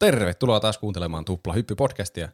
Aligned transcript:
Tervetuloa 0.00 0.60
taas 0.60 0.78
kuuntelemaan 0.78 1.24
Tupla 1.24 1.54
Hyppy-podcastia. 1.54 2.28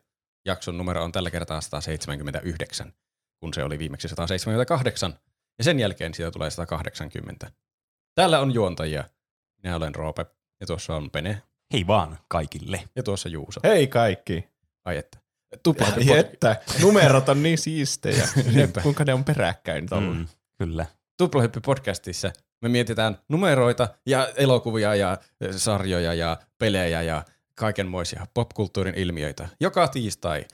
Jakson 0.47 0.79
numero 0.79 1.05
on 1.05 1.13
tällä 1.13 1.31
kertaa 1.31 1.61
179, 1.61 2.93
kun 3.41 3.55
se 3.55 3.65
oli 3.65 3.79
viimeksi 3.79 4.09
178, 4.09 5.19
ja 5.59 5.65
sen 5.65 5.81
jälkeen 5.81 6.15
siitä 6.15 6.31
tulee 6.31 6.51
180. 6.51 7.51
Täällä 8.15 8.41
on 8.41 8.55
juontajia. 8.55 9.05
Minä 9.63 9.77
olen 9.77 9.95
Roope, 9.95 10.27
ja 10.61 10.67
tuossa 10.67 10.95
on 10.97 11.11
Pene, 11.11 11.43
Hei 11.73 11.87
vaan 11.87 12.19
kaikille. 12.29 12.83
ja 12.97 13.03
tuossa 13.03 13.29
Juuso. 13.29 13.61
Hei 13.65 13.87
kaikki. 13.87 14.49
Ai 14.85 14.97
että. 14.97 15.19
Tupla 15.63 15.87
Ai 15.87 16.19
että, 16.19 16.57
numerot 16.83 17.29
on 17.29 17.43
niin 17.43 17.59
siistejä. 17.59 18.29
Kuinka 18.83 19.05
ne 19.05 19.15
on 19.15 19.25
peräkkäin. 19.25 19.89
Mm, 20.01 20.27
kyllä. 20.59 20.87
Tupla 21.19 21.43
Hyppy-podcastissa 21.43 22.33
me 22.63 22.69
mietitään 22.69 23.19
numeroita 23.29 23.89
ja 24.07 24.29
elokuvia 24.37 24.95
ja 24.95 25.19
sarjoja 25.51 26.15
ja 26.15 26.37
pelejä 26.59 27.03
ja 27.03 27.25
kaikenmoisia 27.57 28.27
popkulttuurin 28.35 28.95
ilmiöitä 28.95 29.49
joka 29.61 29.89
tiistai 29.89 30.45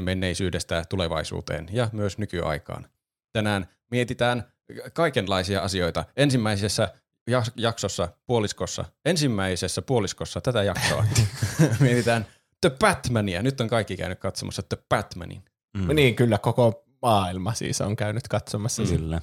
menneisyydestä 0.00 0.84
tulevaisuuteen 0.88 1.68
ja 1.72 1.88
myös 1.92 2.18
nykyaikaan. 2.18 2.86
Tänään 3.32 3.68
mietitään 3.90 4.44
kaikenlaisia 4.92 5.60
asioita. 5.60 6.04
Ensimmäisessä 6.16 6.88
jak- 7.30 7.52
jaksossa, 7.56 8.08
puoliskossa, 8.26 8.84
ensimmäisessä 9.04 9.82
puoliskossa 9.82 10.40
tätä 10.40 10.62
jaksoa 10.62 11.04
mietitään 11.80 12.26
The 12.60 12.70
Batmania. 12.70 13.42
Nyt 13.42 13.60
on 13.60 13.68
kaikki 13.68 13.96
käynyt 13.96 14.18
katsomassa 14.18 14.62
The 14.62 14.78
Batmanin. 14.88 15.44
Mm, 15.78 15.94
Niin 15.94 16.16
kyllä 16.16 16.38
koko 16.38 16.84
maailma 17.02 17.54
siis 17.54 17.80
on 17.80 17.96
käynyt 17.96 18.28
katsomassa. 18.28 18.82
Mm. 18.82 18.88
Kyllä. 18.88 19.20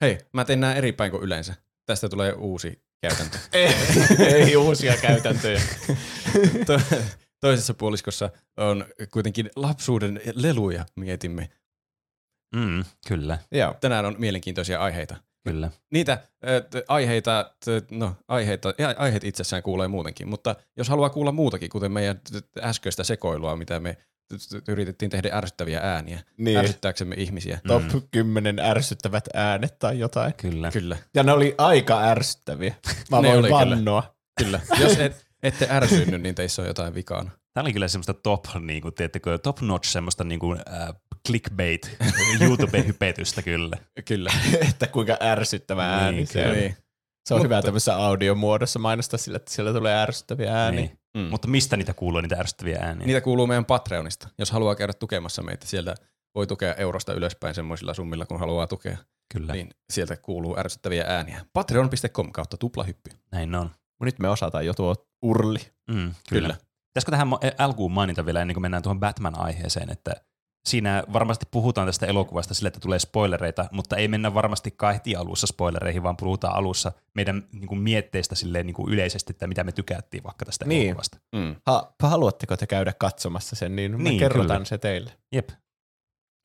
Hei, 0.00 0.18
mä 0.32 0.44
teen 0.44 0.60
nämä 0.60 0.74
eri 0.74 0.92
päin 0.92 1.10
kuin 1.10 1.22
yleensä. 1.22 1.54
Tästä 1.86 2.08
tulee 2.08 2.32
uusi 2.32 2.82
käytäntö. 3.00 3.38
Ei, 3.52 3.74
ei 4.34 4.56
uusia 4.56 4.96
käytäntöjä. 4.96 5.60
To- 6.66 6.80
toisessa 7.40 7.74
puoliskossa 7.74 8.30
on 8.56 8.84
kuitenkin 9.10 9.50
lapsuuden 9.56 10.20
leluja, 10.34 10.86
mietimme. 10.96 11.50
Mm, 12.56 12.84
kyllä, 13.08 13.38
Joo. 13.52 13.74
Tänään 13.80 14.04
on 14.04 14.14
mielenkiintoisia 14.18 14.80
aiheita. 14.80 15.16
kyllä. 15.48 15.70
Niitä 15.92 16.12
äh, 16.12 16.82
aiheita, 16.88 17.54
t- 17.64 17.90
no 17.90 18.16
aiheita, 18.28 18.74
ja 18.78 18.94
aiheet 18.98 19.24
itsessään 19.24 19.62
kuulee 19.62 19.88
muutenkin, 19.88 20.28
mutta 20.28 20.56
jos 20.76 20.88
haluaa 20.88 21.10
kuulla 21.10 21.32
muutakin, 21.32 21.70
kuten 21.70 21.92
meidän 21.92 22.20
äskeistä 22.62 23.04
sekoilua, 23.04 23.56
mitä 23.56 23.80
me 23.80 23.96
yritettiin 24.68 25.10
tehdä 25.10 25.28
ärsyttäviä 25.32 25.80
ääniä, 25.82 26.20
Niin. 26.36 26.58
ärsyttääksemme 26.58 27.14
ihmisiä. 27.18 27.60
Top 27.66 27.82
10 28.10 28.58
ärsyttävät 28.58 29.24
äänet 29.34 29.78
tai 29.78 29.98
jotain. 29.98 30.34
Kyllä. 30.34 30.70
Kyllä, 30.70 30.96
Ja 31.14 31.22
ne 31.22 31.32
oli 31.32 31.54
aika 31.58 32.02
ärsyttäviä. 32.02 32.74
Mä 33.10 33.20
Ne 33.20 33.28
voin 33.28 33.38
oli 33.38 33.48
kyllä. 33.48 33.58
vannoa. 33.60 34.14
kyllä. 34.44 34.60
Jos 34.80 34.98
et, 34.98 35.26
ette 35.42 35.68
ärsynyt, 35.70 36.22
niin 36.22 36.34
teissä 36.34 36.62
on 36.62 36.68
jotain 36.68 36.94
vikana. 36.94 37.30
Tämä 37.54 37.62
oli 37.62 37.72
kyllä 37.72 37.88
semmoista 37.88 38.14
top, 38.14 38.44
niin 38.60 38.82
kuin, 38.82 38.94
teettekö, 38.94 39.38
top 39.38 39.60
notch 39.60 39.88
semmoista 39.90 40.24
niin 40.24 40.40
kuin, 40.40 40.58
äh, 40.72 40.88
clickbait 41.26 41.96
YouTube-hypetystä 42.40 43.42
kyllä. 43.42 43.76
Kyllä. 44.04 44.30
että 44.70 44.86
kuinka 44.86 45.16
ärsyttävä 45.22 45.82
Niin, 45.86 46.02
ääni 46.04 46.26
se 46.26 46.32
kyllä. 46.32 46.48
on. 46.52 46.56
niin. 46.58 46.76
Se 47.26 47.34
on 47.34 47.38
Mutta- 47.40 47.46
hyvä 47.54 47.62
tämmöisessä 47.62 47.96
audiomuodossa 47.96 48.78
mainostaa 48.78 49.18
sillä, 49.18 49.36
että 49.36 49.52
siellä 49.52 49.72
tulee 49.72 49.96
ärsyttäviä 49.96 50.54
ääniä. 50.64 50.80
Niin. 50.80 50.98
Mm. 51.16 51.20
Mutta 51.30 51.48
mistä 51.48 51.76
niitä 51.76 51.94
kuuluu, 51.94 52.20
niitä 52.20 52.36
ärsyttäviä 52.38 52.78
ääniä? 52.80 53.06
Niitä 53.06 53.20
kuuluu 53.20 53.46
meidän 53.46 53.64
Patreonista. 53.64 54.28
Jos 54.38 54.50
haluaa 54.50 54.74
käydä 54.74 54.92
tukemassa 54.92 55.42
meitä, 55.42 55.66
sieltä 55.66 55.94
voi 56.34 56.46
tukea 56.46 56.74
eurosta 56.74 57.12
ylöspäin 57.12 57.54
semmoisilla 57.54 57.94
summilla, 57.94 58.26
kun 58.26 58.38
haluaa 58.40 58.66
tukea. 58.66 58.96
Kyllä, 59.34 59.52
Niin 59.52 59.70
sieltä 59.92 60.16
kuuluu 60.16 60.58
ärsyttäviä 60.58 61.04
ääniä. 61.08 61.44
Patreon.com 61.52 62.32
kautta 62.32 62.56
tuplahyppy. 62.56 63.10
näin 63.32 63.54
on. 63.54 63.66
Mut 63.66 64.04
Nyt 64.06 64.18
me 64.18 64.28
osataan 64.28 64.66
jo 64.66 64.74
tuo 64.74 64.94
urli. 65.22 65.58
Mm, 65.90 65.96
kyllä. 65.96 66.14
Kyllä. 66.28 66.56
Pitäisikö 66.88 67.10
tähän 67.10 67.28
alkuun 67.58 67.92
mainita 67.92 68.26
vielä 68.26 68.40
ennen 68.42 68.54
kuin 68.54 68.62
mennään 68.62 68.82
tuohon 68.82 69.00
Batman-aiheeseen, 69.00 69.90
että 69.90 70.12
siinä 70.66 71.04
varmasti 71.12 71.46
puhutaan 71.50 71.88
tästä 71.88 72.06
elokuvasta 72.06 72.54
sille, 72.54 72.66
että 72.68 72.80
tulee 72.80 72.98
spoilereita, 72.98 73.68
mutta 73.72 73.96
ei 73.96 74.08
mennä 74.08 74.34
varmastikaan 74.34 74.94
heti 74.94 75.16
alussa 75.16 75.46
spoilereihin, 75.46 76.02
vaan 76.02 76.16
puhutaan 76.16 76.54
alussa 76.56 76.92
meidän 77.14 77.44
niin 77.52 77.66
kuin, 77.66 77.80
mietteistä 77.80 78.34
silleen, 78.34 78.66
niin 78.66 78.74
kuin 78.74 78.92
yleisesti, 78.92 79.32
että 79.32 79.46
mitä 79.46 79.64
me 79.64 79.72
tykättiin 79.72 80.24
vaikka 80.24 80.44
tästä 80.44 80.64
Niin. 80.64 80.86
elokuvasta. 80.86 81.18
Mm. 81.36 81.56
Ha, 81.66 81.94
haluatteko 82.02 82.56
te 82.56 82.66
käydä 82.66 82.92
katsomassa 82.98 83.56
sen, 83.56 83.76
niin 83.76 84.04
Niin, 84.04 84.18
kerrotaan 84.18 84.48
kyllä. 84.58 84.64
se 84.64 84.78
teille. 84.78 85.12
Jep. 85.32 85.48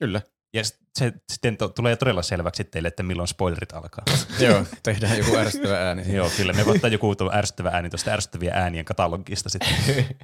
Kyllä. 0.00 0.22
Ja 0.54 0.62
se 0.98 1.12
sitten 1.32 1.56
to, 1.56 1.68
tulee 1.68 1.96
todella 1.96 2.22
selväksi 2.22 2.64
teille, 2.64 2.88
että 2.88 3.02
milloin 3.02 3.28
spoilerit 3.28 3.72
alkaa. 3.72 4.04
Joo, 4.46 4.64
tehdään 4.82 5.18
joku 5.18 5.36
ärsyttävä 5.36 5.88
ääni. 5.88 6.14
Joo, 6.14 6.30
kyllä. 6.36 6.52
Me 6.52 6.64
ottaa 6.66 6.90
joku 6.90 7.16
tuo 7.16 7.30
ärsyttävä 7.34 7.70
ääni 7.70 7.90
tuosta 7.90 8.10
ärsyttävien 8.10 8.52
äänien 8.54 8.84
katalogista 8.84 9.48
sitten. 9.48 9.68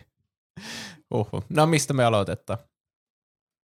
Uhu. 1.14 1.44
No 1.48 1.66
mistä 1.66 1.94
me 1.94 2.04
aloitetaan? 2.04 2.58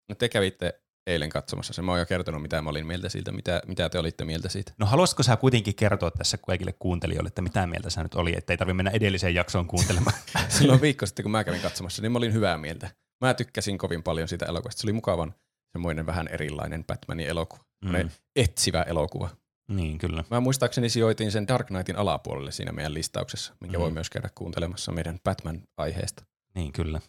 No 0.09 0.15
te 0.15 0.29
kävitte 0.29 0.81
eilen 1.07 1.29
katsomassa 1.29 1.73
sen. 1.73 1.85
Mä 1.85 1.91
oon 1.91 1.99
jo 1.99 2.05
kertonut, 2.05 2.41
mitä 2.41 2.61
mä 2.61 2.69
olin 2.69 2.87
mieltä 2.87 3.09
siitä. 3.09 3.31
Mitä, 3.31 3.61
mitä 3.67 3.89
te 3.89 3.99
olitte 3.99 4.25
mieltä 4.25 4.49
siitä? 4.49 4.73
No 4.77 4.85
haluaisitko 4.85 5.23
sä 5.23 5.37
kuitenkin 5.37 5.75
kertoa 5.75 6.11
tässä 6.11 6.37
kaikille 6.37 6.73
kuuntelijoille, 6.79 7.27
että 7.27 7.41
mitä 7.41 7.67
mieltä 7.67 7.89
sä 7.89 8.03
nyt 8.03 8.15
oli, 8.15 8.33
että 8.37 8.53
ei 8.53 8.57
tarvitse 8.57 8.73
mennä 8.75 8.91
edelliseen 8.91 9.35
jaksoon 9.35 9.67
kuuntelemaan? 9.67 10.17
Silloin 10.49 10.81
viikko 10.81 11.05
sitten, 11.05 11.23
kun 11.23 11.31
mä 11.31 11.43
kävin 11.43 11.61
katsomassa, 11.61 12.01
niin 12.01 12.11
mä 12.11 12.17
olin 12.17 12.33
hyvää 12.33 12.57
mieltä. 12.57 12.89
Mä 13.21 13.33
tykkäsin 13.33 13.77
kovin 13.77 14.03
paljon 14.03 14.27
siitä 14.27 14.45
elokuvasta. 14.45 14.81
Se 14.81 14.85
oli 14.85 14.93
mukavan 14.93 15.35
semmoinen 15.71 16.05
vähän 16.05 16.27
erilainen 16.27 16.83
Batmanin 16.85 17.27
elokuva. 17.27 17.63
Mm. 17.85 18.09
etsivä 18.35 18.81
elokuva. 18.81 19.29
Niin, 19.67 19.97
kyllä. 19.97 20.23
Mä 20.31 20.39
muistaakseni 20.39 20.89
sijoitin 20.89 21.31
sen 21.31 21.47
Dark 21.47 21.67
Knightin 21.67 21.95
alapuolelle 21.95 22.51
siinä 22.51 22.71
meidän 22.71 22.93
listauksessa, 22.93 23.53
minkä 23.61 23.77
Mm. 23.77 23.81
voi 23.81 23.91
myös 23.91 24.09
käydä 24.09 24.29
kuuntelemassa 24.35 24.91
meidän 24.91 25.19
Batman-aiheesta. 25.23 26.23
Niin, 26.55 26.71
kyllä. 26.73 27.01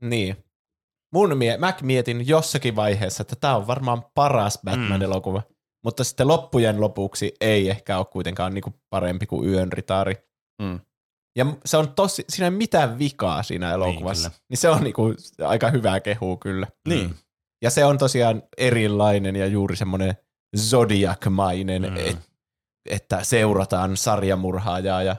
Niin. 0.00 0.36
Mun 1.12 1.38
mie- 1.38 1.56
mä 1.56 1.74
mietin 1.82 2.28
jossakin 2.28 2.76
vaiheessa, 2.76 3.22
että 3.22 3.36
tämä 3.36 3.56
on 3.56 3.66
varmaan 3.66 4.04
paras 4.14 4.58
Batman-elokuva. 4.64 5.42
Mutta 5.84 6.04
sitten 6.04 6.28
loppujen 6.28 6.80
lopuksi 6.80 7.34
ei 7.40 7.70
ehkä 7.70 7.98
ole 7.98 8.06
kuitenkaan 8.12 8.54
niinku 8.54 8.74
parempi 8.90 9.26
kuin 9.26 9.48
Yön 9.48 9.72
ritaari. 9.72 10.14
Mm. 10.62 10.80
Ja 11.38 11.46
se 11.64 11.76
on 11.76 11.94
tosi, 11.94 12.24
siinä 12.28 12.46
ei 12.46 12.50
mitään 12.50 12.98
vikaa 12.98 13.42
siinä 13.42 13.72
elokuvassa. 13.72 14.28
kyllä. 14.30 14.38
Niin, 14.38 14.46
niin 14.50 14.58
se 14.58 14.68
on 14.68 14.82
niinku 14.84 15.14
aika 15.46 15.70
hyvää 15.70 16.00
kehua 16.00 16.36
kyllä. 16.36 16.66
Niin. 16.88 17.08
Mm. 17.08 17.14
Ja 17.62 17.70
se 17.70 17.84
on 17.84 17.98
tosiaan 17.98 18.42
erilainen 18.58 19.36
ja 19.36 19.46
juuri 19.46 19.76
semmoinen 19.76 20.14
Zodiac-mainen, 20.56 21.82
Mm. 21.82 21.88
mm. 21.90 21.96
et, 21.96 22.16
että 22.90 23.24
seurataan 23.24 23.96
sarjamurhaajaa. 23.96 25.02
Ja, 25.02 25.16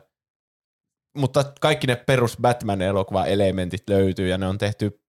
mutta 1.17 1.53
kaikki 1.61 1.87
ne 1.87 1.95
perus 1.95 2.37
Batman-elokuvan 2.41 3.27
elementit 3.27 3.83
löytyy 3.89 4.27
ja 4.27 4.37
ne 4.37 4.47
on 4.47 4.57
tehty 4.57 5.02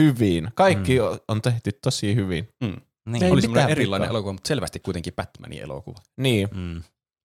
hyvin. 0.00 0.48
Kaikki 0.54 0.98
Mm. 0.98 1.18
on 1.28 1.42
tehty 1.42 1.70
tosi 1.82 2.14
hyvin. 2.14 2.48
Mm. 2.64 2.76
Niin. 3.08 3.22
Ei 3.22 3.30
Oli 3.30 3.40
semmoinen 3.42 3.70
erilainen 3.70 4.08
elokuva, 4.08 4.32
mutta 4.32 4.48
selvästi 4.48 4.80
kuitenkin 4.80 5.12
Batmanin 5.14 5.62
elokuva. 5.62 5.98
Niin, 6.16 6.48
Mm. 6.54 6.82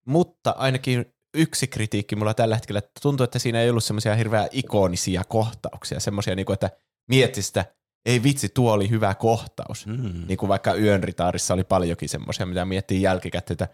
mutta 0.07 0.51
ainakin 0.59 1.07
yksi 1.35 1.67
kritiikki 1.67 2.17
mulla 2.17 2.35
tällä 2.35 2.55
hetkellä, 2.55 2.79
että 2.79 2.91
tuntuu, 3.03 3.25
että 3.25 3.39
siinä 3.39 3.61
ei 3.63 3.71
ollut 3.71 3.85
semmoisia 3.85 4.15
hirveän 4.17 4.49
ikonisia 4.53 5.25
kohtauksia, 5.25 6.01
semmoisia, 6.01 6.35
niin 6.35 6.53
että 6.53 6.71
mietti 7.09 7.43
sitä, 7.43 7.65
ei 8.07 8.23
vitsi, 8.23 8.49
tuo 8.49 8.73
oli 8.73 8.91
hyvä 8.91 9.15
kohtaus. 9.15 9.87
Mm. 9.87 10.25
Niin 10.29 10.39
kuin 10.39 10.49
vaikka 10.49 10.75
Yön 10.75 11.03
ritaarissa 11.05 11.55
oli 11.55 11.65
paljonkin 11.65 12.09
semmoisia, 12.09 12.47
mitä 12.47 12.65
miettii 12.65 13.03
jälkikäteen, 13.03 13.55
että 13.55 13.69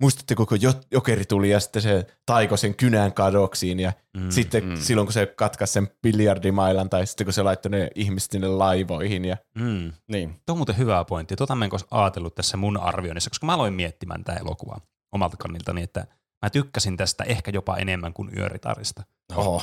muistatteko, 0.00 0.46
kun 0.46 0.62
jo- 0.62 0.80
jokeri 0.90 1.24
tuli 1.24 1.50
ja 1.50 1.60
sitten 1.60 1.82
se 1.82 2.06
taiko 2.26 2.56
sen 2.56 2.74
kynän 2.74 3.12
kadoksiin 3.12 3.80
ja 3.80 3.92
Mm. 4.16 4.30
sitten 4.30 4.64
mm. 4.64 4.76
silloin, 4.76 5.06
kun 5.06 5.12
se 5.12 5.26
katkaisi 5.26 5.72
sen 5.72 5.88
biljardimailan 6.02 6.90
tai 6.90 7.06
sitten 7.06 7.24
kun 7.24 7.32
se 7.34 7.42
laittoi 7.42 7.70
ne 7.70 7.90
ihmiset 7.94 8.30
sinne 8.30 8.48
laivoihin 8.48 9.24
ja 9.24 9.36
Mm. 9.54 9.92
Niin. 10.08 10.30
Tuo 10.46 10.52
on 10.52 10.58
muuten 10.58 10.76
hyvä 10.78 11.04
pointti. 11.04 11.36
Tuota 11.36 11.54
mä 11.54 11.64
en 11.64 11.70
ajatellut 11.90 12.34
tässä 12.34 12.56
mun 12.56 12.76
arvioinnissa, 12.76 13.30
koska 13.30 13.46
mä 13.46 13.54
aloin 13.54 13.74
miettimään 13.74 14.24
tätä 14.24 14.38
elokuvaa 14.40 14.80
omalta 15.12 15.36
kanniltani, 15.36 15.82
että 15.82 16.06
mä 16.42 16.50
tykkäsin 16.50 16.96
tästä 16.96 17.24
ehkä 17.24 17.50
jopa 17.54 17.76
enemmän 17.76 18.12
kuin 18.12 18.30
Yöritarista. 18.38 19.02
Oho. 19.36 19.62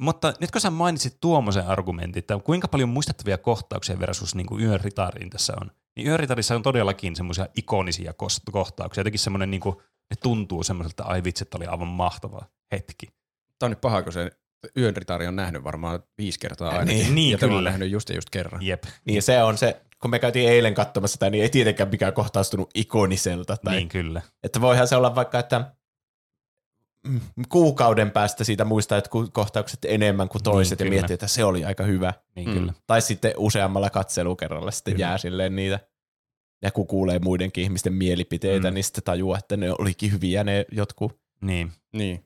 Mutta 0.00 0.32
nyt 0.40 0.50
kun 0.50 0.60
sä 0.60 0.70
mainitsit 0.70 1.16
tuommoisen 1.20 1.66
argumentin, 1.66 2.18
että 2.18 2.38
kuinka 2.44 2.68
paljon 2.68 2.88
muistettavia 2.88 3.38
kohtauksia 3.38 3.98
versus 4.00 4.34
niin 4.34 4.46
kuin 4.46 4.64
Yön 4.64 4.80
ritariin 4.80 5.30
tässä 5.30 5.52
on, 5.60 5.70
niin 5.96 6.06
Yön 6.06 6.20
ritarissa 6.20 6.54
on 6.54 6.62
todellakin 6.62 7.16
semmoisia 7.16 7.46
ikonisia 7.56 8.14
kohtauksia. 8.52 9.00
Jotenkin 9.00 9.20
semmoinen, 9.20 9.50
niin 9.50 9.60
kuin, 9.60 9.76
ne 10.10 10.16
tuntuu 10.22 10.62
semmoiselta, 10.62 11.04
ai 11.04 11.24
vitsi, 11.24 11.44
että 11.44 11.58
oli 11.58 11.66
aivan 11.66 11.88
mahtava 11.88 12.42
hetki. 12.72 13.06
Tämä 13.58 13.66
on 13.66 13.70
nyt 13.70 13.80
paha, 13.80 14.02
kun 14.02 14.12
se 14.12 14.30
Yön 14.76 14.96
ritari 14.96 15.26
on 15.26 15.36
nähnyt 15.36 15.64
varmaan 15.64 16.02
viisi 16.18 16.38
kertaa 16.38 16.70
ainakin. 16.70 16.98
Niin, 16.98 17.14
niin, 17.14 17.30
ja 17.30 17.38
on 17.42 17.50
kyllä. 17.50 17.70
nähnyt 17.70 17.90
just 17.90 18.08
ja 18.08 18.14
just 18.14 18.30
kerran. 18.30 18.62
Jep, 18.62 18.84
Niin 19.04 19.22
se 19.22 19.42
on 19.42 19.58
se, 19.58 19.80
kun 20.02 20.10
me 20.10 20.18
käytiin 20.18 20.50
eilen 20.50 20.74
katsomassa 20.74 21.12
sitä, 21.12 21.30
niin 21.30 21.42
ei 21.42 21.48
tietenkään 21.48 21.90
mikään 21.90 22.12
kohtaustunut 22.12 22.70
ikoniselta. 22.74 23.56
Tai, 23.56 23.76
niin 23.76 23.88
kyllä. 23.88 24.22
Että 24.42 24.60
voihan 24.60 24.88
se 24.88 24.96
olla 24.96 25.14
vaikka, 25.14 25.38
että 25.38 25.72
kuukauden 27.48 28.10
päästä 28.10 28.44
siitä 28.44 28.64
muistaa 28.64 28.98
jotkut 28.98 29.30
kohtaukset 29.32 29.84
enemmän 29.84 30.28
kuin 30.28 30.42
toiset 30.42 30.78
Niin, 30.78 30.86
ja 30.86 30.88
kyllä. 30.90 31.00
miettii, 31.00 31.14
että 31.14 31.26
se 31.26 31.44
oli 31.44 31.64
aika 31.64 31.84
hyvä. 31.84 32.12
Niin 32.36 32.48
Mm. 32.48 32.54
kyllä. 32.54 32.72
Tai 32.86 33.02
sitten 33.02 33.32
useammalla 33.36 33.90
katselukerralla 33.90 34.70
sitten 34.70 34.94
Kyllä. 34.94 35.06
jää 35.06 35.18
silleen 35.18 35.56
niitä. 35.56 35.80
Ja 36.62 36.70
kun 36.70 36.86
kuulee 36.86 37.18
muidenkin 37.18 37.64
ihmisten 37.64 37.92
mielipiteitä, 37.92 38.68
Mm. 38.68 38.72
mm. 38.72 38.74
niin 38.74 38.84
sitten 38.84 39.04
tajuaa, 39.04 39.38
että 39.38 39.56
ne 39.56 39.72
olikin 39.78 40.12
hyviä 40.12 40.44
ne 40.44 40.66
jotkut. 40.72 41.18
Niin. 41.40 41.72
Niin. 41.92 42.22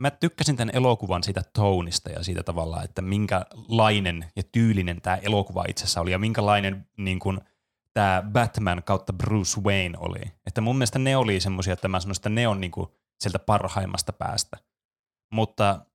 mä 0.00 0.10
tykkäsin 0.10 0.56
tämän 0.56 0.74
elokuvan 0.76 1.22
siitä 1.22 1.42
tonista 1.52 2.10
ja 2.10 2.22
siitä 2.24 2.42
tavalla, 2.42 2.82
että 2.82 3.02
minkälainen 3.02 4.24
ja 4.36 4.42
tyylinen 4.52 5.00
tämä 5.02 5.16
elokuva 5.16 5.64
itsessä 5.68 6.00
oli 6.00 6.10
ja 6.10 6.18
minkälainen 6.18 6.86
niin 6.96 7.18
kuin, 7.18 7.40
tämä 7.94 8.22
Batman 8.32 8.82
kautta 8.84 9.12
Bruce 9.12 9.60
Wayne 9.60 9.98
oli. 9.98 10.20
Että 10.46 10.60
mun 10.60 10.76
mielestä 10.78 10.98
ne 10.98 11.16
oli 11.16 11.40
semmoisia, 11.40 11.72
että 11.72 11.88
mä 11.88 12.00
sanoisin, 12.00 12.20
että 12.20 12.28
ne 12.28 12.48
on 12.48 12.60
niin 12.60 12.70
kuin 12.70 12.88
sieltä 13.22 13.38
parhaimmasta 13.38 14.12
päästä. 14.12 14.56
Mutta 15.34 15.86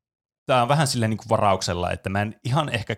tämä 0.45 0.61
on 0.61 0.67
vähän 0.67 0.87
silleen 0.87 1.09
niin 1.09 1.17
kuin 1.17 1.29
varauksella, 1.29 1.91
että 1.91 2.09
mä 2.09 2.21
en 2.21 2.39
ihan 2.43 2.69
ehkä 2.69 2.95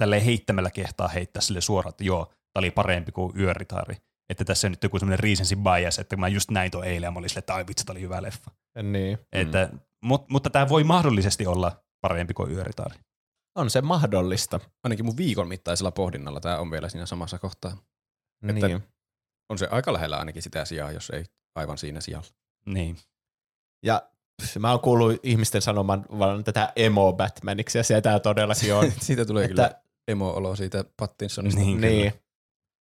tälle 0.00 0.24
heittämällä 0.26 0.70
kehtaa 0.70 1.08
heittää 1.08 1.42
sille 1.42 1.60
suoraan, 1.60 1.90
että 1.90 2.04
joo, 2.04 2.24
tämä 2.26 2.60
oli 2.60 2.70
parempi 2.70 3.12
kuin 3.12 3.40
Yöritari. 3.40 3.96
Että 4.30 4.44
tässä 4.44 4.66
on 4.66 4.72
nyt 4.72 4.82
joku 4.82 4.98
semmoinen 4.98 5.18
recency 5.18 5.56
bias, 5.56 5.98
että 5.98 6.16
mä 6.16 6.28
just 6.28 6.50
näin 6.50 6.70
tuon 6.70 6.84
eilen 6.84 7.06
ja 7.06 7.10
mä 7.10 7.18
olin 7.18 7.28
silleen, 7.30 7.38
että 7.38 7.54
ai 7.54 7.66
vitsi, 7.66 7.84
tämä 7.84 7.94
oli 7.94 8.00
hyvä 8.00 8.22
leffa. 8.22 8.50
Niin. 8.82 9.18
Että, 9.32 9.70
mut, 10.04 10.28
mutta 10.30 10.50
tämä 10.50 10.68
voi 10.68 10.84
mahdollisesti 10.84 11.46
olla 11.46 11.84
parempi 12.00 12.34
kuin 12.34 12.50
Yöritari. 12.52 12.98
On 13.58 13.70
se 13.70 13.80
mahdollista. 13.82 14.60
Ainakin 14.84 15.04
mun 15.04 15.16
viikon 15.16 15.48
mittaisella 15.48 15.90
pohdinnalla 15.90 16.40
tämä 16.40 16.58
on 16.58 16.70
vielä 16.70 16.88
siinä 16.88 17.06
samassa 17.06 17.38
kohtaa. 17.38 17.70
Että- 18.48 18.68
Niin. 18.68 18.82
On 19.50 19.58
se 19.58 19.68
aika 19.70 19.92
lähellä 19.92 20.16
ainakin 20.18 20.42
sitä 20.42 20.64
sijaa, 20.64 20.92
jos 20.92 21.10
ei 21.10 21.24
aivan 21.54 21.78
siinä 21.78 22.00
sijalla. 22.00 22.26
Niin. 22.66 22.96
Ja 23.84 24.02
pff, 24.42 24.56
mä 24.56 24.70
oon 24.70 24.80
kuullut 24.80 25.20
ihmisten 25.22 25.62
sanoman 25.62 26.06
vaan 26.18 26.44
tätä 26.44 26.72
emo 26.76 27.12
Batmaniksi, 27.12 27.78
ja 27.78 27.84
sitä 27.84 28.20
todellakin 28.20 28.74
on. 28.74 28.92
siitä 29.00 29.24
tulee 29.24 29.48
kyllä 29.48 29.66
että, 29.66 29.80
emo-olo 30.08 30.56
siitä 30.56 30.84
Pattinsonista. 30.96 31.60
Niin, 31.60 31.80
niin. 31.80 32.12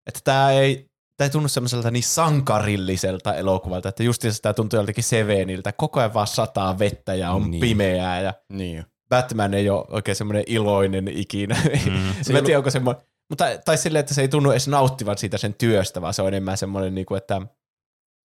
Että 0.07 0.19
tää 0.23 0.51
ei, 0.51 0.89
tää 1.17 1.25
ei 1.25 1.29
tunnu 1.29 1.47
semmoiselta 1.49 1.91
niin 1.91 2.03
sankarilliselta 2.03 3.35
elokuvalta, 3.35 3.89
että 3.89 4.03
justiinsa 4.03 4.41
tää 4.41 4.53
tuntuu 4.53 4.77
joltakin 4.77 5.03
Seveniltä. 5.03 5.71
Koko 5.71 5.99
ajan 5.99 6.13
vaan 6.13 6.27
sataa 6.27 6.79
vettä 6.79 7.15
ja 7.15 7.31
on 7.31 7.51
Niin. 7.51 7.61
pimeää 7.61 8.21
ja 8.21 8.33
Niin. 8.49 8.85
Batman 9.09 9.53
ei 9.53 9.69
ole 9.69 9.85
oikein 9.89 10.15
semmoinen 10.15 10.43
iloinen 10.47 11.07
ikinä. 11.07 11.57
Mm. 11.85 11.91
Mä 12.31 12.37
en 12.37 12.45
tiedä, 12.45 12.57
onko 12.59 12.69
semmoinen, 12.69 13.03
mutta, 13.29 13.45
tai 13.65 13.77
silleen, 13.77 13.99
että 13.99 14.13
se 14.13 14.21
ei 14.21 14.27
tunnu 14.27 14.51
edes 14.51 14.67
nauttivan 14.67 15.17
siitä 15.17 15.37
sen 15.37 15.53
työstä, 15.53 16.01
vaan 16.01 16.13
se 16.13 16.21
on 16.21 16.27
enemmän 16.27 16.57
semmoinen, 16.57 16.95
niin 16.95 17.05
kuin, 17.05 17.17
että 17.17 17.41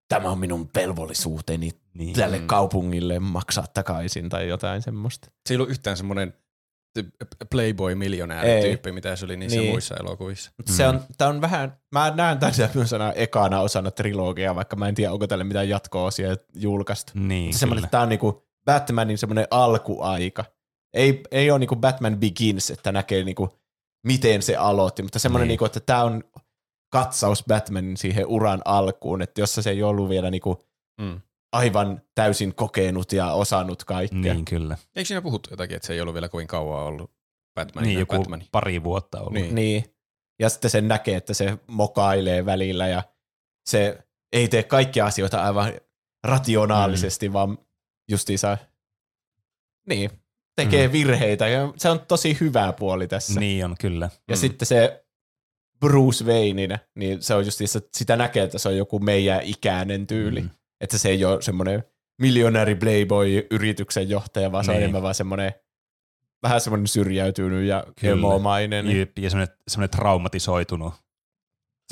tämä 0.08 0.30
on 0.30 0.38
minun 0.38 0.70
velvollisuuteni 0.74 1.70
Niin. 1.94 2.14
tälle 2.14 2.38
Mm. 2.38 2.46
kaupungille 2.46 3.20
maksaa 3.20 3.64
takaisin 3.74 4.28
tai 4.28 4.48
jotain 4.48 4.82
semmoista. 4.82 5.28
Se 5.48 5.54
ei 5.54 5.56
ollut 5.56 5.70
yhtään 5.70 5.96
semmoinen 5.96 6.34
playboy-miljonääri-tyyppi, 7.50 8.92
mitä 8.92 9.16
se 9.16 9.24
oli 9.24 9.36
niissä 9.36 9.58
Niin. 9.60 9.70
muissa 9.70 9.94
elokuvissa. 10.00 10.50
Mutta 10.56 10.72
se 10.72 10.88
on, 10.88 11.00
tää 11.18 11.28
on 11.28 11.40
vähän, 11.40 11.76
mä 11.92 12.12
näen 12.16 12.38
tämän 12.38 12.54
tämmöisenä 12.54 13.10
ekana 13.16 13.60
osana 13.60 13.90
trilogiaa, 13.90 14.54
vaikka 14.54 14.76
mä 14.76 14.88
en 14.88 14.94
tiedä, 14.94 15.12
onko 15.12 15.26
tälle 15.26 15.44
mitään 15.44 15.68
jatko-osia 15.68 16.36
julkaistu. 16.54 17.12
Niin, 17.14 17.44
Mutta 17.44 17.58
semmoinen, 17.58 17.90
tää 17.90 18.00
on 18.00 18.08
niinku 18.08 18.46
Batmanin 18.64 19.18
semmoinen 19.18 19.46
alkuaika. 19.50 20.44
Ei, 20.94 21.22
ei 21.30 21.50
ole 21.50 21.58
niinku 21.58 21.76
Batman 21.76 22.16
Begins, 22.16 22.70
että 22.70 22.92
näkee 22.92 23.24
niinku, 23.24 23.58
miten 24.06 24.42
se 24.42 24.56
aloitti, 24.56 25.02
mutta 25.02 25.18
semmoinen, 25.18 25.44
Niin. 25.44 25.52
niinku, 25.52 25.64
että 25.64 25.80
tämä 25.80 26.02
on 26.04 26.24
katsaus 26.94 27.44
Batmanin 27.48 27.96
siihen 27.96 28.26
uran 28.26 28.62
alkuun, 28.64 29.22
että 29.22 29.40
jossa 29.40 29.62
se 29.62 29.70
ei 29.70 29.82
ollut 29.82 30.08
vielä 30.08 30.30
niinku 30.30 30.64
Mm. 31.00 31.20
aivan 31.52 32.02
täysin 32.14 32.54
kokenut 32.54 33.12
ja 33.12 33.32
osannut 33.32 33.84
kaikkea. 33.84 34.34
Niin, 34.34 34.44
kyllä. 34.44 34.76
Eikö 34.96 35.08
siinä 35.08 35.22
puhuttu 35.22 35.50
jotakin, 35.50 35.76
että 35.76 35.86
se 35.86 35.92
ei 35.92 36.00
ollut 36.00 36.14
vielä 36.14 36.28
kovin 36.28 36.46
kauan 36.46 36.82
ollut 36.84 37.10
Batman? 37.54 37.84
Niin, 37.84 37.98
joku 37.98 38.16
Batman. 38.18 38.42
pari 38.52 38.84
vuotta 38.84 39.20
ollut. 39.20 39.32
Niin. 39.32 39.54
Niin. 39.54 39.84
Ja 40.40 40.48
sitten 40.48 40.70
sen 40.70 40.88
näkee, 40.88 41.16
että 41.16 41.34
se 41.34 41.58
mokailee 41.66 42.46
välillä 42.46 42.88
ja 42.88 43.02
se 43.66 43.98
ei 44.32 44.48
tee 44.48 44.62
kaikkia 44.62 45.06
asioita 45.06 45.42
aivan 45.42 45.72
rationaalisesti, 46.26 47.28
mm. 47.28 47.32
vaan 47.32 47.58
justiinsa 48.10 48.58
niin, 49.88 50.10
tekee 50.56 50.86
Mm. 50.86 50.90
mm. 50.90 50.92
virheitä 50.92 51.48
ja 51.48 51.72
se 51.76 51.90
on 51.90 52.00
tosi 52.00 52.36
hyvä 52.40 52.72
puoli 52.72 53.08
tässä. 53.08 53.40
Niin 53.40 53.64
on, 53.64 53.74
kyllä. 53.80 54.10
Ja 54.28 54.34
Mm. 54.36 54.40
sitten 54.40 54.66
se 54.66 55.03
Bruce 55.88 56.24
Wayne, 56.24 56.80
niin 56.94 57.22
se 57.22 57.34
on 57.34 57.44
justiinsa, 57.44 57.80
sitä 57.92 58.16
näkee, 58.16 58.42
että 58.44 58.58
se 58.58 58.68
on 58.68 58.76
joku 58.76 58.98
meidän 58.98 59.42
ikäinen 59.42 60.06
tyyli. 60.06 60.40
Mm. 60.40 60.50
Että 60.80 60.98
se 60.98 61.08
ei 61.08 61.24
ole 61.24 61.42
semmoinen 61.42 61.84
miljonääri 62.20 62.74
playboy-yrityksen 62.74 64.08
johtaja, 64.08 64.52
vaan 64.52 64.64
se 64.64 64.70
on 64.70 64.74
Niin. 64.74 64.82
enemmän 64.82 65.02
vaan 65.02 65.14
semmoinen 65.14 65.52
vähän 66.42 66.60
semmoinen 66.60 66.86
syrjäytynyt 66.88 67.66
ja 67.66 67.84
emomainen. 68.02 68.86
Ja 69.16 69.30
semmoinen, 69.30 69.56
semmoinen 69.68 69.90
traumatisoitunut. 69.90 70.94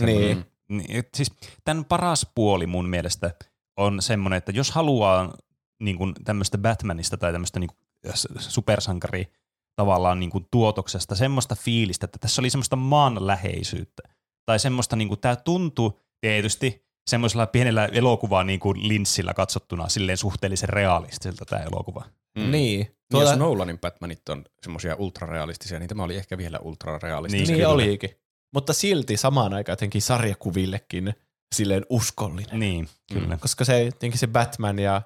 Niin. 0.01 0.37
Mm. 0.37 0.45
Niin, 0.77 0.97
et 0.97 1.09
siis 1.15 1.33
tämän 1.65 1.85
paras 1.85 2.27
puoli 2.35 2.67
mun 2.67 2.89
mielestä 2.89 3.31
on 3.77 4.03
semmoinen, 4.03 4.37
että 4.37 4.53
jos 4.53 4.71
haluaa 4.71 5.35
niin 5.83 5.99
kuin 5.99 6.15
tämmöistä 6.25 6.59
Batmanista 6.59 7.17
tai 7.17 7.33
tämmöistä 7.33 7.61
niin 7.61 7.71
kuin 7.71 8.15
supersankari 8.39 9.33
tavallaan 9.77 10.21
niin 10.21 10.31
kuin 10.31 10.47
tuotoksesta 10.51 11.15
semmoista 11.15 11.55
fiilistä, 11.55 12.05
että 12.05 12.19
tässä 12.19 12.43
oli 12.43 12.51
semmoista 12.51 12.77
maanläheisyyttä. 12.77 14.03
Tai 14.47 14.59
semmoista, 14.59 14.97
niin 14.97 15.09
kuin, 15.09 15.21
tämä 15.21 15.37
tuntui 15.37 15.93
tietysti 16.21 16.87
semmoisella 17.11 17.47
pienellä 17.47 17.87
elokuvaa 17.87 18.45
niin 18.45 18.61
kuin 18.61 18.89
linssillä 18.89 19.35
katsottuna 19.35 19.89
silleen 19.89 20.19
suhteellisen 20.19 20.69
realistiselta 20.69 21.45
tämä 21.45 21.63
elokuva. 21.63 22.05
Mm. 22.39 22.51
Niin. 22.51 22.87
Tuota... 22.87 22.99
Tuolla, 23.11 23.31
Jos 23.31 23.39
Nolanin 23.39 23.79
Batmanit 23.79 24.29
on 24.29 24.45
semmoisia 24.63 24.97
ultrarealistisia, 24.97 25.79
niin 25.79 25.89
tämä 25.89 26.03
oli 26.03 26.17
ehkä 26.17 26.39
vielä 26.39 26.59
ultrarealistisia. 26.59 27.47
Niin, 27.47 27.57
niin 27.57 27.67
olikin. 27.67 28.11
Mutta 28.55 28.73
silti 28.73 29.17
samaan 29.17 29.55
aikaan 29.55 29.73
jotenkin 29.73 30.03
sarjakuvillekin 30.03 31.15
silleen 31.55 31.87
uskollinen. 31.89 32.61
Niin, 32.61 32.89
kyllä. 33.13 33.37
Koska 33.37 33.65
se 33.65 33.85
jotenkin 33.85 34.19
se 34.19 34.27
Batman 34.27 34.79
ja 34.79 35.03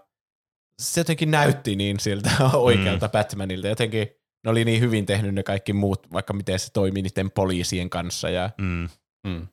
se 0.83 1.01
jotenkin 1.01 1.31
näytti 1.31 1.77
niin 1.77 2.01
siltä 2.01 2.31
oikealta 2.55 3.07
mm. 3.07 3.13
Batmanilta. 3.13 3.69
Jotenkin 3.69 4.09
ne 4.47 4.51
oli 4.51 4.65
niin 4.65 4.81
hyvin 4.81 5.07
tehnyt 5.07 5.35
ne 5.35 5.43
kaikki 5.43 5.73
muut, 5.73 6.13
vaikka 6.13 6.33
miten 6.33 6.59
se 6.59 6.73
toimi 6.73 7.03
niiden 7.03 7.31
poliisien 7.31 7.91
kanssa 7.91 8.31
ja 8.31 8.51
Mm. 8.59 8.89
Mm. 9.27 9.47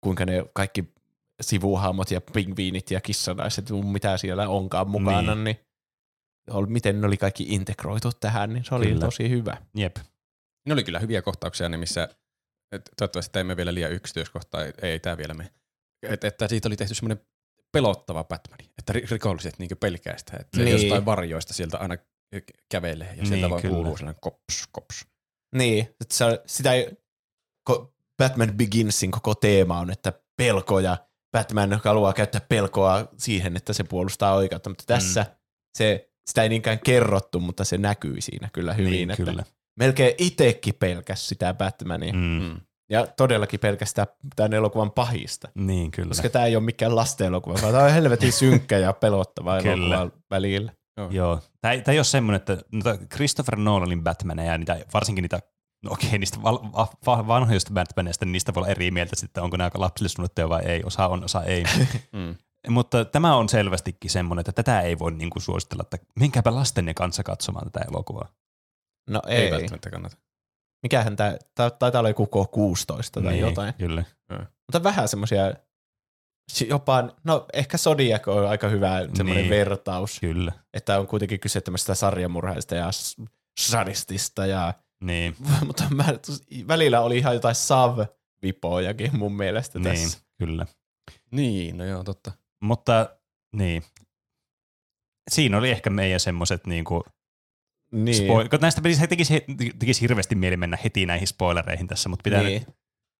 kuinka 0.00 0.24
ne 0.24 0.44
kaikki 0.52 0.84
sivuhahmot 1.40 2.10
ja 2.10 2.20
pingviinit 2.20 2.90
ja 2.90 3.00
kissanaiset, 3.00 3.64
mitä 3.92 4.16
siellä 4.16 4.48
onkaan 4.48 4.88
mukana, 4.90 5.34
niin, 5.34 5.44
niin 5.44 5.56
oli- 6.50 6.66
miten 6.66 7.00
ne 7.00 7.06
oli 7.06 7.16
kaikki 7.16 7.46
integroitu 7.48 8.10
tähän, 8.20 8.52
niin 8.52 8.64
se 8.64 8.74
oli 8.74 8.86
Kyllä. 8.86 9.00
tosi 9.00 9.30
hyvä. 9.30 9.56
Jep. 9.74 9.96
Ne 10.66 10.72
oli 10.72 10.84
kyllä 10.84 10.98
hyviä 10.98 11.22
kohtauksia 11.22 11.68
ne, 11.68 11.76
missä 11.76 12.08
et, 12.72 12.90
toivottavasti 12.96 13.32
tämä 13.32 13.40
ei 13.40 13.44
mene 13.44 13.56
vielä 13.56 13.74
liian 13.74 13.92
yksityiskohtaa, 13.92 14.64
ei, 14.64 14.72
ei 14.82 15.00
tämä 15.00 15.16
vielä 15.16 15.34
mene. 15.34 15.50
Et, 16.02 16.24
että 16.24 16.48
siitä 16.48 16.68
oli 16.68 16.76
tehty 16.76 16.94
semmoinen 16.94 17.24
pelottava 17.72 18.24
Batman, 18.24 18.58
että 18.78 18.92
ri- 18.92 19.10
rikolliset 19.10 19.58
niin 19.58 19.70
pelkää 19.80 20.18
sitä, 20.18 20.36
että 20.40 20.56
se 20.56 20.64
Niin. 20.64 20.72
jostain 20.82 21.04
varjoista 21.04 21.54
sieltä 21.54 21.78
aina 21.78 21.96
kävelee 22.70 23.08
ja 23.08 23.14
sieltä 23.14 23.34
Niin, 23.34 23.50
vaan 23.50 23.62
kyllä. 23.62 23.74
kuuluu 23.74 23.96
sellainen 23.96 24.20
kops, 24.20 24.68
kops. 24.72 25.06
Niin, 25.54 25.80
että 26.00 26.14
se, 26.14 26.42
sitä 26.46 26.72
ei, 26.72 26.90
Batman 28.18 28.52
Beginsin 28.56 29.10
koko 29.10 29.34
teema 29.34 29.78
on, 29.78 29.90
että 29.90 30.12
pelko 30.36 30.80
ja 30.80 30.96
Batman 31.32 31.80
haluaa 31.84 32.12
käyttää 32.12 32.40
pelkoa 32.48 33.08
siihen, 33.16 33.56
että 33.56 33.72
se 33.72 33.84
puolustaa 33.84 34.34
oikeutta, 34.34 34.70
mutta 34.70 34.84
tässä 34.86 35.22
mm. 35.22 35.36
se, 35.78 36.10
sitä 36.26 36.42
ei 36.42 36.48
niinkään 36.48 36.78
kerrottu, 36.78 37.40
mutta 37.40 37.64
se 37.64 37.78
näkyi 37.78 38.20
siinä 38.20 38.48
kyllä 38.52 38.72
hyvin, 38.72 38.92
Niin, 38.92 39.10
että 39.10 39.24
kyllä. 39.24 39.44
melkein 39.78 40.14
itsekin 40.18 40.74
pelkäs 40.74 41.28
sitä 41.28 41.54
Batmania. 41.54 42.12
Mm. 42.12 42.18
Mm. 42.18 42.42
Mm. 42.42 42.60
Ja 42.90 43.06
todellakin 43.06 43.60
pelkästään 43.60 44.06
tämän 44.36 44.52
elokuvan 44.52 44.90
pahista. 44.92 45.48
Niin, 45.54 45.90
kyllä. 45.90 46.08
Koska 46.08 46.28
tämä 46.30 46.44
ei 46.44 46.56
ole 46.56 46.64
mikään 46.64 46.96
lastenelokuva, 46.96 47.58
vaan 47.62 47.72
tämä 47.72 47.84
on 47.84 47.92
helvetin 47.92 48.32
synkkä 48.32 48.78
ja 48.78 48.92
pelottava 48.92 49.58
elokuva 49.58 50.10
välillä. 50.30 50.72
Joo. 51.10 51.40
Tämä 51.60 51.72
ei, 51.72 51.82
tämä 51.82 51.92
ei 51.92 51.98
ole 51.98 52.04
semmoinen, 52.04 52.36
että 52.36 52.58
noita 52.72 53.06
Christopher 53.06 53.56
Nolanin 53.56 54.04
Batmaneja 54.04 54.52
ja 54.52 54.58
niitä, 54.58 54.80
varsinkin 54.94 55.22
niitä, 55.22 55.40
no 55.84 55.92
okei, 55.92 56.18
niistä 56.18 56.42
val, 56.42 56.58
va, 56.76 56.88
va, 57.06 57.26
vanhoista 57.26 57.72
Batmaneista, 57.72 58.24
niin 58.24 58.32
niistä 58.32 58.54
voi 58.54 58.60
olla 58.60 58.68
eri 58.68 58.90
mieltä 58.90 59.16
sitten, 59.16 59.42
onko 59.42 59.56
nämä 59.56 59.70
lapsille 59.74 60.08
suunnittuja 60.08 60.48
vai 60.48 60.62
ei. 60.64 60.82
Osa 60.84 61.08
on, 61.08 61.24
osa 61.24 61.42
ei. 61.42 61.64
Mm. 62.12 62.34
Mutta 62.68 63.04
tämä 63.04 63.36
on 63.36 63.48
selvästikin 63.48 64.10
semmoinen, 64.10 64.40
että 64.40 64.52
tätä 64.52 64.80
ei 64.80 64.98
voi 64.98 65.12
niinku 65.12 65.40
suositella, 65.40 65.82
että 65.82 65.98
menkääpä 66.20 66.54
lastenne 66.54 66.94
kanssa 66.94 67.22
katsomaan 67.22 67.70
tätä 67.70 67.86
elokuvaa. 67.88 68.28
No 69.10 69.22
Ei, 69.26 69.44
ei. 69.44 69.50
välttämättä 69.50 69.90
kannata. 69.90 70.16
Mikähän 70.82 71.16
tämä, 71.16 71.36
tää 71.54 71.70
taitaa 71.70 71.98
olla 71.98 72.08
joku 72.08 72.24
K16 72.24 73.10
tai 73.12 73.22
niin, 73.22 73.40
jotain. 73.40 73.74
Kyllä. 73.74 74.04
Mutta 74.66 74.82
vähän 74.82 75.08
semmoisia, 75.08 75.52
jopa, 76.68 77.08
no 77.24 77.46
ehkä 77.52 77.78
Zodiac 77.78 78.28
on 78.28 78.48
aika 78.48 78.68
hyvä 78.68 79.00
semmoinen 79.14 79.42
Niin. 79.44 79.50
vertaus, 79.50 80.20
Kyllä. 80.20 80.52
että 80.74 80.98
on 81.00 81.06
kuitenkin 81.06 81.40
kyse 81.40 81.60
tämmöistä 81.60 81.94
sarjamurhaista 81.94 82.74
ja 82.74 82.90
sadistista, 83.60 84.46
ja, 84.46 84.74
Niin, 85.04 85.36
mutta 85.66 85.84
mä, 85.94 86.04
välillä 86.68 87.00
oli 87.00 87.18
ihan 87.18 87.34
jotain 87.34 87.54
sav-vipojakin 87.54 89.16
mun 89.16 89.36
mielestä 89.36 89.78
niin 89.78 89.90
tässä. 90.02 90.18
kyllä. 90.38 90.66
Niin, 91.30 91.78
no 91.78 91.84
joo, 91.84 92.04
totta. 92.04 92.32
Mutta 92.62 93.18
niin. 93.56 93.82
Siinä 95.30 95.58
oli 95.58 95.70
ehkä 95.70 95.90
meidän 95.90 96.20
semmoiset 96.20 96.66
niinku 96.66 97.04
Niin. 97.92 98.16
Spoil- 98.16 98.48
kun 98.48 98.58
näistä 98.60 98.80
tekisi, 98.80 99.06
tekisi, 99.06 99.44
tekisi 99.78 100.00
hirveästi 100.00 100.34
mieli 100.34 100.56
mennä 100.56 100.78
heti 100.84 101.06
näihin 101.06 101.26
spoilereihin 101.26 101.86
tässä, 101.86 102.08
mutta 102.08 102.22
pitää 102.22 102.42
niin. 102.42 102.64
nyt 102.66 102.76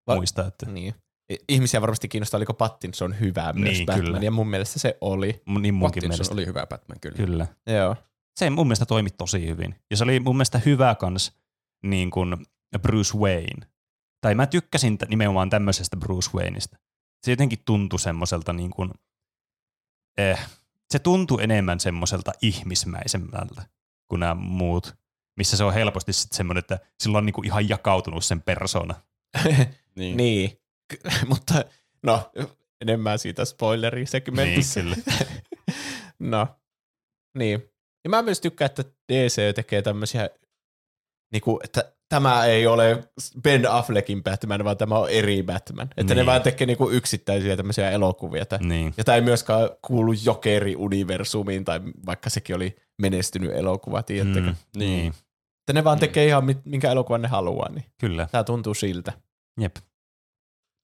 Va- 0.06 0.14
muistaa, 0.14 0.47
että 0.47 0.66
niin. 0.66 0.94
Ihmisiä 1.49 1.80
varmasti 1.80 2.08
kiinnostaa, 2.08 2.38
oliko 2.38 2.54
Pattinson 2.54 3.20
hyvä 3.20 3.52
myös 3.52 3.76
Niin, 3.76 3.87
Batman, 3.87 4.04
kyllä. 4.06 4.18
ja 4.18 4.30
mun 4.30 4.49
mielestä 4.49 4.78
se 4.78 4.99
oli. 5.00 5.42
niin 5.61 5.75
munkin 5.75 5.80
Pattinson 5.80 6.08
mielestä. 6.11 6.35
oli 6.35 6.47
hyvä 6.47 6.66
Batman 6.66 7.00
kyllä. 7.00 7.16
Kyllä. 7.16 7.47
Joo. 7.66 7.97
se 8.38 8.50
mun 8.50 8.66
mielestä 8.66 8.87
toimi 8.87 9.11
tosi 9.11 9.47
hyvin. 9.47 9.75
Ja 9.90 9.97
se 9.97 10.04
oli 10.04 10.20
mun 10.20 10.37
mielestä 10.37 10.61
hyvä 10.66 10.94
kans 10.94 11.32
niin 11.82 12.11
kuin 12.11 12.37
Bruce 12.82 13.18
Wayne. 13.18 13.66
Tai 14.20 14.35
mä 14.35 14.47
tykkäsin 14.47 14.99
t- 14.99 15.08
nimenomaan 15.08 15.50
tämmöisestä 15.50 15.97
Bruce 15.97 16.30
Wayneista. 16.35 16.76
Se 17.25 17.30
jotenkin 17.30 17.58
tuntui 17.64 17.99
semmoiselta 18.00 18.52
niin 18.52 18.70
kuin, 18.70 18.90
eh, 20.18 20.49
se 20.90 20.99
tuntui 20.99 21.42
enemmän 21.42 21.80
semmoiselta 21.80 22.32
ihmismäisemmältä 22.42 23.62
kuin 24.08 24.20
nämä 24.20 24.35
muut, 24.35 24.97
missä 25.37 25.56
se 25.56 25.64
on 25.64 25.75
helposti 25.75 26.12
sitten 26.12 26.37
semmoinen, 26.37 26.58
että 26.58 26.78
sillä 27.00 27.18
on 27.18 27.26
niin 27.26 27.35
kuin 27.35 27.44
ihan 27.47 27.68
jakautunut 27.68 28.25
sen 28.25 28.42
persona. 28.42 28.94
Niin. 29.97 30.16
niin. 30.16 30.50
Mutta 31.28 31.64
no, 32.02 32.30
enemmän 32.80 33.18
siitä 33.18 33.45
spoilerisegmentissä. 33.45 34.83
Niin, 34.83 35.04
no, 36.18 36.47
niin. 37.38 37.62
Ja 38.04 38.11
mä 38.11 38.23
myös 38.23 38.40
tykkään, 38.40 38.66
että 38.66 38.85
DC 39.12 39.54
tekee 39.54 39.83
tämmöisiä, 39.83 40.30
niinku, 41.33 41.61
että 41.64 41.92
tämä 42.09 42.45
ei 42.45 42.66
ole 42.66 43.04
Ben 43.42 43.71
Affleckin 43.71 44.23
Batman, 44.23 44.64
vaan 44.64 44.76
tämä 44.76 44.99
on 44.99 45.11
eri 45.11 45.42
Batman. 45.42 45.88
Että 45.97 46.14
Niin. 46.14 46.16
ne 46.16 46.26
vaan 46.26 46.42
tekee 46.42 46.66
niinku 46.66 46.90
yksittäisiä 46.90 47.57
tämmöisiä 47.57 47.90
elokuvia. 47.90 48.42
Että, 48.42 48.59
niin. 48.62 48.95
ja 48.97 49.04
tämä 49.04 49.16
ei 49.16 49.23
myöskään 49.23 49.68
kuulu 49.83 50.12
Jokeri-universumiin, 50.12 51.64
tai 51.64 51.80
vaikka 52.07 52.30
sekin 52.30 52.57
oli 52.57 52.76
menestynyt 53.02 53.52
elokuva, 53.52 54.02
tiedättekö. 54.02 54.47
Mm. 54.47 54.57
Niin, 54.76 55.09
Että 55.61 55.73
ne 55.73 55.85
vaan 55.85 55.99
tekee 55.99 56.26
ihan 56.26 56.45
minkä 56.64 56.90
elokuvan 56.90 57.23
ne 57.23 57.28
haluaa, 57.28 57.68
niin 57.73 57.85
kyllä. 58.00 58.28
tämä 58.33 58.45
tuntuu 58.45 58.75
siltä. 58.75 59.12
Jep. 59.61 59.76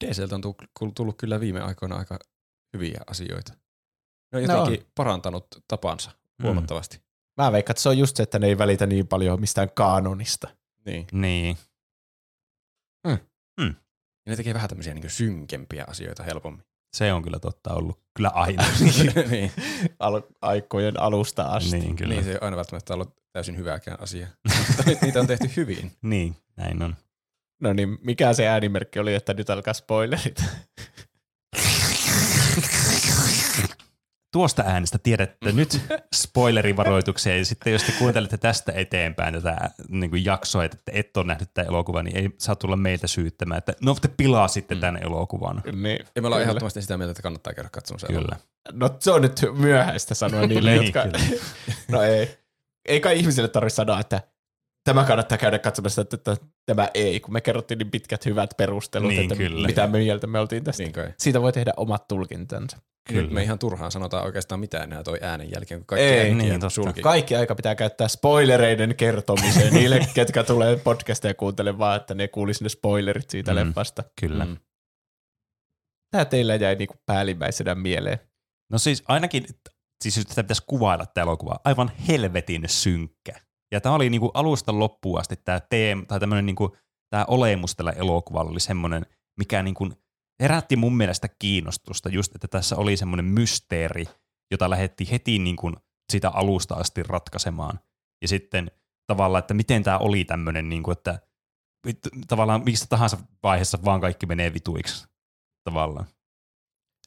DCltä 0.05 0.35
on 0.35 0.41
tu- 0.41 0.57
tullut 0.95 1.17
kyllä 1.19 1.41
viime 1.41 1.61
aikoina 1.61 1.97
aika 1.97 2.19
hyviä 2.77 3.01
asioita. 3.07 3.53
Ne 4.33 4.37
on 4.39 4.43
jotenkin 4.43 4.87
parantanut 4.95 5.47
tapansa 5.69 6.11
Mm. 6.39 6.43
huomattavasti. 6.43 7.01
Mä 7.41 7.53
veikkaan, 7.53 7.73
että 7.73 7.83
se 7.83 7.89
on 7.89 7.99
just 7.99 8.17
se, 8.17 8.23
että 8.23 8.39
ne 8.39 8.47
ei 8.47 8.59
välitä 8.59 8.87
niin 8.87 9.07
paljon 9.09 9.41
mistään 9.41 9.71
kaanonista. 9.75 10.49
Niin. 10.87 11.07
Niin. 11.13 11.59
Ja 14.27 14.31
ne 14.31 14.37
tekee 14.37 14.55
vähän 14.55 14.69
tämmöisiä 14.69 14.95
niin 14.95 15.11
synkempiä 15.11 15.85
asioita 15.89 16.23
helpommin. 16.23 16.65
Se 16.97 17.13
on 17.13 17.23
kyllä 17.23 17.39
totta 17.39 17.75
ollut. 17.75 18.01
Kyllä 18.17 18.29
aina. 18.29 18.65
niin. 19.31 19.53
Al- 19.99 20.23
aikojen 20.43 21.01
alusta 21.01 21.43
asti. 21.43 21.79
niin, 21.79 21.97
kyllä. 21.97 22.15
niin, 22.15 22.25
se 22.25 22.31
ei 22.33 22.39
aina 22.41 22.57
välttämättä 22.57 22.95
ollut 22.95 23.17
täysin 23.33 23.57
hyvääkään 23.57 24.01
asia. 24.01 24.27
Mutta 24.69 24.83
nyt 24.87 25.01
niitä 25.03 25.21
on 25.21 25.27
tehty 25.27 25.51
hyvin. 25.57 25.93
Niin, 26.03 26.37
näin 26.57 26.83
on. 26.83 26.97
No 27.65 27.73
niin, 27.73 27.99
mikä 28.03 28.33
se 28.33 28.49
äänimerkki 28.49 28.99
oli, 28.99 29.15
että 29.15 29.35
nyt 29.35 29.51
alkaa 29.51 29.75
spoilerit? 29.75 30.45
Tuosta 34.33 34.63
äänestä 34.67 34.99
tiedätte 34.99 35.53
nyt 35.53 35.81
spoilerivaroituksia, 36.15 37.37
ja 37.39 37.45
sitten 37.45 37.73
jos 37.73 37.83
te 37.83 37.93
kuuntelette 37.99 38.37
tästä 38.39 38.73
eteenpäin 38.73 39.35
tätä 39.35 39.71
niin 39.89 40.11
kuin 40.11 40.25
jaksoa, 40.25 40.65
että 40.65 40.77
et 40.93 41.17
ole 41.17 41.27
nähnyt 41.27 41.55
tätä 41.55 41.69
elokuvaa, 41.69 42.03
niin 42.03 42.17
ei 42.17 42.31
saa 42.39 42.57
tulla 42.57 42.77
meiltä 42.77 43.07
syyttämään, 43.07 43.59
että 43.59 43.73
no 43.83 43.95
te 43.95 44.09
pilasitte 44.09 44.75
tämän 44.75 45.03
elokuvan. 45.03 45.63
niin, 45.73 45.99
Ja 46.17 46.23
me 46.23 46.27
ollaan 46.29 46.43
ehdottomasti 46.43 46.83
sitä 46.83 46.97
mieltä, 46.97 47.11
että 47.11 47.23
kannattaa 47.23 47.53
käydä 47.53 47.69
katsomassa. 47.73 48.07
Kyllä. 48.07 48.37
No 48.73 48.91
se 49.01 49.11
on 49.11 49.23
nyt 49.23 49.41
myöhäistä 49.59 50.15
sanoa 50.15 50.47
niille, 50.47 50.71
Niin, 50.71 50.85
jotka... 50.85 51.03
kyllä. 51.03 51.19
no 51.93 52.03
ei. 52.03 52.39
Ei 52.89 53.01
kai 53.01 53.19
ihmisille 53.19 53.49
tarvitse 53.49 53.75
sanoa, 53.77 54.01
että 54.01 54.21
tämä 54.85 55.05
kannattaa 55.05 55.39
käydä 55.39 55.59
katsomassa, 55.59 56.03
että 56.03 56.37
tämä 56.67 56.89
ei, 56.95 57.21
kun 57.21 57.33
me 57.33 57.41
kerrottiin 57.41 57.79
niin 57.79 57.91
pitkät 57.91 58.27
hyvät 58.27 58.51
perustelut, 58.57 59.09
Niin, 59.09 59.23
että 59.23 59.37
kyllä. 59.37 59.67
mitä 59.67 59.87
me 59.87 59.99
mieltä 59.99 60.27
me 60.27 60.39
oltiin 60.39 60.65
tästä. 60.65 60.83
Niin 60.83 60.93
kai. 60.93 61.13
Siitä 61.19 61.43
voi 61.43 61.53
tehdä 61.53 61.73
omat 61.77 62.09
tulkintansa. 62.09 62.77
Nyt 63.11 63.31
me 63.31 63.43
ihan 63.43 63.59
turhaan 63.59 63.93
sanotaan 63.93 64.25
oikeastaan 64.25 64.61
mitään 64.61 64.85
enää 64.85 65.03
toi 65.03 65.19
äänen 65.23 65.51
jälkeen, 65.55 65.81
kun 65.81 65.87
kaikki 65.87 66.07
Ei, 66.07 66.35
niin, 66.35 66.53
totta. 66.53 66.71
sulki. 66.71 67.03
Kaikki 67.03 67.37
aika 67.37 67.55
pitää 67.55 67.75
käyttää 67.75 68.09
spoilereiden 68.09 68.95
kertomiseen 68.97 69.75
niille, 69.75 70.01
ketkä 70.15 70.45
tulee 70.45 70.77
podcasteja 70.77 71.35
kuuntelemaan, 71.35 71.97
että 71.97 72.15
ne 72.15 72.29
kuulisi 72.29 72.63
ne 72.65 72.69
spoilerit 72.69 73.31
siitä 73.31 73.53
Mm. 73.55 73.59
mm. 73.61 73.67
leffasta. 73.67 74.05
Kyllä. 74.21 74.45
Mm. 74.45 74.57
Tämä 76.11 76.25
teillä 76.25 76.55
jäi 76.55 76.75
niinku 76.77 76.95
päällimmäisenä 77.07 77.75
mieleen. 77.75 78.19
No 78.73 78.79
siis 78.79 79.03
ainakin, 79.09 79.45
siis 80.03 80.17
jos 80.17 80.27
tätä 80.27 80.43
pitäisi 80.45 80.63
kuvailla 80.67 81.07
tämä 81.07 81.23
elokuva, 81.23 81.61
aivan 81.65 81.93
helvetin 82.09 82.63
synkkä. 82.67 83.41
Ja 83.75 83.81
tämä 83.81 83.95
oli 83.95 84.11
niinku 84.11 84.31
alusta 84.35 84.79
loppuun 84.79 85.21
asti 85.21 85.37
tämä 85.37 85.61
teema, 85.61 86.05
tai 86.07 86.21
tämmöinen 86.21 86.47
niinku, 86.47 86.77
tämä 87.11 87.25
olemus 87.29 87.77
tällä 87.77 87.93
elokuvalla 87.93 88.51
oli 88.51 88.61
semmoinen, 88.61 89.07
mikä 89.39 89.63
niinku 89.63 89.91
herätti 90.41 90.77
mun 90.77 90.97
mielestä 90.97 91.29
kiinnostusta 91.39 92.09
just, 92.09 92.35
että 92.35 92.49
tässä 92.49 92.77
oli 92.77 92.97
semmoinen 92.97 93.25
mysteeri, 93.25 94.05
jota 94.51 94.71
lähdettiin 94.71 95.11
heti 95.11 95.39
niinku 95.39 95.73
siitä 96.13 96.31
alusta 96.31 96.75
asti 96.75 97.03
ratkaisemaan. 97.03 97.81
Ja 98.23 98.29
sitten 98.29 98.71
tavallaan, 99.07 99.39
että 99.39 99.55
miten 99.55 99.83
tämä 99.83 99.99
oli 99.99 100.25
tämmöinen, 100.25 100.69
niinku, 100.69 100.91
että 100.91 101.19
tavallaan 102.29 102.65
mistä 102.65 102.87
tahansa 102.89 103.19
vaiheessa 103.43 103.79
vaan 103.85 104.01
kaikki 104.01 104.27
menee 104.27 104.55
vituiksi 104.55 105.07
tavallaan. 105.65 106.07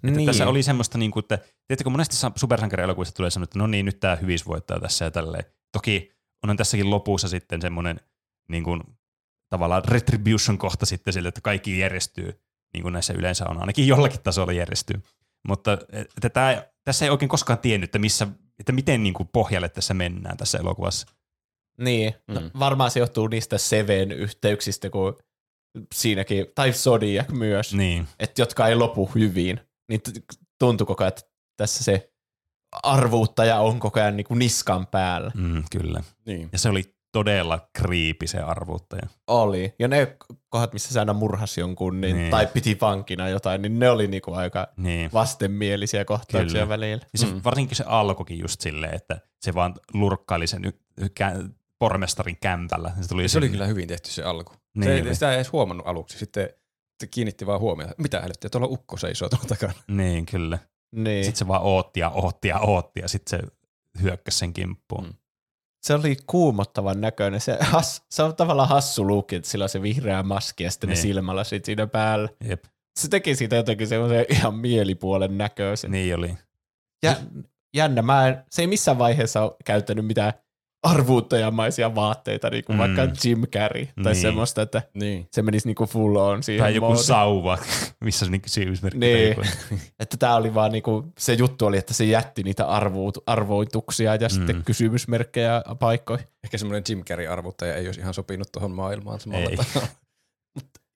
Että 0.03 0.17
Niin. 0.17 0.25
Tässä 0.25 0.47
oli 0.47 0.63
semmoista, 0.63 0.97
niin 0.97 1.12
kuin, 1.12 1.24
että 1.24 1.38
tiedätkö, 1.67 1.89
monesti 1.89 2.15
sa- 2.15 2.31
supersankarielokuvista 2.36 3.15
tulee 3.15 3.31
semmoista, 3.31 3.51
että 3.51 3.59
no 3.59 3.67
niin, 3.67 3.86
nyt 3.86 4.00
tämä 4.00 4.15
hyvis 4.15 4.47
voittaa 4.47 4.79
tässä 4.79 5.05
ja 5.05 5.12
tälleen. 5.12 5.45
Toki 5.71 6.16
onhan 6.44 6.58
tässäkin 6.58 6.89
lopussa 6.89 7.27
sitten 7.27 7.62
semmoinen 7.62 8.00
niin 8.50 8.63
kuin, 8.63 8.82
tavallaan 9.50 9.86
retribution-kohta 9.86 10.86
sitten 10.86 11.13
sille, 11.13 11.27
että 11.27 11.41
kaikki 11.41 11.79
järjestyy, 11.79 12.41
niin 12.74 12.82
kuin 12.84 12.94
näissä 12.94 13.13
yleensä 13.13 13.46
on, 13.50 13.60
ainakin 13.60 13.88
jollakin 13.88 14.22
tasolla 14.24 14.53
järjestyy. 14.53 15.01
Mutta 15.48 15.74
että 15.94 16.29
tämä, 16.29 16.63
tässä 16.84 17.06
ei 17.06 17.12
oikein 17.12 17.29
koskaan 17.29 17.60
tiennyt, 17.60 17.88
että, 17.88 18.00
missä, 18.00 18.27
että 18.60 18.72
miten 18.72 19.03
niin 19.03 19.13
kuin 19.13 19.29
pohjalle 19.34 19.70
tässä 19.70 19.94
mennään 19.94 20.38
tässä 20.38 20.58
elokuvassa. 20.58 21.08
Niin, 21.82 22.13
no, 22.27 22.41
Mm. 22.41 22.51
varmaan 22.60 22.91
se 22.91 23.00
johtuu 23.00 23.27
niistä 23.27 23.58
Seven 23.58 24.12
yhteyksistä, 24.12 24.89
kun 24.89 25.17
siinäkin, 25.96 26.46
tai 26.56 26.74
Zodiac 26.74 27.29
myös, 27.32 27.74
Niin, 27.74 28.08
että 28.20 28.41
jotka 28.41 28.67
ei 28.67 28.75
lopu 28.75 29.12
hyvin, 29.15 29.60
niin 29.89 30.01
tuntuu 30.60 30.88
koko 30.88 31.03
ajan, 31.03 31.08
että 31.08 31.22
tässä 31.58 31.84
se 31.84 32.13
arvuuttaja 32.83 33.59
on 33.59 33.79
koko 33.79 34.00
ajan 34.00 34.17
niin 34.17 34.27
kuin 34.27 34.39
niskan 34.39 34.88
päällä. 34.88 35.31
mm, 35.36 35.63
kyllä. 35.71 36.03
Niin. 36.25 36.50
Ja 36.51 36.59
se 36.59 36.69
oli 36.69 36.83
todella 37.12 37.69
kriipi 37.74 38.27
se 38.27 38.38
arvuuttaja. 38.39 39.07
Oli. 39.27 39.75
Ja 39.79 39.88
ne 39.88 40.17
kohdat, 40.50 40.74
missä 40.74 40.93
se 40.93 41.00
aina 41.00 41.13
murhasi 41.13 41.62
jonkun, 41.62 42.01
niin, 42.01 42.13
Niin. 42.15 42.21
niin. 42.21 42.31
tai 42.31 42.47
piti 42.47 42.77
vankina 42.81 43.29
jotain, 43.29 43.62
niin 43.62 43.79
ne 43.79 43.89
oli 43.89 44.07
niinku 44.07 44.33
aika 44.33 44.67
Niin. 44.77 45.09
vastenmielisiä 45.13 46.05
kohtauksia 46.05 46.53
Kyllä. 46.53 46.69
välillä. 46.69 47.05
Ja 47.13 47.19
se, 47.19 47.25
Mm. 47.25 47.41
varsinkin 47.43 47.75
se 47.77 47.83
alkoikin 47.88 48.39
just 48.39 48.62
silleen, 48.62 48.93
että 48.95 49.19
se 49.41 49.53
vaan 49.53 49.74
lurkkaili 49.93 50.47
sen 50.47 50.65
y- 50.65 50.71
kä- 51.19 51.50
pormestarin 51.79 52.38
kämpällä. 52.41 52.91
Se, 53.01 53.07
tuli 53.09 53.29
Se 53.29 53.38
oli 53.38 53.50
kyllä 53.50 53.65
hyvin 53.65 53.88
tehty 53.88 54.09
se 54.12 54.24
alku. 54.24 54.53
Niin 54.75 54.83
se 54.83 54.93
ei, 54.95 55.01
oli. 55.01 55.13
sitä 55.13 55.29
ei 55.31 55.36
edes 55.36 55.51
huomannut 55.51 55.88
aluksi. 55.88 56.19
Sitten 56.19 56.50
se 57.00 57.07
kiinnitti 57.07 57.45
vaan 57.45 57.59
huomiota. 57.59 57.93
Mitä 57.97 58.19
helvettiä, 58.21 58.50
tuolla 58.50 58.67
ukko 58.67 58.97
seisoo 58.97 59.29
tuolla 59.29 59.45
takana. 59.47 59.74
Niin, 59.88 60.25
kyllä. 60.25 60.57
Niin. 60.91 61.25
Sitten 61.25 61.39
se 61.39 61.48
vaan 61.48 61.62
ootti 61.62 62.00
ja 62.00 62.10
ootti 62.10 62.48
ja 62.48 62.60
ootti 62.60 63.00
ja 63.00 63.08
sitten 63.08 63.39
se 63.39 63.48
hyökkäsi 64.01 64.38
sen 64.38 64.53
kimppuun. 64.53 65.06
Mm. 65.06 65.13
Se 65.84 65.94
oli 65.94 66.17
kuumottavan 66.27 67.01
näköinen. 67.01 67.41
Se, 67.41 67.58
has, 67.62 68.03
se 68.12 68.24
on 68.24 68.36
tavallaan 68.36 68.70
hassu 68.70 69.08
luukki, 69.08 69.36
että 69.36 69.50
sillä 69.50 69.63
on 69.63 69.70
se 69.70 69.82
vihreä 69.82 70.24
maski 70.24 70.63
ja 70.63 70.72
sitten 70.72 70.88
niin. 70.88 70.96
ne 70.96 71.01
silmälasit 71.01 71.65
siinä 71.65 71.88
päällä. 71.88 72.29
Jep, 72.44 72.63
Se 73.00 73.08
teki 73.10 73.36
siitä 73.36 73.56
jotenkin 73.56 73.88
semmoisen 73.88 74.25
ihan 74.29 74.56
mielipuolen 74.56 75.38
näköisen. 75.38 75.91
niin 75.91 76.15
oli. 76.15 76.38
Ja, 77.03 77.15
jännä, 77.75 78.01
mä 78.01 78.27
en, 78.27 78.44
se 78.51 78.62
ei 78.62 78.67
missään 78.67 78.98
vaiheessa 78.98 79.41
ole 79.41 79.56
käyttänyt 79.65 80.06
mitään 80.06 80.34
arvuuttajamaisia 80.84 81.96
vaatteita, 81.96 82.50
niin 82.50 82.63
kuin 82.65 82.75
Mm. 82.75 82.79
vaikka 82.79 83.07
Jim 83.24 83.41
Carrey 83.48 83.86
tai 83.86 83.93
Niin. 83.96 84.03
niin. 84.05 84.15
semmoista, 84.15 84.62
että 84.62 84.81
Niin. 84.93 85.27
se 85.31 85.41
menisi 85.41 85.67
niin 85.67 85.75
kuin 85.75 85.89
full 85.89 86.15
on 86.15 86.43
siihen 86.43 86.63
Tai 86.63 86.75
joku 86.75 86.88
moodiin. 86.88 87.03
sauva, 87.05 87.57
missä 88.03 88.25
se 88.25 88.31
niin 88.31 88.41
kysymysmerkki. 88.41 89.00
tai 89.00 89.10
Niin. 89.10 89.36
Että 90.00 90.17
tämä 90.17 90.36
oli 90.36 90.53
vaan 90.53 90.72
niinku, 90.72 91.05
se 91.19 91.34
juttu 91.34 91.65
oli, 91.65 91.77
että 91.77 91.93
se 91.93 92.03
jätti 92.05 92.43
niitä 92.43 92.65
arvout, 92.67 93.17
arvoituksia 93.25 94.15
ja 94.15 94.27
mm. 94.27 94.34
sitten 94.34 94.63
kysymysmerkkejä 94.65 95.62
paikkoihin. 95.79 96.27
Ehkä 96.43 96.57
semmoinen 96.57 96.84
Jim 96.89 97.03
Carrey-arvuttaja 97.03 97.75
ei 97.75 97.86
olisi 97.86 98.00
ihan 98.00 98.13
sopinut 98.13 98.51
tuohon 98.51 98.72
maailmaan 98.72 99.19
samalla 99.19 99.50
Ei. 99.50 99.57
tavalla. 99.57 99.88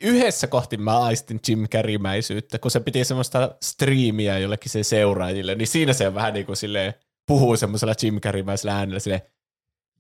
Yhdessä 0.04 0.48
kohti 0.48 0.78
mä 0.78 1.00
aistin 1.00 1.40
Jim 1.48 1.68
Carreymäisyyttä, 1.70 2.60
kun 2.60 2.72
se 2.72 2.80
piti 2.80 3.04
semmoista 3.04 3.56
striimiä 3.64 4.38
jollekin 4.38 4.72
se 4.72 4.84
seuraajille, 4.84 5.56
niin 5.56 5.68
siinä 5.68 5.94
se 5.94 6.14
vähän 6.14 6.34
niin 6.34 6.46
kuin 6.46 6.56
silleen 6.58 6.94
puhuu 7.28 7.58
semmoisella 7.58 7.94
Jim 8.04 8.20
Carreymäisellä 8.22 8.76
äänellä 8.78 9.00
silleen, 9.00 9.22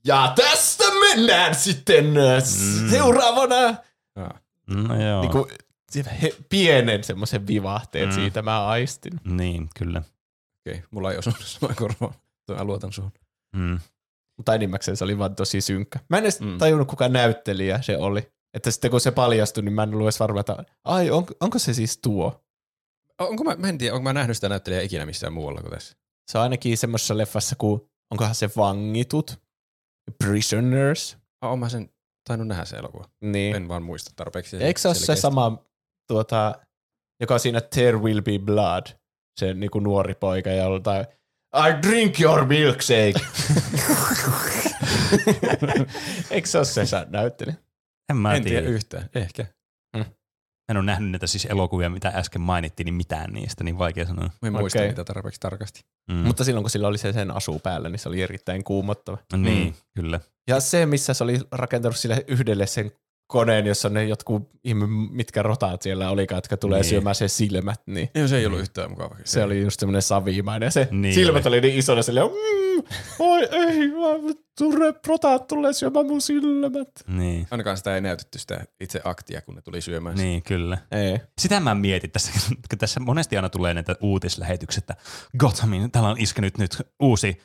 ja 0.05 0.33
tästä 0.35 0.83
mennään 0.99 1.55
sitten 1.55 2.05
mm. 2.05 2.89
seuraavana. 2.89 3.75
No 4.67 5.01
joo. 5.01 5.21
Niin 5.21 5.31
kuin, 5.31 5.45
he, 6.21 6.35
pienen 6.49 7.03
semmoisen 7.03 7.47
vivahteen 7.47 8.09
Mm. 8.09 8.15
siitä 8.15 8.41
mä 8.41 8.67
aistin. 8.67 9.13
Niin, 9.23 9.69
kyllä. 9.77 10.01
Okei, 10.67 10.83
mulla 10.91 11.11
ei 11.11 11.17
osunut 11.17 11.39
samaan 11.45 11.75
korvaan. 11.75 12.13
Mä 12.51 12.63
luotan 12.63 12.93
suhun. 12.93 13.11
Mm. 13.55 13.79
Mutta 14.37 14.55
enimmäkseen 14.55 14.97
se 14.97 15.03
oli 15.03 15.17
vaan 15.17 15.35
tosi 15.35 15.61
synkkä. 15.61 15.99
Mä 16.09 16.17
en 16.17 16.23
edes 16.23 16.39
mm. 16.39 16.57
tajunnut, 16.57 16.87
kuka 16.87 17.09
näyttelijä 17.09 17.81
se 17.81 17.97
oli. 17.97 18.31
Että 18.53 18.71
sitten 18.71 18.91
kun 18.91 19.01
se 19.01 19.11
paljastui, 19.11 19.63
niin 19.63 19.73
mä 19.73 19.83
en 19.83 19.93
ollut 19.93 20.05
edes 20.05 20.19
varma, 20.19 20.39
että 20.39 20.63
ai, 20.83 21.11
on, 21.11 21.25
onko 21.39 21.59
se 21.59 21.73
siis 21.73 21.97
tuo? 21.97 22.43
Onko 23.19 23.43
mä, 23.43 23.55
mä 23.55 23.69
en 23.69 23.77
tiedä, 23.77 23.95
onko 23.95 24.03
mä 24.03 24.13
nähnyt 24.13 24.37
sitä 24.37 24.49
näyttelijää 24.49 24.83
ikinä 24.83 25.05
missään 25.05 25.33
muualla 25.33 25.61
kuin 25.61 25.71
tässä. 25.71 25.95
Se 26.31 26.37
on 26.37 26.43
ainakin 26.43 26.77
semmoisessa 26.77 27.17
leffassa 27.17 27.55
kuin 27.55 27.81
onkohan 28.11 28.35
se 28.35 28.49
vangitut, 28.57 29.39
prisoners, 30.23 31.17
oon 31.41 31.59
mä 31.59 31.69
sen 31.69 31.89
tainnut 32.27 32.47
nähdä 32.47 32.65
se 32.65 32.75
elokuva. 32.77 33.05
niin. 33.21 33.55
En 33.55 33.67
vaan 33.67 33.83
muista 33.83 34.11
tarpeeksi. 34.15 34.57
Eikö 34.57 34.79
se 34.79 34.87
ole 34.87 34.95
se 34.95 35.15
sama, 35.15 35.65
tuota, 36.07 36.55
joka 37.21 37.33
on 37.33 37.39
siinä 37.39 37.61
There 37.61 37.97
Will 37.97 38.21
Be 38.21 38.39
Blood, 38.39 38.85
se 39.39 39.53
niinku 39.53 39.79
nuori 39.79 40.13
poika, 40.15 40.49
jolta 40.49 40.99
I 40.99 41.81
drink 41.87 42.19
your 42.19 42.45
milkshake. 42.45 43.13
Eikö 46.31 46.47
se 46.47 46.57
ole 46.57 46.65
se 46.65 46.85
sä 46.85 47.07
näytteli? 47.09 47.51
En 48.09 48.17
mä 48.17 48.33
En 48.33 48.43
tiedä 48.43 48.59
tiedä. 48.59 48.73
yhtään. 48.75 49.09
Ehkä. 49.15 49.45
En 50.71 50.77
ole 50.77 50.85
nähnyt 50.85 51.11
näitä 51.11 51.27
siis 51.27 51.45
elokuvia, 51.45 51.89
mitä 51.89 52.11
äsken 52.15 52.41
mainittiin, 52.41 52.85
niin 52.85 52.93
mitään 52.93 53.33
niistä, 53.33 53.63
niin 53.63 53.77
vaikea 53.77 54.05
sanoa. 54.05 54.29
Mä 54.41 54.47
en 54.47 54.53
muista 54.53 54.79
Okei. 54.79 54.87
niitä 54.87 55.03
tarpeeksi 55.03 55.39
tarkasti. 55.39 55.81
Mm. 56.11 56.15
Mutta 56.17 56.43
silloin 56.43 56.63
kun 56.63 56.69
sillä 56.69 56.87
oli 56.87 56.97
se 56.97 57.13
sen 57.13 57.31
asu 57.31 57.59
päällä, 57.59 57.89
niin 57.89 57.99
se 57.99 58.09
oli 58.09 58.21
erittäin 58.21 58.63
kuumottava. 58.63 59.17
niin, 59.37 59.67
Mm. 59.67 59.73
kyllä. 59.95 60.19
Ja 60.47 60.59
se, 60.59 60.85
missä 60.85 61.13
se 61.13 61.23
oli 61.23 61.39
rakentanut 61.51 61.97
sille 61.97 62.25
yhdelle 62.27 62.67
sen 62.67 62.91
koneen, 63.27 63.65
jossa 63.65 63.89
ne 63.89 64.05
jotkut 64.05 64.49
ihme, 64.63 64.87
mitkä 65.11 65.43
rotaat 65.43 65.81
siellä 65.81 66.09
olikaan, 66.09 66.37
jotka 66.37 66.57
tulee 66.57 66.79
Niin. 66.81 66.89
syömään 66.89 67.15
sen 67.15 67.29
silmät, 67.29 67.81
niin 67.85 68.09
Ei, 68.15 68.27
se 68.27 68.37
ei 68.37 68.45
ollut 68.45 68.59
yhtään 68.59 68.89
mukava. 68.89 69.15
se 69.23 69.43
oli 69.43 69.61
just 69.61 69.79
semmoinen 69.79 70.01
savimainen. 70.01 70.67
Ja 70.67 70.71
se 70.71 70.87
Niin 70.91 71.13
silmät 71.13 71.45
oli. 71.45 71.57
oli. 71.57 71.67
niin 71.67 71.79
isona 71.79 72.01
silleen, 72.01 72.27
mm, 72.27 72.83
oi 73.19 73.47
ei, 73.51 73.87
mä- 73.87 74.40
ture, 74.57 74.93
rotaat 75.07 75.47
tulee 75.47 75.73
syömään 75.73 76.05
mun 76.05 76.21
silmät. 76.21 76.89
Niin. 77.07 77.47
Ainakaan 77.51 77.77
sitä 77.77 77.95
ei 77.95 78.01
näytetty 78.01 78.39
sitä 78.39 78.63
itse 78.79 79.01
aktia, 79.03 79.41
kun 79.41 79.55
ne 79.55 79.61
tuli 79.61 79.81
syömään. 79.81 80.17
sitä. 80.17 80.25
Niin, 80.27 80.43
kyllä. 80.43 80.77
Ei. 80.91 81.19
Sitä 81.37 81.59
mä 81.59 81.75
mietin 81.75 82.11
tässä, 82.11 82.31
kun 82.69 82.77
tässä 82.77 82.99
monesti 82.99 83.35
aina 83.35 83.49
tulee 83.49 83.73
näitä 83.73 83.95
uutislähetyksiä, 84.01 84.79
että 84.79 84.95
Gothamin, 85.37 85.91
täällä 85.91 86.09
on 86.09 86.19
iskenyt 86.19 86.57
nyt 86.57 86.77
uusi 86.99 87.41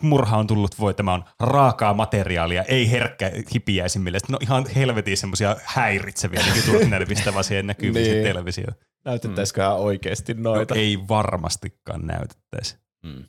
murha 0.00 0.36
on 0.36 0.46
tullut, 0.46 0.78
voi 0.80 0.94
tämä 0.94 1.14
on 1.14 1.24
raakaa 1.40 1.94
materiaalia, 1.94 2.62
ei 2.62 2.90
herkkä 2.90 3.30
hipiäisimmille. 3.54 4.18
Sitten 4.18 4.32
ne 4.32 4.36
on 4.36 4.42
ihan 4.42 4.66
helvetin 4.76 5.16
semmoisia 5.16 5.56
häiritseviä 5.64 6.40
niin 6.52 6.64
tunnelmista 6.80 7.32
vaan 7.34 7.44
siihen 7.44 7.66
näkyy 7.66 7.92
niin. 7.92 8.12
Niin. 8.12 8.24
televisio. 8.24 8.66
Näytettäisiköhän 9.04 9.76
oikeasti 9.76 10.34
No, 10.34 10.54
noita. 10.54 10.74
ei 10.74 10.98
varmastikaan 11.08 12.06
näytettäisi. 12.06 12.76
Mm. 13.04 13.24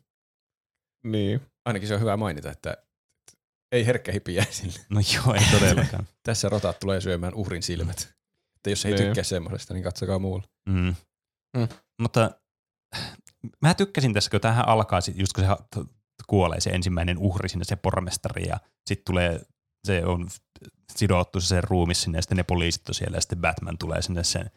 Niin. 1.03 1.41
Ainakin 1.65 1.87
se 1.87 1.93
on 1.93 1.99
hyvä 2.01 2.17
mainita, 2.17 2.51
että 2.51 2.77
ei 3.71 3.85
herkkä 3.85 4.11
hipiäisille. 4.11 4.79
No 4.89 5.01
joo, 5.15 5.33
ei 5.35 5.45
todellakaan. 5.59 6.07
Tässä 6.23 6.49
rotat 6.49 6.79
tulee 6.79 7.01
syömään 7.01 7.33
uhrin 7.33 7.63
silmät. 7.63 8.13
Että 8.55 8.69
jos 8.69 8.85
ei 8.85 8.93
Niin. 8.93 9.03
tykkää 9.05 9.23
semmoisesta, 9.23 9.73
niin 9.73 9.83
katsokaa 9.83 10.19
muulla. 10.19 10.43
Mm. 10.69 10.95
Mm. 11.57 11.67
Mutta 12.01 12.31
mä 13.61 13.73
tykkäsin 13.73 14.13
tässä, 14.13 14.31
kun 14.31 14.41
tähän 14.41 14.67
alkaa, 14.67 15.01
sit 15.01 15.17
just 15.19 15.33
kun 15.33 15.43
se 15.43 15.49
kuolee 16.27 16.59
se 16.59 16.69
ensimmäinen 16.69 17.17
uhri 17.17 17.49
sinne, 17.49 17.65
se 17.65 17.75
pormestari, 17.75 18.47
ja 18.47 18.59
sitten 18.87 19.05
tulee, 19.05 19.41
se 19.87 20.05
on 20.05 20.29
sidottu 20.95 21.41
se 21.41 21.47
sen 21.47 21.63
ruumi 21.63 21.93
sinne, 21.95 22.17
ja 22.17 22.21
sitten 22.21 22.37
ne 22.37 22.43
poliisit 22.43 22.89
on 22.89 22.95
siellä, 22.95 23.17
ja 23.17 23.21
sitten 23.21 23.41
Batman 23.41 23.77
tulee 23.77 24.01
sinne 24.01 24.23
sen 24.23 24.51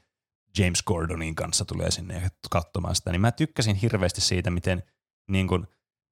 James 0.59 0.83
Gordonin 0.83 1.35
kanssa 1.35 1.65
tulee 1.65 1.91
sinne 1.91 2.31
katsomaan 2.51 2.95
sitä, 2.97 3.13
niin 3.13 3.21
mä 3.21 3.33
tykkäsin 3.33 3.77
hirveästi 3.77 4.21
siitä, 4.21 4.51
miten 4.51 4.83
niin 5.31 5.49
kun, 5.49 5.69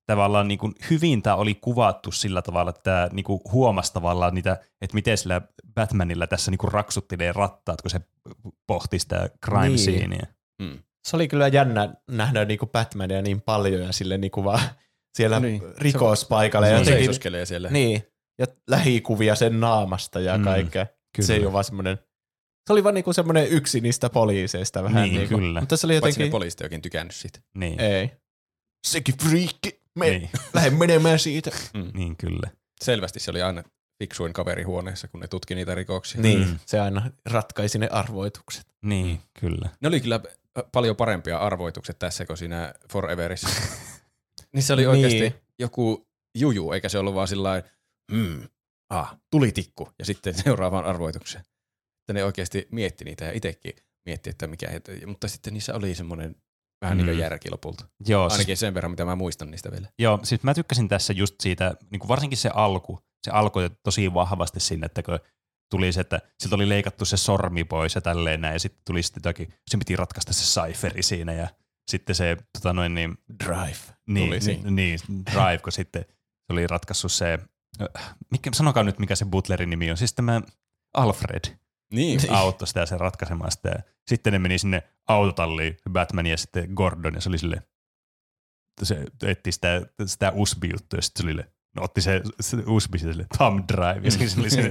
tavallaan 0.06 0.48
niin 0.48 0.58
kun 0.58 0.74
hyvin 0.90 1.22
tämä 1.22 1.36
oli 1.36 1.54
kuvattu 1.54 2.12
sillä 2.12 2.42
tavalla, 2.42 2.70
että 2.70 2.82
tämä 2.82 3.08
niin 3.12 3.24
kun 3.24 3.40
huomasi 3.52 3.92
tavallaan 3.92 4.34
niitä, 4.34 4.52
että 4.80 4.94
miten 4.94 5.18
sillä 5.18 5.40
Batmanilla 5.74 6.26
tässä 6.26 6.50
niin 6.50 6.58
kun 6.58 6.72
raksuttelee 6.72 7.32
rattaat, 7.32 7.82
kun 7.82 7.90
se 7.90 8.00
pohti 8.66 8.98
sitä 8.98 9.30
crime 9.44 9.68
Niin. 9.68 9.78
sceneä. 9.78 10.26
Mm. 10.62 10.78
Se 11.08 11.16
oli 11.16 11.28
kyllä 11.28 11.48
jännä 11.48 11.94
nähdä 12.10 12.44
niinku 12.44 12.66
Batmania 12.66 13.22
niin 13.22 13.40
paljon 13.40 13.80
ja 13.82 13.92
sille 13.92 14.18
niinku 14.18 14.44
vaan 14.44 14.60
siellä 15.16 15.40
Niin. 15.40 15.62
niin. 15.62 15.74
rikospaikalla. 15.78 16.66
Se 16.66 16.72
Ja 16.72 16.78
jotenkin, 16.78 16.98
seisoskelee 17.04 17.46
siellä. 17.46 17.68
niin, 17.70 18.02
ja 18.38 18.46
lähikuvia 18.70 19.34
sen 19.34 19.60
naamasta 19.60 20.20
ja 20.20 20.38
Mm, 20.38 20.44
kaikkea. 20.44 20.86
kyllä. 21.16 21.26
Se 21.26 21.34
ei 21.34 21.44
ole 21.44 21.52
vaan 21.52 21.64
semmoinen, 21.64 21.98
se 22.66 22.72
oli 22.72 22.84
vaan 22.84 22.94
niinku 22.94 23.12
semmoinen 23.12 23.48
yksi 23.48 23.80
niistä 23.80 24.10
poliiseista 24.10 24.82
vähän 24.82 25.02
Niin, 25.02 25.14
niinku. 25.16 25.38
kyllä. 25.38 25.60
Mutta 25.60 25.76
se 25.76 25.86
oli 25.86 26.00
Paitsi 26.00 26.18
ne 26.20 26.22
jotenkin, 26.24 26.30
poliisit 26.32 26.60
ei 26.60 26.64
oikein 26.64 26.82
tykännyt 26.82 27.14
siitä. 27.14 27.40
Niin, 27.54 27.80
ei. 27.80 28.10
Sekin 28.86 29.14
friikki, 29.22 29.81
me 29.98 30.10
niin, 30.10 30.20
niin. 30.22 30.30
lähde 30.54 30.70
menemään 30.70 31.18
siitä. 31.18 31.50
niin 31.94 32.16
kyllä. 32.16 32.50
Selvästi 32.82 33.20
se 33.20 33.30
oli 33.30 33.42
aina 33.42 33.62
fiksuin 33.98 34.32
kaveri 34.32 34.62
huoneessa, 34.62 35.08
kun 35.08 35.20
ne 35.20 35.28
tutki 35.28 35.54
niitä 35.54 35.74
rikoksia. 35.74 36.20
Niin, 36.20 36.38
Mm. 36.40 36.46
mm. 36.48 36.58
se 36.66 36.80
aina 36.80 37.10
ratkaisi 37.24 37.78
ne 37.78 37.88
arvoitukset. 37.90 38.66
Niin, 38.82 39.20
kyllä. 39.40 39.68
Ne 39.80 39.88
oli 39.88 40.00
kyllä 40.00 40.20
paljon 40.72 40.96
parempia 40.96 41.38
arvoitukset 41.38 41.98
tässä 41.98 42.26
kuin 42.26 42.36
siinä 42.36 42.74
Foreverissa. 42.92 43.48
Niissä 44.52 44.74
oli 44.74 44.86
oikeasti 44.86 45.20
Niin. 45.20 45.34
joku 45.58 46.06
juju, 46.38 46.72
eikä 46.72 46.88
se 46.88 46.98
ollut 46.98 47.14
vaan 47.14 47.28
sillä 47.28 47.62
hmm, 48.12 48.48
ah, 48.90 49.16
tuli 49.30 49.52
tikku, 49.52 49.88
ja 49.98 50.04
sitten 50.04 50.34
seuraavaan 50.44 50.84
arvoitukseen. 50.84 51.44
Että 52.00 52.12
ne 52.12 52.24
oikeasti 52.24 52.68
mietti 52.70 53.04
niitä 53.04 53.24
ja 53.24 53.32
itsekin 53.32 53.72
mietti, 54.06 54.30
että 54.30 54.46
mikä, 54.46 54.68
mutta 55.06 55.28
sitten 55.28 55.52
niissä 55.52 55.74
oli 55.74 55.94
semmoinen 55.94 56.36
vähän 56.82 56.96
niin 56.96 57.06
Mm. 57.06 57.10
kuin 57.10 57.18
järki 57.22 57.50
lopulta. 57.50 57.84
Joo, 58.06 58.28
siis, 58.28 58.38
Ainakin 58.38 58.56
sen 58.56 58.74
verran, 58.74 58.90
mitä 58.90 59.04
mä 59.04 59.16
muistan 59.16 59.50
niistä 59.50 59.70
vielä. 59.72 59.88
joo, 59.98 60.18
siis 60.22 60.42
mä 60.42 60.54
tykkäsin 60.54 60.88
tässä 60.88 61.12
just 61.12 61.34
siitä, 61.40 61.74
niin 61.90 62.00
kuin 62.00 62.08
varsinkin 62.08 62.38
se 62.38 62.50
alku, 62.54 62.98
se 63.24 63.30
alkoi 63.30 63.70
tosi 63.82 64.14
vahvasti 64.14 64.60
sinne, 64.60 64.86
että 64.86 65.02
kun 65.02 65.18
tuli 65.70 65.92
se, 65.92 66.00
että 66.00 66.20
siltä 66.40 66.56
oli 66.56 66.68
leikattu 66.68 67.04
se 67.04 67.16
sormi 67.16 67.64
pois 67.64 67.94
ja 67.94 68.00
tälleen 68.00 68.40
näin, 68.40 68.52
ja 68.52 68.60
sitten 68.60 68.82
tuli 68.86 69.02
sitten 69.02 69.20
jotakin, 69.20 69.54
sen 69.70 69.78
piti 69.78 69.96
ratkaista 69.96 70.32
se 70.32 70.60
cypheri 70.60 71.02
siinä, 71.02 71.32
ja 71.32 71.48
sitten 71.90 72.14
se, 72.14 72.36
tota 72.52 72.72
noin 72.72 72.94
niin, 72.94 73.18
Drive. 73.44 73.76
niin, 74.08 74.26
tuli 74.26 74.38
niin, 74.40 74.76
niin, 74.76 74.98
Drive, 75.32 75.58
kun 75.58 75.72
sitten 75.72 76.04
se 76.46 76.52
oli 76.52 76.66
ratkaissut 76.66 77.12
se, 77.12 77.38
mikä, 78.30 78.50
sanokaa 78.54 78.82
nyt 78.82 78.98
mikä 78.98 79.14
se 79.16 79.24
Butlerin 79.24 79.70
nimi 79.70 79.90
on, 79.90 79.96
siis 79.96 80.14
tämä 80.14 80.42
Alfred 80.94 81.56
Niin, 81.92 82.20
auttoi 82.30 82.68
sitä 82.68 82.86
sen 82.86 83.00
ratkaisemaan 83.00 83.52
sitä. 83.52 83.82
Sitten 84.06 84.32
ne 84.32 84.38
meni 84.38 84.58
sinne 84.58 84.82
autotalliin, 85.08 85.76
Batman 85.90 86.26
ja 86.26 86.36
sitten 86.36 86.70
Gordon, 86.74 87.14
ja 87.14 87.20
se 87.20 87.28
oli 87.28 87.38
sille, 87.38 87.62
se 88.82 89.04
etsi 89.22 89.52
sitä, 89.52 89.86
sitä 90.06 90.32
USB-juttua, 90.34 90.98
ja 90.98 91.02
sitten 91.02 91.22
se 91.22 91.26
oli 91.26 91.32
sille, 91.32 91.52
no 91.76 91.82
otti 91.82 92.00
se, 92.00 92.22
se 92.40 92.56
USB 92.66 92.94
sille 92.96 93.26
thumb 93.36 93.64
drive, 93.68 94.00
ja 94.04 94.10
se 94.10 94.40
oli 94.40 94.50
se, 94.50 94.70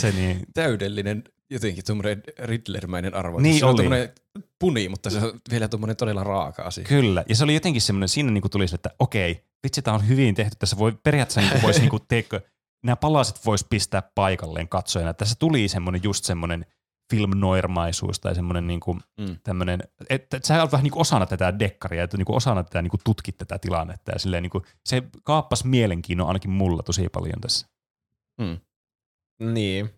se 0.00 0.12
niin, 0.12 0.46
täydellinen 0.54 1.24
jotenkin 1.52 1.84
tuommoinen 1.84 2.22
Riddler-mäinen 2.38 3.14
arvoitus. 3.14 3.42
Niin 3.42 3.58
se 3.58 3.64
on 3.64 3.70
oli. 3.70 3.76
tuommoinen 3.76 4.12
puni, 4.58 4.88
mutta 4.88 5.10
se 5.10 5.18
on 5.18 5.40
vielä 5.50 5.68
tuommoinen 5.68 5.96
todella 5.96 6.24
raaka 6.24 6.62
asia. 6.62 6.84
Kyllä, 6.84 7.24
ja 7.28 7.36
se 7.36 7.44
oli 7.44 7.54
jotenkin 7.54 7.82
semmoinen, 7.82 8.08
siinä 8.08 8.30
niinku 8.30 8.48
tuli 8.48 8.68
se, 8.68 8.74
että 8.74 8.90
okei, 8.98 9.44
vitsi, 9.62 9.82
tämä 9.82 9.94
on 9.94 10.08
hyvin 10.08 10.34
tehty, 10.34 10.56
tässä 10.58 10.78
voi 10.78 10.92
periaatteessa 11.02 11.40
niinku 11.40 11.62
voisi 11.62 11.80
niinku, 11.84 11.98
teikö, 11.98 12.40
nämä 12.84 12.96
palaset 12.96 13.46
voisi 13.46 13.66
pistää 13.70 14.02
paikalleen 14.14 14.68
katsojana. 14.68 15.14
Tässä 15.14 15.36
tuli 15.38 15.68
semmoinen 15.68 16.02
just 16.04 16.24
semmoinen 16.24 16.66
film 17.10 17.30
noirmaisuus 17.34 18.20
tai 18.20 18.34
semmoinen 18.34 18.66
niinku, 18.66 18.94
Mm. 19.18 19.36
tämmöinen, 19.42 19.80
että, 20.10 20.36
että 20.36 20.48
sä 20.48 20.60
olet 20.60 20.72
vähän 20.72 20.82
niinku 20.84 21.00
osana 21.00 21.26
tätä 21.26 21.58
dekkaria, 21.58 22.04
että 22.04 22.16
niinku 22.16 22.34
osana 22.36 22.62
tätä 22.64 22.82
niinku 22.82 22.98
tutkit 23.04 23.38
tätä 23.38 23.58
tilannetta 23.58 24.12
ja 24.12 24.18
silleen 24.18 24.42
niinku, 24.42 24.62
se 24.84 25.02
kaappas 25.22 25.64
mielenkiinnon 25.64 26.26
ainakin 26.28 26.50
mulla 26.50 26.82
tosi 26.82 27.08
paljon 27.08 27.40
tässä. 27.40 27.66
Niin. 29.40 29.90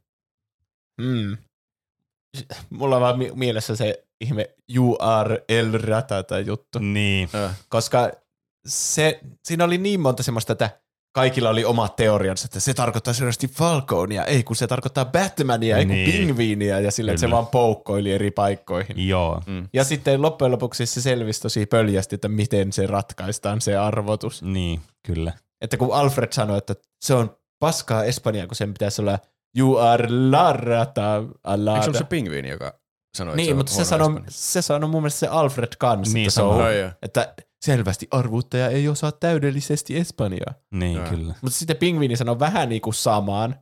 Mm. 1.01 1.37
Mulla 2.71 2.97
on 2.97 3.03
vaan 3.03 3.19
mi- 3.19 3.33
mielessä 3.35 3.77
se 3.77 4.05
ihme 4.21 4.55
URL 4.79 5.79
ratata 5.83 6.39
juttu. 6.41 6.79
Niin, 6.79 7.29
Äh. 7.35 7.57
Koska 7.69 8.11
se, 8.67 9.21
siinä 9.45 9.65
oli 9.65 9.79
niin 9.79 10.01
monta 10.01 10.23
semmoista, 10.23 10.53
että 10.53 10.81
kaikilla 11.15 11.51
oli 11.51 11.65
omat 11.65 11.97
teoriansa, 11.97 12.45
että 12.47 12.61
se 12.61 12.75
tarkoittaa 12.75 13.15
selvästi 13.15 13.49
Falconia, 13.49 14.25
ei 14.25 14.43
kun 14.43 14.57
se 14.57 14.67
tarkoittaa 14.67 15.05
Batmania, 15.05 15.77
ei 15.79 15.87
kun 15.87 15.95
Niin. 15.95 16.13
pingviiniä, 16.13 16.81
ja 16.81 16.91
sillä, 16.91 17.13
että 17.13 17.21
se 17.21 17.31
vaan 17.31 17.47
poukkoili 17.47 18.13
eri 18.13 18.31
paikkoihin. 18.31 19.09
joo, 19.09 19.43
Mm. 19.47 19.69
Ja 19.73 19.85
sitten 19.85 20.23
loppujen 20.23 20.53
lopuksi 20.53 20.87
se 20.87 21.01
selvisi 21.01 21.41
tosi 21.43 21.67
pöljästi, 21.67 22.15
että 22.15 22.29
miten 22.29 22.73
se 22.73 22.87
ratkaistaan 22.87 23.61
se 23.61 23.77
arvotus. 23.77 24.43
niin, 24.43 24.81
kyllä. 25.07 25.33
Että 25.61 25.77
kun 25.77 25.95
Alfred 25.95 26.33
sanoi, 26.33 26.59
että 26.59 26.75
se 27.05 27.15
on 27.15 27.37
paskaa 27.59 28.05
Espanjaa, 28.05 28.47
kun 28.47 28.57
sen 28.57 28.73
pitäisi 28.73 29.03
olla 29.03 29.19
you 29.59 29.77
are 29.77 30.07
la 30.31 30.53
rata 30.53 31.17
Eikö 31.17 31.29
se 31.45 31.53
ollut 31.53 31.69
alada. 31.69 31.99
se 31.99 32.05
pingviini, 32.05 32.49
joka 32.49 32.75
sanoi, 33.17 33.33
että 33.33 33.37
Niin, 33.37 33.49
se 33.49 33.55
mutta 33.55 33.73
se 33.73 33.85
sanoi, 33.85 34.21
se 34.29 34.63
sanoi 34.63 34.91
mun 34.91 35.03
mielestä 35.03 35.19
se 35.19 35.27
Alfred 35.27 35.69
kanssa, 35.79 36.15
Niin 36.15 36.25
että, 36.27 36.35
se 36.35 36.43
on, 36.43 36.77
joo. 36.79 36.91
että 37.03 37.35
selvästi 37.65 38.09
arvuuttaja 38.11 38.69
ei 38.69 38.89
osaa 38.89 39.13
täydellisesti 39.13 39.97
Espanjaa. 39.97 40.55
Niin, 40.71 40.97
Joo. 40.97 41.07
kyllä. 41.07 41.35
Mutta 41.43 41.59
sitten 41.59 41.77
pingviini 41.77 42.17
sanoi 42.17 42.39
vähän 42.39 42.69
niin 42.69 42.81
kuin 42.81 42.95
samaan, 42.95 43.57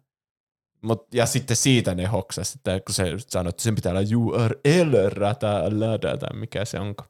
mut, 0.82 1.14
ja 1.14 1.26
sitten 1.26 1.56
siitä 1.56 1.94
ne 1.94 2.06
hoksas, 2.06 2.54
että 2.54 2.80
kun 2.86 2.94
se 2.94 3.04
sanoi, 3.18 3.50
että 3.50 3.62
sen 3.62 3.74
pitää 3.74 3.92
olla 3.92 4.00
URL 4.16 5.08
rata 5.08 5.58
alada, 5.58 6.16
tai 6.16 6.38
mikä 6.38 6.64
se 6.64 6.80
onko. 6.80 7.04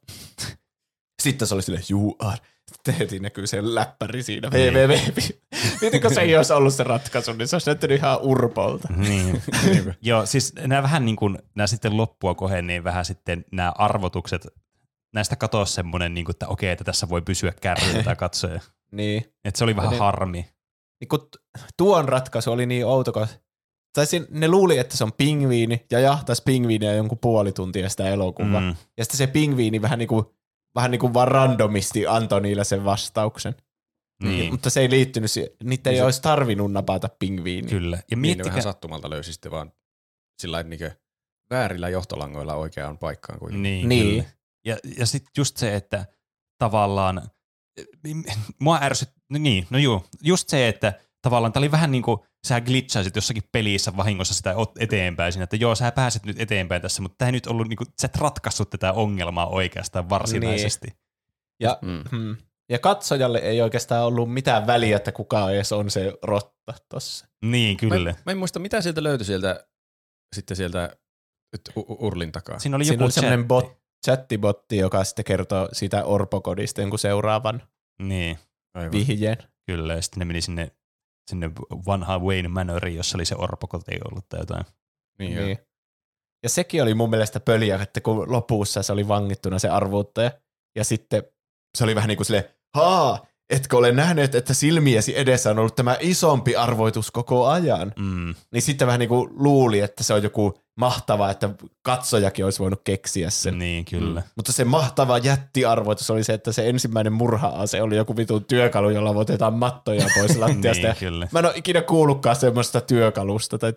Sitten 1.22 1.48
se 1.48 1.54
oli 1.54 1.62
silleen 1.62 1.84
UR. 1.94 2.36
Sitten 2.72 2.94
heti 2.94 3.18
näkyy 3.18 3.46
se 3.46 3.74
läppäri 3.74 4.22
siinä. 4.22 4.48
Niin. 4.48 4.74
www. 4.74 4.92
Mietin, 5.80 6.14
se 6.14 6.20
ei 6.20 6.36
olisi 6.36 6.52
ollut 6.52 6.74
se 6.74 6.84
ratkaisu, 6.84 7.32
niin 7.32 7.48
se 7.48 7.56
olisi 7.56 7.70
näyttänyt 7.70 7.98
ihan 7.98 8.18
urpolta. 8.20 8.88
Niin. 8.96 9.42
Joo, 10.02 10.26
siis 10.26 10.54
nämä 10.54 10.82
vähän 10.82 11.04
niin 11.04 11.16
kuin, 11.16 11.38
nämä 11.54 11.66
sitten 11.66 11.96
loppua 11.96 12.34
kohden, 12.34 12.66
niin 12.66 12.84
vähän 12.84 13.04
sitten 13.04 13.44
nämä 13.52 13.72
arvotukset, 13.78 14.46
näistä 15.14 15.36
katoaa 15.36 15.64
semmoinen, 15.64 16.14
niin 16.14 16.24
kuin, 16.24 16.34
että 16.34 16.48
okei, 16.48 16.70
että 16.70 16.84
tässä 16.84 17.08
voi 17.08 17.22
pysyä 17.22 17.52
kärryllä 17.60 18.02
tämä 18.02 18.16
katsoja. 18.16 18.60
Niin. 18.92 19.24
Et 19.44 19.56
se 19.56 19.64
oli 19.64 19.76
vähän 19.76 19.90
niin- 19.90 19.98
harmi. 20.00 20.46
niin 21.00 21.08
kun 21.08 21.28
tuon 21.76 22.08
ratkaisu 22.08 22.52
oli 22.52 22.66
niin 22.66 22.86
outo, 22.86 23.12
kun 23.12 23.26
tai 23.94 24.06
siinä- 24.06 24.26
ne 24.30 24.48
luuli, 24.48 24.78
että 24.78 24.96
se 24.96 25.04
on 25.04 25.12
pingviini 25.12 25.86
ja 25.90 26.00
jahtaisi 26.00 26.42
pingviiniä 26.42 26.92
jonkun 26.94 27.18
puoli 27.18 27.52
tuntia 27.52 27.88
sitä 27.88 28.08
elokuvaa. 28.08 28.60
Mm. 28.60 28.74
Ja 28.98 29.04
sitten 29.04 29.18
se 29.18 29.26
pingviini 29.26 29.82
vähän 29.82 29.98
niin 29.98 30.08
kuin, 30.08 30.24
vähän 30.74 30.90
niin 30.90 30.98
kuin 30.98 31.14
vaan 31.14 31.28
randomisti 31.28 32.06
antoi 32.06 32.40
niille 32.40 32.64
sen 32.64 32.84
vastauksen. 32.84 33.54
niin, 34.22 34.52
Mutta 34.52 34.70
se 34.70 34.80
ei 34.80 34.90
liittynyt, 34.90 35.30
siihen. 35.30 35.50
niitä 35.64 35.90
ei 35.90 35.94
Niin 35.94 36.00
se- 36.00 36.04
olisi 36.04 36.22
tarvinnut 36.22 36.72
napata 36.72 37.08
pingviiniä. 37.18 37.70
kyllä. 37.70 37.96
Ja 37.96 38.02
Niin 38.10 38.18
ne 38.18 38.20
miettikää, 38.20 38.50
vähän 38.50 38.62
sattumalta 38.62 39.10
löysi 39.10 39.32
sitten 39.32 39.52
vaan 39.52 39.72
sillä 40.38 40.62
niin 40.62 40.90
väärillä 41.50 41.88
johtolangoilla 41.88 42.54
oikeaan 42.54 42.98
paikkaan 42.98 43.38
kuitenkin. 43.38 43.62
Niin, 43.62 43.88
Niin. 43.88 44.06
niin. 44.08 44.24
Kyllä. 44.24 44.41
Ja, 44.64 44.76
ja 44.98 45.06
sitten 45.06 45.30
just 45.38 45.56
se, 45.56 45.76
että 45.76 46.06
tavallaan, 46.58 47.22
mua 48.58 48.78
ärsyt, 48.82 49.08
no 49.30 49.38
niin, 49.38 49.66
no 49.70 49.78
juu, 49.78 50.04
just 50.22 50.48
se, 50.48 50.68
että 50.68 50.92
tavallaan 51.22 51.52
tämä 51.52 51.60
oli 51.60 51.70
vähän 51.70 51.90
niin 51.90 52.02
kuin 52.02 52.18
sä 52.46 52.60
glitchasit 52.60 53.16
jossakin 53.16 53.42
pelissä 53.52 53.96
vahingossa 53.96 54.34
sitä 54.34 54.54
eteenpäin 54.78 55.32
siinä, 55.32 55.44
että 55.44 55.56
joo, 55.56 55.74
sä 55.74 55.92
pääset 55.92 56.24
nyt 56.26 56.40
eteenpäin 56.40 56.82
tässä, 56.82 57.02
mutta 57.02 57.14
tämä 57.18 57.26
ei 57.28 57.32
nyt 57.32 57.46
ollut, 57.46 57.68
niin 57.68 57.76
kuin, 57.76 57.86
sä 58.00 58.06
et 58.06 58.16
ratkaissut 58.16 58.70
tätä 58.70 58.92
ongelmaa 58.92 59.46
oikeastaan 59.46 60.08
varsinaisesti. 60.10 60.88
Ja, 61.60 61.78
Mm. 61.82 62.04
hmm. 62.10 62.36
ja 62.70 62.78
katsojalle 62.78 63.38
ei 63.38 63.62
oikeastaan 63.62 64.04
ollut 64.04 64.32
mitään 64.32 64.66
väliä, 64.66 64.96
että 64.96 65.12
kuka 65.12 65.50
edes 65.50 65.72
on 65.72 65.90
se 65.90 66.12
rotta 66.22 66.74
tossa. 66.88 67.26
Niin, 67.44 67.76
kyllä. 67.76 68.10
Mä, 68.10 68.16
mä 68.26 68.32
en 68.32 68.38
muista, 68.38 68.58
mitä 68.58 68.80
sieltä 68.80 69.02
löytyi 69.02 69.24
sieltä, 69.24 69.66
sitten 70.34 70.56
sieltä 70.56 70.96
u- 71.76 72.06
urlin 72.06 72.32
takaa. 72.32 72.58
Siinä 72.58 72.76
oli 72.76 72.84
Siinä 72.84 72.94
joku 72.94 73.04
oli 73.04 73.12
semmoinen 73.12 73.48
bot, 73.48 73.81
chattibotti, 74.06 74.76
joka 74.76 75.04
sitten 75.04 75.24
kertoo 75.24 75.68
siitä 75.72 76.04
orpokodista 76.04 76.80
jonkun 76.80 76.98
seuraavan 76.98 77.62
Niin, 78.02 78.38
Aivan. 78.74 78.92
vihjeen. 78.92 79.36
kyllä. 79.66 79.94
Ja 79.94 80.02
sitten 80.02 80.18
ne 80.18 80.24
meni 80.24 80.40
sinne, 80.40 80.70
sinne 81.30 81.50
vanhaan 81.86 82.22
Wayne 82.22 82.48
Manoriin, 82.48 82.96
jossa 82.96 83.16
oli 83.18 83.24
se 83.24 83.34
orpokoti 83.38 83.92
ollut 84.10 84.28
tai 84.28 84.40
jotain. 84.40 84.64
Niin, 85.18 85.34
niin. 85.34 85.46
Niin. 85.46 85.58
Ja 86.42 86.48
sekin 86.48 86.82
oli 86.82 86.94
mun 86.94 87.10
mielestä 87.10 87.40
pöliä, 87.40 87.76
että 87.82 88.00
kun 88.00 88.32
lopussa 88.32 88.82
se 88.82 88.92
oli 88.92 89.08
vangittuna 89.08 89.58
se 89.58 89.68
arvuuttaja, 89.68 90.30
ja 90.76 90.84
sitten 90.84 91.22
se 91.78 91.84
oli 91.84 91.94
vähän 91.94 92.08
niin 92.08 92.16
kuin 92.16 92.26
silleen, 92.26 92.44
haa, 92.74 93.26
etkö 93.52 93.76
ole 93.76 93.92
nähnyt, 93.92 94.34
että 94.34 94.54
silmiesi 94.54 95.18
edessä 95.18 95.50
on 95.50 95.58
ollut 95.58 95.74
tämä 95.76 95.96
isompi 96.00 96.56
arvoitus 96.56 97.10
koko 97.10 97.46
ajan? 97.46 97.92
Mm, 97.98 98.34
Niin 98.52 98.62
sitten 98.62 98.86
vähän 98.86 98.98
niin 98.98 99.08
kuin 99.08 99.30
luuli, 99.36 99.80
että 99.80 100.04
se 100.04 100.14
on 100.14 100.22
joku 100.22 100.54
mahtava, 100.76 101.30
että 101.30 101.50
katsojakin 101.82 102.44
olisi 102.44 102.58
voinut 102.58 102.80
keksiä 102.84 103.30
sen. 103.30 103.58
niin, 103.58 103.84
kyllä. 103.84 104.20
Mm. 104.20 104.26
Mutta 104.36 104.52
se 104.52 104.64
mahtava 104.64 105.18
jättiarvoitus 105.18 106.10
oli 106.10 106.24
se, 106.24 106.32
että 106.34 106.52
se 106.52 106.68
ensimmäinen 106.68 107.12
murha-ase 107.12 107.82
oli 107.82 107.96
joku 107.96 108.16
vitun 108.16 108.44
työkalu, 108.44 108.90
jolla 108.90 109.10
otetaan 109.10 109.54
mattoja 109.54 110.06
pois 110.18 110.36
lattiasta. 110.42 110.86
niin, 110.86 110.96
kyllä. 110.96 111.28
Mä 111.32 111.38
en 111.38 111.44
ole 111.46 111.52
ikinä 111.56 111.82
kuullutkaan 111.82 112.36
semmoista 112.36 112.80
työkalusta. 112.80 113.58
Tai, 113.58 113.72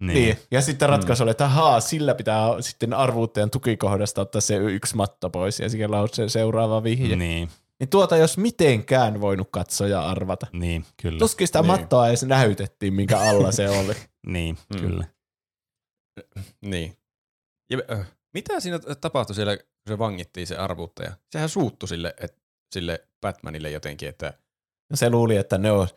niin. 0.00 0.14
Niin. 0.14 0.36
Ja 0.50 0.60
sitten 0.62 0.88
ratkaisu 0.88 1.22
oli, 1.22 1.30
että 1.30 1.44
ahaa, 1.44 1.80
sillä 1.80 2.14
pitää 2.14 2.42
sitten 2.60 2.94
arvuuttajan 2.94 3.50
tukikohdasta 3.50 4.20
ottaa 4.20 4.40
se 4.40 4.56
yksi 4.56 4.96
matto 4.96 5.30
pois 5.30 5.60
ja 5.60 5.68
siellä 5.70 6.00
on 6.00 6.08
se 6.12 6.28
seuraava 6.28 6.82
vihje. 6.82 7.16
Niin. 7.16 7.48
Niin, 7.80 7.88
tuota 7.90 8.16
jos 8.16 8.38
mitenkään 8.38 9.20
voinut 9.20 9.48
katsoja 9.50 10.00
arvata. 10.02 10.46
niin, 10.52 10.84
kyllä. 11.02 11.18
Tuskin 11.18 11.46
sitä 11.46 11.58
Niin. 11.58 11.66
mattoa 11.66 12.08
edes 12.08 12.22
näytettiin, 12.24 12.94
minkä 12.94 13.18
alla 13.20 13.52
se 13.52 13.68
oli. 13.70 13.94
Niin, 14.26 14.58
Mm. 14.74 14.80
kyllä. 14.80 15.04
niin. 16.60 16.96
Ja, 17.70 17.78
äh, 17.92 18.06
mitä 18.34 18.60
siinä 18.60 18.78
tapahtui 19.00 19.34
siellä, 19.36 19.56
kun 19.56 19.66
se 19.88 19.98
vangittiin 19.98 20.46
se 20.46 20.56
arvuuttaja? 20.56 21.12
Sehän 21.32 21.48
suuttui 21.48 21.88
sille, 21.88 22.14
et, 22.20 22.36
sille 22.74 23.08
Batmanille 23.20 23.70
jotenkin, 23.70 24.08
että 24.08 24.32
No 24.90 24.96
se 24.96 25.10
luuli, 25.10 25.36
että 25.36 25.58
ne 25.58 25.72
on 25.72 25.88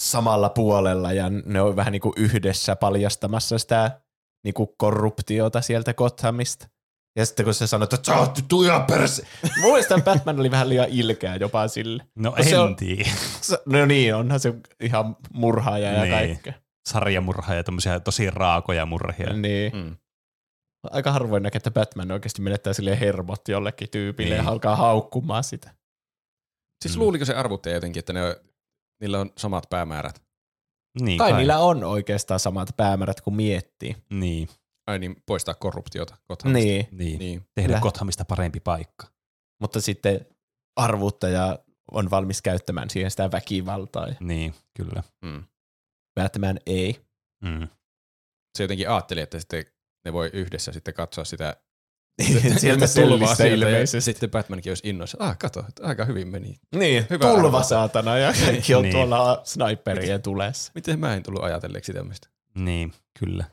samalla 0.00 0.48
puolella 0.48 1.12
ja 1.12 1.30
ne 1.30 1.60
on 1.62 1.76
vähän 1.76 1.92
niin 1.92 2.00
kuin 2.02 2.12
yhdessä 2.16 2.76
paljastamassa 2.76 3.58
sitä 3.58 4.00
niin 4.44 4.54
kuin 4.54 4.68
korruptiota 4.76 5.60
sieltä 5.60 5.94
Gothamista. 5.94 6.68
Ja 7.16 7.26
sitten 7.26 7.44
kun 7.44 7.54
se 7.54 7.66
sanoi, 7.66 7.84
että 7.84 7.98
sä 8.02 8.16
oot 8.16 8.38
tuja 8.48 8.80
perse. 8.88 9.26
Mun 9.60 9.70
mielestä 9.72 9.98
Batman 10.04 10.40
oli 10.40 10.50
vähän 10.50 10.68
liian 10.68 10.88
ilkeä 10.90 11.36
jopa 11.36 11.68
sille. 11.68 12.02
No 12.16 12.30
No 12.30 12.36
en 12.46 12.60
on- 12.60 12.76
tiedä. 12.76 13.10
Se- 13.40 13.58
No 13.66 13.86
niin, 13.86 14.14
onhan 14.14 14.40
se 14.40 14.54
ihan 14.80 15.16
murhaaja 15.32 15.92
ja 15.92 16.02
Niin. 16.02 16.12
kaikkea. 16.14 16.52
Sarjamurhaa 16.88 17.54
ja 17.54 17.64
tämmöisiä 17.64 18.00
tosi 18.00 18.30
raakoja 18.30 18.86
murhia. 18.86 19.32
Niin. 19.32 19.72
mm. 19.76 19.96
Aika 20.90 21.12
harvoin 21.12 21.42
näkee, 21.42 21.56
että 21.56 21.70
Batman 21.70 22.10
oikeasti 22.10 22.42
menettää 22.42 22.72
sille 22.72 23.00
hermot 23.00 23.48
jollekin 23.48 23.90
tyypille 23.90 24.34
Niin. 24.34 24.44
ja 24.44 24.50
alkaa 24.50 24.76
haukkumaan 24.76 25.44
sitä. 25.44 25.70
Siis 26.84 26.96
Mm. 26.96 27.00
luuliko 27.02 27.24
se 27.24 27.34
arvuuttaja 27.34 27.74
jotenkin, 27.74 27.98
että 28.00 28.12
ne 28.12 28.22
on, 28.22 28.34
niillä 29.00 29.20
on 29.20 29.30
samat 29.38 29.66
päämäärät? 29.70 30.22
Niin, 31.00 31.18
Kai 31.18 31.32
niillä 31.32 31.58
on 31.58 31.84
oikeastaan 31.84 32.40
samat 32.40 32.68
päämäärät 32.76 33.20
kuin 33.20 33.34
miettii. 33.36 33.96
Niin, 34.10 34.48
Ai 34.90 34.98
niin, 34.98 35.22
poistaa 35.26 35.54
korruptiota 35.54 36.16
Gothamista. 36.28 36.58
Niin, 36.66 36.88
niin. 36.92 37.18
niin. 37.18 37.42
Tehdä 37.54 37.68
Kyllä. 37.68 37.80
Gothamista 37.80 38.24
parempi 38.24 38.60
paikka. 38.60 39.06
mutta 39.60 39.80
sitten 39.80 40.26
arvuuttaja 40.76 41.58
on 41.92 42.10
valmis 42.10 42.42
käyttämään 42.42 42.90
siihen 42.90 43.10
sitä 43.10 43.30
väkivaltaa. 43.32 44.08
ja 44.08 44.14
Niin, 44.20 44.54
kyllä. 44.76 45.02
Mm. 45.24 45.44
Batman 46.20 46.60
ei. 46.66 47.00
Mm. 47.44 47.68
Se 48.58 48.64
jotenkin 48.64 48.90
ajatteli, 48.90 49.20
että 49.20 49.38
sitten 49.38 49.64
ne 50.04 50.12
voi 50.12 50.30
yhdessä 50.32 50.72
sitten 50.72 50.94
katsoa 50.94 51.24
sitä 51.24 51.56
Sieltä 52.58 52.86
tulvaa 52.94 53.08
tulvaa 53.18 53.34
sieltä 53.34 53.68
ja 53.68 54.00
sitten 54.00 54.30
Batmankin 54.30 54.70
olisi 54.70 54.88
innoissa. 54.88 55.16
Ah, 55.20 55.38
kato, 55.38 55.64
että 55.68 55.86
aika 55.86 56.04
hyvin 56.04 56.28
meni. 56.28 56.56
Niin, 56.76 57.06
Hyvä 57.10 57.24
tulva 57.26 57.38
arvata. 57.46 57.64
saatana 57.64 58.18
ja 58.18 58.32
kaikki 58.44 58.74
on 58.74 58.82
Niin. 58.82 58.92
tuolla 58.92 59.40
sniperien 59.44 60.22
tulessa. 60.22 60.72
Miten 60.74 61.00
mä 61.00 61.14
en 61.14 61.22
tullut 61.22 61.42
ajatelleeksi 61.44 61.92
tämmöistä? 61.92 62.28
Niin, 62.54 62.92
kyllä. 63.18 63.44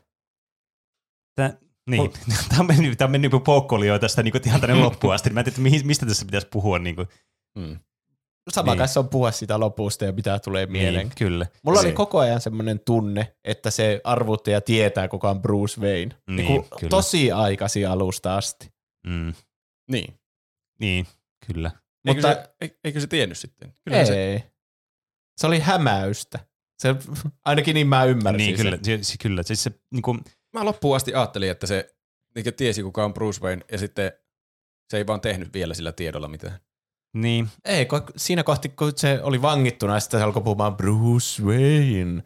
Tää, 1.38 1.58
niin, 1.90 2.10
tämä 2.48 2.60
on 2.60 2.66
mennyt, 2.66 2.98
tämä 2.98 3.06
on 3.06 3.10
mennyt 3.12 3.32
poukkoilijoita 3.44 4.00
tästä 4.00 4.22
niin 4.22 4.34
ihan 4.46 4.60
tänne 4.60 4.76
loppuun 4.84 5.14
asti. 5.14 5.30
Mä 5.30 5.40
en 5.40 5.46
tiedä, 5.54 5.84
mistä 5.84 6.06
tässä 6.06 6.24
pitäisi 6.24 6.46
puhua. 6.52 6.78
Niin, 6.78 6.96
kuin, 6.96 7.08
Mm. 7.58 7.76
Sama 8.50 8.72
Niin. 8.72 8.78
kanssa 8.78 9.00
on 9.00 9.08
puhua 9.08 9.30
sitä 9.30 9.60
lopusta 9.60 10.04
ja 10.04 10.12
mitä 10.12 10.38
tulee 10.38 10.66
mieleen. 10.66 11.06
niin, 11.06 11.16
kyllä. 11.18 11.46
Mulla 11.62 11.78
oli 11.78 11.86
Niin. 11.86 11.94
koko 11.96 12.18
ajan 12.18 12.40
semmoinen 12.40 12.80
tunne, 12.80 13.36
että 13.44 13.70
se 13.70 14.00
arvuuttaja 14.04 14.60
tietää, 14.60 15.08
kuka 15.08 15.30
on 15.30 15.42
Bruce 15.42 15.80
Wayne. 15.80 16.14
Niin, 16.30 16.36
Niinku 16.36 16.66
kyllä. 16.78 16.90
tosi 16.90 17.32
aikaisin 17.32 17.88
alusta 17.88 18.36
asti. 18.36 18.72
Mm, 19.06 19.34
Niin. 19.90 20.14
niin, 20.80 21.06
kyllä. 21.46 21.70
Eikö, 22.08 22.20
Mutta 22.20 22.34
se, 22.34 22.50
eik- 22.64 22.78
eikö 22.84 23.00
se 23.00 23.06
tiennyt 23.06 23.38
sitten? 23.38 23.72
Kyllähän 23.84 24.06
ei. 24.14 24.38
Se, 24.38 24.50
Se... 25.36 25.46
oli 25.46 25.60
hämäystä. 25.60 26.38
Se, 26.82 26.94
ainakin 27.44 27.74
niin 27.74 27.86
mä 27.88 28.04
ymmärsin 28.04 28.38
Niin, 28.46 28.56
sen. 28.56 28.66
kyllä. 28.66 28.78
Se, 28.82 28.98
se, 29.02 29.14
kyllä. 29.22 29.42
Siis 29.42 29.62
se, 29.62 29.70
niin 29.92 30.02
kuin, 30.02 30.20
mä 30.54 30.64
loppuun 30.64 30.96
asti 30.96 31.14
ajattelin, 31.14 31.50
että 31.50 31.66
se 31.66 31.94
niin 32.34 32.54
tiesi, 32.54 32.82
kuka 32.82 33.04
on 33.04 33.14
Bruce 33.14 33.40
Wayne, 33.40 33.64
ja 33.72 33.78
sitten 33.78 34.12
se 34.90 34.96
ei 34.96 35.06
vaan 35.06 35.20
tehnyt 35.20 35.52
vielä 35.52 35.74
sillä 35.74 35.92
tiedolla 35.92 36.28
mitään. 36.28 36.60
niin, 37.14 37.48
Ei, 37.64 37.86
kun 37.86 38.02
siinä 38.16 38.42
kohti, 38.42 38.68
kun 38.68 38.92
se 38.96 39.20
oli 39.22 39.42
vangittuna, 39.42 39.94
ja 39.94 40.00
sitten 40.00 40.20
se 40.20 40.24
alkoi 40.24 40.42
puhumaan 40.42 40.76
Bruce 40.76 41.42
Wayne, 41.42 42.22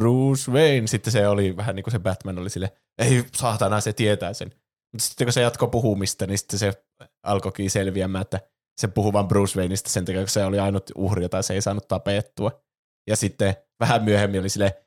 Bruce 0.00 0.52
Wayne. 0.52 0.86
Sitten 0.86 1.12
se 1.12 1.28
oli 1.28 1.56
vähän 1.56 1.76
niin 1.76 1.84
kuin 1.84 1.92
se 1.92 1.98
Batman 1.98 2.38
oli 2.38 2.50
sille, 2.50 2.72
ei 2.98 3.24
saatana, 3.36 3.80
se 3.80 3.92
tietää 3.92 4.32
sen. 4.32 4.48
Mutta 4.92 5.08
sitten 5.08 5.26
kun 5.26 5.32
se 5.32 5.40
jatkoi 5.40 5.68
puhumista, 5.68 6.26
niin 6.26 6.38
sitten 6.38 6.58
se 6.58 6.72
alkoikin 7.22 7.70
selviämään, 7.70 8.22
että 8.22 8.40
se 8.80 8.88
puhuu 8.88 9.12
vaan 9.12 9.28
Bruce 9.28 9.58
Wayneista 9.58 9.90
sen 9.90 10.04
takia, 10.04 10.20
kun 10.20 10.28
se 10.28 10.44
oli 10.44 10.58
ainut 10.58 10.90
uhri, 10.94 11.22
jota 11.22 11.42
se 11.42 11.54
ei 11.54 11.62
saanut 11.62 11.88
tapettua. 11.88 12.62
Ja 13.06 13.16
sitten 13.16 13.54
vähän 13.80 14.04
myöhemmin 14.04 14.40
oli 14.40 14.48
sille, 14.48 14.85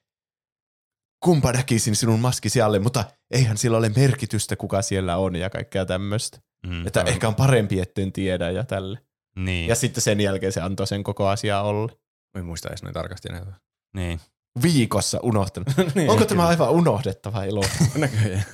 kumpa 1.24 1.52
näkisin 1.52 1.96
sinun 1.96 2.20
maskisi 2.20 2.62
alle, 2.62 2.80
mutta 2.80 3.04
eihän 3.32 3.58
sillä 3.58 3.78
ole 3.78 3.90
merkitystä, 3.96 4.56
kuka 4.56 4.82
siellä 4.82 5.18
on 5.18 5.36
ja 5.36 5.50
kaikkea 5.50 5.86
tämmöistä. 5.86 6.40
mm, 6.68 6.88
Että 6.88 7.02
ehkä 7.02 7.28
on 7.28 7.36
parempi, 7.36 7.80
etten 7.80 8.12
tiedä 8.12 8.52
ja 8.52 8.64
tälle. 8.64 9.00
niin, 9.36 9.70
Ja 9.70 9.76
sitten 9.76 10.02
sen 10.02 10.22
jälkeen 10.22 10.52
se 10.52 10.62
antoi 10.62 10.88
sen 10.88 11.04
koko 11.04 11.28
asiaa 11.28 11.62
olla. 11.64 11.92
En 12.38 12.46
muista 12.46 12.70
edes 12.70 12.84
noin 12.84 12.94
tarkasti 12.94 13.30
enää. 13.30 13.60
niin. 13.96 14.20
Viikossa 14.62 15.20
unohtanut. 15.24 15.68
niin, 15.96 16.10
Onko 16.10 16.26
tämä 16.26 16.48
aivan 16.48 16.70
unohdettava 16.72 17.44
ilo? 17.44 17.62
Näköjään. 17.96 18.46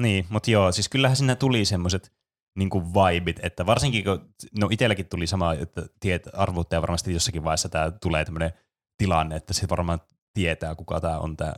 Niin, 0.00 0.26
mutta 0.28 0.50
joo, 0.50 0.72
siis 0.72 0.88
kyllähän 0.88 1.16
siinä 1.16 1.34
tuli 1.36 1.64
semmoiset 1.64 2.12
niin 2.58 2.70
kuin 2.70 2.84
vibit, 2.94 3.40
että 3.42 3.66
varsinkin 3.66 4.04
kun, 4.04 4.34
no 4.58 4.68
itselläkin 4.70 5.06
tuli 5.08 5.26
sama, 5.26 5.52
että 5.54 5.82
tiet, 6.00 6.28
arvuuttaja 6.32 6.82
varmasti 6.82 7.12
jossakin 7.14 7.44
vaiheessa 7.44 7.68
tämä 7.68 7.90
tulee 7.90 8.24
tämmöinen 8.24 8.52
tilanne, 8.98 9.36
että 9.36 9.54
se 9.54 9.68
varmaan 9.68 10.00
tietää, 10.36 10.74
kuka 10.74 11.00
tämä 11.00 11.18
on 11.18 11.36
tämä 11.36 11.52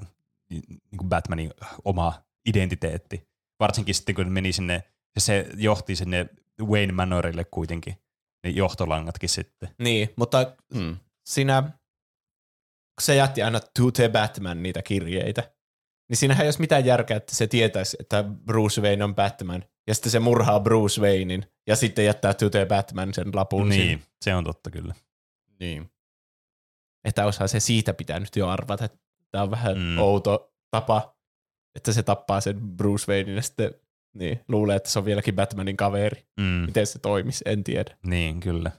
niin 0.51 0.65
kuin 0.97 1.09
Batmanin 1.09 1.51
oma 1.85 2.23
identiteetti. 2.47 3.29
Varsinkin 3.61 3.95
sitten, 3.95 4.15
kun 4.15 4.33
meni 4.33 4.53
sinne, 4.53 4.83
ja 5.15 5.21
se 5.21 5.47
johti 5.57 5.97
sinne 5.97 6.27
Wayne 6.63 6.93
Manorille 6.93 7.45
kuitenkin, 7.45 7.97
ne 8.45 8.51
johtolangatkin 8.51 9.29
sitten. 9.29 9.69
niin, 9.79 10.09
mutta 10.17 10.57
Hmm. 10.75 10.97
siinä, 11.27 11.63
kun 11.63 13.03
se 13.03 13.15
jätti 13.15 13.43
aina 13.43 13.61
To 13.61 13.91
the 13.95 14.09
Batman 14.09 14.63
niitä 14.63 14.83
kirjeitä, 14.83 15.51
niin 16.09 16.17
siinähän 16.17 16.43
ei 16.45 16.47
olisi 16.47 16.61
mitään 16.61 16.85
järkeä, 16.85 17.17
että 17.17 17.35
se 17.35 17.47
tietäisi, 17.47 17.97
että 18.01 18.25
Bruce 18.45 18.81
Wayne 18.81 19.05
on 19.05 19.15
Batman, 19.15 19.65
ja 19.87 19.95
sitten 19.95 20.13
se 20.13 20.21
murhaa 20.21 20.61
Bruce 20.61 21.01
Waynein, 21.01 21.47
ja 21.67 21.77
sitten 21.77 22.05
jättää 22.05 22.35
To 22.35 22.51
the 22.51 22.67
Batman 22.67 23.15
sen 23.15 23.27
lapun 23.35 23.69
Niin, 23.69 23.83
sinne. 23.99 24.05
se 24.25 24.35
on 24.35 24.45
totta 24.45 24.71
kyllä. 24.71 24.95
Niin. 25.61 25.91
Että 27.09 27.27
osaa 27.27 27.47
se 27.49 27.61
siitä 27.61 27.95
pitänyt 27.95 28.37
jo 28.37 28.49
arvata, 28.49 28.85
että 28.85 28.99
tämä 29.31 29.45
on 29.45 29.51
vähän 29.51 29.77
Mm. 29.79 29.83
mm. 29.85 29.99
outo 29.99 30.55
tapa, 30.71 31.17
että 31.75 31.93
se 31.93 32.03
tappaa 32.03 32.41
sen 32.41 32.61
Bruce 32.77 33.13
Waynein 33.13 33.37
ja 33.37 33.43
sitten 33.43 33.75
niin, 34.15 34.41
luulee, 34.49 34.77
että 34.77 34.91
se 34.91 34.99
on 34.99 35.05
vieläkin 35.05 35.35
Batmanin 35.35 35.77
kaveri. 35.77 36.27
Mm, 36.41 36.45
Miten 36.45 36.87
se 36.87 36.99
toimisi, 36.99 37.45
en 37.47 37.65
tiedä. 37.65 37.97
niin, 38.07 38.41
kyllä. 38.41 38.73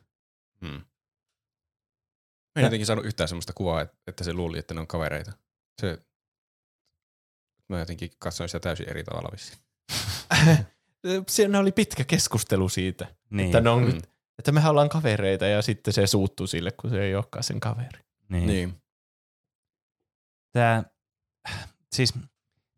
Hmm. 0.62 0.82
Mä 2.56 2.62
en 2.62 2.64
jotenkin 2.64 2.86
saanut 2.86 3.06
yhtään 3.06 3.28
semmoista 3.28 3.54
kuvaa, 3.56 3.82
et- 3.82 3.94
että 4.08 4.24
se 4.24 4.34
luuli, 4.34 4.60
että 4.60 4.74
ne 4.74 4.80
on 4.80 4.88
kavereita. 4.88 5.32
Se, 5.82 5.98
mä 7.70 7.80
jotenkin 7.80 8.12
katsoin 8.20 8.50
sitä 8.50 8.60
täysin 8.60 8.90
eri 8.90 9.04
tavalla 9.04 9.30
vissiin. 9.32 9.60
Siinä 11.28 11.60
oli 11.60 11.72
pitkä 11.72 12.04
keskustelu 12.04 12.70
siitä, 12.70 13.08
Niin, 13.30 13.46
että, 13.46 13.62
ne 13.62 13.70
on, 13.70 13.84
Mm. 13.84 13.92
mm. 13.94 14.02
että 14.40 14.52
mehän 14.52 14.72
ollaan 14.72 14.90
kavereita 14.90 15.46
ja 15.46 15.62
sitten 15.62 15.94
se 15.94 16.08
suuttuu 16.08 16.48
sille, 16.48 16.72
kun 16.72 16.90
se 16.90 17.04
ei 17.04 17.16
olekaan 17.16 17.44
sen 17.44 17.60
kaveri. 17.60 18.00
Niin. 18.30 18.48
Niin. 18.48 18.82
Tää, 20.54 20.84
siis 21.92 22.14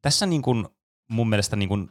tässä 0.02 0.26
niin 0.26 0.42
kuin 0.42 0.68
mun 1.10 1.30
mielestä 1.30 1.56
niin 1.56 1.70
kuin, 1.70 1.90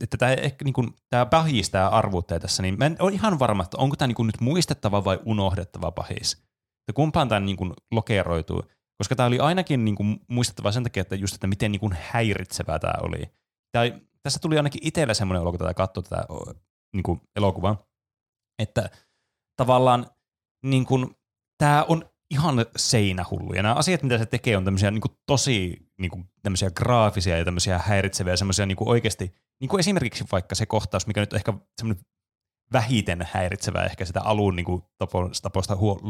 että 0.00 0.16
tämä 0.16 0.32
ehkä 0.32 0.64
niin 0.64 0.72
kuin, 0.72 0.94
tämä 1.08 1.26
pahis, 1.26 1.70
tämä 1.70 1.88
arvuuttaja 1.88 2.40
tässä, 2.40 2.62
niin 2.62 2.78
mä 2.78 2.86
en 2.86 2.96
ole 2.98 3.12
ihan 3.12 3.38
varma, 3.38 3.62
että 3.62 3.76
onko 3.78 3.96
tämä 3.96 4.06
niin 4.06 4.16
kuin 4.16 4.26
nyt 4.26 4.40
muistettava 4.40 5.04
vai 5.04 5.18
unohdettava 5.24 5.90
pahis. 5.90 6.32
Että 6.32 6.92
kumpaan 6.94 7.28
tämä 7.28 7.40
niin 7.40 7.56
kuin 7.56 7.72
lokeroituu, 7.90 8.62
koska 8.98 9.16
tämä 9.16 9.26
oli 9.26 9.38
ainakin 9.38 9.84
niin 9.84 9.94
kuin 9.94 10.20
muistettava 10.28 10.72
sen 10.72 10.82
takia, 10.82 11.00
että 11.00 11.14
just, 11.14 11.34
että 11.34 11.46
miten 11.46 11.72
niin 11.72 11.80
kuin 11.80 11.96
häiritsevää 12.00 12.78
tämä 12.78 12.94
oli. 13.02 13.22
Tää, 13.72 13.84
tässä 14.22 14.38
tuli 14.42 14.56
ainakin 14.56 14.86
itsellä 14.86 15.14
semmoinen 15.14 15.42
olo, 15.42 15.50
kun 15.50 15.58
tätä 15.58 15.74
katsoi 15.74 16.02
tätä 16.02 16.24
niin 16.92 17.02
kuin 17.02 17.20
elokuvaa, 17.36 17.76
että 18.58 18.90
tavallaan 19.56 20.06
niin 20.64 20.86
kuin, 20.86 21.16
tämä 21.58 21.84
on 21.88 22.09
ihan 22.30 22.66
seinähullu. 22.76 23.54
Ja 23.54 23.62
nämä 23.62 23.74
asiat, 23.74 24.02
mitä 24.02 24.18
se 24.18 24.26
tekee, 24.26 24.56
on 24.56 24.64
tämmöisiä 24.64 24.90
niin 24.90 25.00
kuin 25.00 25.12
tosi 25.26 25.76
niin 25.98 26.10
kuin, 26.10 26.24
tämmöisiä 26.42 26.70
graafisia 26.70 27.38
ja 27.38 27.44
tämmöisiä 27.44 27.78
häiritseviä, 27.78 28.36
semmoisia 28.36 28.66
niin 28.66 28.76
kuin 28.76 28.88
oikeasti, 28.88 29.34
niin 29.60 29.68
kuin 29.68 29.80
esimerkiksi 29.80 30.24
vaikka 30.32 30.54
se 30.54 30.66
kohtaus, 30.66 31.06
mikä 31.06 31.20
nyt 31.20 31.32
ehkä 31.32 31.52
semmoinen 31.80 32.04
vähiten 32.72 33.28
häiritsevää 33.32 33.84
ehkä 33.84 34.04
sitä 34.04 34.22
alun 34.22 34.56
niin 34.56 34.66
kuin 34.66 34.82
tapo- 34.98 35.30
taposta 35.42 35.76
huo- 35.76 36.00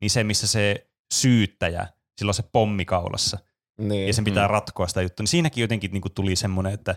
niin 0.00 0.10
se, 0.10 0.24
missä 0.24 0.46
se 0.46 0.90
syyttäjä, 1.14 1.86
sillä 2.18 2.30
on 2.30 2.34
se 2.34 2.44
pommi 2.52 2.84
kaulassa, 2.84 3.38
Niin. 3.78 4.06
ja 4.06 4.14
sen 4.14 4.24
pitää 4.24 4.46
ratkoa 4.48 4.88
sitä 4.88 5.02
juttua, 5.02 5.22
niin 5.22 5.28
siinäkin 5.28 5.62
jotenkin 5.62 5.92
niin 5.92 6.00
kuin 6.00 6.12
tuli 6.12 6.36
semmoinen, 6.36 6.72
että 6.72 6.96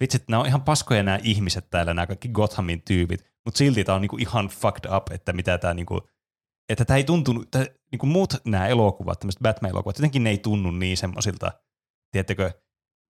vitsi, 0.00 0.16
että 0.16 0.26
nämä 0.32 0.40
on 0.40 0.46
ihan 0.46 0.62
paskoja 0.62 1.02
nämä 1.02 1.18
ihmiset 1.22 1.70
täällä, 1.70 1.94
nämä 1.94 2.06
kaikki 2.06 2.28
Gothamin 2.28 2.82
tyypit, 2.82 3.24
mutta 3.44 3.58
silti 3.58 3.84
tämä 3.84 3.96
on 3.96 4.02
niin 4.02 4.08
kuin 4.08 4.22
ihan 4.22 4.48
fucked 4.48 4.92
up, 4.96 5.12
että 5.12 5.32
mitä 5.32 5.58
tämä 5.58 5.74
niin 5.74 5.86
kuin, 5.86 6.00
että 6.70 6.84
tämä 6.84 6.96
ei 6.96 7.04
tuntunut, 7.04 7.50
tää, 7.50 7.66
niin 7.92 7.98
kuin 7.98 8.10
muut 8.10 8.34
nämä 8.44 8.68
elokuvat, 8.68 9.20
tämmöiset 9.20 9.42
Batman-elokuvat, 9.42 9.98
jotenkin 9.98 10.24
ne 10.24 10.30
ei 10.30 10.38
tunnu 10.38 10.70
niin 10.70 10.96
semmoisilta, 10.96 11.52
tiedättekö, 12.12 12.50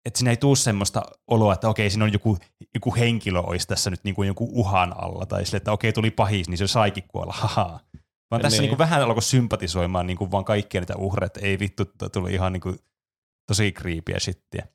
että 0.05 0.19
siinä 0.19 0.31
ei 0.31 0.37
tuu 0.37 0.57
semmoista 0.57 1.03
oloa, 1.31 1.53
että 1.55 1.69
okei, 1.69 1.91
siinä 1.91 2.05
on 2.05 2.13
joku, 2.13 2.39
joku 2.75 2.95
henkilö 2.95 3.41
olisi 3.41 3.69
tässä 3.69 3.91
nyt 3.91 4.05
niin 4.05 4.15
kuin 4.15 4.27
joku 4.27 4.49
uhan 4.53 5.03
alla, 5.05 5.27
tai 5.27 5.45
sille, 5.45 5.57
että 5.57 5.73
okei, 5.73 5.93
tuli 5.93 6.11
pahis, 6.11 6.49
niin 6.49 6.59
se 6.59 6.67
saikin 6.67 7.05
kuolla, 7.09 7.33
haha. 7.33 7.81
Vaan 8.31 8.43
tässä 8.43 8.57
Niin. 8.57 8.63
niin 8.63 8.69
kuin 8.71 8.79
vähän 8.79 9.03
alkoi 9.03 9.23
sympatisoimaan 9.23 10.07
niin 10.07 10.17
kuin 10.17 10.31
vaan 10.31 10.45
kaikkia 10.45 10.81
niitä 10.81 10.97
uhreja, 10.97 11.27
että 11.27 11.41
ei 11.41 11.59
vittu, 11.59 11.85
tuli 12.13 12.35
ihan 12.35 12.53
niin 12.53 12.61
kuin 12.61 12.79
tosi 13.47 13.73
creepyä 13.73 14.19
shittiä. 14.19 14.67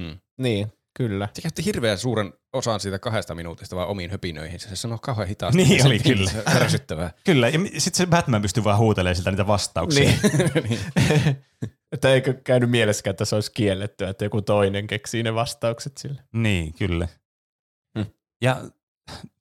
Hmm. 0.00 0.18
Niin, 0.38 0.72
kyllä. 0.94 1.28
Se 1.34 1.42
käytti 1.42 1.64
hirveän 1.64 1.98
suuren 1.98 2.32
osan 2.52 2.80
siitä 2.80 2.98
kahdesta 2.98 3.34
minuutista 3.34 3.76
vaan 3.76 3.88
omiin 3.88 4.10
höpinöihin. 4.10 4.60
Se 4.60 4.76
sanoi 4.76 4.98
kauhean 5.02 5.28
hitaasti. 5.28 5.64
Niin 5.64 5.82
Se 5.82 5.86
oli 5.86 5.98
kyllä. 5.98 6.30
Ärsyttävää. 6.54 7.12
Kyllä, 7.26 7.48
ja 7.48 7.58
sitten 7.58 7.98
se 7.98 8.06
Batman 8.06 8.42
pystyy 8.42 8.64
vaan 8.64 8.78
huutelemaan 8.78 9.16
siltä 9.16 9.30
niitä 9.30 9.46
vastauksia. 9.46 10.10
Niin. 10.68 10.80
että 11.92 12.14
eikö 12.14 12.34
käynyt 12.44 12.70
mielessäkään, 12.70 13.12
että 13.12 13.24
se 13.24 13.34
olisi 13.34 13.52
kielletty, 13.52 14.04
että 14.04 14.24
joku 14.24 14.42
toinen 14.42 14.86
keksii 14.86 15.22
ne 15.22 15.34
vastaukset 15.34 15.98
sille. 15.98 16.22
Niin, 16.32 16.74
kyllä. 16.74 17.08
Hmm. 17.98 18.06
Ja 18.42 18.64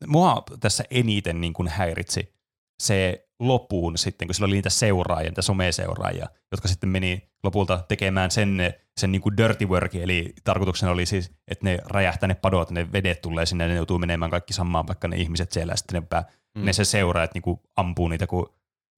mua 0.07 0.43
tässä 0.59 0.83
eniten 0.91 1.41
niin 1.41 1.53
kuin 1.53 1.67
häiritsi 1.67 2.33
se 2.81 3.27
lopuun 3.41 3.97
sitten, 3.97 4.27
kun 4.27 4.35
sillä 4.35 4.45
oli 4.45 4.55
niitä 4.55 4.69
seuraajia, 4.69 5.29
niitä 5.29 5.41
someseuraajia, 5.41 6.27
jotka 6.51 6.67
sitten 6.67 6.89
meni 6.89 7.29
lopulta 7.43 7.83
tekemään 7.87 8.31
sen, 8.31 8.57
sen 8.99 9.11
niin 9.11 9.21
kuin 9.21 9.37
dirty 9.37 9.65
work, 9.65 9.95
eli 9.95 10.33
tarkoituksena 10.43 10.91
oli 10.91 11.05
siis, 11.05 11.31
että 11.47 11.65
ne 11.65 11.79
räjähtää 11.85 12.27
ne 12.27 12.35
padot, 12.35 12.71
ne 12.71 12.91
vedet 12.91 13.21
tulee 13.21 13.45
sinne, 13.45 13.63
ja 13.63 13.67
ne 13.67 13.75
joutuu 13.75 13.99
menemään 13.99 14.31
kaikki 14.31 14.53
samaan, 14.53 14.87
vaikka 14.87 15.07
ne 15.07 15.17
ihmiset 15.17 15.51
siellä, 15.51 15.73
ja 15.73 15.77
sitten 15.77 16.01
ne, 16.01 16.07
pää, 16.09 16.23
Mm. 16.55 16.65
ne 16.65 16.73
se 16.73 16.85
seuraajat 16.85 17.33
niin 17.33 17.41
kuin 17.41 17.59
ampuu 17.75 18.07
niitä 18.07 18.27
kuin 18.27 18.45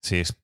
siis 0.06 0.36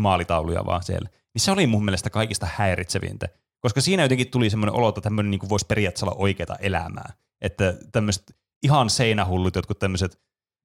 maalitauluja 0.00 0.66
vaan 0.66 0.82
siellä. 0.82 1.08
Niin 1.34 1.42
se 1.42 1.52
oli 1.52 1.66
mun 1.66 1.84
mielestä 1.84 2.10
kaikista 2.10 2.48
häiritsevintä, 2.54 3.28
koska 3.60 3.80
siinä 3.80 4.02
jotenkin 4.02 4.30
tuli 4.30 4.50
semmoinen 4.50 4.74
olo, 4.74 4.88
että 4.88 5.00
tämmöinen 5.00 5.30
niin 5.30 5.48
voisi 5.48 5.66
periaatteessa 5.66 6.06
olla 6.06 6.16
oikeata 6.18 6.56
elämää. 6.56 7.12
Että 7.40 7.74
tämmöiset 7.92 8.36
ihan 8.62 8.90
seinähullut 8.90 9.54
jotkut 9.54 9.78
tämmöiset 9.78 10.20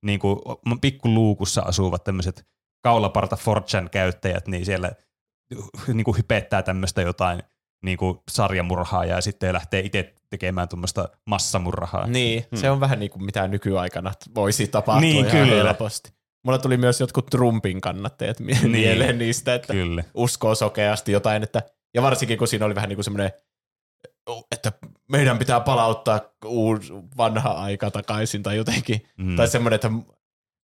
niin 0.06 0.20
kuin 0.20 0.40
pikkuluukussa 0.82 1.62
asuvat 1.62 2.04
tämmöiset 2.04 2.48
kaulaparta 2.82 3.36
Fortune 3.36 3.90
käyttäjät, 3.90 4.48
niin 4.48 4.66
siellä 4.66 4.92
niin 5.94 6.04
kuin 6.04 6.18
hypettää 6.18 6.64
tämmöistä 6.64 7.02
jotain 7.02 7.44
niin 7.84 7.98
kuin 7.98 8.20
sarjamurhaa 8.32 9.06
ja 9.06 9.22
sitten 9.22 9.54
lähtee 9.54 9.80
itse 9.86 10.14
tekemään 10.30 10.70
tuommoista 10.70 11.10
massamurhaa. 11.26 12.08
Niin, 12.08 12.46
Hmm. 12.52 12.60
se 12.60 12.70
on 12.70 12.80
vähän 12.80 13.00
niin 13.00 13.12
kuin 13.12 13.24
mitä 13.24 13.48
nykyaikana 13.48 14.12
voisi 14.36 14.68
tapahtua 14.68 15.02
Niin, 15.02 15.26
ihan 15.26 15.48
kyllä. 15.48 15.64
helposti. 15.64 16.14
Mulla 16.46 16.58
tuli 16.58 16.78
myös 16.78 17.00
jotkut 17.00 17.26
Trumpin 17.26 17.82
kannattajat 17.82 18.40
Niin. 18.40 18.72
mieleen 18.72 19.18
niistä, 19.18 19.54
että 19.56 19.74
Kyllä. 19.74 20.04
uskoo 20.14 20.56
sokeasti 20.56 21.12
jotain, 21.12 21.44
että, 21.44 21.62
ja 21.94 22.02
varsinkin 22.02 22.38
kun 22.38 22.48
siinä 22.48 22.66
oli 22.66 22.76
vähän 22.76 22.90
niin 22.90 22.98
kuin 22.98 23.04
semmoinen, 23.04 23.32
että 24.52 24.72
meidän 25.12 25.38
pitää 25.40 25.60
palauttaa 25.60 26.20
uus, 26.46 26.94
vanha 27.18 27.50
aika 27.50 27.92
takaisin 27.92 28.44
tai 28.44 28.58
jotenkin, 28.58 29.06
Mm. 29.18 29.36
tai 29.36 29.48
semmoinen, 29.48 29.76
että 29.76 29.92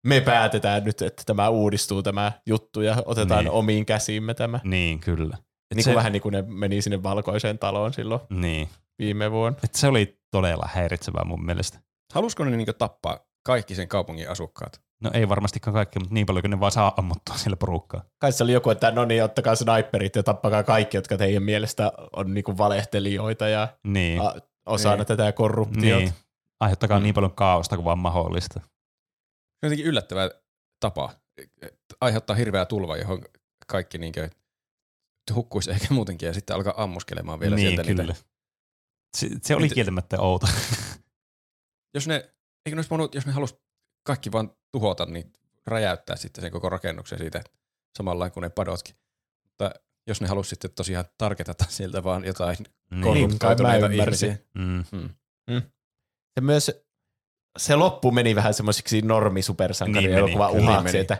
me 0.05 0.21
päätetään 0.21 0.83
nyt, 0.83 1.01
että 1.01 1.23
tämä 1.25 1.49
uudistuu 1.49 2.03
tämä 2.03 2.31
juttu 2.45 2.81
ja 2.81 2.95
otetaan 3.05 3.37
Niin. 3.39 3.45
niin. 3.51 3.59
omiin 3.59 3.85
käsiimme 3.85 4.33
tämä. 4.33 4.59
Niin, 4.63 4.99
kyllä. 4.99 5.37
Et 5.71 5.75
Niin 5.75 5.83
se, 5.83 5.95
vähän 5.95 6.11
niin 6.11 6.21
kuin 6.21 6.33
ne 6.33 6.41
meni 6.47 6.81
sinne 6.81 7.03
valkoiseen 7.03 7.59
taloon 7.59 7.93
silloin 7.93 8.21
Niin. 8.29 8.69
viime 8.99 9.31
vuonna. 9.31 9.59
Et 9.63 9.75
se 9.75 9.87
oli 9.87 10.19
todella 10.31 10.69
häiritsevää 10.73 11.23
mun 11.25 11.45
mielestä. 11.45 11.79
Halusko 12.13 12.43
ne 12.43 12.57
niinku 12.57 12.73
tappaa 12.73 13.19
kaikki 13.43 13.75
sen 13.75 13.87
kaupungin 13.87 14.29
asukkaat? 14.29 14.81
No 15.01 15.11
ei 15.13 15.29
varmastikaan 15.29 15.73
kaikki, 15.73 15.99
mutta 15.99 16.13
niin 16.13 16.25
paljon 16.25 16.41
kuin 16.43 16.49
ne 16.51 16.59
vaan 16.59 16.71
saa 16.71 16.93
ammuttua 16.97 17.35
sillä 17.37 17.55
porukkaa. 17.57 18.03
Kai 18.17 18.31
se 18.31 18.43
oli 18.43 18.51
joku, 18.53 18.69
että 18.69 18.91
no 18.91 19.05
niin, 19.05 19.23
ottakaa 19.23 19.55
sniperit 19.55 20.15
ja 20.15 20.23
tappakaa 20.23 20.63
kaikki, 20.63 20.97
jotka 20.97 21.17
teidän 21.17 21.43
mielestä 21.43 21.91
on 22.15 22.33
niinku 22.33 22.57
valehtelijoita 22.57 23.47
ja 23.47 23.67
Niin. 23.83 24.21
a, 24.21 24.33
osana 24.65 24.95
Niin. 24.95 25.05
tätä 25.05 25.31
korruptiota. 25.31 25.99
niin. 25.99 26.13
Aiheuttakaa 26.59 26.99
mm. 26.99 27.03
niin 27.03 27.15
paljon 27.15 27.35
kaaosta 27.35 27.75
kuin 27.75 27.85
vaan 27.85 27.99
mahdollista. 27.99 28.61
Se 29.65 29.67
on 29.67 29.71
jotenkin 29.71 29.85
yllättävä 29.85 30.31
tapa. 30.79 31.15
Aiheuttaa 32.01 32.35
hirveää 32.35 32.65
tulva, 32.65 32.97
johon 32.97 33.21
kaikki 33.67 33.97
niinkö 33.97 34.29
hukkuisi 35.33 35.71
ehkä 35.71 35.93
muutenkin 35.93 36.27
ja 36.27 36.33
sitten 36.33 36.55
alkaa 36.55 36.83
ammuskelemaan 36.83 37.39
vielä 37.39 37.55
niin, 37.55 37.67
sieltä 37.67 37.83
kyllä. 37.83 38.03
niitä. 38.03 38.19
Se, 39.17 39.29
se 39.41 39.55
oli 39.55 39.63
Miten- 39.63 39.75
kieltämättä 39.75 40.19
outo. 40.19 40.47
Jos 41.95 42.07
ne, 42.07 42.33
eikö 42.65 42.75
ne 42.75 42.83
voinut, 42.89 43.15
jos 43.15 43.25
ne 43.25 43.31
halus 43.31 43.55
kaikki 44.03 44.31
vaan 44.31 44.51
tuhota, 44.71 45.05
niin 45.05 45.33
räjäyttää 45.67 46.15
sitten 46.15 46.41
sen 46.41 46.51
koko 46.51 46.69
rakennuksen 46.69 47.17
siitä 47.17 47.43
samalla 47.97 48.29
kuin 48.29 48.41
ne 48.41 48.49
padotkin. 48.49 48.95
Mutta 49.43 49.71
jos 50.07 50.21
ne 50.21 50.27
halusi 50.27 50.49
sitten 50.49 50.71
tosiaan 50.71 51.05
targetata 51.17 51.65
sieltä 51.69 52.03
vaan 52.03 52.25
jotain 52.25 52.57
niin. 52.91 53.01
korruptoituneita 53.01 53.87
mä 53.87 53.93
ymmärsin. 53.93 54.29
ihmisiä. 54.29 54.45
Mm. 54.53 54.83
Hmm. 55.51 55.61
Se 56.33 56.41
myös, 56.41 56.84
se 57.57 57.75
loppu 57.75 58.11
meni 58.11 58.35
vähän 58.35 58.53
semmoisiksi 58.53 59.01
normi 59.01 59.41
supersankari 59.41 60.07
Niin 60.07 60.17
elokuva 60.17 60.49
uhaksi, 60.49 60.97
että 60.99 61.17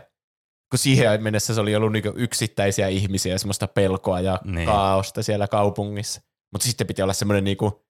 kun 0.70 0.78
siihen 0.78 1.22
mennessä 1.22 1.54
se 1.54 1.60
oli 1.60 1.76
ollut 1.76 1.92
niinku 1.92 2.12
yksittäisiä 2.16 2.88
ihmisiä 2.88 3.32
ja 3.32 3.38
semmoista 3.38 3.66
pelkoa 3.68 4.20
ja 4.20 4.40
Niin. 4.44 4.66
kaaosta 4.66 5.22
siellä 5.22 5.48
kaupungissa. 5.48 6.20
Mutta 6.52 6.66
sitten 6.66 6.86
piti 6.86 7.02
olla 7.02 7.12
semmoinen 7.12 7.44
niinku 7.44 7.84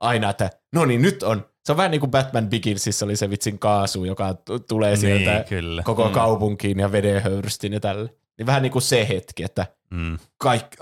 aina, 0.00 0.30
että 0.30 0.50
no 0.74 0.84
niin 0.84 1.02
nyt 1.02 1.22
on. 1.22 1.46
Se 1.64 1.72
on 1.72 1.76
vähän 1.76 1.90
niin 1.90 2.00
kuin 2.00 2.10
Batman 2.10 2.48
Beginsissä 2.50 3.04
oli 3.04 3.16
se 3.16 3.30
vitsin 3.30 3.58
kaasu, 3.58 4.04
joka 4.04 4.34
t- 4.34 4.66
tulee 4.68 4.96
sieltä 4.96 5.34
Niin, 5.34 5.44
kyllä. 5.44 5.82
koko 5.82 6.06
Mm. 6.06 6.12
kaupunkiin 6.12 6.78
ja 6.78 6.92
vedenhöyrstin 6.92 7.72
ja 7.72 7.80
tälle. 7.80 8.14
Niin 8.38 8.46
vähän 8.46 8.62
niin 8.62 8.72
kuin 8.72 8.82
se 8.82 9.08
hetki, 9.08 9.42
että 9.44 9.66
Mm. 9.90 10.18
kaikki 10.38 10.76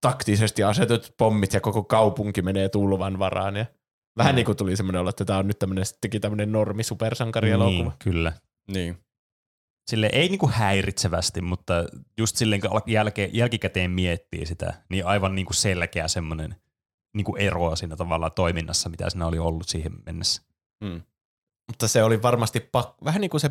taktisesti 0.00 0.62
asetut 0.64 1.14
pommit 1.18 1.52
ja 1.52 1.60
koko 1.60 1.84
kaupunki 1.84 2.42
menee 2.42 2.68
tulvan 2.68 3.18
varaan. 3.18 3.56
Ja 3.56 3.66
vähän 4.16 4.34
niin 4.34 4.46
kuin 4.46 4.56
tuli 4.56 4.76
semmoinen 4.76 5.00
olla, 5.00 5.10
että 5.10 5.24
tämä 5.24 5.38
on 5.38 5.46
nyt 5.46 5.58
tämmöinen 5.58 5.86
sittenkin 5.86 6.20
tämmöinen 6.20 6.52
normi 6.52 6.82
supersankarielokuva. 6.82 7.82
Niin, 7.82 7.92
kyllä. 7.98 8.32
Niin. 8.68 8.98
Sille 9.90 10.10
ei 10.12 10.28
niinku 10.28 10.50
häiritsevästi, 10.52 11.40
mutta 11.40 11.74
just 12.18 12.36
silleen, 12.36 12.60
kun 12.60 12.80
jälke, 12.86 13.30
jälkikäteen 13.32 13.90
miettii 13.90 14.46
sitä, 14.46 14.74
niin 14.88 15.06
aivan 15.06 15.34
niinku 15.34 15.52
selkeä 15.52 16.08
semmoinen 16.08 16.56
niinku 17.14 17.36
eroa 17.36 17.76
siinä 17.76 17.96
tavallaan 17.96 18.32
toiminnassa, 18.32 18.88
mitä 18.88 19.10
siinä 19.10 19.26
oli 19.26 19.38
ollut 19.38 19.68
siihen 19.68 19.92
mennessä. 20.06 20.42
Mm. 20.84 21.02
Mutta 21.68 21.88
se 21.88 22.02
oli 22.02 22.22
varmasti 22.22 22.60
pak- 22.60 23.04
vähän 23.04 23.20
niin 23.20 23.30
kuin 23.30 23.40
se 23.40 23.50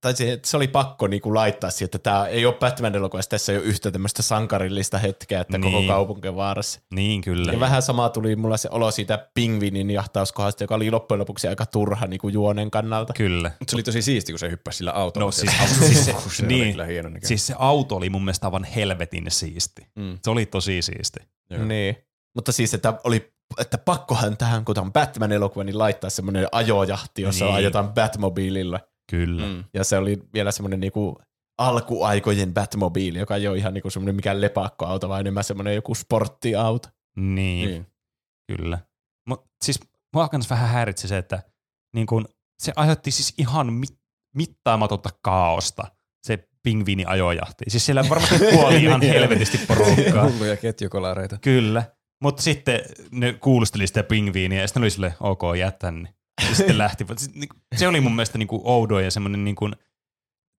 tai 0.00 0.16
se, 0.16 0.32
että 0.32 0.48
se 0.48 0.56
oli 0.56 0.68
pakko 0.68 1.06
niinku 1.06 1.34
laittaa 1.34 1.70
siihen, 1.70 1.84
että 1.84 1.98
tämä 1.98 2.26
ei 2.26 2.46
ole 2.46 2.54
Batman 2.54 2.94
elokuvassa, 2.94 3.30
tässä 3.30 3.52
ei 3.52 3.58
ole 3.58 3.66
yhtä 3.66 3.90
tämmöistä 3.90 4.22
sankarillista 4.22 4.98
hetkeä, 4.98 5.40
että 5.40 5.58
niin. 5.58 5.72
koko 5.72 5.86
kaupunki 5.86 6.28
on 6.28 6.36
vaarassa. 6.36 6.80
Niin 6.90 7.20
kyllä. 7.20 7.52
Ja 7.52 7.60
vähän 7.60 7.82
samaa 7.82 8.08
tuli 8.08 8.36
mulla 8.36 8.56
se 8.56 8.68
olo 8.72 8.90
siitä 8.90 9.28
pingvinin 9.34 9.90
jahtauskohdasta, 9.90 10.64
joka 10.64 10.74
oli 10.74 10.90
loppujen 10.90 11.18
lopuksi 11.18 11.48
aika 11.48 11.66
turha 11.66 12.06
niinku 12.06 12.28
juonen 12.28 12.70
kannalta. 12.70 13.12
Kyllä. 13.12 13.50
Mutta 13.58 13.70
se 13.70 13.76
oli 13.76 13.82
tosi 13.82 14.02
siisti, 14.02 14.32
kun 14.32 14.38
se 14.38 14.50
hyppäsi 14.50 14.78
sillä 14.78 14.92
autolla. 14.92 15.26
No 15.26 15.32
siis, 15.32 15.52
siis 15.86 16.04
se, 16.04 16.14
se 16.28 16.44
oli 16.44 16.48
niin, 16.48 16.70
kyllä 16.70 16.84
hieno 16.84 17.10
siis 17.24 17.46
se 17.46 17.54
auto 17.58 17.96
oli 17.96 18.10
mun 18.10 18.24
mielestä 18.24 18.46
aivan 18.46 18.64
helvetin 18.64 19.26
siisti. 19.28 19.86
Mm. 19.96 20.18
Se 20.24 20.30
oli 20.30 20.46
tosi 20.46 20.82
siisti. 20.82 21.20
Joo. 21.50 21.64
Niin. 21.64 21.96
Mutta 22.34 22.52
siis, 22.52 22.74
että 22.74 22.94
oli 23.04 23.32
että 23.58 23.78
pakkohan 23.78 24.36
tähän, 24.36 24.64
kun 24.64 24.74
tämä 24.74 24.84
on 24.84 24.92
Batman-elokuva, 24.92 25.64
niin 25.64 25.78
laittaa 25.78 26.10
semmoinen 26.10 26.48
ajojahti, 26.52 27.22
jossa 27.22 27.44
Niin. 27.44 27.52
niin. 27.54 27.56
ajetaan 27.56 27.92
Batmobiililla. 27.94 28.80
Kyllä. 29.12 29.46
Mm. 29.46 29.64
Ja 29.74 29.84
se 29.84 29.98
oli 29.98 30.18
vielä 30.34 30.52
semmoinen 30.52 30.80
niinku 30.80 31.18
alkuaikojen 31.58 32.54
Batmobile, 32.54 33.18
joka 33.18 33.36
ei 33.36 33.48
ole 33.48 33.58
ihan 33.58 33.74
niinku 33.74 33.90
semmoinen 33.90 34.16
mikään 34.16 34.40
lepakkoauto, 34.40 35.08
vaan 35.08 35.20
enemmän 35.20 35.44
semmoinen 35.44 35.74
joku 35.74 35.94
sporttiauto. 35.94 36.88
Niin, 37.16 37.34
niin, 37.36 37.68
Niin. 37.68 37.86
kyllä. 38.46 38.78
Mut 39.28 39.44
siis 39.64 39.80
mua 40.14 40.28
kans 40.28 40.50
vähän 40.50 40.68
häiritsi 40.68 41.08
se, 41.08 41.18
että 41.18 41.42
niin 41.94 42.06
kun, 42.06 42.28
se 42.62 42.72
aiheutti 42.76 43.10
siis 43.10 43.34
ihan 43.38 43.72
mit, 43.72 43.98
mittaamatonta 44.36 45.10
kaaosta, 45.22 45.82
se 46.22 46.48
pingviini 46.62 47.04
ajojahti. 47.04 47.64
Siis 47.68 47.86
siellä 47.86 48.08
varmasti 48.08 48.38
kuoli 48.54 48.82
ihan 48.82 49.02
helvetisti 49.02 49.58
porukkaa. 49.68 50.24
Hulluja 50.30 50.56
ketjukolareita. 50.56 51.38
Kyllä. 51.40 51.82
Mutta 52.22 52.42
sitten 52.42 52.80
ne 53.10 53.32
kuulusteli 53.32 53.86
sitä 53.86 54.02
pingviiniä 54.02 54.60
ja 54.60 54.68
sitten 54.68 54.80
ne 54.80 54.84
oli 54.84 54.90
silleen, 54.90 55.14
ok, 55.20 55.42
jätä 55.58 55.78
tänne. 55.78 56.14
Ja 56.48 56.54
sitten 56.56 56.78
lähti. 56.78 57.06
Niinku- 57.34 57.56
Se 57.76 57.88
oli 57.88 58.00
mun 58.00 58.14
mielestä 58.16 58.38
niinku 58.38 58.60
oudoin 58.64 59.04
ja 59.04 59.10
semmoinen 59.10 59.44
niinku, 59.44 59.70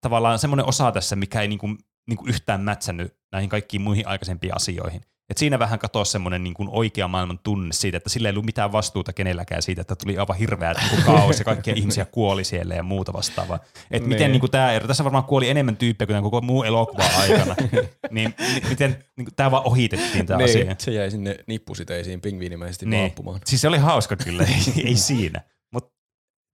tavallaan 0.01 0.39
semmoinen 0.39 0.65
osa 0.65 0.91
tässä, 0.91 1.15
mikä 1.15 1.41
ei 1.41 1.47
niinku, 1.47 1.69
niinku 2.09 2.25
yhtään 2.27 2.61
mätsännyt 2.61 3.15
näihin 3.31 3.49
kaikkiin 3.49 3.81
muihin 3.81 4.07
aikaisempiin 4.07 4.55
asioihin. 4.55 5.01
Et 5.29 5.37
siinä 5.37 5.59
vähän 5.59 5.79
katosi 5.79 6.11
semmoinen 6.11 6.43
niinku 6.43 6.67
oikea 6.71 7.07
maailman 7.07 7.39
tunne 7.43 7.73
siitä, 7.73 7.97
että 7.97 8.09
sillä 8.09 8.29
ei 8.29 8.31
ollut 8.31 8.45
mitään 8.45 8.71
vastuuta 8.71 9.13
kenelläkään 9.13 9.61
siitä, 9.61 9.81
että 9.81 9.95
tuli 9.95 10.17
aivan 10.17 10.37
hirveä 10.37 10.73
niinku 10.73 10.95
kaos 11.05 11.39
ja 11.39 11.45
kaikkia 11.45 11.73
ihmisiä 11.77 12.05
kuoli 12.05 12.43
siellä 12.43 12.75
ja 12.75 12.83
muuta 12.83 13.13
vastaavaa. 13.13 13.59
Et 13.91 14.03
miten 14.05 14.19
Niin. 14.19 14.31
niinku 14.31 14.47
tämä 14.47 14.71
ero, 14.71 14.87
tässä 14.87 15.03
varmaan 15.03 15.23
kuoli 15.23 15.49
enemmän 15.49 15.77
tyyppejä 15.77 16.07
kuin 16.07 16.23
koko 16.23 16.41
muu 16.41 16.63
elokuva 16.63 17.03
aikana, 17.19 17.55
niin 18.11 18.33
mi- 18.39 18.69
miten 18.69 19.03
niinku, 19.17 19.31
tämä 19.35 19.51
vaan 19.51 19.67
ohitettiin 19.67 20.25
tämä 20.25 20.37
Niin. 20.37 20.49
asia. 20.49 20.75
Se 20.79 20.91
jäi 20.91 21.11
sinne 21.11 21.37
nippusiteisiin 21.47 22.21
pingviinimäisesti 22.21 22.85
Niin. 22.85 23.01
vaappumaan. 23.01 23.39
Siis 23.45 23.61
se 23.61 23.67
oli 23.67 23.77
hauska 23.77 24.15
kyllä, 24.15 24.43
ei, 24.43 24.83
ei 24.85 24.95
siinä. 24.95 25.41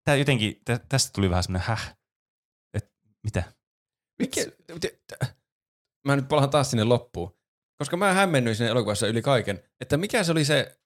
Tää 0.09 0.15
jotenkin, 0.15 0.61
tä, 0.65 0.79
tästä 0.89 1.11
tuli 1.13 1.29
vähän 1.29 1.43
semmoinen 1.43 1.67
häh. 1.67 1.97
Et, 2.73 2.91
mitä? 3.23 3.43
Mikä, 4.19 4.41
mä 6.07 6.15
nyt 6.15 6.27
palaan 6.27 6.49
taas 6.49 6.69
sinne 6.69 6.83
loppuun. 6.83 7.37
Koska 7.77 7.97
mä 7.97 8.13
hämmennyin 8.13 8.55
sinne 8.55 8.69
elokuvassa 8.69 9.07
yli 9.07 9.21
kaiken, 9.21 9.63
että 9.81 9.97
mikä 9.97 10.23
se 10.23 10.31
oli 10.31 10.45
se, 10.45 10.79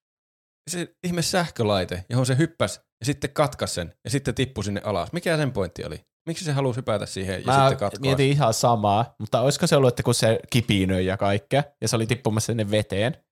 se 0.69 0.95
ihme 1.03 1.21
sähkölaite, 1.21 2.05
johon 2.09 2.25
se 2.25 2.37
hyppäsi 2.37 2.79
ja 2.79 3.05
sitten 3.05 3.33
katkas 3.33 3.75
sen 3.75 3.93
ja 4.03 4.09
sitten 4.09 4.35
tippui 4.35 4.63
sinne 4.63 4.81
alas. 4.83 5.13
Mikä 5.13 5.37
sen 5.37 5.51
pointti 5.51 5.85
oli? 5.85 6.05
Miksi 6.27 6.45
se 6.45 6.51
halusi 6.51 6.77
hypätä 6.77 7.05
siihen 7.05 7.39
ja 7.39 7.45
Mä 7.45 7.53
sitten 7.53 7.77
katkoa? 7.77 8.01
mietin 8.01 8.29
ihan 8.29 8.53
samaa, 8.53 9.15
mutta 9.19 9.41
olisiko 9.41 9.67
se 9.67 9.75
ollut, 9.75 9.87
että 9.87 10.03
kun 10.03 10.13
se 10.13 10.39
kipinöi 10.49 11.05
ja 11.05 11.17
kaikkea, 11.17 11.63
ja 11.81 11.87
se 11.87 11.95
oli 11.95 12.07
tippumassa 12.07 12.45
sinne 12.45 12.71
veteen, 12.71 13.23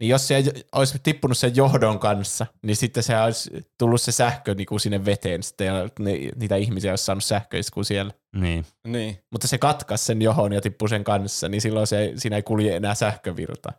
niin 0.00 0.08
jos 0.08 0.28
se 0.28 0.44
olisi 0.72 0.98
tippunut 1.02 1.38
sen 1.38 1.56
johdon 1.56 1.98
kanssa, 1.98 2.46
niin 2.62 2.76
sitten 2.76 3.02
se 3.02 3.20
olisi 3.20 3.50
tullut 3.78 4.00
se 4.00 4.12
sähkö 4.12 4.54
niin 4.54 4.66
kuin 4.66 4.80
sinne 4.80 5.04
veteen 5.04 5.42
sitten, 5.42 5.66
ja 5.66 5.88
ne, 5.98 6.12
niitä 6.36 6.56
ihmisiä 6.56 6.92
olisi 6.92 7.04
saanut 7.04 7.24
sähköiskua 7.24 7.84
siellä. 7.84 8.12
Niin. 8.36 8.66
Niin. 8.88 9.18
Mutta 9.32 9.48
se 9.48 9.58
katkas 9.58 10.06
sen 10.06 10.22
johon 10.22 10.52
ja 10.52 10.60
tippui 10.60 10.88
sen 10.88 11.04
kanssa, 11.04 11.48
niin 11.48 11.60
silloin 11.60 11.86
se, 11.86 12.12
siinä 12.16 12.36
ei 12.36 12.42
kulje 12.42 12.76
enää 12.76 12.94
sähkövirta. 12.94 13.72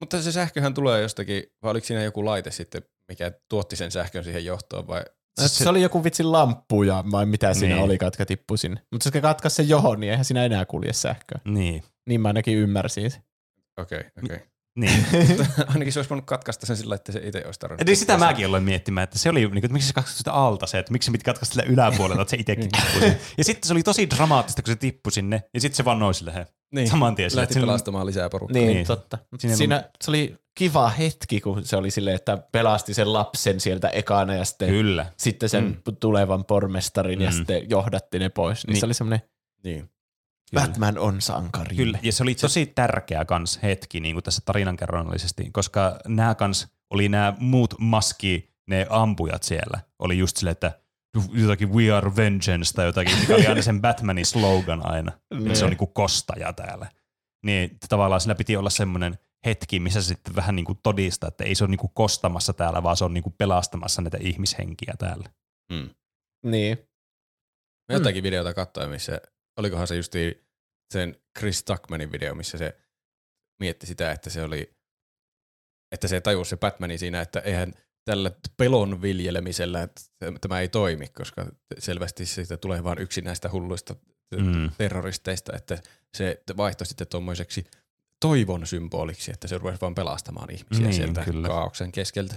Mutta 0.00 0.22
se 0.22 0.32
sähköhän 0.32 0.74
tulee 0.74 1.02
jostakin, 1.02 1.42
vai 1.62 1.70
oliko 1.70 1.86
siinä 1.86 2.02
joku 2.02 2.24
laite 2.24 2.50
sitten, 2.50 2.82
mikä 3.08 3.32
tuotti 3.50 3.76
sen 3.76 3.90
sähkön 3.92 4.24
siihen 4.24 4.44
johtoon 4.44 4.86
vai? 4.86 5.02
Se, 5.40 5.48
se 5.48 5.68
oli 5.68 5.82
joku 5.82 6.04
vitsin 6.04 6.32
lamppuja, 6.32 7.04
vai 7.10 7.26
mitä 7.26 7.54
siinä 7.54 7.74
Niin. 7.74 7.84
oli, 7.84 7.98
jotka 8.02 8.26
tippui 8.26 8.58
sinne. 8.58 8.80
Mutta 8.92 9.06
jos 9.06 9.12
se 9.12 9.20
katkas 9.20 9.56
sen 9.56 9.68
johon, 9.68 10.00
niin 10.00 10.10
eihän 10.10 10.24
siinä 10.24 10.44
enää 10.44 10.64
kulje 10.64 10.92
sähköä. 10.92 11.40
Niin. 11.44 11.82
Niin 12.08 12.20
mä 12.20 12.28
ainakin 12.28 12.58
ymmärsin. 12.58 13.06
Okei, 13.80 13.98
okay, 13.98 14.10
okei. 14.24 14.36
Okay. 14.36 14.48
Niin. 14.76 15.06
Ainakin 15.68 15.92
se 15.92 15.98
olisi 15.98 16.10
voinut 16.10 16.26
katkaista 16.26 16.66
sen 16.66 16.76
sillä, 16.76 16.94
että 16.94 17.12
se 17.12 17.20
itse 17.24 17.42
olisi 17.46 17.60
tarvinnut. 17.60 17.86
niin 17.86 17.96
sitä 17.96 18.18
mäkin 18.18 18.46
aloin 18.46 18.62
miettimään, 18.62 19.04
että 19.04 19.18
se 19.18 19.30
oli, 19.30 19.40
niin 19.40 19.50
kuin, 19.50 19.58
että 19.58 19.72
miksi 19.72 19.88
se 19.88 19.94
katsoi 19.94 20.14
sitä 20.14 20.32
alta 20.32 20.66
se, 20.66 20.78
että 20.78 20.92
miksi 20.92 21.06
se 21.06 21.12
piti 21.12 21.24
katkaista 21.24 21.54
sillä 21.54 21.72
yläpuolella, 21.72 22.22
että 22.22 22.30
se 22.30 22.36
itsekin 22.36 22.68
tippui 22.70 23.00
sinne. 23.00 23.18
Ja 23.38 23.44
sitten 23.44 23.68
se 23.68 23.72
oli 23.74 23.82
tosi 23.82 24.10
dramaattista, 24.10 24.62
kun 24.62 24.72
se 24.72 24.76
tippui 24.76 25.12
sinne, 25.12 25.42
ja 25.54 25.60
sitten 25.60 25.76
se 25.76 25.84
vaan 25.84 25.98
nousi 25.98 26.18
sille 26.18 26.34
he. 26.34 26.46
Niin. 26.74 26.88
Saman 26.90 27.14
tien 27.14 27.30
sille, 27.30 27.40
Lähti 27.40 27.54
sillä- 27.54 27.66
pelastamaan 27.66 28.06
lisää 28.06 28.28
porukkaa. 28.28 28.52
Niin, 28.54 28.66
Niin. 28.66 28.74
niin. 28.76 28.86
totta. 28.86 29.18
Siinä 29.38 29.56
Siinä, 29.56 29.76
Siinä 29.76 29.90
se 30.04 30.10
oli 30.10 30.36
kiva 30.58 30.88
hetki, 30.88 31.40
kun 31.40 31.64
se 31.64 31.76
oli 31.76 31.90
silleen, 31.90 32.16
että 32.16 32.36
pelasti 32.52 32.94
sen 32.94 33.12
lapsen 33.12 33.60
sieltä 33.60 33.88
ekana 33.88 34.34
ja 34.34 34.44
sitten, 34.44 34.68
Kyllä. 34.68 35.06
sitten 35.16 35.48
sen 35.48 35.64
mm. 35.64 35.96
tulevan 36.00 36.44
pormestarin 36.44 37.18
mm. 37.18 37.24
ja 37.24 37.30
sitten 37.32 37.70
johdatti 37.70 38.18
ne 38.18 38.28
pois. 38.28 38.58
Niin, 38.58 38.66
Niin. 38.66 38.72
niin. 38.74 38.80
se 38.80 38.86
oli 38.86 38.94
semmoinen, 38.94 39.20
Niin. 39.64 39.90
Kyllä. 40.50 40.66
Batman 40.66 40.98
on 40.98 41.20
sankari. 41.20 41.76
Kyllä, 41.76 41.98
ja 42.02 42.12
se 42.12 42.22
oli 42.22 42.34
tosi 42.34 42.66
tärkeä 42.66 43.24
kans 43.24 43.62
hetki 43.62 44.00
niin 44.00 44.14
kuin 44.14 44.24
tässä 44.24 44.42
tarinankerronnallisesti, 44.44 45.50
koska 45.52 45.98
nämä 46.08 46.34
kans 46.34 46.68
oli 46.90 47.08
nämä 47.08 47.34
muut 47.38 47.74
maski, 47.78 48.54
ne 48.66 48.86
ampujat 48.90 49.42
siellä, 49.42 49.80
oli 49.98 50.18
just 50.18 50.36
silleen, 50.36 50.52
että 50.52 50.80
jotakin 51.32 51.72
We 51.74 51.92
are 51.92 52.16
vengeance 52.16 52.72
tai 52.72 52.86
jotakin, 52.86 53.18
mikä 53.18 53.34
oli 53.34 53.46
aina 53.46 53.62
sen 53.62 53.80
Batmanin 53.80 54.26
slogan 54.26 54.86
aina, 54.86 55.12
että 55.38 55.54
se 55.54 55.64
on 55.64 55.70
niinku 55.70 55.86
kostaja 55.86 56.52
täällä. 56.52 56.90
Niin 57.44 57.78
tavallaan 57.88 58.20
sillä 58.20 58.34
piti 58.34 58.56
olla 58.56 58.70
semmoinen 58.70 59.18
hetki, 59.46 59.80
missä 59.80 60.02
se 60.02 60.08
sitten 60.08 60.36
vähän 60.36 60.56
niinku 60.56 60.74
todistaa, 60.74 61.28
että 61.28 61.44
ei 61.44 61.54
se 61.54 61.64
ole 61.64 61.70
niinku 61.70 61.88
kostamassa 61.88 62.52
täällä, 62.52 62.82
vaan 62.82 62.96
se 62.96 63.04
on 63.04 63.14
niinku 63.14 63.34
pelastamassa 63.38 64.02
näitä 64.02 64.18
ihmishenkiä 64.20 64.94
täällä. 64.98 65.30
Mm. 65.72 65.90
Niin. 66.50 66.78
Jotakin 67.92 68.22
videota 68.22 68.54
katsoin, 68.54 68.90
missä, 68.90 69.20
olikohan 69.56 69.86
se 69.86 69.96
justi 69.96 70.46
sen 70.92 71.16
Chris 71.38 71.64
Tuckmanin 71.64 72.12
video, 72.12 72.34
missä 72.34 72.58
se 72.58 72.76
mietti 73.60 73.86
sitä, 73.86 74.12
että 74.12 74.30
se 74.30 74.42
oli, 74.42 74.76
että 75.92 76.08
se 76.08 76.20
tajusi 76.20 76.48
se 76.48 76.56
Batmani 76.56 76.98
siinä, 76.98 77.20
että 77.20 77.40
eihän 77.40 77.72
tällä 78.04 78.30
pelon 78.56 79.02
viljelemisellä 79.02 79.82
että 79.82 80.02
tämä 80.40 80.60
ei 80.60 80.68
toimi, 80.68 81.08
koska 81.08 81.46
selvästi 81.78 82.26
siitä 82.26 82.56
tulee 82.56 82.84
vain 82.84 82.98
yksi 82.98 83.20
näistä 83.20 83.50
hulluista 83.50 83.96
Mm. 84.36 84.70
terroristeista, 84.78 85.56
että 85.56 85.78
se 86.16 86.42
vaihtoi 86.56 86.86
sitten 86.86 87.06
tuommoiseksi 87.06 87.64
toivon 88.20 88.66
symboliksi, 88.66 89.32
että 89.32 89.48
se 89.48 89.58
rupesi 89.58 89.80
vaan 89.80 89.94
pelastamaan 89.94 90.50
ihmisiä 90.50 90.86
Niin, 90.86 90.94
sieltä 90.94 91.24
kyllä. 91.24 91.48
kaauksen 91.48 91.92
keskeltä. 91.92 92.34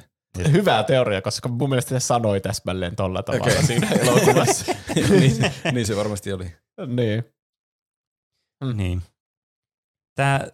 Hyvä 0.51 0.83
teoria, 0.83 1.21
koska 1.21 1.49
mun 1.49 1.69
mielestä 1.69 1.99
se 1.99 2.05
sanoi 2.05 2.41
täsmälleen 2.41 2.95
tolla 2.95 3.23
tavalla 3.23 3.45
okay. 3.53 3.65
siinä 3.65 3.87
elokuvassa. 3.89 4.65
niin, 5.19 5.53
niin 5.71 5.85
se 5.87 5.95
varmasti 5.95 6.33
oli. 6.33 6.55
niin. 6.87 7.23
Niin. 8.73 9.01
Tämä 10.15 10.47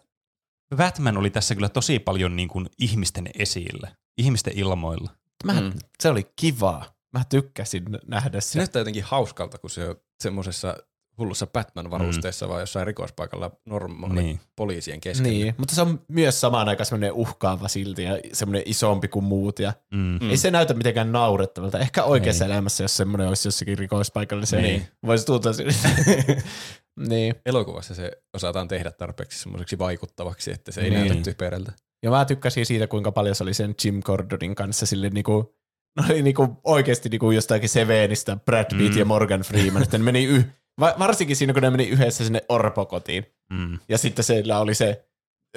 Batman 0.76 1.18
oli 1.18 1.30
tässä 1.30 1.56
kyllä 1.56 1.70
tosi 1.70 2.00
paljon 2.00 2.36
niin 2.36 2.48
kuin 2.50 2.70
ihmisten 2.80 3.30
esillä, 3.40 3.96
ihmisten 4.18 4.54
ilmoilla. 4.58 5.12
Mä, 5.44 5.54
Mm. 5.54 5.60
mm. 5.66 5.74
Se 6.00 6.10
oli 6.10 6.24
kivaa. 6.36 6.96
Mä 7.14 7.24
tykkäsin 7.30 7.84
nähdä 8.08 8.42
Se 8.42 8.48
se. 8.50 8.58
näyttää 8.60 8.80
jotenkin 8.80 9.04
hauskalta, 9.04 9.58
kun 9.58 9.70
se 9.70 9.90
on 9.90 9.96
semmoisessa 10.20 10.78
hullussa 11.18 11.48
Batman-varusteessa, 11.48 12.46
mm. 12.46 12.50
vai 12.52 12.62
jossain 12.62 12.88
rikospaikalla 12.88 13.52
normaalin 13.66 14.16
Niin. 14.16 14.26
niin. 14.26 14.40
poliisien 14.56 15.02
keskellä. 15.02 15.30
Niin, 15.32 15.56
mutta 15.58 15.76
se 15.76 15.82
on 15.82 16.02
myös 16.08 16.42
samaan 16.42 16.70
aikaan 16.70 16.86
semmoinen 16.86 17.14
uhkaava 17.14 17.68
silti 17.68 18.04
ja 18.04 18.20
semmoinen 18.34 18.64
isompi 18.66 19.08
kuin 19.08 19.26
muut. 19.26 19.60
Ja 19.60 19.74
Mm. 19.94 20.18
mm. 20.22 20.30
Ei 20.30 20.38
se 20.38 20.52
näytä 20.52 20.74
mitenkään 20.74 21.12
naurettavalta. 21.12 21.80
Ehkä 21.80 22.04
oikeassa 22.04 22.46
Ei. 22.46 22.52
elämässä, 22.52 22.84
jos 22.84 22.98
semmoinen 22.98 23.28
olisi 23.28 23.48
jossakin 23.48 23.78
rikospaikalla, 23.78 24.42
niin 24.42 24.48
se 24.48 24.62
Niin. 24.62 24.66
niin. 24.80 24.88
voisi 25.06 25.26
tuntua 25.26 25.52
niin. 27.10 27.36
Elokuvassa 27.46 27.96
se 27.96 28.12
osataan 28.34 28.68
tehdä 28.68 28.92
tarpeeksi 28.92 29.40
semmoiseksi 29.40 29.80
vaikuttavaksi, 29.80 30.52
että 30.52 30.72
se 30.72 30.82
ei 30.82 30.90
Niin. 30.90 31.08
näytä 31.08 31.22
typerältä. 31.24 31.72
Ja 32.04 32.10
mä 32.12 32.26
tykkäsin 32.26 32.66
siitä, 32.66 32.88
kuinka 32.88 33.12
paljon 33.12 33.36
se 33.36 33.44
oli 33.44 33.54
sen 33.54 33.76
Jim 33.84 34.02
Gordonin 34.04 34.56
kanssa 34.56 34.86
sille 34.86 35.10
niinku, 35.10 35.56
no 35.98 36.04
oli 36.10 36.22
niinku 36.22 36.58
oikeasti 36.64 37.10
niinku 37.10 37.32
jostakin 37.32 37.70
Sevenistä 37.70 38.38
Brad 38.46 38.66
Pitt 38.66 38.82
Mm. 38.90 38.92
mm. 38.94 38.98
ja 39.00 39.06
Morgan 39.06 39.42
Freeman, 39.42 39.84
että 39.84 39.98
ne 39.98 40.04
meni 40.04 40.24
yh, 40.26 40.46
va- 40.80 40.96
varsinkin 41.00 41.36
siinä, 41.36 41.54
kun 41.54 41.62
ne 41.62 41.70
meni 41.70 41.88
yhdessä 41.88 42.24
sinne 42.24 42.42
orpokotiin. 42.50 43.26
Mm. 43.54 43.80
Ja 43.90 43.98
sitten 43.98 44.26
siellä 44.26 44.60
oli 44.60 44.76
se, 44.76 45.06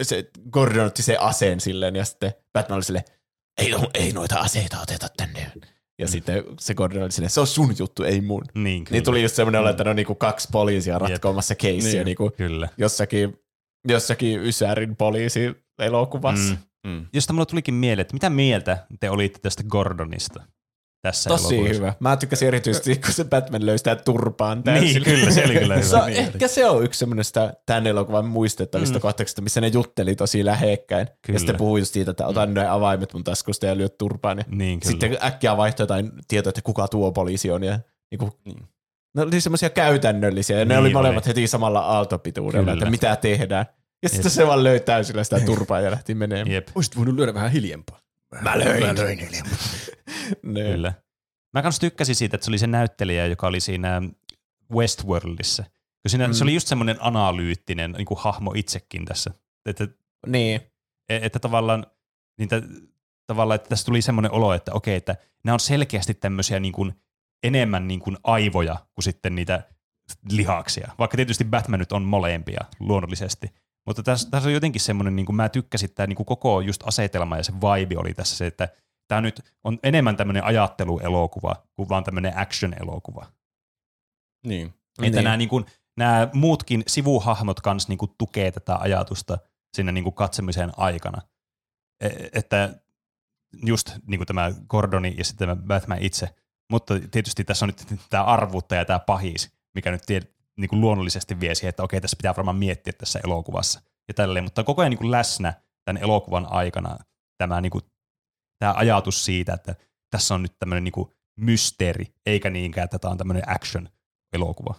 se 0.02 0.30
Gordon 0.50 0.86
otti 0.86 1.02
se 1.02 1.16
aseen 1.16 1.60
silleen, 1.60 1.96
ja 1.96 2.04
sitten 2.04 2.32
Batman 2.52 2.76
oli 2.76 2.82
silleen, 2.84 3.04
ei, 3.58 3.74
ei 3.94 4.12
noita 4.12 4.36
aseita 4.38 4.80
oteta 4.80 5.08
tänne. 5.16 5.52
Ja 5.98 6.06
mm. 6.06 6.10
sitten 6.10 6.44
se 6.60 6.74
Gordon 6.74 7.02
oli 7.02 7.12
silleen, 7.12 7.30
se 7.30 7.40
on 7.40 7.46
sun 7.46 7.74
juttu, 7.78 8.02
ei 8.02 8.20
mun. 8.20 8.42
Niin, 8.54 8.84
kyllä. 8.84 8.96
Niin 8.96 9.04
tuli 9.04 9.22
just 9.22 9.34
semmoinen 9.34 9.60
olo, 9.60 9.70
että 9.70 9.84
ne 9.84 9.90
on 9.90 9.96
niinku 9.96 10.14
kaksi 10.14 10.48
poliisia 10.52 10.98
ratkoamassa 10.98 11.54
keissiä 11.54 11.92
Niin. 11.92 12.04
niinku 12.04 12.30
Kyllä. 12.36 12.68
jossakin, 12.78 13.40
jossakin 13.88 14.40
Ysärin 14.42 14.96
poliisi 14.96 15.56
elokuvassa. 15.78 16.54
Mm. 16.54 16.90
Mm. 16.90 17.06
Josta 17.12 17.32
mulle 17.32 17.46
tulikin 17.46 17.74
mieleen, 17.74 18.00
että 18.00 18.14
mitä 18.14 18.30
mieltä 18.30 18.86
te 19.00 19.10
olitte 19.10 19.38
tästä 19.42 19.62
Gordonista? 19.62 20.42
Tässä 21.02 21.28
Tosi 21.30 21.44
elokuvassa. 21.54 21.74
hyvä. 21.76 21.94
Mä 22.00 22.16
tykkäsin 22.16 22.48
erityisesti, 22.48 22.96
kun 22.96 23.12
se 23.12 23.24
Batman 23.24 23.66
löystää 23.66 23.96
turpaan 23.96 24.62
täysin. 24.62 25.02
Niin, 25.02 25.02
kyllä, 25.04 25.30
se 25.30 25.44
oli 25.44 25.54
kyllä 25.58 25.74
hyvä. 25.74 25.86
Se 25.90 25.96
on, 25.96 26.06
Niin 26.06 26.18
oli. 26.18 26.26
ehkä 26.26 26.48
se 26.48 26.66
on 26.66 26.84
yksi 26.84 26.98
semmoista 26.98 27.52
tämän 27.66 27.86
elokuvan 27.86 28.24
muistettavista 28.26 28.98
mm. 28.98 29.02
kohtauksista, 29.02 29.42
missä 29.42 29.60
ne 29.60 29.66
jutteli 29.68 30.16
tosi 30.16 30.44
lähekkäin. 30.44 31.06
Kyllä. 31.06 31.34
Ja 31.36 31.38
sitten 31.38 31.56
puhui 31.56 31.80
just 31.80 31.92
siitä, 31.92 32.10
että 32.10 32.26
otan 32.26 32.48
mm. 32.48 32.54
ne 32.54 32.68
avaimet 32.68 33.12
mun 33.12 33.24
taskusta 33.24 33.66
ja 33.66 33.76
lyöt 33.76 33.98
turpaan. 33.98 34.38
Ja 34.38 34.44
Niin, 34.50 34.80
kyllä. 34.80 34.90
sitten 34.90 35.18
äkkiä 35.24 35.56
vaihtoi 35.56 35.82
jotain 35.84 36.12
tietoa, 36.28 36.48
että 36.50 36.62
kuka 36.62 36.88
tuo 36.88 37.12
poliisi 37.12 37.50
on. 37.50 37.62
Ja 37.64 37.78
niin 38.10 38.18
kuin, 38.18 38.32
Niin. 38.44 38.68
ne 39.16 39.22
oli 39.22 39.40
semmoisia 39.40 39.70
käytännöllisiä, 39.70 40.58
ja 40.58 40.64
ne 40.64 40.68
Niin 40.74 40.78
oli 40.78 40.86
oli. 40.86 40.92
molemmat 40.94 41.26
heti 41.26 41.46
samalla 41.46 41.80
aaltopituudella, 41.80 42.64
Kyllä. 42.64 42.72
että 42.72 42.90
mitä 42.90 43.16
tehdään. 43.16 43.66
Ja 44.02 44.08
sitten 44.08 44.26
Jep. 44.30 44.32
se 44.32 44.46
vaan 44.46 44.64
löi 44.64 44.80
täysillä 44.80 45.24
sitä 45.24 45.40
turpaa 45.40 45.80
ja 45.80 45.90
lähti 45.90 46.14
menemään. 46.14 46.50
Jep, 46.50 46.68
Olisit 46.74 46.96
voinut 46.96 47.14
lyödä 47.14 47.34
vähän 47.34 47.50
hiljempaa. 47.50 48.00
Mä 48.42 48.58
löin. 48.58 48.86
Mä 48.86 48.94
löin. 48.94 49.18
Ne. 50.42 50.60
kyllä. 50.62 50.92
Mä 51.54 51.62
kans 51.62 51.78
tykkäsin 51.78 52.14
siitä, 52.14 52.36
että 52.36 52.44
se 52.44 52.50
oli 52.50 52.58
se 52.58 52.66
näyttelijä, 52.66 53.26
joka 53.26 53.46
oli 53.46 53.60
siinä 53.60 54.02
Westworldissa. 54.72 55.62
Kun 56.02 56.10
siinä, 56.10 56.26
Mm. 56.26 56.32
Se 56.32 56.44
oli 56.44 56.54
just 56.54 56.68
semmoinen 56.68 56.96
analyyttinen 57.00 57.92
niin 57.92 58.06
kuin 58.06 58.18
hahmo 58.20 58.52
itsekin 58.56 59.04
tässä. 59.04 59.30
Että, 59.66 59.88
Niin. 60.26 60.60
että 61.08 61.38
tavallaan, 61.38 61.86
niitä, 62.38 62.62
tavallaan, 63.26 63.54
että 63.56 63.68
tässä 63.68 63.86
tuli 63.86 64.02
semmoinen 64.02 64.32
olo, 64.32 64.52
että 64.54 64.72
okei, 64.72 64.96
että 64.96 65.16
nämä 65.44 65.52
on 65.52 65.60
selkeästi 65.60 66.14
tämmöisiä 66.14 66.60
niin 66.60 66.72
kuin, 66.72 66.94
enemmän 67.42 67.88
niin 67.88 68.00
kuin 68.00 68.16
aivoja 68.24 68.76
kuin 68.94 69.02
sitten 69.02 69.34
niitä 69.34 69.62
lihaksia. 70.32 70.92
Vaikka 70.98 71.16
tietysti 71.16 71.44
Batman 71.44 71.80
nyt 71.80 71.92
on 71.92 72.02
molempia 72.02 72.60
luonnollisesti. 72.80 73.50
Mutta 73.88 74.02
tässä, 74.02 74.30
tässä 74.30 74.48
on 74.48 74.52
jotenkin 74.52 74.80
semmoinen, 74.80 75.16
niin 75.16 75.26
kuin 75.26 75.36
mä 75.36 75.48
tykkäsin, 75.48 75.94
tämä 75.94 76.06
niin 76.06 76.16
kuin 76.16 76.26
koko 76.26 76.60
just 76.60 76.82
asetelma 76.86 77.36
ja 77.36 77.44
se 77.44 77.52
vibe 77.52 77.98
oli 77.98 78.14
tässä 78.14 78.36
se, 78.36 78.46
että 78.46 78.68
tämä 79.08 79.20
nyt 79.20 79.54
on 79.64 79.78
enemmän 79.82 80.16
tämmöinen 80.16 80.44
ajatteluelokuva 80.44 81.56
kuin 81.76 81.88
vaan 81.88 82.04
tämmöinen 82.04 82.38
action-elokuva. 82.38 83.26
Niin. 84.46 84.66
Että 84.66 85.16
Niin. 85.16 85.24
nämä, 85.24 85.36
niin 85.36 85.48
kuin, 85.48 85.66
nämä 85.96 86.28
muutkin 86.32 86.82
sivuhahmot 86.86 87.60
kanssa 87.60 87.88
niin 87.88 87.98
kuin 87.98 88.10
tukee 88.18 88.50
tätä 88.50 88.76
ajatusta 88.76 89.38
siinä 89.74 89.92
niin 89.92 90.04
kuin 90.04 90.14
katsemisen 90.14 90.72
aikana. 90.76 91.22
E- 92.00 92.28
että 92.32 92.74
just 93.66 93.90
niin 94.06 94.18
kuin 94.18 94.26
tämä 94.26 94.52
Gordoni 94.68 95.14
ja 95.18 95.24
sitten 95.24 95.48
tämä 95.48 95.62
Batman 95.66 96.02
itse, 96.02 96.34
mutta 96.70 96.94
tietysti 97.10 97.44
tässä 97.44 97.64
on 97.64 97.72
nyt 97.90 98.00
tämä 98.10 98.24
arvuuttaja 98.24 98.80
ja 98.80 98.84
tämä 98.84 98.98
pahis, 98.98 99.52
mikä 99.74 99.90
nyt 99.90 100.06
niin 100.58 100.68
kuin 100.68 100.80
luonnollisesti 100.80 101.40
vie 101.40 101.54
siihen, 101.54 101.68
että 101.68 101.82
okei, 101.82 102.00
tässä 102.00 102.16
pitää 102.16 102.36
varmaan 102.36 102.56
miettiä 102.56 102.92
tässä 102.92 103.20
elokuvassa 103.24 103.80
ja 104.08 104.14
tälleen, 104.14 104.44
mutta 104.44 104.64
koko 104.64 104.82
ajan 104.82 104.90
niin 104.90 104.98
kuin 104.98 105.10
läsnä 105.10 105.54
tämän 105.84 106.02
elokuvan 106.02 106.46
aikana 106.52 106.98
tämä, 107.38 107.60
niin 107.60 107.70
kuin, 107.70 107.84
tämä 108.58 108.74
ajatus 108.76 109.24
siitä, 109.24 109.52
että 109.54 109.74
tässä 110.10 110.34
on 110.34 110.42
nyt 110.42 110.52
tämmöinen 110.58 110.84
niin 110.84 110.92
kuin 110.92 111.08
mysteeri, 111.36 112.06
eikä 112.26 112.50
niinkään, 112.50 112.84
että 112.84 112.98
tämä 112.98 113.12
on 113.12 113.18
tämmöinen 113.18 113.42
action-elokuva. 113.48 114.74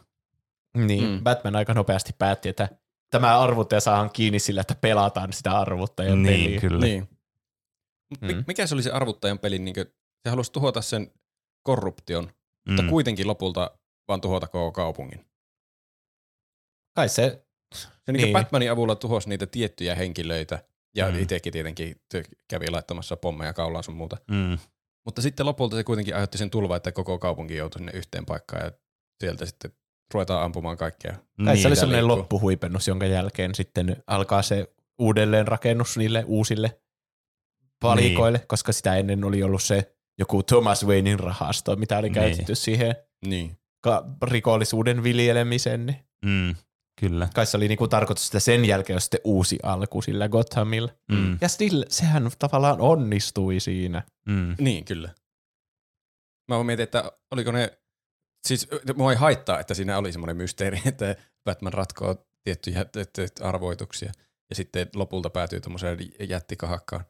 Niin, 0.77 1.03
Mm. 1.09 1.23
Batman 1.23 1.55
aika 1.55 1.73
nopeasti 1.73 2.13
päätti, 2.17 2.49
että 2.49 2.69
tämä 3.09 3.39
arvuttaja 3.39 3.81
saadaan 3.81 4.09
kiinni 4.09 4.39
sillä, 4.39 4.61
että 4.61 4.75
pelataan 4.75 5.33
sitä 5.33 5.57
arvuttajan 5.59 6.23
Niin, 6.23 6.43
peliä. 6.43 6.59
kyllä. 6.61 6.85
Niin. 6.85 7.09
Mm. 8.21 8.43
Mikä 8.47 8.67
se 8.67 8.75
oli 8.75 8.83
se 8.83 8.91
arvuttajan 8.91 9.39
pelin, 9.39 9.65
niin 9.65 9.75
se 10.23 10.29
halusi 10.29 10.51
tuhota 10.51 10.81
sen 10.81 11.11
korruption, 11.63 12.31
mutta 12.67 12.81
Mm. 12.81 12.89
kuitenkin 12.89 13.27
lopulta 13.27 13.71
vaan 14.07 14.21
tuhota 14.21 14.47
koko 14.47 14.71
kaupungin. 14.71 15.25
Kai 16.99 17.09
se, 17.09 17.43
Se 17.75 17.87
niin. 18.11 18.23
Niin. 18.23 18.33
Batmanin 18.33 18.71
avulla 18.71 18.95
tuhosi 18.95 19.29
niitä 19.29 19.45
tiettyjä 19.47 19.95
henkilöitä, 19.95 20.59
ja 20.95 21.11
Mm. 21.11 21.19
itsekin 21.19 21.53
tietenkin 21.53 21.95
kävi 22.47 22.69
laittamassa 22.71 23.17
pommeja 23.17 23.53
kaulaan 23.53 23.83
sun 23.83 23.95
muuta. 23.95 24.17
Mm. 24.31 24.57
Mutta 25.05 25.21
sitten 25.21 25.45
lopulta 25.45 25.75
se 25.75 25.83
kuitenkin 25.83 26.13
aiheutti 26.15 26.37
sen 26.37 26.49
tulva, 26.49 26.75
että 26.75 26.91
koko 26.91 27.19
kaupunki 27.19 27.55
joutui 27.55 27.79
sinne 27.79 27.91
yhteen 27.95 28.25
paikkaan, 28.25 28.65
ja 28.65 28.71
sieltä 29.19 29.45
sitten 29.45 29.71
ruvetaan 30.13 30.43
ampumaan 30.43 30.77
kaikkea. 30.77 31.11
kai 31.11 31.53
Niin, 31.53 31.61
se 31.61 31.67
oli 31.67 31.75
sellainen 31.75 32.03
liikkuu. 32.07 32.17
loppuhuipennus, 32.17 32.87
jonka 32.87 33.05
jälkeen 33.05 33.55
sitten 33.55 34.03
alkaa 34.07 34.41
se 34.41 34.73
uudelleenrakennus 34.99 35.97
niille 35.97 36.23
uusille 36.27 36.79
palikoille, 37.79 38.37
niin. 38.37 38.47
koska 38.47 38.71
sitä 38.71 38.95
ennen 38.95 39.23
oli 39.23 39.43
ollut 39.43 39.63
se 39.63 39.95
joku 40.17 40.43
Thomas 40.43 40.85
Waynein 40.85 41.19
rahasto, 41.19 41.75
mitä 41.75 41.97
oli 41.97 42.07
Niin. 42.07 42.13
käytetty 42.13 42.55
siihen 42.55 42.95
Niin. 43.25 43.57
ka- 43.81 44.05
rikollisuuden 44.23 45.03
viljelemiseen. 45.03 45.85
Niin 45.85 46.05
Mm. 46.25 46.55
Kyllä. 46.99 47.29
kai 47.35 47.45
se 47.45 47.57
oli 47.57 47.67
niinku 47.67 47.87
tarkoitus, 47.87 48.25
että 48.27 48.39
sen 48.39 48.65
jälkeen 48.65 48.97
on 48.97 49.01
sitten 49.01 49.19
uusi 49.23 49.59
alku 49.63 50.01
sillä 50.01 50.29
Gothamilla. 50.29 50.91
Mm. 51.11 51.37
Ja 51.41 51.47
still, 51.49 51.83
sehän 51.89 52.31
tavallaan 52.39 52.81
onnistui 52.81 53.59
siinä. 53.59 54.03
Mm. 54.25 54.55
Niin, 54.59 54.85
kyllä. 54.85 55.09
Mä 56.47 56.63
mietin, 56.63 56.83
että 56.83 57.11
oliko 57.31 57.51
ne, 57.51 57.79
siis 58.47 58.67
mua 58.95 59.11
ei 59.11 59.17
haittaa, 59.17 59.59
että 59.59 59.73
siinä 59.73 59.97
oli 59.97 60.11
semmoinen 60.11 60.37
mysteeri, 60.37 60.81
että 60.85 61.15
Batman 61.45 61.73
ratkoo 61.73 62.25
tiettyjä 62.43 62.85
tiettyjä 62.85 63.27
arvoituksia 63.41 64.11
ja 64.49 64.55
sitten 64.55 64.87
lopulta 64.95 65.29
päätyy 65.29 65.61
tuommoiseen 65.61 65.97
jättikahakkaan. 66.29 67.05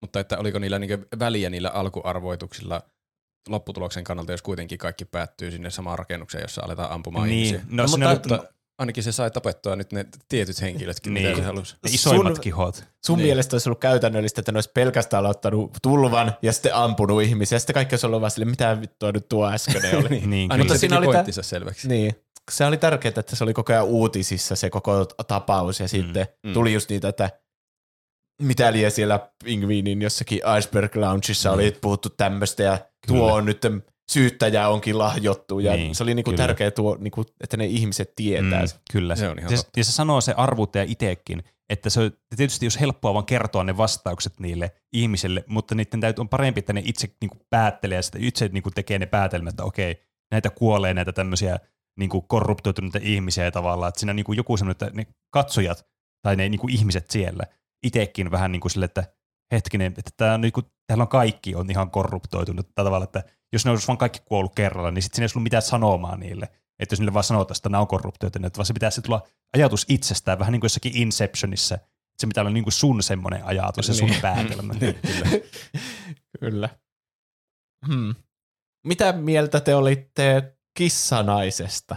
Mutta 0.00 0.20
että 0.20 0.38
oliko 0.38 0.58
niillä 0.58 0.78
niinku 0.78 1.06
väliä 1.18 1.50
niillä 1.50 1.70
alkuarvoituksilla 1.70 2.82
lopputuloksen 3.48 4.04
kannalta, 4.04 4.32
jos 4.32 4.42
kuitenkin 4.42 4.78
kaikki 4.78 5.04
päättyy 5.04 5.50
sinne 5.50 5.70
samaan 5.70 5.98
rakennukseen, 5.98 6.42
jossa 6.42 6.62
aletaan 6.64 6.90
ampumaan 6.90 7.28
Niin, 7.28 7.46
ihmisiä. 7.46 7.66
no, 7.70 7.82
No, 7.82 7.88
mutta- 7.90 8.08
Mutta 8.14 8.52
ainakin 8.78 9.04
se 9.04 9.12
sai 9.12 9.30
tapettua 9.30 9.76
nyt 9.76 9.92
ne 9.92 10.06
tietyt 10.28 10.60
henkilötkin, 10.60 11.14
Niin. 11.14 11.26
mitä 11.28 11.38
se 11.40 11.46
halusi. 11.46 11.76
ne 11.84 11.90
isoimmat 11.90 12.34
sun- 12.34 12.40
kihot. 12.42 12.74
Sun 12.76 12.84
Niin. 13.08 13.16
niin. 13.16 13.26
mielestä 13.26 13.54
olisi 13.54 13.68
ollut 13.68 13.80
käytännöllistä, 13.80 14.40
että 14.40 14.52
ne 14.52 14.56
olisi 14.56 14.70
pelkästään 14.74 15.18
aloittanut 15.24 15.70
tulvan 15.82 16.32
ja 16.42 16.52
sitten 16.52 16.74
ampunut 16.74 17.22
ihmisiä. 17.22 17.56
Ja 17.56 17.60
sitten 17.60 17.74
kaikki 17.74 17.92
olisi 17.94 18.06
ollut 18.06 18.20
vaan 18.20 18.30
sille, 18.30 18.44
mitä 18.44 18.80
vittua 18.80 19.12
nyt 19.12 19.28
tuo 19.28 19.50
äskeinen 19.50 19.96
oli. 19.96 20.08
Niin, 20.08 20.22
Ainakin 20.24 20.48
kyllä. 20.48 20.58
Mutta 20.58 20.74
se 20.74 20.78
siinä 20.78 20.98
oli 20.98 21.06
pointtinsa 21.06 21.42
selväksi. 21.42 21.88
niin. 21.88 22.12
Se 22.50 22.66
oli 22.66 22.76
tärkeää, 22.76 23.12
että 23.16 23.36
se 23.36 23.44
oli 23.44 23.54
koko 23.54 23.72
ajan 23.72 23.84
uutisissa 23.84 24.56
se 24.56 24.70
koko 24.70 25.04
tapaus 25.04 25.80
ja 25.80 25.88
sitten 25.88 26.26
mm. 26.46 26.52
tuli 26.52 26.72
just 26.72 26.90
niitä, 26.90 27.08
että 27.08 27.30
mitä 28.42 28.72
liian 28.72 28.90
siellä 28.90 29.28
Pingviinin 29.44 30.02
jossakin 30.02 30.40
Iceberg 30.58 30.96
Loungeissa 30.96 31.48
Mm. 31.48 31.54
oli 31.54 31.76
puhuttu 31.80 32.08
tämmöistä 32.10 32.62
ja 32.62 32.78
Kyllä. 32.78 33.18
tuo 33.18 33.32
on 33.34 33.44
nyt 33.44 33.60
syyttäjä 34.12 34.68
onkin 34.68 34.98
lahjottu 34.98 35.58
ja 35.58 35.72
Niin, 35.72 35.94
se 35.94 36.02
oli 36.02 36.14
niinku 36.14 36.30
kyllä. 36.30 36.46
tärkeää, 36.46 36.70
tuo, 36.70 36.96
niinku, 37.00 37.24
että 37.40 37.56
ne 37.56 37.66
ihmiset 37.66 38.12
tietää. 38.16 38.62
Mm, 38.62 38.68
kyllä. 38.92 39.16
Se 39.16 39.28
on 39.28 39.38
ihan 39.38 39.52
ja, 39.52 39.56
totta. 39.56 39.80
ja 39.80 39.84
se 39.84 39.92
sanoo 39.92 40.20
se 40.20 40.32
arvuuttaja 40.32 40.84
itsekin, 40.88 41.42
että 41.68 41.90
se 41.90 42.00
on 42.00 42.10
tietysti 42.36 42.66
jos 42.66 42.80
helppoa 42.80 43.14
vaan 43.14 43.26
kertoa 43.26 43.64
ne 43.64 43.76
vastaukset 43.76 44.40
niille 44.40 44.72
ihmisille, 44.92 45.44
mutta 45.46 45.74
niiden 45.74 46.00
täytyy 46.00 46.22
on 46.22 46.28
parempi, 46.28 46.58
että 46.58 46.72
ne 46.72 46.82
itse 46.84 47.08
niin 47.20 47.30
kuin 47.30 47.40
päättelee 47.50 47.96
ja 47.96 48.02
sitten 48.02 48.24
itse 48.24 48.48
niin 48.48 48.62
kuin 48.62 48.74
tekee 48.74 48.98
ne 48.98 49.06
päätelmät, 49.06 49.52
että 49.52 49.64
okei, 49.64 50.02
näitä 50.30 50.50
kuolee 50.50 50.94
näitä 50.94 51.12
tämmöisiä 51.12 51.58
niin 51.98 52.10
kuin 52.10 52.24
korruptoituneita 52.28 52.98
ihmisiä 53.02 53.50
tavallaan, 53.50 53.88
että 53.88 54.00
siinä 54.00 54.10
on 54.10 54.16
niin 54.16 54.24
kuin 54.24 54.36
joku 54.36 54.56
semmoinen, 54.56 54.72
että 54.72 54.96
ne 54.96 55.06
katsojat 55.30 55.86
tai 56.22 56.36
ne 56.36 56.48
niin 56.48 56.60
kuin 56.60 56.72
ihmiset 56.72 57.10
siellä 57.10 57.44
itsekin 57.82 58.30
vähän 58.30 58.52
niin 58.52 58.60
kuin 58.60 58.70
sille, 58.70 58.84
että 58.84 59.04
hetkinen, 59.52 59.94
että 59.98 60.10
tämä 60.16 60.34
on 60.34 60.40
niin 60.40 60.52
kuin, 60.52 60.66
täällä 60.86 61.02
on 61.02 61.08
kaikki 61.08 61.54
on 61.54 61.70
ihan 61.70 61.90
korruptoitunut 61.90 62.68
tällä 62.74 62.88
tavalla, 62.88 63.04
että 63.04 63.22
jos 63.52 63.64
ne 63.64 63.70
olisi 63.70 63.86
vaan 63.88 63.98
kaikki 63.98 64.20
kuollut 64.24 64.54
kerralla, 64.54 64.90
niin 64.90 65.02
sitten 65.02 65.16
siinä 65.16 65.22
ei 65.22 65.24
olisi 65.24 65.38
ollut 65.38 65.42
mitään 65.44 65.62
sanomaa 65.62 66.16
niille. 66.16 66.48
Että 66.78 66.92
jos 66.92 67.00
niille 67.00 67.14
vaan 67.14 67.24
sanotaan, 67.24 67.56
että 67.56 67.68
nämä 67.68 67.80
on 67.80 67.86
korruptoituneet, 67.86 68.58
vaan 68.58 68.66
se 68.66 68.72
pitäisi 68.72 69.02
tulla 69.02 69.26
ajatus 69.56 69.86
itsestään, 69.88 70.38
vähän 70.38 70.52
niin 70.52 70.60
kuin 70.60 70.66
jossakin 70.66 70.96
Inceptionissa. 70.96 71.74
että 71.74 71.86
Se 72.20 72.26
pitää 72.26 72.42
olla 72.42 72.50
niin 72.52 72.64
kuin 72.64 72.72
sun 72.72 73.02
semmoinen 73.02 73.44
ajatus 73.44 73.88
ja 73.88 73.94
sun 73.94 74.08
Niin. 74.10 74.20
päätelmä. 74.20 74.74
Kyllä. 74.80 75.40
Kyllä. 76.40 76.68
Hmm. 77.86 78.14
Mitä 78.86 79.12
mieltä 79.12 79.60
te 79.60 79.74
olitte 79.74 80.56
kissanaisesta? 80.78 81.96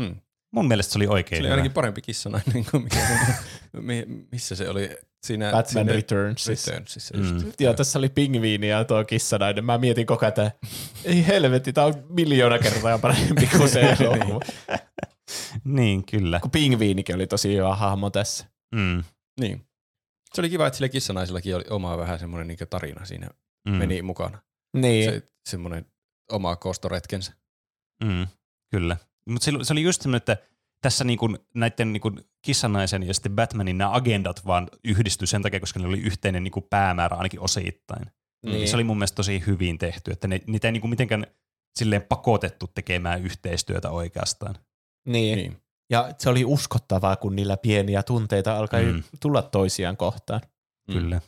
Mm. 0.00 0.16
Mun 0.52 0.68
mielestä 0.68 0.92
se 0.92 0.98
oli 0.98 1.04
Se 1.04 1.10
oikein 1.10 1.40
oli 1.40 1.46
hyvä. 1.48 1.54
ainakin 1.54 1.72
parempi 1.72 2.02
kissanainen 2.02 2.64
kuin 2.70 2.82
mikä 2.82 2.96
se, 3.06 3.36
mi- 3.80 4.26
missä 4.32 4.56
se 4.56 4.68
oli 4.70 4.96
siinä 5.26 5.44
Batman 5.50 5.66
siinä 5.72 5.92
Returnsissa. 5.92 6.70
Returnsissa. 6.70 7.16
Mm. 7.16 7.34
Just. 7.44 7.60
Joo, 7.60 7.74
tässä 7.74 7.98
oli 7.98 8.08
pingviini 8.08 8.68
ja 8.68 8.84
tuo 8.84 9.04
kissanainen. 9.04 9.64
Mä 9.64 9.78
mietin 9.78 10.06
koko 10.06 10.24
ajan, 10.26 10.28
että 10.28 10.50
ei 11.04 11.26
helvetti, 11.26 11.72
tää 11.72 11.84
on 11.84 11.94
miljoona 12.08 12.58
kertaa 12.58 12.98
parempi 12.98 13.46
kuin 13.56 13.68
se 13.68 13.80
elokuva. 14.00 14.40
Niin, 15.64 16.06
kyllä. 16.06 16.40
Kun 16.40 16.50
pingviinikin 16.50 17.14
oli 17.14 17.26
tosi 17.26 17.56
hyvä 17.56 17.74
hahmo 17.76 18.10
tässä. 18.10 18.46
Mm. 18.74 19.04
Niin. 19.40 19.66
Se 20.34 20.40
oli 20.40 20.50
kiva, 20.50 20.66
että 20.66 20.76
sillä 20.76 20.88
kissanaisellakin 20.88 21.56
oli 21.56 21.64
oma 21.70 21.98
vähän 21.98 22.18
semmoinen 22.18 22.46
niin 22.46 22.58
tarina 22.70 23.04
siinä 23.04 23.28
Mm. 23.68 23.74
meni 23.74 24.02
mukana. 24.02 24.38
Niin. 24.76 25.10
Se, 25.10 25.22
semmoinen 25.48 25.86
oma 26.32 26.56
kostoretkensä. 26.56 27.32
Mm. 28.04 28.26
Kyllä. 28.70 28.96
Mutta 29.30 29.44
se, 29.44 29.52
se 29.62 29.72
oli 29.72 29.82
just 29.82 30.02
semmoinen, 30.02 30.16
että 30.18 30.36
tässä 30.86 31.04
niinku 31.04 31.28
näiden 31.54 31.92
niinku 31.92 32.12
kissanaisen 32.42 33.02
ja 33.02 33.14
sitten 33.14 33.32
Batmanin 33.36 33.78
nämä 33.78 33.92
agendat 33.94 34.46
vaan 34.46 34.68
yhdistyi 34.84 35.26
sen 35.26 35.42
takia, 35.42 35.60
koska 35.60 35.80
ne 35.80 35.86
oli 35.86 35.98
yhteinen 36.00 36.44
niinku 36.44 36.60
päämäärä 36.60 37.16
ainakin 37.16 37.40
osittain. 37.40 38.06
niin. 38.46 38.68
Se 38.68 38.76
oli 38.76 38.84
mun 38.84 38.96
mielestä 38.98 39.16
tosi 39.16 39.42
hyvin 39.46 39.78
tehty, 39.78 40.10
että 40.10 40.28
ne, 40.28 40.40
niitä 40.46 40.68
ei 40.68 40.72
niinku 40.72 40.88
mitenkään 40.88 41.26
silleen 41.78 42.02
pakotettu 42.02 42.66
tekemään 42.74 43.22
yhteistyötä 43.22 43.90
oikeastaan. 43.90 44.54
niin. 45.08 45.38
Niin. 45.38 45.56
Ja 45.90 46.14
se 46.18 46.28
oli 46.28 46.44
uskottavaa, 46.44 47.16
kun 47.16 47.36
niillä 47.36 47.56
pieniä 47.56 48.02
tunteita 48.02 48.56
alkaa 48.56 48.80
Mm. 48.80 49.02
tulla 49.20 49.42
toisiaan 49.42 49.96
kohtaan. 49.96 50.40
Mm. 50.88 50.94
Kyllä. 50.94 51.20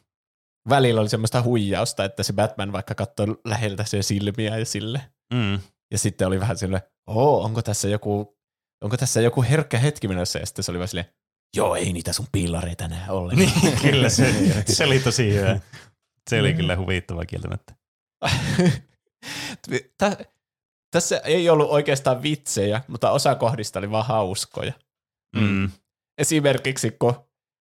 välillä 0.69 1.01
oli 1.01 1.09
semmoista 1.09 1.43
huijausta, 1.43 2.05
että 2.05 2.23
se 2.23 2.33
Batman 2.33 2.73
vaikka 2.73 2.95
katsoi 2.95 3.27
läheltä 3.45 3.85
sen 3.85 4.03
silmiä 4.03 4.59
ja 4.59 4.65
sille. 4.65 5.01
Mm. 5.35 5.59
Ja 5.91 5.99
sitten 5.99 6.27
oli 6.27 6.41
vähän 6.41 6.59
silleen, 6.59 6.83
oo, 7.07 7.43
onko 7.45 7.63
tässä 7.63 7.89
joku, 7.89 8.38
onko 8.81 8.97
tässä 8.97 9.21
joku 9.21 9.43
herkkä 9.43 9.79
hetki 9.79 10.09
menossa? 10.09 10.39
Ja 10.39 10.47
sitten 10.47 10.65
se 10.65 10.71
oli 10.71 10.79
vähän 10.79 10.89
silleen, 10.89 11.13
joo, 11.57 11.75
ei 11.75 11.93
niitä 11.93 12.13
sun 12.13 12.27
pillareita 12.33 12.85
enää 12.85 13.07
ole. 13.09 13.35
Niin, 13.35 13.53
kyllä 13.83 14.09
se, 14.09 14.35
se 14.67 14.85
oli 14.85 14.99
tosi 15.01 15.35
hyvä. 15.35 15.61
Se 16.31 16.41
oli 16.41 16.55
kyllä 16.55 16.77
huvittava 16.77 17.27
kieltämättä. 17.27 17.75
Tä, 19.99 20.17
tässä 20.91 21.19
ei 21.19 21.51
ollut 21.51 21.71
oikeastaan 21.71 22.23
vitsejä, 22.23 22.83
mutta 22.89 23.11
osa 23.11 23.35
kohdista 23.35 23.79
oli 23.79 23.91
vaan 23.91 24.07
hauskoja. 24.07 24.73
Mm. 25.37 25.71
Esimerkiksi 26.19 26.91
kun 26.91 27.15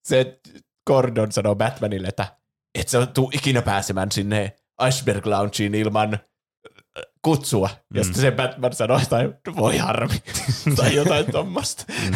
se 0.05 0.41
Gordon 0.87 1.33
sanoo 1.33 1.55
Batmanille, 1.55 2.09
että 2.09 2.37
et 2.75 2.89
sä 2.89 3.07
tuu 3.07 3.31
ikinä 3.35 3.63
pääsemään 3.63 4.13
sinne 4.13 4.57
Iceberg 4.89 5.27
Loungeen 5.27 5.75
ilman 5.75 6.19
kutsua. 7.23 7.68
Mm. 7.68 7.99
Ja 7.99 8.05
sitten 8.05 8.20
se 8.20 8.31
Batman 8.31 8.73
sanoi, 8.73 9.03
että 9.03 9.16
voi 9.57 9.79
harmi, 9.79 10.23
tai 10.77 10.95
jotain 10.95 11.33
tuommoista. 11.33 11.85
Mm. 11.89 12.14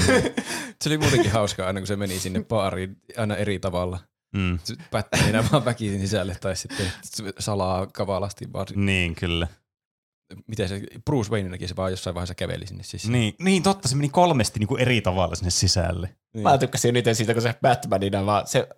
Se 0.83 0.89
oli 0.89 0.99
muutenkin 0.99 1.31
hauskaa 1.31 1.67
aina, 1.67 1.81
kun 1.81 1.87
se 1.87 1.97
meni 1.97 2.19
sinne 2.19 2.45
baariin 2.45 2.97
aina 3.17 3.37
eri 3.37 3.59
tavalla. 3.59 3.99
Mm. 4.37 4.59
Batmanina 4.91 5.45
vaan 5.53 5.65
väkisin 5.65 6.01
sisälle 6.01 6.37
tai 6.41 6.57
sitten 6.57 6.87
salaa 7.39 7.87
kavalasti 7.87 8.53
vaan. 8.53 8.67
Niin, 8.75 9.15
kyllä. 9.15 9.49
Miten 10.47 10.69
se, 10.69 10.83
Bruce 11.05 11.31
Wayneinakin 11.31 11.69
se 11.69 11.77
vaan 11.77 11.91
jossain 11.91 12.15
vaiheessa 12.15 12.35
käveli 12.35 12.67
sinne 12.67 12.83
sisään. 12.83 13.13
Niin, 13.13 13.35
niin 13.39 13.63
totta, 13.63 13.89
se 13.89 13.97
meni 13.97 14.09
kolmesti 14.09 14.59
niin 14.59 14.67
kuin 14.67 14.83
eri 14.83 15.01
tavalla 15.01 15.35
sinne 15.35 15.51
sisälle. 15.51 16.17
Niin. 16.35 16.43
Mä 16.43 16.59
tykkäsin 16.59 16.89
eniten 16.89 17.15
siitä, 17.15 17.33
kun 17.33 17.43
se 17.43 17.55
Batmanina 17.63 18.27
vaan, 18.27 18.47
se, 18.47 18.69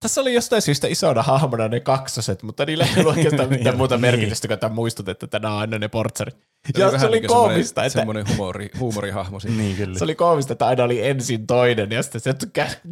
tässä 0.00 0.20
oli 0.20 0.34
jostain 0.34 0.62
syystä 0.62 0.86
isona 0.88 1.22
hahmona 1.22 1.68
ne 1.68 1.80
kaksoset, 1.80 2.42
mutta 2.42 2.66
niillä 2.66 2.84
ei 2.84 2.90
ollut 2.96 3.16
oikeastaan 3.16 3.48
mitään 3.58 3.76
muuta 3.76 3.94
Niin. 3.94 4.00
merkitystä, 4.00 4.48
kun 4.48 4.58
tämä 4.58 4.74
muistut, 4.74 5.08
että 5.08 5.26
tänään 5.26 5.54
on 5.54 5.60
aina 5.60 5.78
ne 5.78 5.88
portsarit. 5.88 6.34
Se 6.74 6.80
Ja 6.80 6.86
vähän 6.86 7.00
se 7.00 7.06
oli 7.06 7.20
niin 7.20 7.28
koomista, 7.28 7.84
että 7.84 7.98
Semmoinen 7.98 8.28
humori, 8.28 8.70
huumorihahmo. 8.78 9.38
Niin, 9.56 9.76
kyllä. 9.76 9.98
Se 9.98 10.04
oli 10.04 10.14
koomista, 10.14 10.52
että 10.52 10.66
aina 10.66 10.84
oli 10.84 11.06
ensin 11.06 11.46
toinen 11.46 11.90
ja 11.92 12.02
sitten 12.02 12.20
se 12.20 12.34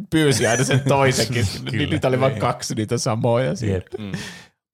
pyysi 0.09 0.47
aina 0.47 0.63
sen 0.63 0.79
toisenkin. 0.87 1.45
Niin 1.71 1.89
niitä 1.89 2.07
oli 2.07 2.19
vain 2.19 2.31
Niin. 2.33 2.41
kaksi 2.41 2.75
niitä 2.75 2.97
samoja. 2.97 3.55
Siinä. 3.55 3.73
Jep. 3.75 3.87
Mm. 3.97 4.11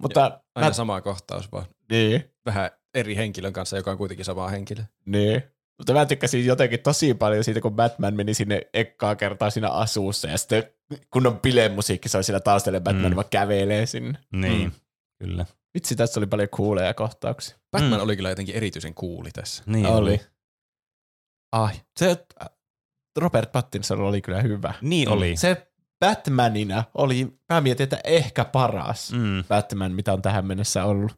Mutta 0.02 0.40
Aina 0.56 0.68
mä, 0.70 0.74
sama 0.74 1.02
kohtaus 1.02 1.52
vaan. 1.52 1.66
niin, 1.92 2.32
Vähän 2.46 2.70
eri 2.94 3.16
henkilön 3.16 3.54
kanssa, 3.54 3.78
joka 3.78 3.92
on 3.92 3.98
kuitenkin 3.98 4.26
sama 4.26 4.48
henkilö. 4.50 4.84
niin. 5.06 5.44
Mutta 5.78 5.94
mä 5.94 6.06
tykkäsin 6.06 6.46
jotenkin 6.46 6.80
tosi 6.80 7.14
paljon 7.14 7.44
siitä, 7.44 7.62
kun 7.62 7.76
Batman 7.76 8.14
meni 8.16 8.34
sinne 8.34 8.62
ekkaa 8.74 9.16
kertaa 9.16 9.50
siinä 9.50 9.70
asuussa 9.70 10.28
ja 10.28 10.38
sitten 10.38 10.64
kun 11.12 11.28
on 11.28 11.40
bilemusiikki, 11.40 12.10
se 12.10 12.18
on 12.18 12.24
siellä 12.24 12.40
taustalla 12.40 12.78
ja 12.78 12.82
Batman 12.82 13.12
Mm. 13.12 13.16
vaan 13.16 13.30
kävelee 13.30 13.86
sinne. 13.86 14.20
Niin, 14.32 14.64
Mm. 14.64 14.72
kyllä. 15.20 15.46
Vitsi, 15.74 15.96
tässä 15.96 16.20
oli 16.20 16.28
paljon 16.28 16.50
kuuleja 16.50 16.94
kohtauksia. 16.94 17.58
Batman 17.72 18.00
Mm. 18.00 18.04
oli 18.04 18.16
kyllä 18.16 18.30
jotenkin 18.30 18.56
erityisen 18.56 18.94
kuuli 18.94 19.32
tässä. 19.32 19.64
Niin 19.66 19.86
oli. 19.86 20.22
Ai, 21.52 21.74
se 22.00 22.26
Robert 23.20 23.52
Pattinson 23.52 24.02
oli 24.02 24.22
kyllä 24.22 24.42
hyvä. 24.42 24.74
Niin 24.82 25.10
oli. 25.10 25.38
Se 25.38 25.72
Batmanina 26.00 26.84
oli, 26.94 27.40
mä 27.54 27.62
mietin, 27.62 27.84
että 27.84 28.00
ehkä 28.04 28.46
paras 28.46 29.12
Mm. 29.12 29.44
Batman, 29.48 29.92
mitä 29.92 30.14
on 30.14 30.22
tähän 30.22 30.46
mennessä 30.46 30.86
ollut. 30.86 31.12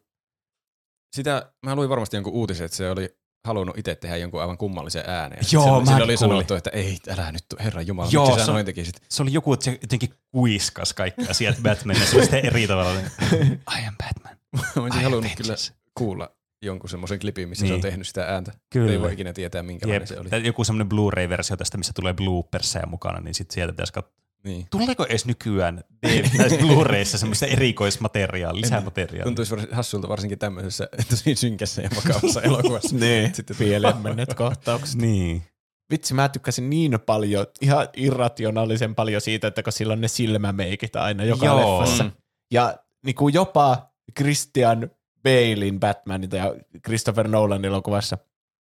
Sitä, 1.16 1.52
mä 1.66 1.74
luin 1.76 1.88
varmasti 1.88 2.16
jonkun 2.16 2.32
uutisen, 2.32 2.64
että 2.64 2.76
se 2.76 2.90
oli 2.90 3.18
halunnut 3.48 3.78
itse 3.78 3.94
tehdä 3.94 4.16
jonkun 4.16 4.40
aivan 4.40 4.58
kummallisen 4.58 5.04
ääneen. 5.06 5.42
Joo, 5.52 5.64
sillä, 5.64 5.78
mä 5.78 5.84
sillä 5.84 5.94
oli 5.96 6.02
kuulin. 6.04 6.18
sanottu, 6.18 6.54
että 6.54 6.70
ei, 6.70 6.98
älä 7.08 7.32
nyt, 7.32 7.44
herra 7.60 7.82
jumala, 7.82 8.08
Joo, 8.12 8.38
sä 8.38 8.44
se 8.44 8.50
on- 8.50 8.54
noin 8.54 8.66
tekisit? 8.66 9.02
Se 9.08 9.22
oli 9.22 9.32
joku, 9.32 9.52
että 9.52 9.64
se 9.64 9.78
jotenkin 9.82 10.10
kuiskas 10.32 10.92
kaikki 10.92 11.28
asiat 11.30 11.56
Batmanille. 11.62 12.06
Se 12.06 12.16
oli 12.16 12.24
sitten 12.24 12.46
eri 12.46 12.66
tavalla. 12.66 13.00
I 13.80 13.86
am 13.88 13.94
Batman. 14.04 14.36
Mä 14.76 14.82
olisin 14.82 15.02
halunnut 15.02 15.32
kyllä 15.36 15.54
kuulla 15.94 16.30
jonkun 16.62 16.90
semmoisen 16.90 17.18
klipin, 17.18 17.48
missä 17.48 17.66
se 17.66 17.72
on 17.72 17.76
Niin. 17.76 17.82
tehnyt 17.82 18.06
sitä 18.06 18.24
ääntä. 18.24 18.52
Kyllä. 18.70 18.92
Ei 18.92 19.00
voi 19.00 19.12
ikinä 19.12 19.32
tietää, 19.32 19.62
minkälainen 19.62 20.00
Jep. 20.02 20.08
se 20.08 20.18
oli. 20.36 20.46
Joku 20.46 20.64
semmoinen 20.64 20.88
Blu-ray-versio 20.88 21.56
tästä, 21.56 21.78
missä 21.78 21.92
tulee 21.94 22.14
blooperseja 22.14 22.86
mukana, 22.86 23.20
niin 23.20 23.34
sitten 23.34 23.54
sieltä 23.54 23.72
pitäisi 23.72 23.92
katsoa. 23.92 24.18
Niin. 24.48 24.66
Tuleeko 24.70 25.06
edes 25.06 25.26
nykyään 25.26 25.84
näissä 26.38 26.58
Blu-rayissa 26.58 27.18
semmoista 27.18 27.46
erikoismateriaalia, 27.46 28.60
lisämateriaalia? 28.60 29.24
Tuntuisi 29.24 29.50
varsin 29.50 29.74
hassulta 29.74 30.08
varsinkin 30.08 30.38
tämmöisessä 30.38 30.88
tosi 31.10 31.34
synkässä 31.34 31.82
ja 31.82 31.90
vakavassa 31.96 32.42
elokuvassa. 32.48 32.96
Niin, 32.96 33.34
Sitten 33.34 33.56
pieleen 33.56 33.96
menneet 33.96 34.34
kohtaukset. 34.34 35.00
Niin. 35.00 35.42
Vitsi, 35.90 36.14
mä 36.14 36.28
tykkäsin 36.28 36.70
niin 36.70 36.98
paljon, 37.06 37.46
ihan 37.60 37.88
irrationaalisen 37.96 38.94
paljon 38.94 39.20
siitä, 39.20 39.46
että 39.46 39.62
kun 39.62 39.72
sillä 39.72 39.92
on 39.92 40.00
ne 40.00 40.08
silmämeikit 40.08 40.96
aina 40.96 41.24
joka 41.24 41.46
Joo. 41.46 41.80
leffassa. 41.80 42.04
Mm. 42.04 42.10
Ja 42.52 42.76
niin 43.04 43.14
kuin 43.14 43.34
jopa 43.34 43.90
Christian 44.18 44.90
Balein 45.22 45.80
Batmanita 45.80 46.36
ja 46.36 46.54
Christopher 46.84 47.28
Nolan 47.28 47.64
elokuvassa, 47.64 48.18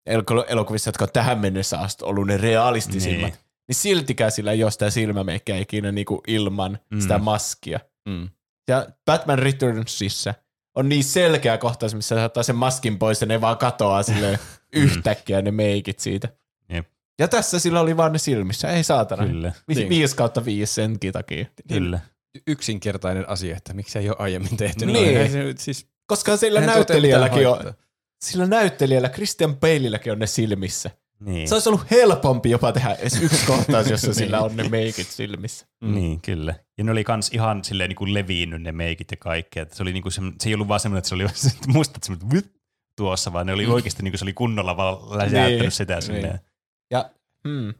elo- 0.06 0.44
elokuvissa, 0.48 0.88
jotka 0.88 1.04
on 1.04 1.10
tähän 1.12 1.38
mennessä 1.38 1.78
asti 1.80 2.04
ollut 2.04 2.26
ne 2.26 2.36
realistisimmat, 2.36 3.30
Niin. 3.32 3.47
Niin, 3.68 3.76
siltikään 3.76 4.32
sillä 4.32 4.52
ei 4.52 4.62
ole 4.62 4.70
sitä 4.70 4.90
silmämeikkiä 4.90 5.56
ikinä 5.58 5.92
niin 5.92 6.06
kuin 6.06 6.20
ilman 6.26 6.72
Mm. 6.90 6.96
mm. 6.96 7.00
sitä 7.00 7.18
maskia. 7.18 7.80
Mm. 8.08 8.28
Ja 8.68 8.86
Batman 9.04 9.38
Returnsissa 9.38 10.34
on 10.74 10.88
niin 10.88 11.04
selkeä 11.04 11.58
kohtaus, 11.58 11.94
missä 11.94 12.14
se 12.16 12.24
ottaa 12.24 12.42
sen 12.42 12.56
maskin 12.56 12.98
pois 12.98 13.20
ja 13.20 13.26
ne 13.26 13.40
vaan 13.40 13.58
katoaa 13.58 14.02
sille 14.02 14.38
yhtäkkiä 14.72 15.42
ne 15.42 15.50
meikit 15.50 15.98
siitä. 15.98 16.28
Jep. 16.72 16.86
Ja 17.18 17.28
tässä 17.28 17.58
sillä 17.58 17.80
oli 17.80 17.96
vaan 17.96 18.12
ne 18.12 18.18
silmissä, 18.18 18.68
ei 18.70 18.84
saatana. 18.84 19.26
Kyllä, 19.26 19.52
Vi- 19.68 19.74
Niin. 19.74 19.88
5 19.88 20.16
kautta 20.16 20.44
5 20.44 20.74
senkin 20.74 21.12
takia. 21.12 21.46
kyllä. 21.68 22.00
Yksinkertainen 22.46 23.28
asia, 23.28 23.56
että 23.56 23.74
miksi 23.74 23.98
ei 23.98 24.08
ole 24.08 24.16
aiemmin 24.18 24.56
tehty. 24.56 24.86
Niin. 24.86 25.30
se 25.32 25.54
siis, 25.58 25.86
Koska 26.06 26.36
sillä 26.36 26.60
näyttelijälläkin 26.60 27.48
on, 27.48 27.72
sillä 28.24 28.46
näyttelijällä 28.46 29.08
Christian 29.08 29.56
Baleilläkin 29.56 30.12
on 30.12 30.18
ne 30.18 30.26
silmissä. 30.26 30.90
Niin. 31.20 31.48
Se 31.48 31.54
olisi 31.54 31.68
ollut 31.68 31.90
helpompi 31.90 32.50
jopa 32.50 32.72
tehdä 32.72 32.92
edes 32.94 33.22
yksi 33.22 33.46
kohtaus, 33.46 33.90
jossa 33.90 34.14
sillä 34.20 34.36
Niin. 34.36 34.44
on 34.44 34.56
ne 34.56 34.68
meikit 34.68 35.06
silmissä. 35.06 35.66
Mm. 35.80 35.94
Niin, 35.94 36.20
kyllä. 36.20 36.54
Ja 36.78 36.84
ne 36.84 36.90
oli 36.92 37.04
kans 37.04 37.30
ihan 37.32 37.64
silleen 37.64 37.88
niin 37.88 37.96
kuin 37.96 38.14
leviinnyt 38.14 38.62
ne 38.62 38.72
meikit 38.72 39.10
ja 39.10 39.16
kaikkea. 39.16 39.66
Se, 39.72 39.82
oli 39.82 39.92
niin 39.92 40.02
kuin 40.02 40.12
se, 40.12 40.22
se 40.40 40.48
ei 40.48 40.54
ollut 40.54 40.68
vaan 40.68 40.80
semmoinen, 40.80 40.98
että 40.98 41.08
se 41.08 41.14
oli 41.14 41.26
musta 41.66 41.96
että 41.96 42.06
semmoinen 42.06 42.50
tuossa, 42.96 43.32
vaan 43.32 43.46
ne 43.46 43.52
oli 43.52 43.66
oikeasti 43.66 44.02
niin 44.02 44.12
kuin 44.12 44.18
se 44.18 44.24
oli 44.24 44.32
kunnolla 44.32 44.76
vaan 44.76 45.18
läjäyttänyt 45.18 45.60
Niin, 45.60 45.70
sitä 45.72 46.00
sinne. 46.00 46.20
niin. 46.20 46.40
Ja 46.90 47.10
hmm, 47.48 47.74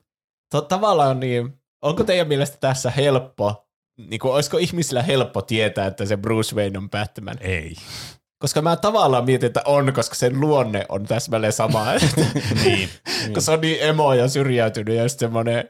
to, 0.53 0.61
tavallaan 0.61 1.21
niin, 1.21 1.53
onko 1.83 2.05
teidän 2.05 2.29
mielestä 2.29 2.57
tässä 2.61 2.91
helppo, 2.91 3.69
niin 3.99 4.21
kuin, 4.21 4.35
olisiko 4.35 4.59
ihmisillä 4.59 5.03
helppo 5.03 5.43
tietää, 5.43 5.87
että 5.87 6.07
se 6.07 6.17
Bruce 6.17 6.57
Wayne 6.57 6.79
on 6.79 6.91
Batman? 6.91 7.37
Ei. 7.41 7.75
Koska 8.39 8.63
mä 8.63 8.77
tavallaan 8.77 9.25
mietin, 9.25 9.47
että 9.47 9.63
on, 9.65 9.93
koska 9.93 10.15
sen 10.15 10.41
luonne 10.41 10.87
on 10.89 11.05
täsmälleen 11.05 11.53
sama. 11.53 11.93
Että, 11.95 12.21
niin. 12.65 12.89
kun 13.33 13.43
se 13.43 13.51
on 13.51 13.61
niin 13.61 13.79
emo 13.81 14.15
ja 14.15 14.29
syrjäytynyt 14.29 14.95
ja 14.97 15.03
just 15.03 15.19
semmoinen, 15.19 15.65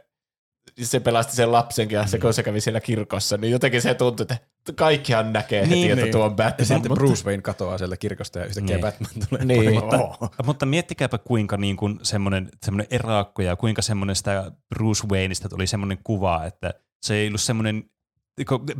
se 0.83 1.01
pelasti 1.01 1.37
sen 1.37 1.53
lapsenkin 1.53 1.97
ja 1.97 2.07
se, 2.07 2.19
kun 2.19 2.35
se 2.35 2.43
kävi 2.43 2.61
siellä 2.61 2.81
kirkossa, 2.81 3.37
niin 3.37 3.51
jotenkin 3.51 3.83
se 3.83 3.95
tuntui, 3.95 4.25
että 4.31 4.39
kaikkihan 4.77 5.33
näkee 5.33 5.61
heti, 5.63 5.75
Niin, 5.75 5.91
että 5.93 6.05
niin. 6.05 6.13
tuo 6.13 6.25
on 6.25 6.31
Ja 6.31 6.35
Batman. 6.37 6.67
sitten 6.67 6.91
mutta- 6.91 6.95
Bruce 6.95 7.25
Wayne 7.25 7.43
katoaa 7.43 7.79
sieltä 7.79 7.97
kirkosta 7.97 8.39
ja 8.39 8.45
yhtäkkiä 8.45 8.77
Niin. 8.77 8.81
Batman 8.87 9.11
tulee. 9.29 9.45
Niin. 9.45 9.81
paikalla. 9.83 10.31
Mutta 10.45 10.67
miettikääpä 10.67 11.19
kuinka 11.19 11.57
niin 11.57 11.77
kuin 11.77 11.99
semmoinen, 12.03 12.49
semmoinen 12.65 12.87
erakko 12.91 13.43
ja 13.43 13.57
kuinka 13.57 13.83
semmoinen 13.83 14.17
sitä 14.17 14.53
Bruce 14.75 15.07
Wayneista 15.09 15.49
tuli 15.49 15.67
semmoinen 15.67 15.99
kuva, 16.05 16.45
että 16.45 16.75
se 17.03 17.15
ei 17.15 17.29
ollut 17.29 17.41
semmoinen, 17.41 17.85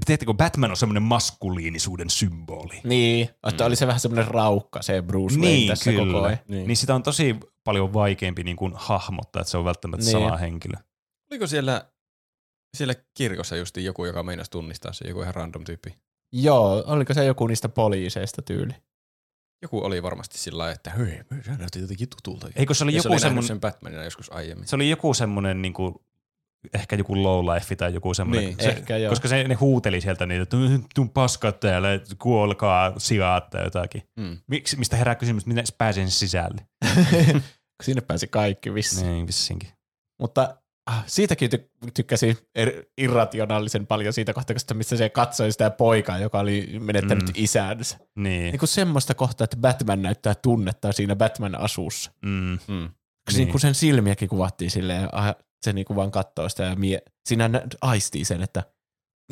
tiedättekö, 0.07 0.35
Batman 0.35 0.71
on 0.71 0.77
semmoinen 0.77 1.03
maskuliinisuuden 1.03 2.11
symboli. 2.11 2.81
Niin, 2.85 3.31
että 3.49 3.65
oli 3.67 3.77
se 3.77 3.87
vähän 3.87 4.01
semmoinen 4.01 4.29
raukka, 4.29 4.83
se 4.83 5.03
Bruce 5.03 5.35
Wayne 5.35 5.49
Niin, 5.51 5.69
tässä 5.69 5.91
kyllä. 5.93 6.13
koko 6.13 6.25
ajan. 6.25 6.39
Niin. 6.49 6.67
Niin 6.69 6.77
sitä 6.77 6.95
on 6.95 7.03
tosi 7.03 7.37
paljon 7.65 7.93
vaikeampi 7.93 8.45
niin 8.45 8.57
kuin 8.57 8.73
hahmottaa, 8.77 9.41
että 9.41 9.51
se 9.51 9.57
on 9.59 9.65
välttämättä 9.65 10.05
Niin. 10.05 10.13
sama 10.13 10.37
henkilö. 10.37 10.75
Oliko 11.31 11.47
siellä, 11.47 11.85
siellä 12.77 12.95
kirkossa 13.15 13.57
justiin 13.57 13.85
joku, 13.87 14.05
joka 14.05 14.23
meinasi 14.23 14.51
tunnistaa 14.51 14.93
se, 14.93 15.09
joku 15.09 15.23
ihan 15.23 15.35
random 15.35 15.65
tyyppi? 15.65 15.95
Joo, 16.33 16.85
oliko 16.87 17.15
se 17.15 17.25
joku 17.25 17.47
niistä 17.47 17.69
poliiseista 17.69 18.43
tyyli? 18.43 18.73
Joku 19.63 19.85
oli 19.85 20.03
varmasti 20.03 20.39
sillä 20.39 20.59
lailla, 20.59 20.75
että 20.75 20.91
hei, 20.91 21.21
sä 21.47 21.53
näytit 21.57 21.83
jotenkin 21.83 22.09
tutulta. 22.09 22.49
Eikö 22.57 22.75
se 22.75 22.85
oli 22.85 22.95
ja 22.95 23.03
se 23.03 23.09
joku 23.09 23.13
oli 23.13 23.21
nähnyt 23.21 23.23
semmoinen, 23.23 23.47
sen 23.47 23.61
Batmanina 23.61 24.05
joskus 24.05 24.33
aiemmin. 24.33 24.69
se 24.69 24.77
oli 24.77 24.91
joku 24.91 25.15
semmoinen 25.15 25.63
niin 25.63 25.73
kuin, 25.73 25.95
ehkä 26.75 26.97
joku 26.97 27.23
low 27.23 27.55
life 27.55 27.77
tai 27.77 27.95
joku 27.95 28.15
semmoinen, 28.15 28.45
Niin, 28.47 28.57
se, 28.61 28.69
ehkä 28.69 28.97
joo. 28.97 29.11
koska 29.11 29.29
se, 29.29 29.45
ne 29.45 29.55
huuteli 29.55 30.01
sieltä 30.01 30.27
niitä, 30.27 30.43
että 30.43 30.57
tuu 30.95 31.09
paskat 31.15 31.61
täällä, 31.61 31.89
kuolkaa, 32.19 32.93
sijaat 32.99 33.51
tai 33.51 33.65
jotakin. 33.65 34.03
Mm. 34.17 34.37
Miksi, 34.47 34.77
mistä 34.79 34.97
herää 34.97 35.15
kysymys, 35.15 35.47
miten 35.47 35.59
edes 35.59 35.75
pääsen 35.79 36.11
sisälle? 36.11 36.67
Sinne 37.83 38.01
pääsi 38.01 38.27
kaikki 38.29 38.75
vissi. 38.75 39.05
Niin, 39.07 39.27
vissinkin. 39.27 39.69
Mutta 40.21 40.57
ah, 40.91 41.05
siitäkin 41.07 41.51
ty- 41.55 41.91
tykkäsin 41.95 42.37
er- 42.59 42.85
irrationaalisen 42.99 43.87
paljon 43.87 44.13
siitä 44.13 44.33
kohtaa, 44.33 44.57
missä 44.75 44.97
se 44.97 45.09
katsoi 45.09 45.53
sitä 45.53 45.71
poikaa, 45.71 46.19
joka 46.19 46.39
oli 46.41 46.79
menettänyt 46.81 47.25
Mm. 47.25 47.29
mm. 47.29 47.33
isänsä. 47.45 47.99
Niin. 48.17 48.43
Niin 48.43 48.59
kuin 48.59 48.69
semmoista 48.69 49.15
kohtaa, 49.15 49.45
että 49.45 49.57
Batman 49.57 50.03
näyttää 50.03 50.35
tunnetta 50.35 50.93
siinä 50.93 51.17
Batman-asussa. 51.17 52.11
Mm. 52.23 52.31
Mm. 52.31 52.59
Niin. 52.69 52.91
Niin. 53.37 53.49
kun 53.51 53.61
sen 53.61 53.75
silmiäkin 53.75 54.29
kuvattiin 54.29 54.71
silleen, 54.71 55.09
ah, 55.13 55.35
se 55.65 55.73
niinku 55.73 55.97
vaan 55.97 56.11
katsoo 56.11 56.49
sitä 56.49 56.63
ja 56.63 56.77
mie- 56.77 57.03
siinä 57.29 57.49
nä- 57.49 57.67
aistii 57.81 58.25
sen, 58.25 58.43
että 58.43 58.65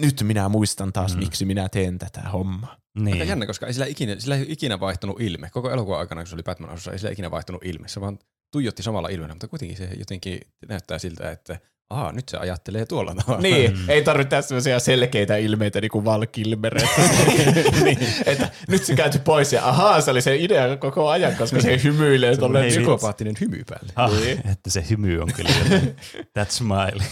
nyt 0.01 0.23
minä 0.23 0.49
muistan 0.49 0.93
taas, 0.93 1.15
Mm. 1.15 1.19
miksi 1.19 1.45
minä 1.45 1.69
teen 1.69 1.99
tätä 1.99 2.21
hommaa. 2.21 2.71
Aika 2.97 3.11
Niin. 3.11 3.29
jännä, 3.29 3.47
koska 3.47 3.67
ei 3.67 3.73
sillä, 3.73 3.87
ikinä, 3.87 4.17
sillä 4.21 4.35
ei 4.37 4.41
ole 4.43 4.53
ikinä 4.53 4.81
vaihtunut 4.81 5.21
ilme. 5.21 5.51
Koko 5.51 5.71
elokuvan 5.71 5.99
aikana, 6.01 6.21
kun 6.21 6.27
se 6.29 6.35
oli 6.37 6.43
Batman 6.43 6.71
asussa, 6.71 6.93
ei 6.93 6.99
sillä 6.99 7.13
ikinä 7.13 7.31
vaihtunut 7.31 7.65
ilme. 7.65 7.89
Se 7.89 8.01
vaan 8.01 8.19
tuijotti 8.53 8.83
samalla 8.83 9.09
ilmenä, 9.09 9.35
mutta 9.35 9.49
kuitenkin 9.49 9.77
se 9.77 9.85
jotenkin 9.99 10.41
näyttää 10.69 10.99
siltä, 10.99 11.31
että 11.31 11.59
Aa, 11.91 12.13
nyt 12.13 12.29
se 12.29 12.37
ajattelee 12.37 12.87
tuolla 12.87 13.15
tavalla. 13.15 13.41
Niin, 13.43 13.73
Mm. 13.79 13.91
ei 13.91 14.03
tarvitse 14.05 14.29
tehdä 14.31 14.43
sellaisia 14.43 14.81
selkeitä 14.81 15.37
ilmeitä 15.37 15.81
niin 15.81 15.91
kuin 15.91 16.05
Val 16.05 16.27
Kilmer, 16.33 16.77
että, 16.79 17.01
niin, 17.85 17.99
että 18.27 18.49
nyt 18.69 18.85
se 18.85 18.95
käänty 18.97 19.19
pois 19.19 19.53
ja 19.53 19.69
ahaa, 19.69 20.01
se 20.01 20.11
oli 20.11 20.23
se 20.23 20.37
idea 20.37 20.77
koko 20.77 21.09
ajan, 21.09 21.37
koska 21.37 21.61
se 21.61 21.81
hymyilee 21.85 22.37
Tolleen 22.37 22.41
tolleen 22.41 22.67
psykopaattinen 22.69 23.35
hymy 23.41 23.63
päälle. 23.71 23.93
Ah, 23.97 24.21
Niin. 24.21 24.43
että 24.53 24.71
se 24.71 24.85
hymy 24.91 25.21
on 25.21 25.33
kyllä 25.33 25.51
jotain. 25.65 25.97
That 26.33 26.51
smile. 26.51 27.03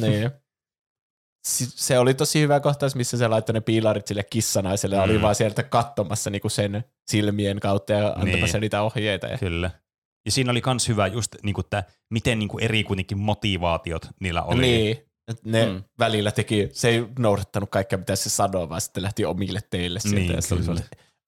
Niin. 0.00 0.30
Si- 1.48 1.70
Se 1.76 1.98
oli 1.98 2.14
tosi 2.14 2.40
hyvä 2.40 2.60
kohtaus, 2.60 2.94
missä 2.94 3.16
se 3.16 3.28
laittoi 3.28 3.52
ne 3.52 3.60
piilarit 3.60 4.06
sille 4.06 4.22
kissanaiselle 4.24 4.96
ja 4.96 5.06
Mm. 5.06 5.10
oli 5.10 5.22
vaan 5.22 5.34
sieltä 5.34 5.62
katsomassa 5.62 6.30
niinku 6.30 6.48
sen 6.48 6.84
silmien 7.10 7.60
kautta 7.60 7.92
ja 7.92 8.08
antamassa 8.16 8.56
Niin. 8.56 8.60
niitä 8.60 8.82
ohjeita. 8.82 9.26
Ja... 9.26 9.38
Kyllä. 9.38 9.70
Ja 10.28 10.32
siinä 10.32 10.50
oli 10.50 10.62
myös 10.66 10.88
hyvä 10.88 11.06
just, 11.06 11.36
niin 11.42 11.54
kuin, 11.54 11.64
että 11.64 11.84
miten 12.10 12.38
niin 12.38 12.48
kuin 12.48 12.64
eri 12.64 12.84
kuitenkin 12.84 13.18
motivaatiot 13.18 14.08
niillä 14.20 14.42
oli. 14.42 14.60
Niin. 14.60 14.98
Et 15.28 15.44
Ne 15.44 15.66
Mm. 15.66 15.84
välillä 15.98 16.32
teki, 16.32 16.68
se 16.72 16.88
ei 16.88 17.06
noudattanut 17.18 17.70
kaikkea 17.70 17.98
mitä 17.98 18.16
se 18.16 18.30
sanoi, 18.30 18.68
vaan 18.68 18.80
sitten 18.80 19.02
lähti 19.02 19.24
omille 19.24 19.60
teille 19.70 20.00
sieltä. 20.00 20.18
Niin, 20.18 20.32
ja 20.32 20.42
se 20.42 20.54
oli 20.54 20.80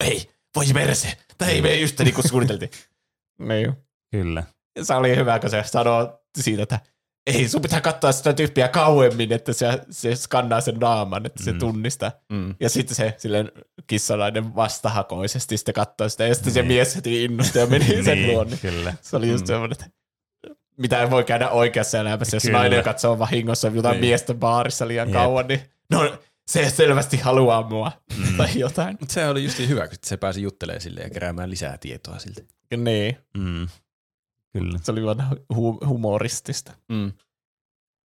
ei, 0.05 0.31
voi 0.57 0.65
perse, 0.75 1.17
tai 1.39 1.51
ei 1.51 1.63
mene 1.63 1.77
just 1.77 2.01
niin 2.01 2.15
kuin 2.15 2.29
suunniteltiin. 2.29 2.71
niin. 3.49 3.73
Kyllä. 4.11 4.45
Ja 4.79 4.85
se 4.85 4.95
oli 4.95 5.17
hyvä, 5.17 5.39
kun 5.39 5.51
se 5.51 5.63
sanoi 5.67 6.19
siitä, 6.39 6.63
että 6.63 6.81
ei, 7.27 7.49
sun 7.49 7.63
pitää 7.63 7.81
katsoa 7.81 8.13
sitä 8.13 8.33
tyyppiä 8.33 8.69
kauemmin, 8.69 9.33
että 9.33 9.53
se, 9.53 9.81
se 9.91 10.17
skannaa 10.17 10.61
sen 10.61 10.75
naaman, 10.75 11.27
että 11.27 11.43
se 11.45 11.53
Mm. 11.53 11.59
tunnistaa. 11.59 12.13
Mm. 12.33 12.55
Ja 12.61 12.71
sitten 12.71 12.95
se 12.97 13.15
silleen 13.19 13.53
kissalainen 13.87 14.55
vastahakoisesti 14.57 15.57
sitten 15.57 15.75
katsoi 15.75 16.11
sitä, 16.11 16.27
ja 16.27 16.35
sitten 16.35 16.53
se 16.53 16.61
Niin. 16.63 16.69
mies 16.69 16.97
heti 16.97 17.25
innostui 17.25 17.63
ja 17.63 17.67
meni 17.67 18.03
sen 18.05 18.19
niin, 18.19 18.27
luonne. 18.35 18.57
Kyllä. 18.57 18.95
Se 19.01 19.17
oli 19.17 19.29
just 19.29 19.43
Mm. 19.45 19.47
semmoinen, 19.47 19.73
että 19.81 19.87
mitä 20.77 21.11
voi 21.11 21.25
käydä 21.25 21.51
oikeassa 21.51 21.99
elämässä, 21.99 22.37
jos 22.37 22.43
Kyllä. 22.43 22.59
nainen 22.59 22.85
katsoo 22.85 23.19
vahingossa 23.19 23.69
jotain 23.69 23.93
Niin. 23.93 24.01
miestä 24.05 24.35
baarissa 24.35 24.89
liian 24.89 25.09
Jep. 25.09 25.13
kauan, 25.15 25.47
niin 25.49 25.61
no 25.91 26.19
se 26.51 26.71
selvästi 26.71 27.17
haluaa 27.17 27.69
mua 27.69 27.93
Mm. 28.17 28.25
tai 28.37 28.49
jotain. 28.55 28.97
Mutta 29.01 29.13
se 29.13 29.29
oli 29.29 29.45
just 29.45 29.59
hyvä, 29.59 29.89
kun 29.89 29.97
se 30.05 30.17
pääsi 30.17 30.43
juttelemaan 30.43 30.81
sille 30.81 31.01
ja 31.01 31.11
keräämään 31.11 31.51
lisää 31.51 31.79
tietoa 31.79 32.19
siltä. 32.19 32.41
Niin, 32.77 33.17
Mm. 33.37 33.69
Kyllä. 34.53 34.79
se 34.83 34.93
oli 34.93 35.05
vaan 35.05 35.19
hu- 35.55 35.87
humoristista. 35.87 36.73
Mm. 36.89 37.13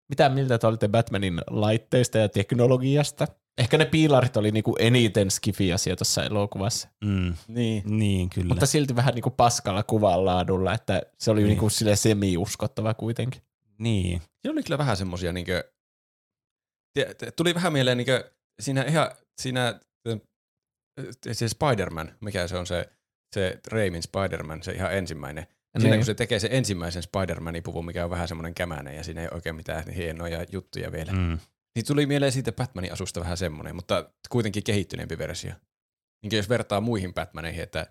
Mitä 0.10 0.30
miltä 0.30 0.58
te 0.58 0.68
olitte 0.68 0.88
Batmanin 0.88 1.42
laitteista 1.50 2.18
ja 2.18 2.30
teknologiasta? 2.30 3.28
Ehkä 3.58 3.78
ne 3.78 3.86
piilarit 3.86 4.38
oli 4.38 4.52
niinku 4.52 4.76
eniten 4.80 5.32
skifi-asia 5.32 5.96
tuossa 5.96 6.24
elokuvassa, 6.24 6.90
Mm. 7.06 7.34
Niin. 7.48 7.84
Niin, 7.98 8.30
kyllä. 8.30 8.48
mutta 8.48 8.66
silti 8.66 8.96
vähän 8.96 9.14
niinku 9.14 9.30
paskalla 9.30 9.84
kuvanlaadulla, 9.84 10.74
että 10.74 11.02
se 11.20 11.32
oli 11.32 11.40
Niin. 11.40 11.48
niinku 11.50 11.70
sille 11.70 11.96
semi-uskottava 11.96 12.94
kuitenkin. 12.94 13.42
niin. 13.78 14.20
Siinä 14.42 14.52
oli 14.54 14.64
kyllä 14.64 14.78
vähän 14.78 14.98
semmosia 14.98 15.32
te- 16.94 17.32
tuli 17.36 17.56
vähän 17.56 17.74
mieleen 17.74 17.98
niinkö, 17.98 18.32
siinä 18.60 18.82
ihan, 18.84 19.12
siinä 19.42 19.80
se 21.32 21.48
Spider-Man, 21.48 22.12
mikä 22.22 22.48
se 22.48 22.58
on 22.58 22.68
se, 22.68 22.90
se 23.36 23.60
Raimin 23.68 24.04
Spider-Man, 24.04 24.64
se 24.64 24.72
ihan 24.72 24.94
ensimmäinen. 24.94 25.48
Siinä 25.78 25.90
Niin. 25.90 26.00
kun 26.00 26.06
se 26.06 26.14
tekee 26.14 26.40
se 26.40 26.48
ensimmäisen 26.52 27.04
Spider-Manin 27.04 27.64
puvun, 27.64 27.86
mikä 27.86 28.04
on 28.04 28.10
vähän 28.10 28.28
semmoinen 28.28 28.54
kämäinen 28.54 28.96
ja 28.96 29.04
siinä 29.04 29.22
ei 29.22 29.28
oikein 29.32 29.56
mitään 29.56 29.90
hienoja 29.90 30.46
juttuja 30.52 30.92
vielä. 30.92 31.12
Mm. 31.12 31.40
Niin 31.76 31.86
tuli 31.88 32.06
mieleen 32.06 32.32
siitä 32.32 32.52
Batmanin 32.52 32.94
asusta 32.94 33.20
vähän 33.20 33.38
semmoinen, 33.38 33.76
mutta 33.76 34.10
kuitenkin 34.30 34.64
kehittyneempi 34.64 35.18
versio. 35.18 35.52
Niin 36.24 36.38
jos 36.38 36.50
vertaa 36.50 36.82
muihin 36.82 37.14
Batmaneihin, 37.14 37.64
että 37.64 37.88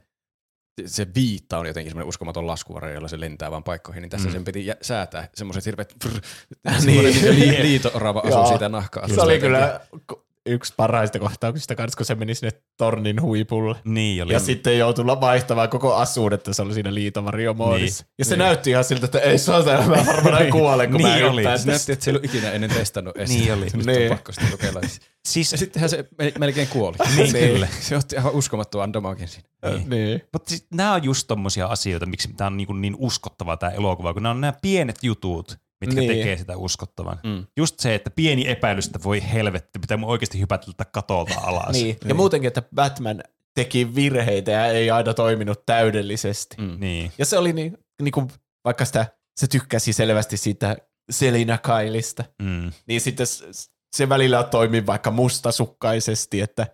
se 0.86 1.06
viitta 1.14 1.58
on 1.58 1.66
jotenkin 1.66 1.90
semmoinen 1.90 2.08
uskomaton 2.08 2.46
laskuvarjo, 2.46 2.94
jolla 2.94 3.08
se 3.08 3.20
lentää 3.20 3.50
vaan 3.50 3.64
paikkoihin, 3.64 4.02
niin 4.02 4.10
tässä 4.10 4.28
Mm. 4.28 4.32
sen 4.32 4.44
piti 4.44 4.66
jä- 4.66 4.76
säätää 4.82 5.28
semmoiset 5.34 5.66
hirveät 5.66 5.94
brr, 6.04 6.20
Niin. 6.86 7.62
liito-orava 7.62 8.22
asuu 8.26 8.46
siitä 8.46 8.68
nahka 8.68 9.08
Se 9.08 9.20
oli 9.20 9.38
kyllä 9.40 9.80
ko- 10.12 10.23
yksi 10.46 10.74
parhaista 10.76 11.18
kohtauksista 11.18 11.74
kanssa, 11.74 11.96
kun 11.96 12.06
se 12.06 12.14
meni 12.14 12.34
sinne 12.34 12.52
tornin 12.76 13.22
huipulle. 13.22 13.76
Niin 13.84 14.22
oli. 14.22 14.32
Ja 14.32 14.40
sitten 14.40 14.78
joutui 14.78 15.06
vaihtamaan 15.06 15.68
koko 15.68 15.94
asuun, 15.94 16.32
että 16.32 16.52
se 16.52 16.62
oli 16.62 16.74
siinä 16.74 16.94
liitovariomoodissa. 16.94 18.04
Niin. 18.04 18.14
Ja 18.18 18.24
se 18.24 18.30
Niin. 18.30 18.38
näytti 18.38 18.70
ihan 18.70 18.84
siltä, 18.84 19.04
että 19.06 19.18
ei 19.20 19.38
saatana, 19.38 19.86
mä 19.88 20.06
varmaan 20.06 20.50
kuolen, 20.50 20.90
kun 20.92 21.02
mä 21.02 21.14
Niin 21.14 21.26
oli. 21.26 21.40
hyppään 21.42 21.58
Se 21.58 21.66
näytti, 21.68 21.92
että 21.92 22.04
se 22.04 22.10
ei 22.10 22.12
ollut 22.16 22.24
ikinä 22.24 22.50
ennen 22.50 22.70
testannut 22.70 23.16
edes. 23.16 23.28
Niin 23.28 23.52
oli. 23.52 23.64
Nyt 23.74 23.86
Niin. 23.86 24.10
on 24.10 24.16
pakko 24.16 24.32
sitä 24.32 24.46
kokeilla. 24.50 24.80
Siis, 25.28 25.52
Ja 25.52 25.58
sittenhän 25.58 25.90
se 25.90 26.04
me- 26.18 26.32
melkein 26.38 26.68
kuoli. 26.68 26.96
Niin, 27.16 27.32
kyllä. 27.32 27.68
Se 27.80 27.96
otti 27.96 28.16
ihan 28.16 28.32
uskomattoman 28.32 28.92
damagen 28.92 29.28
siinä. 29.28 29.48
Niin. 29.70 29.90
Niin. 29.90 30.22
Mutta 30.32 30.48
siis, 30.50 30.66
nämä 30.74 30.94
on 30.94 31.04
just 31.04 31.26
tommosia 31.28 31.66
asioita, 31.66 32.06
miksi 32.06 32.28
tämä 32.36 32.46
on 32.46 32.56
niin, 32.56 32.80
niin 32.80 32.96
uskottava 32.98 33.56
tämä 33.56 33.72
elokuva, 33.72 34.12
kun 34.14 34.22
nämä 34.22 34.30
on 34.30 34.40
nämä 34.40 34.52
pienet 34.62 34.98
jutut, 35.02 35.58
mitkä 35.86 36.00
Niin. 36.00 36.08
niin. 36.08 36.18
tekee 36.18 36.36
sitä 36.36 36.56
uskottavan. 36.56 37.20
Mm. 37.24 37.46
Just 37.56 37.80
se, 37.80 37.94
että 37.94 38.10
pieni 38.10 38.48
epäilys, 38.48 38.86
että 38.86 39.02
voi 39.04 39.22
helvetti, 39.32 39.78
pitää 39.78 39.96
mun 39.96 40.10
oikeasti 40.10 40.40
hypätä 40.40 40.66
katolta 40.92 41.34
alas. 41.42 41.72
Niin. 41.72 41.96
Ja 42.08 42.14
muutenkin, 42.14 42.48
että 42.48 42.62
Batman 42.74 43.22
teki 43.54 43.94
virheitä 43.94 44.50
ja 44.50 44.66
ei 44.66 44.90
aina 44.90 45.14
toiminut 45.14 45.66
täydellisesti. 45.66 46.56
Mm. 46.58 46.76
niin. 46.80 47.12
Ja 47.18 47.24
se 47.26 47.38
oli 47.38 47.52
niin, 47.52 47.78
niin 48.02 48.12
kuin, 48.12 48.28
vaikka 48.64 48.84
sitä, 48.84 49.06
se 49.40 49.46
tykkäsi 49.46 49.92
selvästi 49.92 50.36
siitä 50.36 50.76
Selina 51.10 51.58
Kailista, 51.58 52.24
Mm. 52.42 52.72
niin 52.88 53.00
sitten 53.00 53.26
se 53.96 54.08
välillä 54.08 54.42
toimi 54.42 54.86
vaikka 54.86 55.10
mustasukkaisesti, 55.10 56.40
että 56.40 56.66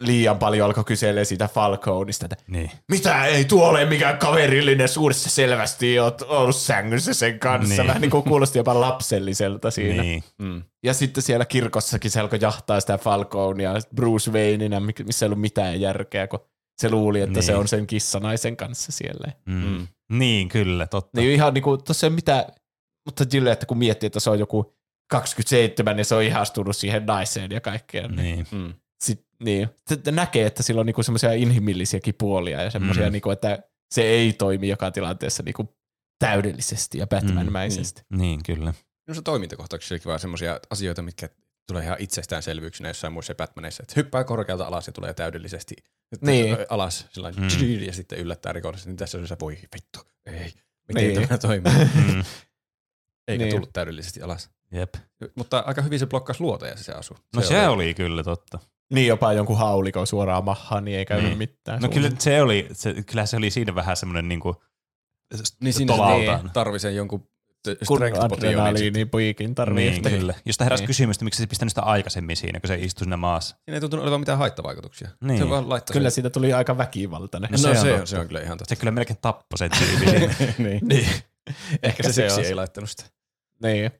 liian 0.00 0.38
paljon 0.38 0.66
alkoi 0.66 0.84
kyselee 0.84 1.24
siitä 1.24 1.48
Falconista, 1.48 2.26
että 2.26 2.36
niin. 2.46 2.70
mitä 2.90 3.24
ei 3.24 3.44
tuo 3.44 3.68
ole 3.68 3.84
mikään 3.84 4.18
kaverillinen 4.18 4.88
suurissa 4.88 5.30
selvästi 5.30 5.98
oot 5.98 6.22
ollut 6.22 6.56
sängyssä 6.56 7.14
sen 7.14 7.38
kanssa. 7.38 7.68
Niin. 7.68 7.78
Niin. 7.78 7.86
Vähän 7.86 8.00
niin 8.00 8.10
kuin 8.10 8.22
kuulosti 8.24 8.58
jopa 8.58 8.80
lapselliselta 8.80 9.70
siinä. 9.70 10.02
Niin. 10.02 10.22
Niin. 10.38 10.52
Mm. 10.52 10.62
Ja 10.84 10.94
sitten 10.94 11.22
siellä 11.22 11.44
kirkossakin 11.44 12.10
se 12.10 12.20
alkoi 12.20 12.38
jahtaa 12.42 12.80
sitä 12.80 12.98
Falconia 12.98 13.74
Bruce 13.94 14.30
Wayneina, 14.30 14.80
missä 14.80 15.24
ei 15.24 15.28
ollut 15.28 15.40
mitään 15.40 15.80
järkeä, 15.80 16.26
kun 16.26 16.40
se 16.80 16.90
luuli, 16.90 17.20
että 17.20 17.34
Niin. 17.34 17.42
se 17.42 17.56
on 17.56 17.68
sen 17.68 17.86
kissanaisen 17.86 18.56
kanssa 18.56 18.92
siellä. 18.92 19.32
Mm. 19.46 19.54
Mm. 19.64 19.86
Niin, 20.18 20.48
kyllä, 20.48 20.86
totta. 20.86 21.20
Niin 21.20 21.32
ihan 21.32 21.54
tossa 21.86 22.06
ei 22.06 22.08
ole 22.08 22.14
mitään, 22.14 22.44
mutta 23.06 23.24
silleen, 23.30 23.52
että 23.52 23.66
kun 23.66 23.78
miettii, 23.78 24.06
että 24.06 24.20
se 24.20 24.30
on 24.30 24.38
joku 24.38 24.74
27 25.10 25.98
ja 25.98 26.04
se 26.04 26.14
on 26.14 26.22
ihastunut 26.22 26.76
siihen 26.76 27.06
naiseen 27.06 27.50
ja 27.50 27.60
kaikkea. 27.60 28.08
Niin. 28.08 28.16
Niin. 28.16 28.46
Mm. 28.50 28.74
Niin. 29.40 29.68
Sitten 29.88 30.16
näkee, 30.16 30.46
että 30.46 30.62
sillä 30.62 30.80
on 30.80 30.86
niinku 30.86 31.02
semmoisia 31.02 31.32
inhimillisiäkin 31.32 32.14
puolia 32.18 32.62
ja 32.62 32.70
semmoisia, 32.70 33.02
Mm. 33.04 33.08
mm. 33.08 33.12
niinku, 33.12 33.30
että 33.30 33.58
se 33.90 34.02
ei 34.02 34.32
toimi 34.32 34.68
joka 34.68 34.90
tilanteessa 34.90 35.42
niinku 35.42 35.76
täydellisesti 36.18 36.98
ja 36.98 37.06
Batman-mäisesti. 37.06 38.02
Niin, 38.12 38.42
kyllä. 38.46 38.74
Minusta 39.06 39.22
toimintakohtauksissakin 39.22 40.04
vaan 40.04 40.20
semmoisia 40.20 40.60
asioita, 40.70 41.02
mitkä 41.02 41.28
tulee 41.68 41.84
ihan 41.84 41.96
itsestäänselvyyksinä 42.00 42.88
jossain 42.88 43.12
muissa 43.12 43.34
Batmaneissa, 43.34 43.82
että 43.82 43.92
hyppää 43.96 44.24
korkealta 44.24 44.66
alas 44.66 44.86
ja 44.86 44.92
tulee 44.92 45.14
täydellisesti 45.14 45.74
Niin. 46.20 46.56
alas 46.68 47.06
sillä 47.12 47.30
Mm. 47.30 47.42
mm. 47.42 47.82
ja 47.86 47.92
sitten 47.92 48.18
yllättää 48.18 48.52
rikollisesti, 48.52 48.90
niin 48.90 48.96
tässä 48.96 49.18
on 49.18 49.28
se 49.28 49.36
voi 49.40 49.58
vittu, 49.74 50.00
ei, 50.26 50.52
miten 50.88 51.08
Niin. 51.14 51.28
tämä 51.28 51.38
toimii, 51.38 51.72
Mm. 51.94 52.24
eikä 53.28 53.44
Niin. 53.44 53.50
tullut 53.54 53.72
täydellisesti 53.72 54.22
alas. 54.22 54.50
Jep. 54.72 54.94
Mutta 55.34 55.58
aika 55.66 55.82
hyvin 55.82 55.98
se 55.98 56.06
blokkasi 56.06 56.40
luoteja 56.40 56.76
se 56.76 56.92
asu. 56.92 57.16
No 57.36 57.42
se, 57.42 57.48
se 57.48 57.58
oli. 57.68 57.74
oli 57.86 57.94
kyllä 57.94 58.22
totta. 58.22 58.58
Niin 58.90 59.06
jopa 59.06 59.32
jonkun 59.32 59.58
haulikon 59.58 60.06
suoraan 60.06 60.44
mahaan, 60.44 60.84
niin 60.84 60.98
ei 60.98 61.06
käynyt 61.06 61.28
Niin. 61.28 61.38
mitään. 61.38 61.82
No 61.82 61.88
kyllä 61.88 62.10
se 62.18 62.42
oli, 62.42 62.68
se, 62.72 62.94
kyllä 63.06 63.26
se 63.26 63.36
oli 63.36 63.50
siinä 63.50 63.74
vähän 63.74 63.96
semmoinen 63.96 64.28
niinku 64.28 64.62
Niin 65.60 65.72
siinä 65.74 65.94
se 65.96 66.48
tarvii 66.52 66.78
sen 66.80 66.96
jonkun 66.96 67.28
kun 67.88 67.98
strength-potionin. 67.98 68.34
adrenaliini 68.34 69.04
poikin 69.04 69.54
tarvii. 69.54 69.90
Niin, 69.90 70.02
kyllä. 70.02 70.34
Josta 70.44 70.64
heräsi 70.64 70.80
Niin. 70.82 70.86
kysymys, 70.86 71.16
että 71.16 71.24
miksi 71.24 71.42
se 71.42 71.46
pistänyt 71.46 71.70
sitä 71.70 71.82
aikaisemmin 71.82 72.36
siinä, 72.36 72.60
kun 72.60 72.68
se 72.68 72.74
istui 72.74 73.04
siinä 73.04 73.16
maassa. 73.16 73.56
Siinä 73.64 73.76
ei 73.76 73.80
tuntunut 73.80 74.02
olevan 74.02 74.20
mitään 74.20 74.38
haittavaikutuksia. 74.38 75.08
Niin. 75.20 75.38
Se 75.38 75.48
vaan 75.48 75.68
laittaa 75.68 75.92
Kyllä 75.92 76.10
sen. 76.10 76.14
siitä 76.14 76.30
tuli 76.30 76.52
aika 76.52 76.78
väkivaltainen. 76.78 77.50
No, 77.50 77.58
se 77.58 77.62
se, 77.62 77.68
on 77.68 77.76
on 77.76 77.82
se, 77.82 77.94
on, 77.94 78.06
se 78.06 78.18
on 78.18 78.26
kyllä 78.28 78.40
ihan 78.40 78.58
totta. 78.58 78.68
Se 78.74 78.76
kyllä 78.80 78.90
melkein 78.90 79.18
tappoi 79.22 79.58
se 79.58 79.68
tyyppi 79.68 80.10
siinä. 80.10 80.34
niin. 80.68 80.80
niin. 80.88 81.08
Ehkä 81.82 82.02
se, 82.02 82.12
se 82.12 82.22
siksi 82.22 82.40
on. 82.40 82.46
ei 82.46 82.54
laittanut 82.54 82.90
sitä. 82.90 83.04
Niin. 83.62 83.90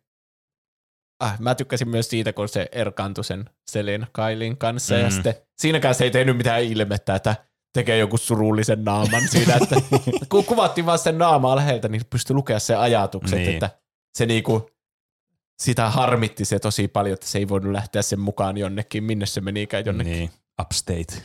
Ah, 1.25 1.41
mä 1.41 1.55
tykkäsin 1.55 1.89
myös 1.89 2.11
siitä, 2.11 2.33
kun 2.33 2.49
se 2.49 2.69
erkaantui 2.73 3.25
sen 3.25 3.45
Selin 3.71 4.07
Kailin 4.13 4.57
kanssa, 4.59 4.95
mm. 4.95 5.01
ja 5.01 5.11
sitten 5.11 5.35
siinäkään 5.59 5.95
se 5.95 6.05
ei 6.05 6.11
tehnyt 6.11 6.37
mitään 6.37 6.63
ilmettä, 6.63 7.15
että 7.15 7.37
tekee 7.73 7.99
joku 7.99 8.17
surullisen 8.17 8.85
naaman 8.85 9.29
siinä, 9.29 9.55
että 9.63 9.77
kun 10.31 10.45
kuvattiin 10.45 10.87
vaan 10.87 10.99
sen 10.99 11.19
naamaa 11.19 11.57
läheltä, 11.57 11.89
niin 11.89 12.03
pystyi 12.11 12.35
lukea 12.35 12.59
sen 12.59 12.79
ajatukset, 12.79 13.39
Niin. 13.39 13.51
että 13.55 13.71
se 14.19 14.27
niinku, 14.27 14.71
sitä 15.63 15.91
harmitti 15.91 16.45
se 16.45 16.59
tosi 16.59 16.89
paljon, 16.89 17.15
että 17.15 17.27
se 17.27 17.39
ei 17.39 17.49
voinut 17.49 17.73
lähteä 17.73 18.03
sen 18.03 18.21
mukaan 18.21 18.57
jonnekin, 18.57 19.05
minne 19.05 19.27
se 19.27 19.41
menikään 19.41 19.85
jonnekin. 19.87 20.13
niin. 20.13 20.31
Upstate. 20.61 21.23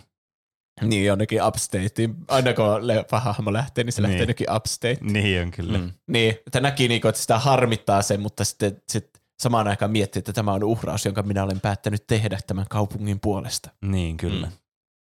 Niin, 0.82 1.06
jonnekin 1.06 1.44
upstateen. 1.44 1.90
Aina 2.28 2.54
kun 2.54 2.88
leffahahmo 2.88 3.54
lähtee, 3.54 3.84
niin 3.84 3.94
se 3.94 4.02
Niin. 4.02 4.04
lähtee 4.10 4.22
jonnekin 4.22 4.48
upstate. 4.56 4.98
Niin 5.02 5.42
on 5.42 5.52
kyllä. 5.52 5.78
Mm. 5.78 5.92
Niin, 6.08 6.30
että 6.48 6.60
näki 6.60 6.88
niinku, 6.88 7.08
että 7.08 7.22
sitä 7.22 7.40
harmittaa 7.40 8.02
sen, 8.02 8.20
mutta 8.22 8.46
sitten 8.46 8.82
sit 8.90 9.10
samaan 9.40 9.68
aikaan 9.68 9.92
miettii, 9.92 10.20
että 10.20 10.34
tämä 10.34 10.54
on 10.54 10.64
uhraus, 10.64 11.06
jonka 11.06 11.24
minä 11.24 11.44
olen 11.44 11.62
päättänyt 11.62 12.08
tehdä 12.08 12.40
tämän 12.48 12.66
kaupungin 12.70 13.20
puolesta. 13.20 13.70
Niin, 13.82 14.18
kyllä. 14.18 14.48
Mm. 14.48 14.54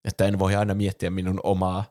Että 0.06 0.26
en 0.26 0.40
voi 0.40 0.56
aina 0.56 0.74
miettiä 0.74 1.10
minun 1.10 1.40
omaa 1.44 1.86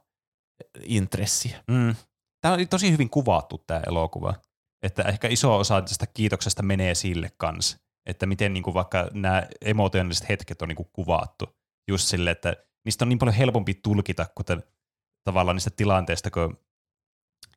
intressiä. 0.82 1.64
Mm. 1.68 1.94
Tämä 2.40 2.54
oli 2.54 2.66
tosi 2.66 2.92
hyvin 2.92 3.10
kuvattu 3.10 3.58
tämä 3.66 3.80
elokuva. 3.86 4.34
Että 4.82 5.02
ehkä 5.02 5.28
iso 5.28 5.58
osa 5.58 5.82
tästä 5.82 6.06
kiitoksesta 6.06 6.62
menee 6.62 6.94
sille 6.94 7.30
kanssa. 7.36 7.78
Että 8.06 8.26
miten 8.26 8.54
niin 8.54 8.62
kuin 8.62 8.74
vaikka 8.74 9.08
nämä 9.12 9.42
emotionaaliset 9.60 10.28
hetket 10.28 10.62
on 10.62 10.68
niin 10.68 10.76
kuin 10.76 10.88
kuvattu. 10.92 11.56
Just 11.88 12.08
sille, 12.08 12.30
että 12.30 12.56
niistä 12.84 13.04
on 13.04 13.08
niin 13.08 13.18
paljon 13.18 13.36
helpompi 13.36 13.74
tulkita, 13.74 14.26
kuten 14.34 14.62
tavallaan 15.24 15.56
niistä 15.56 15.70
tilanteista, 15.76 16.30
kun 16.30 16.58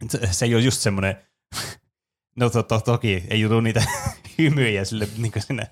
se, 0.09 0.33
se 0.33 0.45
ei 0.45 0.55
ole 0.55 0.63
just 0.63 0.81
semmoinen, 0.81 1.27
no 2.37 2.49
to, 2.49 2.63
to, 2.63 2.79
toki 2.79 3.23
ei 3.29 3.41
jutu 3.41 3.61
niitä 3.61 3.83
hymyjä 4.37 4.85
sille 4.85 5.07
niin 5.17 5.31
siinä 5.39 5.67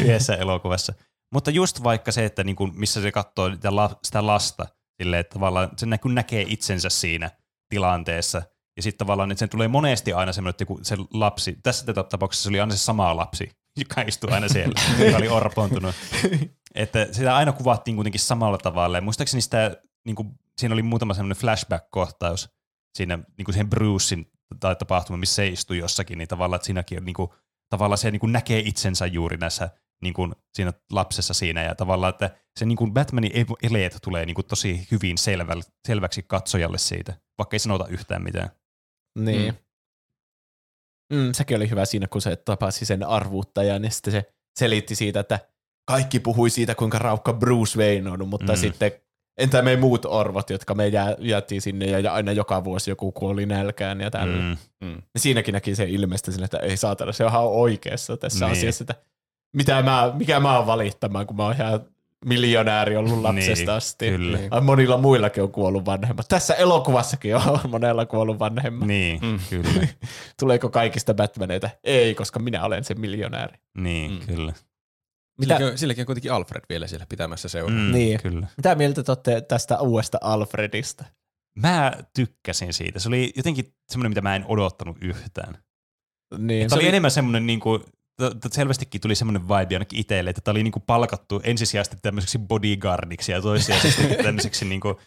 yhdessä 0.00 0.34
elokuvassa. 0.34 0.92
Mutta 1.32 1.50
just 1.50 1.82
vaikka 1.82 2.12
se, 2.12 2.24
että 2.24 2.44
niin 2.44 2.56
kuin, 2.56 2.72
missä 2.74 3.02
se 3.02 3.12
katsoo 3.12 3.50
sitä, 3.50 3.76
la, 3.76 3.98
sitä 4.04 4.26
lasta, 4.26 4.66
sille, 5.02 5.18
että 5.18 5.32
tavallaan 5.34 5.70
se 5.76 5.86
näkyy, 5.86 6.12
näkee 6.12 6.44
itsensä 6.48 6.88
siinä 6.88 7.30
tilanteessa. 7.68 8.42
Ja 8.76 8.82
sitten 8.82 8.98
tavallaan, 9.06 9.30
että 9.30 9.38
sen 9.38 9.48
tulee 9.48 9.68
monesti 9.68 10.12
aina 10.12 10.32
semmoinen, 10.32 10.54
että 10.60 10.74
se 10.82 10.96
lapsi, 11.12 11.56
tässä 11.62 11.92
tapauksessa 12.10 12.42
se 12.42 12.48
oli 12.48 12.60
aina 12.60 12.72
se 12.72 12.78
sama 12.78 13.16
lapsi, 13.16 13.50
joka 13.80 14.00
istuu 14.00 14.30
aina 14.32 14.48
siellä, 14.48 14.80
joka 14.98 15.16
oli 15.16 15.28
orpoontunut. 15.28 15.94
Että 16.74 17.08
sitä 17.12 17.36
aina 17.36 17.52
kuvattiin 17.52 17.94
kuitenkin 17.94 18.20
samalla 18.20 18.58
tavalla. 18.58 18.96
Ja 18.96 19.02
muistaakseni 19.02 19.40
sitä, 19.40 19.76
niin 20.06 20.16
kuin, 20.16 20.28
siinä 20.58 20.72
oli 20.72 20.82
muutama 20.82 21.14
semmoinen 21.14 21.36
flashback-kohtaus 21.36 22.48
siinä 22.96 23.18
niin 23.38 23.44
kuin 23.44 23.52
siihen 23.52 23.70
Brucein 23.70 24.26
tai 24.60 24.76
tapahtuma, 24.76 25.16
missä 25.16 25.34
se 25.34 25.46
istui 25.46 25.78
jossakin, 25.78 26.18
niin 26.18 26.28
tavallaan, 26.28 26.56
että 26.56 26.66
siinäkin 26.66 26.98
on 26.98 27.04
niin 27.04 27.14
kuin, 27.14 27.30
tavallaan 27.68 27.98
se 27.98 28.10
niin 28.10 28.20
kuin 28.20 28.32
näkee 28.32 28.62
itsensä 28.64 29.06
juuri 29.06 29.36
näissä 29.36 29.70
niin 30.02 30.14
kuin 30.14 30.34
siinä 30.54 30.72
lapsessa 30.92 31.34
siinä 31.34 31.62
ja 31.62 31.74
tavallaan, 31.74 32.10
että 32.10 32.30
se 32.56 32.66
niin 32.66 32.76
kuin 32.76 32.92
Batmanin 32.92 33.32
eleet 33.62 33.98
tulee 34.02 34.26
niin 34.26 34.34
kuin 34.34 34.46
tosi 34.46 34.88
hyvin 34.90 35.18
selvä, 35.18 35.56
selväksi 35.86 36.22
katsojalle 36.22 36.78
siitä, 36.78 37.14
vaikka 37.38 37.54
ei 37.54 37.58
sanota 37.58 37.86
yhtään 37.88 38.22
mitään. 38.22 38.50
Niin. 39.18 39.54
Mm. 41.10 41.16
Mm, 41.16 41.32
sekin 41.32 41.56
oli 41.56 41.70
hyvä 41.70 41.84
siinä, 41.84 42.06
kun 42.06 42.22
se 42.22 42.36
tapasi 42.36 42.84
sen 42.84 43.02
arvuuttajan, 43.02 43.84
ja 43.84 43.90
sitten 43.90 44.12
se 44.12 44.32
selitti 44.58 44.94
siitä, 44.94 45.20
että 45.20 45.38
kaikki 45.84 46.20
puhui 46.20 46.50
siitä, 46.50 46.74
kuinka 46.74 46.98
raukka 46.98 47.32
Bruce 47.32 47.78
Wayne 47.78 48.10
on, 48.10 48.28
mutta 48.28 48.52
mm. 48.52 48.58
sitten 48.58 48.92
entä 49.40 49.62
me 49.62 49.76
muut 49.76 50.04
orvot, 50.04 50.50
jotka 50.50 50.74
me 50.74 50.88
jää, 50.88 51.16
jäätiin 51.18 51.62
sinne 51.62 51.86
ja 51.86 52.12
aina 52.12 52.32
joka 52.32 52.64
vuosi 52.64 52.90
joku 52.90 53.12
kuoli 53.12 53.46
nälkään 53.46 54.00
ja 54.00 54.10
tällä. 54.10 54.42
Mm. 54.42 54.56
Mm. 54.88 55.02
Siinäkin 55.16 55.52
näki 55.52 55.74
se 55.74 55.84
ilmeistä 55.84 56.32
sille, 56.32 56.44
että 56.44 56.58
ei 56.58 56.76
saatana, 56.76 57.12
se 57.12 57.24
on 57.24 57.30
ihan 57.30 57.46
oikeassa 57.46 58.16
tässä 58.16 58.44
niin. 58.44 58.52
asiassa, 58.52 58.84
että 58.84 58.94
mitä 59.52 59.82
mä, 59.82 60.12
mikä 60.18 60.40
mä 60.40 60.56
oon 60.56 60.66
valittamaan, 60.66 61.26
kun 61.26 61.36
mä 61.36 61.44
oon 61.44 61.54
ihan 61.54 61.80
miljonääri 62.24 62.96
ollut 62.96 63.22
lapsesta 63.22 63.70
niin, 63.70 63.76
asti. 63.76 64.10
Kyllä. 64.10 64.38
Niin. 64.38 64.64
Monilla 64.64 64.96
muillakin 64.96 65.42
on 65.42 65.52
kuollut 65.52 65.84
vanhemmat. 65.86 66.26
Tässä 66.28 66.54
elokuvassakin 66.54 67.36
on 67.36 67.58
monella 67.70 68.06
kuollut 68.06 68.38
vanhemmat. 68.38 68.88
Niin, 68.88 69.20
mm. 69.22 69.38
kyllä. 69.50 69.86
Tuleeko 70.40 70.68
kaikista 70.68 71.14
Batmaneita? 71.14 71.70
Ei, 71.84 72.14
koska 72.14 72.38
minä 72.38 72.64
olen 72.64 72.84
se 72.84 72.94
miljonääri. 72.94 73.58
Niin, 73.78 74.10
mm. 74.10 74.20
kyllä. 74.26 74.52
Mitä? 75.40 75.54
Silläkin, 75.54 75.72
on, 75.72 75.78
silläkin 75.78 76.02
on 76.02 76.06
kuitenkin 76.06 76.32
Alfred 76.32 76.62
vielä 76.68 76.86
siellä 76.86 77.06
pitämässä 77.08 77.48
seuraa. 77.48 77.78
Mm, 77.78 77.92
niin. 77.92 78.20
kyllä. 78.22 78.46
Mitä 78.56 78.74
mieltä 78.74 79.02
te 79.02 79.10
olette 79.10 79.40
tästä 79.40 79.80
uudesta 79.80 80.18
Alfredista? 80.20 81.04
Mä 81.58 81.92
tykkäsin 82.14 82.72
siitä. 82.72 82.98
Se 82.98 83.08
oli 83.08 83.32
jotenkin 83.36 83.74
semmoinen, 83.88 84.10
mitä 84.10 84.20
mä 84.20 84.36
en 84.36 84.44
odottanut 84.48 84.96
yhtään. 85.00 85.58
Niin, 86.38 86.70
se 86.70 86.74
oli, 86.74 86.82
oli 86.82 86.88
enemmän 86.88 87.10
semmoinen 87.10 87.46
niin 87.46 87.60
kuin, 87.60 87.82
selvästikin 88.50 89.00
tuli 89.00 89.14
semmoinen 89.14 89.48
vibe 89.48 89.74
ainakin 89.74 90.00
itselle, 90.00 90.30
että 90.30 90.42
tämä 90.42 90.52
oli 90.52 90.62
niinku 90.62 90.80
palkattu 90.80 91.40
ensisijaisesti 91.44 91.96
tämmöiseksi 92.02 92.38
bodyguardiksi 92.38 93.32
ja 93.32 93.42
toissijaisesti 93.42 94.02
tämmöiseksi 94.24 94.64
niinku, 94.64 95.00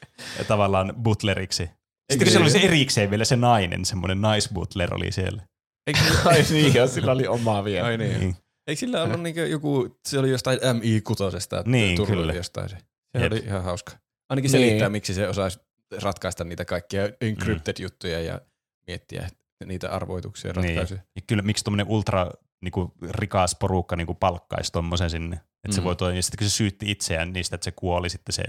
tavallaan 0.48 0.94
butleriksi. 1.04 1.70
Sitten 2.12 2.32
se 2.32 2.40
oli 2.40 2.50
se 2.50 2.60
erikseen 2.60 3.10
vielä 3.10 3.26
se 3.26 3.36
nainen, 3.36 3.86
semmoinen 3.86 4.22
naisbutler 4.22 4.94
oli 4.94 5.12
siellä. 5.12 5.44
Eikö, 5.88 6.00
ai 6.26 6.46
niin, 6.50 6.74
ja 6.74 6.88
sillä 6.88 7.12
oli 7.12 7.28
oma 7.28 7.64
vielä. 7.64 7.88
Ai 7.88 7.98
niin. 7.98 8.20
niin. 8.20 8.36
Eikö 8.68 8.80
sillä 8.80 9.04
ollut 9.04 9.22
niinku 9.22 9.40
joku, 9.40 10.00
se 10.06 10.20
oli 10.20 10.30
jostain 10.30 10.60
MI-kutosesta, 10.74 11.64
niin, 11.66 12.06
kyllä. 12.06 12.34
jostain 12.34 12.70
se. 12.70 12.78
Se 13.12 13.24
Jep. 13.24 13.32
oli 13.32 13.40
ihan 13.46 13.64
hauska. 13.64 13.92
Ainakin 14.30 14.50
selittää, 14.50 14.88
niin. 14.88 14.92
miksi 14.92 15.14
se 15.14 15.28
osaisi 15.28 15.60
ratkaista 16.02 16.44
niitä 16.44 16.66
kaikkia 16.66 17.04
encrypted-juttuja 17.22 18.22
ja 18.22 18.42
miettiä 18.88 19.30
niitä 19.66 19.92
arvoituksia 19.92 20.50
ja 20.50 20.62
niin. 20.62 20.66
ratkaisuja. 20.66 21.00
Niin. 21.00 21.12
Ja 21.16 21.22
kyllä, 21.28 21.42
miksi 21.42 21.64
tuommoinen 21.64 21.88
ultra 21.88 22.32
niinku, 22.62 22.94
rikas 23.10 23.56
porukka 23.56 23.96
niinku, 23.96 24.14
palkkaisi 24.14 24.72
tuommoisen 24.72 25.10
sinne. 25.10 25.36
Että 25.36 25.68
mm. 25.68 25.72
se 25.72 25.84
voi 25.84 25.96
toimia. 25.96 26.22
Sitten 26.22 26.38
kun 26.38 26.50
se 26.50 26.56
syytti 26.56 26.92
itseään 26.92 27.34
niistä, 27.34 27.56
että 27.56 27.66
se 27.66 27.72
kuoli 27.72 28.10
sitten 28.10 28.34
se, 28.34 28.44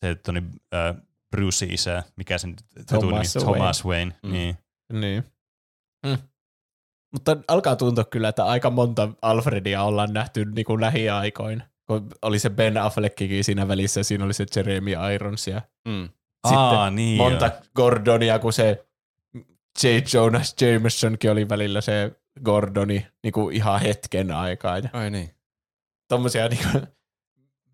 se 0.00 0.14
toni, 0.14 0.42
äh, 0.74 0.96
Bruce 1.30 1.66
isä, 1.66 2.02
mikä 2.16 2.38
sen 2.38 2.56
Thomas, 2.86 3.32
tuli, 3.32 3.44
Thomas 3.44 3.84
Wayne. 3.84 4.16
Mm. 4.22 4.32
Niin. 4.32 4.58
niin. 4.92 5.24
Mm. 6.06 6.18
Mutta 7.12 7.36
alkaa 7.48 7.76
tuntua 7.76 8.04
kyllä, 8.04 8.28
että 8.28 8.44
aika 8.44 8.70
monta 8.70 9.08
Alfredia 9.22 9.82
ollaan 9.82 10.12
nähty 10.12 10.44
niin 10.44 10.64
kuin 10.64 10.80
lähiaikoin. 10.80 11.62
Kun 11.86 12.08
oli 12.22 12.38
se 12.38 12.50
Ben 12.50 12.76
Affleckikin 12.76 13.44
siinä 13.44 13.68
välissä, 13.68 14.02
siinä 14.02 14.24
oli 14.24 14.34
se 14.34 14.46
Jeremy 14.56 14.90
Irons 15.14 15.46
ja 15.46 15.62
mm. 15.88 16.08
sitten 16.46 16.58
Aa, 16.58 16.90
niin 16.90 17.16
monta 17.16 17.46
jo. 17.46 17.52
Gordonia, 17.76 18.38
kun 18.38 18.52
se 18.52 18.86
J. 19.82 19.86
Jonas 20.14 20.56
Jamesonkin 20.60 21.30
oli 21.30 21.48
välillä 21.48 21.80
se 21.80 22.12
Gordoni 22.44 23.06
niin 23.22 23.32
kuin 23.32 23.56
ihan 23.56 23.80
hetken 23.80 24.30
aikaa. 24.30 24.78
Ja 24.78 24.88
Ai 24.92 25.10
niin. 25.10 25.30
Tommosia 26.08 26.48
niin 26.48 26.60
kuin, 26.72 26.86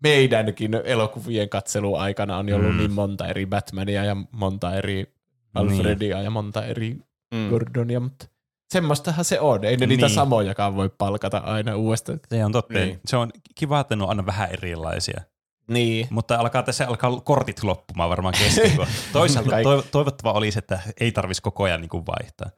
meidänkin 0.03 0.73
elokuvien 0.83 1.49
katseluaikana 1.49 2.37
on 2.37 2.53
ollut 2.53 2.71
mm. 2.71 2.77
niin 2.77 2.91
monta 2.91 3.27
eri 3.27 3.45
Batmania 3.45 4.03
ja 4.03 4.15
monta 4.31 4.75
eri 4.75 5.13
Alfredia 5.53 6.15
niin. 6.15 6.23
ja 6.23 6.29
monta 6.29 6.65
eri 6.65 6.97
mm. 7.33 7.49
Gordonia, 7.49 7.99
mutta 7.99 8.25
semmoistahan 8.69 9.25
se 9.25 9.39
on. 9.39 9.63
Ei 9.63 9.77
ne 9.77 9.85
niin. 9.85 9.89
niitä 9.89 10.09
samojakaan 10.09 10.75
voi 10.75 10.89
palkata 10.97 11.37
aina 11.37 11.75
uudestaan. 11.75 12.19
Se 12.29 12.45
on 12.45 12.51
totta. 12.51 12.73
Niin. 12.73 12.99
Se 13.05 13.17
on 13.17 13.31
kiva, 13.55 13.79
että 13.79 13.95
ne 13.95 14.03
on 14.03 14.09
aina 14.09 14.25
vähän 14.25 14.51
erilaisia. 14.51 15.21
Niin. 15.67 16.07
Mutta 16.09 16.35
alkaa 16.35 16.63
tässä 16.63 16.87
alkaa 16.87 17.21
kortit 17.21 17.63
loppumaan 17.63 18.09
varmaan 18.09 18.33
kesken. 18.37 18.71
Toisaalta 19.13 19.51
toivottava 19.91 20.31
olisi, 20.31 20.59
että 20.59 20.79
ei 20.99 21.11
tarvitsisi 21.11 21.41
koko 21.41 21.63
ajan 21.63 21.81
niin 21.81 21.89
kuin 21.89 22.05
vaihtaa. 22.05 22.49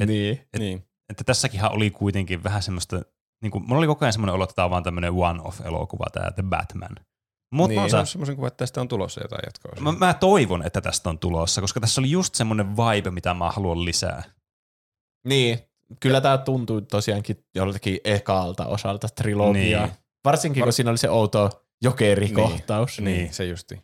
Et, 0.00 0.08
niin. 0.08 0.40
Et, 0.54 0.60
niin. 0.60 0.86
Että 1.08 1.24
tässäkinhän 1.24 1.72
oli 1.72 1.90
kuitenkin 1.90 2.44
vähän 2.44 2.62
semmoista, 2.62 3.02
niin 3.42 3.50
kuin, 3.50 3.64
mulla 3.66 3.78
oli 3.78 3.86
koko 3.86 4.04
ajan 4.04 4.12
semmoinen 4.12 4.34
olo, 4.34 4.44
että 4.44 4.54
tämä 4.54 4.64
on 4.64 4.70
vaan 4.70 4.82
tämmöinen 4.82 5.12
one-off-elokuva, 5.12 6.04
tämä 6.12 6.30
The 6.30 6.42
Batman. 6.42 6.96
Mutta 7.52 7.80
niin, 7.80 7.94
on 7.94 8.06
semmoisen 8.06 8.36
kuvan, 8.36 8.48
että 8.48 8.56
tästä 8.56 8.80
on 8.80 8.88
tulossa 8.88 9.20
jotain 9.22 9.42
jatkoa. 9.46 9.92
Mä, 9.92 10.06
mä, 10.06 10.14
toivon, 10.14 10.66
että 10.66 10.80
tästä 10.80 11.10
on 11.10 11.18
tulossa, 11.18 11.60
koska 11.60 11.80
tässä 11.80 12.00
oli 12.00 12.10
just 12.10 12.34
semmoinen 12.34 12.76
vibe, 12.76 13.10
mitä 13.10 13.34
mä 13.34 13.50
haluan 13.50 13.84
lisää. 13.84 14.22
Niin, 15.24 15.58
kyllä 16.00 16.20
tämä 16.20 16.38
tuntuu 16.38 16.80
tosiaankin 16.80 17.44
joltakin 17.54 17.98
ekalta 18.04 18.66
osalta 18.66 19.08
trilogiaa. 19.08 19.86
Niin. 19.86 19.96
Varsinkin, 20.24 20.60
Var... 20.60 20.66
kun 20.66 20.72
siinä 20.72 20.90
oli 20.90 20.98
se 20.98 21.10
outo 21.10 21.66
jokerikohtaus. 21.82 23.00
Niin, 23.00 23.16
niin. 23.18 23.32
se 23.32 23.44
justi. 23.44 23.82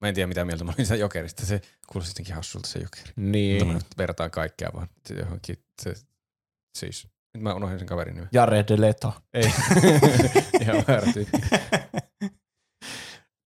Mä 0.00 0.08
en 0.08 0.14
tiedä, 0.14 0.26
mitä 0.26 0.44
mieltä 0.44 0.64
mä 0.64 0.72
olin 0.76 0.86
sen 0.86 0.98
jokerista. 0.98 1.46
Se 1.46 1.60
kuulosti 1.86 2.10
jotenkin 2.10 2.34
hassulta 2.34 2.68
se 2.68 2.78
jokeri. 2.78 3.12
Niin. 3.16 3.66
Mutta 3.66 3.96
vertaan 3.98 4.30
kaikkea 4.30 4.70
vaan 4.74 4.88
johonkin. 5.18 5.56
Se, 5.82 5.94
siis, 6.78 7.08
nyt 7.34 7.42
mä 7.42 7.54
unohdin 7.54 7.78
sen 7.78 7.88
kaverin 7.88 8.14
nimen. 8.14 8.28
Jared 8.32 8.78
Leto. 8.78 9.14
Ei. 9.34 9.44
Ihan 10.60 10.84
väärä 10.88 11.12
tyyppi. 11.12 11.38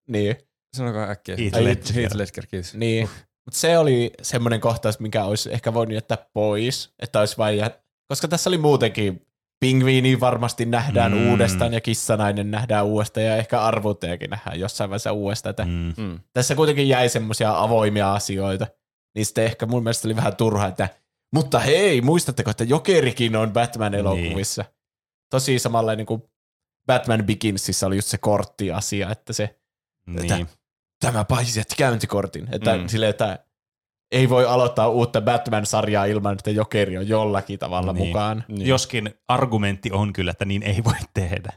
niin. 0.07 0.35
Sanokaa 0.77 1.09
äkkiä. 1.09 1.35
Heath 1.37 1.57
Ledger. 1.57 1.93
Heath 1.95 2.15
Ledger, 2.15 2.45
kiitos. 2.45 2.73
Niin. 2.73 3.09
Mutta 3.47 3.59
se 3.59 3.77
oli 3.77 4.11
semmoinen 4.21 4.61
kohtaus, 4.61 4.99
mikä 4.99 5.25
olisi 5.25 5.53
ehkä 5.53 5.73
voinut 5.73 5.95
jättää 5.95 6.17
pois, 6.33 6.93
että 6.99 7.19
olisi 7.19 7.37
vain 7.37 7.57
jät... 7.57 7.81
koska 8.07 8.27
tässä 8.27 8.49
oli 8.49 8.57
muutenkin 8.57 9.27
pingviini 9.59 10.19
varmasti 10.19 10.65
nähdään 10.65 11.11
mm. 11.11 11.29
uudestaan 11.29 11.73
ja 11.73 11.81
kissanainen 11.81 12.51
nähdään 12.51 12.85
uudestaan 12.85 13.25
ja 13.25 13.37
ehkä 13.37 13.61
arvuuttajakin 13.61 14.29
nähdään 14.29 14.59
jossain 14.59 14.89
vaiheessa 14.89 15.11
uudestaan. 15.11 15.49
Että 15.49 15.65
mm. 15.65 15.93
mm. 15.97 16.19
Tässä 16.33 16.55
kuitenkin 16.55 16.89
jäi 16.89 17.09
semmoisia 17.09 17.59
avoimia 17.59 18.13
asioita, 18.13 18.67
niin 19.15 19.25
sitten 19.25 19.45
ehkä 19.45 19.65
mun 19.65 19.83
mielestä 19.83 20.07
oli 20.07 20.15
vähän 20.15 20.35
turha, 20.35 20.67
että 20.67 20.89
mutta 21.33 21.59
hei, 21.59 22.01
muistatteko, 22.01 22.51
että 22.51 22.63
Jokerikin 22.63 23.35
on 23.35 23.53
Batman-elokuvissa? 23.53 24.61
Niin. 24.61 24.73
Tosi 25.29 25.59
samalla 25.59 25.95
niin 25.95 26.07
kuin 26.07 26.23
Batman 26.87 27.23
Beginsissä 27.23 27.87
oli 27.87 27.95
just 27.95 28.07
se 28.07 28.17
korttiasia, 28.17 29.11
että 29.11 29.33
se, 29.33 29.59
niin. 30.07 30.33
että 30.33 30.56
tämä 30.99 31.25
paisit 31.25 31.67
käyntikortin, 31.77 32.47
että 32.51 32.77
mm. 32.77 32.87
silleen, 32.87 33.09
että 33.09 33.39
ei 34.11 34.29
voi 34.29 34.45
aloittaa 34.45 34.89
uutta 34.89 35.21
Batman-sarjaa 35.21 36.05
ilman, 36.05 36.33
että 36.33 36.51
Jokeri 36.51 36.97
on 36.97 37.07
jollakin 37.07 37.59
tavalla 37.59 37.93
niin. 37.93 38.07
mukaan. 38.07 38.43
Niin. 38.47 38.67
Joskin 38.67 39.09
argumentti 39.27 39.91
on 39.91 40.13
kyllä, 40.13 40.31
että 40.31 40.45
niin 40.45 40.63
ei 40.63 40.83
voi 40.83 40.93
tehdä. 41.13 41.53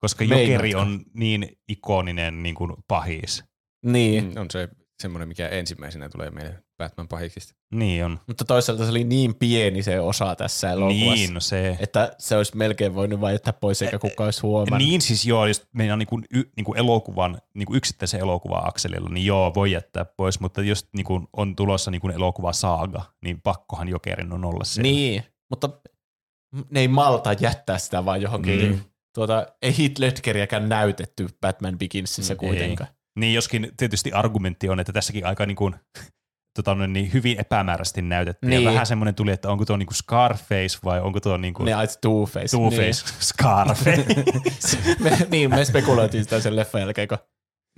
Koska 0.00 0.24
Meinatka. 0.24 0.52
Jokeri 0.52 0.74
on 0.74 1.04
niin 1.14 1.58
ikoninen 1.68 2.42
niin 2.42 2.54
kuin 2.54 2.72
pahis. 2.88 3.44
Niin. 3.84 4.24
Mm, 4.24 4.40
on 4.40 4.50
se 4.50 4.68
semmoinen, 5.02 5.28
mikä 5.28 5.48
ensimmäisenä 5.48 6.08
tulee 6.08 6.30
meille 6.30 6.62
Batman 6.78 7.08
pahiksista. 7.08 7.54
Niin 7.74 8.04
on. 8.04 8.20
Mutta 8.26 8.44
toisaalta 8.44 8.84
se 8.84 8.90
oli 8.90 9.04
niin 9.04 9.34
pieni 9.34 9.82
se 9.82 10.00
osa 10.00 10.36
tässä 10.36 10.70
elokuvassa, 10.70 11.14
Niin, 11.14 11.34
no 11.34 11.40
se. 11.40 11.76
että 11.80 12.12
se 12.18 12.36
olisi 12.36 12.56
melkein 12.56 12.94
voinut 12.94 13.20
vain 13.20 13.34
jättää 13.34 13.52
pois, 13.52 13.82
eikä 13.82 13.98
kukaan 13.98 14.26
olisi 14.26 14.40
huomannut. 14.42 14.78
Niin 14.88 15.00
siis 15.00 15.26
joo, 15.26 15.46
jos 15.46 15.66
meidän 15.72 15.98
niinku, 15.98 16.20
y, 16.34 16.42
niinku 16.56 16.74
elokuvan, 16.74 17.38
niinku 17.54 17.74
yksittäisen 17.74 18.20
elokuvan 18.20 18.68
akselilla, 18.68 19.08
niin 19.08 19.26
joo, 19.26 19.54
voi 19.54 19.72
jättää 19.72 20.04
pois, 20.16 20.40
mutta 20.40 20.62
jos 20.62 20.86
niinku 20.96 21.28
on 21.36 21.56
tulossa 21.56 21.90
niinku 21.90 22.08
elokuva 22.08 22.52
saaga, 22.52 23.02
niin 23.24 23.40
pakkohan 23.40 23.88
Jokerin 23.88 24.32
on 24.32 24.44
olla 24.44 24.64
se. 24.64 24.82
Niin, 24.82 25.22
mutta 25.50 25.70
ne 26.70 26.80
ei 26.80 26.88
malta 26.88 27.32
jättää 27.40 27.78
sitä 27.78 28.04
vaan 28.04 28.22
johonkin. 28.22 28.58
Niin. 28.58 28.70
Niin. 28.70 28.84
Tuota, 29.14 29.46
ei 29.62 29.78
Heath 29.78 29.98
Ledgeriäkään 30.00 30.68
näytetty 30.68 31.26
Batman 31.40 31.78
Beginsissä 31.78 32.34
Mm, 32.34 32.38
kuitenkaan. 32.38 32.90
Niin 33.18 33.34
joskin 33.34 33.72
tietysti 33.76 34.12
argumentti 34.12 34.68
on, 34.68 34.80
että 34.80 34.92
tässäkin 34.92 35.26
aika 35.26 35.46
niinku, 35.46 35.70
tota, 36.62 36.86
niin 36.86 37.12
hyvin 37.12 37.40
epämääräisesti 37.40 38.02
näytetty. 38.02 38.46
Niin. 38.46 38.62
Ja 38.64 38.70
vähän 38.70 38.86
semmoinen 38.86 39.14
tuli, 39.14 39.30
että 39.32 39.50
onko 39.50 39.64
tuo 39.64 39.76
niinku 39.76 39.94
Scarface 39.94 40.78
vai 40.84 41.00
onko 41.00 41.20
tuo 41.20 41.36
niinku 41.36 41.62
Ne 41.64 41.74
ait 41.74 41.90
Two-Face. 41.90 42.56
Two-Face 42.58 43.12
Scarface. 43.32 44.04
Niin. 44.14 44.24
me, 45.04 45.18
niin, 45.30 45.50
me 45.50 45.64
spekuloitiin 45.64 46.24
sitä 46.24 46.40
sen 46.40 46.56
leffan 46.56 46.80
jälkeen, 46.80 47.08
kun 47.08 47.18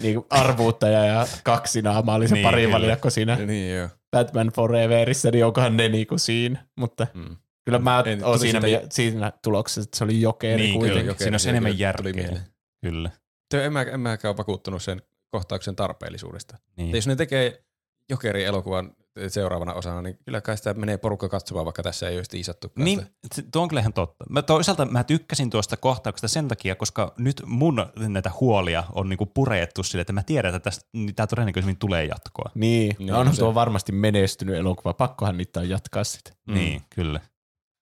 niin 0.02 0.20
arvuuttaja 0.30 1.04
ja 1.04 1.26
kaksi 1.44 1.82
naamaa 1.82 2.14
oli 2.14 2.28
se 2.28 2.34
Niin, 2.34 2.42
pari 2.46 2.72
valjakko 2.72 3.10
siinä 3.10 3.36
Niin 3.36 3.76
joo. 3.76 3.88
Batman 4.10 4.48
Foreverissa, 4.48 5.30
niin 5.30 5.44
onkohan 5.46 5.76
ne 5.76 5.88
niinku 5.88 6.18
siinä. 6.18 6.64
Mutta 6.78 7.06
Mm. 7.14 7.36
kyllä 7.64 7.78
mä 7.78 8.02
En- 8.06 8.24
oon 8.24 8.38
tuli 8.38 8.50
siinä, 8.50 8.60
sitä- 8.66 8.86
siinä 8.90 9.32
tuloksessa, 9.44 9.80
että 9.80 9.98
se 9.98 10.04
oli 10.04 10.20
jokeri 10.20 10.62
Niin, 10.62 10.74
kuitenkin. 10.74 11.00
kyllä. 11.02 11.12
Jokeri- 11.12 11.22
Siinä 11.22 11.34
olisi 11.34 11.48
enemmän 11.48 11.78
Jokeri 11.78 12.12
järkeä. 12.20 12.40
Kyllä. 12.84 13.10
Te- 13.50 13.64
En, 13.66 13.72
mä, 13.72 13.82
en 13.82 14.00
mäkään 14.00 14.30
ole 14.30 14.36
vakuuttunut 14.36 14.82
sen 14.82 15.02
kohtauksen 15.30 15.76
tarpeellisuudesta. 15.76 16.58
Niin. 16.76 16.90
Ja 16.90 16.96
jos 16.96 17.06
ne 17.06 17.16
tekee 17.16 17.62
Jokerin 18.10 18.46
elokuvan 18.46 18.92
seuraavana 19.28 19.74
osana, 19.74 20.02
niin 20.02 20.18
kyllä 20.24 20.40
kai 20.40 20.56
sitä 20.56 20.74
menee 20.74 20.96
porukka 20.96 21.28
katsomaan, 21.28 21.64
vaikka 21.64 21.82
tässä 21.82 22.08
ei 22.08 22.16
olisi 22.16 22.30
tiisattu. 22.30 22.72
Niin, 22.76 23.02
se- 23.34 23.42
tuo 23.52 23.62
on 23.62 23.68
kyllä 23.68 23.80
ihan 23.80 23.92
totta. 23.92 24.24
Mä 24.28 24.42
toisaalta 24.42 24.86
mä 24.86 25.04
tykkäsin 25.04 25.50
tuosta 25.50 25.76
kohtauksesta 25.76 26.28
sen 26.28 26.48
takia, 26.48 26.74
koska 26.74 27.14
nyt 27.18 27.42
mun 27.46 27.86
näitä 28.08 28.30
huolia 28.40 28.84
on 28.92 29.08
niinku 29.08 29.26
purettu 29.26 29.82
sille, 29.82 30.00
että 30.00 30.12
mä 30.12 30.22
tiedän, 30.22 30.54
että 30.54 30.70
tästä 30.70 30.88
niin 30.92 31.14
tää 31.14 31.26
todennäköisemmin 31.26 31.76
tulee 31.76 32.04
jatkoa. 32.04 32.50
Niin, 32.54 32.88
Niin, 32.88 33.06
niin 33.06 33.14
onhan 33.14 33.34
se- 33.34 33.40
tuo 33.40 33.54
varmasti 33.54 33.92
menestynyt 33.92 34.56
elokuva. 34.56 34.92
Pakkohan 34.94 35.36
niitä 35.36 35.60
on 35.60 35.68
jatkaa 35.68 36.04
sitä. 36.04 36.30
Mm. 36.48 36.54
Niin, 36.54 36.82
kyllä. 36.94 37.20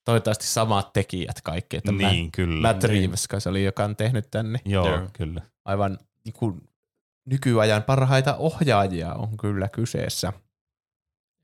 Toivottavasti 0.05 0.47
samat 0.47 0.93
tekijät 0.93 1.41
kaikki. 1.41 1.77
Että 1.77 1.93
niin, 1.93 2.25
Matt, 2.25 2.33
kyllä. 2.37 2.69
Matt 2.69 2.85
Reeves 2.85 3.29
kai 3.29 3.41
se 3.41 3.49
oli, 3.49 3.65
joka 3.65 3.85
on 3.85 3.97
tehnyt 3.97 4.29
tänne. 4.31 4.61
Joo, 4.65 4.89
Joo. 4.89 5.09
kyllä. 5.13 5.43
Aivan 5.65 5.99
niin 6.25 6.33
kuin 6.33 6.68
nykyajan 7.31 7.83
parhaita 7.83 8.37
ohjaajia 8.37 9.15
on 9.15 9.37
kyllä 9.37 9.69
kyseessä. 9.69 10.33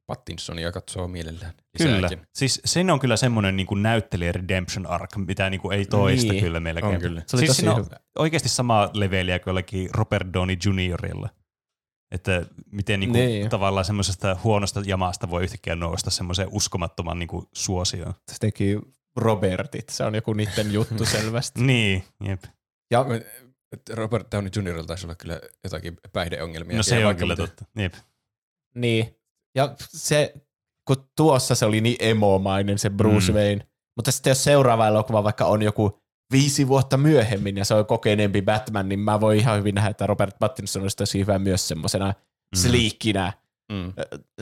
Pattinsonia 0.06 0.72
katsoo 0.72 1.08
mielellään. 1.08 1.52
Kyllä. 1.78 1.96
lisääkin. 1.96 2.26
Siis 2.34 2.60
siinä 2.64 2.92
on 2.92 3.00
kyllä 3.00 3.16
semmoinen 3.16 3.56
niin 3.56 3.66
näyttelijä 3.82 4.32
redemption 4.32 4.86
arc, 4.86 5.16
mitä 5.16 5.50
niin 5.50 5.60
kuin 5.60 5.78
ei 5.78 5.84
toista 5.84 6.32
Niin, 6.32 6.44
kyllä 6.44 6.60
melkein. 6.60 6.94
on 6.94 7.00
kyllä. 7.00 7.22
Se 7.26 7.36
oli 7.36 7.46
siis 7.46 7.56
siinä 7.56 7.74
on 7.74 7.86
oikeasti 8.18 8.48
sama 8.48 8.90
leveliä 8.94 9.38
kuin 9.38 9.50
jollakin 9.52 9.88
Robert 9.94 10.28
Downey 10.32 10.56
Juniorilla. 10.64 11.28
Että 12.10 12.46
miten 12.72 13.00
niin 13.00 13.10
kuin, 13.10 13.26
Niin. 13.26 13.48
tavallaan 13.50 13.84
semmoisesta 13.84 14.36
huonosta 14.44 14.82
jamasta 14.86 15.30
voi 15.30 15.42
yhtäkkiä 15.44 15.74
nousta 15.76 16.10
semmoiseen 16.10 16.48
uskomattoman 16.50 17.18
niin 17.18 17.28
kuin 17.28 17.46
suosioon. 17.52 18.14
Se 18.32 18.36
teki 18.40 18.78
Robertit. 19.16 19.88
Se 19.88 20.04
on 20.04 20.14
joku 20.14 20.32
niiden 20.32 20.72
juttu 20.72 21.04
selvästi. 21.16 21.62
Niin, 21.62 22.04
jep. 22.24 22.44
Ja 22.90 23.04
Robert 23.92 24.26
Downey 24.32 24.50
Jr. 24.56 24.84
taisi 24.86 25.06
olla 25.06 25.14
kyllä 25.14 25.40
jotakin 25.64 25.96
päihdeongelmia. 26.12 26.76
No 26.76 26.82
se 26.82 27.06
on 27.06 27.16
kyllä 27.16 27.36
totta. 27.36 27.64
Jep. 27.78 27.94
niin. 28.74 29.16
Ja 29.54 29.74
se, 29.78 30.34
kun 30.86 31.08
tuossa 31.16 31.54
se 31.54 31.66
oli 31.66 31.80
niin 31.80 31.96
emomainen 32.00 32.78
se 32.78 32.90
Bruce 32.90 33.32
Mm. 33.32 33.38
Wayne. 33.38 33.66
Mutta 33.96 34.12
sitten 34.12 34.30
jos 34.30 34.44
seuraava 34.44 34.86
elokuva 34.88 35.24
vaikka 35.24 35.44
on 35.46 35.62
joku 35.62 35.98
viisi 36.32 36.68
vuotta 36.68 36.96
myöhemmin 36.96 37.56
ja 37.56 37.64
se 37.64 37.74
on 37.74 37.86
kokeneempi 37.86 38.42
Batman, 38.42 38.88
niin 38.88 39.00
mä 39.00 39.20
voin 39.20 39.38
ihan 39.38 39.58
hyvin 39.58 39.74
nähdä, 39.74 39.90
että 39.90 40.06
Robert 40.06 40.38
Pattinson 40.38 40.82
olisi 40.82 40.96
tosi 40.96 41.18
hyvä 41.18 41.38
myös 41.38 41.68
semmoisena 41.68 42.06
Mm. 42.06 42.58
sliikkinä, 42.58 43.32
Mm. 43.72 43.92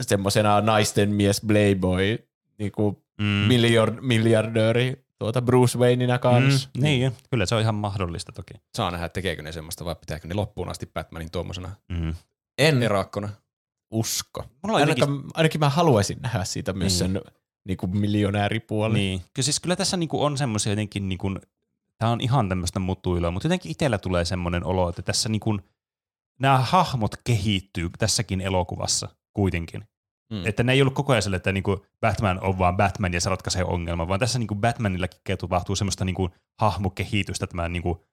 semmoisena 0.01 0.61
naisten 0.61 1.09
mies 1.09 1.41
playboy, 1.47 2.17
niinku 2.57 3.03
Mm. 3.21 3.25
miljard, 3.25 3.97
miljardööri 4.01 5.02
tuota 5.19 5.41
Bruce 5.41 5.77
Wayneina 5.79 6.19
kanssa. 6.19 6.69
Mm, 6.77 6.83
niin, 6.83 7.11
kyllä 7.29 7.45
se 7.45 7.55
on 7.55 7.61
ihan 7.61 7.75
mahdollista 7.75 8.31
toki. 8.31 8.53
Saa 8.77 8.91
nähdä, 8.91 9.09
tekeekö 9.09 9.41
ne 9.41 9.51
semmoista 9.51 9.85
vai 9.85 9.95
pitääkö 9.95 10.27
ne 10.27 10.33
loppuun 10.33 10.69
asti 10.69 10.85
Batmanin 10.93 11.31
tuommoisena 11.31 11.71
Mm. 11.89 12.13
En 12.57 12.83
erakkona. 12.83 13.29
usko. 13.91 14.43
Mulla 14.63 14.75
on 14.75 14.81
jotenkin- 14.81 15.03
Ainakin, 15.09 15.31
ainakin 15.33 15.59
mä 15.59 15.69
haluaisin 15.69 16.17
nähdä 16.21 16.43
siitä 16.43 16.73
myös 16.73 16.99
Niin. 17.01 17.11
sen 17.13 17.21
niinku 17.67 17.87
miljonääripuoli. 17.87 18.93
Niin. 18.97 19.19
Kyllä, 19.19 19.43
siis 19.43 19.59
kyllä 19.59 19.75
tässä 19.75 19.97
niinku 19.97 20.23
on 20.23 20.37
semmoisia 20.37 20.71
jotenkin, 20.71 21.09
niinku, 21.09 21.31
tämä 21.97 22.11
on 22.11 22.21
ihan 22.21 22.49
tämmöistä 22.49 22.79
mutuilua, 22.79 23.31
mutta 23.31 23.45
jotenkin 23.45 23.71
itsellä 23.71 23.97
tulee 23.97 24.25
semmoinen 24.25 24.63
olo, 24.65 24.89
että 24.89 25.01
tässä 25.01 25.29
niinku, 25.29 25.59
nämä 26.39 26.57
hahmot 26.59 27.15
kehittyy 27.23 27.89
tässäkin 27.97 28.41
elokuvassa 28.41 29.09
kuitenkin. 29.33 29.83
Mm. 30.33 30.47
Että 30.47 30.63
ne 30.63 30.73
ei 30.73 30.81
ollut 30.81 30.93
koko 30.93 31.11
ajan 31.13 31.21
sille, 31.21 31.35
että 31.35 31.51
niinku 31.51 31.85
Batman 32.01 32.43
on 32.43 32.59
vaan 32.59 32.77
Batman 32.77 33.13
ja 33.13 33.21
se 33.21 33.29
ratkaisee 33.29 33.63
ongelman, 33.63 34.07
vaan 34.07 34.19
tässä 34.19 34.39
niinku 34.39 34.55
Batmanillakin 34.55 35.37
tapahtuu 35.37 35.75
semmoista 35.75 36.05
niinku 36.05 36.29
hahmokehitystä 36.59 37.47
tämän 37.47 37.73
niinku 37.73 38.05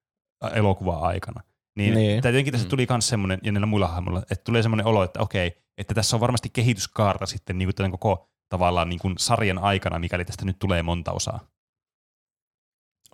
elokuvan 0.53 1.03
aikana. 1.03 1.43
Niin, 1.77 1.95
niin. 1.95 2.07
Niin. 2.07 2.17
jotenkin 2.17 2.53
tässä 2.53 2.67
Mm. 2.67 2.71
tuli 2.71 2.87
myös 2.91 3.09
semmoinen, 3.09 3.39
ja 3.43 3.53
näillä 3.53 3.67
muilla 3.67 3.89
hahmoilla, 3.89 4.23
että 4.31 4.45
tulee 4.45 4.63
semmoinen 4.63 4.87
olo, 4.87 5.03
että 5.03 5.21
okei, 5.21 5.53
että 5.79 5.95
tässä 5.95 6.17
on 6.17 6.21
varmasti 6.21 6.51
kehityskaarta 6.51 7.27
sitten 7.27 7.59
niinku 7.59 7.73
tämän 7.73 7.91
koko 7.91 8.29
tavallaan 8.49 8.89
niinku 8.89 9.11
sarjan 9.19 9.59
aikana, 9.59 9.99
mikäli 9.99 10.25
tästä 10.25 10.45
nyt 10.45 10.59
tulee 10.59 10.83
monta 10.83 11.13
osaa. 11.13 11.41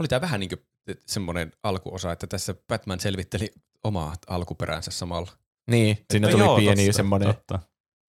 Oli 0.01 0.09
tämä 0.09 0.21
vähän 0.21 0.41
niin 0.41 0.51
kuin 0.51 0.61
semmoinen 1.07 1.53
alkuosa, 1.63 2.13
että 2.13 2.27
tässä 2.27 2.55
Batman 2.69 3.01
selvitteli 3.01 3.53
omaa 3.85 4.15
alkuperänsä 4.27 4.91
samalla. 4.91 5.33
Niin, 5.71 5.99
siinä 6.11 6.29
tuli 6.29 6.43
joo, 6.43 6.57
pieni 6.57 6.85
totta, 6.85 6.97
semmoinen, 6.97 7.29
Totta. 7.29 7.59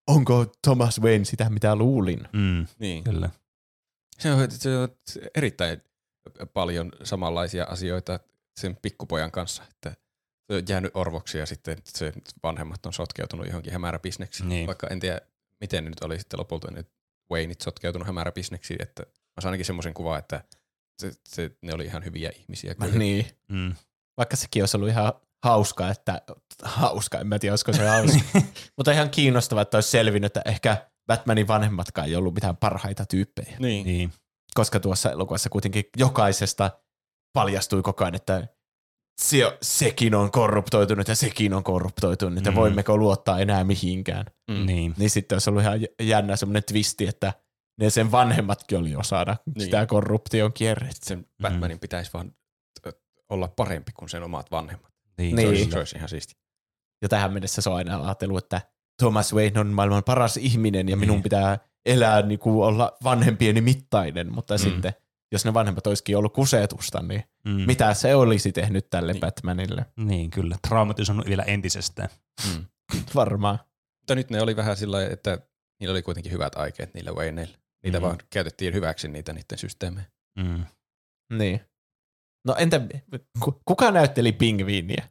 Onko 0.08 0.46
Thomas 0.62 1.00
Wayne 1.00 1.24
sitä, 1.24 1.50
mitä 1.50 1.76
luulin? 1.76 2.28
Mm, 2.32 2.66
Niin. 2.78 3.04
kyllä. 3.04 3.30
Se 4.18 4.32
on, 4.32 4.50
se 4.50 4.76
on 4.76 4.88
erittäin 5.34 5.82
paljon 6.52 6.92
samanlaisia 7.04 7.64
asioita 7.64 8.20
sen 8.60 8.76
pikkupojan 8.82 9.30
kanssa, 9.30 9.62
että 9.70 9.90
se 10.46 10.56
on 10.56 10.62
jäänyt 10.68 10.90
orvoksi 10.94 11.38
ja 11.38 11.46
sitten 11.46 11.76
se 11.84 12.12
vanhemmat 12.42 12.86
on 12.86 12.92
sotkeutunut 12.92 13.46
johonkin 13.46 13.72
hämäräbisneksiin. 13.72 14.48
Niin. 14.48 14.66
Vaikka 14.66 14.86
en 14.86 15.00
tiedä, 15.00 15.20
miten 15.60 15.84
ne 15.84 15.90
nyt 15.90 16.00
oli 16.02 16.18
sitten 16.18 16.40
lopulta 16.40 16.70
ne 16.70 16.84
Wayneit 17.32 17.60
sotkeutunut 17.60 18.06
hämäräbisneksiin, 18.06 18.82
että 18.82 19.02
mä 19.02 19.40
saan 19.40 19.50
ainakin 19.50 19.66
semmoisen 19.66 19.94
kuvan, 19.94 20.18
että 20.18 20.44
se, 20.98 21.12
se, 21.28 21.50
ne 21.62 21.74
oli 21.74 21.84
ihan 21.84 22.04
hyviä 22.04 22.30
ihmisiä. 22.38 22.74
kyllä. 22.74 22.98
Niin. 22.98 23.26
Mm. 23.48 23.74
Vaikka 24.16 24.36
sekin 24.36 24.62
olisi 24.62 24.76
ollut 24.76 24.88
ihan 24.88 25.12
hauska, 25.44 25.88
että 25.90 26.22
hauska, 26.62 27.18
en 27.18 27.26
mä 27.26 27.38
tiedä, 27.38 27.52
olisiko 27.52 27.72
se 27.72 27.86
hauska. 27.88 28.18
Mutta 28.76 28.92
ihan 28.92 29.10
kiinnostavaa, 29.10 29.62
että 29.62 29.76
olisi 29.76 29.90
selvinnyt, 29.90 30.36
että 30.36 30.50
ehkä 30.50 30.86
Batmanin 31.06 31.48
vanhemmatkaan 31.48 32.08
ei 32.08 32.16
ollut 32.16 32.34
mitään 32.34 32.56
parhaita 32.56 33.06
tyyppejä. 33.06 33.56
Niin. 33.58 33.86
niin. 33.86 34.12
Koska 34.54 34.80
tuossa 34.80 35.12
elokuvassa 35.12 35.48
kuitenkin 35.50 35.84
jokaisesta 35.96 36.70
paljastui 37.32 37.82
koko 37.82 38.04
ajan, 38.04 38.14
että 38.14 38.48
se, 39.20 39.58
sekin 39.62 40.14
on 40.14 40.30
korruptoitunut 40.30 41.08
ja 41.08 41.14
sekin 41.14 41.54
on 41.54 41.64
korruptoitunut, 41.64 42.44
ja 42.44 42.50
Mm. 42.50 42.54
voimmeko 42.56 42.96
luottaa 42.96 43.38
enää 43.40 43.64
mihinkään. 43.64 44.26
Mm. 44.50 44.66
niin. 44.66 44.94
Niin 44.98 45.10
sitten 45.10 45.36
olisi 45.36 45.50
ollut 45.50 45.62
ihan 45.62 45.80
jännä 46.02 46.36
semmoinen 46.36 46.64
twisti, 46.64 47.06
että 47.06 47.32
ne 47.80 47.90
sen 47.90 48.10
vanhemmatkin 48.12 48.78
oli 48.78 48.96
osana 48.96 49.36
Niin. 49.46 49.60
sitä 49.64 49.86
korruption 49.86 50.52
kierrettä. 50.52 51.06
Sen 51.06 51.26
Batmanin 51.42 51.78
pitäisi 51.78 52.10
vaan 52.12 52.32
olla 53.30 53.48
parempi 53.48 53.92
kuin 53.92 54.08
sen 54.08 54.22
omat 54.22 54.50
vanhemmat. 54.50 54.92
Niin. 55.18 55.30
Se, 55.30 55.36
Niin. 55.36 55.48
olisi, 55.48 55.70
se 55.70 55.78
olisi 55.78 55.96
ihan 55.96 56.08
siisti. 56.08 56.34
Ja 57.02 57.08
tähän 57.08 57.32
mennessä 57.32 57.62
se 57.62 57.70
on 57.70 57.76
aina 57.76 58.04
ajatellut, 58.04 58.38
että 58.44 58.60
Thomas 59.02 59.34
Wayne 59.34 59.60
on 59.60 59.66
maailman 59.66 60.04
paras 60.04 60.36
ihminen 60.36 60.88
ja 60.88 60.96
Niin. 60.96 60.98
minun 60.98 61.22
pitää 61.22 61.58
elää 61.86 62.22
niin 62.22 62.38
kuin 62.38 62.66
olla 62.66 62.96
vanhempieni 63.04 63.60
mittainen, 63.60 64.32
mutta 64.32 64.54
Mm. 64.54 64.58
sitten 64.58 64.92
jos 65.32 65.44
ne 65.44 65.54
vanhemmat 65.54 65.86
olisikin 65.86 66.16
ollut 66.16 66.32
kusetusta, 66.34 67.02
niin 67.02 67.22
Mm. 67.44 67.50
mitä 67.66 67.94
se 67.94 68.14
olisi 68.14 68.52
tehnyt 68.52 68.90
tälle 68.90 69.12
Niin. 69.12 69.14
niin. 69.14 69.20
Batmanille? 69.20 69.86
Niin, 69.96 70.30
kyllä. 70.30 70.56
Traumatisoinut 70.68 71.26
vielä 71.26 71.42
entisestään. 71.42 72.08
Mm. 72.54 72.64
Varmaan. 73.14 73.58
Mutta 74.00 74.14
nyt 74.14 74.30
ne 74.30 74.42
oli 74.42 74.56
vähän 74.56 74.76
sillä 74.76 75.06
että 75.06 75.38
niillä 75.80 75.92
oli 75.92 76.02
kuitenkin 76.02 76.32
hyvät 76.32 76.54
aikeet 76.56 76.94
niillä 76.94 77.12
Wayneilla. 77.12 77.56
Niitä 77.84 77.98
Mm. 77.98 78.02
vaan 78.02 78.18
käytettiin 78.30 78.74
hyväksi 78.74 79.08
niitä 79.08 79.32
niiden 79.32 79.58
systeemejä. 79.58 80.06
Mm. 80.38 80.64
Niin. 81.38 81.60
No 82.48 82.54
entä, 82.58 82.80
ku- 83.40 83.60
kuka 83.64 83.90
näytteli 83.90 84.32
pingviiniä? 84.32 85.08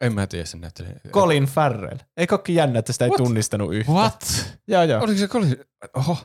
En 0.00 0.14
mä 0.14 0.26
tiedä 0.26 0.44
sen 0.44 0.60
näyttelijä. 0.60 1.00
Colin 1.10 1.44
Farrell. 1.44 1.98
Eikö 2.16 2.34
olekin 2.34 2.54
jännä, 2.54 2.78
että 2.78 2.92
sitä 2.92 3.04
ei 3.04 3.08
What? 3.08 3.16
tunnistanut 3.18 3.74
yhtään? 3.74 3.96
What? 3.96 4.56
Joo, 4.68 4.82
joo. 4.82 5.02
Oliko 5.02 5.18
se 5.18 5.28
Colin? 5.28 5.56
Oho, 5.96 6.16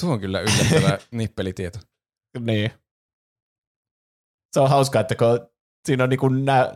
tuo 0.00 0.12
on 0.12 0.20
kyllä 0.20 0.40
yllättävä 0.40 0.98
nippelitieto. 1.10 1.78
Niin. 2.40 2.70
Se 4.52 4.60
on 4.60 4.70
hauskaa, 4.70 5.00
että 5.00 5.14
kun 5.14 5.48
siinä 5.86 6.04
on 6.04 6.10
niinku 6.10 6.28
nä- 6.28 6.74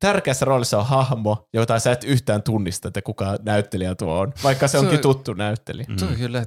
tärkeässä 0.00 0.44
roolissa 0.44 0.78
on 0.78 0.86
hahmo, 0.86 1.48
jota 1.54 1.78
sä 1.78 1.92
et 1.92 2.04
yhtään 2.04 2.42
tunnista, 2.42 2.88
että 2.88 3.02
kuka 3.02 3.36
näyttelijä 3.42 3.94
tuo 3.94 4.18
on, 4.20 4.32
vaikka 4.44 4.68
se 4.68 4.72
Se 4.72 4.78
onkin 4.78 4.96
on- 4.98 5.02
tuttu 5.02 5.34
näyttelijä. 5.34 5.86
Se 5.96 6.04
on 6.04 6.16
kyllä 6.16 6.44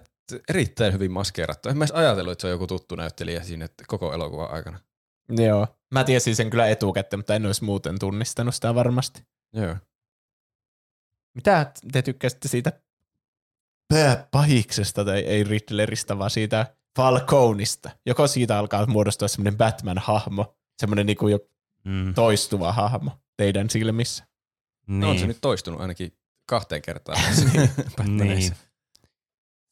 erittäin 0.50 0.94
hyvin 0.94 1.12
maskeerattu. 1.12 1.70
En 1.70 1.78
mä 1.78 1.84
edes 1.84 1.92
ajatellut, 1.96 2.32
että 2.32 2.42
se 2.42 2.48
on 2.48 2.52
joku 2.52 2.68
tuttu 2.68 2.96
näyttelijä 2.96 3.44
siinä 3.44 3.68
koko 3.88 4.14
elokuvan 4.14 4.52
aikana. 4.52 4.80
Joo. 5.32 5.68
Mä 5.92 6.04
tiesin 6.04 6.36
sen 6.36 6.50
kyllä 6.50 6.68
etukäteen, 6.68 7.20
mutta 7.20 7.36
en 7.36 7.46
olisi 7.46 7.64
muuten 7.64 8.00
tunnistanut 8.00 8.56
sitä 8.56 8.76
varmasti. 8.76 9.24
Joo. 9.54 9.76
Mitä 11.34 11.72
te 11.92 12.02
tykkäsitte 12.02 12.48
siitä 12.48 12.72
pääpahiksesta, 13.88 15.06
tai 15.06 15.20
ei 15.20 15.44
Riddleristä, 15.44 16.18
vaan 16.18 16.30
siitä 16.30 16.76
Falconista? 16.98 17.90
Joko 18.06 18.28
siitä 18.28 18.60
alkaa 18.60 18.86
muodostua 18.86 19.28
semmoinen 19.28 19.58
Batman-hahmo, 19.58 20.56
semmoinen 20.80 21.06
niinku 21.06 21.28
jo 21.28 21.40
Mm. 21.84 22.14
toistuva 22.14 22.72
hahmo 22.72 23.12
teidän 23.38 23.70
silmissä? 23.70 24.26
Niin. 24.88 25.00
No 25.00 25.10
on 25.10 25.20
se 25.20 25.28
nyt 25.28 25.38
toistunut 25.42 25.82
ainakin 25.82 26.18
kahteen 26.46 26.82
kertaan. 26.82 27.18
niin. 27.54 27.70
Batmaneissa. 27.98 28.56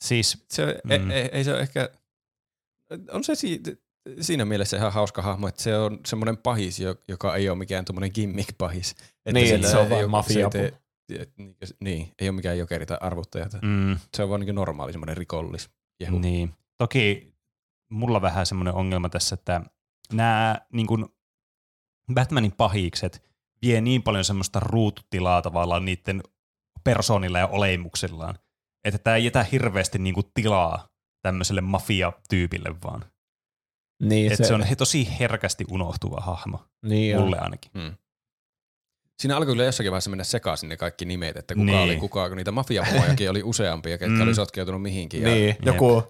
Siis, 0.03 0.45
Se, 0.51 0.82
Mm. 0.84 1.01
mm. 1.03 1.12
ei, 1.12 1.30
ei, 1.32 1.43
se 1.43 1.51
ole 1.53 1.60
ehkä, 1.62 1.89
on 3.12 3.24
se 3.24 3.36
si, 3.36 3.62
siinä 4.22 4.45
mielessä 4.45 4.78
ihan 4.78 4.93
hauska 4.93 5.22
hahmo, 5.22 5.47
että 5.47 5.62
se 5.64 5.78
on 5.78 6.00
semmoinen 6.06 6.38
pahis, 6.38 6.80
jo- 6.80 6.95
joka 7.08 7.36
ei 7.36 7.50
ole 7.50 7.58
mikään 7.58 7.86
tuommoinen 7.86 8.12
gimmick-pahis. 8.16 8.91
Että 8.91 9.32
Niin, 9.34 9.47
sillä 9.47 9.68
se 9.70 9.78
on 9.78 9.89
vaan 9.89 10.02
ole- 10.02 10.08
mafia- 10.12 10.50
niin, 11.38 11.56
niin, 11.80 12.14
ei 12.20 12.30
ole 12.30 12.36
mikään 12.36 12.58
jokeri 12.58 12.86
tai 12.86 12.97
arvuttaja. 13.02 13.45
mm, 13.62 13.97
Se 14.14 14.24
on 14.24 14.30
vaan 14.30 14.41
niin 14.41 14.56
normaali 14.56 14.91
semmoinen 14.91 15.18
rikollis. 15.18 15.70
Jehu. 16.00 16.20
Niin. 16.20 16.54
Toki 16.78 17.34
mulla 17.91 18.22
vähän 18.22 18.45
semmoinen 18.45 18.74
ongelma 18.74 19.10
tässä, 19.10 19.34
että 19.34 19.62
nämä 20.14 20.62
niin 20.74 20.88
kuin 20.88 21.06
Batmanin 22.14 22.52
pahikset 22.52 23.24
vie 23.62 23.82
niin 23.82 24.04
paljon 24.04 24.26
semmoista 24.26 24.60
ruututilaa 24.60 25.41
tavallaan 25.41 25.86
niiden 25.86 26.24
persoonilla 26.84 27.39
ja 27.39 27.47
olemuksillaan, 27.47 28.39
että 28.84 28.97
tämä 28.97 29.16
ei 29.16 29.26
jätä 29.26 29.43
hirveästi 29.43 30.00
niin 30.00 30.14
kuin 30.14 30.26
tilaa 30.34 30.88
tämmöiselle 31.22 31.62
mafia-tyypille 31.62 32.76
vaan. 32.84 33.06
Niin, 34.04 34.32
Että 34.32 34.47
se 34.47 34.54
on 34.54 34.64
he 34.64 34.76
tosi 34.76 35.08
herkästi 35.20 35.66
unohtuva 35.72 36.18
hahmo, 36.22 36.64
niin 36.86 37.18
on. 37.18 37.24
mulle 37.24 37.38
ainakin. 37.39 37.72
Mm. 37.74 37.93
Siinä 39.20 39.38
alkoi 39.38 39.54
kyllä 39.54 39.64
jossakin 39.64 39.91
vaiheessa 39.91 40.10
mennä 40.10 40.24
sekaisin 40.24 40.70
ne 40.70 40.78
kaikki 40.78 41.06
nimet, 41.06 41.38
että 41.38 41.54
kuka 41.56 41.66
Niin. 41.66 41.78
oli 41.80 41.97
kuka, 41.97 42.28
kun 42.28 42.38
niitä 42.38 42.52
mafiapomojakin 42.52 43.30
oli 43.30 43.43
useampia, 43.43 43.97
ketkä 43.97 44.16
Mm. 44.16 44.22
oli 44.22 44.36
sotkeutunut 44.36 44.82
mihinkin. 44.82 45.24
Niin, 45.24 45.47
Ja, 45.47 45.56
joku, 45.66 46.04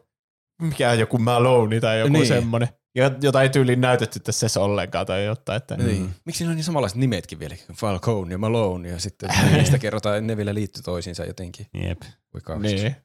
mikä 0.62 0.94
joku 0.94 1.18
Malone 1.18 1.80
tai 1.80 2.00
joku 2.00 2.14
niin. 2.14 2.28
Semmoinen, 2.28 2.70
jo- 2.96 3.12
jota 3.22 3.42
ei 3.42 3.50
tyyliin 3.50 3.82
näytetty 3.82 4.20
tässä 4.20 4.60
ollenkaan 4.62 5.06
tai 5.06 5.26
jotain. 5.26 5.58
Että, 5.58 5.78
niin. 5.78 6.02
Mm. 6.02 6.10
Miksi 6.26 6.38
siinä 6.38 6.50
on 6.52 6.56
niin 6.56 6.64
samanlaiset 6.64 6.98
nimetkin 6.98 7.40
vielä? 7.40 7.56
Falcone 7.74 8.32
ja 8.34 8.38
Malone 8.38 8.90
ja 8.90 9.00
sitten 9.00 9.30
niistä 9.54 9.78
kerrotaan, 9.80 10.18
että 10.18 10.28
ne 10.28 10.38
vielä 10.38 10.54
liittyy 10.54 10.84
toisiinsa 10.84 11.26
jotenkin. 11.26 11.66
Jep. 11.74 12.02
Niin. 12.60 12.96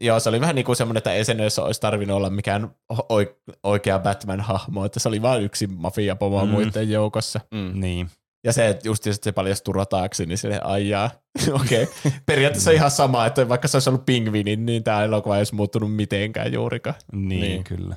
Joo, 0.00 0.20
se 0.20 0.28
oli 0.28 0.40
vähän 0.40 0.54
niin 0.54 0.64
kuin 0.64 0.76
semmoinen, 0.76 0.98
että 0.98 1.12
ei 1.12 1.24
sen 1.24 1.40
edes 1.40 1.58
olisi 1.58 1.80
tarvinnut 1.80 2.16
olla 2.16 2.30
mikään 2.30 2.74
oi- 3.08 3.36
oikea 3.62 3.98
Batman-hahmo, 3.98 4.84
että 4.86 5.00
se 5.00 5.08
oli 5.08 5.22
vain 5.22 5.42
yksi 5.42 5.66
mafiapomo 5.66 6.40
Mm. 6.40 6.46
mm. 6.46 6.52
muiden 6.52 6.90
joukossa. 6.90 7.40
Mm. 7.50 7.80
Niin. 7.80 8.10
Ja 8.44 8.52
se, 8.52 8.68
että 8.68 8.88
just 8.88 9.04
se 9.22 9.32
paljastui 9.32 9.74
rataaksi, 9.74 10.26
niin 10.26 10.38
sille 10.38 10.60
aijaa. 10.60 11.10
Okei. 11.62 11.82
Okay. 11.82 12.12
Periaatteessa 12.26 12.70
ihan 12.70 12.90
sama, 12.90 13.26
että 13.26 13.48
vaikka 13.48 13.68
se 13.68 13.76
olisi 13.76 13.90
ollut 13.90 14.06
pingviini, 14.06 14.56
niin 14.56 14.84
tämä 14.84 15.04
elokuva 15.04 15.36
ei 15.36 15.40
olisi 15.40 15.54
muuttunut 15.54 15.94
mitenkään 15.96 16.52
juurikaan. 16.52 16.96
Niin, 17.12 17.40
niin, 17.40 17.64
kyllä. 17.64 17.96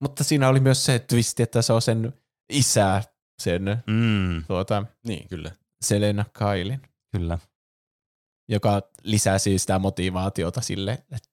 Mutta 0.00 0.24
siinä 0.24 0.48
oli 0.48 0.60
myös 0.60 0.84
se 0.84 0.98
twisti, 0.98 1.42
että 1.42 1.62
se 1.62 1.72
on 1.72 1.82
sen 1.82 2.12
isä, 2.52 3.02
sen 3.42 3.82
Mm, 3.86 4.44
tuota, 4.44 4.86
Niin, 5.06 5.28
kyllä. 5.28 5.50
Selena 5.84 6.24
Kailin, 6.32 6.80
kyllä. 7.12 7.38
Joka 8.54 8.82
lisää 9.02 9.38
siis 9.38 9.62
sitä 9.62 9.78
motivaatiota 9.78 10.60
sille, 10.60 10.92
että 10.92 11.28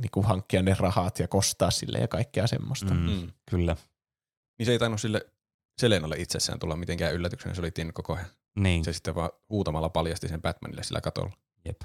niin 0.00 0.10
kuin 0.10 0.26
hankkia 0.26 0.62
ne 0.62 0.76
rahat 0.78 1.18
ja 1.18 1.28
kostaa 1.28 1.70
sille 1.70 1.98
ja 1.98 2.08
kaikkea 2.08 2.46
semmoista. 2.46 2.94
Mm, 2.94 3.10
Mm. 3.10 3.32
Kyllä. 3.50 3.76
Niin 4.58 4.66
se 4.66 4.72
ei 4.72 4.78
tainnut 4.78 5.00
sille 5.00 5.26
Selenalle 5.80 6.16
itsessään 6.18 6.58
tulla 6.58 6.76
mitenkään 6.76 7.14
yllätyksenä, 7.14 7.54
se 7.54 7.60
oli 7.60 7.70
tiennyt 7.70 7.94
koko 7.94 8.14
ajan. 8.14 8.26
Niin. 8.56 8.84
Se 8.84 8.92
sitten 8.92 9.14
vaan 9.14 9.30
huutamalla 9.50 9.88
paljasti 9.88 10.28
sen 10.28 10.42
Batmanille 10.42 10.82
sillä 10.82 11.00
katolla. 11.00 11.32
Jep. 11.64 11.80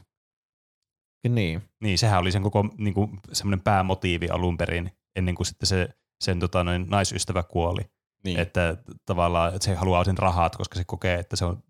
Niin. 1.30 1.62
Niin, 1.82 1.98
sehän 1.98 2.20
oli 2.20 2.32
sen 2.32 2.44
koko 2.44 2.70
niin 2.78 2.94
kuin, 2.94 3.20
semmoinen 3.34 3.62
päämotiivi 3.62 4.30
alun 4.30 4.58
perin, 4.58 4.92
ennen 5.16 5.36
kuin 5.36 5.48
sitten 5.48 5.68
se, 5.68 5.90
sen 6.24 6.40
tota, 6.40 6.64
noin, 6.64 6.86
naisystävä 6.90 7.44
kuoli. 7.44 7.82
Niin. 8.24 8.40
Että 8.40 8.78
tavallaan 9.06 9.56
että 9.56 9.66
se 9.66 9.76
haluaa 9.76 10.04
sen 10.04 10.18
rahat, 10.18 10.56
koska 10.56 10.76
se 10.76 10.84
kokee, 10.88 11.20
että 11.20 11.36
se 11.36 11.46
on, 11.46 11.64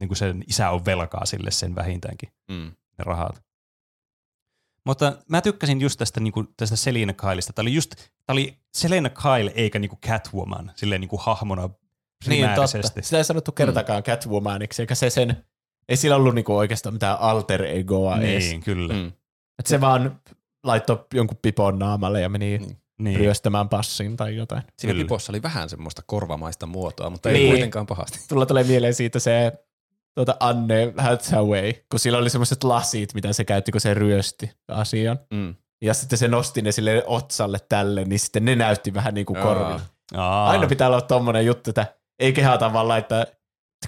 niin 0.00 0.08
kuin 0.08 0.16
sen 0.18 0.44
isä 0.48 0.70
on 0.70 0.84
velkaa 0.84 1.26
sille 1.26 1.50
sen 1.50 1.74
vähintäänkin, 1.74 2.28
mm. 2.50 2.66
ne 2.98 3.04
rahat. 3.04 3.42
Mutta 4.86 5.12
mä 5.28 5.40
tykkäsin 5.40 5.80
just 5.80 5.98
tästä, 5.98 6.20
niin 6.20 6.32
kuin, 6.32 6.48
tästä 6.56 6.76
Selina 6.76 7.12
Kylesta. 7.12 7.52
Tämä 7.52 7.64
oli 7.64 7.74
just, 7.74 7.90
tämä 7.96 8.34
oli 8.34 8.58
Selena 8.74 9.08
Kyle 9.10 9.52
eikä 9.54 9.78
niin 9.78 9.88
kuin 9.88 10.00
Catwoman, 10.06 10.72
silleen 10.74 11.00
niin 11.00 11.08
kuin 11.08 11.20
hahmona 11.22 11.62
Niin, 11.66 11.76
primäärisesti. 12.24 12.82
totta. 12.82 13.02
Sitä 13.02 13.16
ei 13.18 13.24
sanottu 13.24 13.52
kertakaan 13.52 14.00
mm. 14.00 14.04
Catwomaniksi, 14.04 14.82
eikä 14.82 14.94
se 14.94 15.10
sen, 15.10 15.44
ei 15.88 15.96
sillä 15.96 16.16
ollut 16.16 16.34
niinku 16.34 16.56
oikeastaan 16.56 16.92
mitään 16.94 17.18
alter 17.20 17.62
egoa 17.64 18.18
edes. 18.18 18.44
Niin, 18.44 18.60
kyllä. 18.60 18.94
Mm. 18.94 19.12
Et 19.58 19.66
se 19.66 19.80
vaan 19.80 20.20
laittoi 20.64 21.06
jonkun 21.14 21.38
pipon 21.42 21.78
naamalle 21.78 22.20
ja 22.20 22.28
meni 22.28 22.58
Niin. 22.58 22.76
Niin. 22.98 23.18
ryöstämään 23.20 23.68
passin 23.68 24.16
tai 24.16 24.36
jotain. 24.36 24.62
Siinä 24.78 24.92
Kyllä. 24.92 25.04
pipossa 25.04 25.32
oli 25.32 25.42
vähän 25.42 25.68
semmoista 25.68 26.02
korvamaista 26.06 26.66
muotoa, 26.66 27.10
mutta 27.10 27.28
Niin. 27.28 27.42
ei 27.42 27.48
kuitenkaan 27.50 27.86
pahasti. 27.86 28.18
Tulla 28.28 28.46
tulee 28.46 28.64
mieleen 28.64 28.94
siitä 28.94 29.18
se 29.18 29.52
tuota 30.16 30.36
Anne 30.40 30.92
Hathaway, 30.98 31.72
kun 31.90 32.00
sillä 32.00 32.18
oli 32.18 32.30
semmoiset 32.30 32.64
lasit, 32.64 33.14
mitä 33.14 33.32
se 33.32 33.44
käytti, 33.44 33.72
kun 33.72 33.80
se 33.80 33.94
ryösti 33.94 34.50
asian. 34.68 35.18
Mm. 35.34 35.54
Ja 35.82 35.94
sitten 35.94 36.18
se 36.18 36.28
nosti 36.28 36.62
ne 36.62 36.72
sille 36.72 37.02
otsalle 37.06 37.58
tälle, 37.68 38.04
niin 38.04 38.18
sitten 38.18 38.44
ne 38.44 38.56
näytti 38.56 38.94
vähän 38.94 39.14
niin 39.14 39.26
kuin. 39.26 39.38
Aa. 40.14 40.48
Aina 40.50 40.66
pitää 40.66 40.88
olla 40.88 41.00
tommonen 41.00 41.46
juttu, 41.46 41.70
että 41.70 41.86
ei 42.18 42.32
kehata 42.32 42.72
vaan 42.72 42.88
laittaa, 42.88 43.22
että 43.22 43.36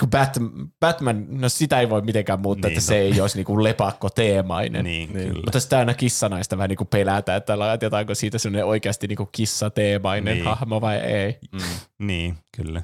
kun 0.00 0.10
Batman, 0.10 0.50
Batman, 0.80 1.26
no 1.28 1.48
sitä 1.48 1.80
ei 1.80 1.90
voi 1.90 2.02
mitenkään 2.02 2.40
muuttaa, 2.40 2.68
Niin, 2.68 2.78
että 2.78 2.84
no. 2.92 2.96
se 2.96 2.98
ei 2.98 3.20
olisi 3.20 3.36
niinku 3.38 3.62
lepakko 3.62 4.10
teemainen. 4.10 4.84
Niin, 4.84 5.12
Niin. 5.12 5.28
kyllä. 5.28 5.42
Mutta 5.44 5.60
sitä 5.60 5.78
aina 5.78 5.94
kissanaista 5.94 6.56
vähän 6.56 6.68
niinku 6.68 6.84
pelätään, 6.84 7.38
että 7.38 7.58
laitetaanko 7.58 8.14
siitä 8.14 8.38
semmoinen 8.38 8.66
oikeasti 8.66 9.06
niinku 9.06 9.26
kissateemainen 9.32 10.34
Niin. 10.34 10.44
hahmo 10.44 10.80
vai 10.80 10.96
ei. 10.96 11.38
Mm. 11.52 11.60
Niin, 12.06 12.38
kyllä. 12.56 12.82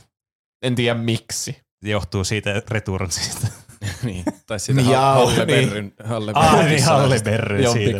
En 0.63 0.75
tiedä 0.75 0.99
miksi. 0.99 1.64
Johtuu 1.85 2.25
siitä 2.25 2.63
Returnsista. 2.71 3.47
niin. 4.03 4.25
Tai 4.47 4.61
siitä 4.61 4.81
Niin, 4.81 4.97
Halle 4.97 5.21
joo, 5.21 5.27
Halle 5.27 5.47
niin. 5.47 5.69
Berryn, 5.69 5.93
Halle 6.05 6.33
Ah, 6.35 6.59
niin 6.59 6.69
kissaista. 6.69 7.01
Halle 7.01 7.21
Berry 7.25 7.57
siitä. 7.73 7.99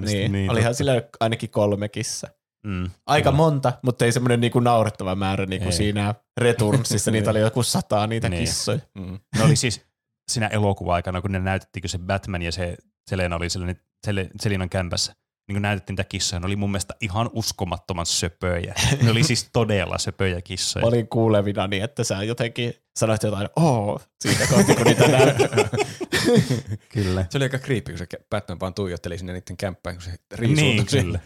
Niin, 0.00 0.32
niin 0.32 0.46
totta. 0.46 0.52
olihan 0.52 0.74
sillä 0.74 1.02
ainakin 1.20 1.50
kolme 1.50 1.88
kissa. 1.88 2.28
Mm, 2.66 2.90
Aika 3.06 3.30
kyllä. 3.30 3.36
monta, 3.36 3.72
mutta 3.82 4.04
ei 4.04 4.12
semmoinen 4.12 4.40
niinku 4.40 4.60
naurettava 4.60 5.14
määrä 5.14 5.46
niin 5.46 5.60
kuin 5.62 5.72
Ei. 5.72 5.76
siinä 5.76 6.14
Returnsissa. 6.40 7.10
niitä 7.10 7.30
oli 7.30 7.40
joku 7.40 7.62
sataa 7.62 8.06
niitä 8.06 8.28
Niin. 8.28 8.40
kissoja. 8.40 8.78
Mm. 8.98 9.18
Ne 9.38 9.44
oli 9.44 9.56
siis 9.56 9.86
siinä 10.30 10.46
elokuva-aikana, 10.46 11.20
kun 11.22 11.32
ne 11.32 11.38
näytettiin, 11.38 11.80
kun 11.82 11.88
se 11.88 11.98
Batman 11.98 12.42
ja 12.42 12.52
se 12.52 12.76
Selena 13.10 13.36
oli 13.36 13.50
sellainen, 13.50 13.76
Sel- 14.06 14.30
Selinan 14.40 14.68
kämpässä, 14.68 15.12
niin 15.48 15.54
kun 15.54 15.62
näytettiin 15.62 15.94
niitä 15.94 16.04
kissoja, 16.08 16.40
ne 16.40 16.46
oli 16.46 16.56
mun 16.56 16.70
mielestä 16.70 16.94
ihan 17.00 17.30
uskomattoman 17.32 18.06
söpöjä. 18.06 18.74
Ne 19.02 19.10
oli 19.10 19.22
siis 19.22 19.48
todella 19.52 19.98
söpöjä 19.98 20.42
kissoja. 20.42 20.82
Mä 20.84 20.88
olin 20.88 21.08
kuulevina 21.08 21.66
niin, 21.66 21.84
että 21.84 22.04
sä 22.04 22.22
jotenkin 22.22 22.74
sanoit 22.96 23.22
jotain, 23.22 23.48
oo, 23.56 24.00
siitä 24.20 24.46
kohti 24.46 24.74
kun 24.74 24.84
niitä. 24.86 25.04
Kyllä. 26.94 27.26
Se 27.30 27.38
oli 27.38 27.44
aika 27.44 27.58
creepy, 27.58 27.92
kun 27.92 27.98
se 27.98 28.06
Batman 28.30 28.60
vaan 28.60 28.74
tuijotteli 28.74 29.18
sinne 29.18 29.32
niiden 29.32 29.56
kämppään, 29.56 29.96
kun 29.96 30.02
se 30.04 30.14
riisuu 30.32 30.64
Niin, 30.64 30.86
kyllä. 30.86 31.20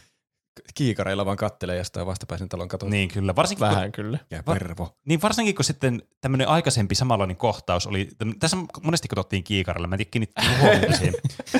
Kiikareilla 0.75 1.27
vaan 1.27 1.37
kattelee 1.37 1.77
jostain 1.77 2.07
vastapäisen 2.07 2.49
talon 2.49 2.69
katolta. 2.69 2.91
Niin, 2.91 3.09
kyllä. 3.09 3.37
Varsinkin, 3.37 3.67
kun, 3.67 3.77
Vähän 3.77 3.93
kyllä. 3.93 4.19
Ja 4.31 4.43
Va- 4.47 4.53
pervo. 4.55 4.97
niin 5.07 5.23
varsinkin 5.23 5.55
kun 5.55 5.65
sitten 5.65 6.03
tämmöinen 6.21 6.49
aikaisempi 6.49 6.95
samanlainen 6.95 7.37
kohtaus 7.37 7.87
oli, 7.87 8.09
täm- 8.25 8.35
tässä 8.39 8.57
monesti 8.83 9.09
katsottiin 9.09 9.45
kiikarilla, 9.45 9.87
mä 9.89 9.97
en 9.97 10.07
tiedä 10.11 10.97
siihen. 10.97 11.15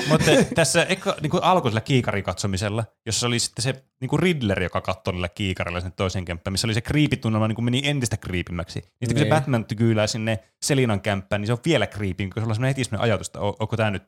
Mutta 0.09 0.25
tässä 0.55 0.83
eka, 0.83 1.15
niin 1.21 1.29
kuin 1.29 1.43
alkoi 1.43 1.71
sillä 1.71 1.81
kiikarin 1.81 2.23
katsomisella, 2.23 2.83
jossa 3.05 3.27
oli 3.27 3.39
sitten 3.39 3.63
se 3.63 3.83
niin 4.01 4.09
kuin 4.09 4.19
Riddler, 4.19 4.63
joka 4.63 4.81
katsoi 4.81 5.13
niillä 5.13 5.29
kiikarilla 5.29 5.81
sen 5.81 5.91
toisen 5.91 6.25
kämppään, 6.25 6.51
missä 6.51 6.67
oli 6.67 6.73
se 6.73 6.81
kriipitunnelma 6.81 7.47
niin 7.47 7.55
kuin 7.55 7.65
meni 7.65 7.81
entistä 7.83 8.17
kriipimmäksi. 8.17 8.79
Ja 8.79 8.83
sitten 8.83 9.09
kun 9.15 9.17
se 9.17 9.23
Niin. 9.23 9.29
Batman 9.33 9.65
tykyylää 9.65 10.07
sinne 10.07 10.39
Selinan 10.65 11.01
kämppään, 11.01 11.41
niin 11.41 11.47
se 11.47 11.53
on 11.53 11.59
vielä 11.65 11.87
kriipin, 11.87 12.29
kun 12.29 12.43
sulla 12.43 12.55
on 12.59 12.63
heti 12.63 12.83
semmoinen 12.83 13.03
ajatus, 13.03 13.27
että 13.27 13.39
onko 13.39 13.77
tämä 13.77 13.91
nyt, 13.91 14.03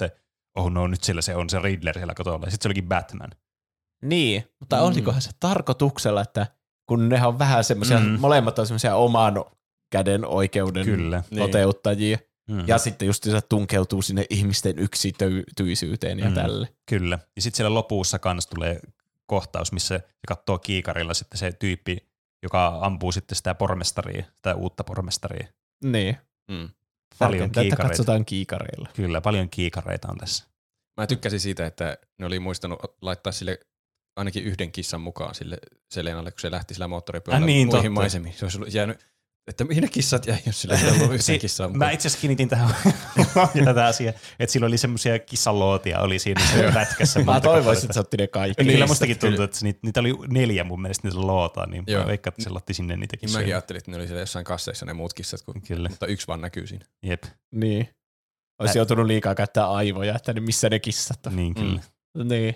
oh 0.56 0.72
no 0.72 0.88
nyt 0.88 1.04
sillä 1.04 1.22
se 1.22 1.36
on 1.36 1.50
se 1.50 1.60
Riddler 1.60 1.96
siellä 1.96 2.14
katolla. 2.14 2.46
Ja 2.48 2.52
sitten 2.52 2.64
se 2.64 2.68
olikin 2.68 2.88
Batman. 2.88 3.30
Niin, 4.02 4.44
mutta 4.60 4.76
Mm. 4.78 4.84
olikohan 4.84 5.22
se 5.22 5.30
tarkoituksella, 5.40 6.22
että 6.22 6.48
kun 6.86 7.10
nehän 7.10 7.30
on 7.30 7.40
vähän 7.40 7.64
semmoisia, 7.64 8.00
Mm. 8.00 8.06
mm. 8.06 8.20
molemmat 8.20 8.60
on 8.60 8.68
semmoisia 8.68 8.96
oman 8.96 9.46
käden 9.90 10.26
oikeuden 10.26 10.86
Kyllä. 10.86 11.24
Niin. 11.32 11.40
toteuttajia. 11.40 12.18
Mm. 12.50 12.68
Ja 12.68 12.78
sitten 12.78 13.06
just 13.06 13.24
se 13.24 13.42
tunkeutuu 13.42 14.02
sinne 14.02 14.26
ihmisten 14.30 14.80
yksityisyyteen 14.80 16.20
ja 16.20 16.30
Mm. 16.30 16.34
tälle. 16.36 16.68
Kyllä. 16.90 17.20
Ja 17.36 17.42
sitten 17.42 17.58
siellä 17.58 17.74
lopussa 17.74 18.20
kans 18.20 18.48
tulee 18.48 18.80
kohtaus, 19.26 19.72
missä 19.72 19.88
se 19.98 20.08
katsoo 20.28 20.58
kiikarilla 20.60 21.14
sitten 21.14 21.38
se 21.38 21.52
tyyppi 21.52 22.10
joka 22.44 22.80
ampuu 22.82 23.12
sitten 23.12 23.36
sitä 23.36 23.56
pormestaria, 23.56 24.24
sitä 24.36 24.56
uutta 24.56 24.84
pormestaria. 24.84 25.48
Niin. 25.84 26.18
Mm. 26.52 26.70
Paljon 27.20 27.32
Tärkeintä, 27.40 27.46
että 27.46 27.62
kiikareita. 27.62 27.88
katsotaan 27.90 28.26
kiikareilla. 28.26 28.90
Kyllä, 28.96 29.22
paljon 29.22 29.50
kiikareita 29.50 30.08
on 30.12 30.18
tässä. 30.18 30.46
Mä 30.98 31.08
tykkäsin 31.08 31.40
siitä, 31.40 31.66
että 31.66 31.98
ne 32.20 32.26
oli 32.26 32.40
muistanut 32.40 32.80
laittaa 33.02 33.32
sille 33.34 33.60
ainakin 34.20 34.44
yhden 34.44 34.72
kissan 34.72 35.02
mukaan 35.02 35.36
sille 35.36 35.58
Selenalle, 35.92 36.32
kun 36.32 36.40
se 36.40 36.52
lähti 36.52 36.74
sillä 36.74 36.88
moottoripyörällä 36.88 37.44
Äh, 37.44 37.48
niin, 37.48 37.68
muihin 37.68 37.84
totta. 37.84 37.90
maisemiin. 38.02 38.36
Se 38.38 38.46
olisi 38.46 38.78
jäänyt, 38.78 39.06
että 39.48 39.64
mihin 39.64 39.82
ne 39.82 39.88
kissat 39.88 40.28
jäi, 40.28 40.38
jos 40.46 40.62
sillä 40.62 40.76
ei 40.76 40.82
ollut 40.88 41.02
yhtään 41.02 41.20
Si- 41.20 41.40
kissaa 41.40 41.68
Mä 41.68 41.74
mukaan. 41.74 41.94
itse 41.94 42.08
asiassa 42.08 42.22
kiinnitin 42.22 42.50
tähän 42.50 42.76
tätä 43.66 43.86
asiaa, 43.86 44.14
että 44.40 44.54
sillä 44.54 44.68
oli 44.68 44.78
semmoisia 44.78 45.20
kissanlootia 45.20 46.00
oli 46.00 46.20
siinä 46.20 46.42
se 46.48 46.72
pätkässä. 46.74 47.24
Mä 47.24 47.42
toivoisin, 47.42 47.84
että 47.86 47.94
se 47.94 48.00
otti 48.00 48.18
ne 48.18 48.28
kaikki. 48.28 48.64
Kyllä 48.66 48.88
mustakin 48.88 49.20
tuntuu, 49.20 49.44
että 49.44 49.58
niitä, 49.62 49.80
niitä 49.84 50.00
oli 50.00 50.14
neljä 50.28 50.64
mun 50.64 50.82
mielestä 50.82 51.08
niitä 51.08 51.22
lootaa, 51.28 51.66
niin 51.66 51.84
Joo. 51.88 52.02
mä 52.02 52.08
veikkaan, 52.08 52.32
että 52.32 52.44
se 52.44 52.50
lotti 52.50 52.74
sinne 52.74 52.98
niitä 52.98 53.14
Niin 53.16 53.20
kissoja. 53.20 53.42
mäkin 53.42 53.54
ajattelin, 53.56 53.78
että 53.78 53.92
ne 53.92 53.98
oli 53.98 54.08
siellä 54.08 54.22
jossain 54.22 54.46
kasseissa 54.46 54.86
ne 54.86 54.94
muut 54.94 55.14
kissat, 55.14 55.42
kun, 55.42 55.62
Kyllä, 55.68 55.90
mutta 55.90 56.06
yksi 56.06 56.28
vaan 56.28 56.42
näkyy 56.42 56.68
siinä. 56.68 56.86
jep, 57.04 57.24
Niin. 57.56 57.90
Olisi 58.60 58.78
Ä- 58.78 58.80
joutunut 58.80 59.06
liikaa 59.06 59.36
käyttää 59.36 59.70
aivoja, 59.72 60.16
että 60.16 60.34
missä 60.34 60.70
ne 60.70 60.80
kissat 60.80 61.26
on. 61.28 61.36
niin 61.36 61.54
kyllä. 61.56 61.82
Mm. 62.18 62.28
Niin, 62.28 62.56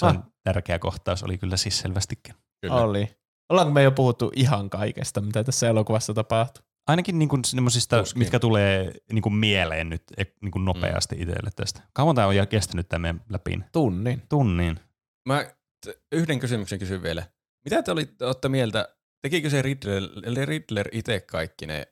Se 0.00 0.06
on 0.06 0.16
Ah. 0.16 0.22
tärkeä 0.44 0.78
kohtaus, 0.78 1.22
oli 1.22 1.38
kyllä 1.38 1.56
siis 1.56 1.78
selvästikin. 1.78 2.34
Kyllä. 2.60 2.76
oli. 2.76 3.16
Ollaanko 3.48 3.72
me 3.72 3.82
jo 3.82 3.90
puhuttu 3.92 4.32
ihan 4.36 4.70
kaikesta, 4.70 5.20
mitä 5.20 5.44
tässä 5.44 5.68
elokuvassa 5.68 6.14
tapahtuu? 6.14 6.62
Ainakin 6.86 7.18
niin 7.18 7.28
kuin 7.28 7.44
semmoisista, 7.44 7.98
Tuskin. 7.98 8.18
mitkä 8.18 8.38
tulee 8.38 8.92
niin 9.12 9.22
kuin 9.22 9.34
mieleen 9.34 9.90
nyt 9.90 10.02
niin 10.42 10.50
kuin 10.52 10.64
nopeasti 10.64 11.16
Mm. 11.16 11.22
itselle 11.22 11.50
tästä. 11.56 11.80
Kauan 11.92 12.14
tämä 12.16 12.26
on 12.26 12.36
jo 12.36 12.46
kestänyt 12.46 12.88
tämä 12.88 12.98
meidän 13.02 13.20
läpi? 13.28 13.58
Tunnin. 13.72 14.22
Tunnin. 14.28 14.80
Mä 15.28 15.44
t- 15.86 16.00
yhden 16.12 16.38
kysymyksen 16.40 16.78
kysyn 16.78 17.02
vielä. 17.02 17.22
Mitä 17.64 17.82
te 17.82 17.92
olitte 17.92 18.26
olette 18.26 18.48
mieltä, 18.48 18.88
tekikö 19.22 19.50
se 19.50 19.62
Riddler, 19.62 20.02
eli 20.24 20.46
Riddler 20.46 20.88
itse 20.92 21.20
kaikki 21.20 21.66
ne 21.66 21.86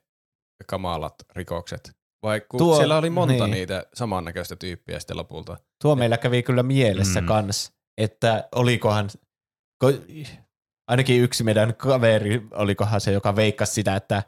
kamalat 0.67 1.15
rikokset? 1.35 1.91
Vai 2.23 2.41
kun 2.41 2.57
Tuo- 2.59 2.75
siellä 2.77 2.97
oli 2.97 3.09
monta 3.09 3.33
niin. 3.47 3.51
niitä 3.51 3.85
samannäköistä 3.93 4.55
tyyppiä 4.55 4.99
sitten 4.99 5.17
lopulta? 5.17 5.57
Tuo 5.81 5.95
meillä 5.95 6.17
kävi 6.17 6.43
kyllä 6.43 6.63
mielessä 6.63 7.21
Mm. 7.21 7.25
mm. 7.25 7.27
kans, 7.27 7.73
että 8.03 8.47
olikohan, 8.55 9.09
ko, 9.79 9.91
ainakin 10.87 11.21
yksi 11.21 11.43
meidän 11.43 11.75
kaveri, 11.75 12.47
olikohan 12.51 13.01
se, 13.01 13.11
joka 13.11 13.35
veikkasi 13.35 13.73
sitä, 13.73 13.95
että 13.95 14.23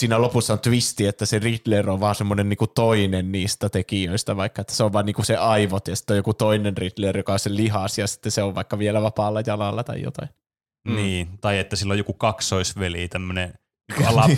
siinä 0.00 0.22
lopussa 0.22 0.52
on 0.52 0.60
twisti, 0.60 1.06
että 1.06 1.26
se 1.26 1.38
Riddler 1.38 1.90
on 1.90 2.00
vaan 2.00 2.14
semmoinen 2.14 2.48
niinku 2.48 2.66
toinen 2.66 3.32
niistä 3.32 3.68
tekijöistä, 3.68 4.36
vaikka 4.36 4.60
että 4.60 4.74
se 4.74 4.84
on 4.84 4.92
vaan 4.92 5.06
niinku 5.06 5.22
se 5.22 5.36
aivot 5.36 5.88
ja 5.88 5.96
sitten 5.96 6.14
on 6.14 6.18
joku 6.18 6.34
toinen 6.34 6.76
Riddler, 6.76 7.16
joka 7.16 7.32
on 7.32 7.38
se 7.38 7.54
lihas 7.54 7.98
ja 7.98 8.06
sitten 8.06 8.32
se 8.32 8.42
on 8.42 8.54
vaikka 8.54 8.78
vielä 8.78 9.02
vapaalla 9.02 9.42
jalalla 9.46 9.84
tai 9.84 10.02
jotain. 10.02 10.28
Mm. 10.88 10.96
Niin, 10.96 11.38
tai 11.40 11.58
että 11.58 11.76
sillä 11.76 11.92
on 11.92 11.98
joku 11.98 12.12
kaksoisveli, 12.12 13.08
tämmöinen 13.08 13.54
niin 13.98 14.08
ala... 14.08 14.30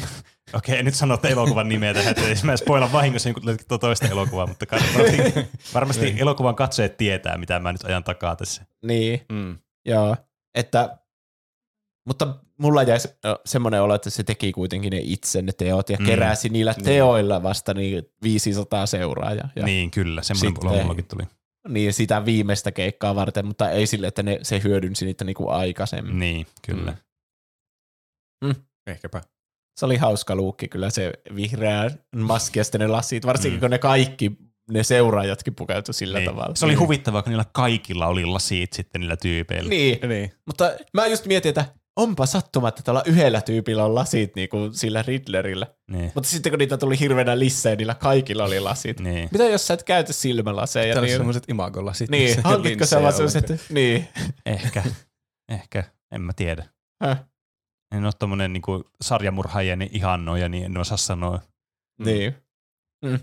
Okei, 0.52 0.82
nyt 0.82 0.94
sanot 0.94 1.24
elokuvan 1.24 1.68
nimeä 1.68 1.94
tähän, 1.94 2.10
että 2.10 2.46
mä 2.46 2.56
spoilan 2.56 2.92
vahingossa 2.92 3.28
niin 3.28 3.58
tuo 3.68 3.78
toista 3.78 4.06
elokuvaa, 4.08 4.46
mutta 4.46 4.66
varmasti, 4.72 5.48
varmasti 5.74 6.14
elokuvan 6.18 6.54
katsojat 6.54 6.96
tietää, 6.96 7.38
mitä 7.38 7.58
mä 7.58 7.72
nyt 7.72 7.84
ajan 7.84 8.04
takaa 8.04 8.36
tässä. 8.36 8.66
Niin, 8.86 9.20
Mm. 9.32 9.58
joo. 9.86 10.16
Että, 10.54 10.98
mutta 12.06 12.34
mulla 12.58 12.82
jäi 12.82 13.00
se- 13.00 13.16
ö, 13.24 13.38
semmoinen 13.44 13.82
olo, 13.82 13.94
että 13.94 14.10
se 14.10 14.22
teki 14.22 14.52
kuitenkin 14.52 14.90
ne 14.90 15.00
itse 15.02 15.42
ne 15.42 15.52
teot 15.52 15.90
ja 15.90 15.96
Mm. 15.96 16.02
mm. 16.02 16.06
keräsi 16.06 16.48
niillä 16.48 16.72
Niin. 16.76 16.84
teoilla 16.84 17.42
vasta 17.42 17.74
niin 17.74 18.02
500 18.22 18.86
seuraajaa. 18.86 19.48
Ja 19.56 19.64
Niin, 19.64 19.90
kyllä, 19.90 20.22
semmoinen 20.22 20.50
Sitten- 20.54 20.68
pulo 20.70 20.82
mullakin 20.82 21.04
tuli. 21.08 21.22
niin 21.68 21.92
sitä 21.92 22.24
viimeistä 22.24 22.72
keikkaa 22.72 23.14
varten, 23.14 23.46
mutta 23.46 23.70
ei 23.70 23.86
sille, 23.86 24.06
että 24.06 24.22
ne, 24.22 24.38
se 24.42 24.60
hyödynsi 24.64 25.04
niitä 25.04 25.24
niinku 25.24 25.48
aikaisemmin. 25.48 26.18
Niin, 26.18 26.46
kyllä. 26.66 26.94
Mm. 28.44 28.54
Ehkäpä. 28.86 29.20
Se 29.78 29.86
oli 29.86 29.96
hauska 29.96 30.34
luukki 30.36 30.68
kyllä 30.68 30.90
se 30.90 31.12
vihreä 31.36 31.90
maski 32.16 32.58
ja 32.58 32.64
sitten 32.64 32.80
ne 32.80 32.86
lasit, 32.86 33.26
varsinkin 33.26 33.58
Mm. 33.58 33.60
kun 33.60 33.70
ne 33.70 33.78
kaikki, 33.78 34.32
ne 34.70 34.82
seuraajatkin 34.82 35.54
pukeutu 35.54 35.92
sillä 35.92 36.18
Niin. 36.18 36.30
tavalla. 36.30 36.54
Se 36.54 36.64
oli 36.64 36.72
Niin. 36.72 36.80
huvittavaa, 36.80 37.22
kun 37.22 37.30
niillä 37.30 37.44
kaikilla 37.52 38.06
oli 38.06 38.24
lasit 38.24 38.72
sitten 38.72 39.00
niillä 39.00 39.16
tyypeillä. 39.16 39.68
Niin, 39.70 40.08
Niin. 40.08 40.32
mutta 40.46 40.72
mä 40.94 41.06
just 41.06 41.26
mietin, 41.26 41.48
että 41.48 41.64
onpa 41.96 42.26
sattuma, 42.26 42.68
että 42.68 42.82
tällä 42.82 43.02
yhdellä 43.06 43.40
tyypillä 43.40 43.84
on 43.84 43.94
lasit 43.94 44.36
niin 44.36 44.48
kuin 44.48 44.74
sillä 44.74 45.02
Riddlerillä. 45.02 45.66
Niin. 45.90 46.12
Mutta 46.14 46.30
sitten 46.30 46.52
kun 46.52 46.58
niitä 46.58 46.78
tuli 46.78 47.00
hirveänä 47.00 47.38
lisää, 47.38 47.74
niillä 47.76 47.94
kaikilla 47.94 48.44
oli 48.44 48.60
lasit. 48.60 49.00
niin. 49.00 49.28
Mitä 49.32 49.44
jos 49.44 49.66
sä 49.66 49.74
et 49.74 49.82
käytä 49.82 50.12
silmälaseja? 50.12 50.94
Täällä 50.94 51.00
on 51.04 51.08
Niin, 51.08 51.16
semmoiset 51.16 51.44
imagolla 51.48 51.92
sitten. 51.92 52.18
niin 52.20 52.36
hankitko 52.44 52.86
sä 52.86 53.02
vaan 53.02 53.12
sellaiset? 53.12 53.64
Niin. 53.70 54.08
Ehkä, 54.46 54.82
ehkä, 55.48 55.84
en 56.12 56.20
mä 56.20 56.32
tiedä. 56.32 56.64
Häh? 57.02 57.24
En 57.96 58.04
ole 58.04 58.12
tommonen 58.18 58.52
niinku 58.52 58.84
sarjamurhaajien 59.00 59.82
ihannoja, 59.92 60.48
niin 60.48 60.64
en 60.64 60.76
osaa 60.78 60.96
sanoa. 60.96 61.40
Niin. 62.04 62.34
Mm. 63.04 63.18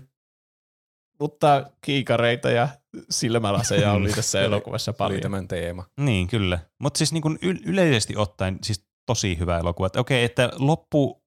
Mutta 1.20 1.70
kiikareita 1.80 2.50
ja 2.50 2.68
silmälaseja 3.10 3.92
oli 3.92 4.12
tässä 4.12 4.38
Oli- 4.38 4.44
elokuvassa 4.46 4.90
Oli 4.90 4.96
paljon. 4.98 5.20
tämän 5.20 5.48
teema. 5.48 5.84
Niin, 6.00 6.26
kyllä. 6.28 6.58
Mutta 6.80 6.98
siis 6.98 7.12
niinku 7.12 7.36
yleisesti 7.64 8.16
ottaen 8.16 8.58
siis 8.62 8.86
tosi 9.06 9.38
hyvä 9.38 9.58
elokuva. 9.58 9.86
Et 9.86 9.96
Okei, 9.96 10.24
että 10.24 10.50
loppu 10.58 11.24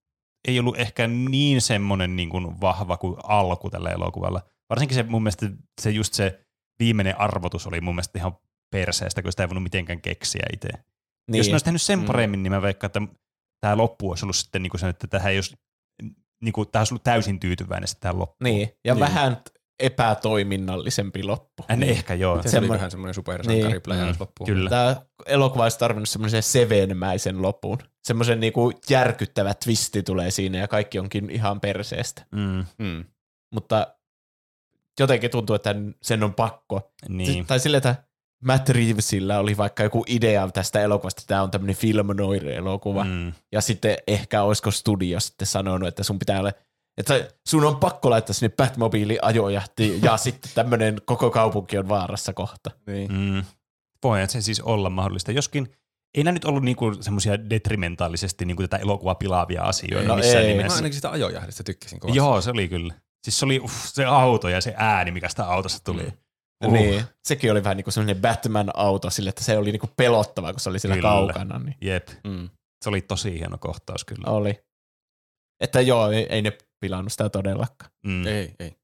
ei 0.48 0.60
ollut 0.60 0.80
ehkä 0.80 1.08
niin 1.08 1.62
semmoinen 1.62 2.16
niinku 2.16 2.42
vahva 2.62 2.98
kuin 2.98 3.16
alku 3.24 3.70
tällä 3.70 3.90
elokuvalla. 3.90 4.42
Varsinkin 4.70 4.96
se 4.96 5.04
mun 5.04 5.24
mielestä 5.24 5.50
se 5.82 5.90
just 5.90 6.14
se 6.14 6.40
viimeinen 6.80 7.20
arvotus 7.20 7.68
oli 7.68 7.82
mun 7.82 7.96
mielestä 7.96 8.20
ihan 8.20 8.38
perseestä, 8.72 9.22
kun 9.22 9.32
sitä 9.32 9.44
ei 9.44 9.50
voinut 9.50 9.64
mitenkään 9.64 10.02
keksiä 10.02 10.46
itse. 10.54 10.68
Niin. 10.68 10.84
Niin. 11.32 11.38
Jos 11.40 11.48
ne 11.48 11.54
olisi 11.54 11.66
tehnyt 11.66 11.82
sen 11.82 12.00
Mm. 12.00 12.06
paremmin, 12.06 12.44
niin 12.44 12.52
mä 12.52 12.62
veikkaan, 12.62 12.90
että 12.90 13.02
tämä 13.62 13.78
loppu 13.78 14.10
olisi 14.10 14.26
ollut 14.26 14.36
sitten 14.36 14.64
niinku 14.64 14.78
se, 14.78 14.90
että 14.90 15.08
tähän 15.08 15.32
ei 15.32 15.38
olisi, 15.38 15.56
niinku, 16.44 16.66
tähän 16.66 16.82
olisi 16.82 16.94
ollut 16.94 17.04
täysin 17.04 17.40
tyytyväinen 17.40 17.88
sitten 17.88 18.02
tähän 18.02 18.20
loppuun. 18.20 18.38
Niin, 18.44 18.70
ja 18.86 18.94
Niin. 18.94 19.00
vähän 19.00 19.38
epätoiminnallisempi 19.80 21.24
loppu. 21.24 21.64
En 21.70 21.84
ehkä 21.84 22.14
joo. 22.14 22.44
Se 22.44 22.50
Semmo- 22.50 22.58
oli 22.60 22.70
vähän 22.70 22.92
semmoinen 22.92 23.14
supersankaripläjäys 23.14 24.16
Mm, 24.16 24.20
loppuun. 24.20 24.46
Kyllä. 24.48 24.70
Tämä 24.70 24.96
elokuva 25.26 25.64
olisi 25.64 25.80
tarvinnut 25.80 26.10
semmoisen 26.10 26.44
sevenmäisen 26.44 27.42
lopun. 27.42 27.78
Semmoisen 28.08 28.40
niinku 28.40 28.72
järkyttävä 28.90 29.54
twisti 29.54 30.04
tulee 30.04 30.32
siinä 30.32 30.58
ja 30.58 30.68
kaikki 30.68 31.00
onkin 31.00 31.30
ihan 31.30 31.60
perseestä. 31.60 32.26
Mm, 32.32 32.66
Mm. 32.78 33.06
Mutta 33.54 33.88
jotenkin 35.00 35.32
tuntuu, 35.32 35.56
että 35.56 35.76
sen 36.02 36.24
on 36.24 36.34
pakko. 36.34 36.92
niin. 37.10 37.46
Tai 37.46 37.60
sille, 37.60 37.78
että 37.78 37.96
Matt 38.44 38.70
Reevesillä 38.70 39.40
oli 39.40 39.58
vaikka 39.58 39.84
joku 39.84 40.04
idea 40.08 40.50
tästä 40.54 40.82
elokuvasta, 40.82 41.20
että 41.20 41.28
tämä 41.28 41.44
on 41.44 41.52
tämmöinen 41.52 41.76
film 41.76 42.08
noir-elokuva. 42.18 43.04
Mm. 43.04 43.34
Ja 43.52 43.62
sitten 43.62 43.98
ehkä 44.08 44.44
olisiko 44.44 44.72
studio 44.72 45.20
sitten 45.20 45.48
sanonut, 45.48 45.88
että 45.88 46.04
sun 46.04 46.20
pitää 46.20 46.40
olla, 46.40 46.52
että 46.98 47.30
sun 47.48 47.66
on 47.66 47.76
pakko 47.76 48.10
laittaa 48.10 48.34
sinne 48.34 48.56
Batmobiili 48.58 49.20
ajojahti 49.22 50.00
ja 50.02 50.18
sitten 50.28 50.52
tämmöinen 50.56 51.02
koko 51.06 51.32
kaupunki 51.32 51.78
on 51.78 51.90
vaarassa 51.90 52.34
kohta. 52.34 52.72
Niin. 52.88 53.12
mm. 53.14 53.44
Voihan 54.04 54.30
se 54.30 54.42
siis 54.42 54.62
olla 54.62 54.90
mahdollista. 54.90 55.32
Joskin 55.32 55.68
ei 56.18 56.24
nämä 56.24 56.34
nyt 56.34 56.46
ollut 56.46 56.64
niinku 56.64 56.94
semmoisia 57.02 57.50
detrimentaalisesti 57.50 58.46
niinku 58.46 58.62
tätä 58.64 58.78
elokuvaa 58.78 59.16
pilaavia 59.16 59.64
asioita 59.64 60.08
No 60.08 60.16
missään 60.16 60.44
ei. 60.44 60.52
Mä 60.52 60.58
nimessä. 60.58 60.78
ainakin 60.78 60.96
sitä 60.96 61.12
ajojahdista 61.12 61.64
tykkäsin 61.64 62.00
kovasti. 62.00 62.18
Joo, 62.18 62.42
se 62.42 62.50
oli 62.50 62.68
kyllä. 62.68 62.94
Siis 63.24 63.40
se 63.40 63.46
oli 63.46 63.60
uff, 63.60 63.86
se 63.86 64.06
auto 64.06 64.50
ja 64.50 64.62
se 64.62 64.74
ääni, 64.78 65.12
mikä 65.12 65.30
sitä 65.30 65.46
autosta 65.46 65.80
tuli. 65.84 66.04
Mm. 66.04 66.12
Uh. 66.66 66.72
Niin, 66.74 67.04
sekin 67.28 67.52
oli 67.52 67.64
vähän 67.64 67.78
niin 67.78 67.84
kuin 67.84 67.94
semmoinen 67.94 68.22
Batman-auto 68.22 69.10
sille, 69.10 69.30
että 69.30 69.44
se 69.44 69.58
oli 69.58 69.72
niin 69.72 69.80
kuin 69.80 69.92
pelottava, 69.98 70.52
kun 70.54 70.60
se 70.60 70.70
oli 70.70 70.80
siellä 70.80 70.96
Kyllä. 70.96 71.10
kaukana. 71.10 71.60
Niin 71.60 71.76
Jep, 71.82 72.08
Mm. 72.24 72.50
se 72.84 72.90
oli 72.90 73.02
tosi 73.02 73.40
hieno 73.40 73.58
kohtaus 73.58 74.06
kyllä. 74.06 74.32
oli. 74.32 74.60
Että 75.64 75.82
joo, 75.82 76.12
ei, 76.12 76.28
ei 76.30 76.42
ne 76.42 76.58
pilannut 76.80 77.12
sitä 77.12 77.30
todellakaan. 77.30 77.92
Mm. 78.06 78.28
Ei, 78.28 78.54
ei. 78.60 78.78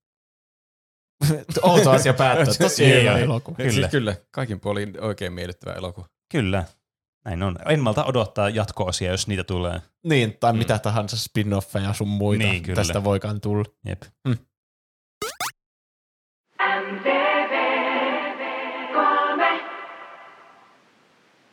Outo 1.61 1.91
asia 1.91 2.13
päättää, 2.13 2.53
tosi 2.61 2.85
ei. 2.85 3.07
elokuva. 3.07 3.57
Kyllä. 3.57 3.71
Siis 3.71 3.87
kyllä, 3.87 4.15
kaikin 4.31 4.59
puolin 4.59 5.01
oikein 5.03 5.33
miellyttävä 5.33 5.73
elokuva. 5.73 6.07
Kyllä, 6.31 6.63
näin 7.25 7.43
on. 7.43 7.55
En 7.69 7.79
malta 7.79 8.05
odottaa 8.05 8.49
jatko-osia, 8.49 9.11
jos 9.11 9.27
niitä 9.27 9.43
tulee. 9.43 9.81
Niin, 10.03 10.37
tai 10.39 10.53
Mm. 10.53 10.57
mitä 10.57 10.79
tahansa 10.79 11.17
spin-offeja 11.17 11.93
sun 11.93 12.07
muita 12.07 12.43
Niin, 12.43 12.63
kyllä. 12.63 12.75
tästä 12.75 13.03
voikaan 13.03 13.41
tulla. 13.41 13.65
Jep. 13.85 14.01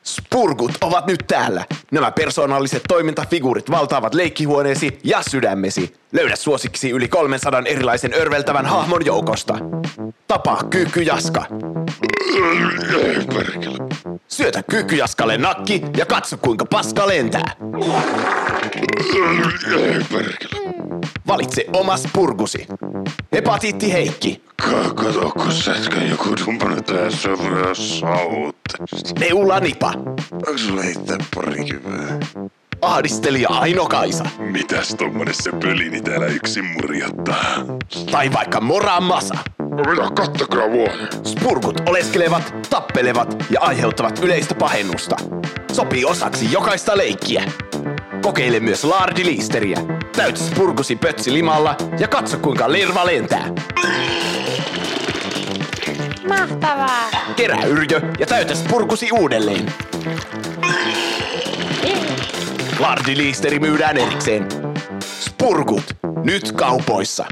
Spurgut 0.02 0.72
ovat 0.80 1.06
nyt 1.06 1.24
täällä. 1.26 1.64
Nämä 1.90 2.10
persoonalliset 2.10 2.82
toimintafiguurit 2.88 3.70
valtaavat 3.70 4.14
leikkihuoneesi 4.14 4.98
ja 5.04 5.22
sydämesi. 5.30 5.94
Löydä 6.12 6.36
suosikkisi 6.36 6.90
yli 6.90 7.08
300 7.08 7.62
erilaisen 7.64 8.14
örveltävän 8.14 8.66
hahmon 8.66 9.06
joukosta. 9.06 9.58
Tapaa 10.28 10.62
kyykkyjaska. 10.70 11.44
Syötä 14.28 14.62
kyykkyjaskalle 14.62 15.38
nakki 15.38 15.82
ja 15.96 16.06
katso 16.06 16.36
kuinka 16.36 16.64
paska 16.64 17.08
lentää. 17.08 17.56
Valitse 21.26 21.64
oma 21.72 21.96
spurgusi. 21.96 22.66
Hepatiitti 23.32 23.92
Heikki. 23.92 24.42
Ka- 24.56 24.94
kato, 24.94 25.30
kun 25.30 25.52
sätkä 25.52 26.02
joku 26.02 26.28
tähän 26.86 27.12
sovuja 27.12 27.74
sautteesti. 27.74 29.12
Neula 29.20 29.60
Nipa, 29.60 29.92
Onko 30.32 30.58
sulla 30.58 30.82
heittää 30.82 31.16
parikymmentä? 31.34 32.26
ahdistelija 32.82 33.48
Aino 33.48 33.86
Kaisa 33.86 34.24
Mitäs 34.38 34.88
tommonen 34.94 35.34
se 35.34 35.50
pölini 35.52 36.00
täällä 36.00 36.26
yksin 36.26 36.64
murjottaa? 36.64 37.44
tai 38.10 38.32
vaikka 38.32 38.60
Mora 38.60 39.00
Masa. 39.00 39.34
No 39.70 39.90
mitä, 39.90 40.10
kattokaa 40.14 40.70
vuoden. 40.70 41.08
Spurgut 41.24 41.88
oleskelevat, 41.88 42.54
tappelevat 42.70 43.46
ja 43.50 43.60
aiheuttavat 43.60 44.18
yleistä 44.18 44.54
pahennusta. 44.54 45.16
Sopii 45.72 46.04
osaksi 46.04 46.52
jokaista 46.52 46.96
leikkiä. 46.96 47.44
Kokeile 48.22 48.60
myös 48.60 48.84
Lardi 48.84 49.24
Liisteriä. 49.24 49.78
Täytä 50.16 50.38
spurgusi 50.38 50.96
pötsi 50.96 51.32
limalla 51.32 51.76
ja 51.98 52.08
katso 52.08 52.38
kuinka 52.38 52.72
lirva 52.72 53.06
lentää. 53.06 53.48
Mahtavaa! 56.28 57.10
Kerää 57.36 57.64
yrjö 57.64 58.00
ja 58.18 58.26
täytä 58.26 58.54
spurgusi 58.54 59.08
uudelleen. 59.12 59.72
Lardi 62.78 63.16
Liisteri 63.16 63.58
myydään 63.58 63.96
erikseen. 63.96 64.46
Spurgut, 65.20 65.96
nyt 66.24 66.52
kaupoissa. 66.52 67.24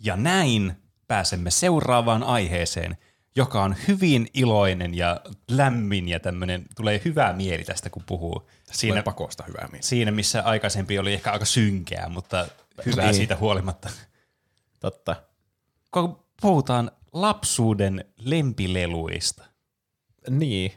Ja 0.00 0.16
näin 0.16 0.72
pääsemme 1.06 1.50
seuraavaan 1.50 2.22
aiheeseen, 2.22 2.96
joka 3.36 3.62
on 3.62 3.76
hyvin 3.88 4.26
iloinen 4.34 4.94
ja 4.94 5.20
lämmin 5.50 6.08
ja 6.08 6.20
tämmöinen, 6.20 6.64
tulee 6.76 7.00
hyvä 7.04 7.32
mieli 7.32 7.64
tästä 7.64 7.90
kun 7.90 8.02
puhuu. 8.06 8.48
Siinä 8.64 8.76
Siinä, 8.76 9.02
pakosta 9.02 9.44
hyvää 9.48 9.68
mieltä. 9.72 9.86
siinä 9.86 10.10
missä 10.10 10.42
aikaisempi 10.42 10.98
oli 10.98 11.12
ehkä 11.12 11.32
aika 11.32 11.44
synkeä, 11.44 12.08
mutta 12.08 12.46
hyvää 12.86 13.04
Niin. 13.06 13.14
siitä 13.14 13.36
huolimatta. 13.36 13.90
Totta. 14.80 15.16
Kun 15.90 16.24
puhutaan 16.40 16.90
lapsuuden 17.12 18.04
lempileluista. 18.24 19.44
Niin. 20.30 20.72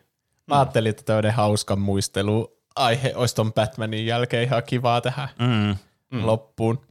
Mä 0.48 0.56
ajattelin, 0.60 0.90
että 0.90 1.04
tämmöinen 1.04 1.34
hauska 1.34 1.76
muistelu 1.76 2.58
aihe 2.76 3.14
olisi 3.16 3.36
ton 3.36 3.54
Batmanin 3.54 4.06
jälkeen 4.06 4.44
ihan 4.44 4.64
kivaa 4.64 5.02
tähän 5.02 5.30
mm. 5.40 5.78
loppuun. 6.26 6.86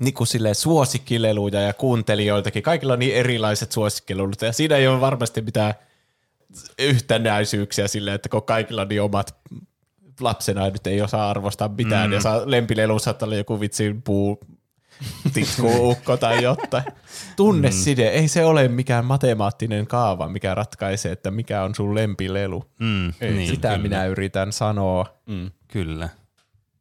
Niin 0.00 0.26
silleen 0.26 0.54
suosikkileluja 0.54 1.60
ja 1.60 1.72
kuuntelijoiltakin. 1.72 2.62
Kaikilla 2.62 2.92
on 2.92 2.98
niin 2.98 3.14
erilaiset 3.14 3.72
suosikkilelut 3.72 4.42
ja 4.42 4.52
siinä 4.52 4.76
ei 4.76 4.88
ole 4.88 5.00
varmasti 5.00 5.42
mitään 5.42 5.74
yhtenäisyyksiä 6.78 7.88
silleen, 7.88 8.14
että 8.14 8.28
kun 8.28 8.42
kaikilla 8.42 8.82
on 8.82 8.88
niin 8.88 9.02
omat 9.02 9.36
lapsena 10.20 10.70
nyt 10.70 10.86
ei 10.86 11.02
osaa 11.02 11.30
arvostaa 11.30 11.68
mitään 11.68 12.10
mm. 12.10 12.12
ja 12.12 12.20
saa 12.20 12.42
lempilelu 12.44 12.98
saattaa 12.98 13.26
olla 13.26 13.36
joku 13.36 13.60
vitsin 13.60 14.02
puu 14.02 14.40
tikkuukko 15.34 16.16
tai 16.26 16.42
jotain. 16.42 16.84
Tunneside, 17.36 18.08
ei 18.08 18.28
se 18.28 18.44
ole 18.44 18.68
mikään 18.68 19.04
matemaattinen 19.04 19.86
kaava, 19.86 20.28
mikä 20.28 20.54
ratkaisee, 20.54 21.12
että 21.12 21.30
mikä 21.30 21.62
on 21.62 21.74
sun 21.74 21.94
lempilelu. 21.94 22.64
Mm. 22.80 23.08
Ei, 23.20 23.32
niin, 23.32 23.48
Sitä 23.48 23.68
kyllä. 23.68 23.82
minä 23.82 24.06
yritän 24.06 24.52
sanoa. 24.52 25.06
Mm. 25.26 25.50
Kyllä. 25.68 26.08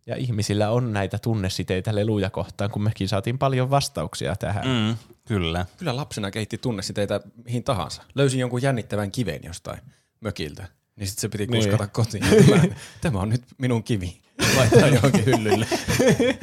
Ja 0.08 0.16
ihmisillä 0.16 0.70
on 0.72 0.94
näitä 0.94 1.18
tunnesiteitä 1.20 1.96
leluja 1.96 2.30
kohtaan, 2.30 2.72
kun 2.72 2.84
mekin 2.84 3.08
saatiin 3.10 3.38
paljon 3.38 3.70
vastauksia 3.70 4.36
tähän. 4.36 4.68
Mm. 4.68 4.96
Kyllä. 5.26 5.66
Kyllä 5.78 5.96
lapsena 5.96 6.32
kehitti 6.32 6.58
tunnesiteitä 6.58 7.20
mihin 7.46 7.64
tahansa. 7.64 8.02
Löysin 8.16 8.40
jonkun 8.40 8.62
jännittävän 8.62 9.12
kiven 9.12 9.40
jostain 9.44 9.80
mökiltä. 10.22 10.68
Niin 10.96 11.08
sitten 11.08 11.22
se 11.22 11.30
piti 11.30 11.48
Niin. 11.48 11.64
kuskata 11.64 11.88
kotiin. 11.88 12.24
Tämä, 12.50 12.64
tämä 13.02 13.20
on 13.20 13.30
nyt 13.30 13.44
minun 13.58 13.84
kivi. 13.84 14.18
Laittaa 14.58 14.88
johonkin 14.88 15.26
hyllylle. 15.26 15.66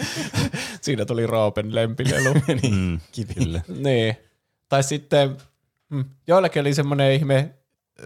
Siinä 0.81 1.05
tuli 1.05 1.27
Roopen 1.27 1.75
lempilelu. 1.75 2.35
niin, 2.63 2.75
Mm. 2.75 3.01
kivi. 3.13 3.35
Kyllä. 3.35 3.61
niin. 3.79 4.17
Tai 4.69 4.83
sitten 4.83 5.37
mm, 5.91 6.05
joillakin 6.27 6.61
oli 6.61 6.75
semmoinen 6.75 7.13
ihme 7.13 7.55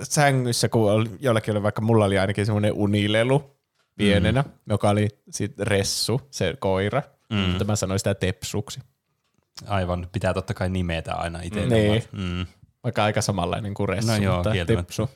sängyssä, 0.03 0.69
kun 0.69 0.93
oli, 0.93 1.11
joillakin 1.21 1.53
oli 1.53 1.63
vaikka, 1.63 1.83
mulla 1.83 2.05
oli 2.05 2.19
ainakin 2.19 2.47
semmoinen 2.47 2.73
unilelu 2.73 3.58
pienenä, 3.99 4.43
mm. 4.43 4.51
joka 4.67 4.91
oli 4.91 5.09
sit 5.31 5.59
Ressu, 5.59 6.21
se 6.31 6.57
koira. 6.59 7.03
Mm. 7.31 7.39
Mutta 7.39 7.65
mä 7.65 7.77
sanoin 7.77 8.01
sitä 8.01 8.15
Tepsuksi. 8.15 8.81
Aivan. 9.67 10.09
Pitää 10.13 10.35
totta 10.35 10.55
kai 10.55 10.71
nimetä 10.71 11.15
aina 11.15 11.41
itse. 11.43 11.67
Niin. 11.67 12.03
Mm. 12.13 12.47
Vaikka 12.85 13.05
aika 13.05 13.23
samanlainen 13.23 13.75
kuin 13.75 13.89
Ressu, 13.89 14.11
No 14.11 14.17
joo, 14.17 14.35
mutta 14.35 14.51
kieltämättä. 14.51 14.87
Tepsu. 14.87 15.11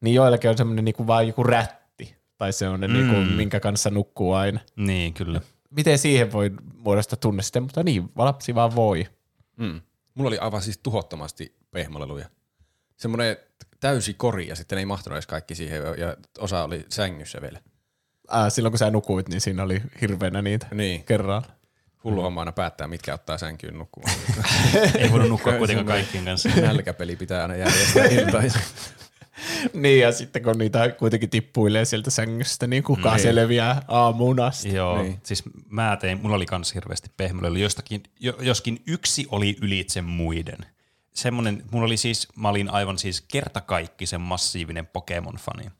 Niin 0.00 0.14
joillakin 0.14 0.50
on 0.50 0.56
semmoinen 0.56 0.84
niinku 0.84 1.06
vaan 1.06 1.26
joku 1.26 1.42
rätti. 1.42 2.16
Tai 2.38 2.52
semmoinen, 2.52 2.90
mm. 2.90 2.96
niinku, 2.96 3.34
minkä 3.36 3.60
kanssa 3.60 3.90
nukkuu 3.90 4.32
aina. 4.32 4.60
Niin, 4.76 5.14
kyllä. 5.14 5.40
Miten 5.70 5.98
siihen 5.98 6.32
voi 6.32 6.50
muodostaa 6.76 7.16
tunne 7.16 7.42
sitten, 7.42 7.62
mutta 7.62 7.82
niin, 7.82 8.12
lapsi 8.16 8.54
vaan 8.54 8.74
voi. 8.74 9.06
Mm. 9.56 9.80
Mulla 10.14 10.28
oli 10.28 10.38
aivan 10.38 10.62
siis 10.62 10.78
tuhottomasti 10.78 11.56
pehmoleluja. 11.70 12.28
Semmoinen 12.96 13.36
täysi 13.80 14.14
kori 14.14 14.48
ja 14.48 14.56
sitten 14.56 14.78
ei 14.78 14.86
mahtunut 14.86 15.14
edes 15.14 15.26
kaikki 15.26 15.54
siihen 15.54 15.82
ja 15.98 16.16
osa 16.38 16.64
oli 16.64 16.84
sängyssä 16.88 17.40
vielä. 17.42 17.60
Ää, 18.34 18.50
silloin 18.50 18.72
kun 18.72 18.78
sä 18.78 18.90
nukuit, 18.90 19.28
niin 19.28 19.40
siinä 19.40 19.62
oli 19.62 19.82
hirveänä 20.00 20.42
niitä 20.42 20.66
Niin. 20.74 21.04
kerralla. 21.04 21.42
Hullu 22.04 22.22
homma 22.22 22.40
aina 22.40 22.52
päättää, 22.52 22.86
mitkä 22.86 23.14
ottaa 23.14 23.38
sänkyyn 23.38 23.78
nukkumaan. 23.78 24.14
Ei 24.98 25.10
voinut 25.12 25.28
nukkua 25.28 25.52
kuitenkaan 25.52 25.86
kaikkien 25.86 26.24
kanssa. 26.24 26.48
Nälkäpeli 26.60 27.16
pitää 27.16 27.42
aina 27.42 27.56
järjestää 27.56 28.04
iltaisin. 28.04 28.60
Niin, 29.72 30.00
ja 30.00 30.12
sitten 30.12 30.42
kun 30.42 30.58
niitä 30.58 30.88
kuitenkin 30.88 31.30
tippuilee 31.30 31.84
sieltä 31.84 32.10
sängystä, 32.10 32.66
niin 32.66 32.82
kuka 32.82 33.10
Niin. 33.10 33.22
selviää 33.22 33.82
aamuun 33.88 34.40
asti. 34.40 34.74
Joo, 34.74 35.02
Niin. 35.02 35.20
siis 35.22 35.42
mä 35.68 35.96
tein, 36.00 36.18
mulla 36.22 36.36
oli 36.36 36.46
kans 36.46 36.74
hirveästi 36.74 37.10
pehmolelu, 37.16 37.54
jostakin, 37.56 38.02
jo, 38.20 38.32
joskin 38.40 38.82
yksi 38.86 39.26
oli 39.30 39.56
ylitse 39.62 40.02
muiden. 40.02 40.58
Semmonen, 41.14 41.62
mulla 41.70 41.86
oli 41.86 41.96
siis, 41.96 42.28
mä 42.36 42.48
olin 42.48 42.70
aivan 42.70 42.98
siis 42.98 43.20
kertakaikkisen 43.20 44.20
massiivinen 44.20 44.86
Pokemon-fani. 44.86 45.70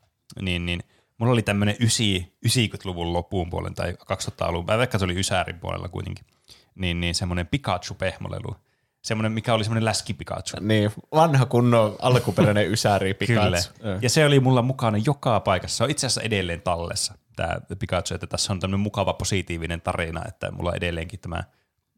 Niin, 0.43 0.67
niin 0.67 0.83
mulla 1.25 1.33
oli 1.33 1.43
tämmönen 1.43 1.77
90-luvun 1.83 3.13
loppuun 3.13 3.51
puolen 3.51 3.75
tai 3.75 3.93
200-luvun, 3.93 4.67
tai 4.67 4.79
vaikka 4.79 4.99
se 4.99 5.05
oli 5.05 5.21
Ysärin 5.21 5.59
puolella 5.59 5.89
kuitenkin, 5.89 6.27
niin, 6.75 7.01
niin 7.01 7.15
semmoinen 7.15 7.47
Pikachu-pehmolelu. 7.47 8.57
Semmoinen, 9.03 9.33
mikä 9.33 9.55
oli 9.55 9.65
semmoinen 9.65 9.85
läski 9.85 10.15
Pikachu. 10.15 10.57
Niin, 10.61 10.91
vanha 11.15 11.47
kunnon 11.47 11.97
alkuperäinen 12.03 12.71
ysäri 12.71 13.15
Kyllä. 13.15 13.57
Pikachu. 13.57 13.99
Ja 14.03 14.11
se 14.11 14.27
oli 14.27 14.41
mulla 14.41 14.63
mukana 14.63 14.99
joka 15.05 15.41
paikassa. 15.41 15.77
Se 15.77 15.85
on 15.85 15.91
itse 15.91 16.07
asiassa 16.07 16.23
edelleen 16.23 16.63
tallessa, 16.63 17.15
tämä 17.37 17.57
Pikachu, 17.79 18.15
että 18.15 18.27
tässä 18.27 18.53
on 18.53 18.61
tämmöinen 18.61 18.81
mukava 18.81 19.13
positiivinen 19.13 19.81
tarina, 19.81 20.23
että 20.29 20.51
mulla 20.51 20.71
on 20.71 20.77
edelleenkin 20.77 21.21
tämä 21.21 21.45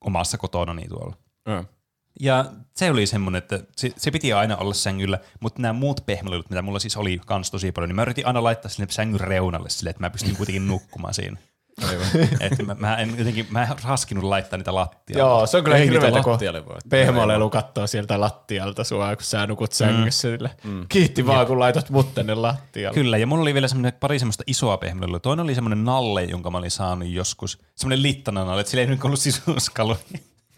omassa 0.01 0.39
kotonani 0.39 0.89
tuolla. 0.89 1.17
Mm. 1.49 1.67
Ja 2.21 2.45
se 2.75 2.91
oli 2.91 3.07
semmoinen, 3.07 3.39
että 3.39 3.61
se, 3.77 3.93
se 3.97 4.11
piti 4.11 4.33
aina 4.33 4.57
olla 4.57 4.75
sängyllä, 4.75 5.19
mutta 5.41 5.63
nämä 5.63 5.73
muut 5.73 6.07
pehmolelut, 6.07 6.51
mitä 6.51 6.63
mulla 6.63 6.79
siis 6.79 6.97
oli 6.97 7.21
kans 7.27 7.51
tosi 7.51 7.73
paljon, 7.73 7.89
niin 7.89 7.97
mä 7.97 8.03
yritin 8.03 8.27
aina 8.27 8.43
laittaa 8.43 8.71
sinne 8.71 8.87
sängyn 8.91 9.21
reunalle 9.21 9.71
sille, 9.71 9.91
että 9.91 10.03
mä 10.03 10.11
pystyn 10.11 10.37
kuitenkin 10.41 10.67
nukkumaan 10.67 11.15
siinä. 11.15 11.37
Aivan. 11.89 12.07
että 12.41 12.63
mä, 12.63 12.77
mä, 12.79 12.97
en 12.97 13.19
jotenkin, 13.19 13.47
mä 13.51 13.63
en 13.63 13.69
raskinut 13.85 14.25
laittaa 14.25 14.57
niitä 14.57 14.75
lattialle. 14.75 15.21
Joo, 15.21 15.47
se 15.47 15.57
on 15.57 15.65
kyllä 15.65 15.77
hirveetä, 15.77 16.23
kun 16.23 16.39
pehmolelu 16.89 17.51
katsoo 17.51 17.87
sieltä 17.87 18.21
lattialta 18.21 18.85
sua, 18.85 19.17
kun 19.17 19.25
sä 19.25 19.47
nukut 19.47 19.73
sängyssä. 19.73 20.29
Mm. 20.65 20.87
Kiitti 20.89 21.27
vaan, 21.27 21.47
kun 21.47 21.59
laitat 21.59 21.91
mut 21.91 22.15
tänne 22.15 22.35
lattialle. 22.35 22.95
Kyllä, 22.95 23.19
ja 23.19 23.27
mulla 23.27 23.43
oli 23.43 23.55
vielä 23.55 23.69
semmoinen 23.69 23.93
pari 24.01 24.19
semmoista 24.19 24.45
isoa 24.47 24.77
pehmelöä. 24.77 25.19
Toinen 25.19 25.45
oli 25.45 25.55
semmoinen 25.55 25.85
nalle, 25.85 26.25
jonka 26.25 26.51
mä 26.51 26.59
olin 26.59 26.71
saanut 26.71 27.09
joskus, 27.09 27.59
semmoinen 27.75 28.03
littana 28.03 28.45
nalle, 28.45 28.61
että 28.61 28.71
sillä 28.71 28.83
ei 28.83 28.87
nyt 28.87 29.05
ollut 29.05 29.21
sisuskaluja. 29.21 29.99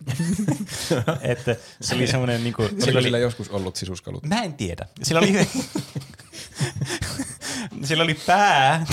että 1.22 1.56
se 1.80 1.94
oli 1.94 2.06
semmoinen 2.06 2.44
niinku, 2.44 2.62
Oliko 2.62 2.80
sillä 2.84 3.02
sillä 3.02 3.16
oli, 3.16 3.22
joskus 3.22 3.48
ollut 3.48 3.76
sisuskalut? 3.76 4.26
mä 4.26 4.42
en 4.42 4.54
tiedä. 4.54 4.86
Sillä 5.02 5.20
oli, 5.20 5.48
sillä 7.84 8.04
oli 8.04 8.14
pää, 8.14 8.86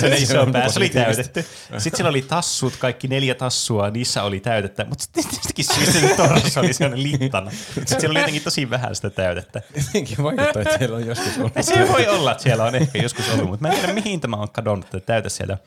se 0.00 0.06
oli 0.06 0.22
iso 0.22 0.46
pää, 0.46 0.68
se 0.68 0.78
oli 0.78 0.88
täytetty. 0.88 1.46
Sitten 1.78 1.96
sillä 1.96 2.10
oli 2.10 2.22
tassut, 2.22 2.76
kaikki 2.76 3.08
neljä 3.08 3.34
tassua, 3.34 3.90
niissä 3.90 4.22
oli 4.22 4.40
täytettä, 4.40 4.84
mutta 4.84 5.04
sitten 5.04 5.24
jostakin 5.32 5.64
syystä 5.64 6.08
se 6.08 6.14
torso 6.16 6.60
oli 6.60 6.72
semmoinen 6.72 7.12
littana. 7.12 7.50
Sitten 7.50 8.00
siellä 8.00 8.10
oli 8.10 8.18
jotenkin 8.18 8.42
tosi 8.42 8.70
vähän 8.70 8.94
sitä 8.94 9.10
täytettä. 9.10 9.62
Jotenkin 9.76 10.18
vaikuttaa, 10.22 10.62
että 10.62 10.78
siellä 10.78 10.96
on 10.96 11.06
joskus 11.06 11.38
ollut. 11.38 11.52
Se 11.60 11.88
voi 11.88 12.08
olla, 12.08 12.32
että 12.32 12.42
siellä 12.42 12.64
on 12.64 12.74
ehkä 12.74 12.98
joskus 12.98 13.28
ollut, 13.28 13.48
mutta 13.48 13.68
mä 13.68 13.74
en 13.74 13.78
tiedä 13.78 13.92
mihin 13.92 14.20
tämä 14.20 14.36
on 14.36 14.50
kadonnut, 14.50 14.94
että 14.94 15.06
täytä 15.06 15.28
sieltä. 15.28 15.58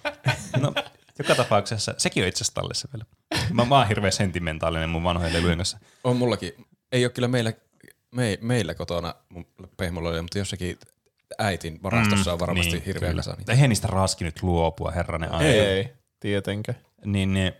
No, 0.57 0.73
joka 1.19 1.35
tapauksessa, 1.35 1.93
sekin 1.97 2.23
on 2.23 2.29
itse 2.29 2.37
asiassa 2.43 2.53
tallessa 2.61 2.87
vielä. 2.93 3.05
Mä, 3.53 3.65
mä 3.65 3.77
oon 3.77 3.87
hirveän 3.87 4.11
sentimentaalinen 4.13 4.89
mun 4.89 5.03
vanhojen 5.03 5.33
lelujen 5.33 5.57
kanssa. 5.57 5.79
On 6.03 6.17
mullakin. 6.17 6.65
Ei 6.91 7.05
ole 7.05 7.11
kyllä 7.11 7.27
meillä, 7.27 7.53
me, 8.11 8.37
meillä 8.41 8.73
kotona 8.73 9.15
mun 9.29 9.45
pehmoleluja, 9.77 10.21
mutta 10.21 10.37
jossakin 10.37 10.79
äitin 11.37 11.83
varastossa 11.83 12.33
on 12.33 12.39
varmasti 12.39 12.71
Niin, 12.71 12.83
hirveä 12.83 13.09
kyllä. 13.09 13.19
kasa 13.19 13.35
niitä. 13.37 13.51
Eihän 13.51 13.69
niistä 13.69 13.87
raski 13.87 14.23
nyt 14.23 14.43
luopua, 14.43 14.91
herranen 14.91 15.31
aika. 15.31 15.45
Ei, 15.45 15.93
tietenkö. 16.19 16.73
Niin, 17.05 17.33
niin, 17.33 17.53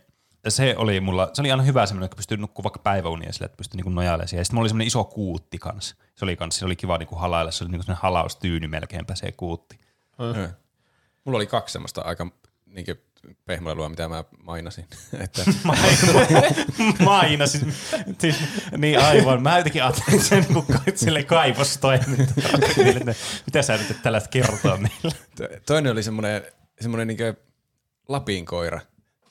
se 0.48 0.74
oli 0.78 1.00
mulla, 1.00 1.30
se 1.32 1.42
oli 1.42 1.50
aina 1.50 1.62
hyvä 1.62 1.86
semmoinen, 1.86 2.04
että 2.04 2.16
pystyi 2.16 2.36
nukkua 2.36 2.62
vaikka 2.62 2.78
päiväunia 2.78 3.32
sille, 3.32 3.44
että 3.44 3.56
pystyi 3.56 3.76
niinku 3.76 3.90
nojailemaan 3.90 4.28
siihen. 4.28 4.44
Sitten 4.44 4.54
mulla 4.56 4.62
oli 4.62 4.68
semmoinen 4.68 4.86
iso 4.86 5.04
kuutti 5.04 5.58
kanssa. 5.58 5.96
Se 6.14 6.24
oli 6.24 6.36
kanssa, 6.36 6.58
se 6.58 6.64
oli 6.64 6.76
kiva 6.76 6.98
niinku 6.98 7.16
halailla, 7.16 7.50
se 7.50 7.64
oli 7.64 7.70
niinku 7.70 7.82
semmoinen 7.82 8.02
halaustyyny 8.02 8.66
melkeinpä 8.68 9.14
se 9.14 9.32
kuutti. 9.32 9.80
Joo. 10.18 10.48
Mulla 11.24 11.36
oli 11.36 11.46
kaksi 11.46 11.72
semmoista 11.72 12.00
aika 12.02 12.26
niin 12.66 12.86
pehmoilua, 13.46 13.88
mitä 13.88 14.08
mä 14.08 14.24
mainasin. 14.42 14.84
että, 15.24 15.42
Mainasin. 17.04 17.74
Siis, 18.18 18.36
niin 18.76 18.98
aivan. 19.00 19.42
Mä 19.42 19.58
jotenkin 19.58 19.82
ajattelin, 19.82 20.14
että 20.14 20.28
se 20.28 20.34
on 20.34 20.42
niinku 20.42 20.64
silleen 20.94 21.26
kaivostoiminta. 21.26 22.34
Mitä 23.46 23.62
sä 23.62 23.76
nyt 23.76 24.02
tällaista 24.02 24.28
kertoa 24.30 24.76
meille? 24.76 25.16
to- 25.36 25.48
toinen 25.66 25.92
oli 25.92 26.02
semmoinen, 26.02 26.42
semmoinen 26.80 27.06
niin 27.08 27.18
lapinkoira. 28.08 28.80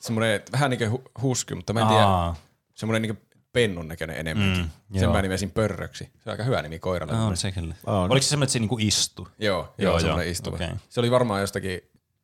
Semmoinen 0.00 0.40
vähän 0.52 0.70
niin 0.70 0.90
kuin 0.90 1.02
husky, 1.22 1.54
mutta 1.54 1.72
mä 1.72 1.80
en 1.80 1.86
tiedä, 1.86 2.02
Aa, 2.04 2.36
semmoinen 2.74 3.02
niin 3.02 3.18
pennun 3.52 3.88
näköinen 3.88 4.16
enemmänkin. 4.16 4.62
Mm, 4.62 4.70
Sen 4.92 5.02
joo. 5.02 5.12
mä 5.12 5.22
nimesin 5.22 5.50
pörröksi. 5.50 6.04
Se 6.04 6.10
on 6.26 6.30
aika 6.30 6.44
hyvä 6.44 6.62
nimi 6.62 6.78
koiralle. 6.78 7.14
on 7.14 7.36
se 7.36 7.52
kyllä. 7.52 7.74
On. 7.86 8.10
Oliko 8.10 8.22
se 8.22 8.28
semmoinen, 8.28 8.44
että 8.46 8.52
se 8.52 8.58
niinku 8.58 8.78
istui? 8.80 9.26
Joo, 9.38 9.58
joo, 9.58 9.66
Joo, 9.78 9.92
joo 9.92 10.00
semmoinen 10.00 10.26
joo, 10.26 10.30
istuva. 10.32 10.56
okei. 10.56 10.68
Se 10.88 11.00
oli 11.00 11.10
varmaan 11.10 11.40
jostakin, 11.40 11.80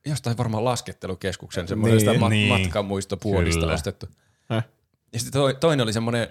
jostain 0.09 0.39
varmaan 0.39 0.65
laskettelukeskuksen 0.65 1.69
semmoinen 1.69 1.99
Niin, 1.99 2.21
ma- 2.21 2.29
niin. 2.29 2.49
matkamuistopuolista 2.63 3.61
Kyllä. 3.61 3.75
ostettu. 3.75 4.07
Häh? 4.51 4.65
Ja 5.13 5.19
sitten 5.19 5.33
toi, 5.41 5.55
toinen 5.55 5.85
oli 5.85 5.93
semmoinen 5.93 6.29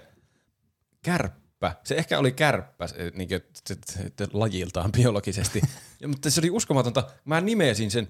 kärppä. 1.02 1.74
Se 1.84 1.94
ehkä 1.94 2.18
oli 2.18 2.32
kärppä 2.32 2.86
se, 2.86 3.12
niin 3.14 3.28
kuin, 3.28 3.40
se, 3.66 3.76
se, 3.86 4.02
se, 4.18 4.28
lajiltaan 4.32 4.92
biologisesti, 4.92 5.60
ja, 6.00 6.08
mutta 6.08 6.30
se 6.30 6.40
oli 6.40 6.50
uskomatonta. 6.50 7.04
Mä 7.24 7.40
nimesin 7.40 7.90
sen, 7.90 8.08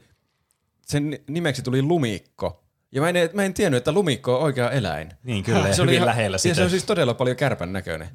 sen 0.86 1.18
nimeksi 1.28 1.62
tuli 1.62 1.82
lumikko. 1.82 2.64
Ja 2.92 3.00
mä 3.00 3.08
en, 3.08 3.14
mä 3.32 3.42
en 3.42 3.54
tiennyt, 3.54 3.78
että 3.78 3.92
lumikko 3.92 4.36
on 4.36 4.42
oikea 4.42 4.70
eläin. 4.70 5.12
Niin 5.22 5.44
kyllä, 5.44 5.68
ja 5.68 5.74
hyvin 5.80 6.06
lähellä 6.06 6.34
ja 6.34 6.38
sitä. 6.38 6.54
se 6.54 6.62
on 6.62 6.70
siis 6.70 6.84
todella 6.84 7.14
paljon 7.14 7.36
kärpän 7.36 7.72
näköinen. 7.72 8.08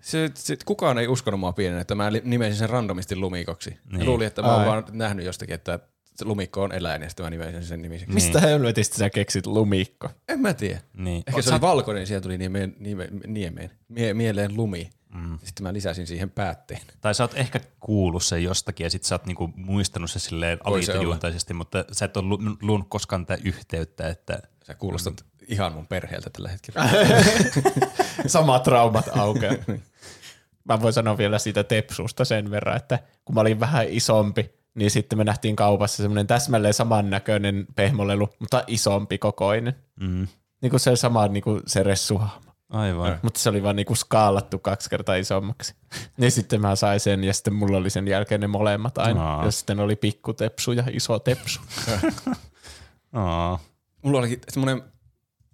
se, 0.00 0.30
se, 0.34 0.56
kukaan 0.64 0.98
ei 0.98 1.08
uskonut 1.08 1.40
mua 1.40 1.52
pienen, 1.52 1.80
että 1.80 1.94
mä 1.94 2.10
nimesin 2.10 2.56
sen 2.56 2.70
randomisti 2.70 3.16
lumikoksi. 3.16 3.70
Niin. 3.70 3.80
Niin. 3.92 4.06
Luulin, 4.06 4.26
että 4.26 4.42
mä 4.42 4.48
oon 4.52 4.60
Ai. 4.60 4.66
vaan 4.66 4.84
nähnyt 4.92 5.26
jostakin, 5.26 5.54
että 5.54 5.78
se 6.18 6.24
lumikko 6.24 6.62
on 6.62 6.72
eläin 6.72 7.02
ja 7.02 7.08
sitten 7.08 7.26
mä 7.26 7.30
nimesin 7.30 7.64
sen 7.64 7.82
nimiseksi. 7.82 8.14
Mistä 8.14 8.40
helvetistä 8.40 8.96
sä 8.96 9.10
keksit 9.10 9.46
lumikko? 9.46 10.10
En 10.28 10.40
mä 10.40 10.54
tiedä. 10.54 10.80
Niin. 10.94 11.22
Ehkä 11.26 11.42
se 11.42 11.50
oli 11.52 11.60
valkoinen, 11.60 12.06
siellä 12.06 12.20
tuli 12.22 12.38
niemeen, 12.38 12.76
nieme, 12.78 13.08
niemeen, 13.26 13.70
mie, 13.88 14.14
mieleen 14.14 14.56
lumi. 14.56 14.90
Mm. 15.14 15.38
Sitten 15.44 15.62
mä 15.62 15.72
lisäsin 15.72 16.06
siihen 16.06 16.30
päätteen. 16.30 16.80
Tai 17.00 17.14
sä 17.14 17.24
oot 17.24 17.34
ehkä 17.34 17.60
kuullut 17.80 18.22
sen 18.24 18.44
jostakin 18.44 18.84
ja 18.84 18.90
sit 18.90 19.04
sä 19.04 19.14
oot 19.14 19.26
niinku 19.26 19.50
muistanut 19.56 20.10
se 20.10 20.18
silleen 20.18 20.58
alitajuuntaisesti, 20.64 21.54
mutta 21.54 21.84
sä 21.92 22.04
et 22.04 22.16
ole 22.16 22.26
lu- 22.26 22.56
luonut 22.62 22.86
koskaan 22.90 23.26
tätä 23.26 23.42
yhteyttä, 23.44 24.08
että 24.08 24.38
Sä 24.66 24.74
kuulostat 24.74 25.14
Mm. 25.20 25.46
ihan 25.48 25.72
mun 25.72 25.86
perheeltä 25.86 26.30
tällä 26.30 26.48
hetkellä. 26.48 26.88
Samat 28.26 28.62
traumat 28.62 29.08
aukeaa. 29.16 29.54
Mä 30.64 30.80
voin 30.80 30.92
sanoa 30.92 31.18
vielä 31.18 31.38
siitä 31.38 31.64
tepsusta 31.64 32.24
sen 32.24 32.50
verran, 32.50 32.76
että 32.76 32.98
kun 33.24 33.34
mä 33.34 33.40
olin 33.40 33.60
vähän 33.60 33.86
isompi, 33.88 34.50
niin 34.74 34.90
sitten 34.90 35.18
me 35.18 35.24
nähtiin 35.24 35.56
kaupassa 35.56 36.02
semmoinen 36.02 36.26
täsmälleen 36.26 36.74
samannäköinen 36.74 37.66
pehmolelu, 37.74 38.28
mutta 38.38 38.64
isompi 38.66 39.18
kokoinen. 39.18 39.74
mm, 40.00 40.26
Niin 40.62 40.70
kuin 40.70 40.80
se 40.80 40.96
sama 40.96 41.28
niin 41.28 41.42
kuin 41.42 41.62
se 41.66 41.82
ressuhahmo. 41.82 42.52
aivan. 42.70 43.18
Mutta 43.22 43.40
se 43.40 43.48
oli 43.48 43.62
vaan 43.62 43.76
niinku 43.76 43.94
skaalattu 43.94 44.58
kaksi 44.58 44.90
kertaa 44.90 45.14
isommaksi. 45.14 45.74
Niin 46.18 46.32
sitten 46.32 46.60
mä 46.60 46.76
sain 46.76 47.00
sen 47.00 47.24
ja 47.24 47.34
sitten 47.34 47.54
mulla 47.54 47.76
oli 47.78 47.90
sen 47.90 48.08
jälkeen 48.08 48.40
ne 48.40 48.46
molemmat 48.46 48.98
aina. 48.98 49.34
Aa. 49.36 49.44
Ja 49.44 49.50
sitten 49.50 49.80
oli 49.80 49.96
pikku 49.96 50.32
tepsu 50.32 50.72
ja 50.72 50.84
iso 50.92 51.18
tepsu. 51.18 51.60
Aa. 53.12 53.58
Mulla 54.02 54.18
oli 54.18 54.40
semmoinen, 54.48 54.82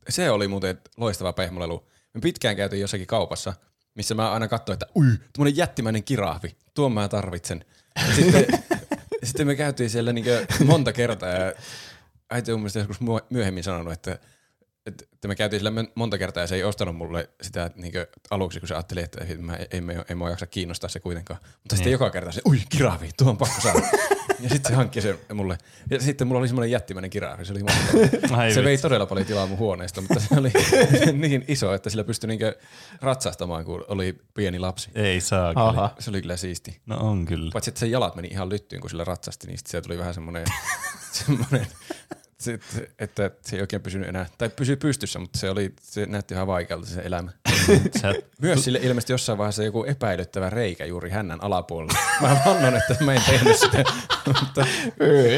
se 0.09 0.31
oli 0.31 0.49
muuten 0.49 0.81
loistava 0.97 1.33
pehmolelu. 1.33 1.87
Me 2.15 2.21
pitkään 2.21 2.57
käytiin 2.57 2.81
jossakin 2.81 3.07
kaupassa, 3.07 3.55
missä 3.95 4.15
mä 4.15 4.33
aina 4.33 4.49
katsoin, 4.49 4.75
että 4.75 4.87
ui, 4.97 5.07
tämmönen 5.33 5.57
jättimäinen 5.57 6.05
kirahvi, 6.05 6.57
tuon 6.75 6.93
mä 6.93 7.09
tarvitsen. 7.09 7.65
Ja 8.09 8.15
sitten, 8.15 8.47
sitten 9.25 9.47
me 9.47 9.57
käytiin 9.57 9.91
siellä 9.91 10.13
niin 10.13 10.27
monta 10.65 10.93
kertaa 10.93 11.29
ja 11.29 11.53
äiti 12.31 12.53
on 12.53 12.59
mun 12.59 12.63
mielestä 12.63 12.79
joskus 12.79 12.99
myöhemmin 13.31 13.65
sanonut, 13.65 13.93
että, 13.93 14.19
että 14.87 15.29
me 15.29 15.35
käytiin 15.35 15.61
siellä 15.61 15.83
mon- 15.83 15.93
monta 15.95 16.19
kertaa 16.19 16.43
ja 16.43 16.47
se 16.47 16.55
ei 16.55 16.65
ostanut 16.65 16.97
mulle 16.97 17.31
sitä 17.43 17.71
niin 17.77 17.93
aluksi, 18.31 18.61
kun 18.61 18.69
se 18.69 18.75
ajatteli, 18.75 19.01
että 19.01 19.25
ei, 19.25 19.37
mä, 19.37 19.59
ei, 19.71 19.81
me, 19.81 20.05
ei 20.09 20.15
mua 20.15 20.31
jaksa 20.31 20.47
kiinnostaa 20.47 20.89
se 20.91 21.01
kuitenkaan. 21.01 21.41
Mutta 21.63 21.77
sitten 21.77 21.93
joka 21.93 22.11
kerta 22.11 22.33
se, 22.33 22.41
ui, 22.49 22.61
kirahvi, 22.69 23.11
tuo 23.17 23.31
on 23.31 23.37
pakko 23.37 23.61
saada. 23.61 23.81
ja 24.43 24.49
sitten 24.49 24.73
se 24.73 24.75
hankki 24.75 25.01
se 25.01 25.19
mulle. 25.35 25.59
Ja 25.91 26.01
sitten 26.01 26.27
mulla 26.27 26.39
oli 26.39 26.49
semmoinen 26.49 26.71
jättimäinen 26.71 27.11
kirahvi, 27.11 27.45
se 27.45 27.53
oli. 27.53 27.61
Ai 28.37 28.55
Se 28.55 28.65
vei 28.65 28.79
todella 28.79 29.07
paljon 29.07 29.27
tilaa 29.27 29.47
mun 29.47 29.59
huoneesta, 29.59 30.01
mutta 30.01 30.21
se 30.21 30.29
oli 30.37 30.51
niin 31.29 31.45
iso, 31.49 31.75
että 31.75 31.91
sillä 31.91 32.05
pystyi 32.05 32.29
niinkö 32.29 32.57
ratsastamaan, 33.01 33.65
kun 33.65 33.85
oli 33.89 34.19
pieni 34.35 34.59
lapsi. 34.59 34.91
Ei 34.95 35.21
saa. 35.21 35.53
Aha. 35.57 35.95
Se 35.99 36.11
oli 36.11 36.21
kyllä 36.21 36.37
siisti. 36.37 36.81
No 36.87 36.97
on 36.97 37.25
kyllä. 37.25 37.51
Paitsi, 37.53 37.71
että 37.71 37.81
sen 37.81 37.91
jalat 37.91 38.17
meni 38.17 38.29
ihan 38.29 38.49
lyttyyn, 38.49 38.81
kun 38.81 38.91
sillä 38.91 39.05
ratsasti, 39.05 39.47
niin 39.47 39.59
sitten 39.59 39.71
se 39.71 39.81
tuli 39.81 39.99
vähän 39.99 40.15
semmoinen, 40.15 40.45
semmoinen 41.13 41.67
se, 42.39 42.59
että 42.99 43.31
se 43.43 43.57
ei 43.57 43.61
oikein 43.61 43.83
pysynyt 43.83 44.09
enää, 44.09 44.27
tai 44.39 44.49
pysyi 44.49 44.77
pystyssä, 44.77 45.19
mutta 45.19 45.39
se, 45.39 45.51
oli, 45.51 45.73
se 45.83 46.07
näytti 46.07 46.35
ihan 46.35 46.47
vaikealta 46.47 46.87
se 46.87 47.01
elämä. 47.05 47.31
Sä, 48.03 48.15
Myös 48.43 48.65
sille 48.65 48.79
ilmestyi 48.83 49.15
jossain 49.15 49.39
vaiheessa 49.39 49.63
joku 49.65 49.85
epäilyttävä 49.85 50.51
reikä 50.51 50.85
juuri 50.85 51.11
hännän 51.11 51.45
alapuolella. 51.45 51.99
Mä 52.21 52.37
vannon, 52.47 52.77
että 52.77 53.05
mä 53.05 53.15
en 53.15 53.23
tehnyt 53.27 53.57
sitä, 53.57 53.85
mutta 54.27 54.67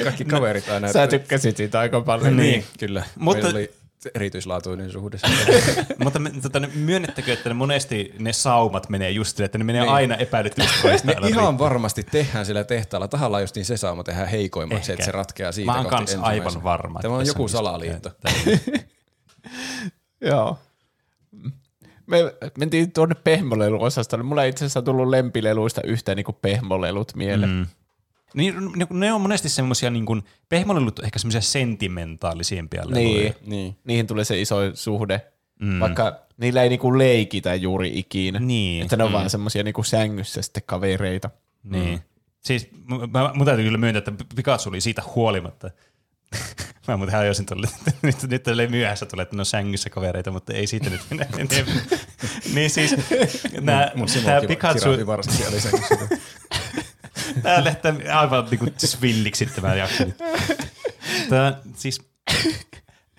kaikki 0.04 0.24
kaverit 0.24 0.68
aina. 0.68 0.92
Sä 0.92 1.06
tykkäsit 1.06 1.56
siitä 1.56 1.80
aika 1.80 2.00
paljon. 2.00 2.36
Niin, 2.36 2.64
kyllä. 2.78 3.00
Mutta- 3.00 3.18
Mutta, 3.24 3.42
Meillä 3.42 3.58
oli 3.58 3.85
erityislaatuinen 4.14 4.90
suhde. 4.92 5.18
mutta 6.04 6.20
tota, 6.42 6.60
ne- 6.60 6.70
myönnettekö, 6.74 7.32
että 7.32 7.48
ne 7.50 7.54
monesti 7.54 8.14
ne 8.18 8.32
saumat 8.32 8.88
menee 8.88 9.10
just 9.10 9.36
sille, 9.36 9.44
että 9.44 9.58
ne 9.58 9.64
menee 9.64 9.82
Niin. 9.82 9.92
aina 9.92 10.16
epäilyttävästi 10.16 11.06
Ne 11.06 11.14
ihan 11.28 11.58
varmasti 11.58 12.02
tehdään 12.02 12.46
sillä 12.46 12.64
tehtaalla. 12.64 13.08
Tahallaan 13.08 13.42
just 13.42 13.54
niin 13.56 13.64
se 13.64 13.76
sauma 13.76 14.04
tehdään 14.04 14.28
heikoimmaksi, 14.28 14.92
Ehkä. 14.92 14.92
että 14.92 15.04
se 15.04 15.12
ratkeaa 15.12 15.52
siitä 15.52 15.72
Mä 15.72 15.78
oon 15.78 15.86
kans 15.86 16.16
aivan 16.20 16.62
varma. 16.62 17.00
Tämä 17.00 17.14
on 17.16 17.26
joku 17.26 17.42
just- 17.42 17.52
salaliitto. 17.52 18.10
Joo. 20.20 20.58
Me 22.06 22.18
mentiin 22.58 22.92
tuonne 22.92 23.14
pehmolelu-osastolle. 23.14 24.22
Mulla 24.24 24.44
ei 24.44 24.50
itse 24.50 24.64
asiassa 24.64 24.82
tullut 24.82 25.08
lempileluista 25.08 25.80
yhtään 25.84 26.16
niinku 26.16 26.32
pehmolelut 26.32 27.12
mieleen. 27.14 27.50
Mm. 27.50 27.66
Mm. 28.36 28.40
Niin, 28.40 28.54
ne- 28.76 28.86
ne 28.90 29.12
on 29.12 29.20
monesti 29.20 29.48
semmoisia, 29.48 29.90
niin 29.90 30.06
kuin, 30.06 30.22
pehmolelut 30.48 30.98
ehkä 31.04 31.18
semmoisia 31.18 31.40
sentimentaalisimpia 31.40 32.82
leluja. 32.86 33.04
Niin. 33.22 33.34
Niin. 33.46 33.76
Niihin 33.84 34.06
tulee 34.06 34.24
se 34.24 34.40
iso 34.40 34.56
suhde. 34.74 35.20
Mm. 35.60 35.68
Mm. 35.72 35.80
Vaikka 35.80 36.16
niillä 36.36 36.62
ei 36.62 36.68
niinku 36.68 36.98
leikitä 36.98 37.54
juuri 37.54 37.98
ikinä. 37.98 38.38
Niin. 38.38 38.82
Että 38.82 38.96
ne 38.96 39.04
on 39.04 39.10
Mm. 39.10 39.12
mm. 39.12 39.18
vaan 39.18 39.30
semmosia 39.30 39.62
niinku 39.62 39.82
sängyssä 39.82 40.42
sitten 40.42 40.62
kavereita. 40.66 41.30
Niin. 41.64 42.00
Siis 42.40 42.68
m- 42.72 43.10
mä, 43.12 43.30
mun 43.34 43.46
täytyy 43.46 43.64
kyllä 43.64 43.78
myöntää, 43.78 43.98
että 43.98 44.24
Pikachu 44.36 44.68
oli 44.68 44.80
siitä 44.80 45.02
huolimatta. 45.14 45.70
Mä 46.88 46.96
muuten 46.96 47.14
hajosin 47.14 47.46
tuolle, 47.46 47.68
nyt, 48.02 48.16
nyt 48.22 48.42
tälle 48.42 48.66
myöhässä 48.66 49.06
tulee, 49.06 49.22
että 49.22 49.36
ne 49.36 49.40
on 49.40 49.46
sängyssä 49.46 49.90
kavereita, 49.90 50.30
mutta 50.30 50.52
ei 50.52 50.66
siitä 50.66 50.90
nyt 50.90 51.00
mennä 51.10 51.26
niin 52.54 52.70
siis 52.70 52.96
nää, 53.60 53.92
Mun 53.94 54.06
tää 54.06 54.40
Simo 54.40 54.48
Pikachu, 54.48 54.88
oli 54.90 55.60
se. 55.60 55.70
Tää 57.42 57.64
lähtee 57.64 58.12
aivan 58.12 58.48
niinku 58.50 58.66
svilliksi 58.78 59.46
tämä 59.46 59.74
jakso. 59.74 60.04
Tää, 61.28 61.60
siis 61.74 62.00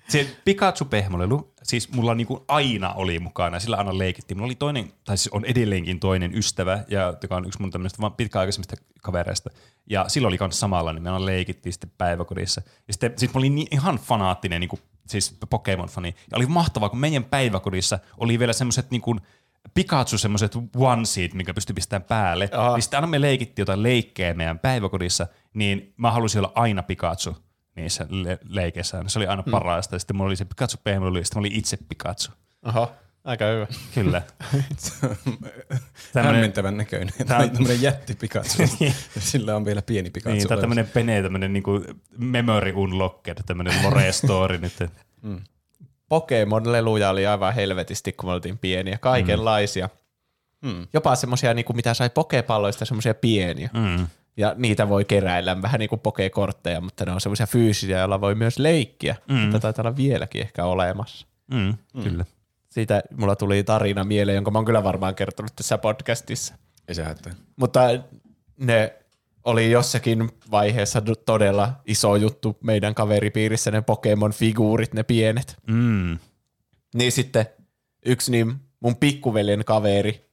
se 0.08 0.36
Pikachu-pehmolelu, 0.44 1.52
siis 1.62 1.92
mulla 1.92 2.14
niinku 2.14 2.44
aina 2.48 2.92
oli 2.92 3.18
mukana, 3.18 3.60
sillä 3.60 3.76
aina 3.76 3.98
leikittiin. 3.98 4.38
Mulla 4.38 4.46
oli 4.46 4.54
toinen, 4.54 4.92
tai 5.04 5.16
siis 5.16 5.32
on 5.32 5.44
edelleenkin 5.44 6.00
toinen 6.00 6.34
ystävä, 6.34 6.84
ja, 6.88 7.14
joka 7.22 7.36
on 7.36 7.46
yksi 7.46 7.60
mun 7.60 7.70
tämmöistä 7.70 8.00
vaan 8.00 8.12
pitkäaikaisemmista 8.12 8.76
kavereista. 9.02 9.50
Ja 9.90 10.08
silloin 10.08 10.30
oli 10.30 10.38
kans 10.38 10.60
samalla, 10.60 10.92
niin 10.92 11.02
me 11.02 11.10
aina 11.10 11.26
leikittiin 11.26 11.72
sitten 11.72 11.92
päiväkodissa. 11.98 12.62
Ja 12.88 12.92
sitten 12.92 13.12
siis 13.16 13.34
mä 13.34 13.38
olin 13.38 13.54
niin, 13.54 13.68
ihan 13.70 13.98
fanaattinen, 13.98 14.60
niinku, 14.60 14.78
siis 15.06 15.38
Pokemon-fani. 15.50 16.14
Ja 16.30 16.36
oli 16.36 16.46
mahtavaa, 16.46 16.88
kun 16.88 16.98
meidän 16.98 17.24
päiväkodissa 17.24 17.98
oli 18.18 18.38
vielä 18.38 18.52
semmoiset 18.52 18.90
niinku, 18.90 19.16
Pikachu 19.78 20.18
semmoiset 20.18 20.52
oneseat, 20.76 21.34
mikä 21.34 21.54
pystyi 21.54 21.74
pistämään 21.74 22.02
päälle. 22.08 22.48
Aha. 22.52 22.72
Niin 22.74 22.82
sitten 22.82 22.96
aina 22.98 23.06
me 23.06 23.20
leikittiin 23.20 23.62
jotain 23.62 23.82
leikkejä 23.82 24.34
meidän 24.34 24.58
päiväkodissa, 24.58 25.26
niin 25.54 25.94
mä 25.96 26.10
halusin 26.10 26.38
olla 26.38 26.52
aina 26.54 26.82
Pikachu 26.82 27.36
niissä 27.76 28.06
le- 28.10 28.38
leikeissä. 28.48 29.04
Se 29.06 29.18
oli 29.18 29.26
aina 29.26 29.42
parasta. 29.50 29.94
Ja 29.94 29.98
sitten 29.98 30.16
mulla 30.16 30.28
oli 30.28 30.36
se 30.36 30.44
Pikachu 30.44 30.76
pehmolelu, 30.84 31.18
ja 31.18 31.24
sitten 31.24 31.38
mä 31.38 31.40
olin 31.40 31.52
itse 31.52 31.76
Pikachu. 31.88 32.32
Oho, 32.66 32.92
aika 33.24 33.44
hyvä. 33.44 33.66
Kyllä. 33.94 34.22
Tämmönen, 36.12 36.34
Hämmentävän 36.34 36.76
näköinen. 36.76 37.14
Tämä 37.26 37.40
on- 37.40 37.50
tämmöinen 37.50 37.82
jätti 37.82 38.14
Pikachu. 38.14 38.62
Sillä 39.18 39.56
on 39.56 39.64
vielä 39.64 39.82
pieni 39.82 40.10
Pikachu. 40.10 40.36
niin, 40.36 40.48
tää 40.48 40.54
on 40.56 40.60
tämmönen 40.60 40.86
pene, 40.86 41.22
tämmönen 41.22 41.52
niinku 41.52 41.84
memory 42.18 42.72
unlocked, 42.76 43.36
tämmönen 43.46 43.82
lore 43.82 44.12
story 44.12 44.58
nyt. 44.58 44.72
Pokemon-leluja 46.08 47.10
oli 47.10 47.26
aivan 47.26 47.54
helvetisti, 47.54 48.12
kun 48.12 48.28
me 48.28 48.32
oltiin 48.32 48.58
pieniä. 48.58 48.98
Kaikenlaisia. 48.98 49.88
Mm. 50.62 50.86
Jopa 50.92 51.16
semmosia, 51.16 51.54
niinku, 51.54 51.72
mitä 51.72 51.94
sai 51.94 52.10
pokepalloista, 52.10 52.84
semmosia 52.84 53.14
pieniä. 53.14 53.70
Mm. 53.72 54.06
Ja 54.36 54.54
niitä 54.56 54.88
voi 54.88 55.04
keräillä 55.04 55.62
vähän 55.62 55.78
niin 55.78 55.88
kuin 55.88 56.00
pokekortteja, 56.00 56.80
mutta 56.80 57.04
ne 57.04 57.12
on 57.12 57.20
semmoisia 57.20 57.46
fyysisiä, 57.46 57.98
joilla 57.98 58.20
voi 58.20 58.34
myös 58.34 58.58
leikkiä. 58.58 59.16
Mm. 59.28 59.34
Mm. 59.34 59.46
Tätä 59.46 59.60
taitaa 59.60 59.82
olla 59.82 59.96
vieläkin 59.96 60.42
ehkä 60.42 60.64
olemassa. 60.64 61.26
Mm, 61.52 61.74
mm. 61.94 62.02
Kyllä. 62.02 62.24
Siitä 62.70 63.02
mulla 63.16 63.36
tuli 63.36 63.64
tarina 63.64 64.04
mieleen, 64.04 64.34
jonka 64.34 64.50
mä 64.50 64.58
oon 64.58 64.64
kyllä 64.64 64.84
varmaan 64.84 65.14
kertonut 65.14 65.56
tässä 65.56 65.78
podcastissa. 65.78 66.54
Ei 66.88 66.94
se 66.94 67.04
haittaa. 67.04 67.32
Mutta 67.56 67.80
ne 68.58 68.94
oli 69.48 69.70
jossakin 69.70 70.30
vaiheessa 70.50 71.02
todella 71.26 71.72
iso 71.86 72.16
juttu 72.16 72.58
meidän 72.64 72.94
kaveripiirissä, 72.94 73.70
ne 73.70 73.80
Pokemon-figuurit, 73.80 74.94
ne 74.94 75.02
pienet. 75.02 75.56
Mm. 75.66 76.18
Niin 76.94 77.12
sitten 77.12 77.46
yksi 78.06 78.30
niin 78.30 78.54
mun 78.80 78.96
pikkuveljen 78.96 79.64
kaveri, 79.64 80.30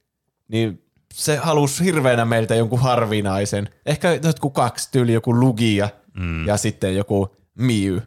niin 0.48 0.82
se 1.14 1.36
halusi 1.36 1.84
hirveänä 1.84 2.24
meiltä 2.24 2.54
jonkun 2.54 2.78
harvinaisen. 2.78 3.68
Ehkä 3.86 4.12
jotkut 4.22 4.54
kaksi 4.54 4.88
tyyli, 4.92 5.12
joku 5.12 5.40
Lugia 5.40 5.88
mm. 6.18 6.46
ja 6.46 6.56
sitten 6.56 6.96
joku 6.96 7.36
Miu. 7.54 8.00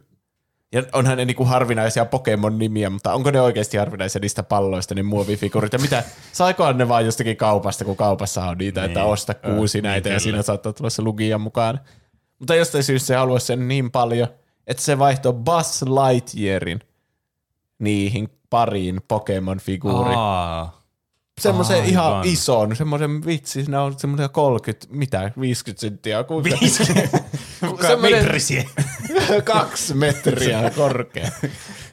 Ja 0.72 0.82
onhan 0.92 1.18
ne 1.18 1.24
niinku 1.24 1.44
harvinaisia 1.44 2.04
Pokemon-nimiä, 2.04 2.90
mutta 2.90 3.12
onko 3.14 3.30
ne 3.30 3.40
oikeasti 3.40 3.76
harvinaisia 3.76 4.20
niistä 4.20 4.42
palloista, 4.42 4.94
niin 4.94 5.06
muovifiguurit? 5.06 5.72
Ja 5.72 5.78
mitä, 5.78 6.04
saikohan 6.32 6.78
ne 6.78 6.88
vaan 6.88 7.04
jostakin 7.04 7.36
kaupasta, 7.36 7.84
kun 7.84 7.96
kaupassa 7.96 8.44
on 8.44 8.58
niitä, 8.58 8.80
niin. 8.80 8.90
että 8.90 9.04
osta 9.04 9.34
kuusi 9.34 9.78
Ö, 9.78 9.82
näitä 9.82 10.08
niin 10.08 10.14
ja 10.14 10.18
kyllä. 10.18 10.32
siinä 10.32 10.42
saattaa 10.42 10.72
tulla 10.72 10.90
se 10.90 11.02
Lugia 11.02 11.38
mukaan. 11.38 11.80
Mutta 12.38 12.54
jostain 12.54 12.84
syystä 12.84 13.06
se 13.06 13.14
haluaisi 13.14 13.46
sen 13.46 13.68
niin 13.68 13.90
paljon, 13.90 14.28
että 14.66 14.82
se 14.82 14.98
vaihtoi 14.98 15.32
Buzz 15.32 15.82
Lightyearin 15.82 16.80
niihin 17.78 18.28
pariin 18.50 19.00
Pokemon-figuuriin. 19.08 20.16
Aa. 20.18 20.79
Semmoisen 21.42 21.76
Aivan. 21.76 21.88
ihan 21.90 22.24
ison, 22.24 22.76
semmoisen 22.76 23.26
vitsi, 23.26 23.64
ne 23.68 23.78
on 23.78 23.98
semmoisia 23.98 24.28
30, 24.28 24.86
mitä, 24.90 25.30
50 25.40 25.80
senttiä. 25.80 26.24
Kuinka, 26.24 26.50
Kuka 27.68 27.86
semmoinen 27.88 28.24
metrisiä? 28.24 28.64
kaksi 29.44 29.94
metriä 29.94 30.70
korkea. 30.76 31.30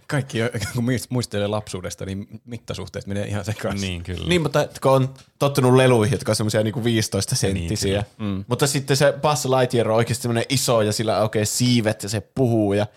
Kaikki, 0.07 0.37
kun 0.73 0.83
muist- 0.83 1.07
muistelee 1.09 1.47
lapsuudesta, 1.47 2.05
niin 2.05 2.27
mittasuhteet 2.45 3.07
menee 3.07 3.25
ihan 3.27 3.45
sekaisin. 3.45 3.81
niin, 3.81 4.03
kyllä. 4.03 4.27
Niin, 4.27 4.41
mutta 4.41 4.67
kun 4.81 4.91
on 4.91 5.13
tottunut 5.39 5.73
leluihin, 5.75 6.11
jotka 6.11 6.31
on 6.31 6.35
semmoisia 6.35 6.63
niinku 6.63 6.83
15 6.83 7.35
senttisiä. 7.35 8.03
Niin, 8.19 8.29
mm. 8.29 8.45
Mutta 8.47 8.67
sitten 8.67 8.97
se 8.97 9.13
Buzz 9.21 9.45
Lightyear 9.45 9.89
on 9.89 9.95
oikeasti 9.97 10.21
semmoinen 10.21 10.45
iso 10.49 10.81
ja 10.81 10.91
sillä 10.93 11.17
on 11.17 11.23
oikein 11.23 11.45
siivet 11.47 12.03
ja 12.03 12.09
se 12.09 12.21
puhuu 12.21 12.73
ja 12.73 12.87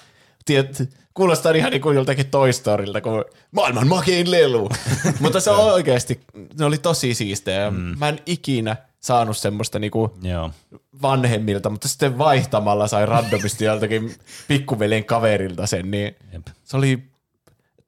tiedät, 0.44 0.82
kuulostaa 1.14 1.52
ihan 1.52 1.70
niin 1.70 1.82
kuin 1.82 1.94
joltakin 1.96 2.30
Toy 2.30 2.52
Storylta, 2.52 3.00
kun 3.00 3.24
maailman 3.50 3.88
makein 3.88 4.30
lelu. 4.30 4.68
mutta 5.20 5.40
se 5.40 5.50
on 5.50 5.72
oikeasti, 5.72 6.20
ne 6.58 6.64
oli 6.64 6.78
tosi 6.78 7.14
siistejä. 7.14 7.70
Mm. 7.70 7.98
Mä 7.98 8.08
en 8.08 8.18
ikinä 8.26 8.76
saanut 9.00 9.36
semmoista 9.36 9.78
niinku 9.78 10.16
Joo. 10.22 10.50
vanhemmilta, 11.02 11.70
mutta 11.70 11.88
sitten 11.88 12.18
vaihtamalla 12.18 12.88
sai 12.88 13.06
randomisti 13.06 13.64
joltakin 13.64 14.14
pikkuveljen 14.48 15.04
kaverilta 15.04 15.66
sen, 15.66 15.90
niin 15.90 16.16
Jep. 16.32 16.46
se 16.64 16.76
oli, 16.76 17.02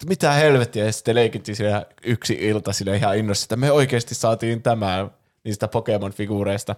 mitä 0.09 0.33
helvettiä, 0.33 0.85
ja 0.85 0.93
sitten 0.93 1.15
leikittiin 1.15 1.57
siellä 1.57 1.87
yksi 2.05 2.39
ilta 2.41 2.73
sille 2.73 2.97
ihan 2.97 3.17
innossa, 3.17 3.45
että 3.45 3.57
me 3.57 3.73
oikeasti 3.73 4.15
saatiin 4.15 4.63
tämä 4.63 5.09
niistä 5.45 5.67
Pokemon-figuureista, 5.67 6.75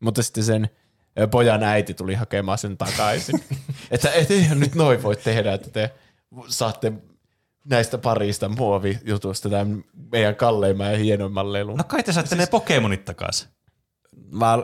mutta 0.00 0.22
sitten 0.22 0.44
sen 0.44 0.70
pojan 1.30 1.62
äiti 1.62 1.94
tuli 1.94 2.14
hakemaan 2.14 2.58
sen 2.58 2.76
takaisin. 2.76 3.44
että 3.90 4.12
et 4.12 4.30
eihän 4.30 4.60
nyt 4.60 4.74
noin 4.74 5.02
voi 5.02 5.16
tehdä, 5.16 5.52
että 5.52 5.70
te 5.70 5.90
saatte 6.48 6.92
näistä 7.64 7.98
parista 7.98 8.48
muovijutusta 8.48 9.50
tämän 9.50 9.84
meidän 10.12 10.36
kalleimman 10.36 10.92
ja 10.92 10.98
hienomman 10.98 11.52
lelun. 11.52 11.76
No 11.76 11.84
kai 11.84 12.02
te 12.02 12.12
saatte 12.12 12.36
ne 12.36 12.46
Pokemonit 12.46 13.04
takaisin. 13.04 13.48
Mä 14.32 14.58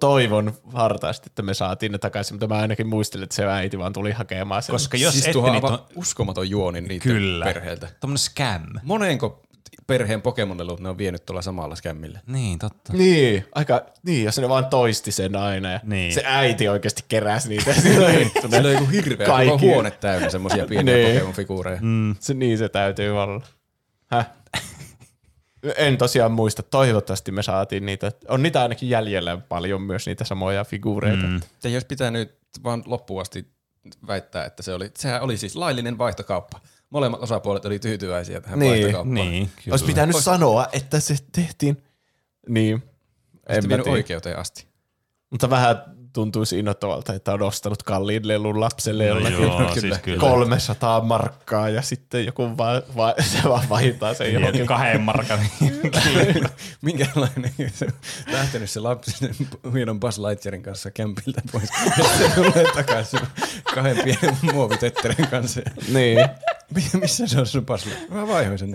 toivon 0.00 0.52
hartaasti, 0.72 1.26
että 1.26 1.42
me 1.42 1.54
saatiin 1.54 1.92
ne 1.92 1.98
takaisin, 1.98 2.34
mutta 2.34 2.46
mä 2.46 2.54
ainakin 2.54 2.86
muistelin, 2.86 3.24
että 3.24 3.36
se 3.36 3.46
äiti 3.46 3.78
vaan 3.78 3.92
tuli 3.92 4.12
hakemaan 4.12 4.62
sen. 4.62 4.72
Koska 4.72 4.96
jos 4.96 5.12
siis 5.12 5.26
ette, 5.26 5.38
on 5.38 5.52
niin 5.52 5.62
to, 5.62 5.86
uskomaton 5.94 6.50
juoni 6.50 6.80
niiden 6.80 6.98
Kyllä. 6.98 7.44
perheeltä. 7.44 7.88
Tommonen 8.00 8.18
scam. 8.18 8.62
Moneenko 8.82 9.42
perheen 9.90 10.22
Pokemonelut 10.22 10.80
ne 10.80 10.88
on 10.88 10.98
vienyt 10.98 11.26
tuolla 11.26 11.42
samalla 11.42 11.74
skämmillä? 11.76 12.20
Niin, 12.26 12.58
totta. 12.58 12.92
Niin, 12.92 13.44
aika, 13.54 13.86
niin, 14.02 14.24
jos 14.24 14.38
ne 14.38 14.48
vaan 14.48 14.66
toisti 14.66 15.12
sen 15.12 15.36
aina 15.36 15.72
ja 15.72 15.80
Niin. 15.84 16.14
se 16.14 16.22
äiti 16.24 16.68
oikeasti 16.68 17.04
keräsi 17.08 17.48
niitä. 17.48 17.74
Sillä 17.82 18.06
oli- 18.06 18.32
Se 18.50 18.58
oli 18.60 18.72
joku 18.72 18.86
hirveä 18.86 19.26
koko 19.26 19.58
huone 19.58 19.90
täynnä 19.90 20.30
semmosia 20.30 20.66
pieniä 20.70 20.94
Niin. 20.94 21.20
Pokemon-figuureja. 21.20 21.78
Mm. 21.80 22.14
se, 22.20 22.34
niin 22.34 22.58
se 22.58 22.68
täytyy 22.68 23.22
olla. 23.22 23.40
Häh? 24.06 24.30
En 25.76 25.98
tosiaan 25.98 26.32
muista. 26.32 26.62
Toivottavasti 26.62 27.32
me 27.32 27.42
saatiin 27.42 27.86
niitä. 27.86 28.12
On 28.28 28.42
niitä 28.42 28.62
ainakin 28.62 28.88
jäljellä 28.90 29.36
paljon 29.48 29.82
myös 29.82 30.06
niitä 30.06 30.24
samoja 30.24 30.64
figuureita. 30.64 31.26
Mm. 31.26 31.40
Se 31.58 31.68
ei 31.68 31.74
olisi 31.74 31.86
pitänyt 31.86 32.34
vaan 32.64 32.82
loppuun 32.86 33.20
asti 33.22 33.46
väittää, 34.06 34.44
että 34.44 34.62
se 34.62 34.74
oli, 34.74 34.90
sehän 34.98 35.22
oli 35.22 35.36
siis 35.36 35.56
laillinen 35.56 35.98
vaihtokauppa. 35.98 36.60
Molemmat 36.90 37.22
osapuolet 37.22 37.64
oli 37.64 37.78
tyytyväisiä 37.78 38.40
tähän 38.40 38.58
Niin, 38.58 38.70
vaihtokauppaan. 38.70 39.14
Niin, 39.14 39.50
kyllä. 39.64 39.72
Olisi 39.72 39.84
pitänyt 39.84 40.14
Ois- 40.14 40.24
sanoa, 40.24 40.66
että 40.72 41.00
se 41.00 41.14
tehtiin. 41.32 41.82
Niin. 42.48 42.82
En 43.48 43.64
mä 43.68 43.76
tiedä. 43.76 43.90
oikeuteen 43.90 44.38
asti. 44.38 44.66
Mutta 45.30 45.50
vähän 45.50 45.82
tuntuisi 46.12 46.58
innoittavalta, 46.58 47.14
että 47.14 47.32
on 47.32 47.42
ostanut 47.42 47.82
kalliin 47.82 48.28
lelun 48.28 48.60
lapselle 48.60 49.04
No 49.08 49.14
jollakin. 49.14 49.42
joo, 49.42 49.74
siis 49.74 49.98
kyllä. 49.98 50.20
300 50.20 51.00
markkaa 51.00 51.68
ja 51.68 51.82
sitten 51.82 52.26
joku 52.26 52.56
vaan, 52.56 52.82
va, 52.96 53.14
se 53.20 53.48
vaan 53.48 53.68
vaihtaa 53.68 54.14
sen 54.14 54.26
Ja 54.26 54.32
johonkin. 54.40 54.66
kahden 54.66 55.00
markan. 55.00 55.38
Minkälainen 56.82 57.52
se 57.74 57.84
on 57.86 57.92
lähtenyt 58.32 58.70
se 58.70 58.80
lapsi 58.80 59.10
sen 59.10 59.34
hienon 59.74 60.00
Buzz 60.00 60.18
Lightyearin 60.18 60.62
kanssa 60.62 60.90
kämpiltä 60.90 61.42
pois. 61.52 61.68
Ja 61.98 62.04
sitten 62.04 62.32
tulee 62.32 62.64
takaisin 62.74 63.20
kahden 63.74 63.96
pienen 64.04 64.36
muovitetteren 64.42 65.28
kanssa. 65.28 65.60
Niin, 65.92 66.18
Missä 67.00 67.26
se 67.26 67.40
on 67.40 67.46
sun 67.46 67.66
Lightyear? 67.68 68.00
Mä 68.10 68.28
vaihoin 68.28 68.58
sen. 68.58 68.74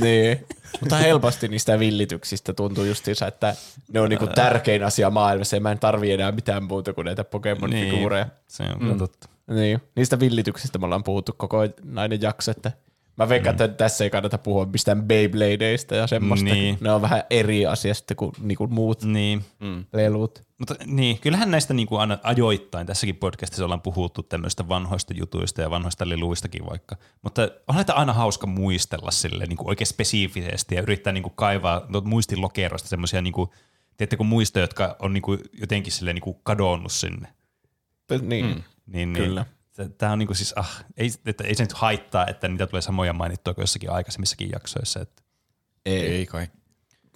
niin. 0.00 0.46
Mutta 0.80 0.96
helposti 0.96 1.48
niistä 1.48 1.78
villityksistä 1.78 2.52
tuntuu 2.52 2.84
justiinsa, 2.84 3.26
että 3.26 3.54
ne 3.92 4.00
on 4.00 4.08
niinku 4.08 4.26
tärkein 4.26 4.84
asia 4.84 5.10
maailmassa 5.10 5.56
ja 5.56 5.60
mä 5.60 5.72
en 5.72 5.78
tarvii 5.78 6.12
enää 6.12 6.32
mitään 6.32 6.64
muuta 6.64 6.92
kuin 6.92 7.04
näitä 7.04 7.24
Pokemon-figuureja. 7.24 8.26
se 8.46 8.62
on 8.62 8.78
kyllä 8.78 8.96
totta. 8.96 9.28
Niin. 9.46 9.80
Niistä 9.96 10.20
villityksistä 10.20 10.78
me 10.78 10.84
ollaan 10.84 11.04
puhuttu 11.04 11.32
koko 11.36 11.58
nainen 11.84 12.22
jakso, 12.22 12.50
että 12.50 12.72
mä 13.16 13.28
veikkaan, 13.28 13.52
että 13.54 13.68
tässä 13.68 14.04
ei 14.04 14.10
kannata 14.10 14.38
puhua 14.38 14.66
mistään 14.66 15.02
Beybladeista 15.02 15.94
ja 15.94 16.06
semmoista. 16.06 16.44
Niin. 16.44 16.78
Ne 16.80 16.92
on 16.92 17.02
vähän 17.02 17.22
eri 17.30 17.66
asia 17.66 17.94
sitten 17.94 18.16
kuin 18.16 18.32
niinku 18.40 18.66
muut 18.66 19.04
Niin. 19.04 19.44
lelut. 19.92 20.42
Mutta 20.58 20.74
niin, 20.86 21.18
kyllähän 21.20 21.50
näistä 21.50 21.74
niin 21.74 21.86
kuin 21.86 22.00
aina 22.00 22.18
ajoittain 22.22 22.86
tässäkin 22.86 23.16
podcastissa 23.16 23.64
ollaan 23.64 23.80
puhuttu 23.80 24.22
tämmöistä 24.22 24.68
vanhoista 24.68 25.14
jutuista 25.16 25.60
ja 25.60 25.70
vanhoista 25.70 26.08
leluistakin 26.08 26.66
vaikka. 26.70 26.96
Mutta 27.22 27.48
on 27.68 27.74
näitä 27.74 27.94
aina 27.94 28.12
hauska 28.12 28.46
muistella 28.46 29.10
sille 29.10 29.46
niin 29.46 29.56
kuin 29.56 29.68
oikein 29.68 29.86
spesifisesti 29.86 30.74
ja 30.74 30.82
yrittää 30.82 31.12
niin 31.12 31.22
kuin 31.22 31.32
kaivaa 31.36 31.80
tuolta 31.80 32.08
muistilokerosta 32.08 32.88
semmoisia 32.88 33.22
niin 33.22 33.32
kuin, 33.32 33.50
muistoja, 34.24 34.62
jotka 34.62 34.96
on 34.98 35.12
niin 35.12 35.22
kuin 35.22 35.40
jotenkin 35.60 35.92
sille 35.92 36.12
niin 36.12 36.22
kuin 36.22 36.36
kadonnut 36.42 36.92
sinne. 36.92 37.28
Niin. 38.22 38.46
Mm. 38.46 38.62
Niin, 38.86 39.12
Kyllä. 39.12 39.40
Niin, 39.42 39.59
Tämä 39.88 40.12
on 40.12 40.18
niin 40.18 40.26
kuin 40.26 40.36
siis, 40.36 40.52
ah, 40.56 40.84
ei, 40.96 41.10
että 41.26 41.44
ei 41.44 41.54
se 41.54 41.62
nyt 41.62 41.72
haittaa, 41.72 42.26
että 42.26 42.48
niitä 42.48 42.66
tulee 42.66 42.82
samoja 42.82 43.12
mainittua 43.12 43.54
kuin 43.54 43.62
jossakin 43.62 43.90
aikaisemmissakin 43.90 44.50
jaksoissa. 44.52 45.00
Että. 45.00 45.22
Ei, 45.86 46.06
ei 46.06 46.26
kai. 46.26 46.46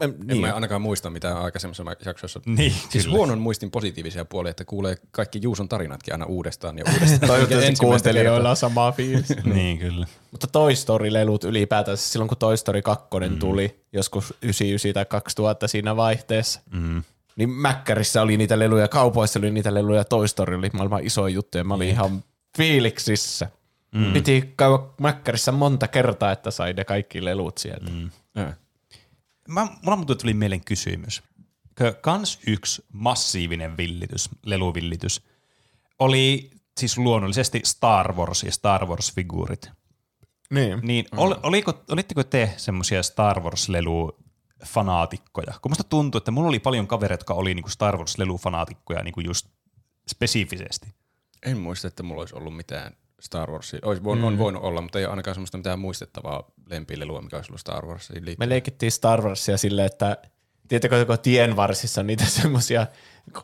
En, 0.01 0.11
En 0.21 0.27
niin. 0.27 0.41
mä 0.41 0.55
ainakaan 0.55 0.83
muista 0.83 1.11
mitään 1.11 1.37
aikaisemmassa 1.37 1.85
jaksossa. 2.07 2.41
Niin, 2.47 2.73
Siis 2.91 3.05
kyllä. 3.05 3.17
huonon 3.17 3.39
muistin 3.39 3.71
positiivisia 3.71 4.25
puolia, 4.25 4.51
että 4.51 4.65
kuulee 4.65 4.97
kaikki 5.11 5.39
Juuson 5.43 5.69
tarinatkin 5.69 6.15
aina 6.15 6.27
uudestaan 6.27 6.79
ja 6.79 6.85
uudestaan. 6.93 7.29
Toivottavasti 7.29 7.75
kuuntelijoilla 7.81 8.51
on 8.51 8.57
sama 8.57 8.93
fiilis. 8.93 9.29
niin, 9.55 9.79
kyllä. 9.79 10.07
Mutta 10.31 10.47
Toy 10.47 10.75
Story-lelut 10.77 11.45
ylipäätään, 11.45 11.97
siis 11.97 12.13
silloin 12.13 12.29
kun 12.29 12.39
Toy 12.39 12.57
Story 12.57 12.83
2 12.83 13.07
mm. 13.29 13.39
tuli, 13.39 13.81
joskus 13.93 14.35
99 14.43 14.93
tai 14.95 15.05
2000 15.05 15.69
siinä 15.69 15.97
vaihteessa, 15.97 16.61
Mm. 16.71 17.03
niin 17.37 17.51
Mäkkärissä 17.51 18.23
oli 18.23 18.37
niitä 18.37 18.59
leluja, 18.59 18.89
kaupoissa 18.89 19.39
oli 19.39 19.51
niitä 19.51 19.75
leluja, 19.75 20.05
Toy 20.05 20.29
Story 20.29 20.55
oli 20.57 20.71
maailman 20.73 21.05
iso 21.07 21.27
juttu 21.27 21.59
ja 21.59 21.65
mä 21.65 21.75
olin 21.75 21.89
ihan 21.89 22.25
fiiliksissä. 22.57 23.51
Mm. 23.95 24.13
Piti 24.13 24.55
käydä 24.57 24.79
Mäkkärissä 25.01 25.53
monta 25.53 25.89
kertaa, 25.89 26.33
että 26.33 26.51
sai 26.51 26.73
ne 26.73 26.85
kaikki 26.85 27.25
lelut 27.25 27.59
sieltä. 27.59 27.91
Mm. 27.91 28.11
Ää. 28.37 28.57
Mä, 29.49 29.69
mulla 29.83 29.97
muuten 29.97 30.19
tuli 30.19 30.35
mieleen 30.35 30.65
kysymys. 30.65 31.23
Kans 32.01 32.39
yksi 32.47 32.85
massiivinen 32.93 33.77
villitys, 33.77 34.29
leluvillitys, 34.47 35.23
oli 35.99 36.51
siis 36.79 36.99
luonnollisesti 36.99 37.61
Star 37.65 38.13
Wars 38.13 38.43
ja 38.43 38.53
Star 38.53 38.87
Wars-figuurit. 38.87 39.71
Niin. 40.51 40.81
Niin 40.83 41.07
ol, 41.17 41.35
oliko, 41.43 41.83
olitteko 41.91 42.25
te 42.25 42.55
semmoisia 42.57 43.03
Star 43.03 43.41
Wars-lelu-fanaatikkoja? 43.41 45.55
Kun 45.63 45.71
musta 45.71 45.85
tuntuu, 45.85 46.19
että 46.19 46.31
mulla 46.31 46.49
oli 46.49 46.59
paljon 46.59 46.87
kavereita, 46.87 47.21
jotka 47.21 47.35
oli 47.35 47.55
niinku 47.55 47.71
Star 47.71 47.97
Wars-lelu-fanaatikkoja 47.97 49.03
niinku 49.03 49.21
just 49.21 49.49
spesifisesti. 50.11 50.95
En 51.45 51.59
muista, 51.59 51.89
että 51.89 52.03
mulla 52.03 52.23
olisi 52.23 52.37
ollut 52.37 52.57
mitään 52.57 52.93
Star 53.21 53.51
Warsia. 53.51 53.79
Ois, 53.83 54.05
voin, 54.05 54.19
mm. 54.19 54.25
On 54.25 54.39
voinut 54.39 54.63
olla, 54.63 54.81
mutta 54.81 54.99
ei 54.99 55.05
ole 55.05 55.11
ainakaan 55.11 55.35
semmoista 55.35 55.59
mitään 55.59 55.79
muistettavaa 55.79 56.51
lempilelua, 56.71 57.23
mikä 57.23 57.37
olisi 57.37 57.51
ollut 57.51 57.61
Star 57.61 57.87
Warsiin 57.87 58.23
Me 58.23 58.27
liittyen. 58.27 58.49
leikittiin 58.49 58.93
Star 58.93 59.23
Warsia 59.23 59.57
silleen, 59.57 59.87
että 59.87 60.17
tiedätkö, 60.69 61.07
kun 61.07 61.19
tien 61.19 61.57
varsissa 61.57 62.01
on 62.01 62.07
niitä 62.07 62.25
semmoisia 62.41 62.87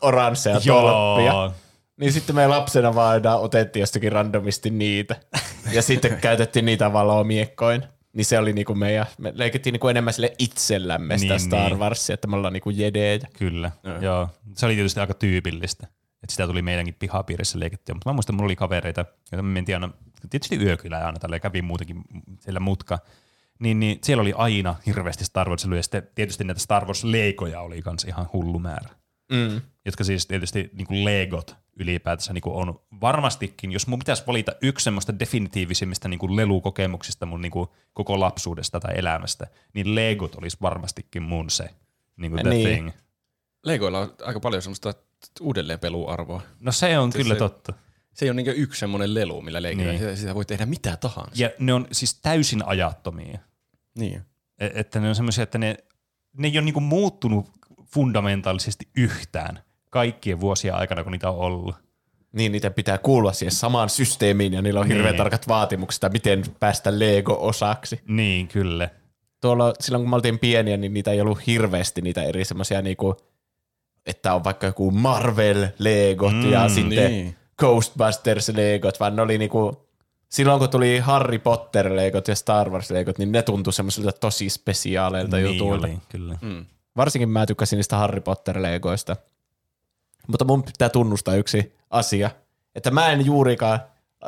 oransseja 0.01 0.59
tolppia. 0.67 1.51
Niin 1.97 2.13
sitten 2.13 2.35
me 2.35 2.47
lapsena 2.47 2.95
vaan 2.95 3.11
aina 3.11 3.35
otettiin 3.35 3.81
jostakin 3.81 4.11
randomisti 4.11 4.69
niitä. 4.69 5.15
Ja 5.71 5.81
sitten 5.81 6.17
käytettiin 6.21 6.65
niitä 6.65 6.93
valomiekkoin. 6.93 7.83
Niin 8.13 8.25
se 8.25 8.39
oli 8.39 8.53
niinku 8.53 8.75
meidän, 8.75 9.05
me 9.17 9.31
leikittiin 9.35 9.73
niinku 9.73 9.87
enemmän 9.87 10.13
sille 10.13 10.33
itsellämme 10.39 11.17
sitä 11.17 11.33
Niin, 11.33 11.39
Star 11.39 11.69
niin. 11.69 11.79
Warsia, 11.79 12.13
että 12.13 12.27
me 12.27 12.35
ollaan 12.35 12.53
niinku 12.53 12.69
jedejä. 12.69 13.27
Kyllä, 13.37 13.71
joo. 14.01 14.29
Se 14.55 14.65
oli 14.65 14.75
tietysti 14.75 14.99
aika 14.99 15.13
tyypillistä. 15.13 15.87
Että 16.23 16.31
sitä 16.33 16.47
tuli 16.47 16.61
meidänkin 16.61 16.95
pihapiirissä 16.99 17.59
leikittyä. 17.59 17.95
Mutta 17.95 18.09
mä 18.09 18.13
muistan, 18.13 18.35
mulla 18.35 18.45
oli 18.45 18.55
kavereita, 18.55 19.05
joita 19.31 19.43
me 19.43 19.49
mentiin 19.53 19.75
aina, 19.75 19.89
tietysti 20.29 20.55
yökylään 20.55 21.05
aina 21.05 21.19
tällä 21.19 21.39
kävi 21.39 21.61
muutenkin 21.61 22.01
siellä 22.39 22.59
mutka. 22.59 22.99
Niin, 23.59 23.79
niin 23.79 23.99
siellä 24.03 24.21
oli 24.21 24.33
aina 24.37 24.75
hirveästi 24.85 25.25
Star 25.25 25.49
Wars 25.49 25.67
ja 25.75 25.83
sitten 25.83 26.07
tietysti 26.15 26.43
näitä 26.43 26.61
Star 26.61 26.85
Wars-leikoja 26.85 27.61
oli 27.61 27.81
kans 27.81 28.03
ihan 28.03 28.29
hullu 28.33 28.59
määrä. 28.59 28.89
Mm. 29.31 29.61
Jotka 29.85 30.03
siis 30.03 30.27
tietysti 30.27 30.69
niin 30.73 30.87
kuin 30.87 31.05
legot 31.05 31.55
ylipäätänsä 31.79 32.33
niin 32.33 32.41
kuin 32.41 32.55
on 32.55 32.81
varmastikin, 33.01 33.71
jos 33.71 33.87
mun 33.87 33.99
pitäisi 33.99 34.23
valita 34.27 34.51
yksi 34.61 34.83
semmoista 34.83 35.19
definitiivisimmistä 35.19 36.07
niin 36.07 36.19
kuin 36.19 36.35
lelukokemuksista 36.35 37.25
mun 37.25 37.41
niin 37.41 37.51
kuin 37.51 37.69
koko 37.93 38.19
lapsuudesta 38.19 38.79
tai 38.79 38.93
elämästä, 38.97 39.47
niin 39.73 39.95
legot 39.95 40.35
olisi 40.35 40.57
varmastikin 40.61 41.23
mun 41.23 41.49
se 41.49 41.69
niin 42.17 42.31
kuin 42.31 42.41
the 42.41 42.49
Niin. 42.49 42.67
thing. 42.67 42.89
Legoilla 43.63 43.99
on 43.99 44.15
aika 44.23 44.39
paljon 44.39 44.61
semmoista 44.61 44.93
uudelleenpeluarvoa. 45.41 46.41
No 46.59 46.71
se 46.71 46.99
on 46.99 47.11
Se- 47.11 47.17
kyllä 47.17 47.33
se- 47.35 47.39
totta. 47.39 47.73
Se 48.13 48.25
ei 48.25 48.29
ole 48.29 48.41
niin 48.43 48.55
yksi 48.57 48.79
semmoinen 48.79 49.13
lelu, 49.13 49.41
millä 49.41 49.61
leikitään. 49.61 49.95
Niin. 49.99 50.17
Sitä, 50.17 50.35
voi 50.35 50.45
tehdä 50.45 50.65
mitä 50.65 50.97
tahansa. 50.97 51.31
Ja 51.43 51.49
ne 51.59 51.73
on 51.73 51.87
siis 51.91 52.13
täysin 52.21 52.67
ajattomia. 52.67 53.39
Niin. 53.97 54.21
E- 54.59 54.69
Että 54.73 54.99
ne 54.99 55.09
on 55.09 55.15
semmoisia, 55.15 55.43
että 55.43 55.57
ne, 55.57 55.77
ne 56.37 56.47
ei 56.47 56.57
ole 56.57 56.65
niinku 56.65 56.79
muuttunut 56.79 57.49
fundamentaalisesti 57.85 58.87
yhtään 58.97 59.59
kaikkien 59.89 60.39
vuosien 60.39 60.75
aikana, 60.75 61.03
kun 61.03 61.11
niitä 61.11 61.29
on 61.29 61.37
ollut. 61.37 61.75
Niin 62.31 62.51
niitä 62.51 62.71
pitää 62.71 62.97
kuulua 62.97 63.33
siihen 63.33 63.51
samaan 63.51 63.89
systeemiin 63.89 64.53
ja 64.53 64.61
niillä 64.61 64.79
on 64.79 64.87
hirveän 64.87 65.05
Niin. 65.05 65.17
tarkat 65.17 65.47
vaatimukset, 65.47 66.03
että 66.03 66.09
miten 66.13 66.43
päästä 66.59 66.99
Lego-osaksi. 66.99 67.99
Niin, 68.07 68.47
kyllä. 68.47 68.89
Tuolla, 69.41 69.73
silloin 69.79 70.03
kun 70.03 70.09
me 70.09 70.15
oltiin 70.15 70.39
pieniä, 70.39 70.77
niin 70.77 70.93
niitä 70.93 71.11
ei 71.11 71.21
ollut 71.21 71.47
hirveästi 71.47 72.01
niitä 72.01 72.23
eri 72.23 72.45
semmoisia 72.45 72.81
niinku, 72.81 73.17
että 74.05 74.33
on 74.33 74.43
vaikka 74.43 74.67
joku 74.67 74.91
Marvel-legot 74.91 76.33
mm, 76.33 76.51
ja 76.51 76.69
sitten 76.69 77.11
niin. 77.11 77.35
Ghostbusters-legot, 77.57 78.99
vaan 78.99 79.15
ne 79.15 79.21
oli 79.21 79.37
niinku, 79.37 79.87
silloin 80.29 80.59
kun 80.59 80.69
tuli 80.69 80.99
Harry 80.99 81.39
Potter-legot 81.39 82.27
ja 82.27 82.35
Star 82.35 82.69
Wars-legot, 82.69 83.17
niin 83.17 83.31
ne 83.31 83.41
tuntui 83.41 83.73
semmoisilta 83.73 84.11
tosi 84.11 84.49
spesiaaleilta 84.49 85.37
niin 85.37 85.45
jutuilta. 85.45 85.87
oli, 85.87 85.97
kyllä. 86.09 86.37
Mm. 86.41 86.65
Varsinkin 86.97 87.29
mä 87.29 87.45
tykkäsin 87.45 87.77
niistä 87.77 87.97
Harry 87.97 88.21
Potter-legoista. 88.21 89.15
Mutta 90.27 90.45
mun 90.45 90.63
pitää 90.63 90.89
tunnustaa 90.89 91.35
yksi 91.35 91.73
asia, 91.89 92.29
että 92.75 92.91
mä 92.91 93.11
en 93.11 93.25
juurikaan 93.25 93.79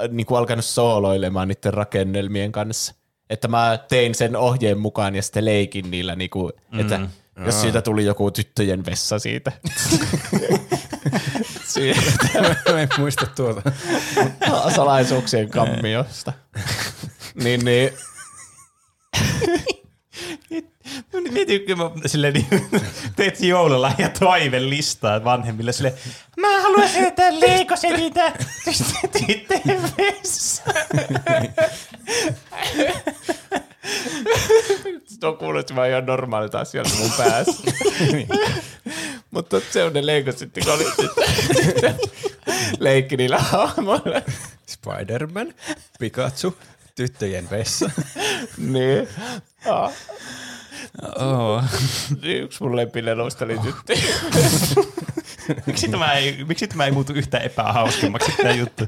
äh, 0.01 0.09
niin 0.09 0.25
kuin 0.25 0.37
alkanut 0.37 0.65
sooloilemaan 0.65 1.47
niiden 1.47 1.73
rakennelmien 1.73 2.51
kanssa. 2.51 2.95
Että 3.29 3.47
mä 3.47 3.79
tein 3.89 4.15
sen 4.15 4.35
ohjeen 4.35 4.77
mukaan 4.77 5.15
ja 5.15 5.21
sitten 5.21 5.45
leikin 5.45 5.91
niillä, 5.91 6.15
niin 6.15 6.29
kuin, 6.29 6.53
että 6.79 6.99
jos 7.45 7.61
siitä 7.61 7.81
tuli 7.81 8.05
joku 8.05 8.31
tyttöjen 8.31 8.85
vessa 8.85 9.19
siitä. 9.19 9.51
siitä 11.73 12.01
Mä 12.72 12.81
en 12.81 12.89
muista 12.97 13.26
tuota. 13.26 13.72
salaisuuksien 14.76 15.49
kammiosta. 15.49 16.34
niin, 17.35 17.65
niin, 17.65 17.89
Mietitkö 21.31 21.76
mä 21.76 21.91
silleen 22.05 22.34
niin, 22.34 22.47
teet 23.15 23.41
joululla 23.41 23.91
ja 23.97 24.10
toiven 24.10 24.69
listaa 24.69 25.23
vanhemmille 25.23 25.72
silleen, 25.72 25.95
mä 26.38 26.61
haluan 26.61 26.89
heittää 26.89 27.39
leikosetintä 27.39 28.31
tyttöjen 29.11 29.81
vessaan. 29.97 30.76
Se 35.05 35.27
on 35.27 35.38
kuulostaa 35.38 35.85
ihan 35.85 36.05
normaalilta 36.05 36.60
asioilta 36.60 36.95
mun 36.95 37.11
päässä. 37.18 37.72
Mutta 39.31 39.61
se 39.72 39.84
on 39.84 39.93
ne 39.93 40.05
leikot 40.05 40.38
sitten, 40.38 40.64
kun 40.64 40.73
oli 40.73 40.85
sitten 40.85 41.95
leikki 42.80 43.18
niillä 43.18 43.38
hahmoilla. 43.38 44.22
Spider-Man, 44.68 45.53
Pikachu, 45.99 46.57
tyttöjen 46.95 47.49
vessa. 47.49 47.91
niin. 48.57 49.07
Ah, 49.69 49.91
Oh. 51.15 51.64
niin 52.22 52.43
yksi 52.43 52.64
mun 52.64 52.76
lempileluista 52.76 53.45
oli 53.45 53.57
tyttö. 53.60 53.93
Miksi, 55.65 55.88
tämä 55.88 56.14
ei, 56.14 56.43
miksi 56.47 56.68
tämä 56.68 56.85
ei 56.85 56.91
muutu 56.91 57.14
yhtään 57.14 57.43
epähauskemmaksi 57.43 58.31
tämä 58.38 58.51
juttu? 58.51 58.84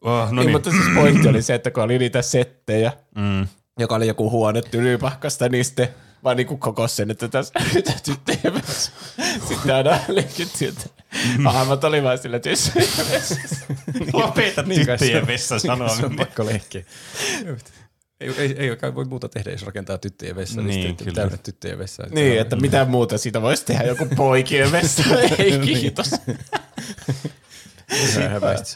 Oh, 0.00 0.18
no 0.18 0.26
niin, 0.30 0.36
niin. 0.36 0.50
mutta 0.50 0.70
siis 0.70 0.84
pointti 0.94 1.28
oli 1.28 1.42
se, 1.42 1.54
että 1.54 1.70
kun 1.70 1.82
oli 1.82 1.98
niitä 1.98 2.22
settejä, 2.22 2.92
Mm. 3.14 3.46
Joka 3.78 3.94
oli 3.94 4.06
joku 4.06 4.30
huone 4.30 4.62
tylypahkasta, 4.62 5.48
niin 5.48 5.64
sitten 5.64 5.88
vaan 6.24 6.36
niinku 6.36 6.56
koko 6.56 6.88
sen, 6.88 7.10
että 7.10 7.28
tässä 7.28 7.52
nyt 7.74 7.86
tyttöjen 8.04 8.54
vessa. 8.54 8.92
Sitten 9.48 9.74
aina 9.74 9.98
leikittiin, 10.08 10.68
että 10.68 10.86
hahmot 11.44 11.84
oli 11.84 12.02
vaan 12.02 12.18
sillä 12.18 12.38
tyttöjen 12.40 13.10
vessassa. 13.12 13.56
Lopeta 14.12 14.62
Niin 14.62 14.84
se 14.84 14.90
tyttöjen 14.96 15.20
on- 15.22 15.26
vessa 15.26 15.58
Se 15.98 16.06
on 16.06 16.16
pakko 16.16 16.46
leikkiä. 16.46 16.84
Ei, 18.20 18.34
ei, 18.38 18.54
ei 18.58 18.76
kai 18.76 18.94
voi 18.94 19.04
muuta 19.04 19.28
tehdä, 19.28 19.50
jos 19.50 19.62
rakentaa 19.62 19.98
tyttöjen 19.98 20.36
vessa, 20.36 20.62
niin, 20.62 20.96
Niin, 21.04 21.14
täynnä 21.14 21.36
tyttöjen 21.36 21.78
vessa. 21.78 22.02
Niin, 22.10 22.40
että 22.40 22.56
mitä 22.56 22.84
muuta 22.84 23.18
siitä 23.18 23.42
voisi 23.42 23.64
tehdä, 23.64 23.84
joku 23.84 24.06
poikien 24.16 24.72
vessa. 24.72 25.02
Ei 25.38 25.58
kiitos. 25.58 26.10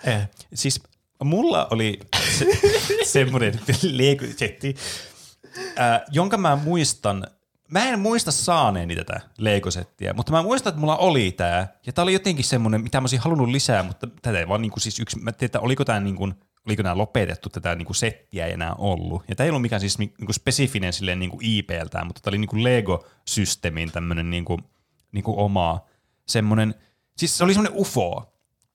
Eh, 0.04 0.28
Siis 0.54 0.80
mulla 1.24 1.66
oli 1.70 2.00
se, 2.38 2.46
semmoinen 3.04 3.60
Lego-setti, 3.82 4.74
äh, 5.80 6.00
jonka 6.10 6.36
mä 6.36 6.56
muistan, 6.56 7.26
mä 7.68 7.84
en 7.84 7.98
muista 7.98 8.32
saaneeni 8.32 8.96
tätä 8.96 9.20
Lego-settiä, 9.38 10.12
mutta 10.12 10.32
mä 10.32 10.42
muistan, 10.42 10.70
että 10.70 10.80
mulla 10.80 10.96
oli 10.96 11.32
tää, 11.32 11.78
ja 11.86 11.92
tää 11.92 12.02
oli 12.02 12.12
jotenkin 12.12 12.44
semmoinen, 12.44 12.82
mitä 12.82 13.00
mä 13.00 13.02
olisin 13.02 13.20
halunnut 13.20 13.48
lisää, 13.48 13.82
mutta 13.82 14.06
tätä 14.22 14.38
ei 14.38 14.48
vaan 14.48 14.62
niinku 14.62 14.80
siis 14.80 15.00
yksi, 15.00 15.18
mä 15.18 15.32
tiedän, 15.32 15.46
että 15.46 15.60
oliko 15.60 15.84
tää 15.84 16.00
niinku, 16.00 16.32
oliko 16.66 16.82
nämä 16.82 16.98
lopetettu, 16.98 17.48
tätä 17.48 17.74
niinku 17.74 17.94
settiä 17.94 18.46
ei 18.46 18.52
enää 18.52 18.74
ollut. 18.74 19.22
Ja 19.28 19.34
tämä 19.34 19.44
ei 19.44 19.50
ollut 19.50 19.62
mikään 19.62 19.80
siis 19.80 19.98
niinku 19.98 20.32
spesifinen 20.32 20.92
silleen 20.92 21.18
niinku 21.18 21.38
IP-ltään, 21.42 22.06
mutta 22.06 22.20
tämä 22.22 22.30
oli 22.30 22.38
niinku 22.38 22.56
Lego-systeemin 22.56 23.92
tämmöinen 23.92 24.30
niinku, 24.30 24.58
niinku 25.12 25.40
oma 25.40 25.80
semmoinen, 26.28 26.74
siis 27.16 27.38
se 27.38 27.44
oli 27.44 27.54
semmoinen 27.54 27.80
UFO, 27.80 28.31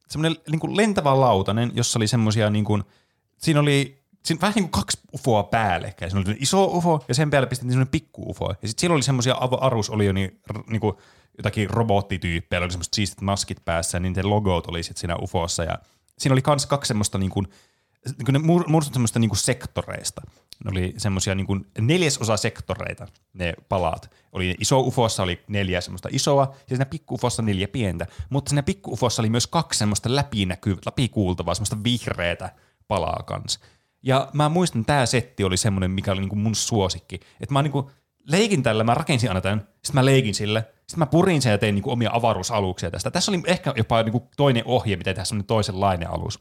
semmoinen 0.07 0.41
niin 0.51 0.59
kuin 0.59 0.77
lentävä 0.77 1.19
lautanen, 1.19 1.71
jossa 1.73 1.99
oli 1.99 2.07
semmoisia, 2.07 2.49
niin 2.49 2.65
kuin, 2.65 2.84
siinä 3.38 3.59
oli 3.59 3.97
siinä 4.25 4.41
vähän 4.41 4.53
niin 4.55 4.69
kuin 4.69 4.81
kaksi 4.81 4.99
ufoa 5.13 5.43
päällekkäin. 5.43 6.11
Siinä 6.11 6.23
oli 6.27 6.38
iso 6.39 6.65
ufo 6.65 7.05
ja 7.07 7.13
sen 7.15 7.29
päälle 7.29 7.47
pistettiin 7.47 7.71
semmoinen 7.71 7.91
pikku 7.91 8.29
ufo. 8.29 8.45
Ja 8.49 8.67
sitten 8.67 8.81
siellä 8.81 8.93
oli 8.93 9.03
semmoisia 9.03 9.34
Arus 9.34 9.89
oli 9.89 10.05
jo 10.05 10.13
niin, 10.13 10.41
niin 10.67 10.79
kuin 10.79 10.95
jotakin 11.38 11.69
robottityyppejä, 11.69 12.61
oli 12.61 12.71
semmoiset 12.71 12.93
siistit 12.93 13.21
maskit 13.21 13.65
päässä, 13.65 13.99
niin 13.99 14.13
niiden 14.13 14.29
logot 14.29 14.67
oli 14.67 14.84
sitten 14.84 14.99
siinä 14.99 15.15
ufossa. 15.21 15.63
Ja 15.63 15.79
siinä 16.17 16.34
oli 16.34 16.41
kans 16.41 16.65
kaksi 16.65 16.88
semmoista 16.88 17.17
niin 17.17 17.29
kuin, 17.29 17.47
niin 18.05 18.25
kuin 18.25 18.34
ne 18.34 18.39
muur- 18.39 18.67
muodostui 18.67 18.93
semmoista 18.93 19.19
niin 19.19 19.29
kuin 19.29 19.38
sektoreista. 19.38 20.21
Ne 20.65 20.71
oli 20.71 20.93
semmoisia 20.97 21.35
niin 21.35 21.47
kuin 21.47 21.67
neljäsosa 21.79 22.38
sektoreita, 22.38 23.07
ne 23.34 23.53
palaat. 23.69 24.11
Oli 24.38 24.55
iso 24.59 24.80
ufossa 24.80 25.23
oli 25.23 25.43
neljä 25.47 25.81
semmoista 25.81 26.09
isoa, 26.11 26.53
ja 26.53 26.68
siinä 26.68 26.85
pikku 26.85 27.15
ufossa 27.15 27.41
neljä 27.41 27.68
pientä. 27.68 28.07
Mutta 28.30 28.49
siinä 28.49 28.64
pikku 28.64 28.93
ufossa 28.93 29.22
oli 29.22 29.30
myös 29.30 29.47
kaksi 29.47 29.80
semmoista 29.80 30.15
läpinäkyvää, 30.15 30.81
läpikuultavaa, 30.85 31.55
semmoista 31.55 31.84
vihreätä 31.84 32.49
palaa 32.88 33.23
kanssa. 33.26 33.59
Ja 34.03 34.30
mä 34.34 34.49
muistan, 34.49 34.85
tämä 34.85 35.05
setti 35.05 35.43
oli 35.43 35.57
semmoinen, 35.57 35.91
mikä 35.91 36.11
oli 36.11 36.19
niinku 36.19 36.35
mun 36.35 36.55
suosikki. 36.55 37.15
Että 37.15 37.53
mä 37.53 37.61
niinku 37.61 37.91
leikin 38.27 38.64
tällä, 38.64 38.84
mä 38.84 38.93
rakensin 38.93 39.30
aina 39.30 39.41
tämän, 39.41 39.59
sitten 39.59 39.93
mä 39.93 40.05
leikin 40.05 40.35
sillä, 40.35 40.59
sitten 40.59 40.99
mä 40.99 41.05
purin 41.05 41.41
sen 41.41 41.51
ja 41.51 41.57
tein 41.57 41.76
niinku 41.76 41.91
omia 41.91 42.09
avaruusaluksia 42.14 42.91
tästä. 42.91 43.11
Tässä 43.11 43.31
oli 43.31 43.41
ehkä 43.45 43.73
jopa 43.76 44.03
niinku 44.03 44.30
toinen 44.38 44.64
ohje, 44.65 44.95
mitä 44.95 45.14
tehdä 45.14 45.23
semmoinen 45.23 45.47
toisenlainen 45.47 46.09
alus 46.09 46.39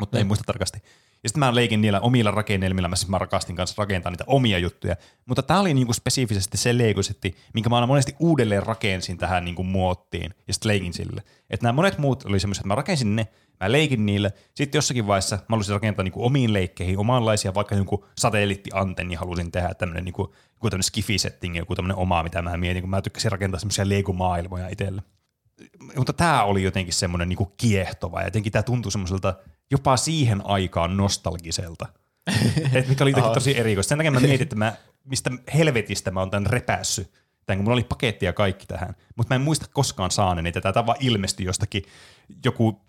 mutta 0.00 0.18
en 0.18 0.26
muista 0.26 0.44
tarkasti. 0.46 0.78
Ja 1.22 1.28
sitten 1.28 1.40
mä 1.40 1.54
leikin 1.54 1.80
niillä 1.80 2.00
omilla 2.00 2.30
rakennelmilla, 2.30 2.88
mä, 2.88 2.96
siis 2.96 3.08
mä 3.08 3.18
rakastin 3.18 3.56
kanssa 3.56 3.74
rakentaa 3.78 4.12
niitä 4.12 4.24
omia 4.26 4.58
juttuja. 4.58 4.96
Mutta 5.26 5.42
tämä 5.42 5.60
oli 5.60 5.74
niinku 5.74 5.92
spesifisesti 5.92 6.56
se 6.56 6.78
Lego-setti, 6.78 7.36
minkä 7.54 7.70
mä 7.70 7.76
aina 7.76 7.86
monesti 7.86 8.16
uudelleen 8.18 8.62
rakensin 8.62 9.18
tähän 9.18 9.44
niinku 9.44 9.62
muottiin 9.62 10.34
ja 10.48 10.54
sitten 10.54 10.68
leikin 10.68 10.92
sille. 10.92 11.22
Että 11.50 11.66
nämä 11.66 11.72
monet 11.72 11.98
muut 11.98 12.24
oli 12.24 12.40
semmoiset, 12.40 12.60
että 12.60 12.68
mä 12.68 12.74
rakensin 12.74 13.16
ne, 13.16 13.28
mä 13.60 13.72
leikin 13.72 14.06
niillä, 14.06 14.30
sitten 14.54 14.78
jossakin 14.78 15.06
vaiheessa 15.06 15.36
mä 15.36 15.44
halusin 15.48 15.74
rakentaa 15.74 16.02
niinku 16.02 16.24
omiin 16.26 16.52
leikkeihin 16.52 16.98
omanlaisia, 16.98 17.54
vaikka 17.54 17.74
joku 17.74 18.04
satelliittiantenni 18.18 19.14
halusin 19.14 19.52
tehdä, 19.52 19.74
tämmöinen 19.74 20.04
niinku, 20.04 20.34
joku 20.54 20.70
tämmöinen 20.70 20.84
skifi-setting, 20.84 21.56
joku 21.56 21.74
tämmöinen 21.74 21.96
oma, 21.96 22.22
mitä 22.22 22.42
mä 22.42 22.56
mietin, 22.56 22.82
kun 22.82 22.90
mä 22.90 23.02
tykkäsin 23.02 23.32
rakentaa 23.32 23.60
semmoisia 23.60 23.88
Lego-maailmoja 23.88 24.68
itselle 24.68 25.02
mutta 25.96 26.12
tämä 26.12 26.44
oli 26.44 26.62
jotenkin 26.62 26.94
semmoinen 26.94 27.28
niinku 27.28 27.52
kiehtova 27.56 28.20
ja 28.20 28.26
jotenkin 28.26 28.52
tämä 28.52 28.62
tuntui 28.62 28.92
semmoiselta 28.92 29.34
jopa 29.70 29.96
siihen 29.96 30.46
aikaan 30.46 30.96
nostalgiselta. 30.96 31.86
Et 32.72 32.88
mikä 32.88 33.04
oli 33.04 33.10
jotenkin 33.10 33.32
tosi 33.34 33.58
erikoista. 33.58 33.88
Sen 33.88 33.98
takia 33.98 34.10
mä 34.10 34.20
mietin, 34.20 34.42
että 34.42 34.56
mä, 34.56 34.72
mistä 35.04 35.30
helvetistä 35.54 36.10
mä 36.10 36.20
oon 36.20 36.30
tämän 36.30 36.46
repässyt. 36.46 37.10
Tämän, 37.46 37.58
kun 37.58 37.64
mulla 37.64 37.74
oli 37.74 37.84
paketti 37.84 38.26
ja 38.26 38.32
kaikki 38.32 38.66
tähän. 38.66 38.94
Mutta 39.16 39.34
mä 39.34 39.36
en 39.36 39.42
muista 39.42 39.66
koskaan 39.72 40.10
saaneeni 40.10 40.52
tätä. 40.52 40.72
Tämä 40.72 40.86
vaan 40.86 40.98
ilmestyi 41.00 41.46
jostakin 41.46 41.82
joku 42.44 42.80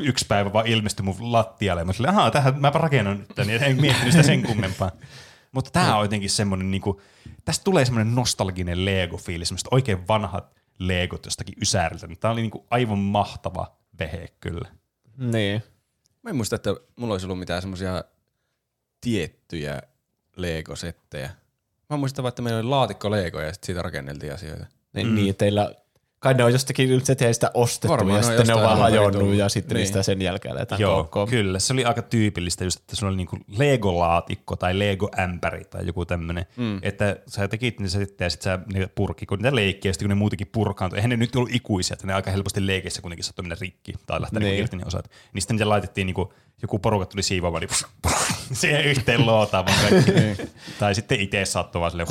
yksi 0.00 0.26
päivä 0.28 0.52
vaan 0.52 0.66
ilmestyi 0.66 1.04
mun 1.04 1.32
lattialle. 1.32 1.84
Mä 1.84 1.92
silleen, 1.92 2.14
ahaa, 2.14 2.30
tähän 2.30 2.60
mäpä 2.60 2.78
rakennan 2.78 3.18
nyt 3.18 3.28
tän, 3.34 3.46
niin 3.46 3.62
en 3.62 3.80
miettinyt 3.80 4.12
sitä 4.12 4.22
sen 4.22 4.42
kummempaa. 4.42 4.90
Mutta 5.52 5.70
tämä 5.70 5.96
on 5.96 6.04
jotenkin 6.04 6.30
semmoinen, 6.30 6.70
niin 6.70 6.80
kuin, 6.80 6.98
tästä 7.44 7.64
tulee 7.64 7.84
semmoinen 7.84 8.14
nostalginen 8.14 8.84
Lego-fiilis, 8.84 9.48
semmoiset 9.48 9.68
oikein 9.70 10.08
vanhat 10.08 10.56
Legot 10.78 11.24
jostakin 11.24 11.54
Ysäriltä. 11.62 12.08
Tämä 12.20 12.32
oli 12.32 12.40
niin 12.40 12.50
kuin 12.50 12.64
aivan 12.70 12.98
mahtava 12.98 13.76
vehe 13.98 14.28
kyllä. 14.40 14.68
Niin. 15.16 15.62
Mä 16.22 16.30
en 16.30 16.36
muista, 16.36 16.56
että 16.56 16.74
mulla 16.96 17.14
olisi 17.14 17.26
ollut 17.26 17.38
mitään 17.38 17.62
semmoisia 17.62 18.04
tiettyjä 19.00 19.82
Lego-settejä. 20.36 21.30
Mä 21.90 21.96
muistan 21.96 22.22
vaan, 22.22 22.28
että 22.28 22.42
meillä 22.42 22.60
oli 22.60 22.68
laatikko 22.68 23.10
Legoja 23.10 23.46
ja 23.46 23.52
sit 23.52 23.64
siitä 23.64 23.82
rakenneltiin 23.82 24.34
asioita. 24.34 24.66
Niin, 24.92 25.06
mm. 25.06 25.14
niin 25.14 25.36
teillä, 25.36 25.74
kai 26.20 26.34
ne 26.34 26.44
on 26.44 26.52
jostakin, 26.52 27.00
se 27.06 27.14
tehdä 27.14 27.32
sitä 27.32 27.50
ostettu 27.54 27.88
Varmaan 27.88 28.16
ja 28.16 28.22
sitten 28.22 28.46
ne 28.46 28.54
on 28.54 28.62
vaan 28.62 28.78
hajonnut 28.78 29.34
ja 29.34 29.48
sitten 29.48 29.74
Niin. 29.74 29.80
niistä 29.80 30.02
sen 30.02 30.22
jälkeen 30.22 30.54
aletaan 30.56 30.80
Joo, 30.80 30.94
koukkoon. 30.94 31.28
kyllä. 31.28 31.58
Se 31.58 31.72
oli 31.72 31.84
aika 31.84 32.02
tyypillistä 32.02 32.64
just, 32.64 32.80
että 32.80 32.96
sulla 32.96 33.10
oli 33.10 33.16
niinku 33.16 33.36
Lego-laatikko 33.48 34.56
tai 34.58 34.78
Lego-ämpäri 34.78 35.64
tai 35.64 35.86
joku 35.86 36.04
tämmöinen. 36.04 36.46
Mm. 36.56 36.78
Että 36.82 37.16
sä 37.26 37.48
tekit 37.48 37.80
ne 37.80 37.88
sitten 37.88 38.24
ja 38.26 38.30
sitten 38.30 38.44
sä 38.52 38.58
niitä 38.72 38.88
purki, 38.94 39.26
kun 39.26 39.38
niitä 39.38 39.54
leikkiä 39.56 39.88
ja 39.88 39.92
sitten 39.92 40.06
kun 40.06 40.10
ne 40.10 40.14
muutenkin 40.14 40.46
purkaantui. 40.52 40.98
Eihän 40.98 41.10
ne 41.10 41.16
nyt 41.16 41.36
ollut 41.36 41.54
ikuisia, 41.54 41.94
että 41.94 42.06
ne 42.06 42.14
aika 42.14 42.30
helposti 42.30 42.66
leikissä 42.66 43.02
kuitenkin 43.02 43.24
saattoi 43.24 43.42
mennä 43.42 43.56
rikki 43.60 43.92
tai 44.06 44.20
lähteä 44.20 44.40
Niin. 44.40 44.50
niin. 44.50 44.60
irti 44.60 44.76
ne 44.76 44.84
osat. 44.86 45.10
Niin 45.32 45.42
sitten 45.42 45.54
niitä 45.56 45.68
laitettiin 45.68 46.06
niinku, 46.06 46.32
joku 46.62 46.78
porukat 46.78 47.08
tuli 47.08 47.22
siivoamaan, 47.22 47.62
niin 47.62 48.14
siihen 48.60 48.84
yhteen 48.84 49.26
lootaan 49.26 49.66
vaan 49.66 49.78
kaikki. 49.90 50.12
tai 50.80 50.94
sitten 50.94 51.20
itse 51.20 51.44
saattoi 51.44 51.80
vaan 51.80 51.90
silleen 51.90 52.08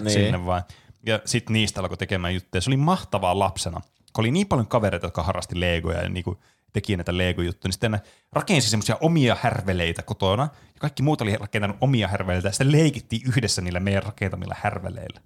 Niin. 0.00 0.10
sinne 0.10 0.46
vaan. 0.46 0.62
Ja 1.06 1.20
sitten 1.24 1.52
niistä 1.52 1.80
alkoi 1.80 1.96
tekemään 1.96 2.34
juttuja. 2.34 2.60
Se 2.60 2.70
oli 2.70 2.76
mahtavaa 2.76 3.38
lapsena, 3.38 3.80
kun 4.12 4.22
oli 4.22 4.30
niin 4.30 4.46
paljon 4.46 4.66
kavereita, 4.66 5.06
jotka 5.06 5.22
harrasti 5.22 5.60
Legoja 5.60 6.02
ja 6.02 6.08
niinku 6.08 6.38
teki 6.72 6.96
näitä 6.96 7.16
Lego-juttuja, 7.18 7.68
niin 7.68 7.72
sitten 7.72 8.00
rakensi 8.32 8.70
semmoisia 8.70 8.96
omia 9.00 9.36
härveleitä 9.40 10.02
kotona, 10.02 10.42
ja 10.42 10.80
kaikki 10.80 11.02
muut 11.02 11.20
oli 11.20 11.36
rakentanut 11.36 11.76
omia 11.80 12.08
härveleitä, 12.08 12.48
ja 12.48 12.52
sitten 12.52 12.72
leikittiin 12.72 13.22
yhdessä 13.28 13.62
niillä 13.62 13.80
meidän 13.80 14.02
rakentamilla 14.02 14.56
härveleillä. 14.62 15.20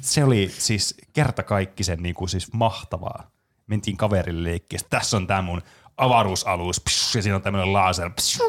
Se 0.00 0.24
oli 0.24 0.54
siis 0.58 0.94
kertakaikkisen 1.12 2.02
niinku 2.02 2.26
siis 2.26 2.52
mahtavaa. 2.52 3.30
Mentiin 3.66 3.96
kaverille 3.96 4.50
leikkiä, 4.50 4.78
tässä 4.90 5.16
on 5.16 5.26
tämä 5.26 5.42
mun 5.42 5.62
avaruusalus, 5.96 6.80
psh, 6.80 7.16
ja 7.16 7.22
siinä 7.22 7.36
on 7.36 7.42
tämmöinen 7.42 7.72
laser, 7.72 8.10
psh, 8.10 8.40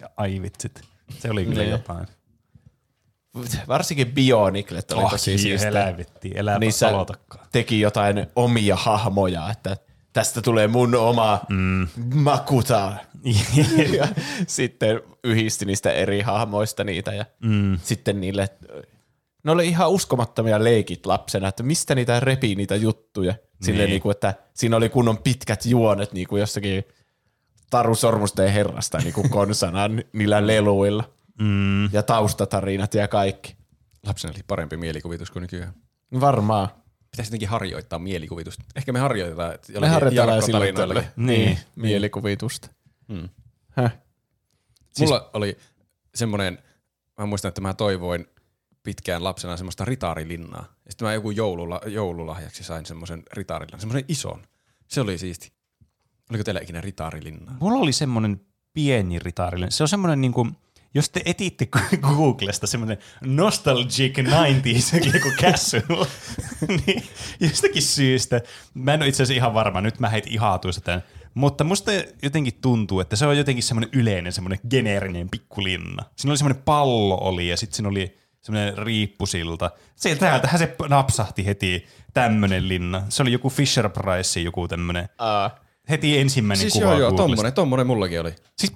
ja 0.00 0.10
ai 0.16 0.42
vitsit. 0.42 0.82
Se 1.18 1.30
oli 1.30 1.44
kyllä 1.44 1.62
Niin. 1.62 1.70
jotain. 1.70 2.06
Varsinkin 3.68 4.12
Bioniclet 4.12 4.92
oli 4.92 5.02
Oh, 5.04 5.10
tosi 5.10 5.24
siistiä. 5.24 5.52
Niissä 6.58 6.88
aloitakaan. 6.88 7.46
teki 7.52 7.80
jotain 7.80 8.26
omia 8.36 8.76
hahmoja, 8.76 9.50
että 9.50 9.76
tästä 10.12 10.42
tulee 10.42 10.68
mun 10.68 10.94
oma 10.94 11.40
mm. 11.48 11.88
Makuta. 12.14 12.92
ja 13.98 14.08
sitten 14.46 15.00
yhdisti 15.24 15.64
niistä 15.64 15.92
eri 15.92 16.20
hahmoista 16.20 16.84
niitä 16.84 17.14
ja 17.14 17.24
mm. 17.44 17.78
sitten 17.82 18.20
niille, 18.20 18.48
ne 19.44 19.50
oli 19.50 19.68
ihan 19.68 19.90
uskomattomia 19.90 20.64
leikit 20.64 21.06
lapsena, 21.06 21.48
että 21.48 21.62
mistä 21.62 21.94
niitä 21.94 22.20
repii 22.20 22.54
niitä 22.54 22.76
juttuja. 22.76 23.34
Silleen 23.62 23.86
Niin. 23.86 23.90
niin 23.90 24.02
kuin, 24.02 24.10
että 24.10 24.34
siinä 24.54 24.76
oli 24.76 24.88
kunnon 24.88 25.18
pitkät 25.18 25.66
juonet 25.66 26.12
niin 26.12 26.28
kuin 26.28 26.40
jostakin 26.40 26.84
Taru 27.70 27.94
Sormusten 27.94 28.52
herrasta 28.52 28.98
niin 28.98 29.12
kuin 29.14 29.30
konsana 29.30 29.80
niillä 30.12 30.46
leluilla. 30.46 31.04
Mm. 31.38 31.84
Ja 31.92 32.02
taustatarinat 32.02 32.94
ja 32.94 33.08
kaikki. 33.08 33.56
Lapsena 34.06 34.32
oli 34.34 34.42
parempi 34.46 34.76
mielikuvitus 34.76 35.30
kuin 35.30 35.40
nykyään. 35.40 35.74
Varmaan. 36.20 36.68
Pitäisi 37.10 37.28
jotenkin 37.28 37.48
harjoittaa 37.48 37.98
mielikuvitusta. 37.98 38.64
Ehkä 38.76 38.92
me 38.92 38.98
harjoitetaan 38.98 39.54
että 39.54 39.80
Me 39.80 39.88
harjoitellaan 39.88 40.42
silloin 40.42 40.66
Jarkko-tarinoilla. 40.66 41.02
tällä. 41.02 41.12
Niin, 41.16 41.58
mielikuvitusta. 41.76 42.68
Mm. 43.08 43.28
Häh? 43.70 43.98
Mulla 44.98 45.30
oli 45.34 45.58
semmoinen, 46.14 46.58
mä 47.18 47.26
muistan, 47.26 47.48
että 47.48 47.60
mä 47.60 47.74
toivoin 47.74 48.26
pitkään 48.82 49.24
lapsena 49.24 49.56
semmoista 49.56 49.84
ritaarilinnaa. 49.84 50.64
Ja 50.84 50.90
sitten 50.92 51.08
mä 51.08 51.14
joku 51.14 51.30
joulula, 51.30 51.80
joululahjaksi 51.86 52.64
sain 52.64 52.86
semmoisen 52.86 53.22
ritaarilinnan, 53.32 53.80
semmoisen 53.80 54.04
ison. 54.08 54.42
Se 54.88 55.00
oli 55.00 55.18
siisti. 55.18 55.52
Oliko 56.30 56.44
teillä 56.44 56.60
ikinä 56.60 56.80
ritaarilinnaa? 56.80 57.56
Mulla 57.60 57.78
oli 57.78 57.92
semmoinen 57.92 58.40
pieni 58.72 59.18
ritaarillinen. 59.18 59.72
Se 59.72 59.84
on 59.84 59.88
semmoinen 59.88 60.20
niinku, 60.20 60.48
jos 60.94 61.10
te 61.10 61.22
etitte 61.24 61.68
Googlesta 62.00 62.66
semmoinen 62.66 62.98
nostalgic 63.20 64.18
90s 64.18 65.14
joku 65.14 65.28
castle, 65.40 66.06
niin 66.86 67.02
jostakin 67.40 67.82
syystä, 67.82 68.40
mä 68.74 68.94
en 68.94 69.00
ole 69.00 69.08
itse 69.08 69.22
asiassa 69.22 69.38
ihan 69.38 69.54
varma, 69.54 69.80
nyt 69.80 70.00
mä 70.00 70.08
heitin 70.08 70.32
ihatuista 70.32 70.80
tämän, 70.80 71.02
mutta 71.34 71.64
musta 71.64 71.92
jotenkin 72.22 72.54
tuntuu, 72.60 73.00
että 73.00 73.16
se 73.16 73.26
on 73.26 73.38
jotenkin 73.38 73.62
semmoinen 73.62 73.90
yleinen, 73.92 74.32
semmoinen 74.32 74.58
geneerinen 74.70 75.30
pikkulinna. 75.30 76.04
Siinä 76.16 76.30
oli 76.30 76.38
semmoinen 76.38 76.62
pallo 76.64 77.18
oli 77.20 77.48
ja 77.48 77.56
sitten 77.56 77.76
siinä 77.76 77.88
oli 77.88 78.18
semmoinen 78.40 78.78
riippusilta. 78.78 79.70
Sieltä 79.96 80.20
täältähän 80.20 80.58
se 80.58 80.76
napsahti 80.88 81.46
heti 81.46 81.86
tämmöinen 82.14 82.68
linna. 82.68 83.02
Se 83.08 83.22
oli 83.22 83.32
joku 83.32 83.50
Fisher 83.50 83.88
Price, 83.88 84.40
joku 84.40 84.68
tämmöinen. 84.68 85.04
Uh, 85.04 85.62
Heti 85.90 86.18
ensimmäinen 86.18 86.60
Siis 86.60 86.72
kuva 86.72 86.84
joo, 86.84 86.98
joo, 86.98 87.10
Googlesta. 87.10 87.22
tommonen, 87.26 87.52
tommonen 87.52 87.86
mullakin 87.86 88.20
oli. 88.20 88.34
Siis, 88.58 88.72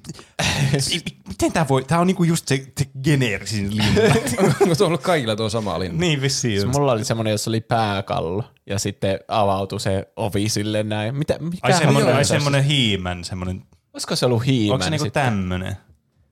siis 0.88 1.04
miten 1.28 1.52
tää 1.52 1.68
voi, 1.68 1.84
tää 1.84 2.00
on 2.00 2.06
niinku 2.06 2.24
just 2.24 2.48
se, 2.48 2.66
se 2.78 2.84
geneerisin 3.04 3.76
linna. 3.76 4.14
Onko 4.60 4.74
tuo 4.74 4.86
ollut 4.86 5.02
kaikilla 5.02 5.36
tuo 5.36 5.48
sama 5.48 5.78
linna? 5.78 5.98
niin 6.00 6.20
vissiin. 6.20 6.60
se 6.60 6.66
mulla 6.66 6.92
oli 6.92 7.04
semmoinen, 7.04 7.30
jossa 7.30 7.50
oli 7.50 7.60
pääkallo 7.60 8.44
ja 8.66 8.78
sitten 8.78 9.18
avautui 9.28 9.80
se 9.80 10.08
ovi 10.16 10.48
silleen 10.48 10.88
näin. 10.88 11.16
Mitä, 11.16 11.38
mikä 11.38 11.58
ai 11.62 11.72
semmonen, 11.72 12.16
ai 12.16 12.24
se- 12.24 12.28
semmonen 12.28 12.64
hiimän, 12.64 13.24
semmonen, 13.24 13.62
Olisiko 13.94 14.16
se 14.16 14.26
ollut 14.26 14.46
hiimän 14.46 14.74
onko 14.74 14.84
se 14.84 14.90
niinku 14.90 15.04
sitten? 15.04 15.22
tämmönen? 15.24 15.76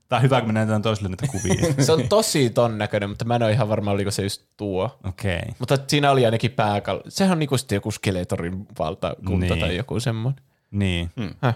Tää 0.09 0.17
on 0.17 0.23
hyvä, 0.23 0.41
kun 0.41 0.49
me 0.49 0.53
näytetään 0.53 0.83
toisille 0.83 1.09
näitä 1.09 1.27
kuvia. 1.27 1.75
Se 1.85 1.93
on 1.93 2.09
tosi 2.09 2.51
ton 2.51 2.79
näköinen, 2.79 3.09
mutta 3.09 3.25
mä 3.25 3.37
en 3.37 3.43
ole 3.43 3.53
ihan 3.53 3.69
varma, 3.69 3.91
oliko 3.91 4.11
se 4.11 4.23
just 4.23 4.43
tuo. 4.57 4.99
Okei. 5.09 5.37
Okay. 5.37 5.53
Mutta 5.59 5.79
siinä 5.89 6.11
oli 6.11 6.25
ainakin 6.25 6.51
pääkallo. 6.51 7.03
Sehän 7.09 7.33
on 7.33 7.39
niinku 7.39 7.59
sitten 7.59 7.77
joku 7.77 7.91
Skeletorin 7.91 8.67
valtakunta 8.79 9.47
Niin. 9.55 9.61
tai 9.61 9.77
joku 9.77 10.01
semmoinen. 10.01 10.45
Niin. 10.75 11.11
Hmm. 11.21 11.35
Häh? 11.43 11.55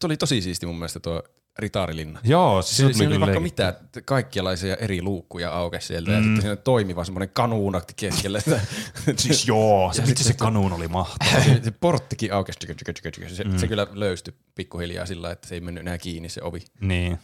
Tuo 0.00 0.08
oli 0.08 0.16
tosi 0.16 0.40
siisti 0.42 0.66
mun 0.66 0.78
mielestä 0.78 1.00
tuo 1.00 1.22
ritaarilinna. 1.58 2.20
Joo, 2.24 2.62
siis 2.62 2.76
Siinä, 2.76 2.92
se 2.92 2.96
siinä 2.96 3.08
oli 3.08 3.14
kyllä 3.14 3.26
vaikka 3.26 3.42
leikki. 3.42 3.62
mitä, 3.62 4.02
kaikkialaisia 4.04 4.76
eri 4.76 5.02
luukkuja 5.02 5.50
aukesi 5.52 5.86
sieltä 5.86 6.10
mm. 6.10 6.16
ja 6.16 6.22
sitten 6.22 6.40
siinä 6.42 6.56
toimiva 6.56 7.04
semmoinen 7.04 7.28
kanuunakti 7.32 7.92
keskellä. 7.96 8.40
sitä. 8.40 8.60
Siis 9.16 9.48
joo, 9.48 9.92
se, 9.92 10.06
se 10.06 10.14
sitten- 10.14 10.36
kanuun 10.36 10.72
oli 10.72 10.88
mahtava. 10.88 11.30
se, 11.44 11.60
se 11.64 11.70
porttikin 11.70 12.32
aukesi. 12.32 12.58
tykö, 12.58 12.74
tykö, 12.74 12.92
tykö, 12.92 13.10
tykö. 13.10 13.28
Se, 13.28 13.44
mm. 13.44 13.58
se 13.58 13.68
kyllä 13.68 13.86
löystyi 13.92 14.34
pikkuhiljaa 14.54 15.06
sillä, 15.06 15.30
että 15.30 15.48
se 15.48 15.54
ei 15.54 15.60
mennyt 15.60 15.80
enää 15.80 15.98
kiinni 15.98 16.28
se 16.28 16.42
ovi. 16.42 16.60
niin. 16.80 17.12
Mut 17.12 17.20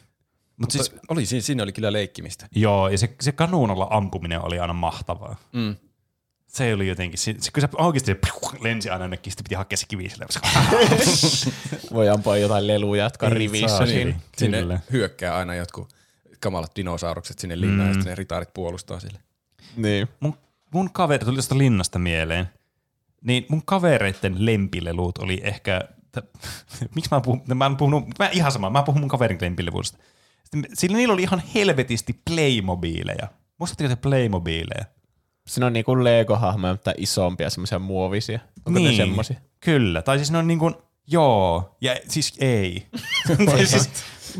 Mutta 0.60 0.72
siis, 0.72 0.86
siis, 0.86 1.00
oli, 1.08 1.26
siinä, 1.26 1.42
siinä 1.42 1.62
oli 1.62 1.72
kyllä 1.72 1.92
leikkimistä. 1.92 2.46
joo, 2.54 2.88
ja 2.88 2.98
se, 2.98 3.14
se 3.20 3.32
kanuunalla 3.32 3.86
ampuminen 3.90 4.40
oli 4.44 4.58
aina 4.58 4.72
mahtavaa. 4.72 5.36
Mm. 5.52 5.76
Se 6.54 6.74
oli 6.74 6.88
jotenkin, 6.88 7.18
se, 7.18 7.34
se, 7.38 7.50
kun 7.52 7.60
se 7.60 7.68
oikeasti 7.78 8.12
se 8.12 8.18
lensi 8.60 8.90
aina 8.90 9.04
jonnekin, 9.04 9.32
sitten 9.32 9.44
piti 9.44 9.54
hakea 9.54 9.76
se 9.76 9.86
kivi 9.88 10.08
sille. 10.08 10.26
Voi 11.94 12.08
ampua 12.08 12.36
jotain 12.36 12.66
leluja, 12.66 13.04
jotka 13.04 13.26
on 13.26 13.32
Ei 13.32 13.38
rivissä 13.38 13.84
niin. 13.84 14.16
Sinne 14.36 14.60
Kyllä. 14.60 14.80
hyökkää 14.92 15.36
aina 15.36 15.54
jotkut 15.54 15.94
kamalat 16.40 16.76
dinosaurukset 16.76 17.38
sinne 17.38 17.60
linnaan 17.60 17.80
Mm. 17.80 17.88
ja 17.88 17.94
sitten 17.94 18.10
ne 18.10 18.14
ritaarit 18.14 18.54
puolustaa 18.54 19.00
sille. 19.00 19.18
Niin. 19.76 20.08
mun, 20.20 20.34
mun 20.70 20.92
kaveri, 20.92 21.24
tuli 21.24 21.36
tästä 21.36 21.58
linnasta 21.58 21.98
mieleen, 21.98 22.48
niin 23.22 23.46
mun 23.48 23.62
kavereiden 23.64 24.46
lempilelut 24.46 25.18
oli 25.18 25.40
ehkä, 25.44 25.80
t- 26.12 26.40
miksi 26.94 27.10
mä 27.10 27.20
puhun, 27.20 27.42
mä 27.54 27.66
en 27.66 27.76
puhunut, 27.76 28.04
mä 28.18 28.28
ihan 28.28 28.52
sama, 28.52 28.70
mä 28.70 28.82
puhun 28.82 29.00
mun 29.00 29.08
kaverin 29.08 29.38
lempilevuudesta. 29.40 29.98
Sillä 30.74 30.96
niillä 30.96 31.14
oli 31.14 31.22
ihan 31.22 31.42
helvetisti 31.54 32.20
Playmobiileja. 32.30 33.28
Muistatteko 33.58 33.88
te 33.88 33.96
Playmobiileja? 33.96 34.84
Siinä 35.46 35.66
on 35.66 35.72
niinku 35.72 35.92
Lego-hahmoja, 36.04 36.72
mutta 36.72 36.92
isompia, 36.96 37.50
semmoisia 37.50 37.78
muovisia. 37.78 38.38
Onko 38.66 38.78
niin, 38.78 38.90
ne 38.90 38.96
semmoisia? 38.96 39.40
Kyllä, 39.60 40.02
tai 40.02 40.18
siis 40.18 40.30
ne 40.30 40.38
on 40.38 40.46
niin 40.46 40.58
kuin, 40.58 40.74
joo, 41.06 41.76
ja 41.80 41.96
siis 42.08 42.34
ei. 42.40 42.86
Siis 43.66 43.90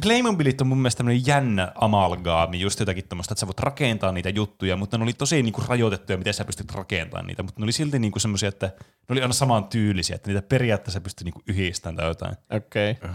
Playmobilit 0.03 0.61
on 0.61 0.67
mun 0.67 0.79
mielestä 0.79 0.97
tämmöinen 0.97 1.27
jännä 1.27 1.73
amalgaami, 1.75 2.61
just 2.61 2.81
jotakin 2.81 3.09
tämmöistä, 3.09 3.33
että 3.33 3.41
sä 3.41 3.47
voit 3.47 3.61
rakentaa 3.61 4.13
niitä 4.13 4.29
juttuja, 4.29 4.77
mutta 4.77 4.99
ne 4.99 5.05
oli 5.05 5.13
tosi 5.13 5.43
niinku 5.43 5.63
rajoitettuja, 5.69 6.19
miten 6.19 6.35
sä 6.35 6.45
pystyt 6.45 6.73
rakentamaan 6.73 7.27
niitä, 7.27 7.43
mutta 7.43 7.61
ne 7.61 7.65
oli 7.65 7.73
silti 7.73 7.99
niinku 7.99 8.19
semmoisia, 8.19 8.49
että 8.49 8.67
ne 9.09 9.13
oli 9.13 9.23
aina 9.23 9.35
saman 9.35 9.65
tyylisiä, 9.65 10.17
että 10.17 10.31
niitä 10.31 10.43
periaatteessa 10.49 11.01
pystyt 11.01 11.25
niinku 11.25 11.43
yhdistämään 11.49 11.97
tai 11.97 12.07
jotain. 12.07 12.37
Okei. 12.51 12.91
Okay. 12.91 13.11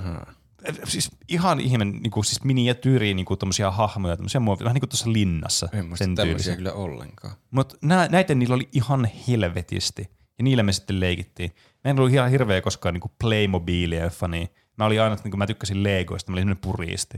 Siis 0.84 1.12
ihan 1.28 1.60
ihme, 1.60 1.86
niinku, 1.86 2.24
siis 2.24 2.44
miniatyyriä 2.44 3.14
niinku 3.14 3.36
tommosia 3.36 3.72
hahmoja, 3.72 4.18
tämmöisiä 4.18 4.42
muovia, 4.42 4.64
vähän 4.64 4.74
niin 4.74 4.82
kuin 4.82 4.90
tuossa 4.90 5.14
linnassa. 5.14 5.70
En 5.74 5.86
muista 5.86 6.06
sen 6.06 6.16
tämmöisiä 6.16 6.34
tyylisiä. 6.34 6.56
kyllä 6.56 6.74
ollenkaan. 6.74 7.34
Mutta 7.52 7.76
näitä 8.10 8.36
niillä 8.36 8.56
oli 8.56 8.70
ihan 8.72 9.10
helvetisti. 9.28 10.10
Ja 10.38 10.44
niillä 10.44 10.64
me 10.64 10.74
sitten 10.74 11.00
leikittiin. 11.00 11.52
Mä 11.84 11.92
en 11.92 12.00
ollut 12.00 12.14
ihan 12.14 12.30
hirveä 12.32 12.62
koskaan 12.62 12.94
niinku 12.94 13.12
Playmobilia 13.20 14.10
fani. 14.10 14.50
Mä 14.78 14.86
olin 14.86 15.02
aina, 15.02 15.18
niin 15.24 15.38
mä 15.38 15.48
tykkäsin 15.48 15.84
Legoista, 15.84 16.32
mä 16.32 16.34
olin 16.36 16.42
semmoinen 16.42 16.62
puristi. 16.62 17.18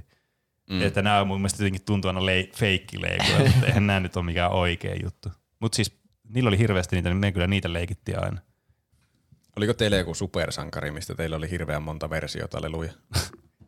Mm. 0.69 0.81
Että 0.81 1.01
nämä 1.01 1.23
mun 1.23 1.39
mielestä 1.39 1.63
jotenkin 1.63 1.81
tuntuu 1.85 2.09
aina 2.09 2.25
le- 2.25 2.49
feikki 2.55 3.01
Legoja, 3.01 3.51
eihän 3.65 3.87
nämä 3.87 3.99
nyt 3.99 4.17
ole 4.17 4.25
mikään 4.25 4.51
oikea 4.51 4.95
juttu. 5.03 5.29
Mutta 5.59 5.75
siis 5.75 6.01
niillä 6.29 6.47
oli 6.47 6.57
hirveästi 6.57 6.95
niitä, 6.95 7.09
niin 7.09 7.17
me 7.17 7.31
kyllä 7.31 7.47
niitä 7.47 7.73
leikittiin 7.73 8.23
aina. 8.23 8.41
Oliko 9.57 9.73
teillä 9.73 9.97
joku 9.97 10.13
supersankari, 10.13 10.91
mistä 10.91 11.15
teillä 11.15 11.35
oli 11.35 11.49
hirveän 11.49 11.83
monta 11.83 12.09
versiota 12.09 12.61
leluja? 12.61 12.93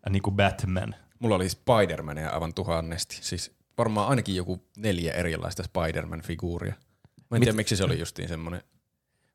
Niin 0.09 0.21
kuin 0.23 0.35
Batman. 0.35 0.95
Mulla 1.19 1.35
oli 1.35 1.47
Spider-Mania 1.49 2.29
aivan 2.33 2.53
tuhannesti. 2.53 3.17
Siis 3.21 3.51
varmaan 3.77 4.07
ainakin 4.07 4.35
joku 4.35 4.63
neljä 4.77 5.13
erilaista 5.13 5.63
Spider-Man-figuuria. 5.63 6.73
Mä 7.31 7.35
en 7.37 7.41
tiedä, 7.41 7.55
miksi 7.55 7.75
se 7.75 7.83
oli 7.83 7.99
justiin 7.99 8.27
semmoinen. 8.29 8.61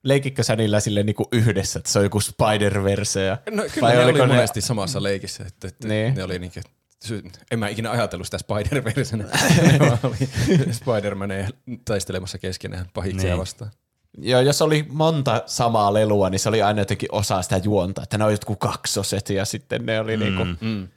Leikikö 0.02 0.42
sä 0.42 0.56
niillä 0.56 0.80
sille 0.80 1.02
niinku 1.02 1.28
yhdessä, 1.32 1.78
että 1.78 1.90
se 1.92 1.98
on 1.98 2.04
joku 2.04 2.20
Spider-Verse? 2.20 3.20
Ja, 3.20 3.38
No 3.50 3.62
kyllä 3.74 3.86
Vai 3.88 3.96
ne 3.96 4.04
oliko 4.04 4.18
oli 4.18 4.28
ne- 4.28 4.34
monesti 4.34 4.60
samassa 4.60 5.02
leikissä. 5.02 5.44
Että, 5.46 5.68
että 5.68 5.88
Niin. 5.88 6.14
Ne 6.14 6.24
oli 6.24 6.38
niinkö, 6.38 6.60
sy- 7.04 7.22
en 7.50 7.58
mä 7.58 7.68
ikinä 7.68 7.90
ajatellut 7.90 8.26
sitä 8.26 8.38
Spider-Versenä. 8.38 9.24
ne 9.80 9.98
oli 10.02 10.16
Spider-Maneja 10.72 11.48
taistelemassa 11.84 12.38
keskenään 12.38 12.86
pahiksia 12.94 13.30
Niin. 13.30 13.38
vastaan. 13.38 13.70
Joo, 14.18 14.40
jos 14.40 14.62
oli 14.62 14.86
monta 14.92 15.42
samaa 15.46 15.94
lelua, 15.94 16.30
niin 16.30 16.38
se 16.40 16.48
oli 16.48 16.62
aina 16.62 16.80
jotenkin 16.80 17.08
osa 17.12 17.42
sitä 17.42 17.56
juonta, 17.56 18.02
että 18.02 18.18
ne 18.18 18.24
on 18.24 18.30
jotkut 18.32 18.58
kaksoset 18.58 19.30
ja 19.30 19.44
sitten 19.44 19.86
ne 19.86 20.00
oli 20.00 20.16
mm. 20.16 20.22
niinku, 20.22 20.44
Mm. 20.60 20.88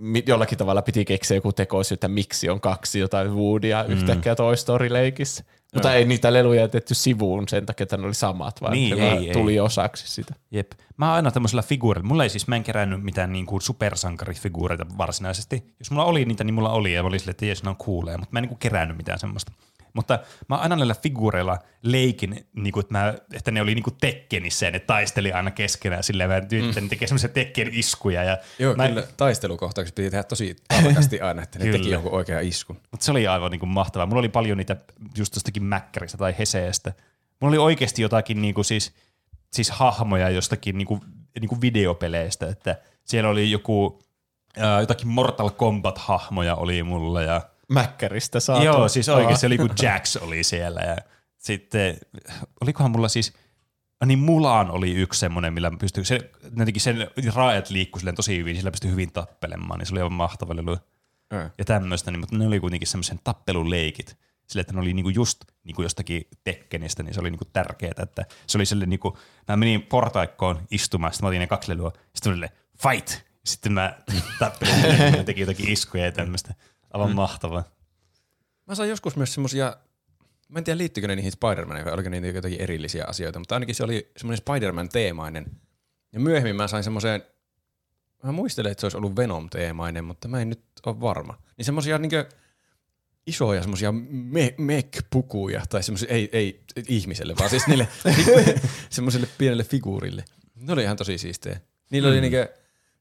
mi- 0.00 0.22
jollakin 0.26 0.58
tavalla 0.58 0.82
piti 0.82 1.04
keksiä 1.04 1.36
joku 1.36 1.52
tekosyy, 1.52 1.94
että 1.94 2.08
miksi 2.08 2.48
on 2.50 2.60
kaksi 2.60 2.98
jotain 2.98 3.34
Woodia 3.34 3.84
mm. 3.88 3.92
yhtäkkiä 3.92 4.34
Toy 4.34 4.56
Story-leikissä. 4.56 5.44
Mutta 5.74 5.94
ei 5.94 6.04
niitä 6.04 6.32
leluja 6.32 6.60
jätetty 6.60 6.94
sivuun 6.94 7.48
sen 7.48 7.66
takia, 7.66 7.82
että 7.82 7.96
ne 7.96 8.06
oli 8.06 8.14
samat, 8.14 8.62
vaan 8.62 8.72
Niin, 8.72 8.96
ne 8.98 9.04
ei, 9.08 9.10
vaan 9.12 9.24
ei. 9.24 9.32
tuli 9.32 9.60
osaksi 9.60 10.08
sitä. 10.08 10.34
Jep. 10.50 10.72
Mä 10.96 11.06
oon 11.06 11.14
aina 11.16 11.30
tämmöisellä 11.30 11.62
figuurilla. 11.62 12.08
Mulla 12.08 12.22
ei 12.22 12.30
siis, 12.30 12.48
mä 12.48 12.56
en 12.56 12.64
kerännyt 12.64 13.02
mitään 13.02 13.32
niin 13.32 13.46
kuin 13.46 13.62
supersankarifiguureita 13.62 14.86
varsinaisesti. 14.98 15.74
Jos 15.78 15.90
mulla 15.90 16.04
oli 16.04 16.24
niitä, 16.24 16.44
niin 16.44 16.54
mulla 16.54 16.70
oli 16.70 16.92
ja 16.94 17.02
mä 17.02 17.08
olin 17.08 17.20
silleen, 17.20 17.30
että 17.30 17.46
jes, 17.46 17.62
ne 17.62 17.70
on 17.70 17.76
cooleja, 17.76 18.18
mutta 18.18 18.32
mä 18.32 18.38
en 18.38 18.42
niin 18.42 18.48
kuin 18.48 18.58
kerännyt 18.58 18.96
mitään 18.96 19.18
semmoista. 19.18 19.52
Mutta 19.92 20.18
mä 20.48 20.56
aina 20.56 20.76
näillä 20.76 20.94
figuureilla 21.02 21.58
leikin, 21.82 22.46
niin 22.52 22.72
kuin, 22.72 22.84
että, 22.84 22.98
mä, 22.98 23.14
että 23.32 23.50
ne 23.50 23.60
oli 23.60 23.74
niin 23.74 23.82
kuin 23.82 23.96
Tekkenissä 24.00 24.66
ja 24.66 24.70
ne 24.70 24.78
taisteli 24.78 25.32
aina 25.32 25.50
keskenään 25.50 26.02
silleen, 26.02 26.30
mä 26.30 26.40
tyyttelin 26.40 26.84
mm. 26.84 26.88
tekee 26.88 27.08
semmoisia 27.08 27.28
Tekken 27.28 27.70
iskuja. 27.72 28.24
Ja 28.24 28.38
Joo, 28.58 28.74
mä, 28.74 28.88
kyllä 28.88 29.02
taistelukohtaukset 29.16 29.94
piti 29.94 30.10
tehdä 30.10 30.22
tosi 30.22 30.56
tarkasti 30.68 31.20
aina, 31.28 31.42
että 31.42 31.58
ne 31.58 31.64
Kyllä. 31.64 31.78
teki 31.78 31.90
jonkun 31.90 32.12
oikean 32.12 32.44
iskun. 32.44 32.80
Mutta 32.90 33.04
se 33.04 33.10
oli 33.10 33.26
aivan 33.26 33.50
niin 33.50 33.60
kuin 33.60 33.70
mahtavaa. 33.70 34.06
Mulla 34.06 34.20
oli 34.20 34.28
paljon 34.28 34.58
niitä 34.58 34.76
just 35.16 35.34
tostakin 35.34 35.64
Mäkkäristä 35.64 36.18
tai 36.18 36.34
Heseestä. 36.38 36.92
Mulla 37.40 37.50
oli 37.50 37.58
oikeasti 37.58 38.02
jotakin 38.02 38.42
niin 38.42 38.54
kuin 38.54 38.64
siis, 38.64 38.92
siis 39.52 39.70
hahmoja 39.70 40.30
jostakin 40.30 40.78
niin 40.78 40.88
kuin, 40.88 41.00
niin 41.40 41.48
kuin 41.48 41.60
videopeleistä, 41.60 42.48
että 42.48 42.76
siellä 43.04 43.30
oli 43.30 43.50
joku 43.50 44.02
ää, 44.56 44.80
jotakin 44.80 45.08
Mortal 45.08 45.50
Kombat-hahmoja 45.50 46.54
oli 46.54 46.82
mulla 46.82 47.22
ja 47.22 47.40
Mäkkäristä 47.68 48.40
saatu. 48.40 48.64
Joo, 48.64 48.88
siis 48.88 49.08
oikeasti 49.08 49.46
Aa. 49.46 49.48
oli 49.48 49.58
kun 49.58 49.70
Jax 49.82 50.16
oli 50.16 50.44
siellä 50.44 50.80
ja 50.80 50.96
sitten, 51.38 51.98
olikohan 52.60 52.90
mulla 52.90 53.08
siis, 53.08 53.32
niin 54.06 54.18
Mulan 54.18 54.70
oli 54.70 54.94
yksi 54.94 55.20
semmoinen, 55.20 55.54
millä 55.54 55.72
pystyi, 55.78 56.04
se, 56.04 56.30
jotenkin 56.58 56.80
sen 56.82 57.10
raajat 57.34 57.70
liikkui 57.70 58.12
tosi 58.16 58.38
hyvin, 58.38 58.56
sillä 58.56 58.70
pystyi 58.70 58.90
hyvin 58.90 59.12
tappelemaan, 59.12 59.78
niin 59.78 59.86
se 59.86 59.94
oli 59.94 60.00
aivan 60.00 60.12
mahtava 60.12 60.56
lelu 60.56 60.78
Joo. 61.32 61.50
ja 61.58 61.64
tämmöistä, 61.64 62.10
niin, 62.10 62.20
mutta 62.20 62.38
ne 62.38 62.46
oli 62.46 62.60
kuitenkin 62.60 62.88
semmoisen 62.88 63.20
tappeluleikit, 63.24 64.16
sille, 64.46 64.60
että 64.60 64.72
ne 64.72 64.80
oli 64.80 64.94
niinku 64.94 65.10
just 65.10 65.44
niinku 65.64 65.82
jostakin 65.82 66.28
tekkenistä, 66.44 67.02
niin 67.02 67.14
se 67.14 67.20
oli 67.20 67.30
niinku 67.30 67.44
tärkeää, 67.52 67.92
että 68.02 68.24
se 68.46 68.58
oli 68.58 68.66
sille 68.66 68.86
niinku, 68.86 69.18
mä 69.48 69.56
menin 69.56 69.82
portaikkoon 69.82 70.62
istumaan, 70.70 71.12
sitten 71.12 71.24
mä 71.24 71.28
otin 71.28 71.40
ne 71.40 71.46
kaksi 71.46 71.70
lelua, 71.70 71.92
sitten 72.14 72.32
silleen, 72.32 72.52
fight! 72.82 73.28
Sitten 73.44 73.72
mä 73.72 73.98
tappelin 74.38 75.16
ja 75.16 75.24
teki 75.24 75.40
jotakin 75.40 75.68
iskuja 75.68 76.04
ja 76.04 76.12
tämmöistä. 76.12 76.54
Aivan 77.02 77.16
mahtavaa. 77.16 77.64
Mä 78.66 78.74
sain 78.74 78.90
joskus 78.90 79.16
myös 79.16 79.34
semmosia, 79.34 79.76
mä 80.48 80.58
en 80.58 80.64
tiedä 80.64 80.78
liittyykö 80.78 81.08
ne 81.08 81.16
niihin 81.16 81.32
Spider-Maniin 81.32 81.84
vai 81.84 81.92
oliko 81.92 82.08
niitä 82.08 82.26
jotakin 82.26 82.60
erillisiä 82.60 83.04
asioita, 83.08 83.38
mutta 83.38 83.54
ainakin 83.54 83.74
se 83.74 83.84
oli 83.84 84.12
semmoinen 84.16 84.38
Spider-Man-teemainen. 84.38 85.46
Ja 86.12 86.20
myöhemmin 86.20 86.56
mä 86.56 86.68
sain 86.68 86.84
semmoiseen, 86.84 87.22
mä 88.22 88.32
muistelen, 88.32 88.72
että 88.72 88.80
se 88.80 88.86
olisi 88.86 88.96
ollut 88.96 89.16
Venom-teemainen, 89.16 90.04
mutta 90.04 90.28
mä 90.28 90.40
en 90.40 90.48
nyt 90.48 90.62
ole 90.86 91.00
varma. 91.00 91.38
Niin 91.56 91.64
semmosia 91.64 91.98
niinkö 91.98 92.28
isoja 93.26 93.60
semmosia 93.62 93.92
me- 94.08 94.54
mek-pukuja, 94.58 95.62
tai 95.68 95.82
semmosia, 95.82 96.08
ei, 96.10 96.28
ei 96.32 96.62
ihmiselle, 96.88 97.34
vaan 97.38 97.50
siis 97.50 97.66
niille 97.66 97.88
semmoiselle 98.90 99.28
pienelle 99.38 99.64
figuurille. 99.64 100.24
Ne 100.54 100.72
oli 100.72 100.82
ihan 100.82 100.96
tosi 100.96 101.18
siistejä. 101.18 101.60
Niillä 101.90 102.08
oli 102.08 102.20
niinkö 102.20 102.54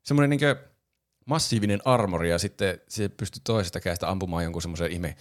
semmoinen 0.03 0.29
niinkö 0.29 0.55
massiivinen 1.27 1.79
armori 1.85 2.29
ja 2.29 2.39
sitten 2.39 2.81
se 2.87 3.09
pystyi 3.09 3.41
toisesta 3.43 3.79
kädestä 3.79 4.09
ampumaan 4.09 4.43
jonkun 4.43 4.61
semmoisen 4.61 4.91
ihme 4.91 5.15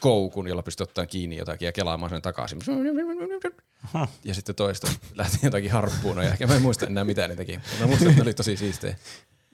koukun, 0.00 0.48
jolla 0.48 0.62
pystyi 0.62 0.84
ottaa 0.84 1.06
kiinni 1.06 1.36
jotakin 1.36 1.66
ja 1.66 1.72
kelaamaan 1.72 2.10
sen 2.10 2.22
takaisin. 2.22 2.58
Ja 4.24 4.34
sitten 4.34 4.54
toista 4.54 4.86
lähti 5.14 5.38
jotakin 5.42 5.70
harppuunoja. 5.70 6.36
Ja 6.40 6.46
mä 6.46 6.54
en 6.56 6.62
muista 6.62 6.86
enää 6.86 7.04
mitä 7.04 7.28
ne 7.28 7.36
teki. 7.36 7.52
Mutta 7.56 7.80
Mä 7.80 7.86
muistan, 7.86 8.08
että 8.08 8.20
ne 8.20 8.22
oli 8.22 8.34
tosi 8.34 8.56
siistejä. 8.56 8.96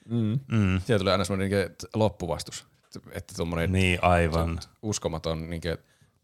Mm. 0.09 0.41
Sieltä 0.87 0.99
tuli 0.99 1.11
aina 1.11 1.25
semmoinen 1.25 1.51
niin 1.51 1.77
loppuvastus. 1.95 2.67
Että 3.13 3.35
tuommoinen 3.37 3.73
Niin, 3.73 3.99
aivan. 4.05 4.59
uskomaton 4.83 5.51
niin 5.51 5.63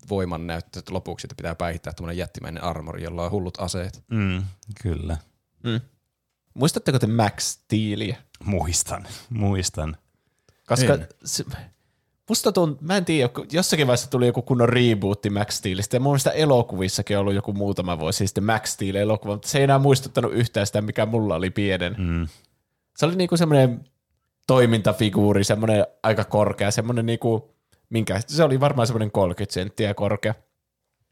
voiman 0.08 0.46
näyttö 0.46 0.78
että 0.78 0.94
lopuksi, 0.94 1.26
että 1.26 1.34
pitää 1.34 1.54
päihittää 1.54 1.92
tuommoinen 1.92 2.18
jättimäinen 2.18 2.62
armori, 2.62 3.02
jolla 3.02 3.24
on 3.24 3.30
hullut 3.30 3.60
aseet. 3.60 4.02
Mm, 4.10 4.42
kyllä. 4.82 5.16
Muistatteko 6.56 6.98
te 6.98 7.06
Max 7.06 7.42
Steelia? 7.44 8.16
Muistan, 8.44 9.06
muistan. 9.30 9.96
Koska 10.66 10.94
En. 10.94 11.08
se, 11.24 11.44
musta 12.28 12.52
tunt, 12.52 12.80
mä 12.80 12.96
en 12.96 13.04
tiedä, 13.04 13.28
kun 13.28 13.46
jossakin 13.52 13.86
vaiheessa 13.86 14.10
tuli 14.10 14.26
joku 14.26 14.42
kunnon 14.42 14.68
rebootti 14.68 15.30
Max 15.30 15.54
Steelistä, 15.54 15.96
ja 15.96 16.00
mun 16.00 16.12
mielestä 16.12 16.30
elokuvissakin 16.30 17.16
on 17.16 17.20
ollut 17.20 17.34
joku 17.34 17.52
muutama 17.52 17.98
vuosi 17.98 18.26
sitten 18.26 18.44
Max 18.44 18.68
Steel 18.70 18.94
elokuva, 18.94 19.32
mutta 19.32 19.48
se 19.48 19.58
ei 19.58 19.64
enää 19.64 19.78
muistuttanut 19.78 20.32
yhtään 20.32 20.66
sitä, 20.66 20.80
mikä 20.80 21.06
mulla 21.06 21.34
oli 21.34 21.50
pienen. 21.50 21.94
Mm. 21.98 22.28
Se 22.96 23.06
oli 23.06 23.16
niinku 23.16 23.36
semmoinen 23.36 23.84
toimintafiguuri, 24.46 25.44
semmoinen 25.44 25.86
aika 26.02 26.24
korkea, 26.24 26.70
semmoinen 26.70 27.06
niinku, 27.06 27.54
minkä, 27.90 28.20
se 28.26 28.44
oli 28.44 28.60
varmaan 28.60 28.86
semmoinen 28.86 29.10
30 29.10 29.54
senttiä 29.54 29.94
korkea. 29.94 30.34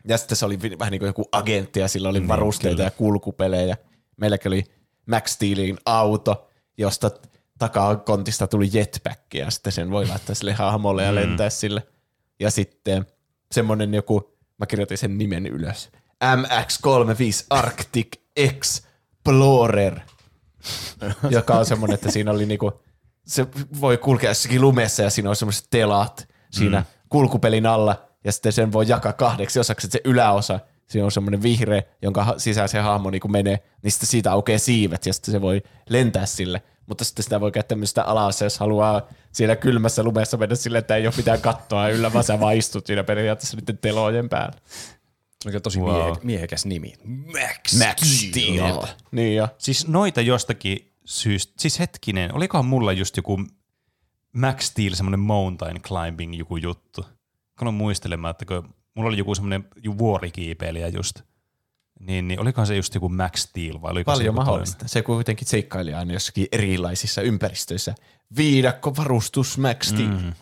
Ja 0.08 0.18
sitten 0.18 0.36
se 0.36 0.46
oli 0.46 0.58
vähän 0.78 0.90
niin 0.90 0.98
kuin 0.98 1.06
joku 1.06 1.28
agentti 1.32 1.80
ja 1.80 1.88
sillä 1.88 2.08
oli 2.08 2.18
Niin, 2.20 2.28
varusteita 2.28 2.76
kyllä. 2.76 2.86
ja 2.86 2.90
kulkupelejä. 2.90 3.76
Meilläkin 4.16 4.48
oli 4.48 4.64
Max 5.06 5.31
Steelin 5.31 5.78
auto, 5.86 6.48
josta 6.78 7.10
takakontista 7.59 8.47
tuli 8.47 8.70
jetpack 8.72 9.35
ja 9.35 9.51
sitten 9.51 9.72
sen 9.72 9.90
voi 9.90 10.06
laittaa 10.06 10.35
sille 10.35 10.52
hahmolle 10.52 11.02
ja 11.02 11.10
Mm. 11.10 11.14
lentää 11.14 11.51
sille. 11.51 11.86
Ja 12.40 12.51
sitten 12.51 13.06
semmoinen 13.52 13.94
joku, 13.94 14.36
mä 14.59 14.66
kirjoitin 14.66 14.98
sen 14.98 15.18
nimen 15.18 15.47
ylös, 15.47 15.90
MX-35 16.24 17.47
Arctic 17.51 18.12
Explorer, 18.36 20.01
joka 21.31 21.55
on 21.55 21.66
semmoinen, 21.66 21.94
että 21.94 22.10
siinä 22.10 22.31
oli 22.31 22.47
niinku, 22.47 22.81
se 23.26 23.47
voi 23.81 23.97
kulkea 23.98 24.31
jossakin 24.31 24.60
lumessa 24.60 25.02
ja 25.02 25.10
siinä 25.10 25.31
on 25.31 25.36
semmoiset 25.36 25.66
telat 25.70 26.28
siinä 26.51 26.81
mm. 26.81 26.86
kulkupelin 27.09 27.66
alla 27.66 28.02
ja 28.24 28.32
sitten 28.32 28.52
sen 28.52 28.72
voi 28.72 28.89
jakaa 28.89 29.12
kahdeksi 29.12 29.60
osaksi, 29.60 29.86
että 29.86 29.93
se 29.98 30.01
yläosa, 30.05 30.60
siinä 30.86 31.05
on 31.05 31.12
semmoinen 31.12 31.43
vihreä, 31.43 31.82
jonka 32.02 32.35
sisään 32.36 32.69
se 32.69 32.78
hahmo 32.81 33.11
niinku 33.11 33.28
menee, 33.28 33.59
niin 33.82 33.93
sitten 33.93 34.09
siitä 34.09 34.32
aukeaa 34.32 34.59
siivet 34.59 35.06
ja 35.06 35.12
sitten 35.12 35.32
se 35.32 35.40
voi 35.40 35.62
lentää 35.89 36.27
sille. 36.27 36.62
Mutta 36.86 37.05
sitten 37.05 37.23
sitä 37.23 37.40
voi 37.40 37.52
käyttää 37.52 37.78
myös 37.78 37.89
sitä 37.90 38.02
alassa, 38.02 38.44
jos 38.44 38.59
haluaa 38.59 39.02
siellä 39.32 39.56
kylmässä 39.56 40.02
lumessa 40.02 40.36
mennä 40.36 40.55
sille, 40.55 40.78
että 40.78 40.97
ei 40.97 41.06
ole 41.06 41.15
mitään 41.16 41.40
kattoa 41.40 41.89
yllä, 41.89 42.12
vaan 42.12 42.24
sä 42.24 42.40
vaan 42.40 42.56
istut 42.56 42.86
siinä 42.86 43.05
periaatteessa 43.05 43.56
niiden 43.56 43.78
telojen 43.78 44.28
päällä. 44.28 44.59
Se 45.43 45.48
oli 45.48 45.61
tosi 45.61 45.81
Wow. 45.81 46.15
miehekäs 46.23 46.66
nimi. 46.66 46.94
Max, 47.05 47.78
Max 47.86 48.01
Steel. 48.02 48.82
Niin 49.11 49.36
jo. 49.36 49.48
Siis 49.59 49.89
noita 49.89 50.20
jostakin 50.20 50.93
syystä, 51.05 51.52
siis 51.59 51.78
hetkinen, 51.78 52.35
olikohan 52.35 52.66
mulla 52.66 52.93
just 52.93 53.16
joku 53.16 53.40
Max 54.32 54.65
Steel, 54.65 54.94
semmoinen 54.94 55.20
mountain 55.20 55.82
climbing 55.82 56.39
joku 56.39 56.56
juttu. 56.56 57.06
Kun 57.59 57.69
on 57.69 57.74
muistelemaan, 57.74 58.31
että 58.31 58.44
kun 58.44 58.74
mulla 58.94 59.08
oli 59.08 59.18
joku 59.18 59.34
semmoinen 59.34 59.64
vuorikiipeilijä 59.98 60.88
just, 60.88 61.20
niin, 62.00 62.28
niin 62.28 62.40
olikohan 62.40 62.66
se 62.66 62.76
just 62.76 62.94
joku 62.94 63.08
Max 63.08 63.40
Steel 63.40 63.82
vai 63.82 63.90
oliko 63.90 64.10
se 64.10 64.14
Paljon 64.14 64.26
joku 64.26 64.36
mahdollista. 64.36 64.88
Se 64.88 65.02
kuitenkin 65.02 65.48
seikkaili 65.48 65.94
aina 65.94 66.12
jossakin 66.12 66.46
erilaisissa 66.52 67.22
ympäristöissä. 67.22 67.94
Viidakko, 68.36 68.96
varustus, 68.96 69.58
Max 69.58 69.86
Steel. 69.88 70.08
toinen? 70.08 70.22
Mm. 70.22 70.32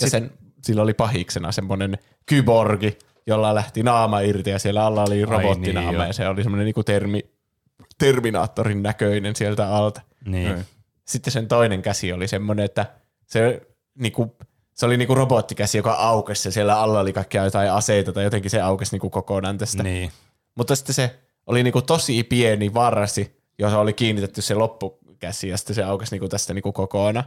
Ja 0.00 0.10
sen, 0.10 0.30
sillä 0.62 0.82
oli 0.82 0.94
pahiksena 0.94 1.52
semmoinen 1.52 1.98
kyborgi, 2.26 2.98
jolla 3.26 3.54
lähti 3.54 3.82
naama 3.82 4.20
irti 4.20 4.50
ja 4.50 4.58
siellä 4.58 4.86
alla 4.86 5.04
oli 5.04 5.24
robottinaama 5.24 5.90
niin, 5.90 6.06
ja 6.06 6.12
se 6.12 6.28
oli 6.28 6.42
semmoinen 6.42 6.64
niinku 6.64 6.84
termi, 6.84 7.20
Terminaattorin 7.98 8.82
näköinen 8.82 9.36
sieltä 9.36 9.76
alta. 9.76 10.00
Niin. 10.24 10.64
Sitten 11.04 11.32
sen 11.32 11.48
toinen 11.48 11.82
käsi 11.82 12.12
oli 12.12 12.28
semmoinen, 12.28 12.64
että 12.64 12.86
se, 13.26 13.60
niinku, 13.98 14.36
se 14.74 14.86
oli 14.86 14.96
niinku 14.96 15.14
robottikäsi, 15.14 15.78
joka 15.78 15.92
aukesi 15.92 16.48
ja 16.48 16.52
siellä 16.52 16.80
alla 16.80 17.00
oli 17.00 17.12
kaikkia 17.12 17.44
jotain 17.44 17.72
aseita 17.72 18.12
tai 18.12 18.24
jotenkin 18.24 18.50
se 18.50 18.60
aukesi 18.60 18.92
niinku 18.92 19.10
kokonaan 19.10 19.58
tästä. 19.58 19.82
niin. 19.82 20.12
Mutta 20.54 20.76
sitten 20.76 20.94
se 20.94 21.18
oli 21.46 21.62
niinku 21.62 21.82
tosi 21.82 22.22
pieni 22.22 22.74
varsi, 22.74 23.42
johon 23.58 23.80
oli 23.80 23.92
kiinnitetty 23.92 24.42
se 24.42 24.54
loppukäsi 24.54 25.48
ja 25.48 25.56
sitten 25.56 25.76
se 25.76 25.84
aukesi 25.84 26.14
niinku 26.14 26.28
tästä 26.28 26.54
niinku 26.54 26.72
kokonaan. 26.72 27.24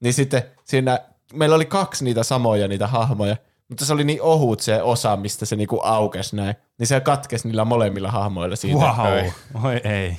Niin 0.00 0.14
sitten 0.14 0.42
siinä, 0.64 0.98
meillä 1.32 1.56
oli 1.56 1.64
kaksi 1.64 2.04
niitä 2.04 2.22
samoja 2.22 2.68
niitä 2.68 2.86
hahmoja, 2.86 3.36
Mutta 3.68 3.84
se 3.84 3.92
oli 3.92 4.04
niin 4.04 4.22
ohut 4.22 4.60
se 4.60 4.82
osa, 4.82 5.16
mistä 5.16 5.46
se 5.46 5.56
niinku 5.56 5.80
aukesi 5.82 6.36
näin. 6.36 6.56
Niin 6.78 6.86
se 6.86 7.00
katkesi 7.00 7.48
niillä 7.48 7.64
molemmilla 7.64 8.10
hahmoilla 8.10 8.56
siitä. 8.56 8.78
Wow. 8.78 9.64
Oi 9.64 9.80
ei. 9.84 10.16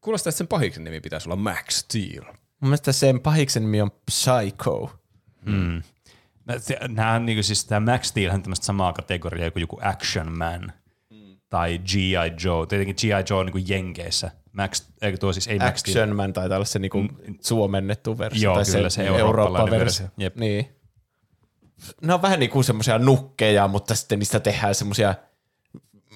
Kuulostaa, 0.00 0.30
että 0.30 0.38
sen 0.38 0.48
pahiksen 0.48 0.84
nimi 0.84 1.00
pitäisi 1.00 1.28
olla 1.28 1.36
Max 1.36 1.74
Steel. 1.74 2.24
Mun 2.24 2.70
mielestä 2.70 2.92
sen 2.92 3.20
pahiksen 3.20 3.62
nimi 3.62 3.80
on 3.80 3.90
Psycho. 3.90 4.90
Nämä 6.88 7.12
on 7.12 7.26
niinku 7.26 7.42
siis 7.42 7.64
tämä 7.64 7.92
Max 7.92 8.06
Steel 8.06 8.34
on 8.34 8.42
tämmöistä 8.42 8.66
samaa 8.66 8.92
kategoriaa 8.92 9.50
kuin 9.50 9.60
joku 9.60 9.78
Action 9.82 10.38
Man 10.38 10.72
tai 11.48 11.78
G.I. 11.78 12.44
Joe. 12.44 12.66
Tietenkin 12.66 12.96
G.I. 13.00 13.24
Joe 13.30 13.38
on 13.38 13.46
niinku 13.46 13.72
Jenkeissä. 13.72 14.30
Max, 14.52 14.82
eikö 15.02 15.18
tuo 15.18 15.32
siis 15.32 15.48
ei 15.48 15.58
Max 15.58 15.78
Steel. 15.78 15.96
Action 15.96 16.16
Man 16.16 16.32
taitaa 16.32 16.56
olla 16.56 16.64
se 16.64 16.78
niinku 16.78 17.08
suomennettu 17.40 18.18
versio. 18.18 18.42
Joo, 18.42 18.54
tai 18.54 18.64
kyllä, 18.74 18.90
se 18.90 19.02
Eurooppa-versio. 19.02 19.26
eurooppalainen 19.26 19.80
versio. 19.80 20.06
Jep. 20.18 20.36
Niin. 20.36 20.68
Ne 22.02 22.14
on 22.14 22.22
vähän 22.22 22.40
niin 22.40 22.50
kuin 22.50 22.64
semmoisia 22.64 22.98
nukkeja, 22.98 23.68
mutta 23.68 23.94
sitten 23.94 24.18
niistä 24.18 24.40
tehdään 24.40 24.74
semmoisia 24.74 25.14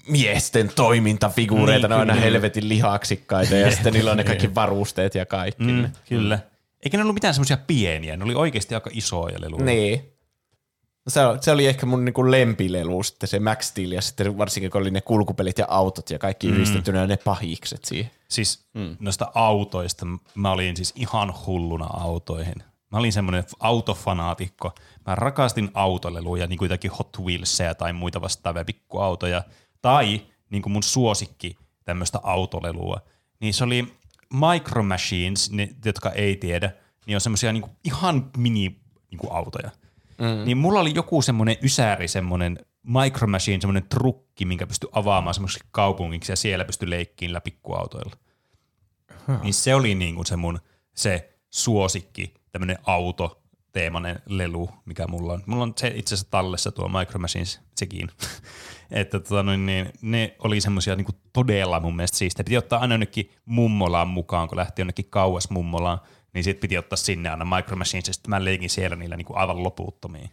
miesten 0.08 0.70
toimintafiguureita. 0.74 1.88
Niin, 1.88 1.90
ne 1.90 1.94
on 1.94 2.10
aina 2.10 2.14
helvetin 2.14 2.68
lihaksikkaita 2.68 3.54
ja 3.54 3.70
sitten 3.74 3.92
niillä 3.92 4.10
on 4.10 4.16
ne 4.16 4.24
kaikki 4.24 4.54
varusteet 4.54 5.14
ja 5.14 5.26
kaikki. 5.26 5.64
Mm, 5.64 5.90
kyllä. 6.08 6.38
Eikä 6.84 6.96
ne 6.96 7.02
ollut 7.02 7.14
mitään 7.14 7.34
semmoisia 7.34 7.56
pieniä, 7.56 8.16
ne 8.16 8.24
oli 8.24 8.34
oikeasti 8.34 8.74
aika 8.74 8.90
isoja 8.92 9.40
leluja. 9.40 9.64
Niin. 9.64 10.14
No 11.06 11.10
Se, 11.10 11.20
se 11.40 11.50
oli 11.50 11.66
ehkä 11.66 11.86
mun 11.86 12.04
niinku 12.04 12.30
lempilelu 12.30 13.02
sitten 13.02 13.28
se 13.28 13.40
Max 13.40 13.64
Steel 13.64 13.92
ja 13.92 14.02
sitten 14.02 14.38
varsinkin 14.38 14.70
kun 14.70 14.80
oli 14.80 14.90
ne 14.90 15.00
kulkupelit 15.00 15.58
ja 15.58 15.66
autot 15.68 16.10
ja 16.10 16.18
kaikki 16.18 16.46
mm. 16.46 16.52
yhdistettynä 16.52 17.06
ne 17.06 17.16
pahikset 17.16 17.84
siihen. 17.84 18.10
Siis 18.28 18.66
mm. 18.74 18.96
noista 19.00 19.32
autoista, 19.34 20.06
mä 20.34 20.52
olin 20.52 20.76
siis 20.76 20.92
ihan 20.96 21.34
hulluna 21.46 21.86
autoihin. 21.86 22.54
Mä 22.92 22.98
olin 22.98 23.12
semmoinen 23.12 23.44
autofanaatikko. 23.60 24.72
Mä 25.06 25.14
rakastin 25.14 25.70
autoleluja, 25.74 26.46
niin 26.46 26.58
kuin 26.58 26.66
jotakin 26.66 26.90
Hot 26.90 27.18
Wheelsia 27.20 27.74
tai 27.74 27.92
muita 27.92 28.20
vastaavia 28.20 28.64
pikkuautoja. 28.64 29.42
Tai 29.82 30.20
niin 30.50 30.62
kuin 30.62 30.72
mun 30.72 30.82
suosikki 30.82 31.56
tämmöistä 31.84 32.20
autolelua. 32.22 33.00
Niin 33.40 33.54
se 33.54 33.64
oli 33.64 33.94
Micro 34.34 34.82
Machines, 34.82 35.50
ne, 35.50 35.68
jotka 35.84 36.10
ei 36.10 36.36
tiedä, 36.36 36.72
niin 37.06 37.16
on 37.16 37.20
semmoisia 37.20 37.52
niin 37.52 37.64
ihan 37.84 38.30
mini 38.36 38.80
niin 39.10 39.18
kuin 39.18 39.32
autoja. 39.32 39.70
Mm. 40.18 40.44
Niin 40.44 40.56
mulla 40.56 40.80
oli 40.80 40.94
joku 40.94 41.22
semmoinen 41.22 41.56
ysäri, 41.62 42.08
semmoinen 42.08 42.58
Micro 42.82 43.26
Machine, 43.26 43.60
semmoinen 43.60 43.88
trukki, 43.88 44.44
minkä 44.44 44.66
pystyi 44.66 44.90
avaamaan 44.92 45.34
semmoiseksi 45.34 45.68
kaupungiksi 45.70 46.32
ja 46.32 46.36
siellä 46.36 46.64
pystyi 46.64 46.90
leikkiin 46.90 47.40
pikkuautoilla. 47.44 48.16
Niin 49.42 49.54
se 49.54 49.74
oli 49.74 49.94
niin 49.94 50.14
kuin 50.14 50.26
se 50.26 50.36
mun 50.36 50.60
se 50.94 51.34
suosikki, 51.50 52.34
tämmöinen 52.52 52.78
autoteemainen 53.74 54.22
lelu, 54.26 54.70
mikä 54.84 55.06
mulla 55.06 55.32
on. 55.32 55.42
Mulla 55.46 55.62
on 55.62 55.72
se 55.76 55.92
itse 55.94 56.14
asiassa 56.14 56.30
tallessa 56.30 56.72
tuo 56.72 56.88
Micro 56.88 57.18
Machines, 57.18 57.60
sekin. 57.76 58.08
että 58.90 59.20
tota, 59.20 59.42
noin, 59.42 59.66
niin, 59.66 59.92
ne 60.02 60.36
oli 60.38 60.60
semmoisia 60.60 60.96
niin 60.96 61.06
todella 61.32 61.80
mun 61.80 61.96
mielestä 61.96 62.18
siistejä. 62.18 62.44
Piti 62.44 62.56
ottaa 62.56 62.80
aina 62.80 62.94
jonnekin 62.94 63.30
mummolaan 63.44 64.08
mukaan, 64.08 64.48
kun 64.48 64.58
lähti 64.58 64.80
jonnekin 64.80 65.10
kauas 65.10 65.50
mummolaan, 65.50 65.98
niin 66.34 66.44
sit 66.44 66.60
piti 66.60 66.78
ottaa 66.78 66.96
sinne 66.96 67.30
aina 67.30 67.56
Micro 67.56 67.76
Machines, 67.76 68.06
ja 68.06 68.12
sitten 68.14 68.30
mä 68.30 68.44
leikin 68.44 68.70
siellä 68.70 68.96
niillä 68.96 69.16
niin 69.16 69.26
kuin 69.26 69.36
aivan 69.36 69.62
loputtomiin. 69.62 70.30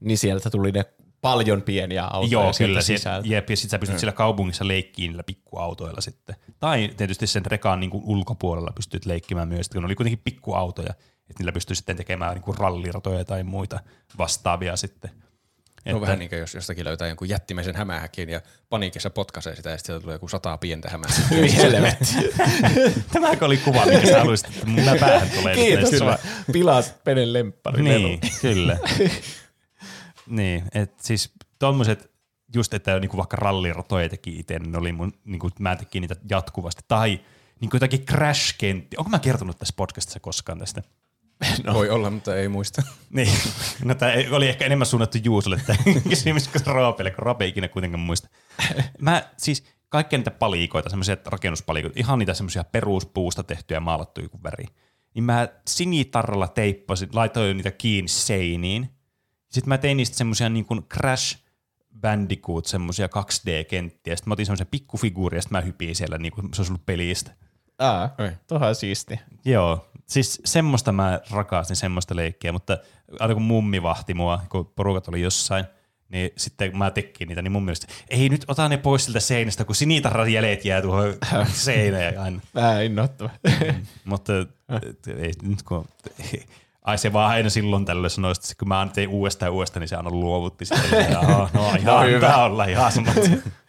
Niin 0.00 0.18
sieltä 0.18 0.50
tuli 0.50 0.72
ne 0.72 0.84
paljon 1.20 1.62
pieniä 1.62 2.04
autoja 2.04 2.32
Joo, 2.32 2.52
kyllä. 2.58 2.82
Sisältä. 2.82 3.28
jep, 3.28 3.50
ja 3.50 3.56
sit 3.56 3.70
sä 3.70 3.78
pystyt 3.78 3.98
siellä 3.98 4.12
kaupungissa 4.12 4.68
leikkiin 4.68 5.08
niillä 5.08 5.22
pikkuautoilla 5.22 6.00
sitten. 6.00 6.36
Tai 6.58 6.90
tietysti 6.96 7.26
sen 7.26 7.46
rekaan 7.46 7.80
niin 7.80 7.90
kuin 7.90 8.02
ulkopuolella 8.06 8.72
pystyt 8.74 9.06
leikkimään 9.06 9.48
myös, 9.48 9.68
kun 9.68 9.82
ne 9.82 9.86
oli 9.86 9.94
kuitenkin 9.94 10.20
pikkuautoja, 10.24 10.94
että 11.32 11.40
niillä 11.42 11.52
pystyy 11.52 11.76
sitten 11.76 11.96
tekemään 11.96 12.34
niin 12.34 12.42
kuin 12.42 12.58
ralliratoja 12.58 13.24
tai 13.24 13.42
muita 13.42 13.80
vastaavia 14.18 14.76
sitten. 14.76 15.10
No 15.84 16.00
vähän 16.00 16.18
niin 16.18 16.28
kuin 16.28 16.38
jos 16.38 16.54
jostakin 16.54 16.84
löytää 16.84 17.08
jonkun 17.08 17.28
jättimäisen 17.28 17.76
hämähäkin 17.76 18.28
ja 18.28 18.40
paniikissa 18.68 19.10
potkaisee 19.10 19.56
sitä 19.56 19.70
ja 19.70 19.78
sitten 19.78 20.02
tulee 20.02 20.14
joku 20.14 20.28
sata 20.28 20.58
pientä 20.58 20.90
hämähäkkiä. 20.90 21.62
Helvetti. 21.62 22.06
Tämäkö 23.12 23.44
oli 23.44 23.56
kuva, 23.56 23.86
mikä 23.86 24.06
sä 24.06 24.18
haluaisit, 24.18 24.46
että 24.48 24.66
mun 24.66 24.84
päähän 25.00 25.30
tulee. 25.30 25.54
Kiitos, 25.54 26.02
mä 26.02 26.18
pilasit 26.52 27.04
Penen 27.04 27.32
lemppari. 27.32 27.82
Niin, 27.82 28.20
kyllä. 28.40 28.78
niin, 30.26 30.64
että 30.74 31.02
siis 31.06 31.32
tommoset, 31.58 32.10
just 32.54 32.74
että 32.74 33.00
niinku 33.00 33.16
vaikka 33.16 33.36
ralliratoja 33.36 34.08
teki 34.08 34.38
itse, 34.38 34.58
niin 34.58 34.76
oli 34.76 34.92
mun, 34.92 35.12
niinku, 35.24 35.50
mä 35.58 35.76
tekin 35.76 36.00
niitä 36.00 36.16
jatkuvasti. 36.30 36.82
Tai 36.88 37.20
niinku 37.60 37.76
jotakin 37.76 38.00
crash-kentti. 38.00 38.96
Onko 38.96 39.10
mä 39.10 39.18
kertonut 39.18 39.58
tässä 39.58 39.74
podcastissa 39.76 40.20
koskaan 40.20 40.58
tästä? 40.58 40.82
No. 41.64 41.74
Voi 41.74 41.90
olla, 41.90 42.10
mutta 42.10 42.36
ei 42.36 42.48
muista. 42.48 42.82
Niin, 43.10 43.28
no 43.84 43.94
tämä 43.94 44.12
oli 44.30 44.48
ehkä 44.48 44.64
enemmän 44.64 44.86
suunnattu 44.86 45.18
Juusolle 45.24 45.60
tämä 45.66 45.78
kysymys 46.08 46.48
kuin 46.48 46.66
Roopelle, 46.66 47.10
kun 47.10 47.22
Roope 47.22 47.44
ei 47.44 47.50
ikinä 47.50 47.68
kuitenkaan 47.68 48.00
muista. 48.00 48.28
Mä 49.00 49.22
siis 49.36 49.64
kaikkia 49.88 50.18
niitä 50.18 50.30
palikoita, 50.30 50.90
semmoisia 50.90 51.16
rakennuspalikoita, 51.26 52.00
ihan 52.00 52.18
niitä 52.18 52.34
semmoisia 52.34 52.64
peruspuusta 52.64 53.42
tehtyjä 53.42 53.80
maalattuja 53.80 54.28
kuin 54.28 54.42
väri. 54.42 54.64
Niin 55.14 55.24
mä 55.24 55.48
sinitarralla 55.68 56.48
teippasin, 56.48 57.08
laitoin 57.12 57.56
niitä 57.56 57.70
kiinni 57.70 58.08
seiniin. 58.08 58.88
Sitten 59.50 59.68
mä 59.68 59.78
tein 59.78 59.96
niistä 59.96 60.16
semmoisia 60.16 60.48
niin 60.48 60.64
kuin 60.64 60.82
Crash 60.82 61.38
Bandicoot, 62.00 62.66
semmoisia 62.66 63.06
2D-kenttiä. 63.06 64.16
Sitten 64.16 64.30
mä 64.30 64.32
otin 64.32 64.46
semmoisen 64.46 64.66
pikkufiguurin 64.66 65.36
ja 65.36 65.42
sitten 65.42 65.58
mä 65.58 65.62
hypin 65.62 65.94
siellä, 65.94 66.18
niin 66.18 66.32
kuin 66.32 66.48
se 66.54 66.60
olisi 66.60 66.72
ollut 66.72 66.86
pelistä. 66.86 67.30
Aa, 67.78 68.14
Oi. 68.18 68.32
tohan 68.46 68.74
siisti. 68.74 69.20
Joo, 69.44 69.86
siis 70.06 70.40
semmoista 70.44 70.92
mä 70.92 71.20
rakastin, 71.30 71.76
semmoista 71.76 72.16
leikkiä, 72.16 72.52
mutta 72.52 72.78
aina 73.20 73.34
kun 73.34 73.42
mummi 73.42 73.82
vahti 73.82 74.14
mua, 74.14 74.40
kun 74.48 74.72
porukat 74.76 75.08
oli 75.08 75.20
jossain, 75.20 75.64
niin 76.08 76.30
sitten 76.36 76.78
mä 76.78 76.90
tekin 76.90 77.28
niitä, 77.28 77.42
niin 77.42 77.52
mun 77.52 77.64
mielestä, 77.64 77.86
ei 78.08 78.28
nyt 78.28 78.44
ota 78.48 78.68
ne 78.68 78.76
pois 78.76 79.04
siltä 79.04 79.20
seinästä, 79.20 79.64
kun 79.64 79.74
sinitarran 79.74 80.32
jäljet 80.32 80.64
jää 80.64 80.82
tuohon 80.82 81.14
seinään 81.52 82.18
aina. 82.18 82.40
Vähän 82.54 82.84
innoittava. 82.84 83.30
Mutta 84.04 84.32
et, 84.68 85.06
ei 85.06 85.32
nyt 85.42 85.62
kun, 85.62 85.88
ai 86.82 86.98
se 86.98 87.12
vaan 87.12 87.30
aina 87.30 87.50
silloin 87.50 87.84
tällöin 87.84 88.10
sanoi, 88.10 88.32
että 88.32 88.54
kun 88.58 88.68
mä 88.68 88.78
aina 88.78 88.92
tein 88.92 89.08
uudestaan 89.08 89.46
ja 89.46 89.52
uudestaan, 89.52 89.80
niin 89.80 89.88
se 89.88 89.96
aina 89.96 90.10
luovutti 90.10 90.64
sitten. 90.64 91.06
Joo, 91.12 91.48
no 91.54 91.74
ihan 91.78 92.06
hyvä 92.06 92.36
olla 92.36 92.64
ihan 92.64 92.92
sama. 92.92 93.12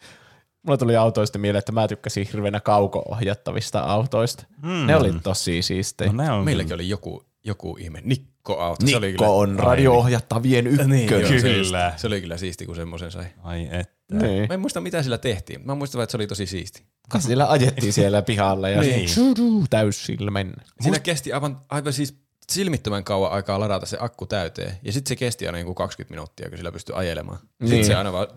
Mulla 0.64 0.78
tuli 0.78 0.96
autoista 0.96 1.40
mieleen, 1.40 1.60
että 1.60 1.72
mä 1.72 1.88
tykkäsin 1.88 2.28
hirveänä 2.34 2.60
kauko-ohjattavista 2.60 3.80
autoista. 3.80 4.44
Mm. 4.62 4.88
Ne 4.88 4.96
oli 4.96 5.14
tosi 5.24 5.62
siistejä. 5.62 6.12
No 6.14 6.24
ne 6.24 6.32
on 6.32 6.46
Meilläkin 6.46 6.74
oli 6.74 6.90
joku, 6.90 7.24
joku 7.44 7.78
ihme 7.80 8.02
Nikko-auto. 8.04 8.88
se 8.88 8.98
oli 8.98 9.12
kyllä, 9.12 9.12
Nikko 9.12 9.40
on 9.40 9.60
radio-ohjattavien 9.60 10.68
ykkönen. 10.68 11.10
Joo, 11.10 11.22
se, 11.30 11.40
Kyllä. 11.42 11.88
just- 11.94 12.00
se 12.02 12.08
oli 12.08 12.22
kyllä 12.22 12.38
siisti, 12.38 12.66
kun 12.66 12.76
semmoisen 12.76 13.12
sai. 13.12 13.26
Ai 13.44 13.68
että. 13.72 13.94
Niin. 14.12 14.48
Mä 14.48 14.54
en 14.54 14.60
muista, 14.60 14.82
mitä 14.82 15.04
sillä 15.04 15.18
tehtiin. 15.18 15.62
Mä 15.66 15.76
muistan 15.76 16.02
että 16.02 16.12
se 16.12 16.18
oli 16.18 16.28
tosi 16.28 16.46
siisti. 16.46 16.84
Kas 17.10 17.24
siellä 17.24 17.50
ajettiin 17.50 17.94
siellä 17.94 18.22
pihalla 18.22 18.70
ja 18.70 18.82
Niin. 18.82 19.10
niin. 19.36 19.68
täyssilmän. 19.70 20.54
Siinä 20.82 21.00
kesti 21.00 21.34
aivan, 21.34 21.62
aivan 21.70 21.94
siis 21.94 22.23
silmittömän 22.52 23.04
kauan 23.04 23.32
aikaa 23.32 23.60
ladata 23.60 23.86
se 23.86 23.98
akku 24.00 24.26
täyteen. 24.26 24.78
Ja 24.84 24.92
sitten 24.92 25.10
se 25.10 25.16
kesti 25.16 25.46
aina 25.46 25.58
niin 25.58 25.76
20 25.76 26.14
minuuttia, 26.14 26.50
kun 26.50 26.58
sillä 26.58 26.72
pystyi 26.72 26.96
ajelemaan. 26.96 27.38
Sitten 27.40 27.70
Niin. 27.70 27.86
se 27.86 27.96
aina 27.96 28.14
vaan... 28.14 28.28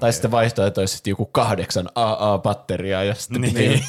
Tai 0.00 0.12
sitten 0.12 0.30
vaihtoehtoisesti 0.30 1.10
joku 1.10 1.26
kahdeksan 1.26 1.88
AA-batteriaa 1.94 3.04
ja 3.04 3.14
sitten 3.14 3.40
Niin. 3.40 3.54
niin. 3.54 3.84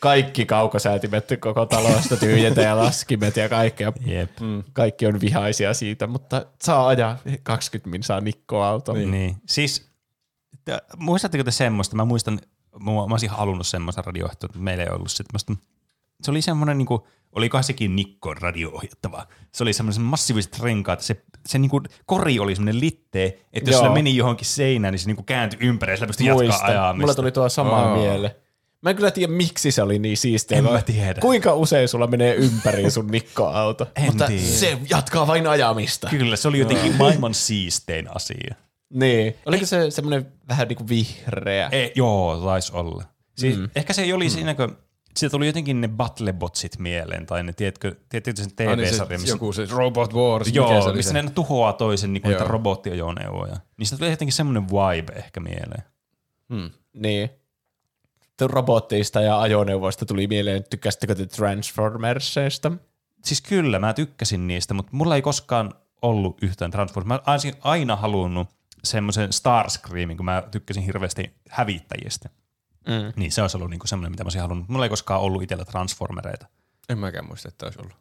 kaikki 0.00 0.46
kaukosäätimet 0.46 1.28
koko 1.40 1.66
talosta 1.66 2.16
tyhjentä 2.16 2.60
ja 2.62 2.76
laskimet 2.76 3.36
ja 3.36 3.48
kaikkea. 3.48 3.92
Jep. 4.06 4.40
Mm, 4.40 4.62
kaikki 4.72 5.06
on 5.06 5.20
vihaisia 5.20 5.74
siitä, 5.74 6.06
mutta 6.06 6.46
saa 6.62 6.88
ajaa 6.88 7.18
20 7.42 7.90
min 7.90 8.02
saa 8.02 8.20
Nikko-auto. 8.20 8.92
Niin. 8.92 9.10
niin. 9.10 9.36
Siis, 9.46 9.90
muistatteko 10.96 11.44
te 11.44 11.50
semmoista? 11.50 11.96
Mä 11.96 12.04
muistan, 12.04 12.40
mä, 12.80 12.90
mä 12.90 13.00
olisin 13.00 13.30
halunnut 13.30 13.66
semmoista 13.66 14.02
radio-ohjelmaa, 14.02 14.42
mutta 14.42 14.58
meillä 14.58 14.84
ei 14.84 14.90
ollut 14.90 15.10
semmoista. 15.10 15.52
Se 16.22 16.30
oli 16.30 16.42
semmoinen, 16.42 16.78
niin 16.78 16.88
olikohan 17.32 17.64
sekin 17.64 17.96
Nikko 17.96 18.34
radio-ohjattava. 18.34 19.26
Se 19.52 19.62
oli 19.62 19.72
semmoinen 19.72 20.02
massiiviset 20.02 20.60
renkaat, 20.60 21.00
se, 21.00 21.22
se 21.46 21.58
niin 21.58 21.70
kuin, 21.70 21.84
kori 22.06 22.38
oli 22.38 22.54
semmoinen 22.54 22.80
littee, 22.80 23.26
että 23.52 23.70
jos 23.70 23.74
Joo. 23.74 23.82
sillä 23.82 23.94
meni 23.94 24.16
johonkin 24.16 24.46
seinään, 24.46 24.92
niin 24.92 24.98
se 24.98 25.06
niin 25.06 25.16
kuin 25.16 25.26
kääntyi 25.26 25.58
ympäri 25.62 25.92
ja 25.92 25.96
sillä 25.96 26.06
pystyi 26.06 26.26
jatkaa 26.26 26.64
ajamista. 26.64 27.00
Mulla 27.00 27.14
tuli 27.14 27.32
tuo 27.32 27.48
sama 27.48 27.82
Aa. 27.82 27.96
mieleen. 27.96 28.34
Mä 28.82 28.90
en 28.90 28.96
kyllä 28.96 29.10
tiedä, 29.10 29.32
miksi 29.32 29.70
se 29.70 29.82
oli 29.82 29.98
niin 29.98 30.16
siistiä. 30.16 30.58
En 30.58 30.64
mä 30.64 30.82
tiedä. 30.82 31.20
Kuinka 31.20 31.54
usein 31.54 31.88
sulla 31.88 32.06
menee 32.06 32.34
ympäri 32.34 32.90
sun 32.90 33.06
Nikko-auto? 33.06 33.86
En 33.96 34.04
Mutta 34.04 34.26
tiedä. 34.26 34.42
se 34.42 34.78
jatkaa 34.90 35.26
vain 35.26 35.46
ajamista. 35.46 36.08
Kyllä, 36.10 36.36
se 36.36 36.48
oli 36.48 36.58
jotenkin 36.58 36.96
maailman 36.96 37.34
siistein 37.34 38.16
asia. 38.16 38.54
Niin. 38.94 39.34
Oliko 39.46 39.66
se 39.66 39.90
semmoinen 39.90 40.32
vähän 40.48 40.68
niin 40.68 40.76
kuin 40.76 40.88
vihreä? 40.88 41.68
Ei, 41.72 41.92
joo, 41.94 42.40
taisi 42.44 42.72
olla. 42.74 43.04
Siis 43.36 43.58
mm. 43.58 43.70
Ehkä 43.76 43.92
se 43.92 44.02
ei 44.02 44.12
oli 44.12 44.24
mm. 44.24 44.30
siinä, 44.30 44.54
kun 44.54 44.76
siitä 45.16 45.30
tuli 45.30 45.46
jotenkin 45.46 45.80
ne 45.80 45.88
battlebotsit 45.88 46.78
mieleen, 46.78 47.26
tai 47.26 47.42
ne, 47.42 47.52
tiedätkö, 47.52 47.96
tiedätkö 48.08 48.32
sen 48.36 48.46
niin 48.58 48.78
se, 48.78 48.90
TV-sarja, 48.90 49.18
missä 49.18 49.34
joku 49.34 49.52
se 49.52 49.66
Robot 49.70 50.14
Wars. 50.14 50.46
mikä 50.46 50.66
se 50.66 50.72
Joo, 50.72 50.84
oli 50.84 50.96
missä 50.96 51.12
se? 51.12 51.22
ne 51.22 51.30
tuhoaa 51.30 51.72
toisen 51.72 52.12
niin 52.12 52.22
Joo. 52.24 52.30
niitä 52.30 52.44
robottiajoneuvoja. 52.44 53.56
Niistä 53.76 53.96
tuli 53.96 54.10
jotenkin 54.10 54.32
semmoinen 54.32 54.68
vibe 54.68 55.12
ehkä 55.12 55.40
mieleen. 55.40 55.82
Niin. 56.94 57.30
Tuo 58.38 58.48
Robotteista 58.48 59.20
ja 59.20 59.40
ajoneuvoista 59.40 60.06
tuli 60.06 60.26
mieleen, 60.26 60.64
tykkäsittekö 60.70 61.14
te 61.14 61.26
Transformersista? 61.26 62.72
Siis 63.24 63.40
kyllä, 63.40 63.78
mä 63.78 63.94
tykkäsin 63.94 64.46
niistä, 64.46 64.74
mutta 64.74 64.96
mulla 64.96 65.16
ei 65.16 65.22
koskaan 65.22 65.74
ollut 66.02 66.42
yhtään 66.42 66.70
Transformers. 66.70 67.24
Mä 67.26 67.32
olisin 67.32 67.54
aina 67.60 67.96
halunnut 67.96 68.48
semmoisen 68.84 69.32
Starscreamin, 69.32 70.16
kun 70.16 70.26
mä 70.26 70.42
tykkäsin 70.50 70.82
hirveästi 70.82 71.34
hävittäjistä. 71.48 72.28
Mm. 72.86 73.12
Niin 73.16 73.32
se 73.32 73.42
olisi 73.42 73.56
ollut 73.56 73.70
niinku 73.70 73.86
semmoinen, 73.86 74.12
mitä 74.12 74.24
mä 74.24 74.26
olisin 74.26 74.40
halunnut. 74.40 74.68
Mulla 74.68 74.84
ei 74.84 74.88
koskaan 74.88 75.20
ollut 75.20 75.42
itsellä 75.42 75.64
Transformereita. 75.64 76.46
En 76.88 76.98
mäkään 76.98 77.26
muista, 77.26 77.48
että 77.48 77.66
olisi 77.66 77.78
ollut. 77.78 77.92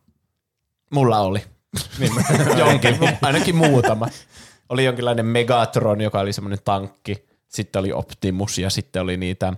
Mulla 0.91 1.19
oli. 1.19 1.43
Niin 1.99 2.11
Jonkin, 2.65 2.97
ainakin 3.21 3.55
muutama. 3.55 4.07
Oli 4.69 4.85
jonkinlainen 4.85 5.25
Megatron, 5.25 6.01
joka 6.01 6.19
oli 6.19 6.33
semmoinen 6.33 6.59
tankki. 6.65 7.25
Sitten 7.47 7.79
oli 7.79 7.93
Optimus 7.93 8.57
ja 8.57 8.69
sitten 8.69 9.01
oli 9.01 9.17
niitä 9.17 9.53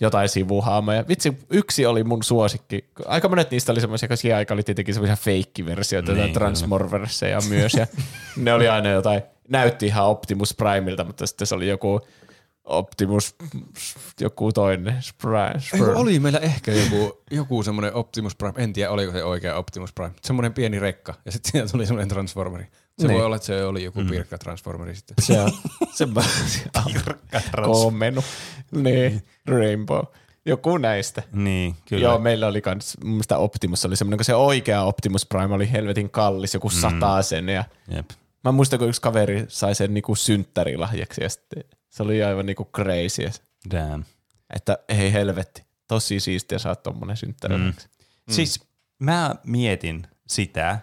jotain 0.00 0.28
sivuhaamoja. 0.28 1.08
Vitsi, 1.08 1.38
yksi 1.50 1.86
oli 1.86 2.04
mun 2.04 2.22
suosikki. 2.22 2.84
Aika 3.06 3.28
monet 3.28 3.50
niistä 3.50 3.72
oli 3.72 3.80
semmoisia, 3.80 4.08
koska 4.08 4.20
siihen 4.20 4.36
aikaan 4.36 4.56
oli 4.56 4.62
tietenkin 4.62 4.94
semmoisia 4.94 5.16
feikkiversioita, 5.16 6.12
Niin, 6.12 6.24
niin, 6.24 6.32
Transmorverseja 6.32 7.38
myös. 7.48 7.74
Ja 7.74 7.86
ne 8.36 8.54
oli 8.54 8.68
aina 8.68 8.88
jotain, 8.88 9.22
näytti 9.48 9.86
ihan 9.86 10.06
Optimus 10.06 10.54
Primeilta, 10.54 11.04
mutta 11.04 11.26
sitten 11.26 11.46
se 11.46 11.54
oli 11.54 11.68
joku 11.68 12.00
Optimus, 12.64 13.36
joku 14.20 14.52
toinen. 14.52 15.02
Spry, 15.02 15.30
Eikö, 15.74 15.96
oli 15.98 16.20
meillä 16.20 16.38
ehkä 16.38 16.72
joku, 16.72 17.22
joku 17.30 17.62
semmoinen 17.62 17.94
Optimus 17.94 18.36
Prime, 18.36 18.54
en 18.56 18.72
tiedä 18.72 18.90
oliko 18.90 19.12
se 19.12 19.24
oikea 19.24 19.56
Optimus 19.56 19.92
Prime, 19.92 20.12
semmoinen 20.22 20.54
pieni 20.54 20.78
rekka 20.78 21.14
ja 21.24 21.32
sitten 21.32 21.52
siinä 21.52 21.68
tuli 21.68 21.86
semmoinen 21.86 22.08
Transformeri. 22.08 22.66
Se 22.98 23.06
Niin. 23.06 23.16
voi 23.16 23.26
olla, 23.26 23.36
että 23.36 23.46
se 23.46 23.64
oli 23.64 23.84
joku 23.84 24.04
pirkka 24.10 24.38
Transformeri 24.38 24.96
sitten. 24.96 25.14
Se 25.20 25.40
on, 25.40 25.52
se 25.94 26.06
koomenu. 27.64 28.24
Niin, 28.70 29.22
Rainbow. 29.46 30.04
Joku 30.46 30.78
näistä. 30.78 31.22
Niin, 31.32 31.76
kyllä. 31.88 32.02
Joo, 32.02 32.18
meillä 32.18 32.46
oli 32.46 32.60
kans, 32.60 32.96
mun 33.04 33.10
mielestä 33.10 33.38
Optimus 33.38 33.84
oli 33.84 33.96
semmoinen, 33.96 34.18
kun 34.18 34.24
se 34.24 34.34
oikea 34.34 34.82
Optimus 34.82 35.26
Prime 35.26 35.54
oli 35.54 35.72
helvetin 35.72 36.10
kallis, 36.10 36.54
joku 36.54 36.68
mm. 36.68 37.00
sen 37.22 37.48
ja 37.48 37.64
Jep. 37.88 38.10
mä 38.44 38.52
muistan, 38.52 38.78
kun 38.78 38.88
yksi 38.88 39.00
kaveri 39.00 39.44
sai 39.48 39.74
sen 39.74 39.94
niinku 39.94 40.14
synttärilahjaksi 40.14 41.22
ja 41.22 41.28
sitten 41.28 41.64
se 41.92 42.02
oli 42.02 42.22
aivan 42.22 42.46
niinku 42.46 42.70
crazy. 42.76 43.40
Damn. 43.70 44.04
Että 44.54 44.78
ei 44.88 45.12
helvetti, 45.12 45.62
tosi 45.88 46.20
siistiä 46.20 46.58
saada 46.58 46.76
tommonen 46.76 47.16
synttärilahjaksi. 47.16 47.88
Mm. 48.28 48.32
Siis 48.34 48.60
mä 48.98 49.34
mietin 49.46 50.06
sitä, 50.28 50.78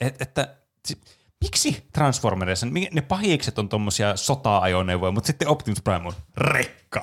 että, 0.00 0.24
että 0.24 0.54
si- 0.86 1.00
miksi 1.40 1.86
Transformereissa 1.92 2.66
mi- 2.66 2.88
ne 2.92 3.00
pahikset 3.00 3.58
on 3.58 3.68
tommosia 3.68 4.16
sota-ajoneuvoja, 4.16 5.12
mutta 5.12 5.26
sitten 5.26 5.48
Optimus 5.48 5.82
Prime 5.82 6.06
on 6.06 6.12
rekka. 6.36 7.02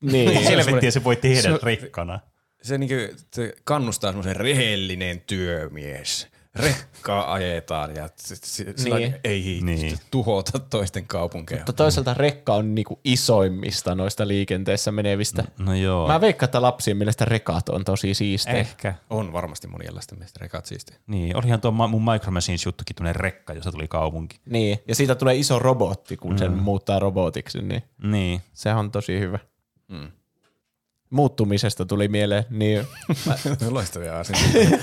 Niin, 0.00 0.42
Helvettiä 0.44 0.90
se 0.90 1.04
voi 1.04 1.16
tehdä 1.16 1.42
se 1.42 1.58
rekkana. 1.62 2.20
Se, 2.62 2.78
niinku, 2.78 2.94
se 3.34 3.54
kannustaa 3.64 4.10
semmoisen 4.10 4.36
rehellinen 4.36 5.20
työmies. 5.20 6.28
Rekkaa 6.54 7.32
ajetaan 7.32 7.96
ja 7.96 8.08
se, 8.16 8.64
niin. 8.64 8.94
Niin. 8.96 9.14
ei 9.24 9.42
Niin. 9.42 9.64
niin. 9.80 9.98
tuhota 10.10 10.58
toisten 10.58 11.06
kaupunkeja. 11.06 11.58
mutta 11.58 11.72
toisaalta 11.72 12.14
rekka 12.14 12.54
on 12.54 12.74
niinku 12.74 13.00
isoimmista 13.04 13.94
noista 13.94 14.28
liikenteessä 14.28 14.92
menevistä. 14.92 15.44
No 15.58 15.74
joo. 15.74 16.08
Mä 16.08 16.20
veikkaan, 16.20 16.46
että 16.46 16.62
lapsien 16.62 16.96
mielestä 16.96 17.24
rekat 17.24 17.68
on 17.68 17.84
tosi 17.84 18.14
siistejä. 18.14 18.56
Ehkä. 18.56 18.94
On 19.10 19.32
varmasti 19.32 19.66
monien 19.68 19.94
lasten 19.94 20.18
mielestä 20.18 20.38
rekat 20.42 20.66
siistiä. 20.66 20.96
Niin, 21.06 21.36
olihan 21.36 21.60
tuo 21.60 21.70
mun 21.70 22.04
Micro 22.12 22.30
Machines 22.32 22.64
juttukin 22.66 22.96
tuonne 22.96 23.12
rekka, 23.12 23.52
jossa 23.52 23.72
tuli 23.72 23.88
kaupunki. 23.88 24.40
Niin, 24.44 24.78
ja 24.88 24.94
siitä 24.94 25.14
tulee 25.14 25.34
iso 25.36 25.58
robotti, 25.58 26.16
kun 26.16 26.38
sen 26.38 26.52
muuttaa 26.52 26.98
robotiksi, 26.98 27.62
niin 27.62 27.82
Niin. 28.02 28.40
se 28.52 28.74
on 28.74 28.90
tosi 28.90 29.20
hyvä. 29.20 29.38
Muuttumisesta 31.12 31.84
tuli 31.86 32.08
mieleen, 32.08 32.44
niin 32.50 32.86
Loistavia 33.70 34.18
asioita. 34.20 34.76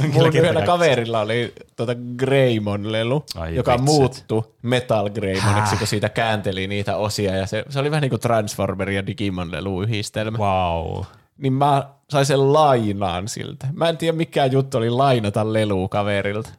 mun 0.12 0.26
yhdellä 0.26 0.62
kaverilla 0.62 1.20
oli 1.20 1.52
tuota 1.76 1.92
Greymon-lelu, 2.16 3.24
Ai 3.34 3.54
joka 3.54 3.72
vitsit. 3.72 3.84
muuttui 3.84 4.42
Metal 4.62 5.10
Greymoniksi, 5.10 5.76
kun 5.76 5.86
siitä 5.86 6.08
käänteli 6.08 6.66
niitä 6.66 6.96
osia, 6.96 7.36
ja 7.36 7.46
se, 7.46 7.64
se 7.68 7.78
oli 7.78 7.90
vähän 7.90 8.02
niin 8.02 8.10
kuin 8.10 8.20
Transformer 8.20 8.90
ja 8.90 9.06
Digimon-lelu 9.06 9.82
yhdistelmä. 9.82 10.38
Wow. 10.38 11.02
Niin 11.38 11.52
mä 11.52 11.88
sain 12.10 12.26
sen 12.26 12.52
lainaan 12.52 13.28
siltä. 13.28 13.66
Mä 13.72 13.88
en 13.88 13.96
tiedä 13.96 14.16
mikä 14.16 14.46
juttu 14.46 14.78
oli 14.78 14.90
lainata 14.90 15.52
lelu 15.52 15.88
kaverilta, 15.88 16.50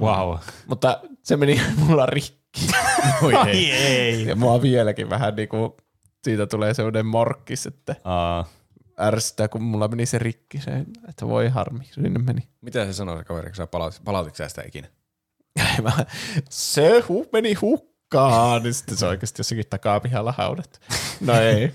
Wow. 0.00 0.36
mutta 0.66 1.00
se 1.22 1.36
meni 1.36 1.60
mulla 1.86 2.06
rikki. 2.06 2.34
Oi 3.22 3.34
ei. 3.70 4.26
Ja 4.26 4.36
mua 4.36 4.62
vieläkin 4.62 5.10
vähän 5.10 5.36
niinku, 5.36 5.76
siitä 6.24 6.46
tulee 6.46 6.74
sellainen 6.74 7.06
morkkis, 7.06 7.66
että 7.66 7.96
Aa, 8.04 8.48
ärsyttää, 9.00 9.48
kun 9.48 9.62
mulla 9.62 9.88
meni 9.88 10.06
se 10.06 10.18
rikki, 10.18 10.60
se, 10.60 10.84
että 11.08 11.28
voi 11.28 11.48
harmi, 11.48 11.84
sinne 11.84 12.18
meni. 12.18 12.48
Mitä 12.60 12.86
se 12.86 12.92
sanoi 12.92 13.18
se 13.18 13.24
kaveri, 13.24 13.48
kun 13.48 13.56
sä 13.56 13.66
palautit, 13.66 14.04
palautitko 14.04 14.36
sä 14.36 14.48
sitä 14.48 14.62
ikinä? 14.66 14.88
Mä, 15.82 15.92
se 16.50 17.04
hu, 17.08 17.26
meni 17.32 17.54
hukkaan, 17.54 18.62
niin 18.62 18.74
sitten 18.74 18.96
se 18.96 19.06
oikeasti 19.06 19.40
jossakin 19.40 19.64
takapihalla 19.70 20.34
haudattu. 20.38 20.78
No 21.20 21.40
ei, 21.40 21.72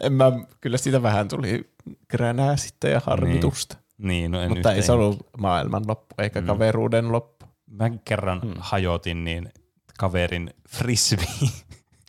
en 0.00 0.12
mä, 0.12 0.32
kyllä 0.60 0.78
siitä 0.78 1.02
vähän 1.02 1.28
tuli 1.28 1.70
kränää 2.08 2.56
sitten 2.56 2.92
ja 2.92 3.00
harmitusta. 3.04 3.76
niin, 3.98 4.30
no 4.30 4.40
en 4.40 4.48
Mutta 4.48 4.72
ei 4.72 4.82
se 4.82 4.92
ollut 4.92 5.26
maailman 5.38 5.82
loppu, 5.88 6.14
eikä 6.18 6.40
mm. 6.40 6.46
kaveruuden 6.46 7.12
loppu. 7.12 7.46
Mäkin 7.70 8.00
kerran 8.04 8.40
hmm. 8.40 8.54
hajotin 8.58 9.24
niin 9.24 9.52
kaverin 9.98 10.50
frisbee. 10.68 11.48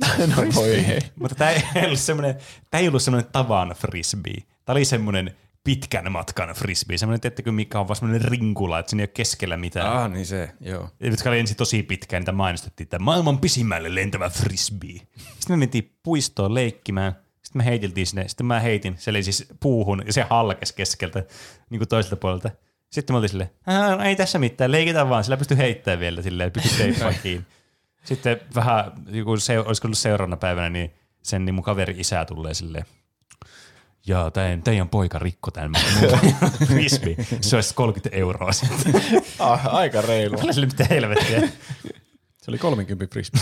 No 0.02 0.44
voi 0.56 0.88
hei. 0.88 1.00
Mutta 1.16 1.36
tämä 1.36 1.52
ei 1.52 1.86
ollut 1.86 2.00
semmoinen, 2.00 2.36
tämä 2.72 2.82
ei 2.82 2.88
ollut 2.88 3.02
semmoinen 3.04 3.30
tavan 3.32 3.70
frisbee. 3.70 4.34
Tämä 4.66 4.74
oli 4.74 4.86
semmoinen 4.86 5.36
pitkän 5.64 6.12
matkan 6.12 6.50
frisbee. 6.50 6.98
Semmoinen, 6.98 7.22
tiedättekö, 7.22 7.52
mikä 7.52 7.80
on 7.80 7.88
vaan 7.88 7.96
semmoinen 7.96 8.22
rinkula, 8.30 8.80
että 8.80 8.90
siinä 8.90 9.02
ei 9.02 9.06
ole 9.06 9.12
keskellä 9.14 9.58
mitään. 9.58 9.92
Ah, 9.98 10.12
niin 10.12 10.26
se, 10.26 10.52
joo. 10.62 10.90
Ja 11.00 11.10
jotka 11.10 11.30
oli 11.30 11.40
ensin 11.40 11.58
tosi 11.58 11.84
pitkään, 11.84 12.22
niitä 12.22 12.32
mainostettiin, 12.32 12.86
että 12.86 13.00
maailman 13.00 13.40
pisimmälle 13.40 13.96
lentävä 13.96 14.30
frisbee. 14.30 14.90
Sitten 15.18 15.50
me 15.50 15.58
mentiin 15.58 15.92
puistoon 16.04 16.54
leikkimään. 16.54 17.14
Sitten 17.44 17.60
me 17.60 17.66
heitiltiin 17.66 18.08
sinne. 18.08 18.28
Sitten 18.28 18.46
mä 18.46 18.60
heitin. 18.60 18.96
Se 18.98 19.10
oli 19.10 19.24
siis 19.24 19.46
puuhun 19.60 20.04
ja 20.06 20.14
se 20.14 20.26
halkesi 20.30 20.74
keskeltä 20.76 21.24
niin 21.70 21.80
kuin 21.80 21.88
toiselta 21.90 22.16
puolelta. 22.16 22.50
Sitten 22.92 23.14
mä 23.14 23.18
olin 23.18 23.30
silleen, 23.30 23.50
"Ää, 23.68 24.04
ei 24.06 24.16
tässä 24.16 24.40
mitään, 24.40 24.72
leikitään 24.72 25.10
vaan. 25.10 25.24
Sillä 25.24 25.38
pystyy 25.38 25.58
heittämään 25.58 26.00
vielä 26.00 26.22
silleen, 26.22 26.52
pysty 26.52 26.78
teippaan 26.78 27.16
kiinni. 27.24 27.46
Sitten 28.08 28.40
vähän, 28.56 28.92
joku 29.08 29.38
se, 29.38 29.60
olisiko 29.60 29.88
ollut 29.88 29.98
seuraavana 29.98 30.38
päivänä, 30.38 30.70
niin 30.70 30.94
sen 31.24 31.46
niin 31.46 31.56
mun 31.56 31.64
kaveri 31.64 31.96
isä 31.98 32.26
tulee 32.26 32.54
silleen, 32.54 32.86
Jaa, 34.08 34.32
teidän, 34.32 34.62
teidän 34.64 34.90
poika 34.90 35.20
rikko 35.20 35.52
tämän 35.52 35.82
frisbee. 36.68 37.16
Se 37.42 37.56
olisi 37.56 37.74
30 37.74 38.18
euroa 38.18 38.52
sitten. 38.52 39.02
Ah, 39.40 39.76
aika 39.76 40.02
reilu. 40.02 40.38
Silleen, 40.52 40.72
mitä 40.72 40.86
helvettiä. 40.90 41.40
Se 42.38 42.52
oli 42.52 42.58
30 42.58 43.08
frisbee. 43.14 43.42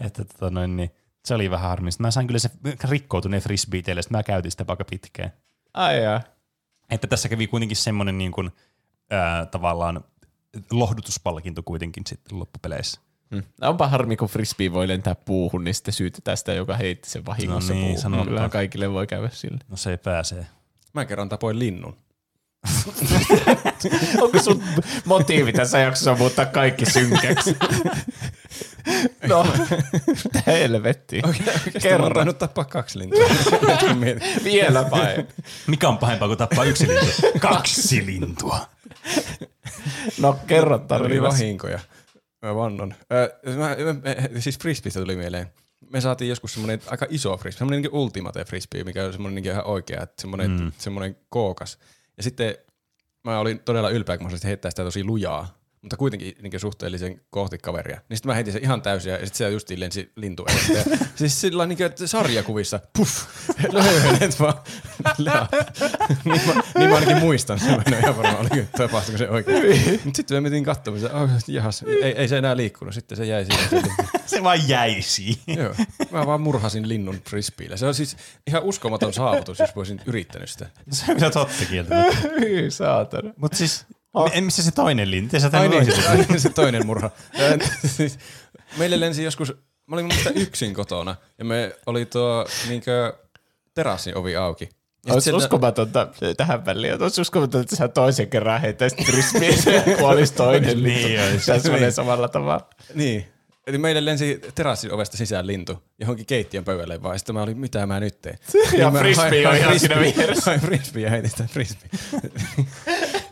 Että 0.06 0.24
tota 0.24 0.50
noin, 0.50 0.76
niin, 0.76 0.90
se 1.24 1.34
oli 1.34 1.50
vähän 1.50 1.68
harmista. 1.68 2.02
Mä 2.02 2.10
sain 2.10 2.26
kyllä 2.26 2.38
se 2.38 2.50
rikkoutuneen 2.88 3.42
frisbee 3.42 3.82
teille, 3.82 4.00
mä 4.10 4.22
käytin 4.22 4.50
sitä 4.50 4.64
aika 4.68 4.84
pitkään. 4.84 5.32
Ai 5.74 6.02
jaa. 6.02 6.20
Että 6.90 7.06
tässä 7.06 7.28
kävi 7.28 7.46
kuitenkin 7.46 7.76
semmoinen 7.76 8.18
niin 8.18 8.32
kuin, 8.32 8.50
ää, 9.10 9.46
tavallaan 9.46 10.04
lohdutuspalkinto 10.70 11.62
kuitenkin 11.62 12.02
sitten 12.06 12.38
loppupeleissä. 12.38 13.00
Hmm. 13.30 13.42
Onpa 13.60 13.88
harmi, 13.88 14.16
kun 14.16 14.28
frisbee 14.28 14.72
voi 14.72 14.88
lentää 14.88 15.14
puuhun, 15.14 15.64
niin 15.64 15.74
sitten 15.74 15.94
syytetään 15.94 16.36
sitä, 16.36 16.52
joka 16.52 16.76
heitti 16.76 17.10
sen 17.10 17.26
vahingossa 17.26 17.74
No 17.74 17.80
niin, 17.80 17.98
puuhun. 18.02 18.26
Kyllähän 18.26 18.50
kaikille 18.50 18.92
voi 18.92 19.06
käydä 19.06 19.28
sille. 19.32 19.58
No 19.68 19.76
se 19.76 19.96
pääsee. 19.96 20.46
Mä 20.92 21.04
kerran 21.04 21.28
tapoin 21.28 21.58
linnun. 21.58 21.96
Onko 24.22 24.42
sun 24.42 24.62
motiivi 25.04 25.52
tässä 25.52 25.78
jaksossa 25.78 26.14
muuttaa 26.14 26.46
kaikki 26.46 26.86
synkäksi? 26.90 27.56
no, 29.28 29.46
mitä 30.24 30.42
helvettiä. 30.46 31.22
Oikeasti 31.26 31.70
mä 31.98 32.20
oon 32.24 32.34
tappaa 32.34 32.64
kaksi 32.64 32.98
lintua. 32.98 33.28
Vielä 34.44 34.84
pahempi. 34.84 35.32
Mikä 35.66 35.88
on 35.88 35.98
pahempaa 35.98 36.28
kuin 36.28 36.38
tappaa 36.38 36.64
yksi 36.64 36.88
lintu? 36.88 37.38
Kaksi 37.38 38.06
lintua. 38.06 38.60
No, 40.20 40.38
kerro 40.46 40.76
oli 40.76 40.84
tarinasi. 40.88 41.42
vahinkoja. 41.42 41.80
Mä 42.42 42.54
vannon. 42.54 42.94
Ö, 43.12 43.38
mä, 43.56 43.76
mä, 44.34 44.40
siis 44.40 44.58
frisbeestä 44.58 45.00
tuli 45.00 45.16
mieleen. 45.16 45.46
Me 45.90 46.00
saatiin 46.00 46.28
joskus 46.28 46.52
semmoinen 46.52 46.80
aika 46.86 47.06
iso 47.10 47.36
frisbee, 47.36 47.58
semmoinen 47.58 47.82
niin 47.82 47.94
ultimate 47.94 48.44
frisbee, 48.44 48.84
mikä 48.84 49.04
on 49.04 49.12
semmoinen 49.12 49.42
niin 49.42 49.52
ihan 49.52 49.66
oikea, 49.66 50.02
että 50.02 50.22
semmoinen, 50.22 50.50
mm. 50.50 50.72
semmoinen 50.78 51.16
kookas. 51.28 51.78
Ja 52.16 52.22
sitten 52.22 52.54
mä 53.24 53.38
olin 53.38 53.60
todella 53.60 53.90
ylpeä, 53.90 54.16
kun 54.16 54.26
mä 54.26 54.30
saisin 54.30 54.48
heittää 54.48 54.70
sitä 54.70 54.84
tosi 54.84 55.04
lujaa, 55.04 55.57
mutta 55.82 55.96
kuitenkin 55.96 56.34
niin 56.42 56.60
suhteellisen 56.60 57.20
kohti 57.30 57.58
kaveria. 57.58 58.00
Niin 58.08 58.16
sitten 58.16 58.30
mä 58.30 58.34
heitin 58.34 58.52
sen 58.52 58.62
ihan 58.62 58.82
täysin 58.82 59.12
ja 59.12 59.18
sitten 59.18 59.34
siellä 59.34 59.52
justiin 59.52 59.80
lensi 59.80 60.12
lintu 60.16 60.46
edestä. 60.48 60.96
Siis 61.14 61.40
sillä 61.40 61.66
niin 61.66 61.82
että 61.82 62.06
sarjakuvissa, 62.06 62.80
puff, 62.96 63.26
löyhenet 63.72 64.40
vaan. 64.40 64.54
Niin, 66.24 66.46
mä, 66.46 66.62
niin 66.78 66.90
mä 66.90 66.96
ainakin 66.96 67.18
muistan, 67.18 67.58
se 67.58 67.68
en 67.70 67.98
ihan 68.02 68.16
varma, 68.16 68.38
oliko 68.38 68.56
tapahtuiko 68.76 69.18
se 69.18 69.28
oikein. 69.30 70.00
Mutta 70.04 70.16
sitten 70.16 70.36
me 70.36 70.40
menin 70.40 70.64
katsomaan, 70.64 71.06
että 71.06 71.18
oh, 71.18 71.30
jahas, 71.48 71.82
ei, 71.82 72.12
ei, 72.12 72.28
se 72.28 72.38
enää 72.38 72.56
liikkunut, 72.56 72.94
sitten 72.94 73.16
se 73.18 73.24
jäi 73.24 73.44
siihen. 73.44 73.84
Se 74.26 74.42
vaan 74.42 74.68
jäi 74.68 75.02
siihen. 75.02 75.58
Joo. 75.58 75.74
Mä 76.10 76.26
vaan 76.26 76.40
murhasin 76.40 76.88
linnun 76.88 77.20
frisbeellä. 77.28 77.76
Se 77.76 77.86
on 77.86 77.94
siis 77.94 78.16
ihan 78.46 78.62
uskomaton 78.62 79.12
saavutus, 79.12 79.58
jos 79.58 79.76
voisin 79.76 80.00
yrittänyt 80.06 80.50
sitä. 80.50 80.66
Se 80.90 81.04
on 81.08 81.16
kyllä 81.16 81.30
totta 81.30 81.64
kieltä. 81.70 82.04
Hyi 82.40 82.70
saatana. 82.70 83.32
Mutta 83.36 83.56
siis 83.56 83.86
Oh. 84.22 84.40
Missä 84.40 84.62
se 84.62 84.70
toinen 84.70 85.10
lintu? 85.10 85.36
Ai 85.36 85.50
tämän 85.50 85.70
niin, 85.70 85.86
niin, 86.28 86.40
se 86.46 86.48
toinen 86.48 86.86
murha. 86.86 87.10
Siis 87.86 88.18
Meille 88.76 89.00
lensi 89.00 89.24
joskus, 89.24 89.52
mä 89.86 89.96
olin 89.96 90.06
mielestä 90.06 90.30
yksin 90.34 90.74
kotona, 90.74 91.16
ja 91.38 91.44
me 91.44 91.72
oli 91.86 92.06
tuo 92.06 92.46
niinkö 92.68 93.12
terassin 93.74 94.16
ovi 94.16 94.36
auki. 94.36 94.68
Ja 95.06 95.12
Olisi 95.14 95.24
sieltä- 95.24 95.36
uskomatonta 95.44 96.08
tähän 96.36 96.66
väliin. 96.66 97.02
Olisi 97.02 97.20
uskomatonta, 97.20 97.60
että 97.60 97.76
sä 97.76 97.88
toisen 97.88 98.28
kerran 98.28 98.60
heittäisit 98.60 99.04
frisbeeä 99.06 99.82
ja 99.86 99.96
kuolisi 99.96 100.34
toinen 100.34 100.82
Niin 100.82 101.04
lintu. 101.08 101.24
olisi. 101.32 101.46
Täsmälleen 101.46 101.82
Niin. 101.82 101.92
samalla 101.92 102.28
tavalla. 102.28 102.68
Niin. 102.94 103.24
Eli 103.66 103.78
meille 103.78 104.04
lensi 104.04 104.40
terassin 104.54 104.92
ovesta 104.92 105.16
sisään 105.16 105.46
lintu 105.46 105.82
johonkin 105.98 106.26
keittiön 106.26 106.64
pöydälle 106.64 107.02
vaan. 107.02 107.18
Sitten 107.18 107.34
mä 107.34 107.42
olin, 107.42 107.58
mitä 107.58 107.86
mä 107.86 108.00
nyt 108.00 108.20
teen. 108.22 108.38
Ja 108.54 108.70
Niin 108.72 108.92
mä 108.92 108.98
frisbee 108.98 109.48
on 109.48 109.56
ihan 109.56 109.80
siinä 109.80 110.00
vieressä. 110.00 110.42
Hain 110.50 110.60
frisbee 110.60 111.02
ja 111.02 111.10
heitin 111.10 111.30
sitä 111.30 111.44
frisbee. 111.52 111.90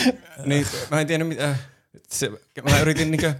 niin 0.46 0.66
mä 0.90 1.00
en 1.00 1.06
tiennyt 1.06 1.28
mitä. 1.28 1.56
Se, 2.08 2.30
mä 2.70 2.80
yritin 2.80 3.10
niinkö, 3.10 3.34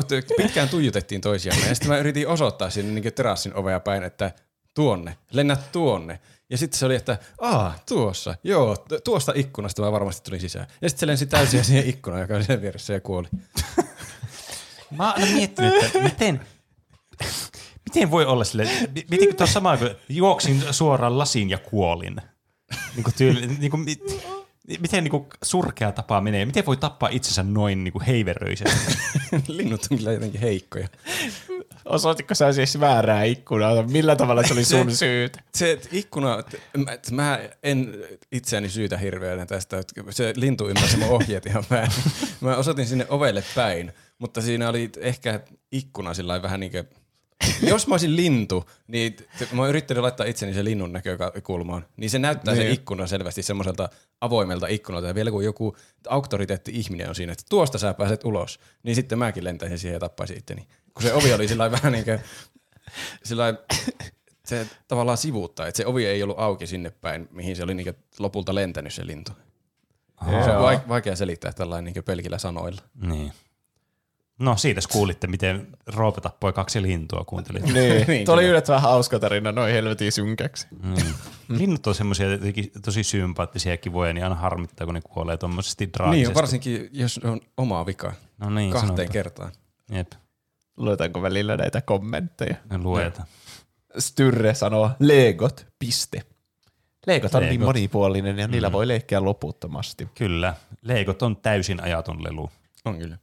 oot- 0.00 0.36
pitkään 0.36 0.68
tuijotettiin 0.68 1.20
toisiamme 1.20 1.66
ja 1.68 1.74
sitten 1.74 1.88
mä 1.88 1.98
yritin 1.98 2.28
osoittaa 2.28 2.70
sinne 2.70 2.92
niinkö 2.92 3.10
terassin 3.10 3.54
ovea 3.54 3.80
päin, 3.80 4.02
että 4.02 4.32
tuonne, 4.74 5.16
lennä 5.32 5.56
tuonne. 5.72 6.20
Ja 6.50 6.58
sitten 6.58 6.78
se 6.78 6.86
oli, 6.86 6.94
että 6.94 7.18
aa, 7.40 7.78
tuossa, 7.88 8.34
joo, 8.44 8.76
tu- 8.76 9.00
tuosta 9.04 9.32
ikkunasta 9.34 9.82
mä 9.82 9.92
varmasti 9.92 10.24
tulin 10.24 10.40
sisään. 10.40 10.66
Ja 10.82 10.88
sitten 10.88 11.00
se 11.00 11.06
lensi 11.06 11.26
täysin 11.26 11.64
siihen 11.64 11.86
ikkunaan, 11.88 12.20
joka 12.22 12.34
oli 12.34 12.44
sen 12.44 12.62
vieressä 12.62 12.92
ja 12.92 13.00
kuoli. 13.00 13.28
Mä 14.96 15.12
aina 15.12 15.26
miettinyt, 15.34 15.84
että 15.84 16.00
miten, 16.00 16.40
miten 17.84 18.10
voi 18.10 18.24
olla 18.26 18.44
sille, 18.44 18.68
miten 19.10 19.36
tuossa 19.36 19.54
sama 19.54 19.76
kuin 19.76 19.90
juoksin 20.08 20.64
suoraan 20.70 21.18
lasiin 21.18 21.50
ja 21.50 21.58
kuolin. 21.58 22.16
Niin 22.94 23.04
kuin 23.04 23.14
tyyli, 23.14 23.46
niin 23.46 23.70
kuin, 23.70 23.86
miten 24.80 25.04
niin 25.04 25.10
kuin 25.10 25.26
surkea 25.42 25.92
tapa 25.92 26.20
menee? 26.20 26.46
Miten 26.46 26.66
voi 26.66 26.76
tappaa 26.76 27.08
itsensä 27.08 27.42
noin 27.42 27.84
niin 27.84 27.92
kuin 27.92 28.04
heiveröisesti? 28.04 28.98
Linnut 29.48 29.86
on 29.90 29.98
kyllä 29.98 30.12
jotenkin 30.12 30.40
heikkoja. 30.40 30.88
Osoititko 31.84 32.34
sä 32.34 32.52
siis 32.52 32.80
väärää 32.80 33.24
ikkunaa? 33.24 33.82
Millä 33.82 34.16
tavalla 34.16 34.42
se 34.42 34.52
oli 34.52 34.64
sun 34.64 34.96
syytä? 34.96 35.40
Se 35.54 35.70
että 35.72 35.88
ikkuna, 35.92 36.38
että 36.38 36.58
mä, 36.78 36.98
mä 37.10 37.40
en 37.62 37.94
itseäni 38.32 38.68
syytä 38.68 38.96
hirveänä 38.96 39.46
tästä, 39.46 39.82
se 40.10 40.32
lintu 40.36 40.68
ymmärsi 40.68 40.96
mun 40.96 41.08
ohjeet 41.08 41.46
ihan 41.46 41.64
väärin. 41.70 41.92
Mä 42.40 42.56
osoitin 42.56 42.86
sinne 42.86 43.06
ovelle 43.08 43.44
päin, 43.54 43.92
mutta 44.18 44.40
siinä 44.40 44.68
oli 44.68 44.90
ehkä 45.00 45.40
ikkuna 45.72 46.14
sillä 46.14 46.42
vähän 46.42 46.60
niin 46.60 46.72
kuin, 46.72 46.88
jos 47.70 47.86
mä 47.86 47.94
olisin 47.94 48.16
lintu, 48.16 48.70
niin 48.86 49.12
t- 49.14 49.52
mä 49.52 49.60
oon 49.62 49.68
yrittänyt 49.68 50.02
laittaa 50.02 50.26
itseni 50.26 50.54
sen 50.54 50.64
linnun 50.64 50.92
näkökulmaan, 50.92 51.86
niin 51.96 52.10
se 52.10 52.18
näyttää 52.18 52.54
se 52.54 52.60
Niin. 52.60 52.72
ikkuna 52.72 53.06
selvästi 53.06 53.42
semmoiselta 53.42 53.88
avoimelta 54.20 54.66
ikkunalta. 54.66 55.06
Ja 55.06 55.14
vielä 55.14 55.30
kun 55.30 55.44
joku 55.44 55.76
auktoriteetti-ihminen 56.08 57.08
on 57.08 57.14
siinä, 57.14 57.32
että 57.32 57.44
tuosta 57.48 57.78
sä 57.78 57.94
pääset 57.94 58.24
ulos, 58.24 58.60
niin 58.82 58.94
sitten 58.94 59.18
mäkin 59.18 59.44
lentäisin 59.44 59.78
siihen 59.78 59.94
ja 59.94 60.00
tappaisin 60.00 60.38
itteni. 60.38 60.68
Kun 60.94 61.02
se 61.02 61.12
ovi 61.14 61.32
oli 61.32 61.48
sillä 61.48 61.70
vähän 61.70 61.92
niin 61.92 62.04
kuin, 62.04 62.18
sillä 63.24 63.54
se 64.46 64.66
tavallaan 64.88 65.18
sivuuttaa, 65.18 65.66
että 65.66 65.76
se 65.76 65.86
ovi 65.86 66.06
ei 66.06 66.22
ollut 66.22 66.38
auki 66.38 66.66
sinne 66.66 66.90
päin, 66.90 67.28
mihin 67.30 67.56
se 67.56 67.62
oli 67.62 67.74
niinku 67.74 67.92
lopulta 68.18 68.54
lentänyt 68.54 68.94
se 68.94 69.06
lintu. 69.06 69.32
Se 70.44 70.50
on 70.50 70.64
vaik- 70.64 70.88
vaikea 70.88 71.16
selittää 71.16 71.52
tällainen 71.52 71.84
niinku 71.84 72.02
pelkillä 72.02 72.38
sanoilla. 72.38 72.82
niin. 72.94 73.32
No 74.38 74.56
siitä 74.56 74.80
kuulitte, 74.92 75.26
miten 75.26 75.66
Roope 75.86 76.20
tappoi 76.20 76.52
kaksi 76.52 76.82
lintua, 76.82 77.24
kuuntelit. 77.24 77.62
Niin, 77.64 78.06
Niin, 78.08 78.24
tuo 78.24 78.34
oli 78.34 78.44
yllättävän 78.44 78.82
hauska 78.82 79.18
tarina 79.18 79.52
noin 79.52 79.72
helvetin 79.72 80.12
synkäksi. 80.12 80.66
Mm. 80.82 80.94
Linnut 81.48 81.86
on 81.86 81.94
semmoisia 81.94 82.26
tosi 82.84 83.02
sympaattisia 83.04 83.72
ja 83.72 83.76
kivoja, 83.76 84.12
niin 84.12 84.24
aina 84.24 84.34
harmittaa, 84.36 84.84
kun 84.84 84.94
ne 84.94 85.00
kuolee 85.00 85.36
tuommoisesti 85.36 85.84
Niin, 85.86 85.92
draagisesti. 85.92 86.34
varsinkin 86.34 86.88
jos 86.92 87.20
on 87.24 87.40
omaa 87.56 87.86
vikaa. 87.86 88.12
No 88.38 88.50
niin, 88.50 88.72
Kahteen 88.72 88.88
sanotaan. 88.88 89.12
kertaan. 89.12 89.52
Jep, 89.90 90.12
Luetaanko 90.76 91.22
välillä 91.22 91.56
näitä 91.56 91.80
kommentteja? 91.80 92.54
ne 92.70 92.78
luetaan. 92.78 93.28
Styrre 93.98 94.54
sanoo 94.54 94.90
Legot, 94.98 95.66
piste. 95.78 96.22
Legot 97.06 97.34
on 97.34 97.42
niin 97.42 97.60
monipuolinen 97.64 98.38
ja 98.38 98.48
niillä 98.48 98.72
voi 98.72 98.88
leikkiä 98.88 99.24
loputtomasti. 99.24 100.08
Kyllä, 100.14 100.54
Legot 100.82 101.22
on 101.22 101.36
täysin 101.36 101.82
ajaton 101.82 102.24
lelu. 102.24 102.50
On 102.84 102.98
kyllä. 102.98 103.18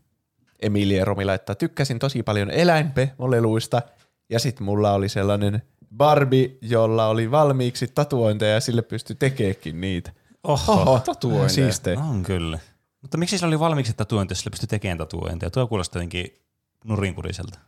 Emilia 0.62 1.06
Romi 1.06 1.26
laittaa, 1.26 1.56
tykkäsin 1.56 2.00
tosi 2.00 2.24
paljon 2.24 2.52
eläinpemoleluista 2.52 3.82
ja 4.30 4.40
sitten 4.40 4.66
mulla 4.66 4.94
oli 4.94 5.10
sellainen 5.10 5.62
Barbie, 5.98 6.58
jolla 6.62 7.08
oli 7.08 7.32
valmiiksi 7.32 7.88
tatuointeja 7.88 8.54
ja 8.54 8.60
sille 8.60 8.82
pystyi 8.82 9.16
tekeekin 9.16 9.82
niitä. 9.82 10.12
Oho, 10.44 11.00
tatuointeja. 11.06 11.50
Siistejä. 11.50 12.00
on 12.00 12.24
kyllä. 12.24 12.60
Mutta 13.02 13.18
miksi 13.18 13.38
sillä 13.38 13.48
oli 13.48 13.60
valmiiksi 13.60 13.94
tatuointi, 13.94 14.32
jos 14.32 14.40
sillä 14.40 14.52
pystyi 14.52 14.68
tekemään 14.68 14.98
tatuointeja? 14.98 15.50
Tuo 15.50 15.68
kuulostaa 15.68 16.00
jotenkin 16.00 16.42
nurinkuriselta. 16.84 17.60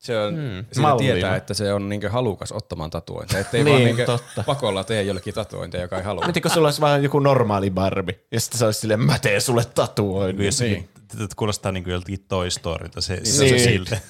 Se 0.00 0.18
on, 0.18 0.34
mm, 0.34 0.64
tietää, 0.98 1.36
että 1.36 1.54
se 1.54 1.72
on 1.74 1.88
niinku 1.88 2.06
halukas 2.10 2.52
ottamaan 2.52 2.90
tatuointeja. 2.90 3.40
Ettei 3.40 3.64
Niin, 3.64 3.72
vaan 3.74 3.84
niinku 3.84 4.02
totta. 4.06 4.42
pakolla 4.46 4.84
tee 4.84 5.02
jollekin 5.02 5.34
tatuointeja, 5.34 5.82
joka 5.84 5.96
ei 5.96 6.02
halua. 6.02 6.24
Mietin, 6.24 6.42
kun 6.42 6.50
sulla 6.50 6.66
olisi 6.66 6.80
vaan 6.80 7.02
joku 7.02 7.18
normaali 7.18 7.70
Barbie 7.70 8.20
ja 8.32 8.40
sitten 8.40 8.58
se 8.58 8.64
olisi 8.64 8.80
silleen, 8.80 9.00
mä 9.00 9.18
teen 9.18 9.40
sulle 9.40 9.64
tatuoinnin. 9.64 10.46
Jossakin, 10.46 10.72
niin. 11.18 11.28
Kuulostaa 11.36 11.72
niin 11.72 11.84
kuin 11.84 11.92
joltakin 11.92 12.24
Toy 12.28 12.50
Storylta 12.50 13.00
se, 13.00 13.20
se, 13.24 13.44
Niin. 13.44 13.58
se 13.60 13.64
siltä. 13.64 14.00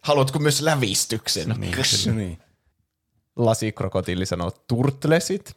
Haluatko 0.00 0.38
myös 0.38 0.60
lävistyksen? 0.60 1.48
Niin, 1.58 1.74
niin. 2.14 2.38
Lasikrokotiili 3.36 4.26
sanoo 4.26 4.50
turtlesit. 4.68 5.56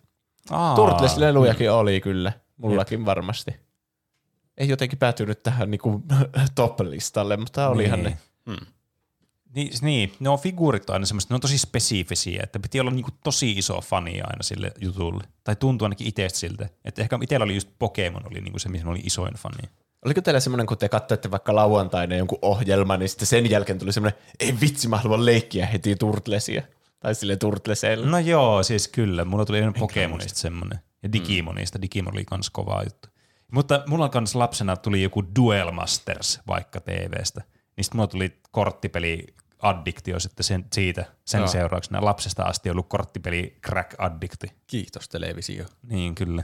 Aa, 0.50 0.76
Turtles-lelujakin 0.76 1.72
oli 1.72 2.02
kyllä, 2.02 2.34
mullakin 2.58 3.06
varmasti. 3.06 3.56
Ei 4.58 4.70
jotenkin 4.70 5.00
päätynyt 5.00 5.44
tähän 5.44 5.72
niinku 5.72 6.04
top-listalle, 6.56 7.38
mutta 7.38 7.70
olihan 7.70 8.04
niin. 8.04 8.18
ne. 8.46 8.56
Niin, 9.56 9.72
niin, 9.82 10.14
ne 10.20 10.30
on 10.30 10.40
figuurit 10.40 10.90
aina 10.90 11.06
semmoista, 11.06 11.34
ne 11.34 11.36
on 11.36 11.42
tosi 11.42 11.58
spesifisiä, 11.58 12.42
että 12.44 12.60
piti 12.60 12.80
olla 12.80 12.92
niinku 12.92 13.12
tosi 13.24 13.52
iso 13.52 13.82
fani 13.82 14.22
aina 14.22 14.44
sille 14.44 14.72
jutulle. 14.82 15.24
Tai 15.44 15.56
tuntuu 15.56 15.86
ainakin 15.86 16.08
itsestä 16.08 16.40
siltä. 16.40 16.70
Että 16.86 17.02
ehkä 17.02 17.20
itsellä 17.22 17.44
oli 17.44 17.56
just 17.56 17.70
Pokemon 17.80 18.28
oli 18.32 18.42
niinku 18.42 18.60
se, 18.60 18.70
missä 18.70 18.90
oli 18.90 19.00
isoin 19.04 19.34
fani. 19.34 19.70
Oliko 20.06 20.22
teillä 20.22 20.40
semmoinen, 20.40 20.68
kun 20.68 20.78
te 20.78 20.90
katsoitte 20.90 21.32
vaikka 21.32 21.56
lauantaina 21.56 22.16
jonkun 22.16 22.40
ohjelman, 22.42 23.00
niin 23.00 23.10
sitten 23.10 23.28
sen 23.28 23.50
jälkeen 23.50 23.80
tuli 23.80 23.94
semmoinen, 23.94 24.20
ei 24.40 24.56
vitsi, 24.62 24.88
mä 24.88 24.98
haluan 24.98 25.26
leikkiä 25.26 25.66
heti 25.66 25.96
turtlesia. 25.96 26.64
Tai 27.00 27.16
sille 27.16 27.36
turtleseilla. 27.36 28.08
No 28.08 28.20
joo, 28.20 28.64
siis 28.64 28.88
kyllä. 28.88 29.26
Mulla 29.26 29.46
tuli 29.46 29.58
ennen 29.58 29.74
Pokemonista 29.74 30.40
semmoinen. 30.40 30.80
Ja 31.04 31.12
Digimonista. 31.12 31.82
Digimon 31.82 32.14
oli 32.14 32.26
kans 32.26 32.50
kova 32.50 32.84
juttu. 32.84 33.10
Mutta 33.52 33.84
mulla 33.88 34.10
kans 34.10 34.36
lapsena 34.36 34.76
tuli 34.76 35.04
joku 35.04 35.24
Duel 35.36 35.72
Masters 35.72 36.40
vaikka 36.48 36.80
TVstä. 36.80 37.42
Niin 37.78 37.84
sitten 37.84 37.98
mulla 37.98 38.08
tuli 38.08 38.40
korttipeli 38.52 39.28
addiktio 39.62 40.20
sitten 40.20 40.44
sen, 40.44 40.66
siitä 40.74 41.06
sen 41.26 41.40
Joo. 41.40 41.48
seurauksena. 41.48 42.06
Lapsesta 42.06 42.44
asti 42.44 42.70
ollut 42.70 42.90
korttipeli 42.90 43.58
crack 43.66 43.96
addikti. 43.98 44.48
Kiitos 44.68 45.10
televisio. 45.10 45.66
Niin 45.88 46.16
kyllä. 46.16 46.44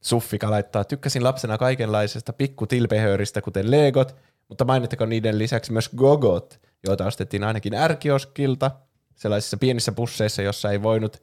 Suffika 0.00 0.50
laittaa, 0.50 0.84
tykkäsin 0.84 1.24
lapsena 1.24 1.58
kaikenlaisesta 1.58 2.32
pikkutilpehööristä, 2.32 3.42
kuten 3.42 3.70
Legot, 3.70 4.16
mutta 4.48 4.64
mainittako 4.64 5.06
niiden 5.06 5.38
lisäksi 5.38 5.72
myös 5.72 5.88
Gogot, 5.96 6.60
joita 6.86 7.06
ostettiin 7.06 7.44
ainakin 7.44 7.74
ärkioskilta, 7.74 8.70
sellaisissa 9.14 9.56
pienissä 9.56 9.92
pusseissa, 9.92 10.42
jossa 10.42 10.70
ei 10.70 10.82
voinut 10.82 11.22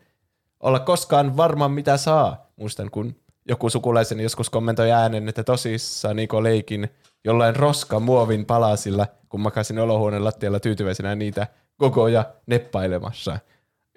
olla 0.59 0.79
koskaan 0.79 1.37
varma 1.37 1.69
mitä 1.69 1.97
saa. 1.97 2.51
Muistan, 2.55 2.91
kun 2.91 3.22
joku 3.47 3.69
sukulaiseni 3.69 4.23
joskus 4.23 4.49
kommentoi 4.49 4.91
äänen, 4.91 5.29
että 5.29 5.43
tosissaan 5.43 6.15
Niko 6.15 6.43
leikin 6.43 6.89
jollain 7.23 7.55
roska 7.55 7.99
muovin 7.99 8.45
palasilla, 8.45 9.07
kun 9.29 9.41
makasin 9.41 9.79
olohuoneen 9.79 10.23
lattialla 10.23 10.59
tyytyväisenä 10.59 11.15
niitä 11.15 11.47
gogoja 11.79 12.25
neppailemassa. 12.47 13.39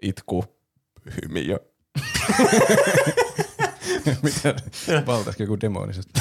Itku. 0.03 0.45
Hymiö. 1.23 1.59
Mitä? 4.23 4.55
Valtaisiko 5.07 5.43
joku 5.43 5.61
demonisesta? 5.61 6.21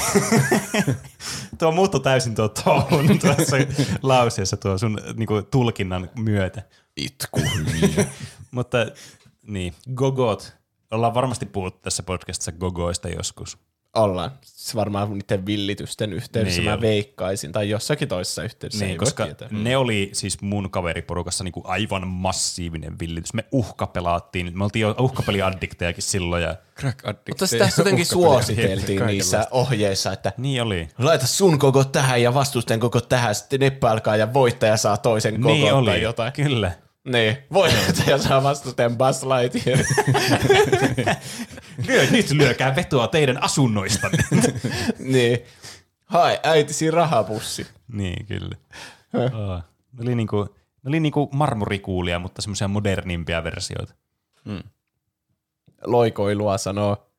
Tuo 1.58 1.72
muuttui 1.72 2.00
täysin 2.00 2.34
tuo 2.34 2.48
tone 2.48 3.18
tuossa 3.18 3.56
lauseessa 4.02 4.56
tuo 4.56 4.78
sun 4.78 5.00
niinku, 5.16 5.42
tulkinnan 5.42 6.10
myötä. 6.18 6.62
Itku. 6.96 7.40
Mutta 8.50 8.78
niin, 9.46 9.74
gogot. 9.94 10.56
Ollaan 10.90 11.14
varmasti 11.14 11.46
puhuttu 11.46 11.80
tässä 11.82 12.02
podcastissa 12.02 12.52
gogoista 12.52 13.08
joskus. 13.08 13.58
Ollaan. 13.94 14.30
Se 14.42 14.76
varmaan 14.76 15.12
niiden 15.12 15.46
villitysten 15.46 16.12
yhteydessä 16.12 16.60
Niin 16.60 16.70
mä 16.70 16.74
oli. 16.74 16.80
veikkaisin, 16.80 17.52
tai 17.52 17.70
jossakin 17.70 18.08
toisessa 18.08 18.42
yhteydessä. 18.42 18.84
Niin, 18.84 18.92
ei 18.92 18.98
koska 18.98 19.24
tietää. 19.24 19.48
ne 19.50 19.76
oli 19.76 20.10
siis 20.12 20.40
mun 20.42 20.70
kaveriporukassa 20.70 21.44
niinku 21.44 21.62
aivan 21.64 22.08
massiivinen 22.08 22.98
villitys. 22.98 23.34
Me 23.34 23.44
uhkapelaattiin, 23.52 24.58
me 24.58 24.64
oltiin 24.64 24.80
jo 24.80 24.94
uhkapeliaddiktejakin 24.98 26.02
silloin. 26.02 26.42
Ja, 26.42 26.56
Crack. 26.78 26.98
Mutta 27.28 27.46
sitä 27.46 27.68
jotenkin 27.78 28.06
suositeltiin 28.06 29.06
niissä 29.06 29.48
ohjeissa, 29.50 30.12
että 30.12 30.32
niin 30.36 30.62
oli. 30.62 30.88
laita 30.98 31.26
sun 31.26 31.58
koko 31.58 31.84
tähän 31.84 32.22
ja 32.22 32.34
vastusten 32.34 32.80
koko 32.80 33.00
tähän, 33.00 33.34
sitten 33.34 33.60
neppa 33.60 33.90
alkaa 33.90 34.16
ja 34.16 34.32
voittaja 34.34 34.76
saa 34.76 34.96
toisen 34.96 35.40
koko 35.40 35.54
niin 35.54 35.66
tai 35.66 35.72
oli, 35.72 36.02
jotain. 36.02 36.32
kyllä. 36.32 36.72
Niin, 37.06 37.36
voittaja 37.52 38.18
saa 38.18 38.42
vastustajan 38.42 38.96
Buzz 38.98 39.22
Lightyear. 39.22 39.78
Lyö, 41.86 42.10
nyt 42.10 42.30
lyökää 42.30 42.76
vetoa 42.76 43.08
teidän 43.08 43.42
asunnoistanne. 43.42 44.24
niin. 44.98 45.38
Hai, 46.06 46.38
äitisi 46.42 46.90
rahapussi. 46.90 47.66
niin, 47.92 48.26
kyllä. 48.26 48.56
Ne 49.92 50.02
oli 50.02 50.14
niinku, 50.14 50.42
ne 50.82 50.88
oli 50.88 51.00
niinku 51.00 51.28
marmorikuulia, 51.32 52.18
mutta 52.18 52.42
semmoisia 52.42 52.68
modernimpia 52.68 53.44
versioita. 53.44 53.94
Loikoilua 55.84 56.58
sanoo. 56.58 57.10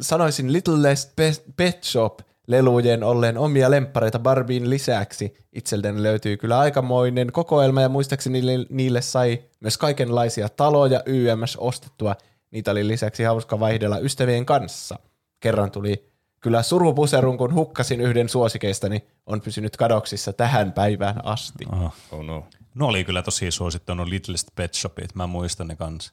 Sanoisin 0.00 0.52
Little 0.52 0.82
Less 0.82 1.12
Pe- 1.16 1.44
Pet 1.56 1.84
Shop 1.84 2.20
lelujen 2.46 3.02
olleen 3.04 3.38
omia 3.38 3.70
lemppareita 3.70 4.18
Barbien 4.18 4.70
lisäksi. 4.70 5.34
Itseltäni 5.52 6.02
löytyy 6.02 6.36
kyllä 6.36 6.58
aikamoinen 6.58 7.32
kokoelma 7.32 7.80
ja 7.82 7.88
muistaakseni 7.88 8.40
niille, 8.40 8.66
niille 8.70 9.02
sai 9.02 9.42
myös 9.60 9.78
kaikenlaisia 9.78 10.48
taloja 10.48 11.02
YMS 11.06 11.56
ostettua. 11.56 12.16
Niitä 12.50 12.70
oli 12.70 12.88
lisäksi 12.88 13.22
hauska 13.24 13.60
vaihdella 13.60 13.98
ystävien 13.98 14.46
kanssa. 14.46 14.98
Kerran 15.40 15.70
tuli 15.70 16.08
kyllä 16.40 16.62
surupuserun, 16.62 17.38
kun 17.38 17.54
hukkasin 17.54 18.00
yhden 18.00 18.28
suosikeistani. 18.28 19.04
On 19.26 19.40
pysynyt 19.40 19.76
kadoksissa 19.76 20.32
tähän 20.32 20.72
päivään 20.72 21.24
asti. 21.26 21.64
Aha. 21.72 21.90
Oh 22.12 22.24
no. 22.24 22.46
No 22.74 22.86
oli 22.86 23.04
kyllä 23.04 23.22
tosi 23.22 23.50
suosittu, 23.50 23.94
no 23.94 24.08
Littlest 24.08 24.48
Pet 24.54 24.74
Shopit, 24.74 25.14
mä 25.14 25.26
muistan 25.26 25.68
ne 25.68 25.76
kanssa. 25.76 26.12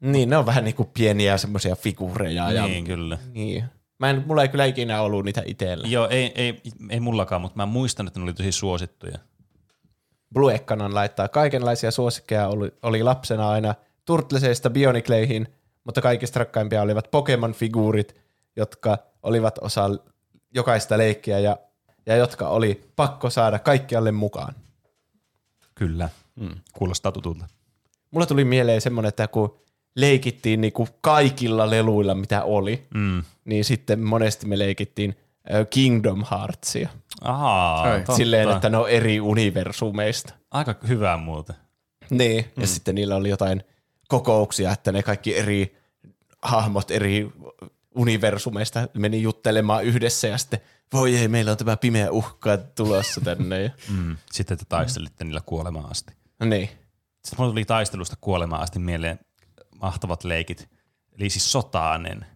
Niin, 0.00 0.30
ne 0.30 0.36
on 0.36 0.46
vähän 0.46 0.64
niinku 0.64 0.84
pieniä 0.84 1.38
semmoisia 1.38 1.76
figuureja. 1.76 2.52
Ja, 2.52 2.66
Niin, 2.66 2.84
kyllä. 2.84 3.18
niin. 3.32 3.64
Mä 4.02 4.10
en, 4.10 4.24
mulla 4.26 4.42
ei 4.42 4.48
kyllä 4.48 4.64
ikinä 4.64 5.02
ollut 5.02 5.24
niitä 5.24 5.42
itsellä. 5.46 5.88
Joo, 5.88 6.08
ei, 6.08 6.32
ei, 6.34 6.60
ei 6.90 7.00
mullakaan, 7.00 7.40
mutta 7.40 7.56
mä 7.56 7.66
muistan, 7.66 8.06
että 8.06 8.20
ne 8.20 8.24
oli 8.24 8.34
tosi 8.34 8.52
suosittuja. 8.52 9.18
Blue 10.34 10.54
Ekkanan 10.54 10.94
laittaa 10.94 11.28
kaikenlaisia 11.28 11.90
suosikkeja, 11.90 12.48
oli, 12.48 12.74
oli 12.82 13.02
lapsena 13.02 13.50
aina 13.50 13.74
Turtleseista 14.04 14.70
Bionicleihin, 14.70 15.48
mutta 15.84 16.00
kaikista 16.00 16.38
rakkaimpia 16.38 16.82
olivat 16.82 17.08
Pokemon-figuurit, 17.10 18.14
jotka 18.56 18.98
olivat 19.22 19.58
osa 19.58 19.90
jokaista 20.54 20.98
leikkiä 20.98 21.38
ja, 21.38 21.56
ja 22.06 22.16
jotka 22.16 22.48
oli 22.48 22.90
pakko 22.96 23.30
saada 23.30 23.58
kaikkialle 23.58 24.12
mukaan. 24.12 24.54
Kyllä. 25.74 26.08
Mm. 26.36 26.54
Kuulostaa 26.72 27.12
tutulta. 27.12 27.44
Mulla 28.10 28.26
tuli 28.26 28.44
mieleen 28.44 28.80
semmoinen, 28.80 29.08
että 29.08 29.28
kun 29.28 29.58
leikittiin 29.96 30.60
niinku 30.60 30.88
kaikilla 31.00 31.70
leluilla, 31.70 32.14
mitä 32.14 32.42
oli, 32.44 32.86
Mm. 32.94 33.22
niin 33.44 33.64
sitten 33.64 34.00
monesti 34.00 34.46
me 34.46 34.58
leikittiin 34.58 35.16
Kingdom 35.70 36.24
Heartsia. 36.30 36.88
Ahaa, 37.20 37.82
Ai. 37.82 37.98
totta. 37.98 38.16
Silleen, 38.16 38.50
että 38.50 38.68
ne 38.70 38.76
on 38.76 38.88
eri 38.90 39.20
universumeista. 39.20 40.34
Aika 40.50 40.74
hyvää 40.88 41.16
muuten. 41.16 41.56
Niin, 42.10 42.44
ja 42.60 42.66
sitten 42.66 42.94
niillä 42.94 43.16
oli 43.16 43.28
jotain 43.28 43.62
kokouksia, 44.08 44.72
että 44.72 44.92
ne 44.92 45.02
kaikki 45.02 45.36
eri 45.38 45.76
hahmot 46.42 46.90
eri 46.90 47.30
universumeista 47.94 48.88
meni 48.94 49.22
juttelemaan 49.22 49.84
yhdessä 49.84 50.28
ja 50.28 50.38
sitten 50.38 50.60
voi 50.92 51.16
ei, 51.16 51.28
meillä 51.28 51.50
on 51.50 51.56
tämä 51.56 51.76
pimeä 51.76 52.10
uhka 52.10 52.56
tulossa 52.56 53.20
tänne. 53.20 53.62
Ja, 53.62 53.70
Mm. 53.96 54.16
Sitten 54.32 54.58
te 54.58 54.64
taistelitte 54.68 55.24
niillä 55.24 55.40
kuolemaan 55.46 55.90
asti. 55.90 56.12
niin. 56.44 56.68
Sitten 57.24 57.38
mulla 57.38 57.50
tuli 57.50 57.64
taistelusta 57.64 58.16
kuolemaan 58.20 58.62
asti 58.62 58.78
mieleen 58.78 59.18
mahtavat 59.82 60.24
leikit. 60.24 60.68
Eli 61.18 61.30
siis 61.30 61.52
sotaanen. 61.52 62.26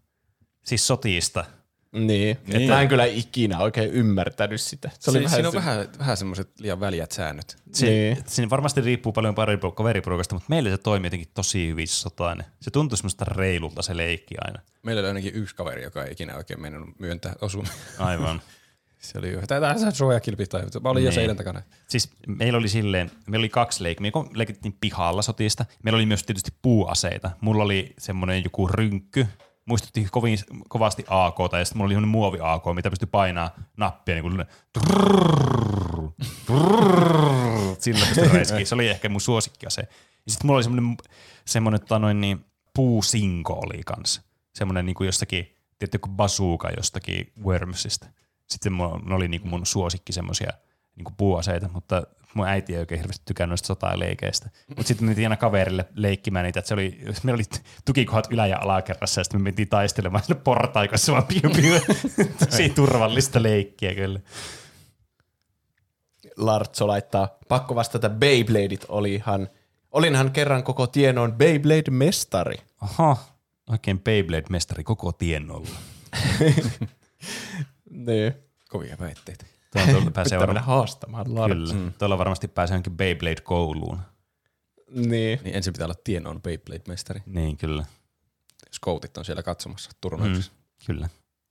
Siis 0.65 0.87
sotiista. 0.87 1.45
Niin. 1.93 2.39
niin. 2.47 2.71
Mä 2.71 2.83
en 2.83 2.89
kyllä 2.89 3.05
ikinä 3.05 3.59
oikein 3.59 3.91
ymmärtänyt 3.91 4.61
sitä. 4.61 4.91
Se 5.01 5.11
oli 5.11 5.19
Se, 5.19 5.25
vähän, 5.25 5.35
siinä 5.37 5.49
on 5.49 5.53
se- 5.53 5.59
vähän, 5.59 5.89
vähän 5.99 6.17
semmoiset 6.17 6.61
liian 6.61 6.81
väljät 6.81 7.13
säännöt. 7.13 7.57
Se, 7.73 7.87
Niin. 7.87 8.15
niin. 8.15 8.25
Siinä 8.27 8.51
varmasti 8.51 8.81
riippuu 8.81 9.13
paljon 9.13 9.35
pari 9.35 9.59
kaveriporukasta, 9.77 10.35
mutta 10.35 10.47
meillä 10.49 10.71
se 10.71 10.79
toimii 10.79 11.07
jotenkin 11.07 11.29
tosi 11.35 11.69
hyvin 11.69 11.89
sotainen. 11.89 12.47
Se 12.61 12.71
tuntui 12.71 12.99
semmoista 12.99 13.25
reilulta 13.25 13.83
se 13.83 13.97
leikki 13.97 14.35
aina. 14.45 14.61
Meillä 14.83 15.01
oli 15.01 15.09
ainakin 15.09 15.35
yksi 15.35 15.55
kaveri, 15.55 15.83
joka 15.83 16.05
ei 16.05 16.13
ikinä 16.13 16.37
oikein 16.37 16.61
mennyt 16.61 16.99
myöntää 16.99 17.35
osumia. 17.41 17.73
Aivan. 17.99 18.43
Se 18.99 19.19
oli 19.19 19.33
jo, 19.33 19.41
tää 19.47 19.79
sä 19.79 19.91
suojakilpi 19.91 20.47
tai 20.47 20.63
mä 20.83 20.89
olin 20.89 21.05
jo 21.05 21.13
seinän 21.13 21.37
takana. 21.37 21.63
Siis 21.89 22.11
meillä 22.27 22.59
oli 22.59 22.69
silleen, 22.69 23.11
meillä 23.27 23.43
oli 23.43 23.49
kaksi 23.49 23.83
leikkiä. 23.83 24.03
Me 24.05 24.11
leikittiin 24.35 24.77
pihalla 24.81 25.23
sotista. 25.23 25.67
Meillä 25.83 25.97
oli 25.97 26.07
myös 26.07 26.23
tietysti 26.23 26.51
puuaseita. 26.63 27.31
Mulla 27.41 27.63
oli 27.63 27.95
semmoinen 27.99 28.45
joku 28.45 28.69
rynkky. 28.69 29.27
Muistutti 29.65 30.07
kovin, 30.11 30.39
kovasti 30.69 31.05
AK, 31.09 31.39
ja 31.53 31.65
sitten 31.65 31.79
mulla 31.79 31.87
oli 31.87 31.95
semmoinen 31.95 32.09
muovi 32.09 32.39
AK, 32.43 32.63
mitä 32.75 32.91
pystyi 32.91 33.09
painaa 33.11 33.51
nappia 33.77 34.15
niin 34.15 34.23
kuin 34.23 34.45
trrrr, 34.73 36.11
trrrr, 36.47 37.77
sillä 37.79 38.07
pystyi. 38.07 38.67
Se 38.67 38.75
oli 38.75 38.89
ehkä 38.89 39.09
mun 39.09 39.21
suosikkiase. 39.21 39.89
Ja 40.27 40.33
sitten 40.33 40.47
mulla 40.47 40.57
oli 40.57 40.65
semmoinen, 40.65 40.97
semmoinen 41.45 41.81
tota 41.81 41.99
noin, 41.99 42.21
niin, 42.21 42.45
puusinko 42.75 43.53
oli 43.53 43.83
kanssa. 43.87 44.23
Semmoinen 44.55 44.87
niin 44.87 44.95
kuin 44.95 45.07
jostakin, 45.07 45.55
tiedätkö, 45.79 45.99
kuin 45.99 46.17
bazooka 46.17 46.71
jostakin 46.71 47.33
Wormsista. 47.45 48.07
Sitten 48.51 48.73
mulla, 48.73 49.01
ne 49.05 49.15
oli 49.15 49.29
niin 49.29 49.41
kuin 49.41 49.51
mun 49.51 49.67
suosikki 49.67 50.13
semmoisia 50.13 50.51
niin 50.97 51.15
puuaseita, 51.17 51.69
mutta 51.69 52.03
mun 52.35 52.49
äiti 52.49 52.75
ei 52.75 52.81
oikein 52.81 53.01
hirveästi 53.01 53.23
tykännyt 53.27 53.51
noista 53.51 53.67
sotaleikeistä. 53.67 54.51
Mutta 54.69 54.83
sitten 54.83 55.05
me 55.05 55.07
mentiin 55.07 55.27
aina 55.27 55.37
kaverille 55.37 55.87
leikkimään 55.95 56.45
niitä, 56.45 56.59
että 56.59 56.69
se 56.69 56.75
oli, 56.75 56.99
meillä 57.23 57.37
oli 57.37 57.61
tukikohdat 57.85 58.27
ylä- 58.31 58.47
ja 58.47 58.59
alakerrassa, 58.59 59.21
ja 59.21 59.25
sitten 59.25 59.41
me 59.41 59.45
mentiin 59.45 59.69
taistelemaan 59.69 60.25
sinne 60.25 60.41
portaikossa 60.45 61.13
vaan 61.13 61.27
piu 61.27 61.51
piu. 61.57 61.75
Tosi 62.51 62.69
turvallista 62.69 63.43
leikkiä 63.43 63.95
kyllä. 63.95 64.21
Lartso 66.37 66.87
laittaa, 66.87 67.29
pakko 67.49 67.75
vastata, 67.75 68.09
Beybladeit 68.09 68.85
olihan, 68.89 69.49
olinhan 69.91 70.31
kerran 70.31 70.63
koko 70.63 70.87
tienoon 70.87 71.33
Beyblade-mestari. 71.33 72.57
Aha, 72.81 73.17
oikein 73.71 74.01
Beyblade-mestari 74.01 74.85
koko 74.85 75.13
tiennolla. 75.13 75.69
Niin. 77.97 78.35
Kovia 78.69 78.97
väitteitä. 79.01 79.45
Tuolla, 79.73 79.93
tuolla 79.93 80.11
pääsee 80.15 80.39
Pitää 80.39 80.47
mennä 80.47 80.61
varmaan, 80.61 80.79
haastamaan 80.79 81.27
kyllä. 81.27 81.75
Mm. 81.75 81.93
Tuolla 81.99 82.19
varmasti 82.19 82.49
pääsee 82.49 82.75
johonkin 82.75 82.97
Beyblade-kouluun. 82.97 83.99
Niin. 84.91 85.41
Niin 85.45 85.57
ensin 85.57 85.73
pitää 85.73 85.87
olla 85.87 86.01
tienoon 86.05 86.43
Beyblade-mestari. 86.43 87.21
Niin, 87.27 87.57
kyllä. 87.57 87.85
Scoutit 88.75 89.19
on 89.19 89.25
siellä 89.25 89.43
katsomassa 89.43 89.91
turnauksessa. 90.01 90.53
Mm, 90.53 90.87
kyllä. 90.87 91.09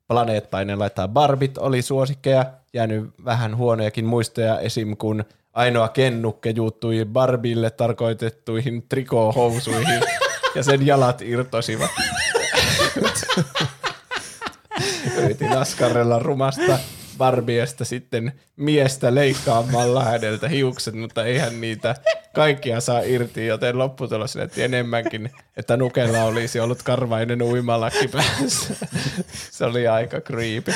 Planeettainen 0.08 0.80
laittaa 0.80 1.08
Barbit 1.08 1.58
oli 1.58 1.82
suosikkeja, 1.82 2.46
jäänyt 2.74 3.10
vähän 3.26 3.58
huonojakin 3.58 4.06
muistoja 4.06 4.60
esim. 4.60 4.98
kun 4.98 5.26
ainoa 5.54 5.90
kennukke 5.90 6.50
juuttui 6.50 7.06
Barbille 7.06 7.70
tarkoitettuihin 7.70 8.86
trikohousuihin 8.90 10.02
ja 10.56 10.64
sen 10.64 10.86
jalat 10.86 11.22
irtosivat. 11.22 11.92
Yritin 15.18 15.58
askarrella 15.58 16.20
rumasta 16.20 16.80
Barbiesta 17.18 17.86
sitten 17.86 18.34
miestä 18.56 19.16
leikkaamalla 19.16 20.04
häneltä 20.04 20.48
hiukset, 20.48 20.94
mutta 20.94 21.26
eihän 21.26 21.62
niitä 21.62 21.96
kaikkia 22.34 22.82
saa 22.82 23.00
irti, 23.00 23.48
joten 23.48 23.78
lopputulos 23.78 24.36
näytti 24.36 24.64
enemmänkin, 24.64 25.30
että 25.58 25.78
Nukella 25.78 26.24
olisi 26.24 26.60
ollut 26.60 26.84
karvainen 26.84 27.42
uimalakki 27.42 28.08
päässä. 28.08 28.74
Se 29.52 29.66
oli 29.66 29.88
aika 29.88 30.22
creepy. 30.22 30.74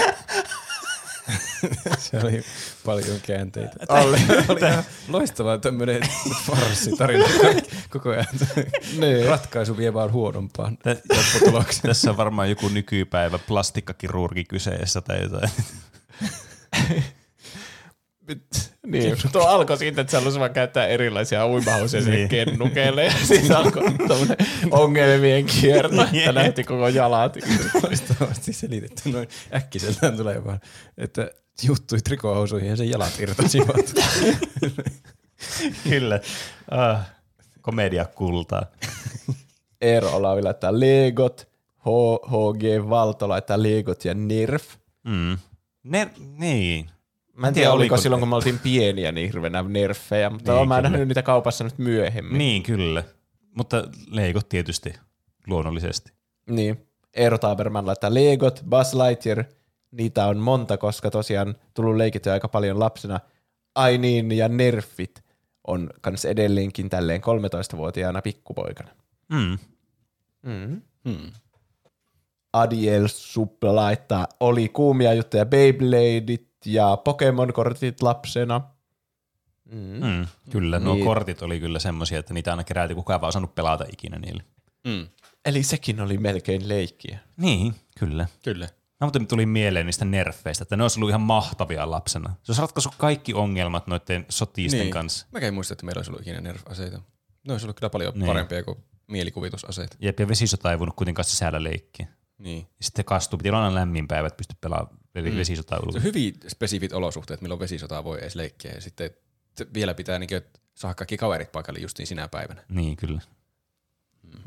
Se 1.97 2.17
oli 2.23 2.43
paljon 2.85 3.19
käänteitä. 3.25 3.77
Oli. 3.89 4.17
oli 4.47 4.59
ihan 4.67 4.83
loistava 5.07 5.57
tämmöinen 5.57 6.01
farssitarina 6.45 7.25
koko 7.89 8.09
ajan. 8.09 8.25
Niin. 8.99 9.25
Ratkaisu 9.25 9.77
vie 9.77 9.93
vaan 9.93 10.11
huonompaan 10.11 10.77
lopputulokseen. 11.15 11.81
Tässä 11.87 12.09
on 12.09 12.17
varmaan 12.17 12.49
joku 12.49 12.67
nykypäivä 12.67 13.39
plastikkakirurgi 13.39 14.43
kyseessä 14.43 15.01
tai 15.01 15.21
jotain. 15.21 15.49
Niin, 18.87 19.17
tuo 19.31 19.41
alkoi 19.41 19.77
siitä, 19.77 20.01
että 20.01 20.11
se 20.11 20.17
halusi 20.17 20.39
vaan 20.39 20.53
käyttää 20.53 20.87
erilaisia 20.87 21.47
uimahousuja 21.47 22.01
sinne 22.03 22.17
Niin. 22.17 22.29
kennukeelle 22.29 23.05
ja 23.05 23.11
siitä 23.23 23.57
alkoi 23.59 23.83
tämmöinen 24.07 24.37
ongelmien 24.71 25.45
kierto, 25.45 26.01
että 26.13 26.31
näytti 26.31 26.63
koko 26.63 26.87
jalat. 26.87 27.37
Loistavasti 27.83 28.53
selitetty 28.53 29.09
noin 29.09 29.27
äkkiseltään 29.55 30.17
tulee 30.17 30.45
vaan, 30.45 30.59
että 30.97 31.31
juttui 31.63 31.99
trikohousuihin 32.01 32.69
ja 32.69 32.75
sen 32.75 32.89
jalat 32.89 33.19
irtosivat. 33.19 33.93
Kyllä. 35.89 36.19
Ah, 36.71 36.99
komedia 37.61 38.05
kultaa. 38.05 38.65
Eero 39.81 40.09
Olavi 40.11 40.41
laittaa 40.41 40.79
Legot, 40.79 41.47
HG 42.27 42.89
Valto 42.89 43.29
laittaa 43.29 43.63
Legot 43.63 44.05
ja 44.05 44.13
Nerf. 44.13 44.63
Mm. 45.03 45.37
Ne, 45.83 46.09
niin. 46.37 46.89
Mä 47.39 47.47
en 47.47 47.53
tiedä, 47.53 47.71
oliko 47.71 47.97
silloin, 47.97 48.19
kun 48.19 48.29
me 48.29 48.35
oltiin 48.35 48.59
pieniä, 48.59 49.11
niin 49.11 49.27
hirveänä 49.27 49.63
nerfejä, 49.63 50.29
mutta 50.29 50.55
Niin, 50.55 50.67
mä 50.67 50.75
kyllä. 50.77 50.89
nähnyt 50.89 51.07
niitä 51.07 51.21
kaupassa 51.21 51.63
nyt 51.63 51.77
myöhemmin. 51.77 52.37
Niin, 52.37 52.63
kyllä. 52.63 53.03
Mutta 53.55 53.83
leikot 54.07 54.49
tietysti 54.49 54.93
luonnollisesti. 55.47 56.11
Niin. 56.49 56.85
Eero 57.13 57.37
Taberman 57.37 57.85
laittaa 57.85 58.13
Legot, 58.13 58.63
Buzz 58.69 58.93
Lightyear, 58.93 59.43
niitä 59.91 60.25
on 60.25 60.37
monta, 60.37 60.77
koska 60.77 61.11
tosiaan 61.11 61.55
tullut 61.73 61.95
leikittyä 61.95 62.33
aika 62.33 62.47
paljon 62.47 62.79
lapsena. 62.79 63.19
Ai 63.75 63.97
niin, 63.97 64.31
ja 64.31 64.49
Nerfit 64.49 65.23
on 65.67 65.89
kans 66.01 66.25
edelleenkin 66.25 66.89
tälleen 66.89 67.21
13-vuotiaana 67.21 68.21
pikkupoikana. 68.21 68.89
Mm. 69.29 69.57
Mm. 70.43 70.81
Hmm. 71.09 71.31
Adiel 72.53 73.07
Sub 73.07 73.63
laittaa, 73.63 74.27
oli 74.39 74.69
kuumia 74.69 75.13
juttuja 75.13 75.45
Beybladeit 75.45 76.48
ja 76.65 76.97
Pokemon-kortit 77.03 78.01
lapsena. 78.01 78.61
Mm, 79.71 80.27
kyllä, 80.49 80.79
nuo 80.79 80.93
Niin. 80.95 81.05
kortit 81.05 81.41
oli 81.41 81.59
kyllä 81.59 81.79
semmoisia, 81.79 82.19
että 82.19 82.33
niitä 82.33 82.51
aina 82.51 82.63
keräiltiin, 82.63 82.95
kukaan 82.95 83.21
vaan 83.21 83.29
osannut 83.29 83.55
pelata 83.55 83.85
ikinä 83.93 84.19
niillä. 84.19 84.43
Mm. 84.87 85.07
Eli 85.45 85.63
sekin 85.63 86.01
oli 86.01 86.17
melkein 86.17 86.67
leikkiä. 86.69 87.19
Niin, 87.37 87.75
kyllä. 87.99 88.27
Kyllä. 88.43 88.69
No, 88.99 89.07
mutta 89.07 89.19
tuli 89.19 89.45
mieleen 89.45 89.85
niistä 89.85 90.05
nerfeistä, 90.05 90.63
että 90.63 90.77
ne 90.77 90.83
olisi 90.83 90.99
ollut 90.99 91.09
ihan 91.09 91.21
mahtavia 91.21 91.91
lapsena. 91.91 92.29
Se 92.43 92.51
olisi 92.51 92.61
ratkaissut 92.61 92.95
kaikki 92.97 93.33
ongelmat 93.33 93.87
noiden 93.87 94.25
sotisten 94.29 94.79
Niin. 94.79 94.91
kanssa. 94.91 95.27
Mä 95.31 95.39
en 95.39 95.53
muista, 95.53 95.73
että 95.73 95.85
meillä 95.85 95.99
olisi 95.99 96.11
ollut 96.11 96.21
ikinä 96.21 96.41
nerf-aseita. 96.41 97.01
Ne 97.47 97.53
olisi 97.53 97.65
ollut 97.65 97.77
kyllä 97.79 97.89
paljon 97.89 98.13
Niin. 98.15 98.25
parempia 98.25 98.63
kuin 98.63 98.77
mielikuvitusaseet. 99.07 99.97
Jep, 99.99 100.19
ja 100.19 100.27
vesisota 100.27 100.71
ei 100.71 100.79
voinut 100.79 100.95
kuitenkaan 100.95 101.25
sisällä 101.25 101.63
leikkiä. 101.63 102.07
Niin. 102.37 102.67
Sitten 102.81 103.05
kastuu, 103.05 103.37
piti 103.37 103.49
olla 103.49 103.63
aina 103.63 103.75
lämmin 103.75 104.07
päivä, 104.07 104.27
että 104.27 104.37
pysty 104.37 104.55
pelaamaan 104.61 104.98
mm. 105.21 105.37
vesisotaa 105.37 105.77
Se 105.77 105.83
ulkona. 105.85 105.97
on 105.99 106.03
hyvin 106.03 106.33
spesifit 106.47 106.93
olosuhteet, 106.93 107.41
milloin 107.41 107.59
vesisotaa 107.59 108.03
voi 108.03 108.17
edes 108.21 108.35
leikkiä. 108.35 108.71
Ja 108.71 108.81
sitten 108.81 109.09
vielä 109.73 109.93
pitää 109.93 110.19
niin 110.19 110.29
saada 110.75 110.95
kaikki 110.95 111.17
kaverit 111.17 111.51
paikalle 111.51 111.79
justiin 111.79 112.07
sinä 112.07 112.27
päivänä. 112.27 112.63
Niin, 112.69 112.97
kyllä. 112.97 113.21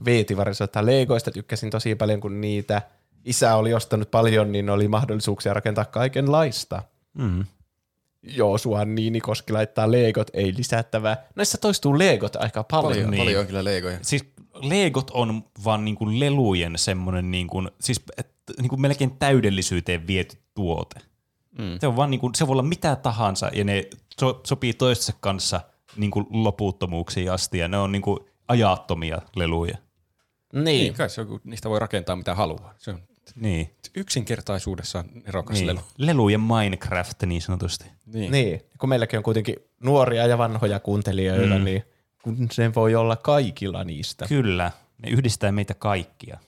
Veetivari 0.04 0.54
soittaa 0.54 0.86
Legoista, 0.86 1.30
tykkäsin 1.30 1.70
tosi 1.70 1.94
paljon, 1.94 2.20
kun 2.20 2.40
niitä 2.40 2.82
isä 3.24 3.56
oli 3.56 3.74
ostanut 3.74 4.10
paljon, 4.10 4.52
niin 4.52 4.70
oli 4.70 4.88
mahdollisuuksia 4.88 5.54
rakentaa 5.54 5.84
kaikenlaista. 5.84 6.82
Mm. 7.18 7.44
Joosua 8.22 8.84
Niinikoski 8.84 9.52
laittaa 9.52 9.92
Legot, 9.92 10.30
ei 10.34 10.54
lisättävää. 10.56 11.26
Näissä 11.34 11.58
toistuu 11.58 11.98
Legot 11.98 12.36
aika 12.36 12.64
paljon. 12.64 12.92
Paljon, 12.92 13.10
Niin. 13.10 13.10
niin. 13.10 13.20
paljon 13.24 13.40
on 13.40 13.46
kyllä 13.46 13.64
legoja. 13.64 13.98
Siis 14.02 14.24
Legot 14.54 15.10
on 15.10 15.44
vaan 15.64 15.84
niinku 15.84 16.20
lelujen 16.20 16.78
semmoinen 16.78 17.30
niinku, 17.30 17.62
siis 17.80 18.02
et, 18.50 18.60
niinku 18.60 18.76
melkein 18.76 19.18
täydellisyyteen 19.18 20.06
viety 20.06 20.36
tuote. 20.54 21.00
Mm. 21.58 21.78
Se 21.80 21.86
on 21.86 21.96
vaan 21.96 22.10
niinku, 22.10 22.30
se 22.34 22.46
voi 22.46 22.52
olla 22.52 22.62
mitä 22.62 22.96
tahansa 22.96 23.50
ja 23.52 23.64
ne 23.64 23.84
so, 24.20 24.40
sopii 24.46 24.74
toistensa 24.74 25.18
kanssa 25.20 25.60
niinku 25.96 26.26
loputtomuuksiin 26.30 27.32
asti 27.32 27.58
ja 27.58 27.68
ne 27.68 27.78
on 27.78 27.92
niinku 27.92 28.28
ajattomia 28.48 29.22
leluja. 29.36 29.78
Niin. 30.52 30.64
Niin, 30.64 30.94
kai 30.94 31.10
se 31.10 31.20
on, 31.20 31.26
kun 31.26 31.40
niistä 31.44 31.70
voi 31.70 31.78
rakentaa 31.78 32.16
mitä 32.16 32.34
haluaa. 32.34 32.74
Se 32.78 32.90
on 32.90 33.02
Niin. 33.34 33.70
yksinkertaisuudessaan 33.96 35.04
erokas 35.26 35.56
niin. 35.56 35.66
lelu. 35.66 35.80
Lelujen 35.98 36.40
Minecraft 36.40 37.22
niin 37.22 37.42
sanotusti. 37.42 37.84
Niin. 38.06 38.32
niin. 38.32 38.60
Kun 38.78 38.88
meilläkin 38.88 39.16
on 39.16 39.22
kuitenkin 39.22 39.56
nuoria 39.82 40.26
ja 40.26 40.38
vanhoja 40.38 40.80
kuuntelijoita, 40.80 41.58
mm. 41.58 41.64
niin 41.64 41.82
kun 42.22 42.48
se 42.50 42.74
voi 42.74 42.94
olla 42.94 43.16
kaikilla 43.16 43.84
niistä. 43.84 44.26
Kyllä, 44.28 44.70
ne 45.02 45.10
yhdistää 45.10 45.52
meitä 45.52 45.74
kaikkia. 45.74 46.38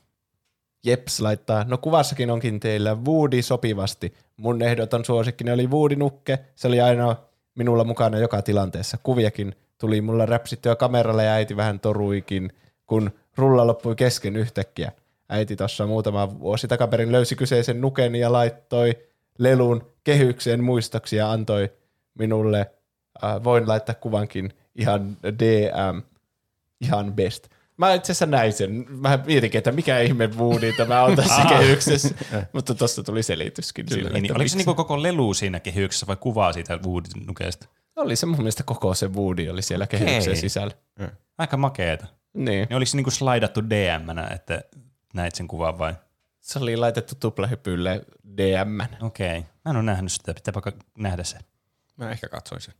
Jeps 0.85 1.21
laittaa, 1.21 1.65
no 1.69 1.79
kuvassakin 1.79 2.31
onkin 2.31 2.61
teillä 2.61 2.95
Woody 2.95 3.43
sopivasti. 3.43 4.15
Mun 4.37 4.63
ehdoton 4.63 5.05
suosikkini 5.05 5.51
oli 5.51 5.67
Woody 5.67 5.97
Nukke. 5.97 6.39
Se 6.55 6.69
oli 6.69 6.81
aina 6.81 7.17
minulla 7.55 7.85
mukana 7.85 8.19
joka 8.19 8.43
tilanteessa. 8.43 8.99
Kuviakin 9.03 9.55
tuli 9.79 10.01
mulla 10.01 10.27
räpsittyä 10.27 10.77
kameralla 10.77 11.23
ja 11.23 11.33
äiti 11.33 11.57
vähän 11.57 11.81
toruikin, 11.81 12.53
kun 12.87 13.11
rulla 13.37 13.67
loppui 13.67 13.97
kesken 13.97 14.37
yhtäkkiä. 14.37 14.93
Äiti 15.29 15.57
tuossa 15.57 15.87
muutama 15.87 16.41
vuosi 16.41 16.69
takaperin 16.69 17.13
löysi 17.13 17.37
kyseisen 17.37 17.81
nuken 17.81 18.15
ja 18.15 18.33
laittoi 18.33 18.99
lelun 19.39 19.87
kehykseen 20.05 20.65
muistoksi 20.65 21.17
ja 21.17 21.31
antoi 21.31 21.73
minulle, 22.19 22.71
äh, 23.25 23.45
voin 23.45 23.69
laittaa 23.69 23.95
kuvankin 23.95 24.53
ihan 24.75 25.17
DM, 25.25 26.03
ihan 26.81 27.13
best. 27.13 27.49
Mä 27.77 27.95
itse 27.95 28.13
asiassa 28.13 28.27
näin 28.27 28.53
sen. 28.53 28.87
Mä 28.89 29.19
mietinkin, 29.27 29.59
että 29.59 29.73
mikä 29.73 30.01
ihme 30.01 30.27
Woody 30.27 30.73
tämä 30.73 31.03
on 31.05 31.17
tässä 31.17 31.43
kehyksessä. 31.49 32.15
Mutta 32.53 32.75
tuossa 32.75 33.03
tuli 33.03 33.23
selityskin 33.23 33.89
sille. 33.89 34.21
Niin, 34.21 34.37
oliko 34.37 34.49
se 34.49 34.57
niinku 34.57 34.75
koko 34.75 35.03
lelu 35.03 35.35
siinä 35.35 35.61
kehyksessä 35.61 36.07
vai 36.07 36.17
kuvaa 36.17 36.53
siitä 36.53 36.77
Wood-nukeesta? 36.77 37.69
Oli 37.97 38.17
se 38.17 38.27
mun 38.27 38.37
mielestä 38.37 38.63
koko 38.63 38.95
se 38.95 39.09
Woody 39.09 39.49
oli 39.49 39.63
siellä 39.63 39.87
kehyksen 39.87 40.21
Okei. 40.21 40.37
sisällä. 40.37 40.75
Aika 41.39 41.57
makeeta. 41.57 42.07
Niin. 42.35 42.45
Niin 42.47 42.77
oliko 42.77 42.87
se 42.87 42.97
niinku 42.97 43.11
slaidattu 43.11 43.63
DM-nä, 43.71 44.27
että 44.27 44.63
näit 45.15 45.35
sen 45.35 45.49
kuvan 45.49 45.79
vai? 45.79 45.95
Se 46.41 46.59
oli 46.59 46.77
laitettu 46.77 47.15
tuplahypylle 47.21 48.05
DM. 48.37 49.05
Okei. 49.07 49.41
Mä 49.41 49.71
en 49.71 49.77
ole 49.77 49.83
nähnyt 49.83 50.13
sitä, 50.13 50.35
pitääpä 50.35 50.73
nähdä 50.99 51.25
se. 51.25 51.39
Mä 51.97 52.11
ehkä 52.11 52.29
katsoin 52.29 52.61
sen. 52.61 52.75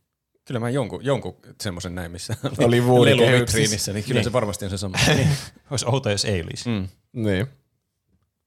Kyllä 0.45 0.59
mä 0.59 0.69
jonkun, 0.69 1.05
jonkun 1.05 1.35
semmoisen 1.61 1.95
näin, 1.95 2.11
missä 2.11 2.35
Oli 2.65 2.81
Woody 2.81 3.11
lelu 3.11 3.19
kehyksissä. 3.21 3.57
vitriinissä, 3.59 3.93
niin 3.93 4.03
kyllä 4.03 4.17
Niin. 4.17 4.23
se 4.23 4.33
varmasti 4.33 4.65
on 4.65 4.71
se 4.71 4.77
sama. 4.77 4.97
Olisi 5.71 5.85
outoa, 5.87 6.11
jos 6.11 6.25
ei 6.25 6.41
olisi. 6.43 6.69
mm. 6.69 6.87
Niin. 7.13 7.47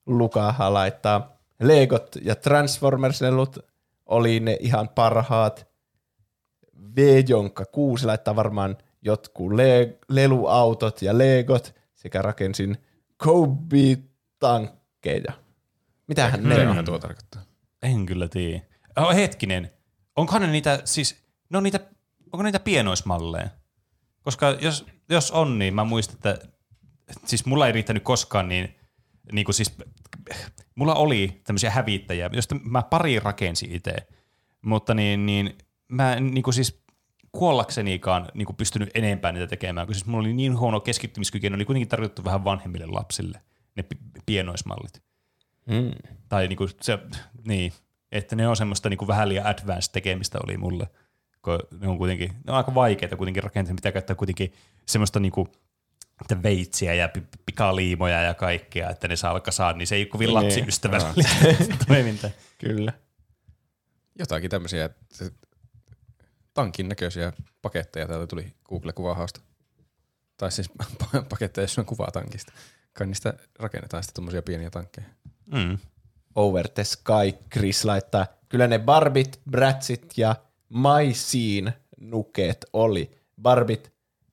Lukahan 0.06 0.74
laittaa 0.74 1.38
Legot 1.62 2.16
ja 2.22 2.34
Transformers-lelut 2.34 3.58
oli 4.06 4.40
ne 4.40 4.56
ihan 4.60 4.88
parhaat. 4.88 5.68
V-Jonkka 6.96 7.64
6 7.64 8.06
laittaa 8.06 8.36
varmaan 8.36 8.76
jotkut 9.02 9.52
le- 9.52 9.98
leluautot 10.08 11.02
ja 11.02 11.18
Legot 11.18 11.74
sekä 11.94 12.22
rakensin 12.22 12.78
Kobe-tankkeja. 13.24 15.32
Mitähän 16.06 16.42
ne 16.48 16.68
on? 16.68 16.84
Tuo 16.84 16.98
tarkoittaa? 16.98 17.42
En 17.82 18.06
kyllä 18.06 18.28
tiedä. 18.28 18.60
Oh, 18.96 19.14
hetkinen. 19.14 19.70
Onkohan 20.16 20.42
ne 20.42 20.48
niitä, 20.48 20.80
siis, 20.84 21.16
ne 21.50 21.58
on 21.58 21.64
niitä, 21.64 21.80
onko 22.32 22.42
niitä 22.42 22.60
pienoismalleja? 22.60 23.48
Koska 24.22 24.56
jos, 24.60 24.86
jos 25.08 25.30
on, 25.30 25.58
niin 25.58 25.74
mä 25.74 25.84
muistan, 25.84 26.14
että 26.14 26.48
siis 27.24 27.46
mulla 27.46 27.66
ei 27.66 27.72
riittänyt 27.72 28.02
koskaan 28.02 28.48
niin, 28.48 28.74
niin 29.32 29.44
kuin 29.44 29.54
siis, 29.54 29.76
mulla 30.74 30.94
oli 30.94 31.40
tämmöisiä 31.44 31.70
hävittäjiä, 31.70 32.30
joista 32.32 32.54
mä 32.54 32.82
pari 32.82 33.20
rakensin 33.20 33.72
itse, 33.72 33.94
mutta 34.62 34.94
niin, 34.94 35.26
niin 35.26 35.58
mä 35.88 36.14
en 36.14 36.26
niin 36.26 36.42
kuin 36.42 36.54
siis 36.54 36.82
kuollaksenikaan 37.32 38.28
niin 38.34 38.46
kuin 38.46 38.56
pystynyt 38.56 38.90
enempää 38.94 39.32
niitä 39.32 39.46
tekemään, 39.46 39.86
kun 39.86 39.94
siis 39.94 40.06
mulla 40.06 40.20
oli 40.20 40.34
niin 40.34 40.58
huono 40.58 40.80
keskittymiskyky, 40.80 41.50
ne 41.50 41.56
oli 41.56 41.64
kuitenkin 41.64 41.88
tarkoitettu 41.88 42.24
vähän 42.24 42.44
vanhemmille 42.44 42.86
lapsille, 42.86 43.40
ne 43.76 43.82
pi- 43.82 44.22
pienoismallit. 44.26 45.02
Mm. 45.66 45.90
Tai 46.28 46.48
niinku 46.48 46.68
se, 46.80 46.98
niin, 47.46 47.72
että 48.12 48.36
ne 48.36 48.48
on 48.48 48.56
semmoista 48.56 48.88
niinku 48.88 49.06
vähän 49.06 49.28
liian 49.28 49.46
advanced 49.46 49.92
tekemistä 49.92 50.38
oli 50.46 50.56
mulle. 50.56 50.86
Kun 51.42 51.58
ne 51.80 51.88
on 51.88 51.98
kuitenkin, 51.98 52.28
ne 52.28 52.52
on 52.52 52.56
aika 52.56 52.74
vaikeita 52.74 53.16
kuitenkin 53.16 53.42
rakentaa, 53.42 53.74
pitää 53.74 53.92
käyttää 53.92 54.16
kuitenkin 54.16 54.52
semmoista 54.86 55.20
niinku, 55.20 55.48
että 56.20 56.42
veitsiä 56.42 56.94
ja 56.94 57.08
pi- 57.08 57.26
pikaliimoja 57.46 58.22
ja 58.22 58.34
kaikkea, 58.34 58.90
että 58.90 59.08
ne 59.08 59.16
saa 59.16 59.40
kasaan, 59.40 59.78
niin 59.78 59.86
se 59.86 59.94
ei 59.94 60.02
ole 60.02 60.08
kovin 60.08 60.26
Niin. 60.26 60.34
lapsiystävällistä 60.34 61.34
toimintaa. 61.88 62.30
Kyllä. 62.58 62.92
Jotakin 64.18 64.50
tämmöisiä 64.50 64.90
tankin 66.54 66.88
näköisiä 66.88 67.32
paketteja 67.62 68.06
täältä 68.08 68.26
tuli 68.26 68.54
Google-kuvahausta. 68.68 69.40
Tai 70.36 70.52
siis 70.52 70.70
pa- 70.82 71.22
paketteja, 71.30 71.62
jossa 71.62 71.80
on 71.80 71.86
kuva 71.86 72.06
tankista. 72.12 72.52
Kai 72.92 73.06
niistä 73.06 73.34
rakennetaan 73.58 74.02
sitten 74.02 74.14
tommosia 74.14 74.42
pieniä 74.42 74.70
tankkeja. 74.70 75.06
Mm. 75.46 75.78
Over 76.34 76.68
the 76.68 76.84
Sky 76.84 77.32
Chris 77.52 77.84
laittaa, 77.84 78.26
kyllä 78.48 78.66
ne 78.66 78.78
Barbit, 78.78 79.40
Bratsit 79.50 80.12
ja 80.16 80.36
Maisiin 80.68 81.72
nuket 82.00 82.64
oli. 82.72 83.10
Barbit 83.42 83.92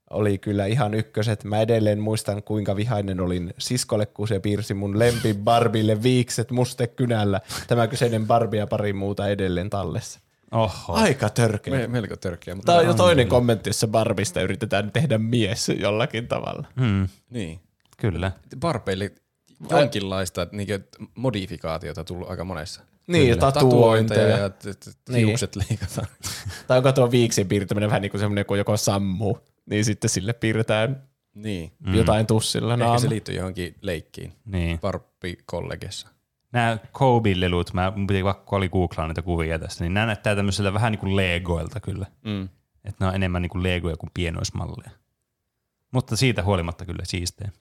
oli 0.09 0.37
kyllä 0.37 0.65
ihan 0.65 0.93
ykköset. 0.93 1.43
Mä 1.43 1.61
edelleen 1.61 1.99
muistan, 1.99 2.43
kuinka 2.43 2.75
vihainen 2.75 3.19
olin 3.19 3.53
siskolle, 3.57 4.05
kun 4.05 4.27
se 4.27 4.39
piirsi 4.39 4.73
mun 4.73 4.99
lempi 4.99 5.33
Barbille 5.33 6.03
viikset 6.03 6.51
mustekynällä. 6.51 7.41
Tämä 7.67 7.87
kyseinen 7.87 8.27
Barbie 8.27 8.59
ja 8.59 8.67
pari 8.67 8.93
muuta 8.93 9.27
edelleen 9.27 9.69
tallessa. 9.69 10.19
Oho. 10.51 10.93
Aika 10.93 11.29
törkeä. 11.29 11.77
Me, 11.77 11.87
melko 11.87 12.15
törkeä, 12.15 12.55
mutta 12.55 12.71
Tämä 12.71 12.79
on 12.79 12.85
jo 12.85 12.93
toinen 12.93 13.27
kommentti, 13.27 13.69
jossa 13.69 13.87
Barbista 13.87 14.41
yritetään 14.41 14.91
tehdä 14.91 15.17
mies 15.17 15.69
jollakin 15.69 16.27
tavalla. 16.27 16.67
Mm. 16.75 17.07
niin. 17.29 17.59
Kyllä. 17.97 18.31
Barbeille 18.59 19.11
jonkinlaista 19.69 20.47
niin 20.51 20.67
modifikaatiota 21.15 22.03
tullut 22.03 22.29
aika 22.29 22.43
monessa. 22.43 22.81
Niin, 23.07 23.29
ja 23.29 23.37
tatuointeja. 23.37 24.37
ja 24.37 24.49
t- 24.49 24.61
t- 24.63 25.09
Niin. 25.09 25.27
hiukset 25.27 25.55
leikataan. 25.55 26.07
Tai 26.67 26.77
onko 26.77 26.91
tuo 26.91 27.11
viiksien 27.11 27.47
piirtäminen 27.47 27.89
vähän 27.89 28.01
niin 28.01 28.11
kuin 28.11 28.21
semmoinen, 28.21 28.45
kun 28.45 28.57
joko 28.57 28.77
sammuu, 28.77 29.39
niin 29.65 29.85
sitten 29.85 30.09
sille 30.09 30.33
piirretään 30.33 31.03
niin. 31.35 31.71
mm. 31.79 31.93
jotain 31.95 32.25
tussilla 32.27 32.73
Ehkä 32.73 32.83
naama. 32.85 32.99
se 32.99 33.09
liittyy 33.09 33.35
johonkin 33.35 33.75
leikkiin. 33.81 34.33
Niin. 34.45 34.79
Barbie-kollegessa. 34.79 36.07
Nämä 36.51 36.77
Kobe-lelut, 36.91 37.73
mä, 37.73 37.93
piti 38.07 38.23
vaikka 38.23 38.55
oli 38.55 38.69
googlaa 38.69 39.07
niitä 39.07 39.21
kuvia 39.21 39.59
tästä, 39.59 39.83
niin 39.83 39.93
nämä 39.93 40.05
näyttää 40.05 40.35
tämmöisellä 40.35 40.73
vähän 40.73 40.91
niin 40.91 40.99
kuin 40.99 41.15
Legoilta 41.15 41.79
kyllä. 41.79 42.05
Mm. 42.25 42.49
Että 42.85 43.05
ne 43.05 43.07
on 43.09 43.15
enemmän 43.15 43.41
niin 43.41 43.49
kuin 43.49 43.63
Legoja 43.63 43.97
kuin 43.97 44.09
pienoismalleja. 44.13 44.91
Mutta 45.93 46.15
siitä 46.15 46.43
huolimatta 46.43 46.85
kyllä 46.85 47.05
siistejä. 47.05 47.51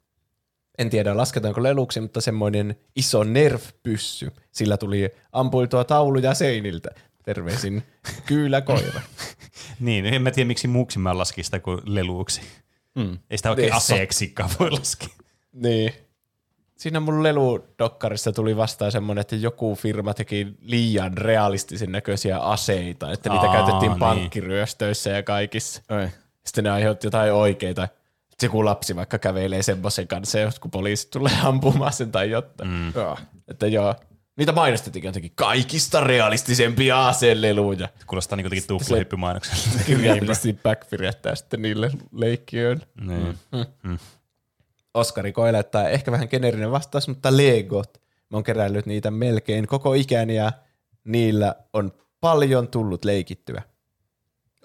En 0.78 0.90
tiedä, 0.90 1.16
lasketaanko 1.16 1.62
leluksi, 1.62 2.00
mutta 2.00 2.20
semmoinen 2.20 2.76
iso 2.96 3.24
nerf-pyssy. 3.24 4.30
Sillä 4.52 4.76
tuli 4.76 5.10
ampuiltua 5.32 5.84
tauluja 5.84 6.34
seiniltä. 6.34 6.88
Terveisin 7.24 7.82
Kyylä 8.26 8.60
koira. 8.60 9.00
Niin, 9.80 10.06
en 10.06 10.22
mä 10.22 10.30
tiedä 10.30 10.46
miksi 10.46 10.68
muuksi 10.68 10.98
mä 10.98 11.18
laskin 11.18 11.44
sitä 11.44 11.58
kuin 11.58 11.78
leluuksi. 11.84 12.40
Mm. 12.94 13.18
Ei 13.30 13.36
sitä 13.36 13.50
oikein 13.50 13.66
Niin, 13.66 13.74
aseeksikaan 13.76 14.50
voi 14.60 14.70
laskea. 14.70 15.08
niin. 15.52 15.92
siinä 16.76 17.00
mun 17.00 17.22
leludokkarissa 17.22 18.32
tuli 18.32 18.56
vastaan 18.56 18.92
semmoinen, 18.92 19.20
että 19.20 19.36
joku 19.36 19.74
firma 19.74 20.14
teki 20.14 20.46
liian 20.60 21.18
realistisen 21.18 21.92
näköisiä 21.92 22.38
aseita, 22.38 23.12
että 23.12 23.30
niitä 23.30 23.46
Aa, 23.46 23.52
käytettiin 23.56 23.90
niin. 23.90 23.98
pankkiryöstöissä 23.98 25.10
ja 25.10 25.22
kaikissa. 25.22 25.82
Oi. 25.90 26.08
Sitten 26.46 26.64
ne 26.64 26.70
aiheutti 26.70 27.06
jotain 27.06 27.32
oikeita. 27.32 27.88
Sitten 28.34 28.46
joku 28.46 28.64
lapsi 28.64 28.96
vaikka 28.96 29.18
kävelee 29.18 29.62
semmoisen 29.62 30.08
kanssa, 30.08 30.38
ja 30.38 30.50
kun 30.60 30.70
poliisit 30.70 31.10
tulee 31.10 31.32
ampumaan 31.42 31.92
sen 31.92 32.12
tai 32.12 32.30
jotain. 32.30 32.70
Mm. 32.70 32.92
Joo. 32.94 33.18
Että 33.48 33.66
joo, 33.66 33.94
niitä 34.36 34.52
mainostettiin 34.52 35.04
jotenkin 35.04 35.32
kaikista 35.34 36.00
realistisempia 36.00 37.08
aseleluja. 37.08 37.88
Kuulostaa 38.06 38.36
niin 38.36 38.44
jotenkin 38.44 38.68
tuplahyppymainokselta. 38.68 39.78
Kirjaimellisesti 39.86 40.58
backfirettää 40.62 41.34
sitten 41.34 41.62
niille 41.62 41.90
leikkiöille. 42.12 42.86
niin. 43.00 43.38
Oskari 44.94 45.32
koilettaa 45.32 45.88
ehkä 45.88 46.12
vähän 46.12 46.28
generinen 46.30 46.70
vastaus, 46.70 47.08
mutta 47.08 47.36
Legot. 47.36 48.00
Mä 48.30 48.36
oon 48.36 48.44
keräillyt 48.44 48.86
niitä 48.86 49.10
melkein 49.10 49.66
koko 49.66 49.94
ikäni 49.94 50.36
ja 50.36 50.52
niillä 51.04 51.54
on 51.72 51.92
paljon 52.20 52.68
tullut 52.68 53.04
leikittyä. 53.04 53.62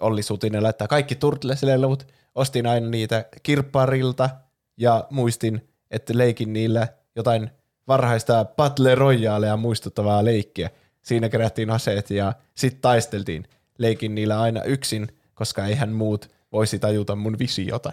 Olli 0.00 0.22
Sutinen 0.22 0.62
laittaa 0.62 0.88
kaikki 0.88 1.14
Turtles-levut. 1.14 2.06
Ostin 2.34 2.66
aina 2.66 2.88
niitä 2.88 3.24
kirpparilta 3.42 4.30
ja 4.76 5.06
muistin, 5.10 5.68
että 5.90 6.18
leikin 6.18 6.52
niillä 6.52 6.88
jotain 7.16 7.50
varhaista 7.88 8.44
Battle 8.44 8.94
Royalea 8.94 9.56
muistuttavaa 9.56 10.24
leikkiä. 10.24 10.70
Siinä 11.02 11.28
kerättiin 11.28 11.70
aseet 11.70 12.10
ja 12.10 12.32
sitten 12.54 12.80
taisteltiin. 12.82 13.44
Leikin 13.78 14.14
niillä 14.14 14.40
aina 14.40 14.62
yksin, 14.62 15.08
koska 15.34 15.66
eihän 15.66 15.92
muut 15.92 16.30
voisi 16.52 16.78
tajuta 16.78 17.16
mun 17.16 17.38
visiota. 17.38 17.92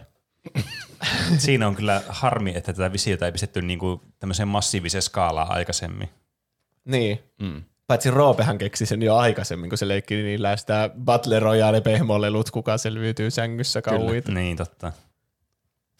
Siinä 1.37 1.67
on 1.67 1.75
kyllä 1.75 2.01
harmi, 2.09 2.53
että 2.55 2.73
tätä 2.73 2.93
visiota 2.93 3.25
ei 3.25 3.31
pistetty 3.31 3.61
niinku 3.61 4.01
tämmöiseen 4.19 4.47
massiiviseen 4.47 5.01
skaalaan 5.01 5.51
aikaisemmin. 5.51 6.09
Niin. 6.85 7.19
Mm. 7.39 7.63
Paitsi 7.87 8.11
Roopehan 8.11 8.57
keksi 8.57 8.85
sen 8.85 9.01
jo 9.01 9.15
aikaisemmin, 9.15 9.69
kun 9.69 9.77
se 9.77 9.87
leikki 9.87 10.15
niillä 10.15 10.57
sitä 10.57 10.89
Battle 11.03 11.39
Royale 11.39 11.81
pehmolelut, 11.81 12.51
kuka 12.51 12.77
selviytyy 12.77 13.31
sängyssä 13.31 13.81
kauit. 13.81 14.27
Niin, 14.27 14.57
totta. 14.57 14.93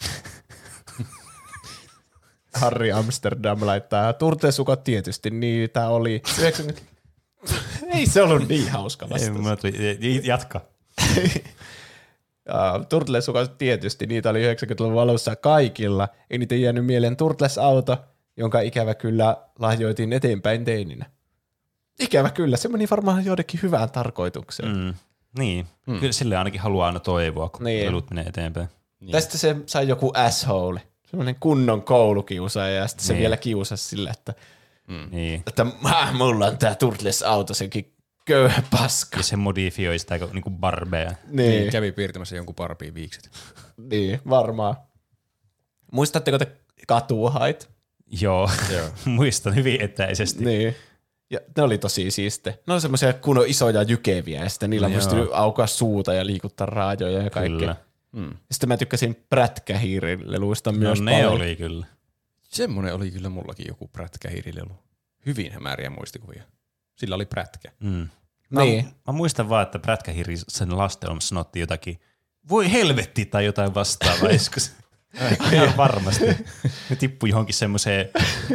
Harri 2.62 2.92
Amsterdam 2.92 3.58
laittaa 3.62 4.14
turtesukot 4.14 4.84
tietysti, 4.84 5.30
niitä 5.30 5.88
oli 5.88 6.22
90... 6.40 6.82
Ei 7.94 8.06
se 8.06 8.22
ollut 8.22 8.48
niin 8.48 8.72
hauska 8.72 9.10
vastaus. 9.10 9.60
tuli, 9.62 10.22
jatka. 10.24 10.62
Turtles-sukot 12.90 13.58
tietysti, 13.58 14.06
niitä 14.06 14.30
oli 14.30 14.54
90-luvun 14.54 15.02
alussa 15.02 15.36
kaikilla. 15.36 16.08
Ei 16.30 16.38
niitä 16.38 16.56
jäänyt 16.56 16.86
mieleen 16.86 17.18
Turtles-auto, 17.18 17.98
jonka 18.38 18.60
ikävä 18.60 18.94
kyllä 18.94 19.38
lahjoitin 19.60 20.14
eteenpäin 20.14 20.66
teininä. 20.66 21.06
Ikävä 22.00 22.30
kyllä, 22.30 22.58
se 22.58 22.68
meni 22.68 22.88
varmaan 22.92 23.26
joidenkin 23.26 23.60
hyvään 23.64 23.92
tarkoitukseen. 23.92 24.78
Mm. 24.78 24.94
Niin, 25.38 25.66
mm. 25.88 26.00
kyllä 26.00 26.14
sille 26.14 26.38
ainakin 26.38 26.62
haluaa 26.62 26.88
aina 26.88 27.00
toivoa, 27.00 27.50
kun 27.50 27.64
Niin. 27.64 27.76
niin. 27.76 27.86
lelut 27.88 28.10
menee 28.10 28.26
eteenpäin. 28.28 28.68
Niin. 29.00 29.12
Tästä 29.12 29.38
se 29.38 29.56
sai 29.66 29.88
joku 29.88 30.12
asshole, 30.14 30.82
semmoinen 31.06 31.36
kunnon 31.40 31.82
koulukiusaaja, 31.84 32.76
ja 32.76 32.88
sitten 32.88 33.06
se 33.06 33.14
Niin. 33.14 33.22
vielä 33.22 33.38
kiusasi 33.38 33.84
sille, 33.90 34.10
että, 34.10 34.34
Mm. 34.88 35.08
Niin. 35.12 35.44
että 35.48 35.66
ah, 35.84 36.14
mulla 36.16 36.46
on 36.46 36.58
tää 36.58 36.76
Turtles-auto, 36.76 37.54
senkin 37.54 37.94
köyhä 38.26 38.64
paska. 38.72 39.18
Ja 39.18 39.24
se 39.24 39.36
modifioi 39.36 40.00
sitä 40.00 40.18
niinku 40.34 40.50
barbeja. 40.50 41.10
Niin. 41.28 41.50
Niin, 41.50 41.72
Kävi 41.72 41.92
piirtämässä 41.92 42.36
jonkun 42.36 42.56
parpiin 42.56 42.94
viikset. 42.94 43.30
niin, 43.78 44.22
varmaan. 44.30 44.76
Muistatteko 45.92 46.38
te 46.38 46.48
katuhait? 46.88 47.70
Joo, 48.22 48.50
Joo. 48.74 48.90
muistan 49.16 49.56
hyvin 49.56 49.82
etäisesti. 49.82 50.46
Niin. 50.46 50.76
Ja 51.30 51.40
ne 51.58 51.64
oli 51.64 51.78
tosi 51.78 52.12
siiste. 52.12 52.60
Ne 52.68 52.74
on 52.74 52.82
semmoisia 52.82 53.14
kunnon 53.14 53.48
isoja 53.48 53.84
jykeviä, 53.84 54.44
ja 54.44 54.50
sitten 54.50 54.70
niillä 54.70 54.90
No 54.90 54.96
pystyy 54.96 55.28
aukaa 55.34 55.68
suuta 55.68 56.14
ja 56.14 56.26
liikuttaa 56.26 56.66
raajoja 56.68 57.22
ja 57.24 57.30
kaikkea. 57.30 57.60
Kyllä. 57.60 57.76
Mm. 58.12 58.38
Sitten 58.52 58.68
mä 58.70 58.78
tykkäsin 58.78 59.26
prätkähiirileluista 59.30 60.72
No 60.72 60.78
myös 60.78 61.02
ne 61.02 61.12
paljon. 61.12 61.34
oli 61.34 61.56
kyllä. 61.56 61.86
Semmoinen 62.44 62.94
oli 62.94 63.12
kyllä 63.12 63.30
mullakin 63.30 63.66
joku 63.68 63.88
prätkähiirilelu. 63.88 64.72
Hyvin 65.26 65.52
hämäriä 65.52 65.90
muistikuvia. 65.90 66.44
Sillä 66.96 67.16
oli 67.16 67.26
prätkä. 67.26 67.72
Mm. 67.80 68.08
Mä, 68.50 68.62
Niin. 68.62 68.86
mä 69.08 69.14
muistan 69.14 69.50
vaan, 69.50 69.64
että 69.64 69.80
Prätkähiri 69.80 70.36
sen 70.48 70.78
lastelmassa 70.78 71.30
sanottiin 71.30 71.62
jotakin, 71.62 72.00
voi 72.50 72.72
helvetti 72.72 73.26
tai 73.26 73.46
jotain 73.46 73.74
vastaavaa 73.76 74.30
joskus. 74.40 74.72
Ihan 75.52 75.78
varmasti. 75.78 76.26
Ne 76.90 76.96
tippui 77.00 77.30
johonkin 77.30 77.56
semmoiseen, 77.56 78.10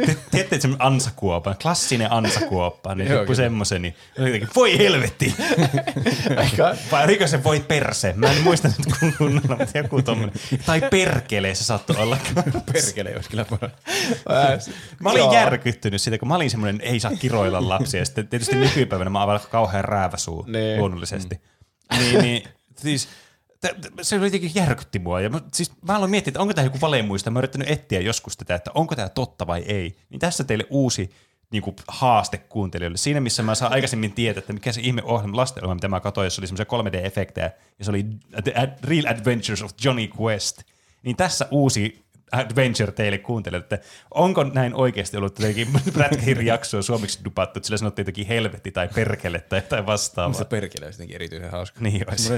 te, 0.05 0.17
tiedätte 0.31 0.59
semmoinen 0.61 0.87
ansakuopa, 0.87 1.55
klassinen 1.61 2.11
ansakuoppa, 2.11 2.95
niin 2.95 3.07
tippui 3.07 3.25
kyllä. 3.25 3.35
semmoisen, 3.35 3.81
niin 3.81 3.95
jotenkin, 4.17 4.49
voi 4.55 4.77
helvetti! 4.77 5.35
Vai 6.91 7.03
oliko 7.03 7.27
se 7.27 7.43
voi 7.43 7.59
perse? 7.59 8.13
Mä 8.15 8.27
en 8.31 8.41
muista 8.43 8.67
nyt 8.67 8.97
kunnolla, 9.17 9.55
mutta 9.57 9.77
joku 9.77 10.01
tommonen. 10.01 10.35
Tai 10.65 10.81
perkele 10.91 11.55
se 11.55 11.63
saattoi 11.63 11.95
olla. 11.99 12.17
Perkele 12.73 13.15
olisi 13.15 13.29
kyllä. 13.29 13.45
Mä 14.99 15.09
olin 15.09 15.19
Joo. 15.19 15.33
järkyttynyt 15.33 16.01
siitä, 16.01 16.17
kun 16.17 16.27
mä 16.27 16.35
olin 16.35 16.49
semmoinen, 16.49 16.81
ei 16.81 16.99
saa 16.99 17.11
kiroilla 17.19 17.69
lapsia. 17.69 17.99
Ja 17.99 18.05
sitten 18.05 18.27
tietysti 18.27 18.55
nykypäivänä 18.55 19.09
mä 19.09 19.23
olen 19.23 19.39
kauhean 19.51 19.85
rääväsuu 19.85 20.45
Niin. 20.47 20.79
luonnollisesti. 20.79 21.41
Niin, 21.99 22.21
niin 22.21 22.43
siis 22.77 23.07
se 24.01 24.15
oli 24.15 24.25
jotenkin 24.25 24.51
järkytti 24.55 24.99
mua. 24.99 25.21
Ja 25.21 25.29
mä, 25.29 25.41
siis 25.53 25.71
mä 25.81 25.95
aloin 25.95 26.11
miettiä, 26.11 26.29
että 26.31 26.39
onko 26.39 26.53
tämä 26.53 26.65
joku 26.65 26.77
valemuista. 26.81 27.31
Mä 27.31 27.37
oon 27.37 27.41
yrittänyt 27.41 27.69
etsiä 27.69 27.99
joskus 27.99 28.37
tätä, 28.37 28.55
että 28.55 28.71
onko 28.73 28.95
tämä 28.95 29.09
totta 29.09 29.47
vai 29.47 29.63
ei. 29.67 29.97
Niin 30.09 30.19
tässä 30.19 30.43
teille 30.43 30.65
uusi 30.69 31.09
niin 31.51 31.63
kuin 31.63 31.75
haaste 31.87 32.37
kuuntelijoille. 32.37 32.97
Siinä, 32.97 33.21
missä 33.21 33.43
mä 33.43 33.55
saan 33.55 33.73
aikaisemmin 33.73 34.11
tietää, 34.11 34.39
että 34.39 34.53
mikä 34.53 34.71
se 34.71 34.81
ihme 34.81 35.03
ohjelma, 35.03 35.37
lastenohjelma, 35.37 35.75
mitä 35.75 35.87
mä 35.87 35.99
katsoin, 35.99 36.25
jossa 36.25 36.41
oli 36.41 36.47
semmoisia 36.47 36.65
3D-efektejä, 36.65 37.51
ja 37.79 37.85
se 37.85 37.91
oli 37.91 38.05
The 38.43 38.69
Real 38.83 39.05
Adventures 39.07 39.61
of 39.61 39.71
Johnny 39.83 40.09
Quest. 40.21 40.61
Niin 41.03 41.15
tässä 41.15 41.47
uusi 41.51 42.03
adventure 42.31 42.91
teille 42.91 43.17
kuuntelijoille, 43.17 43.63
että 43.63 43.87
onko 44.11 44.43
näin 44.43 44.75
oikeasti 44.75 45.17
ollut 45.17 45.39
jotenkin 45.39 45.67
prätkähirjaksoa 45.93 46.81
suomeksi 46.81 47.19
dupattu, 47.25 47.59
että 47.59 47.67
sillä 47.67 47.77
sanottiin 47.77 48.03
jotenkin 48.03 48.27
helvetti 48.27 48.71
tai 48.71 48.87
perkele 48.95 49.39
tai 49.39 49.59
jotain 49.59 49.85
vastaavaa. 49.85 50.29
Musta 50.29 50.45
perkele 50.45 50.85
olisi 50.85 50.97
jotenkin 50.97 51.15
erityisen 51.15 51.51
hauska. 51.51 51.79
Niin 51.81 52.05
olisi. 52.09 52.33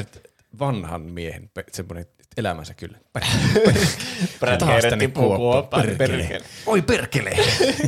Vanhan 0.59 1.01
miehen, 1.01 1.49
pe- 1.53 1.63
semmoinen 1.71 2.05
elämänsä 2.37 2.73
kyllä. 2.73 2.97
Prätkähiiret 4.39 4.99
tippuu 4.99 5.35
kuoppaan. 5.35 5.83
perkele. 5.97 6.41
Oi 6.65 6.81
perkele! 6.81 7.31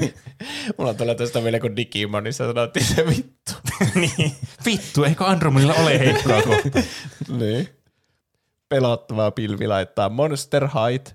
Mulla 0.78 0.94
tulee 0.94 1.16
tästä 1.16 1.44
vielä, 1.44 1.60
kun 1.60 1.76
Digimonissa 1.76 2.48
sanottiin 2.48 2.86
se 2.86 3.08
vittu. 3.08 3.52
niin. 3.96 4.32
Vittu, 4.66 5.04
eikö 5.04 5.26
Andromonilla 5.26 5.74
ole 5.74 6.00
heikkoa 6.00 6.42
kohtaa? 6.42 6.82
niin. 7.40 7.70
Pelottavaa 8.70 9.32
pilvi 9.32 9.68
laittaa 9.68 10.10
Monster 10.10 10.68
Height. 10.68 11.10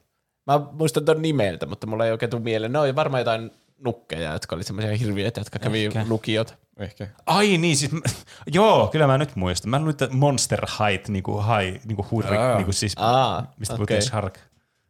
Mä 0.46 0.60
muistan 0.72 1.04
ton 1.04 1.22
nimeltä, 1.22 1.66
mutta 1.66 1.86
mulla 1.86 2.06
ei 2.06 2.12
oikein 2.12 2.30
tule 2.30 2.42
mieleen. 2.42 2.72
Ne 2.72 2.78
oli 2.78 2.94
varmaan 2.94 3.20
jotain 3.20 3.50
nukkeja, 3.84 4.32
jotka 4.32 4.56
oli 4.56 4.64
semmoisia 4.64 4.96
hirviöitä, 4.96 5.40
jotka 5.40 5.58
kävi 5.58 5.84
Ehkä. 5.84 6.06
lukiot. 6.08 6.54
Ehkä. 6.76 7.08
Ai 7.26 7.58
niin, 7.58 7.76
siis, 7.76 7.90
joo, 8.46 8.88
kyllä 8.88 9.06
mä 9.06 9.18
nyt 9.18 9.36
muistan. 9.36 9.70
Mä 9.70 9.78
luin, 9.80 9.90
että 9.90 10.08
Monster 10.10 10.60
Height, 10.80 11.08
niinku 11.08 11.36
hai, 11.36 11.80
niinku 11.84 12.06
hurri, 12.10 12.36
Aa. 12.36 12.56
niinku 12.56 12.72
siis, 12.72 12.92
Aa, 12.96 13.52
mistä 13.58 13.74
okei. 13.74 13.78
puhuttiin 13.86 14.02
Shark. 14.02 14.38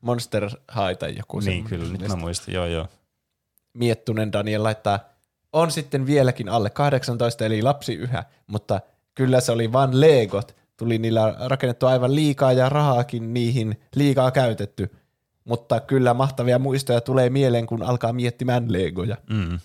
Monster 0.00 0.44
High 0.48 0.98
tai 0.98 1.16
joku 1.16 1.38
Niin, 1.38 1.44
semmoinen. 1.44 1.68
kyllä, 1.68 1.92
nyt 1.98 2.08
mä 2.08 2.16
muistan, 2.16 2.54
joo 2.54 2.66
joo. 2.66 2.86
Miettunen 3.74 4.32
Daniel 4.32 4.62
laittaa, 4.62 4.98
on 5.52 5.70
sitten 5.70 6.06
vieläkin 6.06 6.48
alle 6.48 6.70
18, 6.70 7.44
eli 7.44 7.62
lapsi 7.62 7.94
yhä, 7.94 8.24
mutta 8.46 8.80
kyllä 9.14 9.40
se 9.40 9.52
oli 9.52 9.72
vain 9.72 10.00
Legot. 10.00 10.56
Tuli 10.76 10.98
niillä 10.98 11.34
rakennettu 11.46 11.86
aivan 11.86 12.14
liikaa 12.14 12.52
ja 12.52 12.68
rahaakin 12.68 13.34
niihin 13.34 13.80
liikaa 13.94 14.30
käytetty. 14.30 14.96
Mutta 15.44 15.80
kyllä 15.80 16.14
mahtavia 16.14 16.58
muistoja 16.58 17.00
tulee 17.00 17.30
mieleen, 17.30 17.66
kun 17.66 17.82
alkaa 17.82 18.12
miettimään 18.12 18.72
Legoja. 18.72 19.16
Mm. 19.30 19.58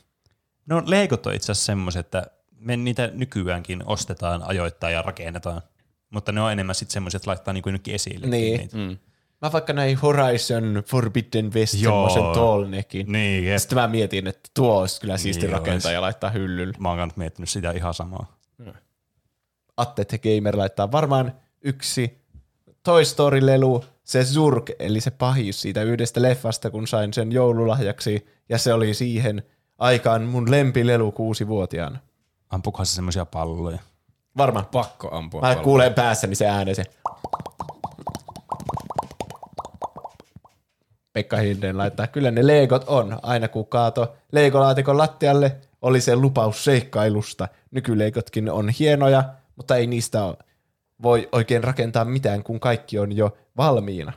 No 0.65 0.83
Legot 0.85 1.25
on 1.25 1.33
itse 1.33 1.51
asiassa 1.51 1.65
semmoiset, 1.65 2.05
että 2.05 2.25
me 2.59 2.77
niitä 2.77 3.11
nykyäänkin 3.13 3.83
ostetaan, 3.85 4.43
ajoittaa 4.43 4.89
ja 4.89 5.01
rakennetaan. 5.01 5.61
Mutta 6.09 6.31
ne 6.31 6.41
on 6.41 6.51
enemmän 6.51 6.75
sitten 6.75 6.93
semmoiset, 6.93 7.19
että 7.19 7.29
laittaa 7.29 7.53
niinku 7.53 7.69
jonnekin 7.69 7.95
esille. 7.95 8.27
Niin. 8.27 8.59
Niitä. 8.59 8.77
Mm. 8.77 8.97
Mä 9.41 9.51
vaikka 9.51 9.73
näin 9.73 9.97
Horizon 9.97 10.83
Forbidden 10.87 11.53
West 11.53 11.73
Joo. 11.73 12.09
semmoisen 12.09 12.41
tallneckin. 12.41 13.11
Niin, 13.11 13.45
jep. 13.45 13.57
Sitten 13.57 13.77
mä 13.77 13.87
mietin, 13.87 14.27
että 14.27 14.49
tuo 14.53 14.79
olisi 14.79 15.01
kyllä 15.01 15.17
siisti 15.17 15.45
Niin 15.45 15.53
rakentaa 15.53 15.91
ja 15.91 16.01
laittaa 16.01 16.29
hyllylle. 16.29 16.73
Mä 16.79 16.89
oon 16.89 17.11
miettinyt 17.15 17.49
sitä 17.49 17.71
ihan 17.71 17.93
samaa. 17.93 18.37
Atte 19.77 20.05
the 20.05 20.17
Gamer 20.17 20.57
laittaa 20.57 20.91
varmaan 20.91 21.33
yksi 21.61 22.21
Toy 22.87 23.05
Story-lelu, 23.05 23.83
se 24.03 24.23
Zurg, 24.23 24.69
eli 24.79 25.01
se 25.01 25.11
pahis 25.11 25.61
siitä 25.61 25.83
yhdestä 25.83 26.21
leffasta, 26.21 26.69
kun 26.69 26.87
sain 26.87 27.13
sen 27.13 27.31
joululahjaksi, 27.31 28.27
ja 28.49 28.57
se 28.57 28.73
oli 28.73 28.93
siihen 28.93 29.43
aikaan 29.77 30.21
mun 30.23 30.51
lempilelu 30.51 31.11
kuusivuotiaana. 31.11 31.99
Ampukohan 32.49 32.85
se 32.85 32.95
semmoisia 32.95 33.25
palloja. 33.25 33.79
Varmaan. 34.37 34.65
Pakko 34.65 35.09
ampua. 35.11 35.41
Mä 35.41 35.47
palloa. 35.47 35.63
kuulen 35.63 35.93
päässäni 35.93 36.35
se 36.35 36.47
ääne 36.47 36.73
se. 36.73 36.83
Pekka 41.13 41.37
Hinden 41.37 41.77
laittaa, 41.77 42.07
kyllä 42.07 42.31
ne 42.31 42.47
legot 42.47 42.83
on. 42.87 43.19
Aina 43.23 43.47
kun 43.47 43.67
kaato 43.67 44.15
legolaatikon 44.31 44.97
lattialle, 44.97 45.55
oli 45.81 46.01
se 46.01 46.15
lupaus 46.15 46.63
seikkailusta. 46.63 47.47
Nykyleikotkin 47.71 48.51
on 48.51 48.69
hienoja, 48.69 49.23
mutta 49.55 49.75
ei 49.75 49.87
niistä 49.87 50.23
ole- 50.23 50.37
voi 51.01 51.29
oikein 51.31 51.63
rakentaa 51.63 52.05
mitään, 52.05 52.43
kun 52.43 52.59
kaikki 52.59 52.99
on 52.99 53.17
jo 53.17 53.37
valmiina. 53.57 54.13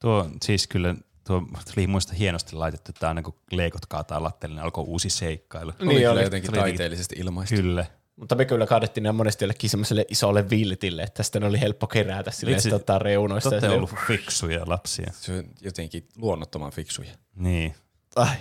Tuo 0.00 0.30
siis 0.42 0.66
kyllä, 0.66 0.94
tuo 1.26 1.42
tuli 1.74 1.86
muista 1.86 2.14
hienosti 2.14 2.56
laitettu, 2.56 2.90
että 2.90 3.08
aina 3.08 3.22
kun 3.22 3.34
leikot 3.50 3.86
kaataa 3.86 4.22
lattialle, 4.22 4.56
niin 4.56 4.64
alkoi 4.64 4.84
uusi 4.84 5.10
seikkailu. 5.10 5.72
Oli 5.80 5.94
kyllä 5.94 6.10
oli. 6.10 6.22
jotenkin 6.22 6.50
Se 6.50 6.60
oli 6.60 6.70
taiteellisesti 6.70 7.16
ilmaistu. 7.18 7.54
Kyllä. 7.54 7.86
Mutta 8.16 8.34
me 8.34 8.44
kyllä 8.44 8.66
kaadettiin 8.66 9.04
ne 9.04 9.12
monesti 9.12 9.44
jollekin 9.44 9.70
semmoiselle 9.70 10.04
isolle 10.08 10.50
viltille, 10.50 11.02
että 11.02 11.22
sitten 11.22 11.44
oli 11.44 11.60
helppo 11.60 11.86
kerätä 11.86 12.30
sille, 12.30 12.52
Vitsi, 12.52 12.68
että 12.68 12.76
ottaa 12.76 12.98
reunoista. 12.98 13.50
Totta 13.50 13.66
ja 13.66 13.72
on 13.72 13.78
silleen, 13.78 13.94
ollut 13.94 14.06
fiksuja 14.06 14.62
lapsia. 14.66 15.10
Se 15.14 15.32
on 15.32 15.44
jotenkin 15.60 16.08
luonnottoman 16.16 16.72
fiksuja. 16.72 17.10
Niin. 17.36 17.74
Ai. 18.16 18.36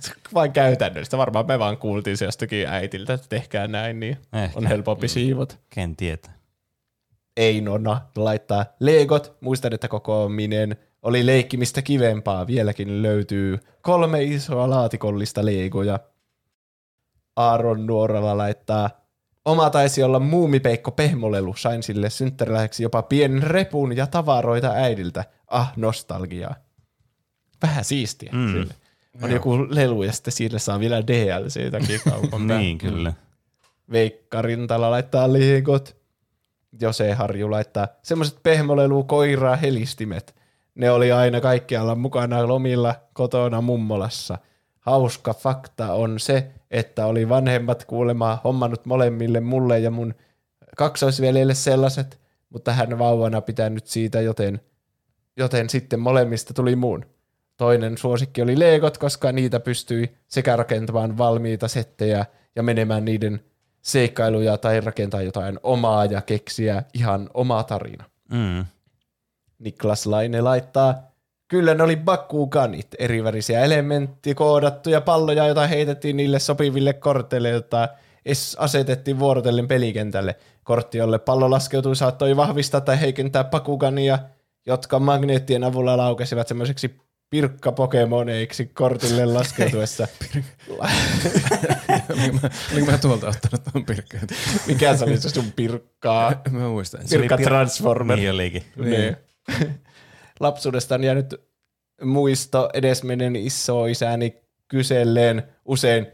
Se 0.00 0.10
on 0.10 0.34
vain 0.34 0.52
käytännöstä. 0.52 1.18
Varmaan 1.18 1.46
me 1.46 1.58
vaan 1.58 1.78
kuultiin 1.78 2.16
se 2.16 2.24
jostakin 2.24 2.68
äitiltä, 2.68 3.12
että 3.12 3.26
tehkää 3.28 3.68
näin, 3.68 4.00
niin 4.00 4.16
Ehkä. 4.32 4.58
on 4.58 4.66
helpompi 4.66 5.08
siivota. 5.08 5.56
Ken 5.70 5.96
tietää. 5.96 6.34
Ei 7.36 7.60
nonna 7.60 8.00
laittaa 8.16 8.66
legot. 8.80 9.36
Muistan, 9.40 9.74
että 9.74 9.88
kokoaminen 9.88 10.76
oli 11.02 11.26
leikkimistä 11.26 11.82
kivempaa. 11.82 12.46
Vieläkin 12.46 13.02
löytyy 13.02 13.58
kolme 13.82 14.22
isoa 14.22 14.70
laatikollista 14.70 15.44
legoja. 15.44 15.98
Aaron 17.36 17.86
nuoralla 17.86 18.36
laittaa 18.36 18.90
Oma 19.44 19.70
taisi 19.70 20.02
olla 20.02 20.20
muumipeikko 20.20 20.90
pehmolelu. 20.90 21.54
Sain 21.56 21.82
sille 21.82 22.10
synttäriläheksi 22.10 22.82
jopa 22.82 23.02
pienen 23.02 23.42
repun 23.42 23.96
ja 23.96 24.06
tavaroita 24.06 24.70
äidiltä. 24.70 25.24
Ah, 25.46 25.72
nostalgiaa. 25.76 26.54
Vähän 27.68 27.84
siistiä. 27.84 28.30
Mm. 28.32 28.52
Sille. 28.52 28.74
On 29.22 29.30
joku 29.30 29.66
lelu 29.68 30.02
ja 30.02 30.12
sitten 30.12 30.32
sille 30.32 30.58
saa 30.58 30.80
vielä 30.80 31.06
DLC-täkin 31.06 32.00
kaupan. 32.10 32.46
Niin, 32.58 32.78
kyllä. 32.78 33.12
Veikka 33.92 34.42
Rintala 34.42 34.90
laittaa 34.90 35.32
legot. 35.32 35.96
Jose 36.80 37.12
Harju 37.12 37.50
laittaa 37.50 37.88
semmoiset 38.02 38.38
pehmolelu 38.42 39.04
koiraa 39.04 39.56
helistimet. 39.56 40.34
Ne 40.74 40.90
oli 40.90 41.12
aina 41.12 41.40
kaikkialla 41.40 41.94
mukana 41.94 42.48
lomilla 42.48 42.94
kotona 43.12 43.60
mummolassa. 43.60 44.38
Hauska 44.80 45.34
fakta 45.34 45.92
on 45.92 46.20
se, 46.20 46.50
että 46.70 47.06
oli 47.06 47.28
vanhemmat 47.28 47.84
kuulemma 47.84 48.38
hommannut 48.44 48.86
molemmille 48.86 49.40
mulle 49.40 49.78
ja 49.78 49.90
mun 49.90 50.14
kaksoisveljelle 50.76 51.54
sellaiset, 51.54 52.20
mutta 52.50 52.72
hän 52.72 52.98
vauvana 52.98 53.40
pitänyt 53.40 53.86
siitä, 53.86 54.20
joten, 54.20 54.60
joten 55.36 55.70
sitten 55.70 56.00
molemmista 56.00 56.54
tuli 56.54 56.76
muun. 56.76 57.06
Toinen 57.56 57.98
suosikki 57.98 58.42
oli 58.42 58.58
Legot, 58.58 58.98
koska 58.98 59.32
niitä 59.32 59.60
pystyi 59.60 60.16
sekä 60.28 60.56
rakentamaan 60.56 61.18
valmiita 61.18 61.68
settejä 61.68 62.26
ja 62.56 62.62
menemään 62.62 63.04
niiden 63.04 63.40
seikkailuja 63.82 64.58
tai 64.58 64.80
rakentaa 64.80 65.22
jotain 65.22 65.58
omaa 65.62 66.04
ja 66.04 66.20
keksiä 66.20 66.82
ihan 66.94 67.30
oma 67.34 67.62
tarina. 67.62 68.04
Mm. 68.30 68.64
Niklas 69.58 70.06
Laine 70.06 70.40
laittaa, 70.40 70.94
kyllä 71.48 71.74
ne 71.74 71.82
oli 71.82 71.96
Bakuganit, 71.96 72.88
erivärisiä 72.98 73.60
elementtikoodattuja 73.60 75.00
palloja, 75.00 75.46
joita 75.46 75.66
heitettiin 75.66 76.16
niille 76.16 76.38
sopiville 76.38 76.92
korteille, 76.92 77.48
joita 77.48 77.88
asetettiin 78.58 79.18
vuorotellen 79.18 79.68
pelikentälle. 79.68 80.36
Kortti, 80.64 80.98
jolle 80.98 81.18
pallo 81.18 81.50
laskeutui, 81.50 81.96
saattoi 81.96 82.36
vahvistaa 82.36 82.80
tai 82.80 83.00
heikentää 83.00 83.44
Bakugania, 83.44 84.18
jotka 84.66 84.98
magneettien 84.98 85.64
avulla 85.64 85.96
laukesivat 85.96 86.48
semmoiseksi 86.48 87.00
pirkkapokemoneiksi 87.34 88.66
kortille 88.66 89.26
laskeutuessa. 89.26 90.08
Olinko 92.12 92.38
mä, 92.42 92.50
olinko 92.72 92.90
mä 92.90 92.98
tuolta 92.98 93.28
ottanut 93.28 93.62
tuon 93.72 93.84
pirkkaan? 93.84 94.26
Mikä 94.66 94.96
se 94.96 95.04
oli 95.04 95.20
se 95.20 95.30
sun 95.30 95.52
pirkkaa? 95.52 96.42
Mä 96.50 96.68
muistan. 96.68 97.00
Pirkka 97.10 97.36
pir- 97.36 97.44
Transformer. 97.44 98.16
Niin 98.16 98.30
olikin. 98.30 98.62
Niin. 98.76 99.16
Lapsuudesta 100.40 100.94
on 100.94 101.04
jäänyt 101.04 101.34
muisto 102.02 102.70
edesmenen 102.74 103.36
isoisäni 103.36 104.36
kyselleen 104.68 105.42
usein, 105.64 106.06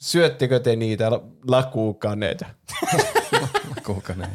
syöttekö 0.00 0.58
te 0.60 0.76
niitä 0.76 1.10
la- 1.10 1.24
lakukaneita? 1.48 2.46
Kuukanen. 3.86 4.30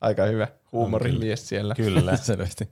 Aika 0.00 0.24
hyvä 0.24 0.48
huumorimies 0.72 1.48
siellä. 1.48 1.74
Kyllä. 1.74 2.16
Selvästi. 2.22 2.68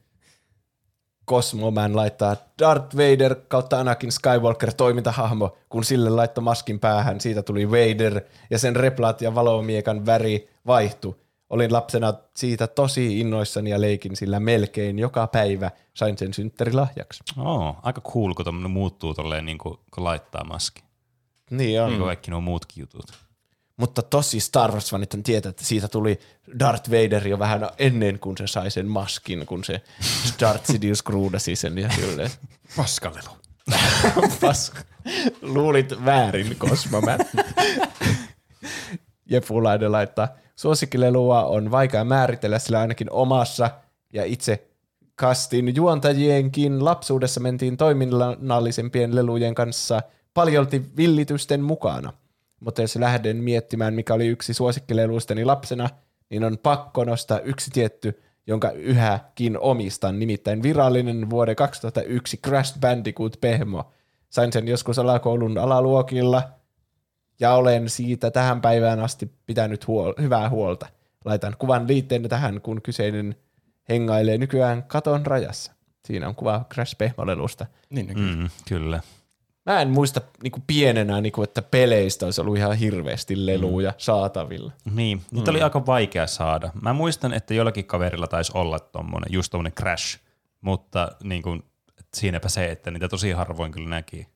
Cosmoman 1.28 1.96
laittaa 1.96 2.36
Darth 2.58 2.96
Vader 2.96 3.34
kautta 3.48 3.80
Anakin 3.80 4.12
Skywalker 4.12 4.72
toimintahahmo, 4.74 5.56
kun 5.68 5.84
sille 5.84 6.10
laittoi 6.10 6.44
maskin 6.44 6.80
päähän, 6.80 7.20
siitä 7.20 7.42
tuli 7.42 7.70
Vader 7.70 8.20
ja 8.50 8.58
sen 8.58 8.76
replaat 8.76 9.20
ja 9.20 9.34
valomiekan 9.34 10.06
väri 10.06 10.50
vaihtui. 10.66 11.14
Olin 11.50 11.72
lapsena 11.72 12.14
siitä 12.36 12.66
tosi 12.66 13.20
innoissani 13.20 13.70
ja 13.70 13.80
leikin 13.80 14.16
sillä 14.16 14.40
melkein 14.40 14.98
joka 14.98 15.26
päivä. 15.26 15.70
Sain 15.94 16.18
sen 16.18 16.34
synttärilahjaksi. 16.34 17.24
Oo, 17.38 17.76
aika 17.82 18.00
cool, 18.00 18.34
kun 18.34 18.70
muuttuu 18.70 19.14
tolleen, 19.14 19.46
niin 19.46 19.58
kuin, 19.58 19.78
kun 19.94 20.04
laittaa 20.04 20.44
maski. 20.44 20.82
Niin 21.50 21.82
on. 21.82 21.88
Niin 21.88 21.98
kuin 21.98 22.08
kaikki 22.08 22.30
nuo 22.30 22.40
muutkin 22.40 22.80
jutut. 22.82 23.12
Mutta 23.76 24.02
tosi 24.02 24.40
Star 24.40 24.70
Wars-fanit 24.70 25.14
on 25.14 25.22
tietää, 25.22 25.50
että 25.50 25.64
siitä 25.64 25.88
tuli 25.88 26.20
Darth 26.58 26.90
Vader 26.90 27.28
jo 27.28 27.38
vähän 27.38 27.70
ennen 27.78 28.18
kuin 28.18 28.38
se 28.38 28.46
sai 28.46 28.70
sen 28.70 28.86
maskin, 28.86 29.46
kun 29.46 29.64
se 29.64 29.80
Darth 30.40 30.66
Sidious 30.66 31.02
kruudasi 31.02 31.56
sen 31.56 31.78
ja 31.78 31.90
silleen. 31.90 32.30
Paskalelu. 32.76 33.28
Paska. 34.40 34.78
Luulit 35.42 36.04
väärin, 36.04 36.56
Cosmoman. 36.58 37.18
Jefulainen 39.30 39.92
laittaa, 39.92 40.28
suosikkilelua 40.56 41.44
on 41.44 41.70
vaikea 41.70 42.04
määritellä, 42.04 42.58
sillä 42.58 42.80
ainakin 42.80 43.10
omassa 43.10 43.70
ja 44.12 44.24
itse 44.24 44.68
kastin 45.14 45.76
juontajienkin 45.76 46.84
lapsuudessa 46.84 47.40
mentiin 47.40 47.76
toiminnallisempien 47.76 49.14
lelujen 49.14 49.54
kanssa 49.54 50.02
paljolti 50.34 50.82
villitysten 50.96 51.62
mukana. 51.62 52.12
Mutta 52.64 52.80
jos 52.80 52.96
lähden 52.96 53.36
miettimään, 53.36 53.94
mikä 53.94 54.14
oli 54.14 54.26
yksi 54.26 54.54
suosikkileluistani 54.54 55.44
lapsena, 55.44 55.90
niin 56.30 56.44
on 56.44 56.58
pakko 56.58 57.04
nostaa 57.04 57.38
yksi 57.38 57.70
tietty, 57.70 58.22
jonka 58.46 58.70
yhäkin 58.70 59.58
omistan, 59.58 60.18
nimittäin 60.18 60.62
virallinen 60.62 61.30
vuoden 61.30 61.56
2001 61.56 62.36
Crash 62.36 62.80
Bandicoot 62.80 63.40
Pehmo. 63.40 63.92
Sain 64.30 64.52
sen 64.52 64.68
joskus 64.68 64.98
alakoulun 64.98 65.58
alaluokilla 65.58 66.42
ja 67.40 67.54
olen 67.54 67.88
siitä 67.88 68.30
tähän 68.30 68.60
päivään 68.60 69.00
asti 69.00 69.32
pitänyt 69.46 69.84
huol- 69.84 70.22
hyvää 70.22 70.48
huolta. 70.48 70.86
Laitan 71.24 71.56
kuvan 71.58 71.88
liitteenä 71.88 72.28
tähän, 72.28 72.60
kun 72.60 72.82
kyseinen 72.82 73.36
hengailee 73.88 74.38
nykyään 74.38 74.82
katon 74.82 75.26
rajassa. 75.26 75.72
Siinä 76.04 76.28
on 76.28 76.34
kuva 76.34 76.64
Crash 76.72 76.98
Pehmolelusta. 76.98 77.66
Niin, 77.90 78.06
niin. 78.06 78.18
Mm, 78.18 78.48
kyllä. 78.68 79.00
Mä 79.66 79.82
en 79.82 79.90
muista 79.90 80.20
niin 80.42 80.52
pienenä, 80.66 81.20
niin 81.20 81.32
kuin, 81.32 81.44
että 81.44 81.62
peleistä 81.62 82.24
olisi 82.24 82.40
ollut 82.40 82.56
ihan 82.56 82.76
hirveästi 82.76 83.46
leluja 83.46 83.94
saatavilla. 83.98 84.72
Niin, 84.94 85.22
niitä 85.30 85.50
oli 85.50 85.62
aika 85.62 85.86
vaikea 85.86 86.26
saada. 86.26 86.70
Mä 86.82 86.92
muistan, 86.92 87.32
että 87.32 87.54
jollakin 87.54 87.84
kaverilla 87.84 88.26
taisi 88.26 88.52
olla 88.54 88.78
tommonen, 88.78 89.32
just 89.32 89.50
tommonen 89.50 89.72
crash, 89.72 90.18
mutta 90.60 91.08
niin 91.22 91.42
kuin, 91.42 91.62
siinäpä 92.14 92.48
se, 92.48 92.70
että 92.70 92.90
niitä 92.90 93.08
tosi 93.08 93.30
harvoin 93.30 93.72
kyllä 93.72 93.88
näki. 93.88 94.26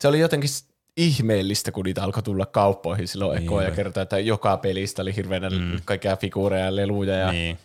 Se 0.00 0.08
oli 0.08 0.20
jotenkin 0.20 0.50
ihmeellistä, 0.96 1.72
kun 1.72 1.84
niitä 1.84 2.04
alkoi 2.04 2.22
tulla 2.22 2.46
kauppoihin 2.46 3.08
silloin 3.08 3.36
Niin 3.36 3.44
ekoja 3.46 3.70
kertaa, 3.70 4.02
että 4.02 4.18
joka 4.18 4.56
pelistä 4.56 5.02
oli 5.02 5.16
hirveänä 5.16 5.50
mm. 5.50 5.80
kaikkia 5.84 6.16
figuureja 6.16 6.64
ja 6.64 6.76
leluja. 6.76 7.14
Ja 7.14 7.32
Niin. 7.32 7.58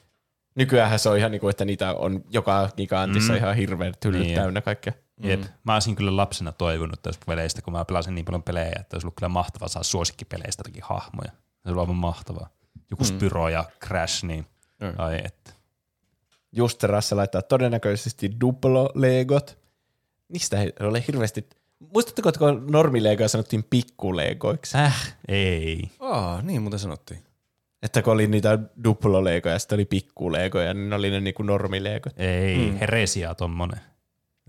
Nykyään 0.56 1.00
se 1.00 1.10
on 1.10 1.18
ihan 1.18 1.32
niin 1.32 1.40
kuin, 1.42 1.50
että 1.50 1.66
niitä 1.66 1.94
on 1.94 2.24
joka 2.30 2.70
gigantissa 2.78 3.34
Mm. 3.34 3.38
ihan 3.38 3.56
hirveän 3.56 3.94
hyllyt 4.06 4.22
Niin. 4.22 4.36
täynnä 4.36 4.62
kaikkea. 4.62 4.94
Jep. 5.24 5.44
Mä 5.64 5.74
olisin 5.74 5.96
kyllä 5.96 6.16
lapsena 6.16 6.52
toivonut 6.52 7.02
tästä 7.02 7.26
peleistä, 7.26 7.62
kun 7.62 7.74
mä 7.74 7.86
pelasin 7.86 8.16
niin 8.16 8.26
paljon 8.26 8.44
pelejä, 8.44 8.72
että 8.80 8.96
olisi 8.96 9.06
ollut 9.06 9.16
kyllä 9.16 9.30
mahtavaa 9.30 9.68
saada 9.68 9.84
suosikkipeleistä 9.84 10.60
jotakin 10.60 10.84
hahmoja. 10.86 11.32
Se 11.32 11.70
olisi 11.70 11.80
aivan 11.80 11.96
mahtavaa. 11.96 12.50
Joku 12.92 13.04
mm. 13.04 13.08
Spyro 13.08 13.50
ja 13.50 13.66
Crash, 13.86 14.24
niin 14.24 14.46
Mm. 14.82 14.94
ai 14.98 15.22
että. 15.26 15.52
Just 16.52 16.84
Rasse 16.84 17.16
laittaa 17.16 17.42
todennäköisesti 17.42 18.32
Duplo-legot. 18.42 19.58
Niistä 20.30 20.62
ei 20.62 20.74
ole 20.80 21.04
hirveästi... 21.08 21.48
Muistatteko, 21.94 22.30
että 22.30 22.40
kun 22.40 22.68
normilegoja 22.72 23.30
sanottiin 23.30 23.64
pikkulegoiksi? 23.70 24.78
Äh, 24.78 25.16
ei. 25.28 25.92
Aa, 26.00 26.42
niin 26.42 26.62
muuten 26.62 26.80
sanottiin. 26.80 27.24
Että 27.84 28.02
kun 28.02 28.14
oli 28.14 28.28
niitä 28.28 28.60
Duplo-legoja 28.84 29.54
ja 29.54 29.60
sitten 29.60 29.76
oli 29.76 29.86
pikkulegoja, 29.86 30.74
niin 30.74 30.90
ne 30.90 30.96
oli 30.96 31.10
ne 31.10 31.20
niinku 31.20 31.44
normilegot. 31.44 32.14
Ei, 32.18 32.58
mm. 32.72 32.78
heresia 32.78 33.36
tommonen. 33.36 33.80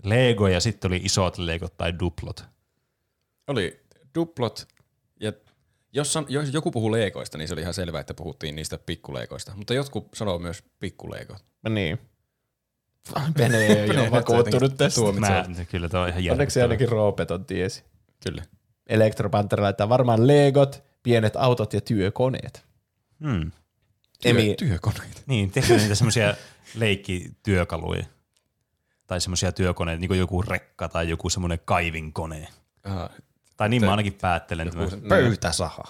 Lego 0.03 0.47
ja 0.47 0.59
sitten 0.59 0.89
oli 0.89 1.01
isot 1.03 1.37
legot 1.37 1.77
tai 1.77 1.99
duplot. 1.99 2.45
Oli 3.47 3.79
duplot 4.15 4.67
ja 5.19 5.33
Jos, 5.93 6.13
san, 6.13 6.25
jos 6.29 6.53
joku 6.53 6.71
puhuu 6.71 6.91
leikoista, 6.91 7.37
niin 7.37 7.47
se 7.47 7.53
oli 7.53 7.61
ihan 7.61 7.73
selvää, 7.73 8.01
että 8.01 8.13
puhuttiin 8.13 8.55
niistä 8.55 8.77
pikkuleikoista. 8.77 9.51
Mutta 9.55 9.73
jotkut 9.73 10.07
sanoo 10.13 10.39
myös 10.39 10.63
pikkuleikot. 10.79 11.45
Niin. 11.69 11.99
Pene 13.37 13.57
ei 13.57 13.89
ole 13.89 14.11
vakuuttunut 14.11 14.77
tästä. 14.77 15.01
Mä, 15.19 15.45
kyllä 15.71 15.89
tuo 15.89 15.99
on 15.99 16.09
ihan 16.09 16.31
Onneksi 16.31 16.61
ainakin 16.61 16.89
Roopeton 16.89 17.45
tiesi. 17.45 17.83
Kyllä. 18.23 18.43
Elektropanteri 18.87 19.61
laittaa 19.61 19.89
varmaan 19.89 20.27
legot, 20.27 20.83
pienet 21.03 21.35
autot 21.35 21.73
ja 21.73 21.81
työkoneet. 21.81 22.65
Hmm. 23.23 23.51
Emi, 24.25 24.55
Työkoneita. 24.55 25.21
Niin, 25.25 25.51
tehdään 25.51 25.79
niitä 25.79 25.95
semmoisia 25.95 26.35
leikkityökaluja. 26.75 28.05
Tai 29.09 29.21
semmoisia 29.21 29.51
työkoneita, 29.51 29.99
niin 29.99 30.07
kuin 30.07 30.19
joku 30.19 30.41
rekka 30.41 30.89
tai 30.89 31.09
joku 31.09 31.29
semmoinen 31.29 31.59
kaivinkone. 31.65 32.47
Aha. 32.83 33.09
Tai 33.57 33.69
niin 33.69 33.85
mä 33.85 33.91
ainakin 33.91 34.17
päättelen. 34.21 34.67
Joku 34.67 34.77
Tämä. 34.77 34.89
se 34.89 34.97
pöytäsaha. 35.09 35.83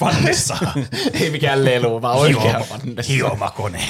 Vannessa. 0.00 0.56
ei 1.20 1.30
mikään 1.30 1.64
lelu, 1.64 2.02
vaan 2.02 2.18
oikea 2.18 2.40
Hioma, 2.42 2.66
vanne. 2.70 3.02
hiomakone. 3.08 3.80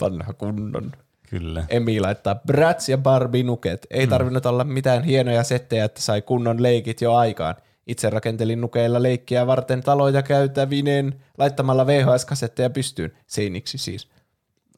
Vanha 0.00 0.32
kunnon. 0.42 0.92
Kyllä. 1.30 1.64
Emi 1.68 2.00
laittaa 2.00 2.34
Bratz 2.34 2.88
ja 2.88 2.98
Barbie 2.98 3.42
nuket. 3.42 3.86
Ei 3.90 4.04
Hmm. 4.04 4.10
tarvinnut 4.10 4.46
olla 4.46 4.64
mitään 4.64 5.04
hienoja 5.04 5.44
settejä, 5.44 5.84
että 5.84 6.00
sai 6.02 6.22
kunnon 6.22 6.62
leikit 6.62 7.00
jo 7.00 7.14
aikaan. 7.14 7.54
Itse 7.86 8.10
rakentelin 8.10 8.60
nukeilla 8.60 9.02
leikkiä 9.02 9.46
varten 9.46 9.80
taloja 9.82 10.22
käytävineen 10.22 11.20
laittamalla 11.38 11.86
VHS-kasetteja 11.86 12.70
pystyyn. 12.70 13.12
Seiniksi 13.26 13.78
siis. 13.78 14.08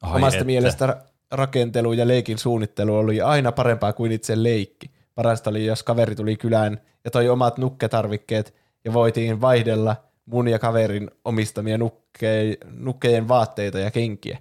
Ai 0.03 0.17
Omasta 0.17 0.37
että. 0.37 0.45
mielestä 0.45 0.97
rakentelu 1.31 1.93
ja 1.93 2.09
leikin 2.09 2.39
suunnittelu 2.39 2.97
oli 2.97 3.21
aina 3.21 3.53
parempaa 3.53 3.93
kuin 3.93 4.13
itse 4.13 4.43
leikki. 4.43 4.91
Parasta 5.15 5.51
oli, 5.51 5.67
jos 5.67 5.83
kaveri 5.83 6.15
tuli 6.15 6.37
kylään 6.37 6.81
ja 7.05 7.11
toi 7.11 7.29
omat 7.29 7.59
nukketarvikkeet 7.59 8.55
ja 8.85 8.93
voitiin 8.93 9.41
vaihdella 9.41 9.97
mun 10.27 10.49
ja 10.49 10.59
kaverin 10.59 11.11
omistamia 11.25 11.77
nukke- 11.77 12.67
nukkejen 12.71 13.29
vaatteita 13.29 13.79
ja 13.79 13.91
kenkiä. 13.91 14.39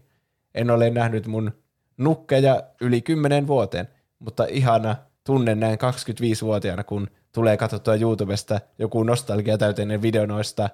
En 0.56 0.72
ole 0.72 0.90
nähnyt 0.90 1.28
mun 1.28 1.52
nukkeja 1.98 2.64
yli 2.82 3.02
kymmenen 3.02 3.48
vuoteen, 3.48 3.88
mutta 4.20 4.46
ihana 4.50 4.96
tunne 5.24 5.56
näin 5.56 5.78
25-vuotiaana, 5.80 6.84
kun 6.84 7.08
tulee 7.32 7.58
katsottua 7.58 7.96
YouTubesta 7.96 8.60
joku 8.80 9.04
nostalgiatäyteinen 9.04 10.02
video 10.02 10.26
noista 10.26 10.70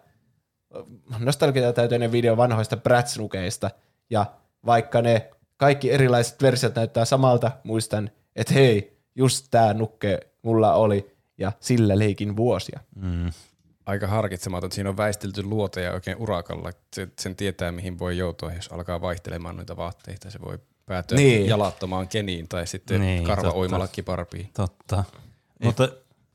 nostalgiatäyteinen 1.19 2.11
video 2.11 2.37
vanhoista 2.37 2.77
Bratz-nukeista, 2.77 3.69
ja 4.09 4.25
vaikka 4.65 5.01
ne 5.01 5.29
kaikki 5.57 5.91
erilaiset 5.91 6.41
versiot 6.41 6.75
näyttää 6.75 7.05
samalta, 7.05 7.51
muistan, 7.63 8.09
että 8.35 8.53
hei, 8.53 8.97
just 9.15 9.47
tää 9.51 9.73
nukke 9.73 10.19
mulla 10.41 10.73
oli, 10.73 11.15
ja 11.37 11.51
sillä 11.59 11.99
leikin 11.99 12.35
vuosia. 12.37 12.79
Mm. 12.95 13.31
Aika 13.85 14.07
harkitsematon. 14.07 14.71
Siinä 14.71 14.89
on 14.89 14.97
väistelty 14.97 15.43
luoteja 15.43 15.93
oikein 15.93 16.17
urakalla. 16.17 16.71
Se, 16.95 17.07
sen 17.19 17.35
tietää, 17.35 17.71
mihin 17.71 17.99
voi 17.99 18.17
joutua, 18.17 18.53
jos 18.53 18.67
alkaa 18.71 19.01
vaihtelemaan 19.01 19.55
noita 19.55 19.77
vaatteita. 19.77 20.29
Se 20.31 20.39
voi 20.41 20.59
päätyä 20.85 21.17
Niin. 21.17 21.45
jalattomaan 21.47 22.07
keniin 22.07 22.47
tai 22.47 22.67
sitten 22.67 23.01
Niin, 23.01 23.23
karva 23.23 23.43
totta. 23.43 23.57
uimalla 23.59 23.87
kiparpiin. 23.87 24.49
Totta. 24.53 25.03
Mutta 25.63 25.89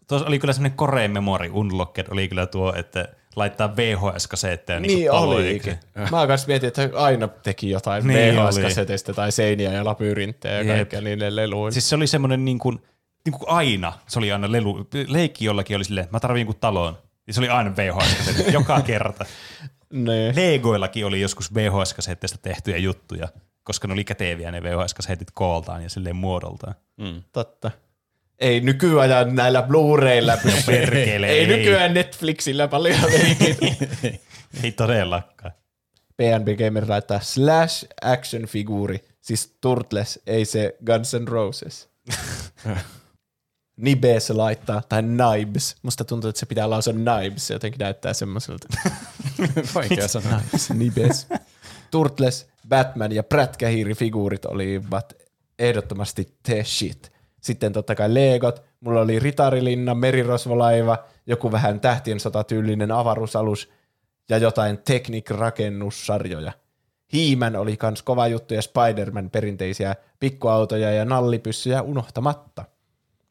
tuossa 0.09 0.29
oli 0.29 0.39
kyllä 0.39 0.53
semmoinen 0.55 0.77
Core 0.79 1.09
Memory 1.09 1.51
Unlocked, 1.53 2.07
oli 2.11 2.29
kyllä 2.29 2.47
tuo, 2.47 2.75
että 2.77 3.09
laittaa 3.37 3.77
VHS-kasetteja 3.77 4.81
niin, 4.81 4.99
Niin 4.99 5.11
olikin. 5.11 5.77
Mä 6.11 6.27
kanssa 6.27 6.47
mietin, 6.47 6.69
että 6.69 6.91
aina 6.95 7.29
teki 7.29 7.71
jotain 7.71 8.07
Niin 8.07 8.35
VHS-kaseteista 8.35 9.15
tai 9.15 9.33
seiniä 9.33 9.73
ja 9.73 9.85
labyrintejä 9.85 10.55
ja 10.55 10.63
Jep. 10.63 10.77
kaikkea 10.77 11.01
niille 11.01 11.37
leluille. 11.37 11.73
Siis 11.73 11.89
se 11.89 11.97
oli 11.97 12.07
semmoinen 12.07 12.45
niin 12.45 12.59
kuin, 12.59 12.83
niin 13.25 13.33
kuin 13.33 13.49
aina, 13.49 13.93
se 14.07 14.19
oli 14.19 14.33
aina 14.33 14.53
lelu. 14.53 14.89
Leikki 15.07 15.45
jollakin 15.45 15.77
oli 15.77 15.85
silleen, 15.85 16.09
mä 16.11 16.21
tarviin 16.21 16.47
kuin 16.47 16.59
talon. 16.61 16.99
Ja 17.27 17.33
se 17.35 17.41
oli 17.41 17.49
aina 17.49 17.71
VHS-kasetti, 17.77 18.53
joka 18.59 18.81
kerta. 18.81 19.25
ne. 19.93 20.33
Legoillakin 20.37 21.07
oli 21.07 21.21
joskus 21.21 21.55
VHS-kasetteista 21.55 22.39
tehtyjä 22.43 22.77
juttuja, 22.77 23.29
koska 23.63 23.89
ne 23.89 23.93
oli 23.93 24.05
käteviä 24.05 24.51
ne 24.51 24.61
VHS-kasetit 24.63 25.29
kooltaan 25.35 25.83
ja 25.83 25.91
silleen 25.91 26.17
muodoltaan. 26.17 26.75
Totta. 27.33 27.71
Ei 28.41 28.61
nykyajan 28.61 29.35
näillä 29.35 29.63
Blu-rayilla. 29.63 30.39
perkele, 30.67 31.27
ei, 31.27 31.39
ei. 31.39 31.47
nykyään 31.47 31.95
Netflixillä 31.95 32.69
paljon 32.69 33.01
leikit. 33.03 33.59
Ei 34.63 34.73
todellakaan. 34.73 35.53
PNB 36.17 36.49
Gamer 36.59 36.85
laittaa 36.89 37.21
slash 37.21 37.87
action 38.03 38.47
figuuri, 38.47 39.05
siis 39.21 39.57
Turtles, 39.61 40.21
ei 40.27 40.45
se 40.45 40.77
Guns 40.87 41.15
N' 41.15 41.29
Roses. 41.29 41.89
Nibes 43.77 44.31
laittaa, 44.31 44.83
tai 44.89 45.03
Nibes. 45.03 45.77
Musta 45.83 46.05
tuntuu, 46.05 46.31
että 46.31 46.41
se 46.41 46.47
pitää 46.47 46.71
lausua 46.71 46.93
Nibes, 46.93 47.47
se 47.47 47.55
jotenkin 47.55 47.79
näyttää 47.79 48.13
semmoiselta. 48.13 48.69
Vaikea 49.75 50.09
sanoa. 50.09 50.41
Nibes. 50.75 51.27
Turtles, 51.91 52.49
Batman 52.69 53.13
ja 53.13 53.23
prätkähiirifiguurit 53.23 54.45
olivat 54.45 55.13
ehdottomasti 55.59 56.29
the 56.43 56.65
shit. 56.65 57.13
Sitten 57.41 57.73
totta 57.73 57.95
kai 57.95 58.15
Legot, 58.15 58.63
mulla 58.81 59.01
oli 59.01 59.19
Ritarilinna, 59.19 59.95
merirosvolaiva, 59.95 60.99
joku 61.27 61.53
vähän 61.53 61.81
tähtien 61.81 62.21
sotatyylinen 62.21 62.91
avaruusalus 62.91 63.71
ja 64.29 64.39
jotain 64.39 64.79
Technic-rakennussarjoja. 64.79 66.53
Hiimän 67.13 67.57
oli 67.57 67.77
kans 67.77 68.03
kova 68.03 68.27
juttu 68.27 68.55
ja 68.55 68.63
Spider-Man 68.63 69.31
perinteisiä 69.31 69.97
pikkuautoja 70.21 70.93
ja 70.93 71.05
nallipyssyjä 71.05 71.83
unohtamatta. 71.83 72.65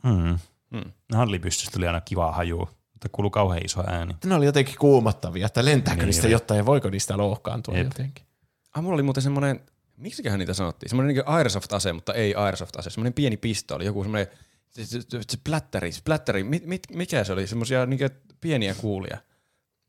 Hmm. 0.07 0.39
Hmm. 0.71 0.91
Hallipyssystä 1.13 1.73
tuli 1.73 1.87
aina 1.87 2.01
kiva 2.01 2.31
haju, 2.31 2.57
mutta 2.93 3.09
kuului 3.11 3.31
kauhean 3.31 3.65
iso 3.65 3.83
ääni. 3.87 4.15
Ne 4.25 4.35
oli 4.35 4.45
jotenkin 4.45 4.75
kuumottavia, 4.79 5.45
että 5.45 5.65
lentääkö 5.65 5.99
Niin 6.01 6.05
niistä 6.05 6.27
jotain 6.27 6.57
ja 6.57 6.65
voiko 6.65 6.89
niistä 6.89 7.17
lohkaantua 7.17 7.77
Jep. 7.77 7.83
jotenkin. 7.85 8.25
Ah, 8.73 8.83
mulla 8.83 8.93
oli 8.93 9.03
muuten 9.03 9.23
semmoinen, 9.23 9.59
miksiköhän 9.99 10.39
niitä 10.39 10.53
sanottiin, 10.53 10.89
semmoinen 10.89 11.15
niin 11.15 11.27
Airsoft-ase, 11.27 11.93
mutta 11.93 12.13
ei 12.13 12.35
Airsoft-ase, 12.35 12.89
semmoinen 12.89 13.13
pieni 13.13 13.37
pistooli, 13.37 13.85
joku 13.85 14.03
semmoinen 14.03 14.27
se, 14.69 14.85
se, 14.85 15.01
se, 15.01 15.19
se 15.29 15.37
plättäri, 15.43 15.91
plättäri, 16.03 16.43
mit, 16.43 16.65
mit, 16.65 16.81
mikä 16.93 17.23
se 17.23 17.33
oli, 17.33 17.47
semmoisia 17.47 17.85
niin 17.85 17.99
pieniä 18.41 18.75
kuulia. 18.75 19.17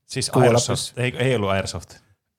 Siis. 0.07 0.31
Airsoft, 0.35 0.99
ei, 0.99 1.17
ei 1.19 1.35
ollut 1.35 1.51
Airsoft. 1.51 1.95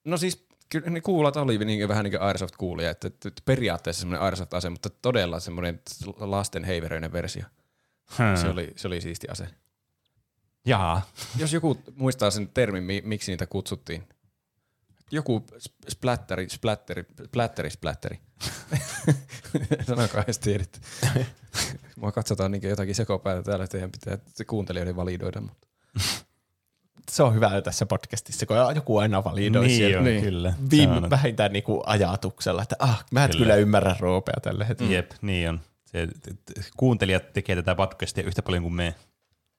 No 0.06 0.18
siis 0.18 0.46
kyllä 0.70 0.90
ne 0.90 1.02
kuulat 1.02 1.38
oli 1.38 1.58
niin, 1.58 1.88
vähän 1.88 2.04
niin 2.04 2.12
kuin 2.12 2.22
Airsoft-kuulia, 2.22 2.90
että, 2.90 3.08
että 3.08 3.42
periaatteessa 3.46 4.00
semmoinen 4.00 4.22
Airsoft-ase, 4.22 4.70
mutta 4.70 4.90
todella 4.90 5.40
semmoinen 5.40 5.82
lasten 6.18 6.64
heiveröinen 6.64 7.14
versio. 7.14 7.44
Hmm. 8.18 8.36
Se, 8.42 8.48
oli, 8.48 8.74
se 8.76 8.88
oli 8.88 9.02
siisti 9.02 9.28
ase. 9.28 9.48
Jaa. 10.66 11.02
Jos 11.38 11.54
joku 11.54 11.82
muistaa 11.96 12.32
sen 12.32 12.50
termin, 12.54 12.84
mi, 12.84 13.02
miksi 13.06 13.32
niitä 13.32 13.48
kutsuttiin. 13.48 14.04
Joku 15.12 15.46
sp- 15.58 15.90
splatteri, 15.90 16.50
splatteri, 16.50 17.06
splatteri, 17.28 17.70
splatteri. 17.70 18.20
Sanokaa, 19.88 20.24
jos 20.28 20.40
tiedät. 20.40 20.82
Mua 22.00 22.12
katsotaan 22.12 22.52
niin 22.52 22.70
jotakin 22.70 22.96
sekopäätä 22.96 23.44
täällä, 23.44 23.68
teidän 23.68 23.92
pitää 23.92 24.18
se 24.28 24.46
kuuntelijoiden 24.46 24.96
validoida. 24.96 25.42
Mutta. 25.42 25.68
Se 27.12 27.24
on 27.24 27.36
hyvä 27.36 27.62
tässä 27.62 27.86
podcastissa, 27.86 28.46
kun 28.46 28.58
joku 28.76 28.98
aina 28.98 29.24
validoi 29.24 29.66
Niin 29.68 29.78
siellä. 29.78 29.98
on, 29.98 30.04
Niin. 30.04 30.24
kyllä. 30.24 30.54
Viime, 30.72 30.94
on- 30.98 31.10
vähintään 31.10 31.54
niinku 31.54 31.84
ajatuksella, 31.86 32.62
että 32.62 32.76
ah, 32.80 33.06
mä 33.12 33.24
et 33.26 33.32
Kyllä. 33.32 33.44
kyllä, 33.44 33.56
ymmärrä 33.56 33.96
roopea 34.00 34.34
tällä 34.42 34.66
hetkellä. 34.66 34.94
Jep, 34.94 35.12
niin 35.22 35.50
on. 35.50 35.62
Se, 35.86 36.08
kuuntelijat 36.78 37.34
tekee 37.34 37.56
tätä 37.56 37.76
podcastia 37.76 38.24
yhtä 38.24 38.42
paljon 38.42 38.64
kuin 38.64 38.74
me 38.74 38.96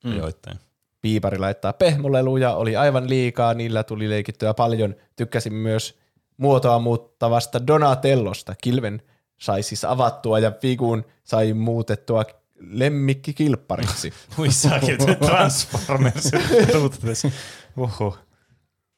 mm. 0.05 0.17
joittain. 0.17 0.59
Piipari 1.03 1.39
laittaa 1.39 1.73
pehmoleluja, 1.73 2.55
oli 2.55 2.77
aivan 2.77 3.09
liikaa, 3.09 3.55
niillä 3.55 3.83
tuli 3.83 4.11
leikittyä 4.11 4.55
paljon. 4.55 4.95
Tykkäsin 5.17 5.55
myös 5.55 5.99
muotoa 6.37 6.79
muuttavasta 6.79 7.67
Donatellosta. 7.67 8.55
Kilven 8.63 9.03
sai 9.39 9.63
siis 9.63 9.85
avattua 9.85 10.39
ja 10.39 10.53
Figun 10.61 11.05
sai 11.25 11.53
muutettua 11.53 12.25
lemmikkikilppariksi. 12.61 14.13
Muissakin 14.37 14.99
Transformers. 15.27 16.31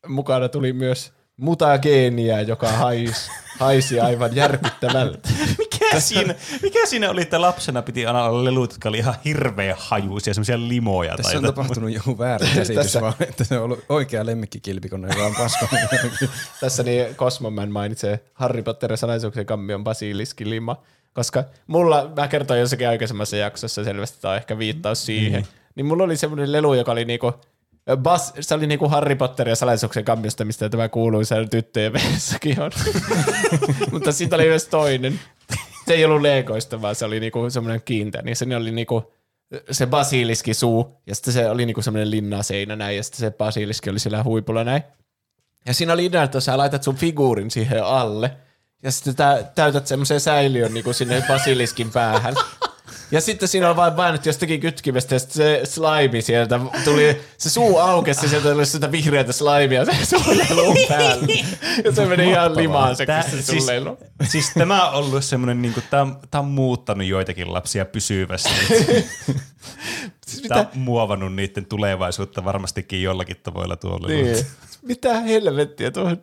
Mukana 0.07 0.49
tuli 0.49 0.73
myös 0.73 1.13
mutageenia, 1.37 2.41
joka 2.41 2.69
hais, 2.69 3.31
haisi 3.59 4.01
aivan 4.01 4.37
järkyttävältä. 4.37 5.29
Mikä 5.95 6.01
siinä, 6.01 6.35
mikä 6.63 6.87
siinä 6.87 7.11
oli, 7.11 7.23
että 7.23 7.41
lapsena 7.41 7.83
piti 7.83 8.07
aina 8.07 8.25
olla 8.25 8.45
lelut, 8.45 8.73
jotka 8.73 8.89
oli 8.89 8.99
ihan 8.99 9.15
hirveä 9.25 9.77
hajuisia, 9.79 10.35
semmoisia 10.35 10.59
limoja. 10.59 11.17
Tässä 11.17 11.23
tai 11.23 11.37
on 11.39 11.45
jotain. 11.45 11.55
tapahtunut 11.55 11.91
joku 11.93 12.19
väärä 12.19 12.47
käsitys, 12.55 12.83
Tässä- 12.83 13.01
vaan 13.01 13.15
että 13.21 13.45
se 13.45 13.59
on 13.59 13.65
ollut 13.65 13.85
oikea 13.89 14.27
lemmikkikilpikone, 14.27 15.09
joka 15.09 15.27
on 15.27 15.35
paskonut. 15.35 15.81
Tässä 16.61 16.83
niin 16.83 17.15
Cosmoman 17.15 17.71
mainitsee 17.71 18.21
Harry 18.35 18.63
Potter 18.63 18.91
ja 18.93 18.97
salaisuuksien 18.97 19.47
kammion 19.47 19.85
basiliskin 19.85 20.51
lima, 20.51 20.77
koska 21.13 21.45
mulla, 21.67 22.13
mä 22.17 22.29
kertoin 22.29 22.61
jossakin 22.61 22.89
aikaisemmassa 22.89 23.37
jaksossa 23.37 23.85
selvästi, 23.85 24.19
tämä 24.21 24.33
on 24.33 24.37
ehkä 24.39 24.59
viittaus 24.59 25.07
siihen, 25.07 25.43
mm. 25.43 25.49
niin 25.75 25.87
mulla 25.87 26.05
oli 26.05 26.17
semmoinen 26.17 26.53
lelu, 26.53 26.75
joka 26.75 26.93
oli 26.93 27.05
niinku, 27.05 27.33
Bas, 27.97 28.33
se 28.41 28.55
oli 28.55 28.67
niinku 28.67 28.89
Harry 28.89 29.15
Potter 29.15 29.49
ja 29.49 29.57
salaisuuksien 29.57 30.05
kammiosta, 30.05 30.45
mistä 30.45 30.69
tämä 30.69 30.89
kuuluisa 30.89 31.35
tyttöjen 31.51 31.93
vessakin 32.15 32.61
on. 32.63 32.71
Mutta 33.93 34.13
siitä 34.13 34.37
oli 34.37 34.47
myös 34.47 34.69
toinen. 34.69 35.21
Se 35.87 35.95
ei 35.95 36.05
ollut 36.05 36.23
Legoista, 36.23 36.83
vaan 36.83 36.95
se 36.95 37.05
oli 37.05 37.21
niinku 37.21 37.51
semmoinen 37.51 37.83
kiinteä, 37.85 38.23
niin 38.23 38.37
se 38.37 38.57
oli 38.57 38.71
niinku 38.71 39.13
se 39.71 39.87
basiliski 39.87 40.55
suu, 40.55 40.97
ja 41.07 41.15
sitten 41.15 41.35
se 41.35 41.51
oli 41.51 41.67
niinku 41.67 41.83
semmoinen 41.83 42.11
linnaseinä 42.11 42.77
näin, 42.77 42.97
ja 42.97 43.03
sitten 43.03 43.21
se 43.21 43.31
basiliski 43.31 43.91
oli 43.91 43.99
siellä 43.99 44.23
huipulla 44.23 44.65
näin. 44.65 44.83
Ja 45.67 45.75
siinä 45.75 45.93
oli 45.93 46.05
idea, 46.05 46.23
että 46.23 46.41
sä 46.41 46.59
laitat 46.59 46.83
sun 46.83 46.97
figuurin 46.97 47.51
siihen 47.51 47.85
alle, 47.85 48.31
ja 48.83 48.91
sitten 48.91 49.17
tä- 49.17 49.45
täytät 49.55 49.87
semmoisen 49.87 50.21
säiliön 50.21 50.75
niinku 50.75 50.93
sinne 50.93 51.25
basiliskin 51.29 51.91
päähän. 51.91 52.35
Ja 53.15 53.21
sitten 53.21 53.49
siinä 53.49 53.71
on 53.71 53.77
vain 53.77 53.97
väännetty 53.97 54.29
jostakin 54.29 54.61
kytkimestä 54.61 55.15
ja 55.15 55.19
sitten 55.19 55.37
se 55.37 55.61
slime 55.65 56.21
sieltä 56.21 56.61
tuli, 56.85 57.21
se 57.39 57.51
suu 57.51 57.79
aukesi 57.79 58.25
ja 58.25 58.29
sieltä 58.29 58.53
tuli 58.53 58.67
sitä 58.67 58.93
vihreätä 58.93 59.33
slimea 59.33 59.85
se 59.85 59.93
sun 60.11 60.39
lelun 60.39 60.77
päälle. 60.89 61.35
Ja 61.85 61.93
se 61.93 62.07
meni 62.07 62.31
ihan 62.31 62.57
limaan 62.57 62.97
se, 62.97 63.07
se 63.31 63.43
siis, 63.43 63.67
siis 64.23 64.51
tämä 64.59 64.89
on 64.89 64.95
ollut 64.95 65.25
semmoinen, 65.25 65.63
niin 65.63 65.75
kuin, 65.75 65.85
tämä, 65.91 66.03
on, 66.03 66.19
tämä 66.31 66.43
on 66.43 66.49
muuttanut 66.49 67.07
joitakin 67.07 67.53
lapsia 67.53 67.85
pysyvästi. 67.85 68.51
Tämä 70.49 70.61
on 70.61 70.67
muovannut 70.75 71.35
niiden 71.35 71.67
tulevaisuutta 71.67 72.45
varmastikin 72.45 73.03
jollakin 73.03 73.37
tavoilla 73.43 73.77
tuolla. 73.77 74.09
Niin. 74.09 74.47
Mitä 74.83 75.21
helvettiä 75.21 75.91
tuohon? 75.91 76.17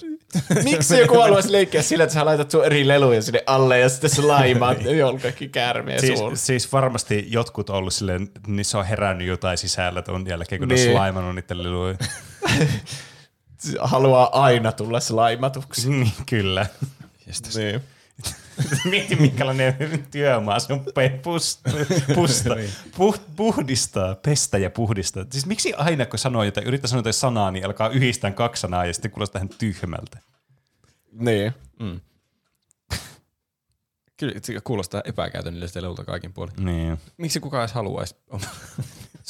Miksi 0.64 1.00
joku 1.00 1.18
haluaisi 1.18 1.52
leikkiä 1.52 1.82
sillä, 1.82 2.03
että 2.03 2.14
sä 2.14 2.26
laitat 2.26 2.52
sun 2.52 2.66
eri 2.66 2.88
leluja 2.88 3.22
sinne 3.22 3.44
alle 3.45 3.80
ja 3.80 3.90
sitten 3.90 4.10
slaimaat 4.10 4.82
jollekin 4.98 5.50
käärmeen 5.50 6.00
Siis, 6.00 6.20
suulla? 6.20 6.36
siis 6.36 6.68
varmasti 6.82 7.26
jotkut 7.27 7.69
on 7.69 7.76
ollut 7.76 7.93
silleen, 7.93 8.30
niissä 8.48 8.77
on 8.77 8.85
herännyt 8.85 9.27
jotain 9.27 9.58
sisällä 9.58 10.01
tuon 10.01 10.27
jälkeen, 10.27 10.60
kun 10.60 10.68
niin. 10.68 10.76
Niin. 10.76 10.85
ne 10.88 10.92
on 10.92 10.98
slaimannut 10.98 11.35
niiden 11.35 11.64
leluja. 11.64 11.95
Haluaa 13.80 14.43
aina 14.43 14.72
tulla 14.72 15.00
slaimatuksi. 15.00 15.90
Niin, 15.90 16.11
Kyllä. 16.26 16.66
Niin. 17.56 17.82
Mieti, 18.90 19.16
minkälainen 19.16 19.76
työmaa 20.11 20.60
se 20.60 20.74
on 20.74 20.85
pe- 20.95 21.19
pusta, 21.24 21.69
pusta, 22.16 22.50
puh, 22.95 23.19
puhdistaa, 23.35 24.16
pestä 24.16 24.58
ja 24.58 24.69
puhdistaa. 24.69 25.26
Siis 25.32 25.45
miksi 25.45 25.74
aina, 25.74 26.06
kun 26.06 26.19
sanoo 26.19 26.43
jotain, 26.43 26.68
yrittää 26.68 26.88
sanoa 26.88 27.00
jotain 27.00 27.14
sanaa, 27.14 27.51
niin 27.51 27.66
alkaa 27.66 27.90
yhdistää 27.90 28.32
kaksi 28.32 28.61
sanaa 28.61 28.85
ja 28.85 28.93
sitten 28.93 29.11
kuulostaa 29.11 29.40
ihan 29.40 29.50
tyhmältä. 29.58 30.19
niin. 31.80 32.01
Kyllä 34.22 34.33
se 34.43 34.53
kuulostaa 34.64 35.01
epäkäytännölliseltä 35.06 36.03
kaikin 36.03 36.33
puolin. 36.33 36.53
Niin. 36.58 36.98
Miksi 37.17 37.40
kukaan 37.40 37.61
edes 37.64 37.74
haluaisi? 37.74 38.16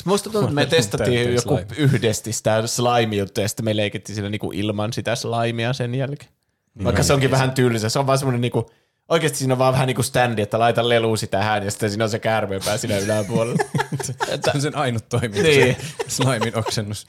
Musta 0.05 0.23
tuntuu, 0.23 0.41
että 0.41 0.55
me 0.55 0.65
testattiin 0.75 1.33
joku 1.35 1.49
slime. 1.57 1.67
yhdesti 1.77 2.33
sitä 2.33 2.67
slime-juttua 2.67 3.43
ja 3.43 3.47
sitten 3.47 3.65
me 3.65 3.75
leikittiin 3.75 4.15
sillä 4.15 4.29
niinku 4.29 4.51
ilman 4.51 4.93
sitä 4.93 5.15
slimea 5.15 5.73
sen 5.73 5.95
jälkeen. 5.95 6.31
Vaikka 6.83 7.03
se 7.03 7.13
onkin 7.13 7.31
vähän 7.31 7.51
tylsä. 7.51 7.89
Se 7.89 7.99
on 7.99 8.07
vaan 8.07 8.17
semmoinen 8.17 8.41
niinku, 8.41 8.71
oikeasti 9.09 9.37
siinä 9.37 9.53
on 9.53 9.59
vaan 9.59 9.73
vähän 9.73 9.87
niinku 9.87 10.03
standi, 10.03 10.41
että 10.41 10.59
laita 10.59 10.89
leluusi 10.89 11.27
tähän 11.27 11.63
ja 11.63 11.71
sitten 11.71 11.89
siinä 11.89 12.03
on 12.03 12.09
se 12.09 12.19
käärmeenpää 12.19 12.77
siinä 12.77 12.97
yläpuolella. 12.97 13.63
Se 14.03 14.13
on 14.55 14.61
sen 14.61 14.75
ainut 14.77 15.09
toiminta, 15.09 15.41
Niin. 15.41 15.75
se 16.07 16.15
slimin 16.23 16.57
oksennus. 16.57 17.07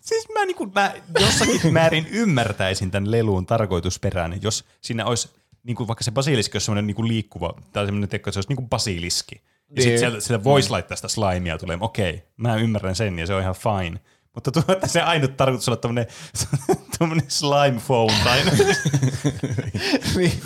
Siis 0.00 0.28
mä, 0.34 0.44
niin 0.46 0.56
kuin, 0.56 0.72
mä 0.74 0.92
jossakin 1.20 1.72
määrin 1.72 2.06
ymmärtäisin 2.10 2.90
tämän 2.90 3.10
leluun 3.10 3.46
tarkoitusperään, 3.46 4.38
jos 4.42 4.64
siinä 4.80 5.04
olisi 5.04 5.28
niin 5.64 5.76
kuin 5.76 5.88
vaikka 5.88 6.04
se 6.04 6.10
basiliski 6.10 6.56
olisi 6.56 6.64
semmoinen 6.64 6.86
niin 6.86 6.94
kuin 6.94 7.08
liikkuva, 7.08 7.54
tai 7.72 7.86
semmoinen, 7.86 8.08
että 8.12 8.30
se 8.32 8.38
olisi 8.38 8.48
niin 8.48 8.56
kuin 8.56 8.68
basiliski. 8.68 9.34
Ja 9.34 9.50
Niin. 9.68 9.82
sitten 9.82 9.98
sieltä, 9.98 10.20
sieltä 10.20 10.44
voisi 10.44 10.70
laittaa 10.70 10.96
sitä 10.96 11.08
slimea 11.08 11.58
tulee, 11.58 11.78
okei, 11.80 12.22
mä 12.36 12.56
ymmärrän 12.56 12.94
sen 12.96 13.18
ja 13.18 13.26
se 13.26 13.34
on 13.34 13.42
ihan 13.42 13.54
fine. 13.54 14.00
Mutta 14.34 14.50
tuo, 14.52 14.62
että 14.68 14.86
se 14.86 15.02
ainut 15.02 15.36
tarkoitus 15.36 15.68
olla 15.68 15.76
tämmöinen, 15.76 16.06
tämmöinen 16.98 17.24
slime 17.30 17.80
fountain. 17.80 18.46
niin. 20.16 20.40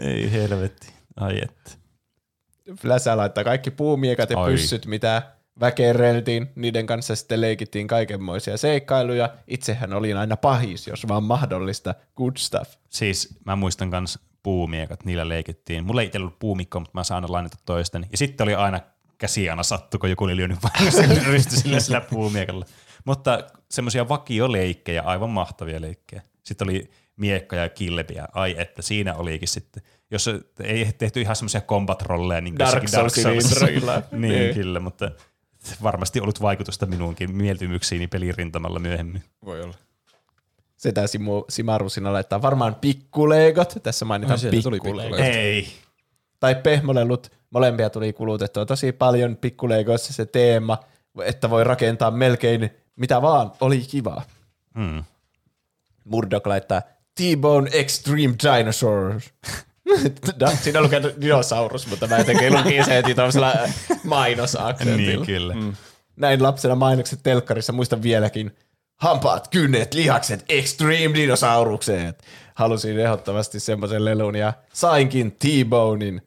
Ei 0.00 0.32
helvetti. 0.32 0.88
Ai 1.16 1.40
että. 1.42 1.70
Fläsä 2.80 3.16
laittaa 3.16 3.44
kaikki 3.44 3.70
puumiekat 3.70 4.30
ja 4.30 4.38
Ai. 4.40 4.52
pyssyt, 4.52 4.86
mitä 4.86 5.22
väkereltiin. 5.60 6.50
Niiden 6.54 6.86
kanssa 6.86 7.16
sitten 7.16 7.40
leikittiin 7.40 7.86
kaikenmoisia 7.86 8.56
seikkailuja. 8.56 9.28
Itsehän 9.46 9.92
olin 9.92 10.16
aina 10.16 10.36
pahis, 10.36 10.86
jos 10.86 11.08
vaan 11.08 11.22
mahdollista. 11.22 11.94
Good 12.16 12.36
stuff. 12.36 12.72
Siis 12.88 13.38
mä 13.44 13.56
muistan 13.56 13.90
kans 13.90 14.18
puumiekat, 14.42 15.04
niillä 15.04 15.28
leikittiin. 15.28 15.84
Mulla 15.84 16.00
ei 16.00 16.06
itsellä 16.06 16.24
ollut 16.24 16.38
puumikkoa, 16.38 16.80
mutta 16.80 16.98
mä 16.98 17.04
saan 17.04 17.24
aina 17.24 17.32
lainata 17.32 17.56
toisten. 17.66 18.06
Ja 18.10 18.18
sitten 18.18 18.44
oli 18.44 18.54
aina 18.54 18.80
käsi 19.18 19.50
aina 19.50 19.62
sattu, 19.62 19.98
kun 19.98 20.10
joku 20.10 20.24
oli 20.24 20.36
lyönyt 20.36 20.58
vain 20.62 20.92
rysty 21.32 21.56
sillä, 21.56 21.80
sillä 21.80 22.00
puumiekalla. 22.00 22.64
Mutta 23.04 23.44
semmoisia 23.70 24.08
vakioleikkejä, 24.08 25.02
aivan 25.02 25.30
mahtavia 25.30 25.80
leikkejä. 25.80 26.22
Sitten 26.42 26.68
oli 26.68 26.90
miekka 27.16 27.56
ja 27.56 27.68
kilpiä. 27.68 28.28
Ai 28.34 28.54
että, 28.58 28.82
siinä 28.82 29.14
olikin 29.14 29.48
sitten. 29.48 29.82
Jos 30.10 30.30
ei 30.62 30.92
tehty 30.98 31.20
ihan 31.20 31.36
semmoisia 31.36 31.60
combat-rolleja, 31.60 32.40
niin 32.40 32.58
Dark 32.58 32.82
jossakin 32.82 33.24
Dark 33.24 33.36
introilla. 33.44 33.94
niin, 34.12 34.20
Niin. 34.20 34.54
kyllä, 34.54 34.80
mutta 34.80 35.10
varmasti 35.82 36.20
ollut 36.20 36.42
vaikutusta 36.42 36.86
minuunkin 36.86 37.36
mieltymyksiini 37.36 38.06
pelirintamalla 38.06 38.78
myöhemmin. 38.78 39.22
Voi 39.44 39.62
olla. 39.62 39.74
Sitä 40.76 41.06
Simu, 41.06 41.44
Simaru 41.48 41.88
siinä 41.88 42.12
laittaa 42.12 42.42
varmaan 42.42 42.74
pikkuleegot. 42.74 43.74
Tässä 43.82 44.04
mainitaan 44.04 44.38
pikkuleegot. 44.50 44.82
pikkuleegot. 44.82 45.18
Ei. 45.20 45.68
Tai 46.40 46.54
pehmolelut. 46.54 47.32
Molempia 47.50 47.90
tuli 47.90 48.12
kulutettua 48.12 48.66
tosi 48.66 48.92
paljon. 48.92 49.36
Pikkulegoissa 49.36 50.12
se 50.12 50.26
teema, 50.26 50.78
että 51.24 51.50
voi 51.50 51.64
rakentaa 51.64 52.10
melkein 52.10 52.70
mitä 52.98 53.22
vaan, 53.22 53.52
oli 53.60 53.78
kiva. 53.80 54.22
Hmm. 54.74 55.04
Murdoch 56.04 56.46
laittaa 56.46 56.82
T-Bone 57.14 57.70
Extreme 57.72 58.34
Dinosaurs. 58.42 59.32
Da- 60.40 60.56
Siinä 60.62 60.80
lukee 60.82 61.02
dinosaurus, 61.20 61.86
mutta 61.86 62.06
mä 62.06 62.18
jotenkin 62.18 62.52
lukin 62.56 62.84
se 62.84 62.94
heti 62.94 63.14
tuollaisella 63.14 63.52
mainosaksentilla. 64.04 64.96
Niin, 65.24 65.26
kyllä. 65.26 65.54
Mm. 65.54 65.72
Näin 66.16 66.42
lapsena 66.42 66.74
mainokset 66.74 67.20
telkkarissa, 67.22 67.72
muistan 67.72 68.02
vieläkin. 68.02 68.56
Hampaat, 68.96 69.48
kynnet, 69.48 69.94
lihakset, 69.94 70.44
Extreme 70.48 71.14
Dinosaurukset. 71.14 72.24
Halusin 72.54 72.98
ehdottomasti 72.98 73.60
semmoisen 73.60 74.04
lelun 74.04 74.36
ja 74.36 74.52
sainkin 74.72 75.32
T-Bonein. 75.32 76.22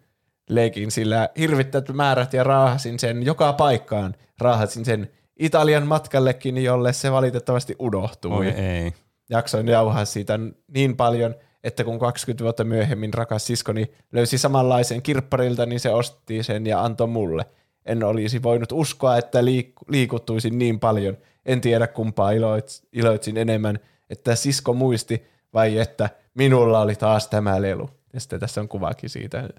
Leikin 0.49 0.91
sillä 0.91 1.29
hirvittävät 1.37 1.89
määrät 1.89 2.33
ja 2.33 2.43
raahasin 2.43 2.99
sen 2.99 3.23
joka 3.23 3.53
paikkaan. 3.53 4.15
Raahasin 4.41 4.85
sen 4.85 5.09
Italian 5.39 5.87
matkallekin, 5.87 6.57
jolle 6.63 6.93
se 6.93 7.11
valitettavasti 7.11 7.75
unohtui 7.79 8.31
Oi 8.37 8.47
ei. 8.47 8.93
jaksoin 9.29 9.67
jauhaa 9.67 10.05
siitä 10.05 10.39
niin 10.73 10.97
paljon, 10.97 11.35
että 11.63 11.83
kun 11.83 11.99
20 11.99 12.43
vuotta 12.43 12.63
myöhemmin 12.63 13.13
rakas 13.13 13.47
siskoni 13.47 13.91
löysi 14.11 14.37
samanlaisen 14.37 15.01
kirpparilta, 15.01 15.65
niin 15.65 15.79
se 15.79 15.89
osti 15.89 16.43
sen 16.43 16.65
ja 16.67 16.83
antoi 16.83 17.07
mulle. 17.07 17.45
En 17.85 18.03
olisi 18.03 18.43
voinut 18.43 18.71
uskoa, 18.71 19.17
että 19.17 19.41
liik- 19.41 19.73
liikuttuisin 19.87 20.57
niin 20.57 20.79
paljon. 20.79 21.17
En 21.45 21.61
tiedä 21.61 21.87
kumpaa 21.87 22.31
iloits- 22.31 22.87
iloitsin 22.93 23.37
enemmän, 23.37 23.79
että 24.09 24.35
sisko 24.35 24.73
muisti 24.73 25.23
vai 25.53 25.77
että 25.77 26.09
minulla 26.33 26.79
oli 26.81 26.95
taas 26.95 27.27
tämä 27.27 27.61
lelu. 27.61 27.89
Ja 28.13 28.19
sitten 28.19 28.39
tässä 28.39 28.61
on 28.61 28.67
kuvakin 28.67 29.09
siitä 29.09 29.49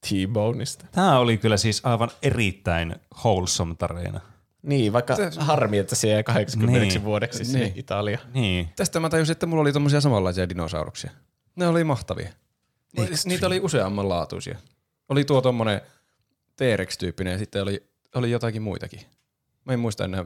T-Boneista. 0.00 0.84
Tämä 0.92 1.18
oli 1.18 1.36
kyllä 1.38 1.56
siis 1.56 1.80
aivan 1.84 2.10
erittäin 2.22 2.96
wholesome 3.24 3.74
tarina. 3.74 4.20
Niin, 4.62 4.92
vaikka 4.92 5.16
se, 5.16 5.30
harmi, 5.38 5.78
että 5.78 5.94
se 5.94 6.08
jäi 6.08 6.22
80 6.22 6.80
Niin. 6.80 7.04
vuodeksi 7.04 7.44
sinne 7.44 7.60
Niin. 7.64 7.72
Italia. 7.76 8.18
Niin. 8.34 8.68
Tästä 8.76 9.00
mä 9.00 9.08
tajusin, 9.08 9.32
että 9.32 9.46
mulla 9.46 9.60
oli 9.60 9.72
tommosia 9.72 10.00
samanlaisia 10.00 10.48
dinosauruksia. 10.48 11.10
Ne 11.56 11.66
oli 11.66 11.84
mahtavia. 11.84 12.32
Niitä 13.24 13.46
oli 13.46 13.60
useamman 13.60 14.08
laatuisia. 14.08 14.58
Oli 15.08 15.24
tuo 15.24 15.40
tommonen 15.40 15.80
T-Rex-tyyppinen 16.56 17.32
ja 17.32 17.38
sitten 17.38 17.62
oli, 17.62 17.90
oli 18.14 18.30
jotakin 18.30 18.62
muitakin. 18.62 19.00
Mä 19.64 19.72
en 19.72 19.80
muista 19.80 20.04
enää, 20.04 20.24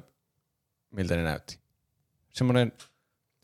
miltä 0.91 1.17
ne 1.17 1.23
näytti. 1.23 1.59
Semmonen 2.33 2.73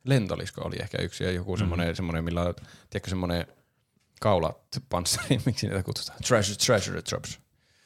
lentolisko 0.05 0.61
oli 0.65 0.77
ehkä 0.81 0.99
yksi 1.03 1.25
ja 1.25 1.31
joku 1.31 1.57
semmonen, 1.57 1.97
semmonen 1.97 2.25
millä 2.25 2.43
on, 2.43 2.55
tiedätkö, 2.91 3.11
semmonen 3.11 3.47
kaulapanssari, 4.21 5.41
miksi 5.47 5.67
niitä 5.67 5.83
kutsutaan? 5.83 6.19
Treasure, 6.29 6.57
treasure 6.57 7.03
drops. 7.11 7.41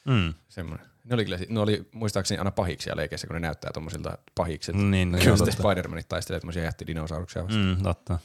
Mm. 0.04 0.34
Semmoinen. 0.48 0.86
Ne 1.04 1.14
oli, 1.14 1.24
kyllä, 1.24 1.38
ne 1.48 1.60
oli 1.60 1.88
muistaakseni 1.92 2.38
aina 2.38 2.50
pahiksia 2.50 2.96
leikeissä, 2.96 3.26
kun 3.26 3.34
ne 3.34 3.40
näyttää 3.40 3.70
tommosilta 3.74 4.18
pahiksilta. 4.34 4.78
Niin, 4.78 5.12
ne 5.12 5.18
kyllä. 5.18 5.36
Spider-Manit 5.36 6.04
taistelee 6.08 6.40
tommosia 6.40 6.62
jättidinosauruksia 6.62 7.44
vastaan. 7.44 7.66
Mm, 7.66 7.82
totta. 7.82 8.18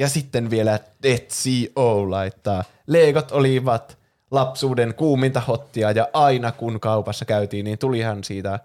Ja 0.00 0.08
sitten 0.08 0.50
vielä 0.50 0.78
Dead 1.02 1.18
CO 1.18 2.10
laittaa. 2.10 2.64
Legot 2.86 3.32
olivat 3.32 3.98
lapsuuden 4.30 4.94
kuuminta 4.94 5.40
hottia 5.40 5.90
ja 5.90 6.08
aina 6.12 6.52
kun 6.52 6.80
kaupassa 6.80 7.24
käytiin, 7.24 7.64
niin 7.64 7.78
tulihan 7.78 8.24
siitä 8.24 8.60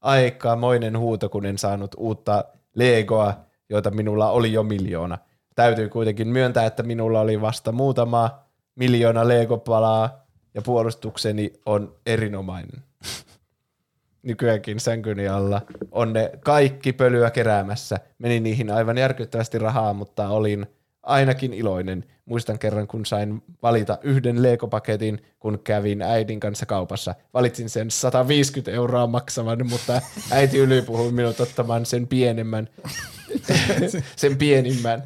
aikamoinen 0.00 0.98
huuto, 0.98 1.28
kun 1.28 1.46
en 1.46 1.58
saanut 1.58 1.94
uutta 1.98 2.44
Legoa, 2.74 3.34
joita 3.68 3.90
minulla 3.90 4.30
oli 4.30 4.52
jo 4.52 4.62
miljoona. 4.62 5.18
Täytyy 5.54 5.88
kuitenkin 5.88 6.28
myöntää, 6.28 6.66
että 6.66 6.82
minulla 6.82 7.20
oli 7.20 7.40
vasta 7.40 7.72
muutama 7.72 8.38
miljoona 8.74 9.28
Lego-palaa 9.28 10.26
ja 10.54 10.62
puolustukseni 10.62 11.52
on 11.66 11.94
erinomainen. 12.06 12.82
Nykyäänkin 14.26 14.80
sänkyni 14.80 15.28
alla 15.28 15.62
on 15.90 16.12
ne 16.12 16.30
kaikki 16.40 16.92
pölyä 16.92 17.30
keräämässä. 17.30 17.98
Meni 18.18 18.40
niihin 18.40 18.70
aivan 18.70 18.98
järkyttävästi 18.98 19.58
rahaa, 19.58 19.92
mutta 19.92 20.28
olin 20.28 20.66
ainakin 21.02 21.54
iloinen. 21.54 22.04
Muistan 22.24 22.58
kerran, 22.58 22.86
kun 22.86 23.06
sain 23.06 23.42
valita 23.62 23.98
yhden 24.02 24.42
Lego-paketin, 24.42 25.18
kun 25.40 25.58
kävin 25.64 26.02
äidin 26.02 26.40
kanssa 26.40 26.66
kaupassa. 26.66 27.14
Valitsin 27.34 27.70
sen 27.70 27.90
150 27.90 28.70
euroa 28.70 29.06
maksavan, 29.06 29.66
mutta 29.68 30.00
äiti 30.30 30.58
ylipuhui 30.58 31.12
minut 31.12 31.40
ottamaan 31.40 31.86
sen 31.86 32.06
pienemmän, 32.06 32.68
sen 34.16 34.36
pienimmän. 34.36 35.04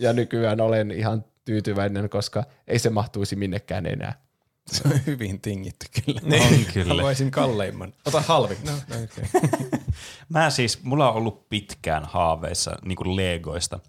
Ja 0.00 0.12
nykyään 0.12 0.60
olen 0.60 0.90
ihan 0.90 1.24
tyytyväinen, 1.44 2.08
koska 2.08 2.44
ei 2.68 2.78
se 2.78 2.90
mahtuisi 2.90 3.36
minnekään 3.36 3.86
enää. 3.86 4.21
Se 4.66 4.88
on 4.88 5.00
hyvin 5.06 5.40
tingitty 5.40 5.86
kyllä. 6.04 6.20
On 6.44 6.64
kyllä. 6.72 6.94
Haluaisin 6.94 7.30
kalleimman. 7.30 7.92
Ota 8.04 8.20
halvi. 8.20 8.56
No, 8.64 8.72
no 8.72 8.96
okay. 9.04 9.40
Mä 10.28 10.50
siis, 10.50 10.82
mulla 10.82 11.10
on 11.10 11.16
ollut 11.16 11.48
pitkään 11.48 12.04
haaveissa 12.04 12.76
niin 12.84 12.96
kuin 12.96 13.16
Legoista. 13.16 13.80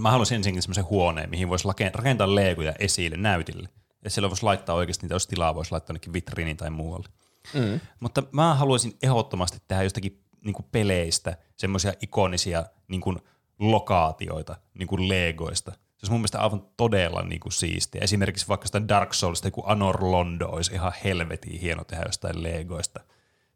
Mä 0.00 0.10
haluaisin 0.10 0.36
ensinnäkin 0.36 0.62
semmoisen 0.62 0.84
huoneen, 0.84 1.30
mihin 1.30 1.48
voisi 1.48 1.68
rakentaa 1.94 2.34
Legoja 2.34 2.74
esille 2.78 3.16
näytille. 3.16 3.68
Ja 4.04 4.10
siellä 4.10 4.30
voisi 4.30 4.42
laittaa 4.42 4.74
oikeasti 4.74 5.04
niitä, 5.04 5.14
jos 5.14 5.26
tilaa 5.26 5.54
voisi 5.54 5.72
laittaa 5.72 5.92
jonnekin 5.92 6.12
vitriiniin 6.12 6.56
tai 6.56 6.70
muualle. 6.70 7.08
Mm. 7.54 7.80
Mutta 8.00 8.22
mä 8.32 8.54
haluaisin 8.54 8.96
ehdottomasti 9.02 9.58
tehdä 9.68 9.82
jostakin 9.82 10.24
niin 10.44 10.54
kuin 10.54 10.66
peleistä 10.72 11.36
semmoisia 11.56 11.92
ikonisia 12.00 12.64
niin 12.88 13.00
kuin 13.00 13.18
lokaatioita 13.58 14.56
niin 14.74 14.86
kuin 14.86 15.08
Legoista. 15.08 15.72
Se 16.04 16.06
olisi 16.06 16.12
mun 16.12 16.20
mielestä 16.20 16.40
aivan 16.40 16.66
todella 16.76 17.22
niin 17.22 17.40
kuin 17.40 17.52
siistiä. 17.52 18.00
Esimerkiksi 18.04 18.48
vaikka 18.48 18.66
sitä 18.66 18.88
Dark 18.88 19.14
Soulsta 19.14 19.46
joku 19.46 19.62
Anor 19.66 20.10
Londo 20.10 20.48
olisi 20.48 20.74
ihan 20.74 20.92
helvetin 21.04 21.60
hieno 21.60 21.84
tehdä 21.84 22.04
jostain 22.06 22.42
Legoista. 22.42 23.00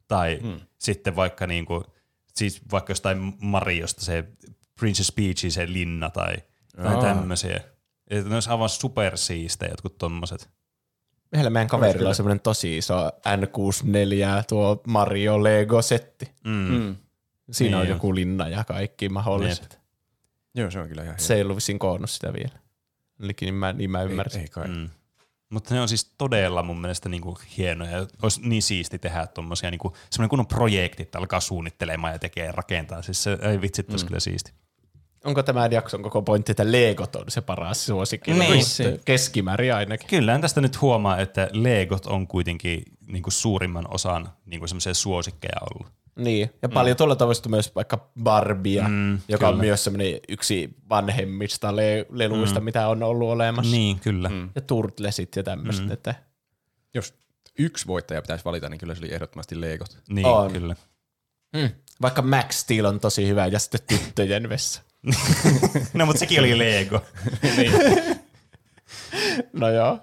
Tai 0.09 0.39
hmm. 0.43 0.61
sitten 0.79 1.17
vaikka, 1.17 1.47
niin 1.47 1.67
kuin, 1.67 1.85
siis 2.35 2.61
vaikka 2.73 2.91
jostain 2.91 3.35
Mariosta 3.41 4.05
se 4.05 4.25
Princess 4.81 5.13
Peachin 5.13 5.53
se 5.53 5.73
linna 5.73 6.11
tai, 6.11 6.37
tai 6.77 7.01
tämmöisiä. 7.01 7.61
Että 8.11 8.29
ne 8.29 8.35
olisi 8.35 8.51
aivan 8.51 8.69
supersiistejä 8.69 9.71
jotkut 9.71 9.99
tommoset. 9.99 10.51
Meillä 11.33 11.51
meidän 11.51 11.69
kaverilla 11.69 12.09
on 12.09 12.15
semmoinen 12.15 12.41
tosi 12.41 12.77
iso 12.77 13.09
N64 13.09 14.45
tuo 14.49 14.83
Mario 14.87 15.43
Lego-setti. 15.43 16.29
Mm. 16.45 16.97
Siinä 17.51 17.71
Niin 17.71 17.75
on 17.75 17.81
on. 17.81 17.89
joku 17.89 18.15
linna 18.15 18.49
ja 18.49 18.65
kaikki 18.65 19.09
mahdolliset. 19.09 19.78
Joo, 20.55 20.71
se 20.71 20.79
on 20.79 20.89
kyllä 20.89 21.03
ihan. 21.03 21.19
Se 21.19 21.35
ei 21.35 21.43
ollut 21.43 21.57
vissiin 21.57 21.79
koonnut 21.79 22.11
sitä 22.11 22.33
vielä. 22.33 22.59
Eli 23.23 23.33
niin 23.41 23.55
mä, 23.55 23.73
niin 23.73 23.91
mä 23.91 24.03
ymmärsin. 24.03 24.41
Ei, 24.41 24.45
ei 24.45 24.49
kai. 24.49 24.69
Mm. 24.69 24.91
Mutta 25.51 25.75
ne 25.75 25.81
on 25.81 25.89
siis 25.89 26.15
todella 26.19 26.63
mun 26.63 26.81
mielestä 26.81 27.09
niinku 27.09 27.39
hienoja. 27.57 28.07
Olisi 28.23 28.41
niin 28.49 28.63
siisti 28.63 28.99
tehdä 28.99 29.27
tuommoisia, 29.27 29.71
niinku, 29.71 29.97
semmoinen 30.11 30.31
kunnon 30.31 30.47
projekti, 30.47 31.03
että 31.03 31.19
alkaa 31.19 31.41
suunnittelemaan 31.41 32.13
ja 32.13 32.19
tekee 32.19 32.53
rakentaa. 32.53 33.03
Siis 33.03 33.23
se 33.23 33.39
ei 33.43 33.61
vitsi, 33.61 33.83
mm. 33.83 34.07
kyllä 34.07 34.21
siisti. 34.21 34.53
Onko 35.25 35.43
tämä 35.43 35.69
jakson 35.71 36.03
koko 36.03 36.23
pointti, 36.23 36.53
että 36.53 36.73
Legot 36.73 37.17
on 37.17 37.25
se 37.29 37.41
paras 37.41 37.87
suosikki? 37.87 38.33
Niin. 38.33 38.65
Keskimäärin 39.05 39.75
ainakin. 39.75 40.09
Kyllähän 40.09 40.41
tästä 40.41 40.61
nyt 40.61 40.81
huomaa, 40.81 41.19
että 41.19 41.49
Legot 41.53 42.07
on 42.07 42.27
kuitenkin 42.27 42.83
niinku 43.07 43.31
suurimman 43.31 43.95
osan 43.95 44.29
niinku 44.47 44.67
semmoisia 44.67 44.95
suosikkeja 44.95 45.59
ollut. 45.61 45.93
Niin, 46.19 46.51
ja 46.63 46.69
paljon 46.69 46.97
tuolla 46.97 47.17
tavoista 47.17 47.49
myös 47.49 47.75
vaikka 47.75 48.11
Barbia, 48.23 48.89
Mm, 48.89 49.19
joka 49.29 49.49
on 49.49 49.55
kyllä. 49.55 49.65
myös 49.65 49.85
semmoinen 49.85 50.21
yksi 50.29 50.75
vanhemmista 50.89 51.77
le- 51.77 52.07
leluista, 52.11 52.61
mitä 52.61 52.89
on 52.89 53.03
ollut 53.03 53.29
olemassa. 53.29 53.73
Niin, 53.73 54.01
kyllä. 54.01 54.29
Mm. 54.29 54.51
Ja 54.55 54.61
Turtlesit 54.61 55.37
ja 55.37 55.43
tämmöistä. 55.43 55.83
Mm. 55.87 55.93
Että 55.93 56.15
Jos 56.95 57.15
yksi 57.59 57.87
voittaja 57.87 58.23
pitäisi 58.23 58.45
valita, 58.45 58.69
niin 58.69 58.79
kyllä 58.79 58.95
se 58.95 59.01
oli 59.05 59.15
ehdottomasti 59.15 59.61
Legot. 59.61 59.99
Niin, 60.09 60.27
On. 60.27 60.53
kyllä. 60.53 60.77
mm. 61.57 61.71
Vaikka 62.03 62.23
Max 62.23 62.55
Steel 62.57 62.85
on 62.85 63.01
tosi 63.01 63.27
hyvä 63.29 63.47
ja 63.47 63.59
sitten 63.59 63.81
tyttöjen 63.87 64.49
vessa. 64.49 64.83
No, 65.95 66.07
mutta 66.07 66.21
sekin 66.21 66.41
oli 66.41 66.59
Lego. 66.59 67.01
No 69.53 69.69
joo, 69.71 69.99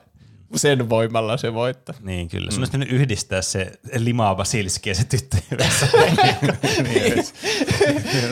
sen 0.56 0.90
voimalla 0.90 1.38
se 1.38 1.54
voittaa. 1.54 1.96
niin, 2.02 2.30
kyllä. 2.30 2.52
Sun 2.52 2.60
olisi 2.62 2.72
pitänyt 2.72 2.92
yhdistää 2.92 3.42
se 3.42 3.72
limaa 3.98 4.36
basilski 4.36 4.90
ja 4.90 4.96
se 4.96 5.04
tyttö. 5.04 5.38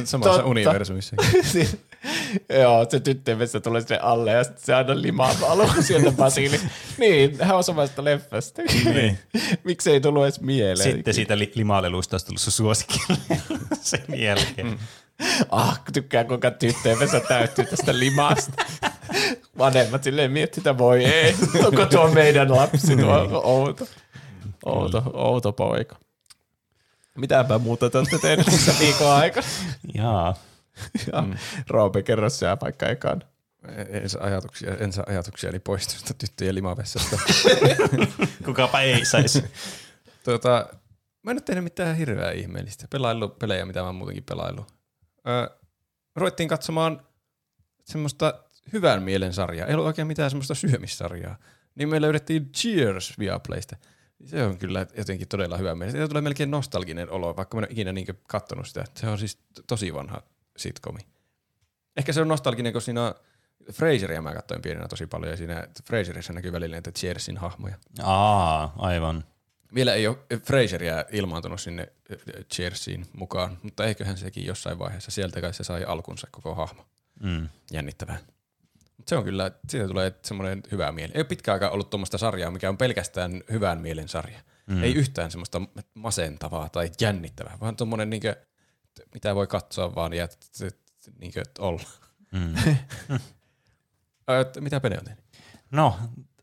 Samassa 0.04 0.32
Totta. 0.32 0.46
universumissa. 0.46 1.16
Siis, 1.52 1.78
Joo, 2.62 2.86
se 2.90 3.00
tyttöjen 3.00 3.40
vessa 3.40 3.60
tulee 3.60 3.82
sinne 3.82 3.98
alle 4.02 4.32
ja 4.32 4.44
sitten 4.44 4.64
se 4.66 4.74
aina 4.74 5.02
limaa 5.02 5.36
valuu 5.42 5.70
sieltä 5.82 6.12
Basili. 6.12 6.60
niin, 6.98 7.38
hän 7.42 7.58
on 7.58 7.64
samasta 7.64 8.04
leffasta. 8.04 8.62
Niin. 8.94 9.20
Miksi 9.64 9.92
ei 9.92 10.02
tullut 10.02 10.24
edes 10.24 10.42
mieleen? 10.42 10.92
Sitten 10.94 11.14
siitä 11.14 11.38
li- 11.38 11.52
limaleluista 11.56 12.14
olisi 12.14 12.26
tullut 12.26 12.42
sun 12.42 12.54
suosikki 12.54 13.00
sen 13.82 14.04
jälkeen. 14.16 14.80
Ah, 15.50 15.82
tykkään 15.94 16.28
kuinka 16.28 16.52
tyttöjen 16.52 17.00
vessa 17.00 17.20
täyttyy 17.20 17.66
tästä 17.66 18.00
limasta. 18.00 18.66
Vanhemmat 19.58 20.04
silleen 20.04 20.32
miettii, 20.32 20.62
että 20.62 20.78
voi 20.78 21.06
ei, 21.06 21.36
onko 21.68 21.86
tuo 21.86 22.08
meidän 22.08 22.52
lapsi, 22.52 22.96
tuo 22.98 23.42
outo, 23.44 23.88
outo, 24.66 25.04
outo 25.14 25.54
poika. 25.54 25.96
Mitäpä 27.16 27.58
muuta 27.58 27.90
te 27.90 27.98
olette 27.98 28.18
tehneet 28.18 28.46
tässä 28.46 28.76
viikon 28.80 29.12
aikana? 29.12 29.48
Jaa. 29.94 30.36
Ja 31.14 31.22
mm. 31.22 31.34
Roope, 31.70 32.04
kerro 32.04 32.30
sä 32.30 32.58
vaikka 32.62 32.88
ekaan. 32.88 33.24
En 33.90 34.10
saa 34.10 34.24
ajatuksia, 34.24 34.76
en 34.78 34.94
saa 34.94 35.06
ajatuksia 35.08 35.50
eli 35.50 35.60
poistusta 35.60 36.14
tyttöjen 36.14 36.56
limavessasta. 36.56 37.18
Kukapa 38.46 38.82
ei 38.82 39.06
saisi. 39.06 39.44
tuota, 40.24 40.70
mä 41.24 41.32
en 41.32 41.38
ole 41.38 41.42
tehnyt 41.42 41.64
mitään 41.64 41.96
hirveää 41.96 42.32
ihmeellistä. 42.32 42.88
Pelaillu 42.90 43.30
pelejä, 43.30 43.66
mitä 43.66 43.84
mä 43.84 43.92
muutenkin 43.92 44.24
pelaillut. 44.24 44.74
Öö, 45.28 45.48
ruvettiin 46.16 46.50
katsomaan 46.50 47.08
semmoista 47.84 48.43
hyvän 48.74 49.04
mielen 49.04 49.34
sarjaa. 49.34 49.68
Ei 49.68 49.74
ollut 49.74 49.88
oikein 49.88 50.08
mitään 50.08 50.30
semmoista 50.30 50.56
syömissarjaa. 50.56 51.38
Niin 51.76 51.90
me 51.90 52.02
löydettiin 52.02 52.52
Cheers 52.52 53.20
Viaplaysta. 53.20 53.76
Se 54.26 54.44
on 54.44 54.58
kyllä 54.58 54.86
jotenkin 54.98 55.28
todella 55.28 55.58
hyvä 55.58 55.76
mieli. 55.76 55.92
Siitä 55.92 56.08
tulee 56.08 56.22
melkein 56.22 56.52
nostalginen 56.52 57.10
olo, 57.10 57.36
vaikka 57.36 57.58
mä 57.58 57.60
en 57.60 57.64
ole 57.64 57.72
ikinä 57.72 57.94
niin 57.94 58.08
kattonut 58.28 58.68
sitä. 58.68 58.84
Se 58.98 59.08
on 59.08 59.18
siis 59.18 59.38
tosi 59.68 59.94
vanha 59.94 60.24
sitcomi. 60.58 61.00
Ehkä 61.98 62.14
se 62.14 62.22
on 62.22 62.28
nostalginen, 62.28 62.74
koska 62.74 62.86
siinä 62.86 63.08
on 63.08 63.16
Fraseria 63.72 64.22
mä 64.22 64.34
katsoin 64.34 64.62
pienenä 64.62 64.88
tosi 64.88 65.08
paljon 65.08 65.32
ja 65.32 65.38
siinä 65.38 65.68
Fraserissa 65.88 66.34
näkyy 66.34 66.52
välillä 66.52 66.74
näitä 66.74 66.92
Cheersin 66.92 67.38
hahmoja. 67.38 67.76
Aa, 68.04 68.74
aivan. 68.78 69.24
Vielä 69.76 69.94
ei 69.94 70.08
ole 70.08 70.18
Fraseria 70.46 71.06
ilmaantunut 71.12 71.62
sinne 71.62 71.88
Cheersiin 72.54 73.06
mukaan, 73.14 73.58
mutta 73.64 73.86
eiköhän 73.86 74.18
sekin 74.18 74.46
jossain 74.46 74.80
vaiheessa. 74.80 75.12
Sieltä 75.12 75.42
kai 75.42 75.54
se 75.54 75.64
sai 75.64 75.84
alkunsa 75.84 76.28
koko 76.32 76.56
hahmo. 76.56 76.86
Mm. 77.24 77.50
Jännittävää. 77.72 78.18
Se 79.08 79.18
on 79.18 79.24
kyllä, 79.24 79.52
siitä 79.70 79.88
tulee 79.88 80.14
semmoinen 80.24 80.64
hyvä 80.72 80.92
mieli. 80.92 81.12
Ei 81.16 81.20
ole 81.20 81.26
pitkään 81.26 81.54
aikaa 81.54 81.70
ollut 81.70 81.90
tuommoista 81.90 82.18
sarjaa, 82.18 82.52
mikä 82.52 82.70
on 82.70 82.78
pelkästään 82.78 83.42
hyvän 83.52 83.82
mielen 83.82 84.08
sarja. 84.08 84.40
Mm. 84.68 84.84
Ei 84.84 84.94
yhtään 84.94 85.32
semmoista 85.32 85.62
masentavaa 85.94 86.70
tai 86.70 86.92
jännittävää, 87.02 87.58
vaan 87.62 87.76
tuommoinen 87.76 88.10
niinkö, 88.10 88.36
mitä 89.14 89.36
voi 89.36 89.48
katsoa 89.48 89.96
vaan 89.96 90.14
ja 90.14 90.28
t- 90.28 91.20
niinkö 91.20 91.44
olla. 91.60 91.84
Mm. 92.32 92.54
Mitä 94.60 94.80
peli 94.80 94.96
on 94.98 95.06
tehnyt? 95.06 95.24
No, 95.72 96.00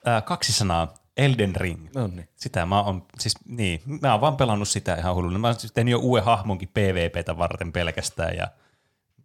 äh, 0.08 0.24
kaksi 0.24 0.52
sanaa. 0.52 0.94
Elden 1.16 1.56
Ring. 1.56 1.88
No 1.94 2.06
niin. 2.06 2.28
Sitä 2.36 2.66
mä 2.66 2.82
oon, 2.82 3.06
siis 3.18 3.34
niin, 3.44 3.82
mä 4.00 4.12
oon 4.12 4.20
vaan 4.20 4.36
pelannut 4.36 4.68
sitä 4.68 4.94
ihan 4.94 5.14
hulluna. 5.14 5.38
Mä 5.38 5.46
oon 5.46 5.60
siis 5.60 5.72
tehnyt 5.72 5.92
jo 5.92 5.98
uuden 5.98 6.24
hahmonkin 6.24 6.68
PvPtä 6.68 7.38
varten 7.38 7.72
pelkästään 7.72 8.36
ja 8.36 8.48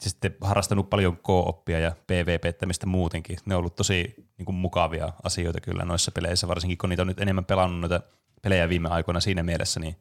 sitten 0.01 0.35
harrastanut 0.41 0.89
paljon 0.89 1.17
co-oppia 1.17 1.79
ja 1.79 1.91
PvPttämistä 2.07 2.85
muutenkin. 2.85 3.37
Ne 3.45 3.55
on 3.55 3.59
ollut 3.59 3.75
tosi 3.75 4.13
niin 4.37 4.45
kuin, 4.45 4.55
mukavia 4.55 5.13
asioita 5.23 5.61
kyllä 5.61 5.85
noissa 5.85 6.11
peleissä, 6.11 6.47
varsinkin 6.47 6.77
kun 6.77 6.89
niitä 6.89 7.01
on 7.01 7.07
nyt 7.07 7.21
enemmän 7.21 7.45
pelannut 7.45 7.79
noita 7.79 8.01
pelejä 8.41 8.69
viime 8.69 8.89
aikoina 8.89 9.19
siinä 9.19 9.43
mielessä, 9.43 9.79
niin 9.79 9.95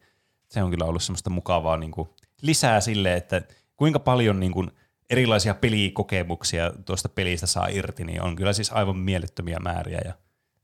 se 0.49 0.63
on 0.63 0.69
kyllä 0.69 0.85
ollut 0.85 1.03
semmoista 1.03 1.29
mukavaa 1.29 1.77
niin 1.77 1.91
kuin, 1.91 2.09
lisää 2.41 2.81
sille, 2.81 3.13
että 3.13 3.41
kuinka 3.75 3.99
paljon 3.99 4.39
niin 4.39 4.51
kuin, 4.51 4.71
erilaisia 5.09 5.53
pelikokemuksia 5.53 6.71
tuosta 6.85 7.09
pelistä 7.09 7.47
saa 7.47 7.67
irti, 7.67 8.03
niin 8.03 8.21
on 8.21 8.35
kyllä 8.35 8.53
siis 8.53 8.71
aivan 8.71 8.97
mielettömiä 8.97 9.59
määriä 9.59 10.01
ja 10.05 10.13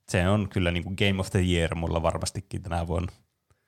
se 0.09 0.27
on 0.27 0.49
kyllä 0.49 0.71
niin 0.71 0.83
kuin 0.83 0.95
Game 0.99 1.19
of 1.19 1.29
the 1.29 1.39
Year 1.39 1.75
mulla 1.75 2.03
varmastikin 2.03 2.63
tänä 2.63 2.87
vuonna. 2.87 3.11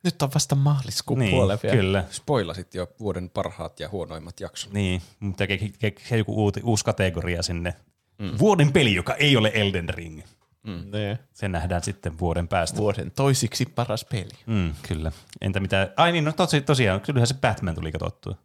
Nyt 0.03 0.21
on 0.21 0.29
vasta 0.33 0.55
maaliskuun 0.55 1.19
Niin, 1.19 1.31
puolella 1.31 1.59
vielä. 1.63 1.75
kyllä. 1.75 2.03
Spoilasit 2.11 2.73
jo 2.75 2.87
vuoden 2.99 3.29
parhaat 3.29 3.79
ja 3.79 3.89
huonoimmat 3.89 4.39
jaksot. 4.39 4.73
Niin, 4.73 5.01
mutta 5.19 5.43
ke- 5.45 5.47
ke- 5.87 5.93
ke- 6.11 6.15
joku 6.17 6.43
uusi, 6.43 6.61
uusi 6.63 6.85
kategoria 6.85 7.43
sinne. 7.43 7.73
Mm. 8.19 8.31
Vuoden 8.39 8.71
peli, 8.71 8.93
joka 8.95 9.13
ei 9.15 9.37
ole 9.37 9.51
Elden 9.53 9.89
Ring. 9.89 10.21
Niin. 10.63 11.17
Se 11.33 11.47
nähdään 11.47 11.83
sitten 11.83 12.19
vuoden 12.19 12.47
päästä. 12.47 12.77
Vuoden 12.77 13.11
toisiksi 13.11 13.65
paras 13.65 14.05
peli. 14.05 14.29
Mm, 14.45 14.73
kyllä. 14.87 15.11
Entä 15.41 15.59
mitä? 15.59 15.93
Ai 15.97 16.11
niin, 16.11 16.23
no 16.23 16.31
tosi, 16.31 16.61
tosiaan, 16.61 17.01
kyllähän 17.01 17.27
se 17.27 17.33
Batman 17.33 17.75
tuli 17.75 17.91
katsottua. 17.91 18.35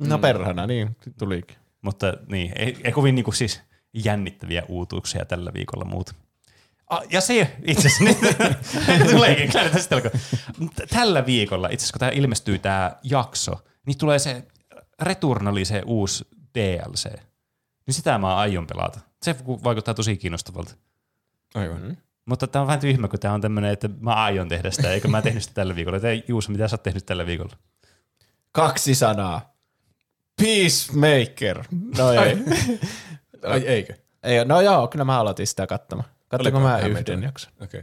No 0.00 0.18
perhana, 0.18 0.66
niin 0.66 0.96
tulikin. 1.18 1.56
Mutta 1.82 2.14
niin, 2.28 2.52
ei, 2.56 2.76
ei 2.84 2.92
kovin 2.92 3.14
niinku 3.14 3.32
siis 3.32 3.60
jännittäviä 3.94 4.62
uutuuksia 4.68 5.24
tällä 5.24 5.52
viikolla 5.54 5.84
muuta. 5.84 6.14
Ah, 6.90 7.02
ja 7.10 7.20
se 7.20 7.56
itse 7.66 7.88
asiassa 7.88 8.24
tuleekin 9.12 9.52
tästä. 9.52 9.96
Tällä 10.90 11.26
viikolla, 11.26 11.68
itse 11.68 11.84
asiassa 11.84 11.92
kun 11.92 12.00
tämä 12.00 12.12
ilmestyy 12.12 12.58
tämä 12.58 12.96
jakso, 13.02 13.52
niin 13.86 13.98
tulee 13.98 14.18
se 14.18 14.42
Returnali 15.02 15.64
se 15.64 15.82
uusi 15.86 16.26
DLC. 16.54 17.04
Niin 17.86 17.94
sitä 17.94 18.18
mä 18.18 18.36
aion 18.36 18.66
pelata. 18.66 19.00
Se 19.22 19.36
vaikuttaa 19.46 19.94
tosi 19.94 20.16
kiinnostavalta. 20.16 20.74
Aivan. 21.54 21.82
Mm. 21.82 21.96
Mutta 22.24 22.46
tämä 22.46 22.60
on 22.60 22.66
vähän 22.66 22.80
tyhmä, 22.80 23.08
kun 23.08 23.18
tämä 23.18 23.34
on 23.34 23.40
tämmöinen, 23.40 23.70
että 23.70 23.88
mä 24.00 24.14
aion 24.14 24.48
tehdä 24.48 24.70
sitä, 24.70 24.90
eikö 24.92 25.08
mä 25.08 25.22
tehnyt 25.22 25.42
sitä 25.42 25.54
tällä 25.54 25.76
viikolla. 25.76 26.00
Te, 26.00 26.24
Juuso, 26.28 26.52
mitä 26.52 26.68
sä 26.68 26.74
oot 26.74 26.82
tehnyt 26.82 27.06
tällä 27.06 27.26
viikolla? 27.26 27.56
Kaksi 28.52 28.94
sanaa. 28.94 29.54
Peacemaker. 30.42 31.64
No 31.98 32.12
ei. 32.12 32.36
Ai 33.52 33.66
eikö? 33.66 33.94
ei. 34.22 34.44
No 34.44 34.60
joo, 34.60 34.88
kyllä 34.88 35.04
mä 35.04 35.20
aloitin 35.20 35.46
sitä 35.46 35.66
katsomaan. 35.66 36.08
Katsoinko 36.30 36.58
Oliko 36.58 36.70
mä 36.70 36.78
yhden 36.78 37.22
jakson? 37.22 37.52
Okei. 37.62 37.82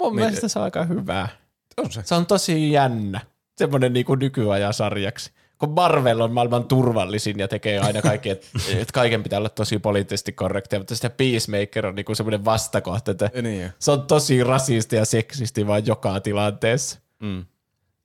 Mun 0.00 0.14
Miten? 0.14 0.26
mielestä 0.26 0.48
se 0.48 0.58
on 0.58 0.64
aika 0.64 0.84
hyvää. 0.84 1.28
On 1.76 1.92
se. 1.92 2.02
Se 2.04 2.14
on 2.14 2.26
tosi 2.26 2.72
jännä. 2.72 3.20
Semmoinen 3.56 3.92
niinku 3.92 4.14
nykyajan 4.14 4.74
sarjaksi. 4.74 5.32
Kun 5.58 5.70
Marvel 5.70 6.20
on 6.20 6.32
maailman 6.32 6.64
turvallisin 6.64 7.38
ja 7.38 7.48
tekee 7.48 7.78
aina 7.78 8.02
kaikki, 8.02 8.30
että 8.30 8.46
et 8.80 8.92
kaiken 8.92 9.22
pitää 9.22 9.38
olla 9.38 9.48
tosi 9.48 9.78
poliittisesti 9.78 10.32
korrektia, 10.32 10.78
mutta 10.78 10.94
sitten 10.94 11.12
Peacemaker 11.12 11.86
on 11.86 11.94
niinku 11.94 12.14
semmoinen 12.14 12.44
vastakohta, 12.44 13.10
että 13.10 13.30
Niin 13.42 13.62
jo. 13.62 13.68
se 13.78 13.90
on 13.90 14.02
tosi 14.06 14.44
rasisti 14.44 14.96
ja 14.96 15.04
seksisti 15.04 15.66
vaan 15.66 15.86
joka 15.86 16.20
tilanteessa. 16.20 17.00
Mm. 17.22 17.44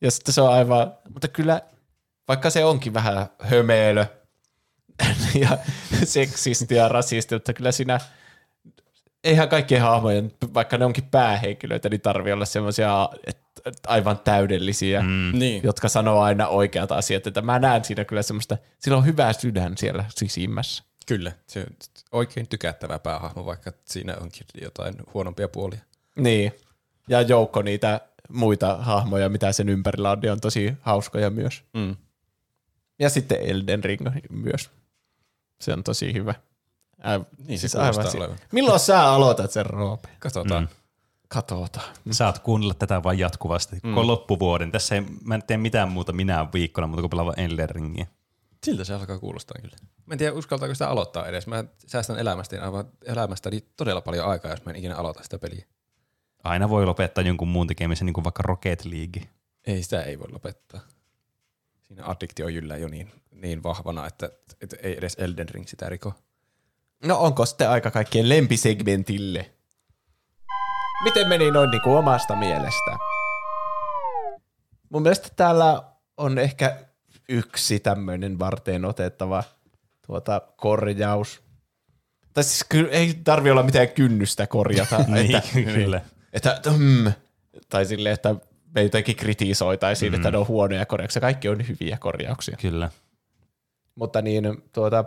Ja 0.01 0.11
sitten 0.11 0.33
se 0.33 0.41
on 0.41 0.53
aivan, 0.53 0.93
mutta 1.13 1.27
kyllä, 1.27 1.61
vaikka 2.27 2.49
se 2.49 2.65
onkin 2.65 2.93
vähän 2.93 3.25
hömeilö 3.39 4.05
ja 5.41 5.57
seksisti 6.03 6.75
ja 6.75 6.87
rasisti, 6.87 7.35
mutta 7.35 7.53
kyllä 7.53 7.71
siinä, 7.71 7.99
eihän 9.27 9.49
kaikkien 9.49 9.81
hahmojen, 9.81 10.31
vaikka 10.53 10.77
ne 10.77 10.85
onkin 10.85 11.03
päähenkilöitä, 11.03 11.89
niin 11.89 12.01
tarvii 12.01 12.33
olla 12.33 12.45
semmoisia 12.45 13.09
aivan 13.87 14.19
täydellisiä, 14.19 15.01
mm. 15.01 15.31
Niin. 15.33 15.63
jotka 15.63 15.89
sanoo 15.89 16.21
aina 16.21 16.47
oikeat 16.47 16.91
asiat. 16.91 17.27
Että 17.27 17.41
mä 17.41 17.59
näen 17.59 17.85
siinä 17.85 18.05
kyllä 18.05 18.21
semmoista, 18.21 18.57
sillä 18.79 18.97
on 18.97 19.05
hyvä 19.05 19.33
sydän 19.33 19.77
siellä 19.77 20.05
sisimmässä. 20.15 20.83
Kyllä. 21.05 21.31
Se 21.47 21.59
on 21.59 21.65
oikein 22.11 22.47
tykättävä 22.47 22.99
päähahmo, 22.99 23.45
vaikka 23.45 23.71
siinä 23.85 24.15
onkin 24.21 24.47
jotain 24.61 24.95
huonompia 25.13 25.47
puolia. 25.47 25.79
Niin. 26.15 26.51
Ja 27.07 27.21
joukko 27.21 27.61
niitä 27.61 28.01
muita 28.29 28.75
hahmoja, 28.75 29.29
mitä 29.29 29.51
sen 29.51 29.69
ympärillä 29.69 30.11
on, 30.11 30.19
niin 30.19 30.31
on 30.31 30.41
tosi 30.41 30.73
hauskoja 30.81 31.29
myös. 31.29 31.63
Mm. 31.73 31.95
Ja 32.99 33.09
sitten 33.09 33.37
Elden 33.41 33.83
Ring 33.83 34.07
myös. 34.29 34.69
Se 35.61 35.73
on 35.73 35.83
tosi 35.83 36.13
hyvä. 36.13 36.33
Äh, 37.05 37.25
Niin 37.47 37.59
se 37.59 37.67
kuulostaa 37.77 38.11
si-. 38.11 38.17
Milloin 38.51 38.79
sä 38.79 39.03
aloitat 39.03 39.51
sen, 39.51 39.65
Roope? 39.65 40.09
Katsotaan. 40.19 40.63
Mm. 40.63 40.69
Katsotaan. 41.27 41.95
Saat 42.11 42.39
kuunnella 42.39 42.73
tätä 42.73 43.03
vain 43.03 43.19
jatkuvasti, 43.19 43.75
mm. 43.83 43.93
koko 43.93 44.07
loppuvuoden. 44.07 44.71
Tässä 44.71 44.95
ei, 44.95 45.01
mä 45.25 45.35
en 45.35 45.43
tee 45.43 45.57
mitään 45.57 45.91
muuta 45.91 46.13
minä 46.13 46.47
viikkona, 46.53 46.87
mutta 46.87 47.01
kun 47.01 47.09
pelaa 47.09 47.25
vaan 47.25 47.39
Elden 47.39 47.69
Ringiä. 47.69 48.07
Siltä 48.63 48.83
se 48.83 48.93
alkaa 48.93 49.19
kuulostaa 49.19 49.57
kyllä. 49.61 49.77
Mä 50.05 50.13
en 50.13 50.17
tiedä, 50.17 50.33
uskaltaako 50.33 50.75
sitä 50.75 50.89
aloittaa 50.89 51.27
edes. 51.27 51.47
Mä 51.47 51.63
säästän 51.87 52.19
elämästäni 52.19 52.61
aivan 52.61 52.85
elämästäni 53.05 53.61
todella 53.77 54.01
paljon 54.01 54.25
aikaa, 54.27 54.51
jos 54.51 54.65
mä 54.65 54.71
en 54.71 54.75
ikinä 54.77 54.95
aloita 54.95 55.23
sitä 55.23 55.39
peliä. 55.39 55.65
Aina 56.43 56.69
voi 56.69 56.85
lopettaa 56.85 57.23
jonkun 57.23 57.47
muun 57.47 57.67
tekemisen, 57.67 58.05
niin 58.05 58.13
kuin 58.13 58.23
vaikka 58.23 58.43
Rocket 58.43 58.85
League. 58.85 59.21
Ei 59.67 59.83
sitä 59.83 60.01
ei 60.03 60.19
voi 60.19 60.31
lopettaa. 60.31 60.79
Siinä 61.81 62.03
addiktio 62.05 62.47
jyllää 62.47 62.77
jo 62.77 62.87
niin, 62.87 63.11
niin 63.31 63.63
vahvana, 63.63 64.07
että, 64.07 64.29
että 64.61 64.75
ei 64.83 64.97
edes 64.97 65.15
Elden 65.19 65.49
Ring 65.49 65.67
sitä 65.67 65.89
riko. 65.89 66.13
No 67.05 67.17
onko 67.19 67.45
sitten 67.45 67.69
aika 67.69 67.91
kaikkien 67.91 68.29
lempisegmentille? 68.29 69.51
Miten 71.03 71.27
meni 71.27 71.51
noin 71.51 71.71
niin 71.71 71.81
kuin 71.81 71.97
omasta 71.97 72.35
mielestä? 72.35 72.97
Mun 74.89 75.01
mielestä 75.01 75.29
täällä 75.35 75.83
on 76.17 76.37
ehkä 76.37 76.77
yksi 77.29 77.79
tämmöinen 77.79 78.39
varteen 78.39 78.85
otettava 78.85 79.43
tuota, 80.07 80.41
korjaus. 80.57 81.41
Tai 82.33 82.43
siis 82.43 82.65
kyllä 82.69 82.91
ei 82.91 83.13
tarvi 83.23 83.51
olla 83.51 83.63
mitään 83.63 83.89
kynnystä 83.89 84.47
korjata. 84.47 84.97
Niin, 85.07 85.35
että, 85.35 85.73
kyllä. 85.73 86.01
Että, 86.33 86.61
mm, 86.77 87.11
tai 87.69 87.85
silleen, 87.85 88.13
että 88.13 88.35
me 88.75 88.83
jotenkin 88.83 89.15
kritisoitaisiin, 89.15 90.11
mm. 90.11 90.15
että 90.15 90.31
ne 90.31 90.37
on 90.37 90.47
huonoja 90.47 90.85
korjauksia. 90.85 91.21
Kaikki 91.21 91.49
on 91.49 91.67
hyviä 91.67 91.97
korjauksia. 91.97 92.57
Kyllä. 92.61 92.89
Mutta 93.95 94.21
niin 94.21 94.63
tuota, 94.73 95.05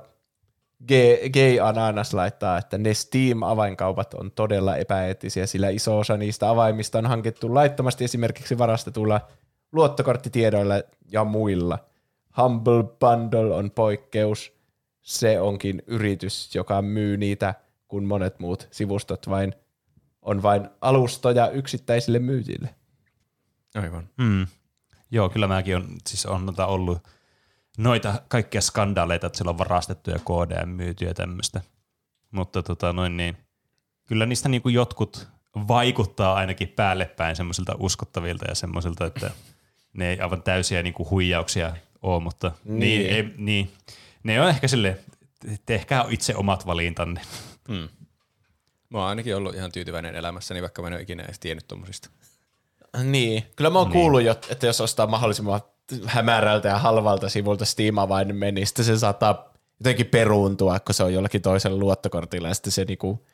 Gay 1.33 1.61
Ananas 1.63 2.15
laittaa, 2.15 2.59
että 2.59 2.79
ne 2.79 2.95
Steam-avainkaupat 2.95 4.15
on 4.15 4.31
todella 4.31 4.77
epäeettisiä, 4.77 5.47
sillä 5.47 5.69
iso 5.69 5.99
osa 5.99 6.17
niistä 6.17 6.51
avaimista 6.51 6.99
on 6.99 7.07
hankittu 7.07 7.55
laittomasti 7.55 8.05
esimerkiksi 8.05 8.59
varastetulla 8.59 9.21
luottokorttitiedoilla 9.73 10.75
ja 11.13 11.25
muilla. 11.25 11.79
Humble 12.37 12.83
Bundle 12.83 13.55
on 13.55 13.71
poikkeus. 13.71 14.53
Se 15.03 15.41
onkin 15.41 15.83
yritys, 15.87 16.55
joka 16.55 16.83
myy 16.83 17.17
niitä, 17.17 17.55
kun 17.89 18.05
monet 18.05 18.39
muut 18.39 18.69
sivustot 18.71 19.29
vain 19.29 19.55
on 20.23 20.43
vain 20.43 20.69
alustoja 20.81 21.51
yksittäisille 21.51 22.19
myyjille. 22.19 22.75
Aivan. 23.75 24.09
Mm. 24.19 24.47
Joo, 25.11 25.29
kyllä 25.29 25.49
mäkin 25.49 25.77
on, 25.77 25.87
siis 26.07 26.27
on 26.27 26.47
noita 26.47 26.67
ollut 26.67 26.99
noita 27.83 28.23
kaikkia 28.29 28.61
skandaaleita, 28.61 29.27
että 29.27 29.37
siellä 29.37 29.51
on 29.51 29.59
varastettuja 29.59 30.19
koodeja 30.25 30.67
myyty 30.67 31.05
ja 31.05 31.15
tämmöistä. 31.15 31.61
Mutta 32.31 32.63
tota 32.63 32.93
noin 32.93 33.17
niin, 33.17 33.37
kyllä 34.07 34.27
niistä 34.27 34.49
niinku 34.49 34.69
jotkut 34.69 35.29
vaikuttaa 35.69 36.35
ainakin 36.35 36.69
päälle 36.69 37.05
päin 37.05 37.37
semmoisilta 37.37 37.75
uskottavilta 37.79 38.45
ja 38.49 38.55
semmoisilta, 38.55 39.07
että 39.07 39.31
ne 39.93 40.11
ei 40.11 40.21
aivan 40.21 40.43
täysiä 40.43 40.83
niinku 40.83 41.11
huijauksia 41.11 41.77
ole, 42.03 42.23
mutta 42.23 42.53
niin. 42.65 42.79
Niin. 42.79 43.03
Niin, 43.03 43.15
ei, 43.15 43.35
niin, 43.37 43.73
ne 44.23 44.41
on 44.41 44.49
ehkä 44.49 44.69
sille, 44.69 44.99
tehkää 45.67 46.05
itse 46.09 46.37
omat 46.37 46.67
valintanne. 46.67 47.21
Mm. 47.69 47.89
Mä 48.91 48.99
oon 48.99 49.09
ainakin 49.09 49.37
ollut 49.37 49.55
ihan 49.55 49.73
tyytyväinen 49.73 50.15
elämässäni, 50.15 50.63
vaikka 50.63 50.83
mä 50.83 50.89
en 50.89 50.95
ole 50.95 51.03
ikinä 51.03 51.23
edes 51.23 51.39
tiennyt 51.39 51.69
tommosista. 51.69 52.11
Niin. 53.03 53.45
Kyllä 53.57 53.71
mä 53.71 53.79
oon 53.79 53.89
niin. 53.89 53.93
kuullut, 53.93 54.23
jo, 54.23 54.31
että 54.31 54.67
jos 54.67 54.81
ostaa 54.81 55.07
mahdollisimman 55.07 55.61
hämärältä 56.07 56.69
ja 56.69 56.79
halvalta 56.79 57.29
sivulta 57.29 57.65
Steam-avaimen, 57.65 58.55
niin 58.55 58.67
sitten 58.67 58.85
se 58.85 58.99
saattaa 58.99 59.53
jotenkin 59.81 60.07
peruuntua, 60.07 60.81
kun 60.81 60.95
se 60.95 61.05
on 61.05 61.15
jollakin 61.15 61.43
toisella 61.43 61.79
luottokortilla 61.79 62.49
ja 62.49 62.55
sitten 62.55 62.73
se 62.73 62.85
niinku 62.85 63.27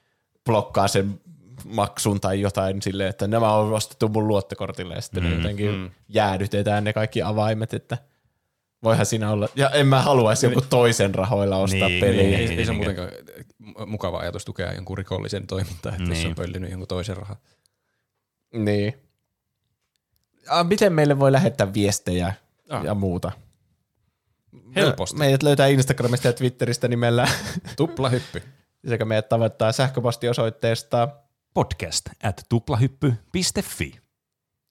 blokkaa 0.44 0.88
sen 0.88 1.20
maksun 1.64 2.20
tai 2.20 2.40
jotain 2.40 2.82
silleen, 2.82 3.10
että 3.10 3.26
nämä 3.26 3.52
on 3.52 3.72
ostettu 3.72 4.08
mun 4.08 4.28
luottokortille 4.28 4.94
ja 4.94 5.00
sitten 5.00 5.22
mm, 5.22 5.28
ne 5.30 5.36
jotenkin 5.36 5.74
mm. 5.74 5.90
jäädytetään 6.08 6.84
ne 6.84 6.92
kaikki 6.92 7.22
avaimet, 7.22 7.74
että 7.74 7.98
voihan 8.82 9.06
siinä 9.06 9.32
olla. 9.32 9.48
Ja 9.56 9.70
en 9.70 9.86
mä 9.86 10.02
haluaisi 10.02 10.46
joku 10.46 10.60
toisen 10.60 11.14
rahoilla 11.14 11.56
ostaa 11.56 11.88
Niin, 11.88 12.00
peliä. 12.00 12.22
Ei, 12.22 12.46
niin, 12.46 12.58
ei, 12.58 12.64
se 12.64 12.70
ole 12.70 12.78
niin. 12.78 12.96
muutenkaan 12.96 13.10
mukava 13.86 14.18
ajatus 14.18 14.44
tukea 14.44 14.72
jonkun 14.72 14.98
rikollisen 14.98 15.46
toimintaa, 15.46 15.92
että 15.92 16.02
jos 16.08 16.18
Niin. 16.18 16.26
on 16.28 16.34
pöllinyt 16.34 16.70
jonkun 16.70 16.88
toisen 16.88 17.16
rahaa. 17.16 17.36
Niin. 18.52 18.94
Ah, 20.48 20.66
miten 20.66 20.92
meille 20.92 21.18
voi 21.18 21.32
lähettää 21.32 21.74
viestejä 21.74 22.34
Ah. 22.68 22.84
ja 22.84 22.94
muuta? 22.94 23.32
Helposti. 24.76 25.18
Meidät 25.18 25.42
löytää 25.42 25.66
Instagramista 25.66 26.26
ja 26.26 26.32
Twitteristä 26.32 26.88
nimellä 26.88 27.28
Tuplahyppy. 27.76 28.42
sekä 28.88 29.04
meidät 29.04 29.28
tavoittaa 29.28 29.72
sähköpostiosoitteesta. 29.72 31.08
Podcast 31.54 32.08
at 32.22 32.46
tuplahyppy.fi. 32.48 34.00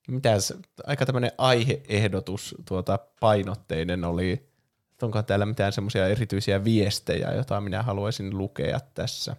Mitäs, 0.08 0.54
aika 0.84 1.06
tämmöinen 1.06 1.32
aiheehdotus 1.38 2.54
tuota 2.68 2.98
painotteinen 3.20 4.04
oli. 4.04 4.50
Onko 5.02 5.22
täällä 5.22 5.46
mitään 5.46 5.72
semmoisia 5.72 6.08
erityisiä 6.08 6.64
viestejä, 6.64 7.32
joita 7.32 7.60
minä 7.60 7.82
haluaisin 7.82 8.38
lukea 8.38 8.80
tässä? 8.94 9.36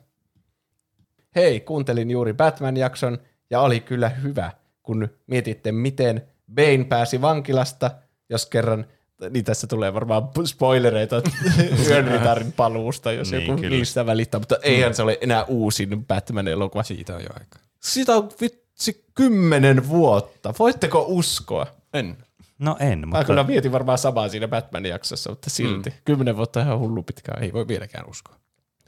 Hei, 1.36 1.60
kuuntelin 1.60 2.12
juuri 2.12 2.34
Batman-jakson 2.34 3.18
ja 3.50 3.62
oli 3.62 3.80
kyllä 3.80 4.10
hyvä, 4.10 4.52
kun 4.84 5.10
mietitte, 5.28 5.72
miten 5.72 6.28
Bane 6.56 6.84
pääsi 6.84 7.22
vankilasta, 7.22 7.92
jos 8.30 8.46
kerran, 8.46 8.86
niin 9.30 9.46
tässä 9.46 9.68
tulee 9.68 9.94
varmaan 9.94 10.24
spoilereita 10.46 11.22
Yönritarin 11.90 12.52
paluusta, 12.52 13.12
jos 13.12 13.32
Niin, 13.32 13.46
joku 13.46 13.62
kyllä. 13.62 13.76
niistä 13.76 14.06
välittää, 14.06 14.40
mutta 14.40 14.58
eihän 14.62 14.94
se 14.94 15.04
ole 15.04 15.18
enää 15.22 15.44
uusin 15.44 16.06
Batman-elokuva. 16.06 16.84
Siitä 16.84 17.16
on 17.16 17.22
jo 17.22 17.30
aika. 17.34 17.60
Sitä 17.80 18.16
on 18.16 18.30
vitsi 18.42 19.06
kymmenen 19.16 19.90
vuotta. 19.90 20.54
Voitteko 20.60 21.06
uskoa? 21.08 21.68
En. 21.94 22.18
No 22.60 22.76
en, 22.80 23.00
Mä 23.00 23.06
mutta 23.06 23.24
kyllä 23.24 23.44
mietin 23.44 23.72
varmaan 23.72 23.98
samaa 23.98 24.30
siinä 24.30 24.48
Batman-jaksossa, 24.48 25.30
mutta 25.30 25.50
silti. 25.50 25.90
Mm. 25.90 25.96
Kymmenen 26.06 26.38
vuotta 26.38 26.62
ihan 26.62 26.80
hullu 26.80 27.04
pitkä 27.04 27.32
aika. 27.32 27.46
Ei 27.46 27.54
voi 27.54 27.68
vieläkään 27.68 28.10
uskoa. 28.10 28.36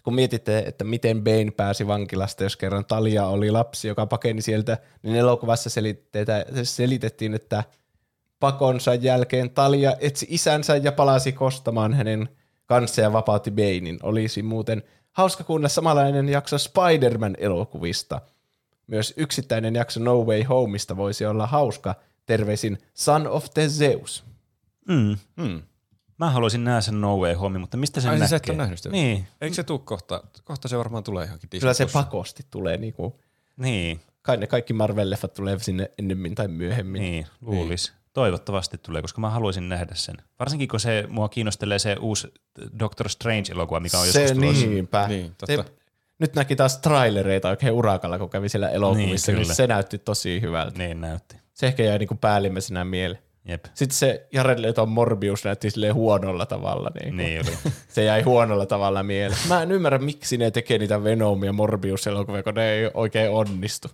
Kun 0.04 0.16
mietitte, 0.16 0.58
että 0.60 0.84
miten 0.84 1.24
Bane 1.24 1.52
pääsi 1.52 1.88
vankilasta, 1.88 2.44
jos 2.44 2.58
kerran 2.58 2.86
Talia 2.86 3.26
oli 3.26 3.52
lapsi, 3.52 3.88
joka 3.88 4.06
pakeni 4.06 4.42
sieltä, 4.42 4.78
niin 5.04 5.16
elokuvassa 5.16 5.70
selitettiin, 6.64 7.34
että 7.34 7.64
pakonsa 8.40 8.94
jälkeen 8.96 9.50
Talia 9.50 9.96
etsi 10.00 10.26
isänsä 10.30 10.76
ja 10.78 10.92
palasi 10.92 11.32
kostamaan 11.32 11.94
hänen 11.94 12.30
kanssa 12.66 13.02
ja 13.02 13.14
vapautti 13.14 13.52
Banein. 13.52 14.00
Olisi 14.04 14.42
muuten 14.42 14.84
hauska 15.12 15.44
kuunnella 15.44 15.70
samanlainen 15.70 16.30
jakso 16.30 16.58
Spider-Man-elokuvista. 16.58 18.22
Myös 18.88 19.14
yksittäinen 19.18 19.76
jakso 19.76 20.00
No 20.00 20.24
Way 20.24 20.44
Homeista 20.44 20.98
voisi 20.98 21.26
olla 21.26 21.48
hauska. 21.48 21.96
Terveisin 22.26 22.78
Son 22.94 23.28
of 23.28 23.46
the 23.54 23.68
Zeus. 23.70 24.24
mm, 24.88 25.18
Hmm. 25.42 25.62
Mä 26.20 26.30
haluaisin 26.32 26.64
nähdä 26.64 26.82
sen 26.82 27.02
No 27.02 27.18
Way 27.18 27.34
Home, 27.34 27.60
mutta 27.60 27.78
mistä 27.78 28.02
sen 28.02 28.12
Ai, 28.12 28.18
siis 28.18 28.22
näkee? 28.22 28.30
sä 28.30 28.36
et 28.36 28.50
ole 28.50 28.58
nähnyt 28.58 28.80
sitä? 28.80 28.90
Niin, 28.90 29.28
Eikö 29.42 29.56
se 29.56 29.64
tuu 29.64 29.80
kohta? 29.80 30.24
Kohta 30.44 30.68
se 30.68 30.78
varmaan 30.78 31.04
tulee 31.04 31.26
johonkin 31.26 31.52
Disney 31.52 31.60
Kyllä 31.60 31.74
se 31.74 31.86
pakosti 31.94 32.44
tulee 32.52 32.78
niinku, 32.78 33.20
niin, 33.58 34.00
kai 34.22 34.38
ne 34.38 34.48
kaikki 34.48 34.74
Marvel-leffat 34.74 35.34
tulee 35.36 35.60
sinne 35.60 35.92
ennemmin 35.98 36.36
tai 36.36 36.48
myöhemmin. 36.48 37.02
niin, 37.02 37.28
luulis. 37.42 37.94
Toivottavasti 38.14 38.78
tulee, 38.78 39.02
koska 39.02 39.22
mä 39.22 39.30
haluaisin 39.30 39.70
nähdä 39.70 39.96
sen. 39.96 40.16
Varsinkin 40.40 40.68
kun 40.68 40.80
se 40.80 41.06
mua 41.10 41.30
kiinnostelee 41.30 41.80
se 41.80 41.96
uusi 42.00 42.34
Doctor 42.80 43.10
Strange-elokuva, 43.10 43.80
mikä 43.80 44.00
on 44.00 44.08
se 44.08 44.22
joskus 44.22 44.40
tulossa. 44.40 44.68
niinpä. 44.68 45.08
Niin, 45.08 45.36
totta. 45.38 45.64
Se, 45.64 45.80
nyt 46.20 46.36
näki 46.36 46.56
taas 46.56 46.78
trailereita 46.78 47.50
oikein 47.50 47.74
urakalla, 47.74 48.20
kun 48.20 48.30
kävi 48.30 48.50
siellä 48.50 48.70
elokuvissa, 48.70 49.32
Niin, 49.32 49.42
niin, 49.42 49.56
se 49.56 49.68
näytti 49.68 49.98
tosi 49.98 50.42
hyvältä. 50.42 50.78
Niin 50.78 51.02
näytti. 51.02 51.36
Se 51.54 51.68
ehkä 51.68 51.84
jäi 51.84 52.00
niinku 52.00 52.16
päällimmäisenä 52.16 52.86
mieleen. 52.86 53.24
Jep. 53.46 53.66
Sitten 53.74 53.98
se 53.98 54.28
Jared 54.34 54.60
Leton 54.60 54.90
Morbius 54.90 55.46
näytti 55.46 55.70
silleen 55.72 55.94
huonolla 55.94 56.46
tavalla. 56.46 56.92
Niin, 57.02 57.18
Niin 57.18 57.42
oli. 57.42 57.58
Se 57.88 58.04
jäi 58.04 58.22
huonolla 58.22 58.66
tavalla 58.66 59.04
mieleen. 59.04 59.40
Mä 59.48 59.62
en 59.62 59.72
ymmärrä, 59.72 59.98
miksi 60.00 60.38
ne 60.38 60.52
tekee 60.52 60.78
niitä 60.78 61.04
Venom 61.04 61.44
ja 61.44 61.54
Morbius-elokuvia, 61.54 62.44
kun 62.44 62.54
ne 62.54 62.72
ei 62.72 62.92
oikein 62.94 63.32
onnistu. 63.32 63.88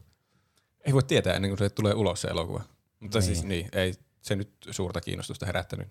Ei 0.86 0.94
voi 0.94 1.04
tietää 1.04 1.34
ennen 1.34 1.52
kuin 1.52 1.58
se 1.58 1.70
tulee 1.70 1.94
ulos 1.94 2.22
se 2.22 2.28
elokuva. 2.28 2.64
Mutta 3.00 3.20
niin. 3.20 3.26
siis 3.26 3.44
niin, 3.44 3.70
ei 3.74 3.94
se 4.26 4.36
nyt 4.36 4.50
suurta 4.72 5.02
kiinnostusta 5.02 5.46
herättänyt 5.46 5.88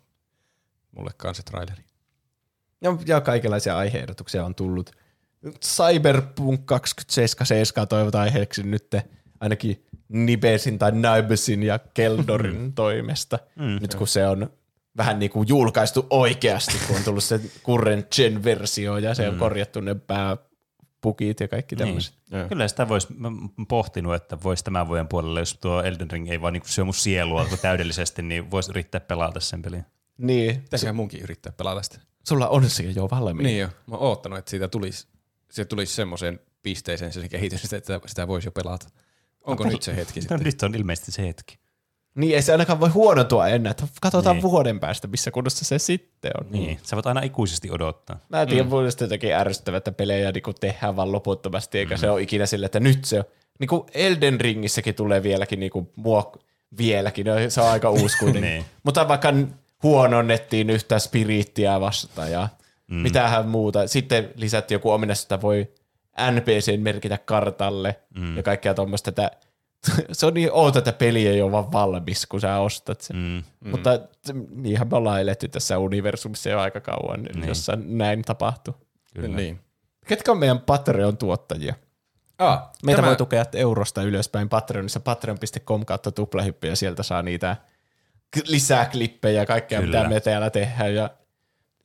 mullekaan 0.96 1.34
se 1.34 1.42
traileri. 1.42 1.84
Ja, 2.80 2.96
ja 3.06 3.20
kaikenlaisia 3.20 3.76
aiheehdotuksia 3.76 4.44
on 4.44 4.54
tullut. 4.54 4.90
Cyberpunk 5.64 6.66
2077 6.66 7.88
toivotaan 7.88 8.24
aiheeksi 8.24 8.62
nyt 8.62 8.86
ainakin 9.40 9.84
Nibesin 10.08 10.78
tai 10.78 10.92
Nibesin 10.92 11.62
ja 11.62 11.78
Keldorin 11.78 12.72
toimesta. 12.82 13.38
Mm. 13.56 13.78
Nyt 13.80 13.94
kun 13.94 14.08
se 14.08 14.26
on 14.26 14.50
vähän 14.96 15.18
niin 15.18 15.30
kuin 15.30 15.48
julkaistu 15.48 16.06
oikeasti, 16.10 16.74
kun 16.86 16.96
on 16.96 17.02
tullut 17.02 17.24
se 17.24 17.40
current 17.64 18.06
gen 18.16 18.44
versio 18.44 18.98
ja 18.98 19.14
se 19.14 19.28
on 19.28 19.38
korjattu 19.38 19.80
ne 19.80 19.96
pääpukit 21.04 21.40
ja 21.40 21.48
kaikki 21.48 21.76
tämmöiset. 21.76 22.14
Niin. 22.30 22.48
Kyllä 22.48 22.68
sitä 22.68 22.88
voisi, 22.88 23.08
mä 23.16 23.28
pohtinut, 23.68 24.14
että 24.14 24.42
voisi 24.42 24.64
tämän 24.64 24.88
vuoden 24.88 25.08
puolella, 25.08 25.38
jos 25.40 25.58
tuo 25.60 25.82
Elden 25.82 26.10
Ring 26.10 26.30
ei 26.30 26.40
vaan 26.40 26.52
niin 26.52 26.62
syö 26.66 26.84
mun 26.84 26.94
sielua 26.94 27.46
täydellisesti, 27.62 28.22
niin 28.22 28.50
voisi 28.50 28.70
yrittää 28.70 29.00
pelata 29.00 29.40
sen 29.40 29.62
pelin. 29.62 29.84
Niin, 30.18 30.60
Pitäisiköhän 30.60 30.96
munkin 30.96 31.20
yrittää 31.20 31.52
pelata 31.52 31.82
sitä. 31.82 31.98
sulla 32.28 32.48
on 32.48 32.70
se 32.70 32.82
jo 32.82 33.08
valmiina. 33.10 33.48
Niin 33.48 33.60
jo. 33.60 33.68
Mä 33.86 33.96
oon 33.96 34.02
oottanut, 34.08 34.38
että 34.38 34.50
siitä 34.50 34.68
tulisi, 34.68 35.06
se 35.50 35.64
tulisi 35.64 35.94
semmoiseen 35.94 36.40
pisteeseen 36.62 37.12
se 37.12 37.28
kehitys, 37.28 37.72
että 37.72 38.00
sitä, 38.06 38.28
voisi 38.28 38.46
jo 38.48 38.52
pelata. 38.52 38.86
Onko 39.40 39.64
nyt 39.64 39.82
se 39.82 39.96
hetki 39.96 40.20
No, 40.20 40.22
sitten? 40.22 40.40
nyt 40.44 40.62
on 40.62 40.74
ilmeisesti 40.74 41.12
se 41.12 41.22
hetki. 41.26 41.58
Niin 42.14 42.34
ei 42.34 42.42
se 42.42 42.52
ainakaan 42.52 42.80
voi 42.80 42.88
huonontua 42.88 43.48
enää. 43.48 43.70
että 43.70 43.86
Katsotaan 44.00 44.36
Niin. 44.36 44.42
vuoden 44.42 44.80
päästä, 44.80 45.08
missä 45.08 45.30
kunnossa 45.30 45.64
se 45.64 45.78
sitten 45.78 46.30
on. 46.40 46.46
Niin, 46.50 46.78
sä 46.82 46.96
voit 46.96 47.06
aina 47.06 47.20
ikuisesti 47.20 47.70
odottaa. 47.70 48.18
Mä 48.28 48.42
en 48.42 48.48
tiedä, 48.48 48.62
mm. 48.62 48.68
muista 48.68 49.04
jotenkin 49.04 49.32
ärsyttävää, 49.32 49.78
että 49.78 49.92
pelejä 49.92 50.32
niin 50.32 50.54
tehdään 50.60 50.96
vaan 50.96 51.12
loputtomasti, 51.12 51.78
eikä 51.78 51.94
mm. 51.94 51.98
se 51.98 52.10
ole 52.10 52.22
ikinä 52.22 52.46
sille, 52.46 52.66
että 52.66 52.80
nyt 52.80 53.04
se 53.04 53.18
on. 53.18 53.24
Niin 53.58 53.68
kuin 53.68 53.82
Elden 53.94 54.40
Ringissäkin 54.40 54.94
tulee 54.94 55.22
vieläkin 55.22 55.60
niin 55.60 55.72
kuin 55.72 55.90
muok, 55.96 56.38
vieläkin, 56.78 57.26
no, 57.26 57.32
se 57.48 57.60
on 57.60 57.68
aika 57.68 57.90
uusi. 57.90 58.16
Niin. 58.40 58.64
Mutta 58.82 59.08
vaikka 59.08 59.32
huononnettiin 59.82 60.70
yhtä 60.70 60.98
spiriittiä 60.98 61.80
vasta 61.80 62.28
ja 62.28 62.48
mm. 62.86 62.96
mitähän 62.96 63.48
muuta. 63.48 63.86
Sitten 63.86 64.30
lisättiin 64.36 64.76
joku 64.76 64.90
ominaisuus, 64.90 65.24
että 65.24 65.42
voi 65.42 65.68
NPC 66.30 66.80
merkitä 66.80 67.18
kartalle 67.18 67.96
mm. 68.16 68.36
ja 68.36 68.42
kaikkea 68.42 68.74
tuommoista, 68.74 69.10
että 69.10 69.30
se 70.12 70.26
on 70.26 70.34
niin 70.34 70.52
outo, 70.52 70.78
että 70.78 70.92
peli 70.92 71.26
ei 71.26 71.42
ole 71.42 71.52
vaan 71.52 71.72
valmis, 71.72 72.26
kun 72.26 72.40
sä 72.40 72.58
ostat 72.58 73.00
sen. 73.00 73.16
Mm. 73.16 73.42
Mm. 73.60 73.70
Mutta 73.70 74.00
niinhän 74.50 74.88
me 74.90 74.96
ollaan 74.96 75.20
eletty 75.20 75.48
tässä 75.48 75.78
universumissa 75.78 76.50
jo 76.50 76.60
aika 76.60 76.80
kauan, 76.80 77.22
niin. 77.22 77.48
jossa 77.48 77.78
näin 77.84 78.22
tapahtuu. 78.22 78.74
Kyllä. 79.14 79.36
Niin. 79.36 79.60
Ketkä 80.06 80.32
on 80.32 80.38
meidän 80.38 80.60
Patreon-tuottajia? 80.60 81.74
Ah, 82.38 82.70
Meitä 82.84 82.96
tämä- 82.96 83.08
voi 83.08 83.16
tukea 83.16 83.44
eurosta 83.52 84.02
ylöspäin 84.02 84.48
Patreonissa 84.48 85.00
patreon.com 85.00 85.84
kautta 85.84 86.12
tuplahyppy 86.12 86.66
ja 86.68 86.76
sieltä 86.76 87.02
saa 87.02 87.22
niitä 87.22 87.56
lisää 88.46 88.84
klippejä 88.86 89.40
ja 89.40 89.46
kaikkea, 89.46 89.80
Kyllä. 89.80 89.98
mitä 89.98 90.08
me 90.08 90.20
täällä 90.20 90.50
tehdään 90.50 90.94
ja 90.94 91.10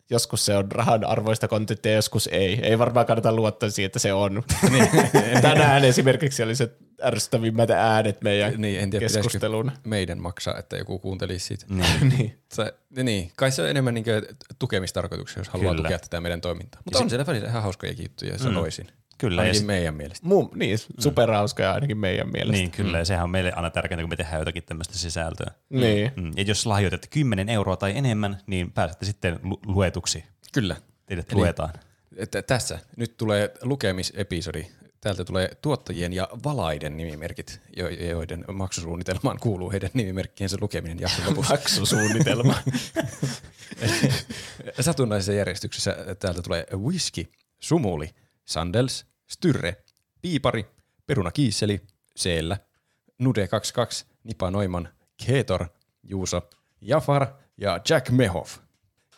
joskus 0.09 0.45
se 0.45 0.55
on 0.55 0.71
rahan 0.71 1.03
arvoista 1.03 1.47
kontenttia, 1.47 1.93
joskus 1.93 2.29
ei. 2.31 2.59
Ei 2.63 2.79
varmaan 2.79 3.05
kannata 3.05 3.35
luottaa 3.35 3.69
siihen, 3.69 3.85
että 3.85 3.99
se 3.99 4.13
on. 4.13 4.43
Tänään 5.41 5.85
esimerkiksi 5.85 6.43
oli 6.43 6.55
se 6.55 6.71
ärsyttävimmät 7.03 7.69
äänet 7.69 8.21
meidän 8.21 8.53
Niin, 8.57 8.79
en 8.79 8.89
tiedä, 8.89 9.05
pitäisikö 9.07 9.47
meidän 9.83 10.21
maksaa, 10.21 10.57
että 10.57 10.77
joku 10.77 10.99
kuuntelisi 10.99 11.45
siitä. 11.45 11.65
Niin. 11.73 12.17
niin. 12.17 12.39
Se, 12.53 12.73
niin, 13.03 13.31
kai 13.37 13.51
se 13.51 13.61
on 13.61 13.69
enemmän 13.69 13.93
niin 13.93 14.05
tukemistarkoituksia, 14.59 15.39
jos 15.39 15.49
haluaa 15.49 15.73
Kyllä. 15.73 15.87
tukea 15.87 15.99
tätä 15.99 16.21
meidän 16.21 16.41
toimintaa. 16.41 16.81
Mutta 16.85 16.99
on 16.99 17.09
siellä 17.09 17.25
välillä 17.25 17.47
ihan 17.47 17.63
hauskoja 17.63 17.93
juttuja, 18.01 18.37
sanoisin. 18.37 18.87
Kyllä, 19.19 19.41
ja 19.41 19.43
Ainakin 19.43 19.61
s- 19.61 19.65
meidän 19.65 19.95
mielestä. 19.95 20.27
Mu- 20.27 20.57
niin, 20.57 20.77
superhauskoja 20.99 21.73
ainakin 21.73 21.97
meidän 21.97 22.31
mielestä. 22.31 22.51
Niin, 22.51 22.71
kyllä, 22.71 22.97
ja 22.97 23.05
sehän 23.05 23.23
on 23.23 23.29
meille 23.29 23.51
aina 23.53 23.69
tärkeintä, 23.69 24.03
kun 24.03 24.09
me 24.09 24.15
tehdään 24.15 24.39
jotakin 24.39 24.63
tämmöistä 24.63 24.97
sisältöä. 24.97 25.51
Niin. 25.69 26.11
Mm. 26.15 26.31
Ja 26.35 26.43
jos 26.43 26.65
lahjoitatte 26.65 27.07
10 27.07 27.49
euroa 27.49 27.77
tai 27.77 27.97
enemmän, 27.97 28.37
niin 28.47 28.71
pääsette 28.71 29.05
sitten 29.05 29.39
lu- 29.43 29.59
luetuksi. 29.65 30.23
Kyllä. 30.53 30.75
Teidät 31.05 31.31
luetaan. 31.33 31.73
Että 32.15 32.41
tässä 32.41 32.79
nyt 32.97 33.17
tulee 33.17 33.53
lukemisepisodi. 33.61 34.65
Täältä 35.01 35.25
tulee 35.25 35.49
tuottajien 35.61 36.13
ja 36.13 36.29
valaiden 36.43 36.97
nimimerkit, 36.97 37.61
jo- 37.77 37.89
joiden 37.89 38.45
maksusuunnitelmaan 38.53 39.39
kuuluu 39.39 39.71
heidän 39.71 39.89
nimimerkkiensä 39.93 40.57
lukeminen 40.61 40.99
jakson 40.99 41.25
lopussa. 41.25 41.53
Maksusuunnitelma. 41.57 42.55
Satunnaisessa 44.79 45.33
järjestyksessä 45.33 45.97
täältä 46.19 46.41
tulee 46.41 46.65
whisky, 46.77 47.25
sumuli, 47.59 48.09
sandels, 48.49 49.05
styrre, 49.27 49.83
piipari, 50.21 50.65
peruna 51.05 51.31
kiisseli, 51.31 51.81
seellä, 52.15 52.57
nude 53.19 53.47
22, 53.47 54.05
nipa 54.23 54.51
noiman, 54.51 54.89
keetor, 55.25 55.65
juuso, 56.03 56.49
jafar 56.81 57.27
ja 57.57 57.79
Jack 57.89 58.09
Mehoff. 58.09 58.57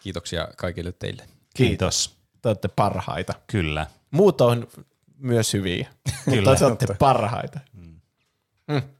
Kiitoksia 0.03 0.47
kaikille 0.57 0.91
teille. 0.91 1.23
Kiitos. 1.53 2.17
Te 2.41 2.49
olette 2.49 2.67
parhaita. 2.67 3.33
Kyllä. 3.47 3.87
Muut 4.11 4.41
on 4.41 4.67
myös 5.17 5.53
hyviä, 5.53 5.89
Kyllä. 6.25 6.41
mutta 6.49 6.55
te 6.55 6.65
olette 6.65 6.95
parhaita. 6.99 7.59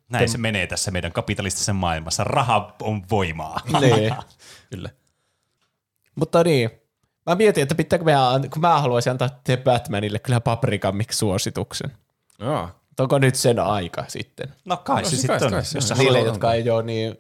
Näin 0.10 0.30
se 0.30 0.38
menee 0.38 0.68
tässä 0.68 0.92
meidän 0.92 1.12
kapitalistisessa 1.12 1.74
maailmassa. 1.74 2.24
Raha 2.24 2.76
on 2.82 3.04
voimaa. 3.10 3.60
niin. 3.80 4.16
Kyllä. 4.70 4.90
Mutta 6.16 6.44
niin, 6.44 6.81
mä 7.30 7.36
mietin, 7.36 7.64
että 7.64 7.76
pitääkö 7.76 8.06
meidän, 8.06 8.50
kun 8.50 8.62
mä 8.62 8.82
haluaisin 8.82 9.12
antaa 9.12 9.30
The 9.44 9.58
Batmanille 9.58 10.20
kyllä 10.20 10.40
Paprika 10.40 10.92
Mix 10.92 11.16
suosituksen. 11.16 11.92
Aa, 12.40 12.82
Onko 13.00 13.20
nyt 13.20 13.36
sen 13.36 13.60
aika 13.60 14.06
sitten? 14.08 14.54
No 14.66 14.78
kai 14.78 15.02
No 15.02 15.10
se 15.10 15.16
sitten 15.16 15.44
on. 15.44 15.52
kai 15.52 15.66
se 15.66 15.78
Jos 15.78 15.88
sä. 15.88 15.96
Niille, 15.96 16.20
jotka 16.20 16.54
ei 16.54 16.70
ole 16.70 16.84
niin 16.84 17.18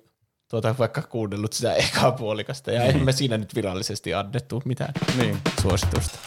tuota, 0.49 0.75
vaikka 0.79 1.01
kuunnellut 1.01 1.53
sitä 1.53 1.73
ekaa 1.73 2.11
puolikasta, 2.11 2.71
ja 2.71 2.83
eihän 2.83 3.05
me 3.05 3.11
siinä 3.11 3.37
nyt 3.37 3.55
virallisesti 3.55 4.13
annettu 4.13 4.61
mitään 4.65 4.93
niin. 5.17 5.37
suositusta. 5.61 6.17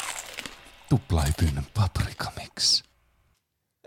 tuplahypyn 0.88 1.66
paprika 1.74 2.32
mix. 2.36 2.82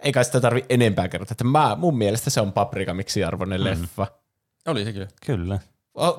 Eikä 0.02 0.24
sitä 0.24 0.42
tarvi 0.42 0.66
enempää 0.70 1.08
kertoa, 1.08 1.32
että 1.32 1.44
mä, 1.44 1.76
mun 1.76 1.98
mielestä 1.98 2.30
se 2.30 2.42
on 2.42 2.54
Paprika 2.54 2.94
Mixin 2.94 3.28
arvoinen 3.28 3.60
mm. 3.62 3.66
leffa. 3.66 4.08
Oli 4.68 4.84
se 4.86 4.94
kyllä. 4.94 5.08
Kyllä. 5.26 5.60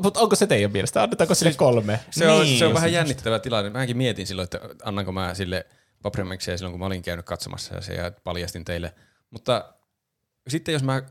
Mutta 0.02 0.20
onko 0.20 0.36
se 0.36 0.46
teidän 0.46 0.72
mielestä? 0.72 1.02
Annetaanko 1.02 1.34
sille 1.34 1.54
kolme? 1.54 2.00
Se 2.10 2.28
on, 2.28 2.42
Niin. 2.42 2.58
se 2.58 2.66
on 2.66 2.74
vähän 2.74 2.92
jännittävä 2.92 3.38
tilanne. 3.38 3.70
Mäkin 3.70 3.96
mietin 3.96 4.26
silloin, 4.26 4.44
että 4.44 4.60
annanko 4.84 5.12
mä 5.12 5.34
sille 5.34 5.66
Papremexia 6.02 6.56
silloin, 6.58 6.72
kun 6.72 6.80
mä 6.80 6.86
olin 6.86 7.02
käynyt 7.02 7.26
katsomassa 7.26 7.74
ja 7.74 7.80
se 7.80 7.94
ja 7.94 8.12
paljastin 8.24 8.64
teille. 8.64 8.94
Mutta 9.30 9.74
sitten 10.48 10.72
jos 10.72 10.82
mä 10.82 11.02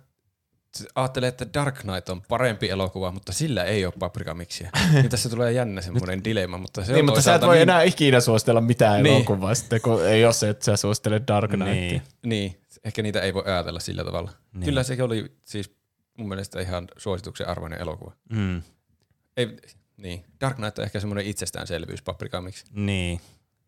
ajattelen, 0.96 1.28
että 1.28 1.46
Dark 1.54 1.76
Knight 1.76 2.10
on 2.10 2.22
parempi 2.22 2.70
elokuva, 2.70 3.12
mutta 3.12 3.32
sillä 3.34 3.64
ei 3.64 3.86
ole 3.86 3.94
paprikamiksia. 4.00 4.70
niin 4.94 5.10
tässä 5.10 5.30
tulee 5.30 5.52
jännä 5.52 5.82
semmoinen 5.82 6.24
dilemma, 6.24 6.58
mutta 6.58 6.84
se 6.86 6.92
Niin, 6.94 7.00
on 7.00 7.06
mutta 7.06 7.22
sä 7.22 7.36
et 7.36 7.42
voi 7.42 7.56
niin, 7.56 7.62
enää 7.62 7.84
ikinä 7.84 8.20
suositella 8.20 8.62
mitään 8.62 9.04
Niin. 9.04 9.16
elokuvaa, 9.16 9.56
sitten, 9.56 9.82
kun 9.82 10.06
ei 10.08 10.26
ole 10.26 10.34
se, 10.34 10.50
että 10.50 10.66
sä 10.66 10.76
suosittelet 10.78 11.28
Dark 11.28 11.52
Knightia. 11.52 11.74
Niin. 11.74 12.02
Niin, 12.26 12.62
ehkä 12.84 13.02
niitä 13.02 13.22
ei 13.22 13.34
voi 13.34 13.44
ajatella 13.46 13.80
sillä 13.80 14.04
tavalla. 14.04 14.32
Niin. 14.54 14.66
Kyllä 14.66 14.84
sekin 14.84 15.06
oli 15.06 15.36
siis 15.46 15.77
mun 16.18 16.28
mielestä 16.28 16.62
ihan 16.62 16.88
suosituksen 16.98 17.48
arvoinen 17.48 17.82
elokuva. 17.82 18.12
Mm. 18.30 18.62
Ei, 19.38 19.58
niin. 19.98 20.26
Dark 20.42 20.56
Knight 20.56 20.80
on 20.80 20.86
ehkä 20.86 21.00
semmoinen 21.00 21.26
itsestäänselvyys 21.26 22.02
paprikamiksi. 22.02 22.66
Niin. 22.72 23.22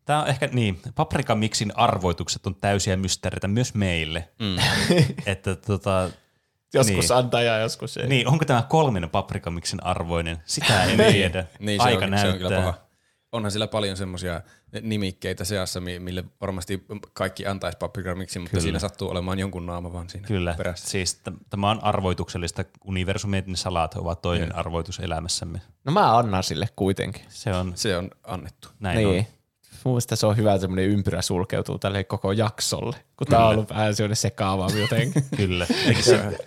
Tämä 0.04 0.22
on 0.22 0.28
ehkä, 0.28 0.48
niin, 0.52 0.80
Paprika 0.94 1.34
Mixin 1.34 1.72
arvoitukset 1.76 2.46
on 2.46 2.54
täysiä 2.54 2.96
mysteereitä 2.96 3.48
myös 3.48 3.74
meille. 3.74 4.28
Mm. 4.38 4.56
että 5.26 5.56
tota, 5.56 6.10
Joskus 6.74 7.08
Niin. 7.08 7.18
antaa 7.18 7.42
ja 7.42 7.58
joskus 7.58 7.96
ei. 7.96 8.06
niin, 8.06 8.28
onko 8.28 8.44
tämä 8.44 8.62
kolmen 8.68 9.10
Paprika 9.10 9.50
Mixin 9.50 9.84
arvoinen? 9.84 10.38
Sitä 10.44 10.84
en 10.84 10.96
tiedä. 11.12 11.46
Niin, 11.58 11.80
se 11.80 11.86
Aika 11.88 12.04
on, 12.04 12.10
näyttää. 12.10 12.30
se 12.30 12.32
on 12.32 12.38
kyllä 12.50 12.56
paha. 12.60 12.74
Onhan 13.32 13.50
sillä 13.52 13.66
paljon 13.66 13.96
semmoisia 13.96 14.40
nimikkeitä 14.82 15.44
seassa, 15.44 15.80
mi- 15.80 15.98
mille 15.98 16.24
varmasti 16.40 16.84
kaikki 17.12 17.46
antaisi 17.46 17.78
paprikramiksi, 17.78 18.38
mutta 18.38 18.50
Kyllä. 18.50 18.62
siinä 18.62 18.78
sattuu 18.78 19.10
olemaan 19.10 19.38
jonkun 19.38 19.66
naama 19.66 19.92
vaan 19.92 20.08
siinä 20.10 20.26
Kyllä, 20.28 20.54
perässä. 20.56 20.88
siis 20.90 21.14
t- 21.14 21.48
tämä 21.50 21.70
on 21.70 21.84
arvoituksellista. 21.84 22.64
Universumin 22.84 23.56
salat 23.56 23.94
ovat 23.94 24.22
toinen 24.22 24.54
arvoitus 24.54 24.98
elämässämme. 25.00 25.60
No 25.84 25.92
mä 25.92 26.18
annan 26.18 26.42
sille 26.42 26.68
kuitenkin. 26.76 27.22
Se 27.28 27.52
on, 27.54 27.72
Se 27.74 27.96
on 27.96 28.10
annettu. 28.24 28.68
näin 28.80 28.96
niin. 28.96 29.08
on. 29.08 29.24
Mun 29.84 29.92
mielestä 29.94 30.16
se 30.16 30.26
on 30.26 30.36
hyvä, 30.36 30.54
että 30.54 30.60
semmoinen 30.60 30.88
ympyrä 30.90 31.22
sulkeutuu 31.22 31.78
tälle 31.78 32.04
koko 32.04 32.32
jaksolle, 32.32 32.96
kun 33.16 33.26
tää 33.26 33.44
on 33.46 33.50
ollut 33.54 33.70
vähän 33.70 33.94
semmoinen 33.94 34.16
sekaava 34.16 34.70
jotenkin. 34.80 35.24
Kyllä, 35.36 35.66
eikä 35.86 36.02
se 36.02 36.38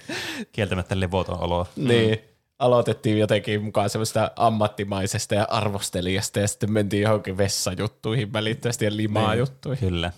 kieltämättä 0.51 0.99
levoton 0.99 1.39
olo. 1.39 1.67
niin. 1.75 2.19
Aloitettiin 2.63 3.19
jotenkin 3.19 3.63
mukaan 3.63 3.89
semmoista 3.89 4.31
ammattimaisesta 4.35 5.35
ja 5.35 5.47
arvostelijasta 5.49 6.39
ja 6.39 6.47
sitten 6.47 6.71
mentiin 6.71 7.01
johonkin 7.01 7.37
vessajuttuihin 7.37 8.33
välittömästi 8.33 8.85
ja 8.85 8.97
limaa 8.97 9.35
juttuihin. 9.35 9.89
Kyllä. 9.89 10.11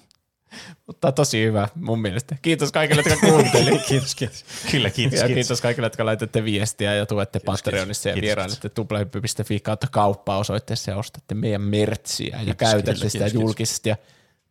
Mutta 0.88 1.12
tosi 1.12 1.44
hyvä 1.44 1.68
mun 1.76 2.02
mielestä. 2.02 2.36
Kiitos 2.42 2.72
kaikille, 2.72 3.04
jotka 3.06 3.28
kuunteli. 3.28 3.80
Kiitos, 3.88 4.16
kiitos. 4.16 4.46
Kyllä, 4.72 4.90
kiitos. 4.90 5.20
Ja 5.20 5.26
kiitos. 5.26 5.36
kiitos 5.36 5.62
kaikille, 5.62 5.86
jotka 5.86 6.06
laitatte 6.06 6.44
viestiä 6.44 6.94
ja 6.94 7.06
tuette 7.06 7.40
Patreonissa 7.40 8.10
ja 8.10 8.14
Kiitos, 8.14 8.26
vierailette 8.26 8.70
tuplahyppy.fi 8.70 9.60
kautta 9.60 9.88
kauppaa 9.92 10.38
osoitteessa 10.38 10.92
ja 10.92 10.98
ostatte 10.98 11.36
meidän 11.36 11.62
mertsiä 11.62 12.40
ja 12.46 12.56
käytätte 12.56 12.92
kiitos, 12.92 13.12
sitä 13.12 13.26
kiitos, 13.26 13.42
julkisesti 13.42 13.90
ja 13.90 13.96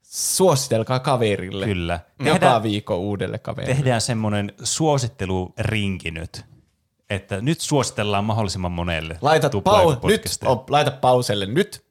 suositelkaa 0.03 1.01
kaverille. 1.01 1.67
Kyllä. 1.67 2.01
Joka 2.19 2.31
Tehdään, 2.33 2.63
viikko 2.63 2.97
uudelle 2.97 3.39
kaverille. 3.39 3.75
tehdään 3.75 4.01
semmoinen 4.01 4.53
suosittelurinki 4.63 6.11
nyt, 6.11 6.45
että 7.11 7.41
nyt 7.41 7.61
suositellaan 7.61 8.25
mahdollisimman 8.25 8.73
monelle. 8.73 9.19
Laita, 9.21 9.49
pau- 9.49 10.07
nyt, 10.07 10.23
on, 10.45 10.65
laita 10.69 10.91
pauselle 10.91 11.47
nyt. 11.47 11.85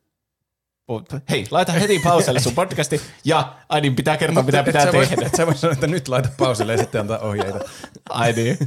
Hei, 1.30 1.45
laita 1.51 1.72
heti 1.72 2.00
pauselle 2.00 2.40
sun 2.40 2.56
podcasti 2.56 3.01
ja 3.25 3.56
ai 3.69 3.82
niin, 3.82 3.95
pitää 3.95 4.17
kertoa, 4.17 4.43
mitä 4.43 4.64
pitää 4.64 4.93
voi, 4.93 5.08
tehdä. 5.08 5.25
et 5.25 5.35
sä 5.35 5.45
voi 5.45 5.56
sanoa, 5.56 5.74
että 5.74 5.88
nyt 5.88 6.08
laita 6.08 6.30
pauselle 6.38 6.72
ja 6.72 6.77
sitten 6.77 7.01
antaa 7.01 7.19
ohjeita. 7.19 7.59
Ai 8.09 8.33
niin. 8.33 8.58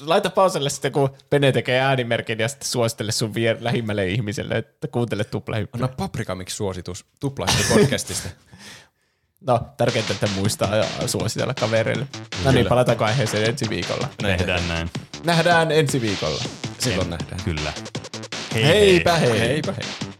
Laita 0.00 0.30
pauselle 0.30 0.70
sitten, 0.70 0.92
kun 0.92 1.10
Pene 1.30 1.52
tekee 1.52 1.80
äänimerkin 1.80 2.38
ja 2.38 2.48
sitten 2.48 2.68
suosittele 2.68 3.12
sun 3.12 3.30
vier- 3.34 3.56
lähimmälle 3.60 4.08
ihmiselle, 4.08 4.54
että 4.58 4.88
kuuntele 4.88 5.24
tuplahyppyä. 5.24 5.84
Anna 5.84 5.94
paprikamiksi 5.96 6.56
suositus 6.56 7.06
tuplahyppy 7.20 7.74
podcastista. 7.74 8.28
No, 9.46 9.60
tärkeintä, 9.76 10.12
että 10.12 10.28
muistaa 10.34 10.76
ja 10.76 10.84
suositella 11.06 11.54
kavereille. 11.54 12.06
No 12.44 12.52
niin, 12.52 12.66
palataanko 12.66 13.04
aiheeseen 13.04 13.48
ensi 13.48 13.68
viikolla. 13.68 14.08
Tehdään 14.18 14.68
näin. 14.68 14.90
Nähdään 15.24 15.72
ensi 15.72 16.00
viikolla. 16.00 16.44
Silloin 16.78 17.10
nähdään. 17.10 17.40
Kyllä. 17.44 17.72
Heipä 18.54 19.14
hei. 19.16 19.40
Heipä 19.40 19.72
hei. 19.72 20.11